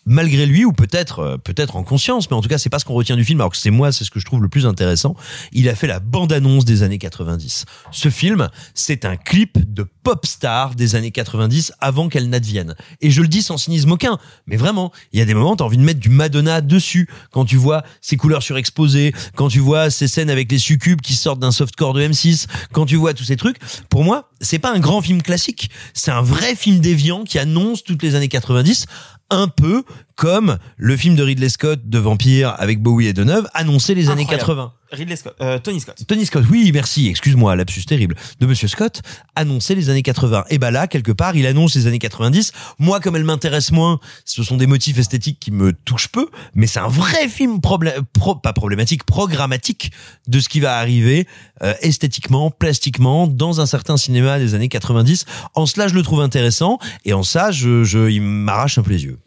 malgré 0.05 0.47
lui 0.47 0.65
ou 0.65 0.73
peut-être 0.73 1.20
euh, 1.20 1.37
peut-être 1.37 1.77
en 1.77 1.85
conscience 1.85 2.31
mais 2.31 2.37
en 2.37 2.43
tout 2.43 2.49
cas 2.49 2.59
c'est 2.59 2.70
pas 2.70 2.79
ce 2.79 2.85
qu'on 2.85 2.95
retient 2.95 3.16
du 3.16 3.24
film 3.24 3.41
alors 3.41 3.53
que 3.53 3.57
c'est 3.57 3.70
moi 3.70 3.93
c'est 3.93 4.05
ce 4.05 4.11
que 4.11 4.20
je 4.20 4.24
trouve 4.24 4.43
le 4.43 4.49
plus 4.49 4.66
intéressant. 4.66 5.15
Il 5.53 5.69
a 5.69 5.74
fait 5.74 5.87
la 5.87 6.01
bande 6.01 6.33
annonce 6.33 6.65
des 6.65 6.83
années 6.83 6.99
90 6.99 7.65
ce 7.91 8.09
film 8.09 8.49
c'est 8.74 9.05
un 9.05 9.16
clip 9.16 9.59
de 9.73 9.87
pop 10.03 10.27
star 10.27 10.74
des 10.74 10.97
années 10.97 11.11
90 11.11 11.73
avant 11.81 12.09
qu'elle 12.09 12.29
n'advienne. 12.29 12.74
Et 13.01 13.11
je 13.11 13.23
le 13.23 13.29
dis 13.29 13.43
sans 13.43 13.59
cynisme 13.59 13.93
aucun 13.93 14.19
mais 14.47 14.57
vraiment 14.57 14.93
il 15.12 15.19
y 15.19 15.23
a 15.23 15.24
des 15.24 15.35
moments 15.35 15.57
t'as 15.57 15.65
envie 15.65 15.79
de 15.79 15.83
mettre 15.83 16.01
du 16.01 16.11
Madonna 16.11 16.61
dessus. 16.61 17.09
Quand 17.31 17.45
tu 17.45 17.57
vois 17.57 17.83
ces 18.01 18.16
couleurs 18.16 18.43
surexposées 18.43 19.12
quand 19.37 19.49
tu 19.49 19.61
vois 19.61 19.91
ces 19.91 20.09
scènes 20.09 20.31
avec 20.31 20.51
les 20.51 20.59
succubes 20.59 21.01
qui 21.01 21.15
sortent 21.15 21.41
d'un 21.41 21.53
softcore 21.53 21.95
de 21.95 22.03
M6 22.03 22.47
quand 22.73 22.87
tu 22.87 22.97
vois 22.97 23.15
tous 23.15 23.24
ces 23.24 23.37
trucs 23.37 23.59
pour 23.89 24.05
moi 24.05 24.31
c'est 24.43 24.59
pas 24.59 24.74
un 24.74 24.81
grand 24.81 25.01
film 25.01 25.23
classique. 25.23 25.70
C'est 25.95 26.11
un 26.11 26.20
vrai 26.20 26.55
film 26.55 26.81
déviant 26.81 27.24
qui 27.24 27.39
annonce 27.39 27.85
toutes 27.85 28.03
les 28.03 28.15
années 28.15 28.29
90 28.29 28.87
un 29.32 29.48
peu 29.48 29.82
comme 30.23 30.57
le 30.77 30.97
film 30.97 31.16
de 31.16 31.23
Ridley 31.24 31.49
Scott 31.49 31.81
de 31.85 31.99
vampire 31.99 32.55
avec 32.59 32.81
Bowie 32.81 33.09
et 33.09 33.12
Deneuve 33.12 33.49
annonçait 33.55 33.94
les 33.97 34.09
années 34.09 34.23
Incroyable. 34.23 34.47
80. 34.47 34.73
Ridley 34.93 35.16
Scott, 35.16 35.35
euh, 35.40 35.59
Tony 35.59 35.81
Scott. 35.81 35.97
Tony 36.07 36.27
Scott, 36.27 36.44
oui, 36.49 36.70
merci, 36.73 37.09
excuse-moi, 37.09 37.57
lapsus 37.57 37.82
terrible, 37.86 38.15
de 38.39 38.47
Monsieur 38.47 38.69
Scott, 38.69 39.03
annonçait 39.35 39.74
les 39.74 39.90
années 39.90 40.03
80. 40.03 40.44
Et 40.51 40.59
bah 40.59 40.70
là, 40.70 40.86
quelque 40.86 41.11
part, 41.11 41.35
il 41.35 41.44
annonce 41.44 41.74
les 41.74 41.89
années 41.89 41.99
90. 41.99 42.53
Moi, 42.78 43.01
comme 43.01 43.16
elle 43.16 43.24
m'intéresse 43.24 43.73
moins, 43.73 43.99
ce 44.24 44.44
sont 44.44 44.57
des 44.57 44.69
motifs 44.69 44.97
esthétiques 44.97 45.40
qui 45.40 45.51
me 45.51 45.73
touchent 45.73 46.09
peu, 46.12 46.28
mais 46.55 46.69
c'est 46.69 46.78
un 46.78 46.86
vrai 46.89 47.27
film 47.28 47.57
problé- 47.59 47.94
pro- 48.12 48.36
pas 48.36 48.53
problématique, 48.53 49.03
programmatique 49.03 49.90
de 50.28 50.39
ce 50.39 50.49
qui 50.49 50.61
va 50.61 50.77
arriver 50.78 51.27
euh, 51.65 51.74
esthétiquement, 51.81 52.53
plastiquement, 52.53 53.27
dans 53.27 53.61
un 53.61 53.66
certain 53.66 53.97
cinéma 53.97 54.39
des 54.39 54.55
années 54.55 54.69
90. 54.69 55.24
En 55.55 55.66
cela, 55.66 55.89
je 55.89 55.94
le 55.94 56.03
trouve 56.03 56.20
intéressant, 56.20 56.78
et 57.05 57.12
en 57.12 57.24
ça, 57.24 57.51
je, 57.51 57.82
je, 57.82 58.09
il 58.09 58.23
m'arrache 58.23 58.78
un 58.78 58.82
peu 58.85 58.93
les 58.93 59.03
yeux. 59.03 59.19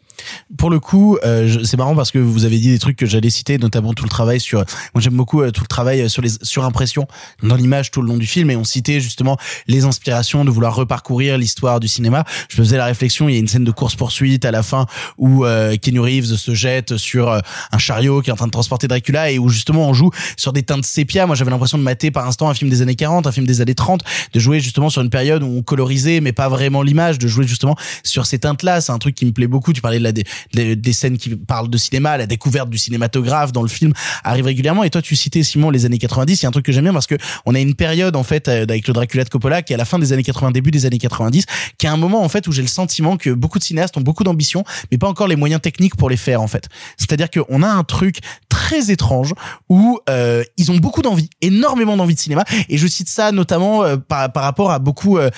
Pour 0.58 0.70
le 0.70 0.80
coup, 0.80 1.18
euh, 1.24 1.64
c'est 1.64 1.76
marrant 1.76 1.94
parce 1.94 2.10
que 2.10 2.18
vous 2.18 2.44
avez 2.44 2.58
dit 2.58 2.70
des 2.70 2.78
trucs 2.78 2.96
que 2.96 3.06
j'allais 3.06 3.30
citer, 3.30 3.58
notamment 3.58 3.92
tout 3.92 4.04
le 4.04 4.08
travail 4.08 4.40
sur. 4.40 4.64
Moi, 4.94 5.00
j'aime 5.00 5.14
beaucoup 5.14 5.42
euh, 5.42 5.50
tout 5.50 5.62
le 5.62 5.66
travail 5.66 6.02
euh, 6.02 6.08
sur 6.08 6.22
les 6.22 6.30
surimpressions 6.42 7.06
dans 7.42 7.56
l'image 7.56 7.90
tout 7.90 8.02
le 8.02 8.08
long 8.08 8.16
du 8.16 8.26
film, 8.26 8.50
et 8.50 8.56
on 8.56 8.64
citait 8.64 9.00
justement 9.00 9.36
les 9.66 9.84
inspirations 9.84 10.44
de 10.44 10.50
vouloir 10.50 10.74
reparcourir 10.74 11.38
l'histoire 11.38 11.80
du 11.80 11.88
cinéma. 11.88 12.24
Je 12.48 12.60
me 12.60 12.64
faisais 12.64 12.76
la 12.76 12.86
réflexion. 12.86 13.28
Il 13.28 13.34
y 13.34 13.36
a 13.36 13.40
une 13.40 13.48
scène 13.48 13.64
de 13.64 13.70
course 13.70 13.96
poursuite 13.96 14.44
à 14.44 14.50
la 14.50 14.62
fin 14.62 14.86
où 15.18 15.44
euh, 15.44 15.76
Reeves 15.96 16.36
se 16.36 16.54
jette 16.54 16.96
sur 16.96 17.30
un 17.30 17.78
chariot 17.78 18.20
qui 18.20 18.30
est 18.30 18.32
en 18.32 18.36
train 18.36 18.46
de 18.46 18.52
transporter 18.52 18.86
Dracula 18.88 19.30
et 19.30 19.38
où 19.38 19.48
justement 19.48 19.88
on 19.88 19.94
joue 19.94 20.10
sur 20.36 20.52
des 20.52 20.62
teintes 20.62 20.84
sépia. 20.84 21.26
Moi, 21.26 21.36
j'avais 21.36 21.50
l'impression 21.50 21.78
de 21.78 21.82
mater 21.82 22.10
par 22.10 22.26
instant 22.26 22.48
un 22.48 22.54
film 22.54 22.70
des 22.70 22.82
années 22.82 22.96
40, 22.96 23.26
un 23.26 23.32
film 23.32 23.46
des 23.46 23.60
années 23.60 23.74
30, 23.74 24.02
de 24.32 24.40
jouer 24.40 24.60
justement 24.60 24.90
sur 24.90 25.02
une 25.02 25.10
période 25.10 25.42
où 25.42 25.46
on 25.46 25.62
colorisait 25.62 26.20
mais 26.20 26.32
pas 26.32 26.48
vraiment 26.48 26.82
l'image, 26.82 27.18
de 27.18 27.28
jouer 27.28 27.46
justement 27.46 27.76
sur 28.02 28.26
ces 28.26 28.38
teintes-là. 28.38 28.80
C'est 28.80 28.92
un 28.92 28.98
truc 28.98 29.14
qui 29.14 29.26
me 29.26 29.32
plaît 29.32 29.46
beaucoup. 29.46 29.72
Tu 29.72 29.80
parlais 29.80 29.98
de 29.98 30.04
des, 30.12 30.76
des 30.76 30.92
scènes 30.92 31.18
qui 31.18 31.34
parlent 31.36 31.70
de 31.70 31.78
cinéma, 31.78 32.16
la 32.16 32.26
découverte 32.26 32.70
du 32.70 32.78
cinématographe 32.78 33.52
dans 33.52 33.62
le 33.62 33.68
film 33.68 33.92
arrive 34.24 34.44
régulièrement. 34.44 34.84
Et 34.84 34.90
toi, 34.90 35.02
tu 35.02 35.16
citais 35.16 35.42
Simon 35.42 35.70
les 35.70 35.84
années 35.84 35.98
90. 35.98 36.40
Il 36.40 36.42
y 36.42 36.46
a 36.46 36.48
un 36.48 36.52
truc 36.52 36.64
que 36.64 36.72
j'aime 36.72 36.84
bien 36.84 36.92
parce 36.92 37.06
que 37.06 37.16
on 37.44 37.54
a 37.54 37.60
une 37.60 37.74
période 37.74 38.16
en 38.16 38.22
fait 38.22 38.48
euh, 38.48 38.64
avec 38.64 38.88
le 38.88 38.94
Dracula 38.94 39.24
de 39.24 39.28
Coppola 39.28 39.62
qui 39.62 39.72
est 39.72 39.74
à 39.74 39.78
la 39.78 39.84
fin 39.84 39.98
des 39.98 40.12
années 40.12 40.22
80, 40.22 40.50
début 40.50 40.70
des 40.70 40.86
années 40.86 40.98
90, 40.98 41.46
qui 41.78 41.86
est 41.86 41.88
un 41.88 41.96
moment 41.96 42.22
en 42.22 42.28
fait 42.28 42.46
où 42.46 42.52
j'ai 42.52 42.62
le 42.62 42.68
sentiment 42.68 43.16
que 43.16 43.30
beaucoup 43.30 43.58
de 43.58 43.64
cinéastes 43.64 43.96
ont 43.96 44.00
beaucoup 44.00 44.24
d'ambition, 44.24 44.64
mais 44.90 44.98
pas 44.98 45.08
encore 45.08 45.28
les 45.28 45.36
moyens 45.36 45.60
techniques 45.60 45.96
pour 45.96 46.10
les 46.10 46.16
faire 46.16 46.42
en 46.42 46.48
fait. 46.48 46.68
C'est-à-dire 46.96 47.28
qu'on 47.30 47.62
a 47.62 47.68
un 47.68 47.84
truc 47.84 48.20
très 48.48 48.90
étrange 48.90 49.34
où 49.68 49.98
euh, 50.08 50.42
ils 50.56 50.70
ont 50.70 50.76
beaucoup 50.76 51.02
d'envie, 51.02 51.30
énormément 51.40 51.96
d'envie 51.96 52.14
de 52.14 52.20
cinéma. 52.20 52.44
Et 52.68 52.78
je 52.78 52.86
cite 52.86 53.08
ça 53.08 53.32
notamment 53.32 53.84
euh, 53.84 53.96
par, 53.96 54.32
par 54.32 54.42
rapport 54.42 54.70
à 54.70 54.78
beaucoup 54.78 55.18
euh, 55.18 55.30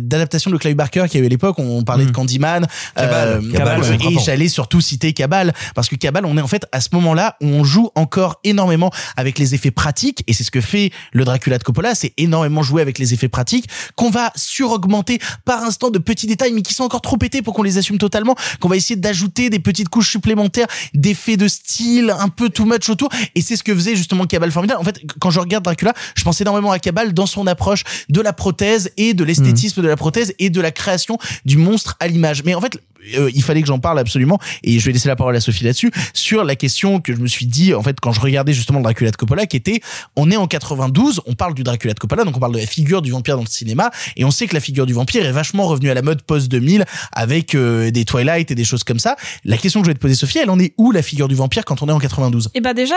d'adaptations 0.00 0.50
de 0.50 0.56
Clive 0.56 0.76
Barker 0.76 1.04
qui 1.08 1.18
a 1.18 1.20
eu 1.20 1.26
à 1.26 1.28
l'époque. 1.28 1.58
On 1.58 1.82
parlait 1.82 2.06
de 2.06 2.10
Candyman. 2.10 2.66
Cabal. 2.94 3.42
Cabal, 3.52 3.80
ouais, 3.82 3.95
et 4.00 4.18
j'allais 4.24 4.48
surtout 4.48 4.80
citer 4.80 5.12
Cabal 5.12 5.52
parce 5.74 5.88
que 5.88 5.96
Cabal, 5.96 6.24
on 6.26 6.36
est 6.38 6.40
en 6.40 6.46
fait 6.46 6.66
à 6.72 6.80
ce 6.80 6.88
moment-là 6.92 7.36
où 7.40 7.46
on 7.46 7.64
joue 7.64 7.90
encore 7.94 8.40
énormément 8.44 8.90
avec 9.16 9.38
les 9.38 9.54
effets 9.54 9.70
pratiques 9.70 10.22
et 10.26 10.32
c'est 10.32 10.44
ce 10.44 10.50
que 10.50 10.60
fait 10.60 10.92
le 11.12 11.24
Dracula 11.24 11.58
de 11.58 11.62
Coppola, 11.62 11.94
c'est 11.94 12.12
énormément 12.16 12.62
jouer 12.62 12.82
avec 12.82 12.98
les 12.98 13.14
effets 13.14 13.28
pratiques 13.28 13.66
qu'on 13.94 14.10
va 14.10 14.32
suraugmenter 14.36 15.18
par 15.44 15.62
instant 15.62 15.90
de 15.90 15.98
petits 15.98 16.26
détails 16.26 16.52
mais 16.52 16.62
qui 16.62 16.74
sont 16.74 16.84
encore 16.84 17.02
trop 17.02 17.16
pétés 17.16 17.42
pour 17.42 17.54
qu'on 17.54 17.62
les 17.62 17.78
assume 17.78 17.98
totalement, 17.98 18.34
qu'on 18.60 18.68
va 18.68 18.76
essayer 18.76 18.96
d'ajouter 18.96 19.50
des 19.50 19.58
petites 19.58 19.88
couches 19.88 20.10
supplémentaires, 20.10 20.66
d'effets 20.94 21.36
de 21.36 21.48
style 21.48 22.14
un 22.18 22.28
peu 22.28 22.48
too 22.48 22.64
much 22.64 22.88
autour 22.88 23.08
et 23.34 23.40
c'est 23.40 23.56
ce 23.56 23.62
que 23.62 23.74
faisait 23.74 23.96
justement 23.96 24.26
Cabal 24.26 24.50
formidable. 24.50 24.80
En 24.80 24.84
fait, 24.84 25.00
quand 25.20 25.30
je 25.30 25.40
regarde 25.40 25.64
Dracula, 25.64 25.94
je 26.14 26.24
pense 26.24 26.40
énormément 26.40 26.70
à 26.70 26.78
Cabal 26.78 27.12
dans 27.12 27.26
son 27.26 27.46
approche 27.46 27.84
de 28.08 28.20
la 28.20 28.32
prothèse 28.32 28.90
et 28.96 29.14
de 29.14 29.24
l'esthétisme 29.24 29.82
de 29.82 29.88
la 29.88 29.96
prothèse 29.96 30.34
et 30.38 30.50
de 30.50 30.60
la 30.60 30.70
création 30.70 31.18
du 31.44 31.56
monstre 31.56 31.96
à 32.00 32.08
l'image. 32.08 32.44
Mais 32.44 32.54
en 32.54 32.60
fait, 32.60 32.80
euh, 33.14 33.30
il 33.34 33.42
fallait 33.42 33.60
que 33.60 33.68
j'en 33.68 33.78
parle 33.78 33.98
absolument 33.98 34.38
et 34.62 34.78
je 34.78 34.86
vais 34.86 34.92
laisser 34.92 35.08
la 35.08 35.16
parole 35.16 35.36
à 35.36 35.40
Sophie 35.40 35.64
là-dessus 35.64 35.90
sur 36.12 36.44
la 36.44 36.56
question 36.56 37.00
que 37.00 37.14
je 37.14 37.20
me 37.20 37.26
suis 37.26 37.46
dit 37.46 37.74
en 37.74 37.82
fait 37.82 37.98
quand 38.00 38.12
je 38.12 38.20
regardais 38.20 38.52
justement 38.52 38.80
Dracula 38.80 39.10
de 39.10 39.16
Coppola 39.16 39.46
qui 39.46 39.56
était 39.56 39.80
on 40.16 40.30
est 40.30 40.36
en 40.36 40.46
92 40.46 41.22
on 41.26 41.34
parle 41.34 41.54
du 41.54 41.62
Dracula 41.62 41.94
de 41.94 41.98
Coppola 41.98 42.24
donc 42.24 42.36
on 42.36 42.40
parle 42.40 42.54
de 42.54 42.58
la 42.58 42.66
figure 42.66 43.02
du 43.02 43.10
vampire 43.10 43.36
dans 43.36 43.42
le 43.42 43.48
cinéma 43.48 43.90
et 44.16 44.24
on 44.24 44.30
sait 44.30 44.46
que 44.46 44.54
la 44.54 44.60
figure 44.60 44.86
du 44.86 44.92
vampire 44.92 45.24
est 45.24 45.32
vachement 45.32 45.66
revenue 45.66 45.90
à 45.90 45.94
la 45.94 46.02
mode 46.02 46.22
post 46.22 46.48
2000 46.48 46.84
avec 47.12 47.54
euh, 47.54 47.90
des 47.90 48.04
Twilight 48.04 48.50
et 48.50 48.54
des 48.54 48.64
choses 48.64 48.84
comme 48.84 48.98
ça. 48.98 49.16
La 49.44 49.56
question 49.56 49.80
que 49.80 49.86
je 49.86 49.90
vais 49.90 49.94
te 49.94 50.00
poser 50.00 50.14
Sophie 50.14 50.38
elle 50.38 50.50
en 50.50 50.58
est 50.58 50.74
où 50.78 50.92
la 50.92 51.02
figure 51.02 51.28
du 51.28 51.34
vampire 51.34 51.64
quand 51.64 51.82
on 51.82 51.88
est 51.88 51.92
en 51.92 51.98
92 51.98 52.50
Et 52.54 52.60
bah 52.60 52.74
déjà, 52.74 52.96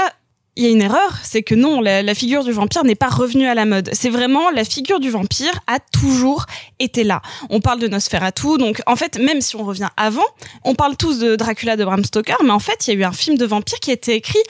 il 0.60 0.66
y 0.66 0.68
a 0.68 0.72
une 0.72 0.82
erreur, 0.82 1.20
c'est 1.24 1.42
que 1.42 1.56
non, 1.56 1.80
la, 1.80 2.14
figure 2.14 2.44
du 2.44 2.52
vampire 2.52 2.84
n'est 2.84 2.94
pas 2.94 3.08
revenue 3.08 3.48
à 3.48 3.56
la 3.56 3.64
mode. 3.64 3.90
C'est 3.94 4.10
vraiment 4.10 4.50
la 4.50 4.66
figure 4.66 5.00
du 5.00 5.10
vampire 5.10 5.58
a 5.68 5.80
toujours 5.80 6.48
été 6.80 7.06
là. 7.06 7.22
On 7.50 7.62
parle 7.62 7.80
de 7.80 7.88
Nosferatu, 7.88 8.58
donc 8.58 8.82
en 8.86 8.98
fait, 8.98 9.18
même 9.20 9.40
si 9.40 9.56
on 9.56 9.64
revient 9.64 9.88
avant, 9.96 10.26
on 10.66 10.76
parle 10.76 10.98
tous 10.98 11.18
de 11.20 11.38
Dracula 11.38 11.78
de 11.78 11.86
Bram 11.86 12.04
Stoker, 12.04 12.36
mais 12.44 12.52
en 12.52 12.60
fait, 12.60 12.86
il 12.86 12.94
y 12.94 12.98
a 12.98 13.00
eu 13.00 13.04
un 13.06 13.14
film 13.14 13.38
de 13.38 13.46
vampire 13.46 13.80
qui 13.80 13.92
a 13.92 13.94
été 13.94 14.16
écrit 14.16 14.44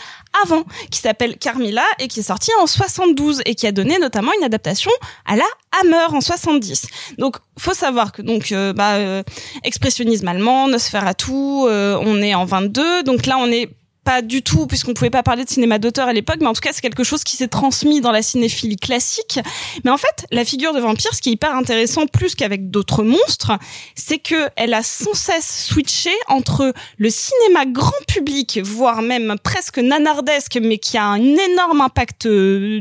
avant, 0.44 0.64
qui 0.90 1.00
s'appelle 1.00 1.38
Carmilla 1.38 1.86
et 2.00 2.08
qui 2.08 2.22
est 2.22 2.24
sorti 2.24 2.50
en 2.60 2.66
72 2.66 3.44
et 3.46 3.54
qui 3.54 3.68
a 3.68 3.72
donné 3.72 4.00
notamment 4.00 4.32
une 4.36 4.44
adaptation 4.44 4.92
à 5.28 5.36
la 5.36 5.46
Hammer 5.80 6.08
en 6.10 6.22
70. 6.22 6.88
Donc, 7.20 7.36
faut 7.60 7.76
savoir 7.76 8.14
que 8.14 8.24
donc 8.24 8.52
euh, 8.52 8.74
bah, 8.74 8.96
euh, 8.96 9.22
expressionnisme 9.64 10.28
allemand, 10.28 10.70
Nosferatu, 10.70 11.32
euh, 11.32 12.00
on 12.02 12.20
est 12.20 12.34
en 12.34 12.46
22, 12.46 13.04
donc 13.04 13.28
là 13.28 13.38
on 13.38 13.52
est 13.52 13.70
pas 14.10 14.24
du 14.24 14.42
tout, 14.42 14.66
puisqu'on 14.66 14.96
pouvait 14.96 15.12
pas 15.12 15.22
parler 15.22 15.46
de 15.46 15.50
cinéma 15.50 15.78
d'auteur 15.78 16.08
à 16.08 16.14
l'époque, 16.14 16.38
mais 16.40 16.48
en 16.48 16.54
tout 16.54 16.62
cas, 16.62 16.72
c'est 16.74 16.82
quelque 16.82 17.04
chose 17.04 17.24
qui 17.24 17.38
s'est 17.38 17.48
transmis 17.48 18.02
dans 18.02 18.12
la 18.12 18.24
cinéphilie 18.24 18.76
classique. 18.76 19.40
Mais 19.84 19.92
en 19.92 19.98
fait, 19.98 20.26
la 20.32 20.44
figure 20.44 20.74
de 20.74 20.80
vampire, 20.80 21.14
ce 21.14 21.22
qui 21.22 21.30
est 21.30 21.34
hyper 21.34 21.56
intéressant, 21.56 22.08
plus 22.08 22.34
qu'avec 22.34 22.72
d'autres 22.72 23.04
monstres, 23.04 23.52
c'est 23.94 24.18
que 24.18 24.50
elle 24.56 24.74
a 24.74 24.82
sans 24.82 25.14
cesse 25.14 25.68
switché 25.68 26.10
entre 26.28 26.74
le 26.98 27.10
cinéma 27.12 27.68
grand 27.68 28.02
public, 28.08 28.60
voire 28.64 29.04
même 29.04 29.36
presque 29.44 29.78
nanardesque, 29.78 30.58
mais 30.60 30.80
qui 30.80 30.98
a 30.98 31.06
un 31.06 31.22
énorme 31.22 31.82
impact, 31.82 32.26
euh, 32.26 32.80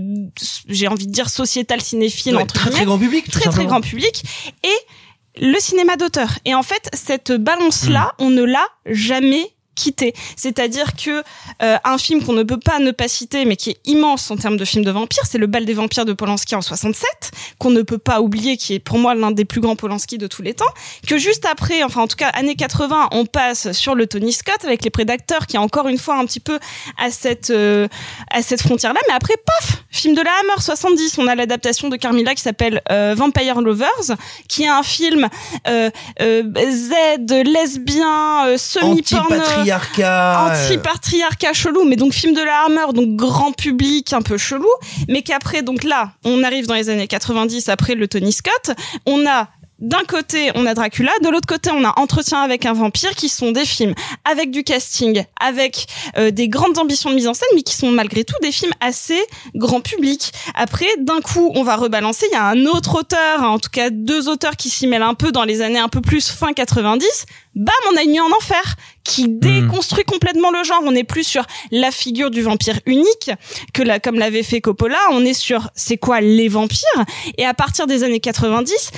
j'ai 0.66 0.88
envie 0.88 1.06
de 1.06 1.12
dire 1.12 1.28
sociétal 1.28 1.82
cinéphile, 1.82 2.36
Ouais, 2.36 2.42
entre 2.44 2.55
très, 2.55 2.70
très 2.70 2.84
grand 2.86 2.98
public, 2.98 3.30
Très, 3.30 3.50
très 3.50 3.66
grand 3.66 3.82
public. 3.82 4.22
Et 4.64 5.42
le 5.42 5.60
cinéma 5.60 5.96
d'auteur. 5.96 6.38
Et 6.46 6.55
en 6.55 6.62
fait, 6.62 6.88
cette 6.94 7.32
balance-là, 7.32 8.14
on 8.18 8.30
ne 8.30 8.44
l'a 8.44 8.64
jamais 8.86 9.52
quitté. 9.78 10.12
C'est-à-dire 10.36 10.94
que 10.96 11.22
euh, 11.62 11.76
un 11.84 11.98
film 11.98 12.22
qu'on 12.22 12.32
ne 12.32 12.42
peut 12.42 12.59
pas 12.59 12.80
ne 12.80 12.90
pas 12.90 13.09
citer, 13.09 13.44
mais 13.44 13.56
qui 13.56 13.70
est 13.70 13.78
immense 13.84 14.30
en 14.30 14.36
termes 14.36 14.56
de 14.56 14.64
film 14.64 14.84
de 14.84 14.90
vampires, 14.90 15.22
c'est 15.24 15.38
Le 15.38 15.46
Bal 15.46 15.64
des 15.64 15.74
vampires 15.74 16.05
de 16.05 16.12
Polanski 16.12 16.56
en 16.56 16.62
67, 16.62 17.09
qu'on 17.59 17.70
ne 17.70 17.82
peut 17.82 17.98
pas 17.98 18.20
oublier, 18.20 18.56
qui 18.56 18.74
est 18.74 18.78
pour 18.80 18.98
moi 18.98 19.14
l'un 19.14 19.30
des 19.30 19.44
plus 19.44 19.60
grands 19.60 19.76
Polanski 19.76 20.18
de 20.18 20.26
tous 20.26 20.42
les 20.42 20.55
temps. 20.55 20.72
Que 21.06 21.16
juste 21.16 21.46
après, 21.46 21.84
enfin 21.84 22.02
en 22.02 22.09
tout 22.09 22.16
cas 22.16 22.28
années 22.30 22.56
80, 22.56 23.10
on 23.12 23.24
passe 23.24 23.72
sur 23.72 23.94
le 23.94 24.06
Tony 24.06 24.32
Scott 24.32 24.64
avec 24.64 24.82
Les 24.82 24.90
Prédateurs, 24.90 25.46
qui 25.46 25.56
est 25.56 25.60
encore 25.60 25.86
une 25.86 25.98
fois 25.98 26.18
un 26.18 26.26
petit 26.26 26.40
peu 26.40 26.59
à 26.98 27.10
cette 27.10 27.50
euh, 27.50 27.86
cette 28.42 28.62
frontière-là. 28.62 29.00
Mais 29.09 29.14
après, 29.14 29.34
paf, 29.46 29.84
film 29.90 30.14
de 30.14 30.22
la 30.22 30.30
Hammer 30.40 30.60
70, 30.60 31.18
on 31.18 31.28
a 31.28 31.36
l'adaptation 31.36 31.88
de 31.88 31.96
Carmilla 31.96 32.34
qui 32.34 32.42
s'appelle 32.42 32.82
euh, 32.90 33.14
Vampire 33.16 33.60
Lovers, 33.60 34.16
qui 34.48 34.64
est 34.64 34.68
un 34.68 34.82
film 34.82 35.28
Z, 35.66 37.30
lesbien, 37.44 38.56
semi-porno, 38.56 39.36
Anti-patriarcat, 39.73 40.47
euh. 40.47 40.51
anti-patriarcat 40.51 41.53
chelou, 41.53 41.85
mais 41.85 41.97
donc 41.97 42.12
film 42.12 42.35
de 42.35 42.40
la 42.40 42.65
Hammer, 42.65 42.93
donc 42.95 43.16
grand 43.16 43.53
public 43.53 44.12
un 44.12 44.23
peu 44.23 44.39
chelou, 44.39 44.69
mais 45.09 45.23
qu'après, 45.23 45.62
donc 45.62 45.85
là, 45.85 46.12
on 46.24 46.43
arrive 46.43 46.66
dans 46.66 46.74
les 46.74 46.90
années 46.90 47.09
90, 47.09 47.69
après 47.69 47.95
le 47.95 48.09
Tony 48.09 48.32
Scott, 48.32 48.77
on 49.07 49.27
a 49.27 49.49
d'un 49.78 50.02
côté, 50.02 50.50
on 50.56 50.66
a 50.66 50.74
Dracula, 50.74 51.12
de 51.22 51.28
l'autre 51.28 51.46
côté, 51.46 51.70
on 51.70 51.84
a 51.84 51.94
Entretien 51.98 52.40
avec 52.40 52.66
un 52.66 52.72
vampire, 52.72 53.14
qui 53.14 53.28
sont 53.28 53.52
des 53.52 53.64
films 53.64 53.94
avec 54.24 54.50
du 54.50 54.64
casting, 54.64 55.24
avec 55.40 55.86
euh, 56.16 56.32
des 56.32 56.48
grandes 56.48 56.78
ambitions 56.78 57.10
de 57.10 57.14
mise 57.14 57.28
en 57.28 57.34
scène, 57.34 57.48
mais 57.55 57.62
qui 57.62 57.76
sont 57.76 57.92
malgré 57.92 58.24
tout 58.24 58.34
des 58.42 58.50
films 58.50 58.72
assez 58.80 59.20
grand 59.55 59.80
public. 59.80 60.32
Après, 60.55 60.88
d'un 60.98 61.20
coup, 61.20 61.52
on 61.55 61.62
va 61.62 61.76
rebalancer. 61.76 62.26
Il 62.30 62.34
y 62.34 62.38
a 62.38 62.46
un 62.46 62.66
autre 62.66 62.98
auteur, 62.98 63.42
hein, 63.42 63.48
en 63.48 63.60
tout 63.60 63.70
cas 63.70 63.90
deux 63.90 64.28
auteurs 64.28 64.56
qui 64.56 64.68
s'y 64.68 64.88
mêlent 64.88 65.02
un 65.02 65.14
peu 65.14 65.30
dans 65.30 65.44
les 65.44 65.62
années 65.62 65.78
un 65.78 65.88
peu 65.88 66.00
plus 66.00 66.28
fin 66.28 66.52
90. 66.52 67.26
Bam, 67.55 67.74
on 67.92 67.96
a 67.96 68.02
une 68.02 68.12
nuit 68.12 68.20
en 68.20 68.30
enfer 68.36 68.76
qui 69.05 69.28
déconstruit 69.28 70.05
complètement 70.05 70.50
le 70.50 70.64
genre. 70.64 70.80
On 70.84 70.92
n'est 70.92 71.05
plus 71.05 71.24
sur 71.24 71.44
la 71.70 71.90
figure 71.90 72.30
du 72.30 72.42
vampire 72.42 72.80
unique 72.86 73.30
que 73.74 73.82
la, 73.82 74.00
comme 74.00 74.18
l'avait 74.18 74.42
fait 74.42 74.60
Coppola. 74.60 74.98
On 75.12 75.24
est 75.24 75.34
sur 75.34 75.70
c'est 75.74 75.96
quoi 75.96 76.20
les 76.20 76.48
vampires? 76.48 77.05
Et 77.36 77.46
à 77.46 77.55
partir 77.55 77.86
des 77.86 78.02
années 78.02 78.20
90, 78.20 78.90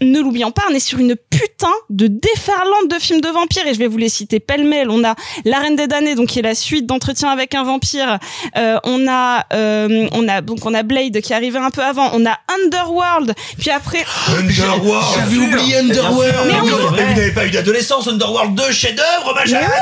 ne 0.00 0.20
l'oublions 0.20 0.50
pas, 0.52 0.62
on 0.70 0.74
est 0.74 0.80
sur 0.80 0.98
une 0.98 1.16
putain 1.16 1.72
de 1.90 2.06
déferlante 2.06 2.88
de 2.88 2.98
films 2.98 3.20
de 3.20 3.28
vampires 3.28 3.66
et 3.66 3.74
je 3.74 3.78
vais 3.78 3.86
vous 3.88 3.98
les 3.98 4.08
citer 4.08 4.38
pêle-mêle. 4.40 4.90
On 4.90 5.02
a 5.04 5.14
La 5.44 5.58
Reine 5.58 5.76
des 5.76 5.86
damnés, 5.86 6.14
donc 6.14 6.28
qui 6.28 6.38
est 6.38 6.42
la 6.42 6.54
suite 6.54 6.86
d'Entretien 6.86 7.30
avec 7.30 7.54
un 7.54 7.64
vampire. 7.64 8.18
Euh, 8.56 8.78
on 8.84 9.08
a, 9.08 9.44
euh, 9.52 10.08
on 10.12 10.28
a 10.28 10.40
donc 10.40 10.64
on 10.64 10.74
a 10.74 10.82
Blade 10.82 11.20
qui 11.20 11.32
est 11.32 11.36
arrivé 11.36 11.58
un 11.58 11.70
peu 11.70 11.82
avant. 11.82 12.10
On 12.14 12.24
a 12.26 12.38
Underworld. 12.62 13.34
Puis 13.58 13.70
après. 13.70 14.04
Underworld 14.36 15.06
J'avais 15.16 15.36
oublié 15.36 15.76
Underworld. 15.78 16.34
Mais 16.46 16.60
on- 16.60 16.64
Vous 16.90 16.96
n'avez 16.96 17.32
pas 17.32 17.46
eu 17.46 17.50
d'adolescence, 17.50 18.06
Underworld 18.08 18.54
2, 18.54 18.70
chef-d'œuvre, 18.70 19.34
ma 19.34 19.42
Mais 19.44 19.50
chère 19.50 19.80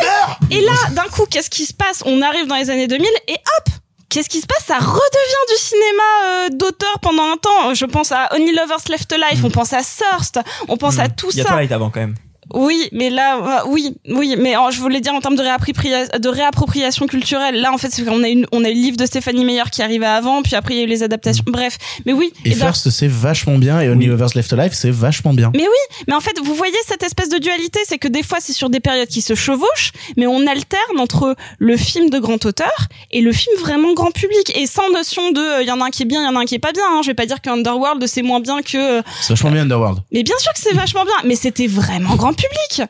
oui. 0.51 0.57
Et 0.57 0.61
là, 0.63 0.73
d'un 0.93 1.09
coup, 1.11 1.27
qu'est-ce 1.31 1.51
qui 1.51 1.67
se 1.67 1.75
passe? 1.75 2.03
On 2.07 2.23
arrive 2.23 2.47
dans 2.47 2.57
les 2.57 2.71
années 2.71 2.87
2000 2.89 3.07
et 3.29 3.35
hop 3.35 3.69
Qu'est-ce 4.09 4.29
qui 4.29 4.41
se 4.41 4.47
passe? 4.47 4.65
Ça 4.67 4.79
redevient 4.79 5.47
du 5.51 5.57
cinéma 5.57 6.03
euh, 6.25 6.49
d'auteur 6.51 6.99
pendant 7.01 7.25
un 7.25 7.37
temps. 7.37 7.75
Je 7.75 7.85
pense 7.87 8.13
à 8.13 8.29
Only 8.35 8.55
Lovers 8.55 8.89
Left 8.89 9.13
Alive, 9.13 9.45
on 9.45 9.51
pense 9.51 9.73
à 9.73 9.81
Thirst, 9.83 10.41
on 10.69 10.77
pense 10.77 10.99
à 10.99 11.09
tout 11.09 11.29
Il 11.33 11.39
y 11.39 11.41
a 11.41 11.45
ça. 11.45 11.51
Twilight 11.51 11.73
avant 11.73 11.91
quand 11.91 12.01
même. 12.01 12.15
Oui, 12.55 12.89
mais 12.93 13.11
là, 13.11 13.37
euh, 13.37 13.69
oui, 13.69 13.95
oui, 14.09 14.37
mais 14.39 14.57
euh, 14.57 14.71
je 14.71 14.81
voulais 14.81 15.01
dire 15.01 15.13
en 15.15 15.21
termes 15.21 15.37
de, 15.37 15.43
réappropria- 15.43 16.19
de 16.19 16.29
réappropriation 16.29 17.07
culturelle. 17.07 17.61
Là, 17.61 17.73
en 17.73 17.79
fait, 17.79 17.91
c'est 17.91 18.05
qu'on 18.05 18.23
a 18.23 18.29
une, 18.29 18.47
on 18.53 18.65
a 18.65 18.71
eu 18.71 18.75
le 18.75 18.81
livre 18.81 18.97
de 18.97 19.05
Stéphanie 19.07 19.45
Meyer 19.45 19.65
qui 19.73 19.83
arrivait 19.83 20.07
avant, 20.07 20.43
puis 20.43 20.55
après 20.55 20.75
il 20.75 20.79
y 20.79 20.81
a 20.81 20.85
eu 20.85 20.89
les 20.89 21.03
adaptations. 21.03 21.45
Bref, 21.47 21.77
mais 22.05 22.13
oui. 22.13 22.33
et 22.45 22.51
ben- 22.51 22.57
First 22.59 22.91
c'est 22.91 23.09
vachement 23.09 23.59
bien 23.59 23.81
et 23.81 23.89
Only 23.89 24.07
Lovers 24.07 24.29
Left 24.35 24.53
Alive 24.53 24.73
c'est 24.75 24.91
vachement 24.91 25.33
bien 25.33 25.51
mais 25.55 25.63
oui, 25.63 25.97
mais 26.09 26.15
en 26.15 26.21
fait, 26.21 26.39
vous 26.43 26.55
voyez 26.55 26.77
cette 26.87 27.03
espèce 27.03 27.29
de 27.29 27.39
dualité, 27.39 27.81
c'est 27.87 27.99
que 27.99 28.09
des 28.09 28.23
fois 28.23 28.39
c'est 28.41 28.53
sur 28.53 28.71
des 28.71 28.81
périodes 28.81 29.09
qui 29.09 29.23
se 29.23 29.35
chevauchent, 29.35 29.93
mais 30.17 30.27
on 30.27 30.47
alterne 30.47 30.99
entre 30.99 31.35
le 31.59 31.77
film 31.77 32.11
de 32.11 32.19
grand 32.19 32.45
auteur 32.45 32.73
et 33.11 33.21
le 33.21 33.33
film 33.33 33.57
vraiment 33.59 33.93
grand 33.95 34.11
public, 34.13 34.53
et 34.57 34.67
sans 34.67 34.91
notion 34.91 35.31
de, 35.33 35.63
il 35.63 35.69
y 35.69 35.71
en 35.71 35.81
a 35.81 35.87
un 35.87 35.91
qui 35.91 36.03
est 36.03 36.07
bien, 36.07 36.21
il 36.23 36.27
y 36.27 36.29
en 36.29 36.37
a 36.37 36.41
un 36.41 36.45
qui 36.45 36.55
est 36.55 36.59
pas 36.61 36.73
bien. 36.73 36.83
Hein. 36.93 37.01
Je 37.03 37.09
vais 37.09 37.15
pas 37.15 37.27
dire 37.27 37.41
qu'Underworld 37.41 38.07
c'est 38.07 38.23
moins 38.23 38.41
bien 38.41 38.63
que, 38.63 39.03
c'est 39.23 39.31
vachement 39.33 39.51
bien 39.51 39.63
Underworld 39.63 39.99
mais 40.13 40.23
bien 40.23 40.37
sûr 40.39 40.53
que 40.53 40.61
c'est 40.61 40.75
vachement 40.75 41.05
bien, 41.05 41.15
mais 41.25 41.35
c'était 41.37 41.67
vraiment 41.67 42.15
grand 42.17 42.35
public. 42.37 42.83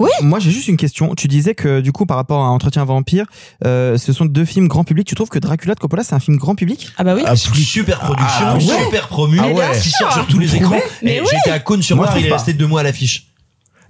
Oui. 0.00 0.08
Moi, 0.22 0.38
j'ai 0.38 0.52
juste 0.52 0.68
une 0.68 0.76
question. 0.76 1.16
Tu 1.16 1.26
disais 1.26 1.56
que 1.56 1.80
du 1.80 1.90
coup, 1.90 2.06
par 2.06 2.16
rapport 2.18 2.44
à 2.44 2.48
Entretien 2.50 2.84
vampire, 2.84 3.26
euh, 3.64 3.98
ce 3.98 4.12
sont 4.12 4.26
deux 4.26 4.44
films 4.44 4.68
grand 4.68 4.84
public. 4.84 5.04
Tu 5.08 5.16
trouves 5.16 5.28
que 5.28 5.40
Dracula 5.40 5.74
de 5.74 5.80
Coppola, 5.80 6.04
c'est 6.04 6.14
un 6.14 6.20
film 6.20 6.36
grand 6.36 6.54
public? 6.54 6.92
Ah 6.98 7.02
bah 7.02 7.16
oui. 7.16 7.22
super 7.36 7.98
production, 7.98 8.46
Ah 8.46 8.54
ouais. 8.54 8.60
super 8.60 9.08
promu, 9.08 9.40
Ah 9.42 9.48
ouais. 9.48 9.52
qui 9.82 9.88
Bien 9.88 9.98
sort 9.98 10.12
sur 10.12 10.26
tous 10.28 10.38
les 10.38 10.54
écrans. 10.54 10.78
Mais 11.02 11.20
oui. 11.20 11.26
j'étais 11.32 11.50
à 11.50 11.58
Cône 11.58 11.82
sur 11.82 11.96
Moi, 11.96 12.08
il 12.16 12.26
est 12.26 12.32
resté 12.32 12.52
deux 12.52 12.68
mois 12.68 12.80
à 12.80 12.82
l'affiche. 12.84 13.26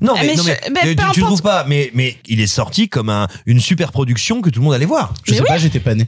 Non 0.00 0.14
Ah, 0.16 0.20
mais, 0.22 0.28
mais 0.28 0.36
non, 0.36 0.42
je- 0.44 0.48
mais, 0.48 0.80
mais 0.84 0.94
tu, 0.96 1.04
tu 1.12 1.20
trouves 1.22 1.42
pas 1.42 1.64
mais 1.64 1.90
mais 1.92 2.16
il 2.26 2.40
est 2.40 2.46
sorti 2.46 2.88
comme 2.88 3.10
un, 3.10 3.26
une 3.46 3.58
super 3.60 3.90
production 3.92 4.40
que 4.40 4.48
tout 4.48 4.60
le 4.60 4.64
monde 4.64 4.74
allait 4.74 4.86
voir. 4.86 5.12
je 5.24 5.34
sais 5.34 5.42
pas 5.42 5.58
j'étais 5.58 5.80
pas 5.80 5.94
né 5.96 6.06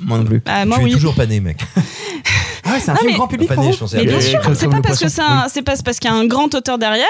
Moi 0.00 0.18
non 0.18 0.24
plus. 0.24 0.40
Bah, 0.44 0.64
moi 0.66 0.78
tu 0.78 0.84
oui. 0.84 0.90
es 0.90 0.94
toujours 0.94 1.14
pas 1.14 1.24
né 1.26 1.38
mec. 1.40 1.58
Ah, 2.64 2.78
c'est 2.80 2.90
un 2.90 2.94
Non, 2.94 2.98
film 3.00 3.10
mais- 3.10 3.16
grand 3.18 3.28
public 3.28 3.48
Pas 3.48 3.54
pour 3.56 3.64
vous. 3.64 3.86
Mais 3.94 4.04
bien 4.06 4.16
Euh, 4.16 4.20
sûr, 4.20 4.40
c'est 4.54 4.68
pas 4.68 4.80
parce 4.80 4.98
que 4.98 5.08
c'est 5.08 5.20
un, 5.20 5.46
c'est 5.52 5.62
pas 5.62 5.74
parce 5.84 5.98
qu'il 5.98 6.10
y 6.10 6.12
a 6.12 6.16
un 6.16 6.26
grand 6.26 6.52
auteur 6.54 6.78
derrière 6.78 7.06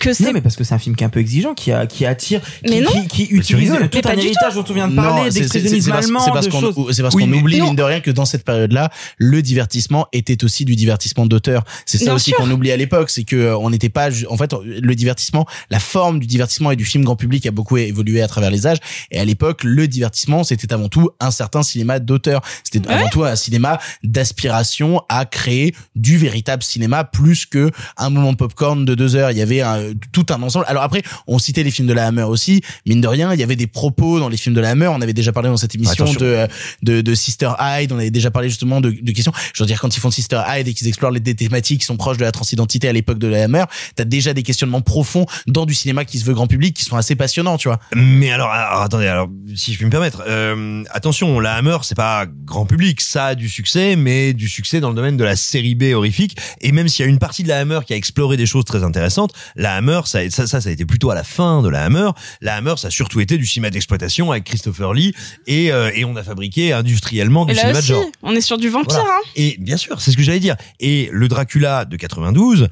que 0.00 0.08
Non, 0.08 0.14
c'est. 0.14 0.32
mais 0.32 0.40
parce 0.40 0.56
que 0.56 0.64
c'est 0.64 0.74
un 0.74 0.78
film 0.78 0.96
qui 0.96 1.04
est 1.04 1.06
un 1.06 1.10
peu 1.10 1.20
exigeant, 1.20 1.54
qui, 1.54 1.72
a, 1.72 1.86
qui 1.86 2.06
attire, 2.06 2.40
qui, 2.64 2.70
Mais 2.70 2.80
non. 2.80 2.90
qui, 3.08 3.24
utilise 3.24 3.70
tout 3.70 3.76
Mais 3.92 4.00
pas 4.00 4.10
un 4.10 4.16
héritage 4.16 4.54
dont 4.54 4.64
on 4.68 4.72
vient 4.72 4.88
de 4.88 4.94
Non, 4.94 5.02
parler, 5.02 5.30
parce- 5.30 5.56
allemand, 6.04 6.20
c'est 6.20 6.30
parce 6.30 6.48
qu'on 6.48 6.92
c'est 6.92 7.02
parce 7.02 7.14
Oui, 7.14 7.24
qu'on 7.24 7.32
oublie 7.32 7.58
Non. 7.58 7.66
mine 7.66 7.76
de 7.76 7.82
rien 7.82 8.00
que 8.00 8.10
dans 8.10 8.24
cette 8.24 8.44
période-là, 8.44 8.90
le 9.18 9.42
divertissement 9.42 10.06
était 10.12 10.42
aussi 10.44 10.64
du 10.64 10.74
divertissement 10.76 11.26
d'auteur. 11.26 11.64
C'est 11.86 11.98
ça 11.98 12.14
aussi 12.14 12.32
qu'on 12.32 12.50
oublie 12.50 12.72
à 12.72 12.76
l'époque, 12.76 13.10
c'est 13.10 13.24
que 13.24 13.36
euh, 13.36 13.56
on 13.58 13.70
n'était 13.70 13.88
pas 13.88 14.08
en 14.30 14.36
fait 14.36 14.54
le 14.64 14.94
divertissement, 14.94 15.46
la 15.70 15.80
forme 15.80 16.18
du 16.20 16.26
divertissement 16.26 16.70
et 16.70 16.76
du 16.76 16.84
film 16.84 17.04
grand 17.04 17.16
public 17.16 17.44
a 17.46 17.50
beaucoup 17.50 17.76
évolué 17.76 18.22
à 18.22 18.28
travers 18.28 18.50
les 18.50 18.66
âges 18.66 18.78
et 19.10 19.18
à 19.18 19.24
l'époque 19.24 19.64
le 19.64 19.86
divertissement 19.88 20.44
c'était 20.44 20.72
avant 20.72 20.88
tout 20.88 21.10
un 21.20 21.30
certain 21.30 21.62
cinéma 21.62 21.98
d'auteur. 21.98 22.40
C'était 22.64 22.88
avant 22.90 23.08
tout 23.08 23.24
un 23.24 23.36
cinéma 23.36 23.78
d'aspiration 24.02 24.93
à 25.08 25.24
créer 25.24 25.74
du 25.94 26.16
véritable 26.18 26.62
cinéma 26.62 27.04
plus 27.04 27.46
que 27.46 27.70
un 27.96 28.10
moment 28.10 28.32
de 28.32 28.36
popcorn 28.36 28.84
de 28.84 28.94
deux 28.94 29.16
heures. 29.16 29.30
Il 29.30 29.38
y 29.38 29.42
avait 29.42 29.60
un- 29.60 29.92
tout 30.12 30.26
un 30.30 30.42
ensemble. 30.42 30.64
Alors 30.68 30.82
après, 30.82 31.02
on 31.26 31.38
citait 31.38 31.62
les 31.62 31.70
films 31.70 31.88
de 31.88 31.92
la 31.92 32.06
Hammer 32.06 32.22
aussi. 32.22 32.60
Mine 32.86 33.00
de 33.00 33.08
rien, 33.08 33.32
il 33.32 33.40
y 33.40 33.42
avait 33.42 33.56
des 33.56 33.66
propos 33.66 34.20
dans 34.20 34.28
les 34.28 34.36
films 34.36 34.54
de 34.54 34.60
la 34.60 34.70
Hammer. 34.70 34.88
On 34.88 35.00
avait 35.00 35.12
déjà 35.12 35.32
parlé 35.32 35.48
dans 35.48 35.56
cette 35.56 35.74
émission 35.74 36.04
de, 36.04 36.18
euh, 36.24 36.46
de 36.82 37.00
de 37.00 37.14
Sister 37.14 37.50
Hyde. 37.60 37.92
On 37.92 37.98
avait 37.98 38.10
déjà 38.10 38.30
parlé 38.30 38.48
justement 38.48 38.80
de, 38.80 38.90
de 38.90 39.12
questions. 39.12 39.32
Je 39.52 39.62
veux 39.62 39.66
dire, 39.66 39.80
quand 39.80 39.94
ils 39.96 40.00
font 40.00 40.10
Sister 40.10 40.40
Hyde 40.48 40.68
et 40.68 40.74
qu'ils 40.74 40.88
explorent 40.88 41.10
les 41.10 41.20
des 41.20 41.34
thématiques 41.34 41.80
qui 41.80 41.86
sont 41.86 41.96
proches 41.96 42.16
de 42.18 42.24
la 42.24 42.32
transidentité 42.32 42.88
à 42.88 42.92
l'époque 42.92 43.18
de 43.18 43.28
la 43.28 43.44
Hammer, 43.44 43.64
t'as 43.96 44.04
déjà 44.04 44.32
des 44.34 44.42
questionnements 44.42 44.80
profonds 44.82 45.26
dans 45.46 45.66
du 45.66 45.74
cinéma 45.74 46.04
qui 46.04 46.18
se 46.18 46.24
veut 46.24 46.34
grand 46.34 46.46
public 46.46 46.74
qui 46.76 46.84
sont 46.84 46.96
assez 46.96 47.14
passionnants, 47.16 47.56
tu 47.58 47.68
vois. 47.68 47.78
Mais 47.94 48.30
alors, 48.30 48.50
alors, 48.50 48.82
attendez, 48.82 49.06
alors 49.06 49.28
si 49.54 49.72
je 49.72 49.76
puis 49.78 49.86
me 49.86 49.90
permettre, 49.90 50.22
euh, 50.26 50.82
attention, 50.90 51.40
la 51.40 51.54
Hammer 51.54 51.78
c'est 51.82 51.94
pas 51.96 52.26
grand 52.44 52.66
public, 52.66 53.00
ça 53.00 53.26
a 53.26 53.34
du 53.34 53.48
succès, 53.48 53.96
mais 53.96 54.32
du 54.32 54.48
succès 54.48 54.80
dans 54.84 54.90
le 54.90 54.96
domaine 54.96 55.16
de 55.16 55.24
la 55.24 55.34
série 55.34 55.74
B 55.74 55.94
horrifique. 55.94 56.36
Et 56.60 56.72
même 56.72 56.88
s'il 56.88 57.04
y 57.04 57.08
a 57.08 57.10
une 57.10 57.18
partie 57.18 57.42
de 57.42 57.48
la 57.48 57.58
Hammer 57.58 57.80
qui 57.86 57.94
a 57.94 57.96
exploré 57.96 58.36
des 58.36 58.46
choses 58.46 58.64
très 58.64 58.84
intéressantes, 58.84 59.32
la 59.56 59.74
Hammer 59.74 60.02
ça, 60.04 60.28
ça, 60.30 60.46
ça, 60.46 60.60
ça 60.60 60.68
a 60.68 60.72
été 60.72 60.84
plutôt 60.84 61.10
à 61.10 61.14
la 61.14 61.24
fin 61.24 61.62
de 61.62 61.68
la 61.68 61.84
Hammer. 61.84 62.10
La 62.40 62.56
Hammer 62.56 62.74
ça 62.76 62.88
a 62.88 62.90
surtout 62.90 63.20
été 63.20 63.38
du 63.38 63.46
cinéma 63.46 63.70
d'exploitation 63.70 64.30
avec 64.30 64.44
Christopher 64.44 64.92
Lee 64.92 65.14
et 65.46 65.72
euh, 65.72 65.90
et 65.94 66.04
on 66.04 66.16
a 66.16 66.22
fabriqué 66.22 66.72
industriellement 66.72 67.46
du 67.46 67.52
Et 67.52 67.54
là 67.54 67.62
cinéma 67.62 67.78
de 67.78 67.84
aussi, 67.84 67.92
genre. 67.92 68.04
on 68.22 68.34
est 68.34 68.40
sur 68.40 68.58
du 68.58 68.68
vampire. 68.68 69.00
Voilà. 69.00 69.10
Hein. 69.10 69.28
Et 69.36 69.56
bien 69.58 69.76
sûr, 69.76 70.00
c'est 70.00 70.10
ce 70.10 70.16
que 70.16 70.22
j'allais 70.22 70.40
dire. 70.40 70.56
Et 70.80 71.08
le 71.12 71.28
Dracula 71.28 71.84
de 71.84 71.96
92, 71.96 72.68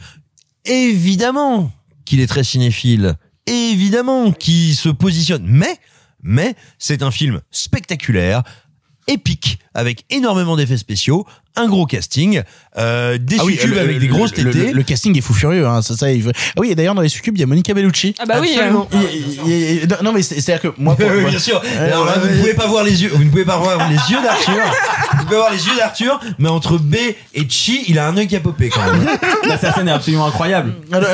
évidemment 0.65 1.73
qu'il 2.05 2.21
est 2.21 2.27
très 2.27 2.45
cinéphile, 2.45 3.17
évidemment 3.47 4.33
qu'il 4.33 4.75
se 4.77 4.89
positionne, 4.89 5.45
mais, 5.47 5.79
mais 6.23 6.55
c'est 6.79 7.03
un 7.03 7.11
film 7.11 7.41
spectaculaire, 7.51 8.43
épique, 9.07 9.59
avec 9.75 10.05
énormément 10.11 10.57
d'effets 10.57 10.77
spéciaux, 10.77 11.27
un 11.57 11.67
gros 11.69 11.87
casting, 11.87 12.43
euh, 12.79 13.19
des 13.19 13.37
Ah 13.39 13.45
oui, 13.45 13.55
succubes 13.55 13.75
le- 13.75 13.81
avec 13.81 13.99
des 13.99 14.09
grosses 14.09 14.35
le, 14.37 14.51
tétées. 14.51 14.67
le, 14.71 14.79
le 14.79 14.83
casting 14.83 15.17
est 15.17 15.21
fou 15.21 15.35
furieux, 15.35 15.67
hein. 15.67 15.83
Ça, 15.83 15.97
ça, 15.97 16.11
il 16.11 16.23
veut... 16.23 16.33
Ah 16.35 16.61
oui, 16.61 16.71
et 16.71 16.75
d'ailleurs 16.75 16.95
dans 16.95 17.03
les 17.03 17.09
succubes, 17.09 17.37
il 17.37 17.41
y 17.41 17.43
a 17.43 17.47
Monica 17.47 17.75
Bellucci. 17.75 18.15
Ah 18.19 18.27
bah 18.27 18.37
oui. 18.41 18.53
Absolument. 18.55 18.89
euh, 18.95 18.99
Il- 19.13 19.51
il- 19.51 19.83
il- 19.83 19.89
non, 20.03 20.13
mais 20.13 20.23
c'est 20.23 20.37
à 20.53 20.59
dire 20.59 20.61
que 20.73 20.75
moi, 20.81 20.97
pour- 20.97 21.07
Oui, 21.11 21.21
moi- 21.21 21.31
bien 21.31 21.39
sûr. 21.39 21.61
Ouais, 21.63 21.79
Alors 21.93 22.05
là, 22.07 22.15
vous 22.19 22.29
ne 22.29 22.39
pouvez 22.39 22.55
pas 22.55 22.67
voir 22.67 22.85
les 22.85 23.03
yeux, 23.03 23.11
vous 23.13 23.25
ne 23.25 23.31
pouvez 23.31 23.45
pas 23.45 23.57
voir 23.59 23.89
les 23.91 23.97
yeux 23.97 24.23
d'Arthur. 24.23 24.55
vous 25.19 25.25
pouvez 25.25 25.37
voir 25.37 25.51
les 25.53 25.67
yeux 25.67 25.77
d'Arthur, 25.77 26.21
mais 26.39 26.49
entre 26.49 26.79
B 26.79 26.95
et 27.35 27.47
Chi, 27.49 27.85
il 27.89 27.99
a 27.99 28.07
un 28.09 28.17
œil 28.17 28.27
qui 28.27 28.37
a 28.37 28.41
popé 28.41 28.71
quand 28.71 28.81
même. 28.91 29.07
Sa 29.61 29.73
scène 29.73 29.89
est 29.89 29.93
absolument 29.93 30.27
incroyable. 30.27 30.75
Ah 30.93 31.01
non, 31.01 31.07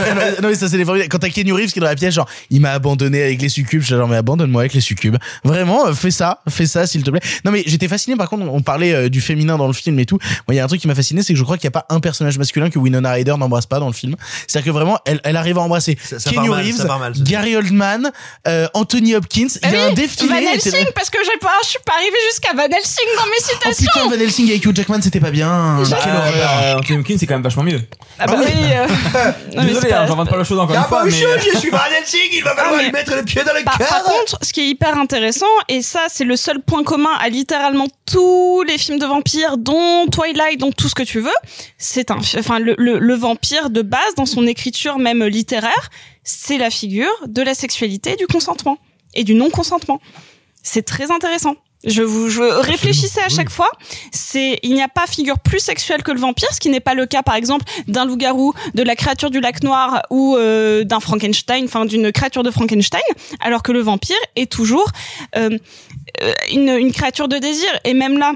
non, 0.43 0.49
mais 0.49 0.55
ça 0.55 0.69
c'est 0.69 0.77
les 0.79 0.85
formules. 0.85 1.09
Quand 1.09 1.19
t'as 1.19 1.29
Kenny 1.31 1.51
Reeves 1.53 1.73
qui 1.73 1.79
est 1.79 1.83
dans 1.83 1.87
la 1.89 1.97
pièce, 1.97 2.15
genre, 2.15 2.29
il 2.51 2.61
m'a 2.61 2.71
abandonné 2.71 3.23
avec 3.23 3.43
les 3.43 3.49
succubes. 3.49 3.81
Je 3.81 3.87
suis 3.87 3.95
genre, 3.97 4.09
mais 4.09 4.17
abandonne-moi 4.17 4.63
avec 4.63 4.75
les 4.75 4.81
succubes. 4.81 5.17
Vraiment, 5.45 5.87
euh, 5.89 5.93
fais 5.93 6.11
ça, 6.11 6.41
fais 6.49 6.67
ça, 6.67 6.87
s'il 6.87 7.03
te 7.03 7.11
plaît. 7.11 7.21
Non, 7.45 7.51
mais 7.51 7.63
j'étais 7.67 7.89
fasciné. 7.89 8.17
Par 8.17 8.29
contre, 8.31 8.45
on 8.51 8.61
parlait 8.63 8.93
euh, 8.95 9.09
du 9.09 9.21
féminin 9.21 9.57
dans 9.59 9.67
le 9.67 9.73
film 9.73 9.99
et 9.99 10.07
tout. 10.07 10.19
Moi, 10.47 10.55
il 10.55 10.57
y 10.57 10.61
a 10.61 10.65
un 10.65 10.69
truc 10.69 10.81
qui 10.81 10.89
m'a 10.89 10.95
fasciné, 10.95 11.23
c'est 11.23 11.33
que 11.33 11.39
je 11.39 11.45
crois 11.45 11.57
qu'il 11.59 11.69
n'y 11.69 11.77
a 11.77 11.81
pas 11.81 11.87
un 11.95 12.01
personnage 12.01 12.39
masculin 12.39 12.71
que 12.71 12.79
Winona 12.79 13.13
Ryder 13.13 13.35
n'embrasse 13.39 13.67
pas 13.67 13.79
dans 13.79 13.87
le 13.87 13.93
film. 13.93 14.17
C'est-à-dire 14.47 14.67
que 14.73 14.77
vraiment, 14.77 14.99
elle, 15.05 15.21
elle 15.25 15.37
arrive 15.37 15.59
à 15.59 15.63
embrasser 15.63 15.97
Ça- 16.03 16.19
ça 16.19 16.31
Kenny 16.31 16.49
mal, 16.49 16.61
Reeves, 16.65 16.85
mal. 16.87 17.13
Gary 17.23 17.57
Oldman, 17.57 18.11
euh, 18.47 18.69
Anthony 18.75 19.15
Hopkins. 19.15 19.47
Il 19.63 19.71
y 19.71 19.75
a 19.75 19.79
Ah 19.81 19.85
oui, 19.87 19.91
un 19.91 19.95
défilé. 19.95 20.29
Van 20.29 20.37
Helsing, 20.53 20.87
parce 20.95 21.11
que 21.11 21.19
j'ai 21.25 21.39
pas, 21.39 21.53
je 21.63 21.69
suis 21.69 21.79
pas 21.85 21.93
arrivée 21.95 22.17
jusqu'à 22.31 22.53
Van 22.55 22.65
Helsing 22.65 23.07
dans 23.17 23.25
mes 23.27 23.31
Oh 23.39 23.45
citations. 23.53 23.91
putain, 23.95 24.09
Van 24.17 24.21
Helsing 24.23 24.49
avec 24.51 24.65
Hugh 24.65 24.75
Jackman, 24.77 25.01
c'était 25.03 25.21
pas 25.21 25.31
bien. 25.31 25.83
J'ai- 25.85 25.91
Quelle 25.91 26.13
Ah, 26.13 26.19
horreur. 26.19 26.33
bah, 26.63 26.77
Anthony 26.79 26.99
Hopkins, 27.01 27.17
c'est 27.19 27.27
quand 27.27 27.35
même 27.35 27.43
vachement 27.43 27.63
mieux. 27.63 27.81
ah 28.19 28.27
bah 28.27 28.35
oui. 28.39 28.45
euh, 28.47 28.87
Désolé, 29.67 29.93
hein, 29.93 29.97
pas- 30.01 30.07
j'invente 30.07 30.31
pas 30.31 30.37
la 30.37 30.45
chose 30.45 30.59
encore 30.59 30.75
une 30.75 30.81
Ah 30.83 30.89
fois, 30.89 30.99
bah, 31.01 31.05
mais. 31.07 31.11
je, 31.11 31.59
suis 31.59 31.71
Van 31.71 31.79
Helsing, 31.99 32.21
il 32.33 32.43
va 32.45 32.55
falloir 32.55 32.77
mais- 32.77 32.85
lui 32.85 32.93
mettre 32.93 33.15
les 33.15 33.23
pieds 33.23 33.43
dans 33.45 33.53
le 33.55 33.63
Par, 33.65 33.79
par 33.79 33.89
cœur. 33.89 34.03
contre, 34.05 34.39
ce 34.43 34.53
qui 34.53 34.61
est 34.61 34.69
hyper 34.69 34.97
intéressant, 34.99 35.47
et 35.69 35.83
ça, 35.83 36.01
c'est 36.09 36.25
le 36.25 36.37
seul 36.37 36.61
point 36.61 36.83
commun 36.85 37.11
à 37.21 37.29
littéralement 37.29 37.87
tous 38.07 38.63
les 38.67 38.79
films 38.79 38.99
de 38.99 39.07
vampires, 39.07 39.59
dont 39.59 40.07
Twilight, 40.19 40.59
dont 40.59 40.73
tout 40.73 40.89
ce 40.89 40.95
que 40.95 41.05
tu 41.05 41.21
veux, 41.21 41.39
c'est 41.77 42.11
un, 42.11 42.21
fi- 42.21 42.39
enfin, 42.39 42.59
le, 42.59 42.75
le, 42.77 42.99
le 42.99 43.15
vampire 43.15 43.71
de 43.71 43.83
base, 43.83 44.15
dans 44.17 44.27
son 44.27 44.47
écriture 44.47 44.99
même 44.99 45.25
littéraire, 45.25 45.91
c'est 46.25 46.59
la 46.59 46.71
figure 46.71 47.13
de 47.27 47.43
la 47.43 47.55
sexualité, 47.55 48.15
et 48.15 48.17
du 48.17 48.27
consentement 48.27 48.79
et 49.15 49.25
du 49.25 49.35
non-consentement. 49.35 50.01
C'est 50.63 50.83
très 50.83 51.11
intéressant. 51.11 51.55
Je 51.85 52.03
vous 52.03 52.29
je 52.29 52.43
réfléchissais 52.43 53.23
à 53.23 53.29
chaque 53.29 53.51
fois. 53.51 53.71
C'est 54.11 54.59
il 54.65 54.75
n'y 54.75 54.83
a 54.83 54.89
pas 54.89 55.07
figure 55.07 55.39
plus 55.39 55.61
sexuelle 55.61 56.03
que 56.03 56.11
le 56.11 56.19
vampire, 56.19 56.49
ce 56.53 56.59
qui 56.59 56.69
n'est 56.69 56.81
pas 56.81 56.95
le 56.95 57.07
cas 57.07 57.23
par 57.23 57.37
exemple 57.37 57.65
d'un 57.87 58.05
loup-garou, 58.05 58.53
de 58.75 58.83
la 58.83 58.97
créature 58.97 59.31
du 59.31 59.39
lac 59.41 59.63
noir 59.63 60.03
ou 60.11 60.37
euh, 60.37 60.83
d'un 60.83 60.99
Frankenstein, 60.99 61.65
enfin 61.65 61.85
d'une 61.85 62.11
créature 62.11 62.43
de 62.43 62.51
Frankenstein, 62.51 63.01
alors 63.41 63.63
que 63.63 63.71
le 63.71 63.81
vampire 63.81 64.17
est 64.35 64.51
toujours 64.51 64.91
euh, 65.37 65.57
euh, 66.23 66.33
une, 66.51 66.71
une 66.71 66.93
créature 66.93 67.29
de 67.29 67.39
désir. 67.39 67.71
Et 67.85 67.95
même 67.95 68.19
là, 68.19 68.33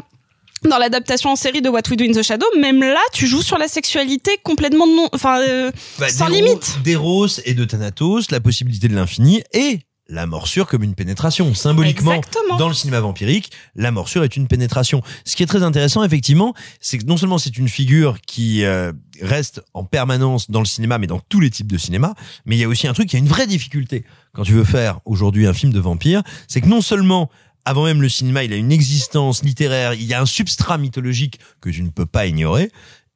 dans 0.68 0.78
l'adaptation 0.78 1.30
en 1.30 1.36
série 1.36 1.62
de 1.62 1.68
What 1.68 1.82
We 1.90 1.96
Do 1.96 2.04
in 2.04 2.12
the 2.12 2.22
Shadow, 2.22 2.46
même 2.58 2.80
là, 2.80 3.00
tu 3.12 3.26
joues 3.26 3.42
sur 3.42 3.58
la 3.58 3.68
sexualité 3.68 4.38
complètement 4.42 4.86
non, 4.86 5.08
enfin 5.12 5.40
euh, 5.40 5.70
Bah, 5.98 6.08
sans 6.08 6.28
limite. 6.28 6.78
D'Eros 6.84 7.26
et 7.44 7.54
de 7.54 7.64
Thanatos, 7.64 8.30
la 8.30 8.40
possibilité 8.40 8.88
de 8.88 8.94
l'infini 8.94 9.42
et 9.52 9.80
la 10.08 10.26
morsure 10.26 10.66
comme 10.66 10.82
une 10.82 10.94
pénétration. 10.94 11.54
Symboliquement, 11.54 12.12
Exactement. 12.12 12.56
dans 12.58 12.68
le 12.68 12.74
cinéma 12.74 13.00
vampirique, 13.00 13.50
la 13.74 13.90
morsure 13.90 14.24
est 14.24 14.36
une 14.36 14.46
pénétration. 14.46 15.02
Ce 15.24 15.36
qui 15.36 15.42
est 15.42 15.46
très 15.46 15.62
intéressant, 15.62 16.04
effectivement, 16.04 16.54
c'est 16.80 16.98
que 16.98 17.04
non 17.06 17.16
seulement 17.16 17.38
c'est 17.38 17.56
une 17.56 17.68
figure 17.68 18.20
qui 18.26 18.64
euh, 18.64 18.92
reste 19.22 19.62
en 19.74 19.84
permanence 19.84 20.50
dans 20.50 20.60
le 20.60 20.66
cinéma, 20.66 20.98
mais 20.98 21.06
dans 21.06 21.20
tous 21.20 21.40
les 21.40 21.50
types 21.50 21.70
de 21.70 21.78
cinéma, 21.78 22.14
mais 22.44 22.56
il 22.56 22.58
y 22.58 22.64
a 22.64 22.68
aussi 22.68 22.86
un 22.86 22.92
truc 22.92 23.08
qui 23.08 23.16
a 23.16 23.18
une 23.18 23.28
vraie 23.28 23.46
difficulté 23.46 24.04
quand 24.34 24.42
tu 24.44 24.52
veux 24.52 24.64
faire 24.64 25.00
aujourd'hui 25.04 25.46
un 25.46 25.52
film 25.52 25.72
de 25.72 25.80
vampire, 25.80 26.22
c'est 26.48 26.60
que 26.60 26.68
non 26.68 26.80
seulement 26.80 27.30
avant 27.64 27.84
même 27.84 28.02
le 28.02 28.08
cinéma, 28.08 28.44
il 28.44 28.52
a 28.52 28.56
une 28.56 28.72
existence 28.72 29.42
littéraire, 29.42 29.94
il 29.94 30.04
y 30.04 30.14
a 30.14 30.20
un 30.20 30.26
substrat 30.26 30.78
mythologique 30.78 31.38
que 31.60 31.70
tu 31.70 31.82
ne 31.82 31.90
peux 31.90 32.06
pas 32.06 32.26
ignorer. 32.26 32.70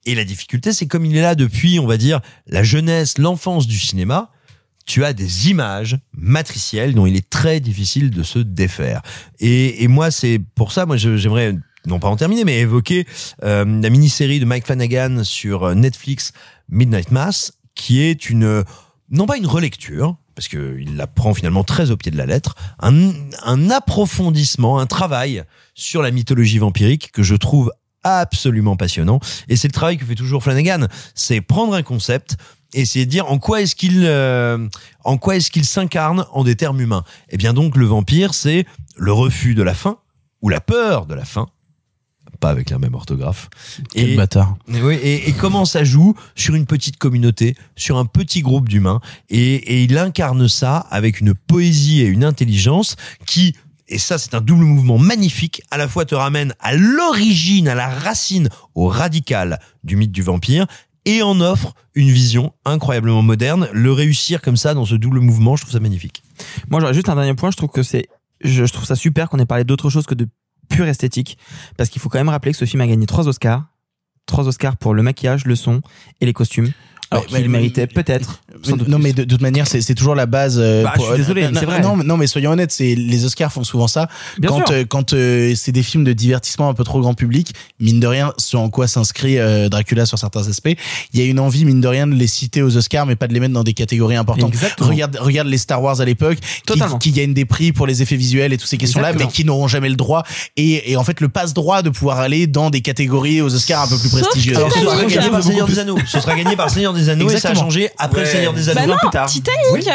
Et 0.05 0.14
la 0.14 0.24
difficulté, 0.24 0.73
c'est 0.73 0.86
comme 0.86 1.05
il 1.05 1.16
est 1.16 1.23
là 1.23 1.35
depuis, 1.35 1.81
on 1.81 1.86
va 1.86 1.97
dire, 1.97 2.20
la 2.47 2.62
jeunesse, 2.62 3.18
l'enfance 3.18 3.66
du 3.66 3.78
cinéma, 3.78 4.31
tu 4.86 5.05
as 5.05 5.12
des 5.12 5.51
images 5.51 5.98
matricielles 6.16 6.94
dont 6.94 7.06
il 7.06 7.16
est 7.16 7.28
très 7.28 7.59
difficile 7.59 8.10
de 8.10 8.23
se 8.23 8.39
défaire. 8.39 9.02
Et, 9.40 9.82
et 9.82 9.89
moi, 9.89 10.12
c'est 10.12 10.40
pour 10.55 10.70
ça, 10.70 10.86
moi, 10.86 10.97
j'aimerais 10.97 11.56
non 11.86 11.98
pas 11.98 12.09
en 12.09 12.16
terminer, 12.16 12.44
mais 12.44 12.60
évoquer 12.60 13.06
euh, 13.43 13.64
la 13.64 13.90
mini-série 13.90 14.39
de 14.39 14.44
Mike 14.44 14.66
Flanagan 14.66 15.24
sur 15.24 15.64
euh, 15.64 15.74
Netflix, 15.74 16.32
Midnight 16.68 17.10
Mass, 17.10 17.52
qui 17.74 18.01
est 18.01 18.31
une 18.31 18.64
non 19.10 19.27
pas 19.27 19.36
une 19.36 19.47
relecture, 19.47 20.16
parce 20.37 20.49
que 20.49 20.77
il 20.79 20.97
la 20.97 21.07
prend 21.09 21.35
finalement 21.35 21.65
très 21.65 21.91
au 21.91 21.97
pied 21.97 22.13
de 22.13 22.17
la 22.17 22.27
lettre, 22.27 22.55
un, 22.79 23.71
approfondissement, 23.71 24.79
un 24.79 24.87
travail 24.87 25.43
sur 25.75 26.03
la 26.03 26.11
mythologie 26.13 26.59
vampirique 26.59 27.11
que 27.11 27.23
je 27.23 27.35
trouve 27.35 27.73
absolument 28.05 28.77
passionnant. 28.77 29.19
Et 29.49 29.57
c'est 29.57 29.67
le 29.67 29.73
travail 29.73 29.97
que 29.97 30.05
fait 30.05 30.15
toujours 30.15 30.43
Flanagan, 30.43 30.87
c'est 31.15 31.41
prendre 31.41 31.75
un 31.75 31.83
concept 31.83 32.37
et 32.75 32.83
essayer 32.83 33.07
de 33.07 33.11
dire 33.11 33.31
en 33.33 33.39
quoi 33.39 33.63
est-ce 33.63 33.75
qu'il 33.75 34.05
euh, 34.05 34.69
en 35.05 35.17
quoi 35.17 35.37
est-ce 35.37 35.51
qu'il 35.51 35.65
s'incarne 35.65 36.27
en 36.33 36.45
des 36.45 36.55
termes 36.55 36.81
humains. 36.81 37.05
Et 37.31 37.39
bien 37.39 37.55
donc 37.55 37.77
le 37.77 37.87
vampire, 37.87 38.35
c'est 38.35 38.67
le 38.97 39.13
refus 39.13 39.55
de 39.55 39.63
la 39.63 39.75
fin 39.75 39.99
ou 40.43 40.51
la 40.51 40.61
peur 40.61 41.07
de 41.07 41.15
la 41.15 41.25
fin. 41.25 41.49
Pas 42.41 42.51
avec 42.51 42.71
la 42.71 42.79
même 42.79 42.95
orthographe. 42.95 43.49
Quel 43.93 44.17
bâtard. 44.17 44.57
Et, 44.73 44.81
oui, 44.83 44.95
et, 44.95 45.29
et 45.29 45.33
comment 45.33 45.65
ça 45.65 45.85
joue 45.85 46.15
sur 46.35 46.55
une 46.55 46.67
petite 46.67 46.99
communauté, 46.99 47.55
sur 47.77 47.97
un 47.97 48.05
petit 48.05 48.43
groupe 48.43 48.69
d'humains, 48.69 49.01
et, 49.31 49.55
et 49.55 49.85
il 49.85 49.97
incarne 49.97 50.49
ça 50.49 50.79
avec 50.91 51.21
une 51.21 51.35
poésie 51.35 52.03
et 52.03 52.07
une 52.07 52.25
intelligence 52.25 52.97
qui, 53.27 53.55
et 53.89 53.99
ça 53.99 54.19
c'est 54.19 54.35
un 54.35 54.41
double 54.41 54.65
mouvement 54.65 54.99
magnifique, 54.99 55.63
à 55.71 55.79
la 55.79 55.89
fois 55.89 56.05
te 56.05 56.15
ramène 56.15 56.55
à 56.61 56.75
l'origine, 56.75 57.69
à 57.69 57.75
la 57.75 57.89
racine, 57.89 58.49
au 58.75 58.89
radical 58.89 59.59
du 59.85 59.97
mythe 59.97 60.13
du 60.13 60.23
vampire, 60.23 60.67
et 61.05 61.23
en 61.23 61.41
offre 61.41 61.73
une 61.95 62.11
vision 62.11 62.53
incroyablement 62.65 63.23
moderne. 63.23 63.69
Le 63.73 63.93
réussir 63.93 64.43
comme 64.43 64.57
ça 64.57 64.75
dans 64.75 64.85
ce 64.85 64.97
double 64.97 65.21
mouvement, 65.21 65.55
je 65.55 65.63
trouve 65.63 65.73
ça 65.73 65.81
magnifique. 65.81 66.23
Moi, 66.69 66.81
j'aurais 66.81 66.95
juste 66.95 67.09
un 67.09 67.15
dernier 67.15 67.35
point. 67.35 67.53
Je 67.53 67.57
trouve 67.57 67.71
que 67.71 67.85
c'est, 67.85 68.09
je, 68.43 68.67
je 68.67 68.73
trouve 68.73 68.85
ça 68.85 68.97
super 68.97 69.29
qu'on 69.29 69.39
ait 69.39 69.47
parlé 69.47 69.63
d'autre 69.63 69.89
chose 69.89 70.05
que 70.05 70.17
de 70.17 70.27
pure 70.69 70.87
esthétique, 70.87 71.39
parce 71.77 71.91
qu'il 71.91 72.01
faut 72.01 72.09
quand 72.09 72.19
même 72.19 72.29
rappeler 72.29 72.53
que 72.53 72.59
ce 72.59 72.65
film 72.65 72.81
a 72.81 72.87
gagné 72.87 73.07
trois 73.07 73.29
Oscars, 73.29 73.67
trois 74.27 74.47
Oscars 74.49 74.77
pour 74.77 74.95
le 74.95 75.03
maquillage, 75.03 75.47
le 75.47 75.57
son 75.57 75.81
et 76.21 76.27
les 76.27 76.33
costumes. 76.33 76.73
Alors 77.11 77.24
mais- 77.33 77.47
méritait 77.47 77.87
peut-être 77.87 78.41
non, 78.89 78.99
mais 78.99 79.12
de, 79.12 79.24
de 79.24 79.28
toute 79.28 79.43
manière, 79.43 79.66
c'est 79.66 79.81
c'est 79.81 79.95
toujours 79.95 80.15
la 80.15 80.27
base. 80.27 80.57
euh, 80.59 80.83
Bah, 80.83 80.95
je 80.97 81.03
suis 81.03 81.16
désolé, 81.16 81.43
non, 81.45 81.51
mais 81.53 81.61
c'est 81.61 81.66
non, 81.66 81.73
vrai. 81.73 81.81
Non, 81.83 81.97
mais- 81.97 82.05
non, 82.05 82.16
mais 82.16 82.27
soyons 82.27 82.51
honnêtes, 82.53 82.73
c'est 82.73 82.95
les 82.95 83.24
Oscars 83.24 83.53
font 83.53 83.65
souvent 83.65 83.87
ça. 83.87 84.09
Bien 84.39 84.49
quand 84.49 84.57
sûr. 84.66 84.66
euh, 84.70 84.85
quand 84.89 85.12
euh, 85.12 85.53
c'est 85.55 85.73
des 85.73 85.83
films 85.83 86.05
de 86.05 86.12
divertissement 86.12 86.69
un 86.69 86.74
peu 86.74 86.83
trop 86.85 87.01
grand 87.01 87.15
public, 87.15 87.53
mine 87.81 88.01
de 88.01 88.07
rien, 88.07 88.33
ce 88.39 88.57
en 88.57 88.70
quoi 88.70 88.87
s'inscrit 88.89 89.39
euh, 89.39 89.69
Dracula 89.69 90.07
sur 90.07 90.19
certains 90.19 90.49
aspects, 90.49 90.74
il 91.12 91.20
y 91.20 91.23
a 91.23 91.27
une 91.27 91.39
envie 91.39 91.65
mine 91.65 91.81
de 91.81 91.89
rien 91.89 92.07
de 92.07 92.15
les 92.15 92.27
citer 92.27 92.62
aux 92.62 92.77
Oscars, 92.77 93.07
mais 93.07 93.15
pas 93.16 93.27
de 93.28 93.35
les 93.35 93.41
mettre 93.41 93.53
dans 93.55 93.65
des 93.65 93.74
catégories 93.74 94.16
importantes. 94.16 94.49
Exactement. 94.49 94.89
Regarde, 94.89 95.19
regarde 95.20 95.49
les 95.49 95.59
Star 95.59 95.83
Wars 95.83 96.01
à 96.01 96.05
l'époque, 96.05 96.39
qui, 97.01 97.12
gagnent 97.12 97.35
des 97.35 97.45
prix 97.45 97.73
pour 97.73 97.87
les 97.87 98.03
effets 98.03 98.16
visuels 98.16 98.53
et 98.53 98.57
toutes 98.59 98.69
ces 98.69 98.78
questions-là, 98.78 99.09
mais 99.09 99.12
Exactement. 99.15 99.33
qui 99.33 99.45
n'auront 99.45 99.69
jamais 99.69 99.89
le 99.91 99.97
droit 99.97 100.23
et, 100.57 100.91
et 100.91 100.97
en 100.97 101.05
fait 101.05 101.20
le 101.20 101.28
passe 101.28 101.53
droit 101.55 101.83
de 101.83 101.91
pouvoir 101.91 102.19
aller 102.20 102.47
dans 102.47 102.70
des 102.70 102.81
catégories 102.81 103.41
aux 103.43 103.55
Oscars 103.55 103.83
un 103.83 103.89
peu 103.89 103.99
plus 103.99 104.09
prestigieuses. 104.09 104.57
Alors, 104.57 104.73
ce 104.73 104.81
sera 104.81 105.05
gagné 105.05 105.31
par 105.31 105.43
Seigneur 105.43 105.66
des 105.69 105.78
Anneaux. 105.78 105.99
Ce 106.07 106.20
sera 106.20 106.35
gagné 106.35 106.57
par 106.57 106.70
Seigneur 106.70 106.93
des 106.97 107.09
Anneaux 107.09 107.27
et 107.27 107.28
ça 107.28 107.35
a 107.48 107.51
Exactement. 107.52 107.60
changé 107.64 107.90
après 107.98 108.20
le. 108.23 108.27
Seigneur 108.27 108.52
des 108.52 108.68
Anneaux. 108.68 108.81
Bah 108.81 108.85
ans 108.85 108.89
non, 108.89 108.97
plus 108.98 109.10
tard. 109.10 109.27
Titanic. 109.28 109.89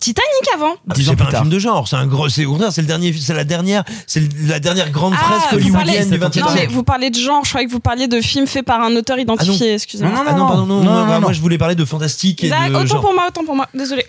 Titanic 0.00 0.26
avant. 0.54 0.72
Ah, 0.88 0.94
c'est 0.96 1.14
pas 1.14 1.24
un 1.24 1.30
film 1.30 1.50
de 1.50 1.58
genre, 1.58 1.86
c'est 1.86 1.96
un 1.96 2.06
gros, 2.06 2.26
c'est 2.30 2.46
au 2.46 2.52
contraire, 2.52 2.72
c'est 2.72 2.80
le 2.80 2.86
dernier, 2.86 3.12
c'est 3.12 3.34
la 3.34 3.44
dernière, 3.44 3.84
c'est 4.06 4.22
la 4.46 4.58
dernière 4.58 4.90
grande 4.90 5.12
Ah, 5.14 5.24
fresque 5.24 5.62
vous 5.62 5.72
parlez- 5.72 5.90
hollywoodienne 5.90 6.10
du 6.10 6.16
20 6.16 6.36
Non, 6.36 6.46
mais 6.52 6.56
siècle. 6.56 6.72
vous 6.72 6.82
parlez 6.82 7.10
de 7.10 7.18
genre, 7.18 7.44
je 7.44 7.50
croyais 7.50 7.66
que 7.66 7.72
vous 7.72 7.80
parliez 7.80 8.08
de 8.08 8.18
films 8.22 8.46
faits 8.46 8.64
par 8.64 8.80
un 8.80 8.96
auteur 8.96 9.18
identifié, 9.18 9.74
excusez-moi. 9.74 10.10
Non, 10.14 10.24
non, 10.24 10.30
Ah 10.30 10.32
non, 10.32 10.38
non, 10.38 10.66
Non, 10.66 10.66
non, 10.84 10.94
non, 11.04 11.06
non. 11.06 11.20
moi 11.20 11.32
je 11.34 11.40
voulais 11.42 11.58
parler 11.58 11.74
de 11.74 11.84
fantastique 11.84 12.42
et 12.44 12.48
D'accord, 12.48 12.68
de 12.68 12.74
autant 12.76 12.86
genre. 12.86 13.00
pour 13.02 13.12
moi, 13.12 13.24
autant 13.28 13.44
pour 13.44 13.54
moi, 13.54 13.66
désolé. 13.74 14.06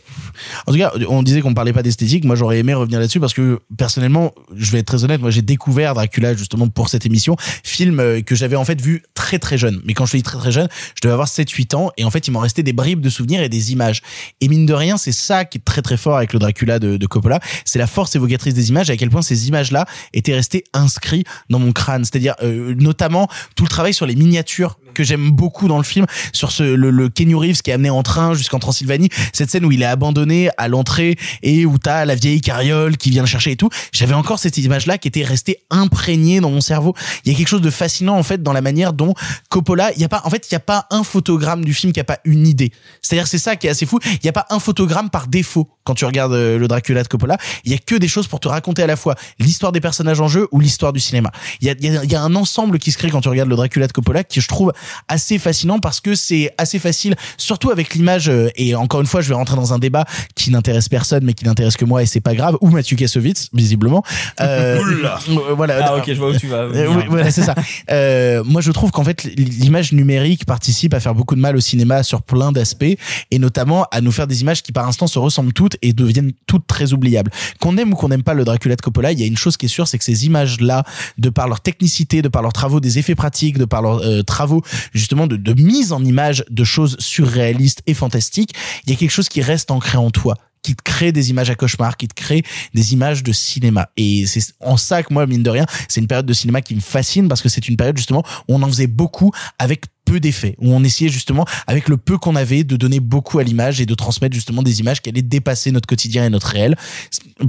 En 0.67 0.71
tout 0.71 0.77
cas, 0.77 0.91
on 1.09 1.23
disait 1.23 1.41
qu'on 1.41 1.53
parlait 1.53 1.73
pas 1.73 1.83
d'esthétique. 1.83 2.25
Moi, 2.25 2.35
j'aurais 2.35 2.59
aimé 2.59 2.73
revenir 2.73 2.99
là-dessus 2.99 3.19
parce 3.19 3.33
que 3.33 3.59
personnellement, 3.77 4.33
je 4.55 4.71
vais 4.71 4.79
être 4.79 4.87
très 4.87 5.03
honnête, 5.03 5.21
moi 5.21 5.31
j'ai 5.31 5.41
découvert 5.41 5.93
Dracula 5.93 6.35
justement 6.35 6.67
pour 6.67 6.89
cette 6.89 7.05
émission, 7.05 7.35
film 7.63 7.99
euh, 7.99 8.21
que 8.21 8.35
j'avais 8.35 8.55
en 8.55 8.65
fait 8.65 8.81
vu 8.81 9.03
très 9.13 9.39
très 9.39 9.57
jeune. 9.57 9.81
Mais 9.85 9.93
quand 9.93 10.05
je 10.05 10.17
dis 10.17 10.23
très 10.23 10.37
très 10.37 10.51
jeune, 10.51 10.67
je 10.95 11.01
devais 11.01 11.13
avoir 11.13 11.27
7-8 11.27 11.75
ans 11.75 11.91
et 11.97 12.03
en 12.03 12.11
fait, 12.11 12.27
il 12.27 12.31
m'en 12.31 12.39
restait 12.39 12.63
des 12.63 12.73
bribes 12.73 13.01
de 13.01 13.09
souvenirs 13.09 13.41
et 13.41 13.49
des 13.49 13.71
images. 13.71 14.01
Et 14.41 14.47
mine 14.47 14.65
de 14.65 14.73
rien, 14.73 14.97
c'est 14.97 15.11
ça 15.11 15.45
qui 15.45 15.57
est 15.57 15.61
très 15.61 15.81
très 15.81 15.97
fort 15.97 16.17
avec 16.17 16.33
le 16.33 16.39
Dracula 16.39 16.79
de, 16.79 16.97
de 16.97 17.07
Coppola, 17.07 17.39
c'est 17.65 17.79
la 17.79 17.87
force 17.87 18.15
évocatrice 18.15 18.53
des 18.53 18.69
images 18.69 18.89
et 18.89 18.93
à 18.93 18.97
quel 18.97 19.09
point 19.09 19.21
ces 19.21 19.47
images-là 19.47 19.85
étaient 20.13 20.35
restées 20.35 20.63
inscrites 20.73 21.27
dans 21.49 21.59
mon 21.59 21.71
crâne. 21.71 22.03
C'est-à-dire 22.05 22.35
euh, 22.43 22.73
notamment 22.77 23.27
tout 23.55 23.63
le 23.63 23.69
travail 23.69 23.93
sur 23.93 24.05
les 24.05 24.15
miniatures 24.15 24.77
que 24.93 25.03
j'aime 25.03 25.31
beaucoup 25.31 25.67
dans 25.67 25.77
le 25.77 25.83
film, 25.83 26.05
sur 26.33 26.51
ce 26.51 26.63
le, 26.63 26.89
le 26.89 27.09
Kenny 27.09 27.33
Reeves 27.33 27.61
qui 27.61 27.71
est 27.71 27.73
amené 27.73 27.89
en 27.89 28.03
train 28.03 28.33
jusqu'en 28.33 28.59
Transylvanie, 28.59 29.09
cette 29.33 29.49
scène 29.49 29.65
où 29.65 29.71
il 29.71 29.81
est 29.81 29.85
abandonné 29.85 30.49
à 30.57 30.67
l'entrée 30.67 31.17
et 31.43 31.65
où 31.65 31.77
t'as 31.77 32.05
la 32.05 32.15
vieille 32.15 32.41
carriole 32.41 32.97
qui 32.97 33.09
vient 33.09 33.23
le 33.23 33.27
chercher 33.27 33.51
et 33.51 33.55
tout. 33.55 33.69
J'avais 33.91 34.13
encore 34.13 34.39
cette 34.39 34.57
image-là 34.57 34.97
qui 34.97 35.07
était 35.07 35.23
restée 35.23 35.57
imprégnée 35.69 36.39
dans 36.39 36.51
mon 36.51 36.61
cerveau. 36.61 36.93
Il 37.25 37.31
y 37.31 37.35
a 37.35 37.37
quelque 37.37 37.47
chose 37.47 37.61
de 37.61 37.69
fascinant 37.69 38.17
en 38.17 38.23
fait 38.23 38.43
dans 38.43 38.53
la 38.53 38.61
manière 38.61 38.93
dont 38.93 39.13
Coppola, 39.49 39.91
il 39.95 40.01
y 40.01 40.05
a 40.05 40.09
pas 40.09 40.21
en 40.25 40.29
fait 40.29 40.47
il 40.49 40.53
y 40.53 40.57
a 40.57 40.59
pas 40.59 40.87
un 40.91 41.03
photogramme 41.03 41.63
du 41.63 41.73
film 41.73 41.93
qui 41.93 41.99
a 41.99 42.03
pas 42.03 42.19
une 42.25 42.47
idée. 42.47 42.71
C'est-à-dire 43.01 43.27
c'est 43.27 43.37
ça 43.37 43.55
qui 43.55 43.67
est 43.67 43.69
assez 43.69 43.85
fou. 43.85 43.99
Il 44.05 44.25
y 44.25 44.29
a 44.29 44.33
pas 44.33 44.45
un 44.49 44.59
photogramme 44.59 45.09
par 45.09 45.27
défaut 45.27 45.69
quand 45.83 45.95
tu 45.95 46.05
regardes 46.05 46.33
euh, 46.33 46.57
le 46.57 46.67
Dracula 46.67 47.03
de 47.03 47.07
Coppola. 47.07 47.37
Il 47.65 47.71
y 47.71 47.75
a 47.75 47.77
que 47.77 47.95
des 47.95 48.07
choses 48.07 48.27
pour 48.27 48.39
te 48.39 48.47
raconter 48.47 48.83
à 48.83 48.87
la 48.87 48.95
fois 48.95 49.15
l'histoire 49.39 49.71
des 49.71 49.81
personnages 49.81 50.21
en 50.21 50.27
jeu 50.27 50.47
ou 50.51 50.59
l'histoire 50.59 50.93
du 50.93 50.99
cinéma. 50.99 51.31
Il 51.61 51.67
y 51.67 51.69
a, 51.69 51.75
il 51.79 51.85
y 51.85 52.11
il 52.11 52.11
y 52.11 52.15
a 52.15 52.21
un 52.21 52.35
ensemble 52.35 52.77
qui 52.77 52.91
se 52.91 52.97
crée 52.97 53.09
quand 53.09 53.21
tu 53.21 53.29
regardes 53.29 53.49
le 53.49 53.55
Dracula 53.55 53.87
de 53.87 53.93
Coppola 53.93 54.23
qui 54.23 54.41
je 54.41 54.47
trouve 54.47 54.73
assez 55.07 55.37
fascinant 55.39 55.79
parce 55.79 55.99
que 55.99 56.15
c'est 56.15 56.53
assez 56.57 56.79
facile, 56.79 57.15
surtout 57.37 57.69
avec 57.71 57.95
l'image. 57.95 58.29
euh, 58.29 58.49
Et 58.55 58.75
encore 58.75 59.01
une 59.01 59.07
fois, 59.07 59.21
je 59.21 59.29
vais 59.29 59.35
rentrer 59.35 59.55
dans 59.55 59.73
un 59.73 59.79
débat 59.79 60.05
qui 60.35 60.51
n'intéresse 60.51 60.89
personne, 60.89 61.23
mais 61.23 61.33
qui 61.33 61.45
n'intéresse 61.45 61.77
que 61.77 61.85
moi 61.85 62.03
et 62.03 62.05
c'est 62.05 62.21
pas 62.21 62.35
grave. 62.35 62.57
Ou 62.61 62.69
Mathieu 62.69 62.95
Kassovitz, 62.97 63.49
visiblement. 63.53 64.03
Euh, 64.39 64.79
Oula. 64.81 65.19
euh, 65.29 65.53
voilà. 65.55 65.85
Ah, 65.85 65.97
ok, 65.97 66.05
je 66.07 66.13
vois 66.13 66.29
où 66.31 66.37
tu 66.37 66.47
vas. 66.47 66.57
Euh, 66.57 66.87
oui, 66.87 67.03
voilà, 67.09 67.31
c'est 67.31 67.43
ça. 67.43 67.55
Euh, 67.89 68.43
moi, 68.43 68.61
je 68.61 68.71
trouve 68.71 68.91
qu'en 68.91 69.03
fait, 69.03 69.23
l'image 69.23 69.91
numérique 69.93 70.45
participe 70.45 70.93
à 70.93 70.99
faire 70.99 71.15
beaucoup 71.15 71.35
de 71.35 71.41
mal 71.41 71.55
au 71.55 71.59
cinéma 71.59 72.03
sur 72.03 72.21
plein 72.21 72.51
d'aspects, 72.51 72.83
et 73.31 73.39
notamment 73.39 73.85
à 73.91 74.01
nous 74.01 74.11
faire 74.11 74.27
des 74.27 74.41
images 74.41 74.61
qui, 74.63 74.71
par 74.71 74.87
instant, 74.87 75.07
se 75.07 75.19
ressemblent 75.19 75.53
toutes 75.53 75.77
et 75.81 75.93
deviennent 75.93 76.31
toutes 76.47 76.67
très 76.67 76.93
oubliables. 76.93 77.31
Qu'on 77.59 77.77
aime 77.77 77.93
ou 77.93 77.95
qu'on 77.95 78.09
n'aime 78.09 78.23
pas 78.23 78.33
le 78.33 78.43
Dracula 78.43 78.75
de 78.75 78.81
Coppola, 78.81 79.11
il 79.11 79.19
y 79.19 79.23
a 79.23 79.25
une 79.25 79.37
chose 79.37 79.57
qui 79.57 79.65
est 79.65 79.69
sûre, 79.69 79.87
c'est 79.87 79.97
que 79.97 80.03
ces 80.03 80.25
images-là, 80.25 80.83
de 81.17 81.29
par 81.29 81.47
leur 81.47 81.61
technicité, 81.61 82.21
de 82.21 82.27
par 82.27 82.41
leurs 82.41 82.53
travaux 82.53 82.79
des 82.79 82.99
effets 82.99 83.15
pratiques, 83.15 83.57
de 83.57 83.65
par 83.65 83.81
leurs 83.81 84.01
euh, 84.01 84.23
travaux 84.23 84.61
justement 84.93 85.27
de, 85.27 85.35
de 85.35 85.53
mise 85.53 85.91
en 85.91 86.03
image 86.03 86.43
de 86.49 86.63
choses 86.63 86.97
surréalistes 86.99 87.81
et 87.87 87.93
fantastiques, 87.93 88.53
il 88.85 88.91
y 88.91 88.93
a 88.93 88.95
quelque 88.97 89.11
chose 89.11 89.29
qui 89.29 89.41
reste 89.41 89.71
ancré 89.71 89.97
en 89.97 90.11
toi 90.11 90.37
qui 90.61 90.75
te 90.75 90.83
crée 90.83 91.11
des 91.11 91.29
images 91.29 91.49
à 91.49 91.55
cauchemar, 91.55 91.97
qui 91.97 92.07
te 92.07 92.13
crée 92.13 92.43
des 92.73 92.93
images 92.93 93.23
de 93.23 93.31
cinéma. 93.31 93.89
Et 93.97 94.25
c'est 94.25 94.53
en 94.59 94.77
ça 94.77 95.03
que 95.03 95.13
moi, 95.13 95.25
mine 95.25 95.43
de 95.43 95.49
rien, 95.49 95.65
c'est 95.87 96.01
une 96.01 96.07
période 96.07 96.25
de 96.25 96.33
cinéma 96.33 96.61
qui 96.61 96.75
me 96.75 96.81
fascine 96.81 97.27
parce 97.27 97.41
que 97.41 97.49
c'est 97.49 97.67
une 97.67 97.77
période 97.77 97.97
justement 97.97 98.23
où 98.47 98.55
on 98.55 98.61
en 98.61 98.67
faisait 98.67 98.87
beaucoup 98.87 99.31
avec 99.59 99.85
peu 100.11 100.19
d'effets, 100.19 100.55
où 100.59 100.73
on 100.73 100.83
essayait 100.83 101.09
justement, 101.09 101.45
avec 101.67 101.87
le 101.87 101.95
peu 101.95 102.17
qu'on 102.17 102.35
avait, 102.35 102.65
de 102.65 102.75
donner 102.75 102.99
beaucoup 102.99 103.39
à 103.39 103.43
l'image 103.43 103.79
et 103.79 103.85
de 103.85 103.95
transmettre 103.95 104.35
justement 104.35 104.61
des 104.61 104.81
images 104.81 105.01
qui 105.01 105.07
allaient 105.07 105.21
dépasser 105.21 105.71
notre 105.71 105.87
quotidien 105.87 106.25
et 106.25 106.29
notre 106.29 106.47
réel. 106.47 106.75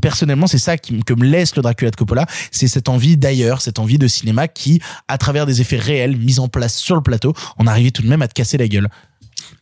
Personnellement, 0.00 0.46
c'est 0.46 0.58
ça 0.58 0.78
qui, 0.78 1.00
que 1.02 1.12
me 1.12 1.24
laisse 1.24 1.56
le 1.56 1.62
Dracula 1.62 1.90
de 1.90 1.96
Coppola, 1.96 2.24
c'est 2.52 2.68
cette 2.68 2.88
envie 2.88 3.16
d'ailleurs, 3.16 3.62
cette 3.62 3.80
envie 3.80 3.98
de 3.98 4.06
cinéma 4.06 4.46
qui, 4.46 4.80
à 5.08 5.18
travers 5.18 5.44
des 5.44 5.60
effets 5.60 5.76
réels 5.76 6.16
mis 6.16 6.38
en 6.38 6.46
place 6.46 6.76
sur 6.76 6.94
le 6.94 7.02
plateau, 7.02 7.34
on 7.58 7.66
arrivait 7.66 7.90
tout 7.90 8.02
de 8.02 8.08
même 8.08 8.22
à 8.22 8.28
te 8.28 8.34
casser 8.34 8.58
la 8.58 8.68
gueule. 8.68 8.88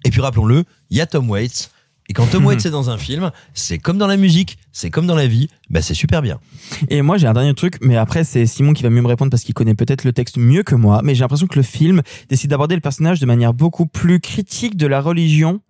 Et 0.05 0.11
puis 0.11 0.21
rappelons-le, 0.21 0.65
il 0.91 0.99
y 0.99 1.01
a 1.01 1.07
Tom 1.07 1.31
Waits. 1.31 1.71
Et 2.11 2.13
quand 2.13 2.27
Tom 2.27 2.45
Waits 2.45 2.67
est 2.67 2.71
dans 2.71 2.91
un 2.91 2.99
film, 2.99 3.31
c'est 3.55 3.79
comme 3.79 3.97
dans 3.97 4.09
la 4.09 4.17
musique, 4.17 4.59
c'est 4.73 4.91
comme 4.91 5.07
dans 5.07 5.15
la 5.15 5.29
vie, 5.29 5.49
bah 5.71 5.81
c'est 5.81 5.95
super 5.95 6.23
bien. 6.23 6.41
Et 6.89 7.03
moi, 7.03 7.19
j'ai 7.19 7.29
un 7.29 7.33
dernier 7.33 7.55
truc, 7.55 7.79
mais 7.83 7.97
après, 7.97 8.25
c'est 8.25 8.47
Simon 8.47 8.73
qui 8.73 8.83
va 8.83 8.91
mieux 8.91 9.01
me 9.01 9.07
répondre 9.07 9.31
parce 9.31 9.45
qu'il 9.45 9.55
connaît 9.55 9.77
peut-être 9.77 10.03
le 10.03 10.13
texte 10.13 10.37
mieux 10.37 10.65
que 10.65 10.75
moi. 10.75 11.03
Mais 11.05 11.15
j'ai 11.15 11.21
l'impression 11.21 11.47
que 11.47 11.55
le 11.55 11.63
film 11.63 12.03
décide 12.29 12.51
d'aborder 12.51 12.75
le 12.75 12.81
personnage 12.81 13.21
de 13.21 13.27
manière 13.27 13.55
beaucoup 13.55 13.87
plus 13.87 14.19
critique 14.19 14.77
de 14.77 14.89
la 14.89 15.01
religion 15.01 15.61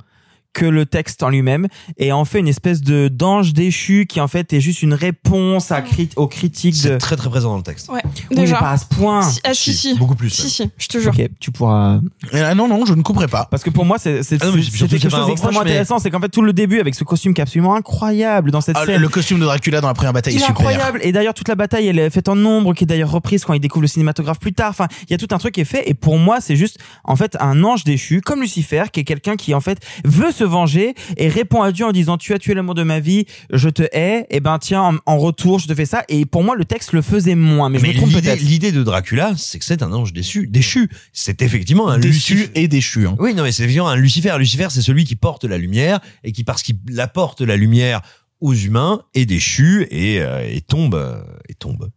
que 0.53 0.65
le 0.65 0.85
texte 0.87 1.23
en 1.23 1.29
lui-même 1.29 1.69
et 1.97 2.11
en 2.13 2.25
fait 2.25 2.41
une 2.41 2.49
espèce 2.49 2.81
de 2.81 3.09
d'ange 3.09 3.53
déchu 3.53 4.07
qui 4.09 4.21
en 4.21 4.27
fait 4.29 4.53
est 4.53 4.61
juste 4.61 4.83
une 4.83 4.95
réponse 4.95 5.71
à 5.71 5.81
crit 5.81 6.09
aux 6.17 6.27
critiques 6.27 6.75
de 6.83 6.89
C'est 6.89 6.99
très 6.99 7.17
très 7.17 7.31
présent 7.31 7.51
dans 7.51 7.57
le 7.59 7.63
texte. 7.63 7.89
Ouais, 7.89 8.01
oui, 8.05 8.23
mais 8.31 8.37
déjà. 8.43 8.57
pas 8.59 8.71
à 8.73 8.77
ce 8.79 8.87
point 8.87 9.23
Si- 9.23 9.41
ah, 9.45 9.55
si, 9.55 9.73
si. 9.73 9.95
Beaucoup 9.97 10.17
plus. 10.17 10.31
Si, 10.31 10.43
ouais. 10.43 10.49
si, 10.49 10.71
je 10.77 10.87
te 10.89 10.99
jure. 10.99 11.13
ok 11.17 11.29
tu 11.39 11.53
pourras 11.53 12.01
Ah 12.33 12.55
non, 12.55 12.67
non, 12.69 12.85
je 12.85 12.95
ne 12.95 13.03
couperai 13.03 13.29
pas. 13.29 13.47
parce 13.51 13.63
que 13.63 13.71
pour 13.71 13.85
moi 13.85 13.99
c'est 13.99 14.23
c'est 14.25 14.39
Ah 14.43 14.47
mais 14.55 14.61
quelque 14.63 15.09
chose 15.11 15.27
d'extrêmement 15.27 15.61
mais- 15.61 15.71
intéressant 15.71 15.99
c'est 16.01 16.11
qu'en 16.11 16.21
fait 16.21 16.29
tout 16.29 16.43
le 16.43 16.53
début 16.53 16.81
avec 16.81 16.95
ce 16.95 17.05
costume 17.05 17.33
qui 17.35 17.41
est 17.41 17.43
absolument 17.43 17.75
incroyable 17.77 18.51
dans 18.51 18.61
cette 18.61 18.77
Ah, 18.77 18.87
scène 18.87 19.01
le 19.01 19.09
costume 19.09 19.39
de 19.39 19.45
Dracula 19.45 19.81
dans 19.81 19.89
la 19.89 19.95
première 19.95 20.13
bataille 20.13 20.35
Il 20.35 20.39
est 20.39 20.41
est 20.43 20.47
super. 20.47 20.57
incroyable. 20.67 21.01
Et 21.03 21.13
d'ailleurs, 21.13 21.35
toute 21.35 21.49
la 21.49 21.55
bataille, 21.55 21.87
elle 21.87 21.99
est 21.99 22.11
faite 22.11 22.29
en 22.29 22.35
nombre, 22.37 22.75
qui 22.75 22.85
est 22.85 22.87
d'ailleurs 22.87 23.11
reprise 23.11 23.45
quand 23.45 23.53
il 23.55 23.61
découvre 23.61 23.83
le 23.83 23.89
cinématographe 23.89 24.39
plus 24.39 24.53
tard. 24.53 24.71
Enfin, 24.71 24.87
il 25.09 25.11
y 25.11 25.15
a 25.15 25.19
tout 25.19 25.29
un 25.35 25.39
truc 25.39 25.55
qui 25.55 25.61
est 25.61 25.65
fait. 25.65 25.89
Et 25.89 25.95
pour 25.95 26.19
moi, 26.19 26.41
c'est 26.41 26.57
juste, 26.57 26.79
en 27.05 27.17
fait, 27.17 27.37
un 27.41 27.63
ange 27.65 27.85
déchu, 27.85 28.21
comme 28.21 28.41
Lucifer, 28.41 28.85
qui 28.93 29.01
est 29.01 29.05
quelqu'un 29.05 29.37
qui, 29.37 29.55
en 29.55 29.61
fait, 29.61 29.79
veut 30.05 30.33
se 30.33 30.40
venger 30.45 30.95
et 31.17 31.29
répond 31.29 31.63
à 31.63 31.73
Dieu 31.73 31.85
en 31.87 31.93
disant, 31.93 32.17
tu 32.19 32.33
as 32.35 32.39
tué 32.39 32.55
l'amour 32.55 32.75
de 32.75 32.83
ma 32.83 33.01
vie, 33.01 33.25
je 33.53 33.69
te 33.69 33.83
hais. 33.93 34.27
Et 34.31 34.41
ben, 34.41 34.59
tiens, 34.59 34.83
en, 34.83 34.95
en 35.07 35.19
retour, 35.19 35.59
je 35.59 35.67
te 35.67 35.75
fais 35.75 35.87
ça. 35.87 36.05
Et 36.09 36.27
pour 36.27 36.43
moi, 36.45 36.57
le 36.57 36.65
texte 36.65 36.93
le 36.93 37.03
faisait 37.03 37.35
moins. 37.35 37.69
Mais, 37.69 37.79
je 37.79 37.87
me 37.87 37.95
trompe 37.95 38.09
l'idée, 38.09 38.21
peut-être. 38.23 38.41
l'idée 38.41 38.73
de 38.73 38.83
Dracula, 38.83 39.33
c'est 39.37 39.59
que 39.59 39.65
c'est 39.65 39.83
un 39.83 39.93
ange 39.93 40.13
déchu. 40.13 40.47
Déchu. 40.47 40.89
C'est 41.13 41.43
effectivement 41.43 41.89
un 41.89 41.99
Déçu 41.99 42.35
Lucifer. 42.35 42.51
et 42.55 42.69
déchu. 42.69 43.07
Hein. 43.07 43.17
Oui, 43.19 43.35
non, 43.35 43.43
mais 43.43 43.53
c'est 43.53 43.63
effectivement 43.63 43.89
un 43.89 43.97
Lucifer. 43.97 44.35
Lucifer, 44.39 44.69
c'est 44.71 44.83
celui 44.83 45.05
qui 45.05 45.17
porte 45.17 45.45
la 45.45 45.59
lumière 45.59 46.01
et 46.25 46.33
qui, 46.33 46.45
parce 46.45 46.63
qu'il 46.63 46.77
apporte 46.99 47.41
la 47.41 47.57
lumière 47.57 48.01
aux 48.41 48.55
humains, 48.55 49.03
est 49.15 49.27
déchu 49.27 49.87
et, 49.91 50.21
euh, 50.21 50.49
et 50.49 50.61
tombe, 50.61 50.95
euh, 50.95 51.23
et 51.49 51.55
tombe. 51.55 51.91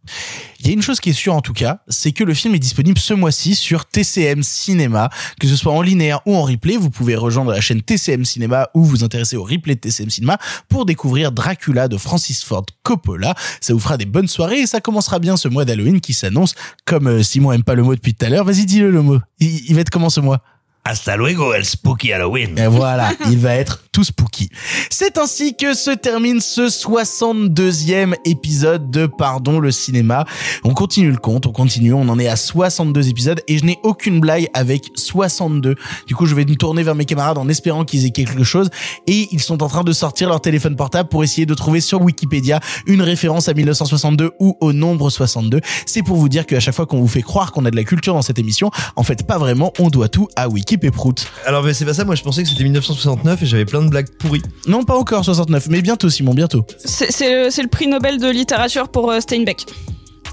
Il 0.60 0.66
y 0.66 0.70
a 0.70 0.72
une 0.72 0.82
chose 0.82 1.00
qui 1.00 1.10
est 1.10 1.14
sûre 1.14 1.34
en 1.34 1.40
tout 1.40 1.52
cas, 1.52 1.80
c'est 1.88 2.12
que 2.12 2.24
le 2.24 2.34
film 2.34 2.54
est 2.54 2.58
disponible 2.58 2.98
ce 2.98 3.14
mois-ci 3.14 3.54
sur 3.54 3.86
TCM 3.86 4.42
Cinéma, 4.42 5.10
que 5.40 5.46
ce 5.46 5.56
soit 5.56 5.72
en 5.72 5.82
linéaire 5.82 6.20
ou 6.26 6.34
en 6.34 6.42
replay. 6.42 6.76
Vous 6.76 6.90
pouvez 6.90 7.16
rejoindre 7.16 7.50
la 7.50 7.60
chaîne 7.60 7.82
TCM 7.82 8.24
Cinéma 8.24 8.68
ou 8.74 8.84
vous 8.84 9.04
intéresser 9.04 9.36
au 9.36 9.44
replay 9.44 9.74
de 9.74 9.80
TCM 9.80 10.10
Cinéma 10.10 10.38
pour 10.68 10.86
découvrir 10.86 11.32
Dracula 11.32 11.88
de 11.88 11.96
Francis 11.96 12.44
Ford 12.44 12.66
Coppola. 12.82 13.34
Ça 13.60 13.72
vous 13.72 13.80
fera 13.80 13.96
des 13.96 14.06
bonnes 14.06 14.28
soirées 14.28 14.60
et 14.60 14.66
ça 14.66 14.80
commencera 14.80 15.18
bien 15.18 15.36
ce 15.36 15.48
mois 15.48 15.64
d'Halloween 15.64 16.00
qui 16.00 16.12
s'annonce. 16.12 16.54
Comme 16.84 17.08
euh, 17.08 17.22
Simon 17.22 17.52
aime 17.52 17.64
pas 17.64 17.74
le 17.74 17.82
mot 17.82 17.94
depuis 17.94 18.14
tout 18.14 18.24
à 18.26 18.28
l'heure, 18.28 18.44
vas-y 18.44 18.66
dis-le 18.66 18.90
le 18.90 19.02
mot. 19.02 19.18
Il, 19.40 19.68
il 19.68 19.74
va 19.74 19.80
être 19.80 19.90
comment 19.90 20.10
ce 20.10 20.20
mois? 20.20 20.42
Hasta 20.86 21.16
luego, 21.16 21.54
el 21.54 21.64
spooky 21.64 22.12
Halloween. 22.12 22.58
Et 22.58 22.66
voilà, 22.66 23.10
il 23.30 23.38
va 23.38 23.54
être 23.54 23.84
tout 23.90 24.04
spooky. 24.04 24.50
C'est 24.90 25.16
ainsi 25.16 25.56
que 25.56 25.72
se 25.72 25.90
termine 25.90 26.42
ce 26.42 26.68
62e 26.68 28.14
épisode 28.26 28.90
de 28.90 29.06
Pardon 29.06 29.60
le 29.60 29.72
cinéma. 29.72 30.26
On 30.62 30.74
continue 30.74 31.10
le 31.10 31.16
compte, 31.16 31.46
on 31.46 31.52
continue, 31.52 31.94
on 31.94 32.06
en 32.10 32.18
est 32.18 32.28
à 32.28 32.36
62 32.36 33.08
épisodes 33.08 33.40
et 33.48 33.56
je 33.56 33.64
n'ai 33.64 33.78
aucune 33.82 34.20
blague 34.20 34.48
avec 34.52 34.90
62. 34.94 35.74
Du 36.06 36.14
coup, 36.14 36.26
je 36.26 36.34
vais 36.34 36.44
me 36.44 36.54
tourner 36.54 36.82
vers 36.82 36.94
mes 36.94 37.06
camarades 37.06 37.38
en 37.38 37.48
espérant 37.48 37.86
qu'ils 37.86 38.04
aient 38.04 38.10
quelque 38.10 38.44
chose 38.44 38.68
et 39.06 39.28
ils 39.32 39.40
sont 39.40 39.62
en 39.62 39.68
train 39.68 39.84
de 39.84 39.92
sortir 39.92 40.28
leur 40.28 40.42
téléphone 40.42 40.76
portable 40.76 41.08
pour 41.08 41.24
essayer 41.24 41.46
de 41.46 41.54
trouver 41.54 41.80
sur 41.80 42.02
Wikipédia 42.02 42.60
une 42.86 43.00
référence 43.00 43.48
à 43.48 43.54
1962 43.54 44.32
ou 44.38 44.58
au 44.60 44.74
nombre 44.74 45.08
62. 45.08 45.62
C'est 45.86 46.02
pour 46.02 46.18
vous 46.18 46.28
dire 46.28 46.44
qu'à 46.44 46.60
chaque 46.60 46.74
fois 46.74 46.84
qu'on 46.84 47.00
vous 47.00 47.08
fait 47.08 47.22
croire 47.22 47.52
qu'on 47.52 47.64
a 47.64 47.70
de 47.70 47.76
la 47.76 47.84
culture 47.84 48.12
dans 48.12 48.22
cette 48.22 48.38
émission, 48.38 48.70
en 48.96 49.02
fait 49.02 49.26
pas 49.26 49.38
vraiment, 49.38 49.72
on 49.78 49.88
doit 49.88 50.10
tout 50.10 50.28
à 50.36 50.46
Wiki 50.74 50.86
et 50.86 50.90
Prout. 50.90 51.26
Alors, 51.46 51.62
mais 51.62 51.74
c'est 51.74 51.84
pas 51.84 51.94
ça. 51.94 52.04
Moi, 52.04 52.14
je 52.14 52.22
pensais 52.22 52.42
que 52.42 52.48
c'était 52.48 52.64
1969 52.64 53.42
et 53.42 53.46
j'avais 53.46 53.64
plein 53.64 53.82
de 53.82 53.88
blagues 53.88 54.08
pourries. 54.18 54.42
Non, 54.66 54.84
pas 54.84 54.96
encore 54.96 55.24
69, 55.24 55.68
mais 55.70 55.82
bientôt 55.82 56.08
Simon, 56.10 56.34
bientôt. 56.34 56.64
C'est 56.84 57.10
c'est 57.12 57.44
le, 57.44 57.50
c'est 57.50 57.62
le 57.62 57.68
prix 57.68 57.86
Nobel 57.86 58.18
de 58.20 58.28
littérature 58.30 58.88
pour 58.88 59.10
euh, 59.10 59.20
Steinbeck. 59.20 59.64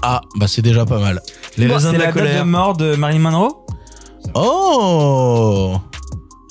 Ah, 0.02 0.20
bah 0.36 0.46
c'est 0.48 0.62
déjà 0.62 0.84
pas 0.84 0.98
mal. 0.98 1.20
Les 1.58 1.66
Bon, 1.66 1.74
raisins 1.74 1.92
de 1.92 1.98
la, 1.98 2.06
la 2.06 2.12
date 2.12 2.14
colère. 2.14 2.44
de 2.44 2.48
mort 2.50 2.76
de 2.76 2.96
Marilyn 2.96 3.20
Monroe? 3.20 3.64
Oh 4.34 5.76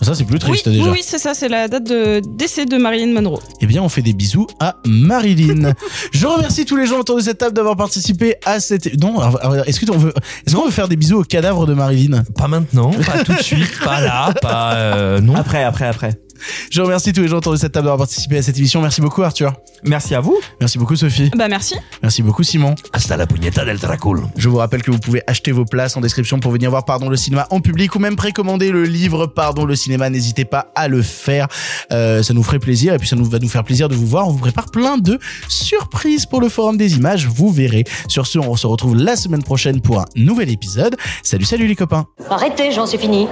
ça, 0.02 0.08
ça, 0.08 0.16
c'est 0.16 0.24
plus 0.26 0.34
Oui, 0.36 0.40
triste 0.40 0.68
oui, 0.68 0.78
déjà. 0.80 0.92
oui, 0.92 1.00
c'est 1.04 1.20
ça, 1.20 1.34
c'est 1.34 1.48
la 1.48 1.68
date 1.68 1.84
de 1.84 2.22
décès 2.36 2.66
de 2.66 2.78
Marilyn 2.78 3.14
Monroe. 3.14 3.40
Eh 3.62 3.68
bien, 3.68 3.82
on 3.84 3.90
fait 3.90 4.02
des 4.02 4.14
bisous 4.14 4.48
à 4.60 4.78
Marilyn. 4.86 5.74
Je 6.12 6.26
remercie 6.26 6.66
tous 6.66 6.76
les 6.76 6.88
gens 6.88 7.00
autour 7.00 7.18
de 7.18 7.22
cette 7.22 7.38
table 7.38 7.56
d'avoir 7.56 7.76
participé 7.78 8.36
à 8.46 8.60
cette. 8.60 9.00
Non, 9.02 9.20
est-ce 9.66 9.80
que 9.80 9.92
on 9.92 9.98
veut, 9.98 10.14
est-ce 10.46 10.56
qu'on 10.56 10.66
veut 10.66 10.72
faire 10.72 10.88
des 10.88 10.96
bisous 10.96 11.20
au 11.20 11.24
cadavre 11.24 11.66
de 11.68 11.74
Marilyn? 11.74 12.24
Pas 12.38 12.48
maintenant, 12.48 12.92
pas 12.92 13.24
tout 13.24 13.34
de 13.34 13.40
suite, 13.44 13.80
pas 13.84 14.02
là, 14.02 14.34
pas 14.42 14.74
euh, 14.74 15.22
non. 15.22 15.36
Après, 15.36 15.64
après, 15.64 15.86
après. 15.88 16.12
Je 16.70 16.82
remercie 16.82 17.14
tous 17.14 17.22
les 17.22 17.28
gens 17.28 17.38
autour 17.38 17.54
de 17.54 17.58
cette 17.58 17.72
table 17.72 17.86
d'avoir 17.86 18.00
participé 18.00 18.38
à 18.38 18.42
cette 18.42 18.58
émission. 18.58 18.82
Merci 18.82 19.02
beaucoup, 19.02 19.24
Arthur. 19.24 19.54
Merci 19.84 20.16
à 20.16 20.20
vous. 20.20 20.40
Merci 20.60 20.78
beaucoup, 20.78 20.96
Sophie. 20.96 21.32
Bah 21.36 21.48
merci. 21.48 21.76
Merci 22.02 22.22
beaucoup, 22.22 22.44
Simon. 22.44 22.76
Hasta 22.94 23.18
la 23.18 23.26
puñeta 23.26 23.66
del 23.66 23.78
Dracul. 23.78 24.22
Je 24.36 24.50
vous 24.50 24.58
rappelle 24.58 24.84
que 24.84 24.92
vous 24.92 25.00
pouvez 25.00 25.22
acheter 25.28 25.52
vos 25.52 25.66
places 25.66 25.98
en 25.98 26.02
description 26.02 26.40
pour 26.40 26.52
venir 26.52 26.70
voir 26.70 26.86
Pardon 26.86 27.10
le 27.10 27.18
cinéma 27.18 27.48
en 27.50 27.62
public 27.62 27.96
ou 27.96 28.00
même 28.00 28.16
précommander 28.16 28.72
le 28.72 28.84
livre 28.84 29.28
Pardon 29.28 29.66
le 29.66 29.76
cinéma. 29.76 30.10
N'hésitez 30.10 30.46
pas 30.46 30.72
à 30.76 30.88
le 30.88 31.02
faire. 31.02 31.48
Euh, 31.92 32.24
ça 32.24 32.34
nous 32.34 32.44
ferait 32.44 32.60
plaisir 32.60 32.94
et 32.94 32.98
puis 32.98 33.08
ça 33.08 33.16
nous 33.16 33.26
va 33.26 33.40
nous 33.40 33.50
faire 33.50 33.64
plaisir 33.64 33.90
de 33.90 33.96
vous 33.96 34.08
voir. 34.08 34.28
On 34.28 34.32
vous 34.32 34.40
prépare 34.40 34.70
plein 34.72 34.98
de 34.98 35.20
surprises 35.48 36.26
pour 36.26 36.42
le 36.42 36.50
forum 36.50 36.78
des 36.78 36.96
images. 36.96 37.28
Vous 37.28 37.52
verrez. 37.52 37.84
Sur 38.08 38.28
ce, 38.28 38.40
on 38.40 38.56
se 38.56 38.68
retrouve 38.68 38.96
la 38.96 39.16
semaine 39.16 39.44
prochaine 39.44 39.82
pour 39.82 40.00
un 40.00 40.06
nouvel 40.16 40.50
épisode. 40.50 40.96
Salut, 41.24 41.46
salut 41.46 41.68
les 41.68 41.76
copains. 41.76 42.06
Arrêtez, 42.30 42.72
j'en 42.72 42.86
suis 42.86 42.98
fini. 42.98 43.28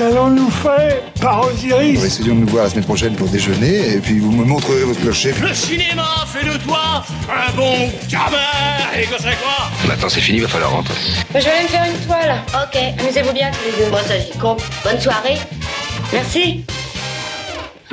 Qu'allons-nous 0.00 0.48
faire 0.48 1.02
par 1.20 1.46
Osiris 1.46 2.02
Essayons 2.02 2.34
de 2.34 2.40
nous 2.40 2.46
voir 2.46 2.64
la 2.64 2.70
semaine 2.70 2.86
prochaine 2.86 3.14
pour 3.16 3.28
déjeuner, 3.28 3.96
et 3.96 3.98
puis 3.98 4.18
vous 4.18 4.32
me 4.32 4.46
montrerez 4.46 4.84
votre 4.84 4.98
clocher. 4.98 5.34
Le 5.42 5.52
cinéma 5.52 6.24
fait 6.26 6.42
de 6.42 6.56
toi 6.56 7.04
un 7.28 7.52
bon 7.52 7.76
gamin 8.08 8.38
Et 8.98 9.04
que 9.04 9.16
c'est 9.18 9.36
quoi? 9.42 9.68
Maintenant 9.86 10.08
c'est 10.08 10.22
fini, 10.22 10.40
va 10.40 10.48
falloir 10.48 10.70
rentrer. 10.70 10.94
Je 11.34 11.40
vais 11.40 11.50
aller 11.50 11.64
me 11.64 11.68
faire 11.68 11.84
une 11.84 12.06
toile. 12.06 12.34
Ok, 12.54 12.80
amusez-vous 12.98 13.32
bien 13.34 13.50
tous 13.50 13.78
les 13.78 13.84
deux. 13.84 13.90
Bon, 13.90 13.98
ça 13.98 14.18
j'y 14.18 14.38
compte. 14.38 14.62
Bonne 14.82 14.98
soirée. 14.98 15.36
Merci. 16.14 16.64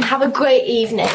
Have 0.09 0.21
a 0.21 0.27
great 0.27 0.63
evening. 0.65 1.09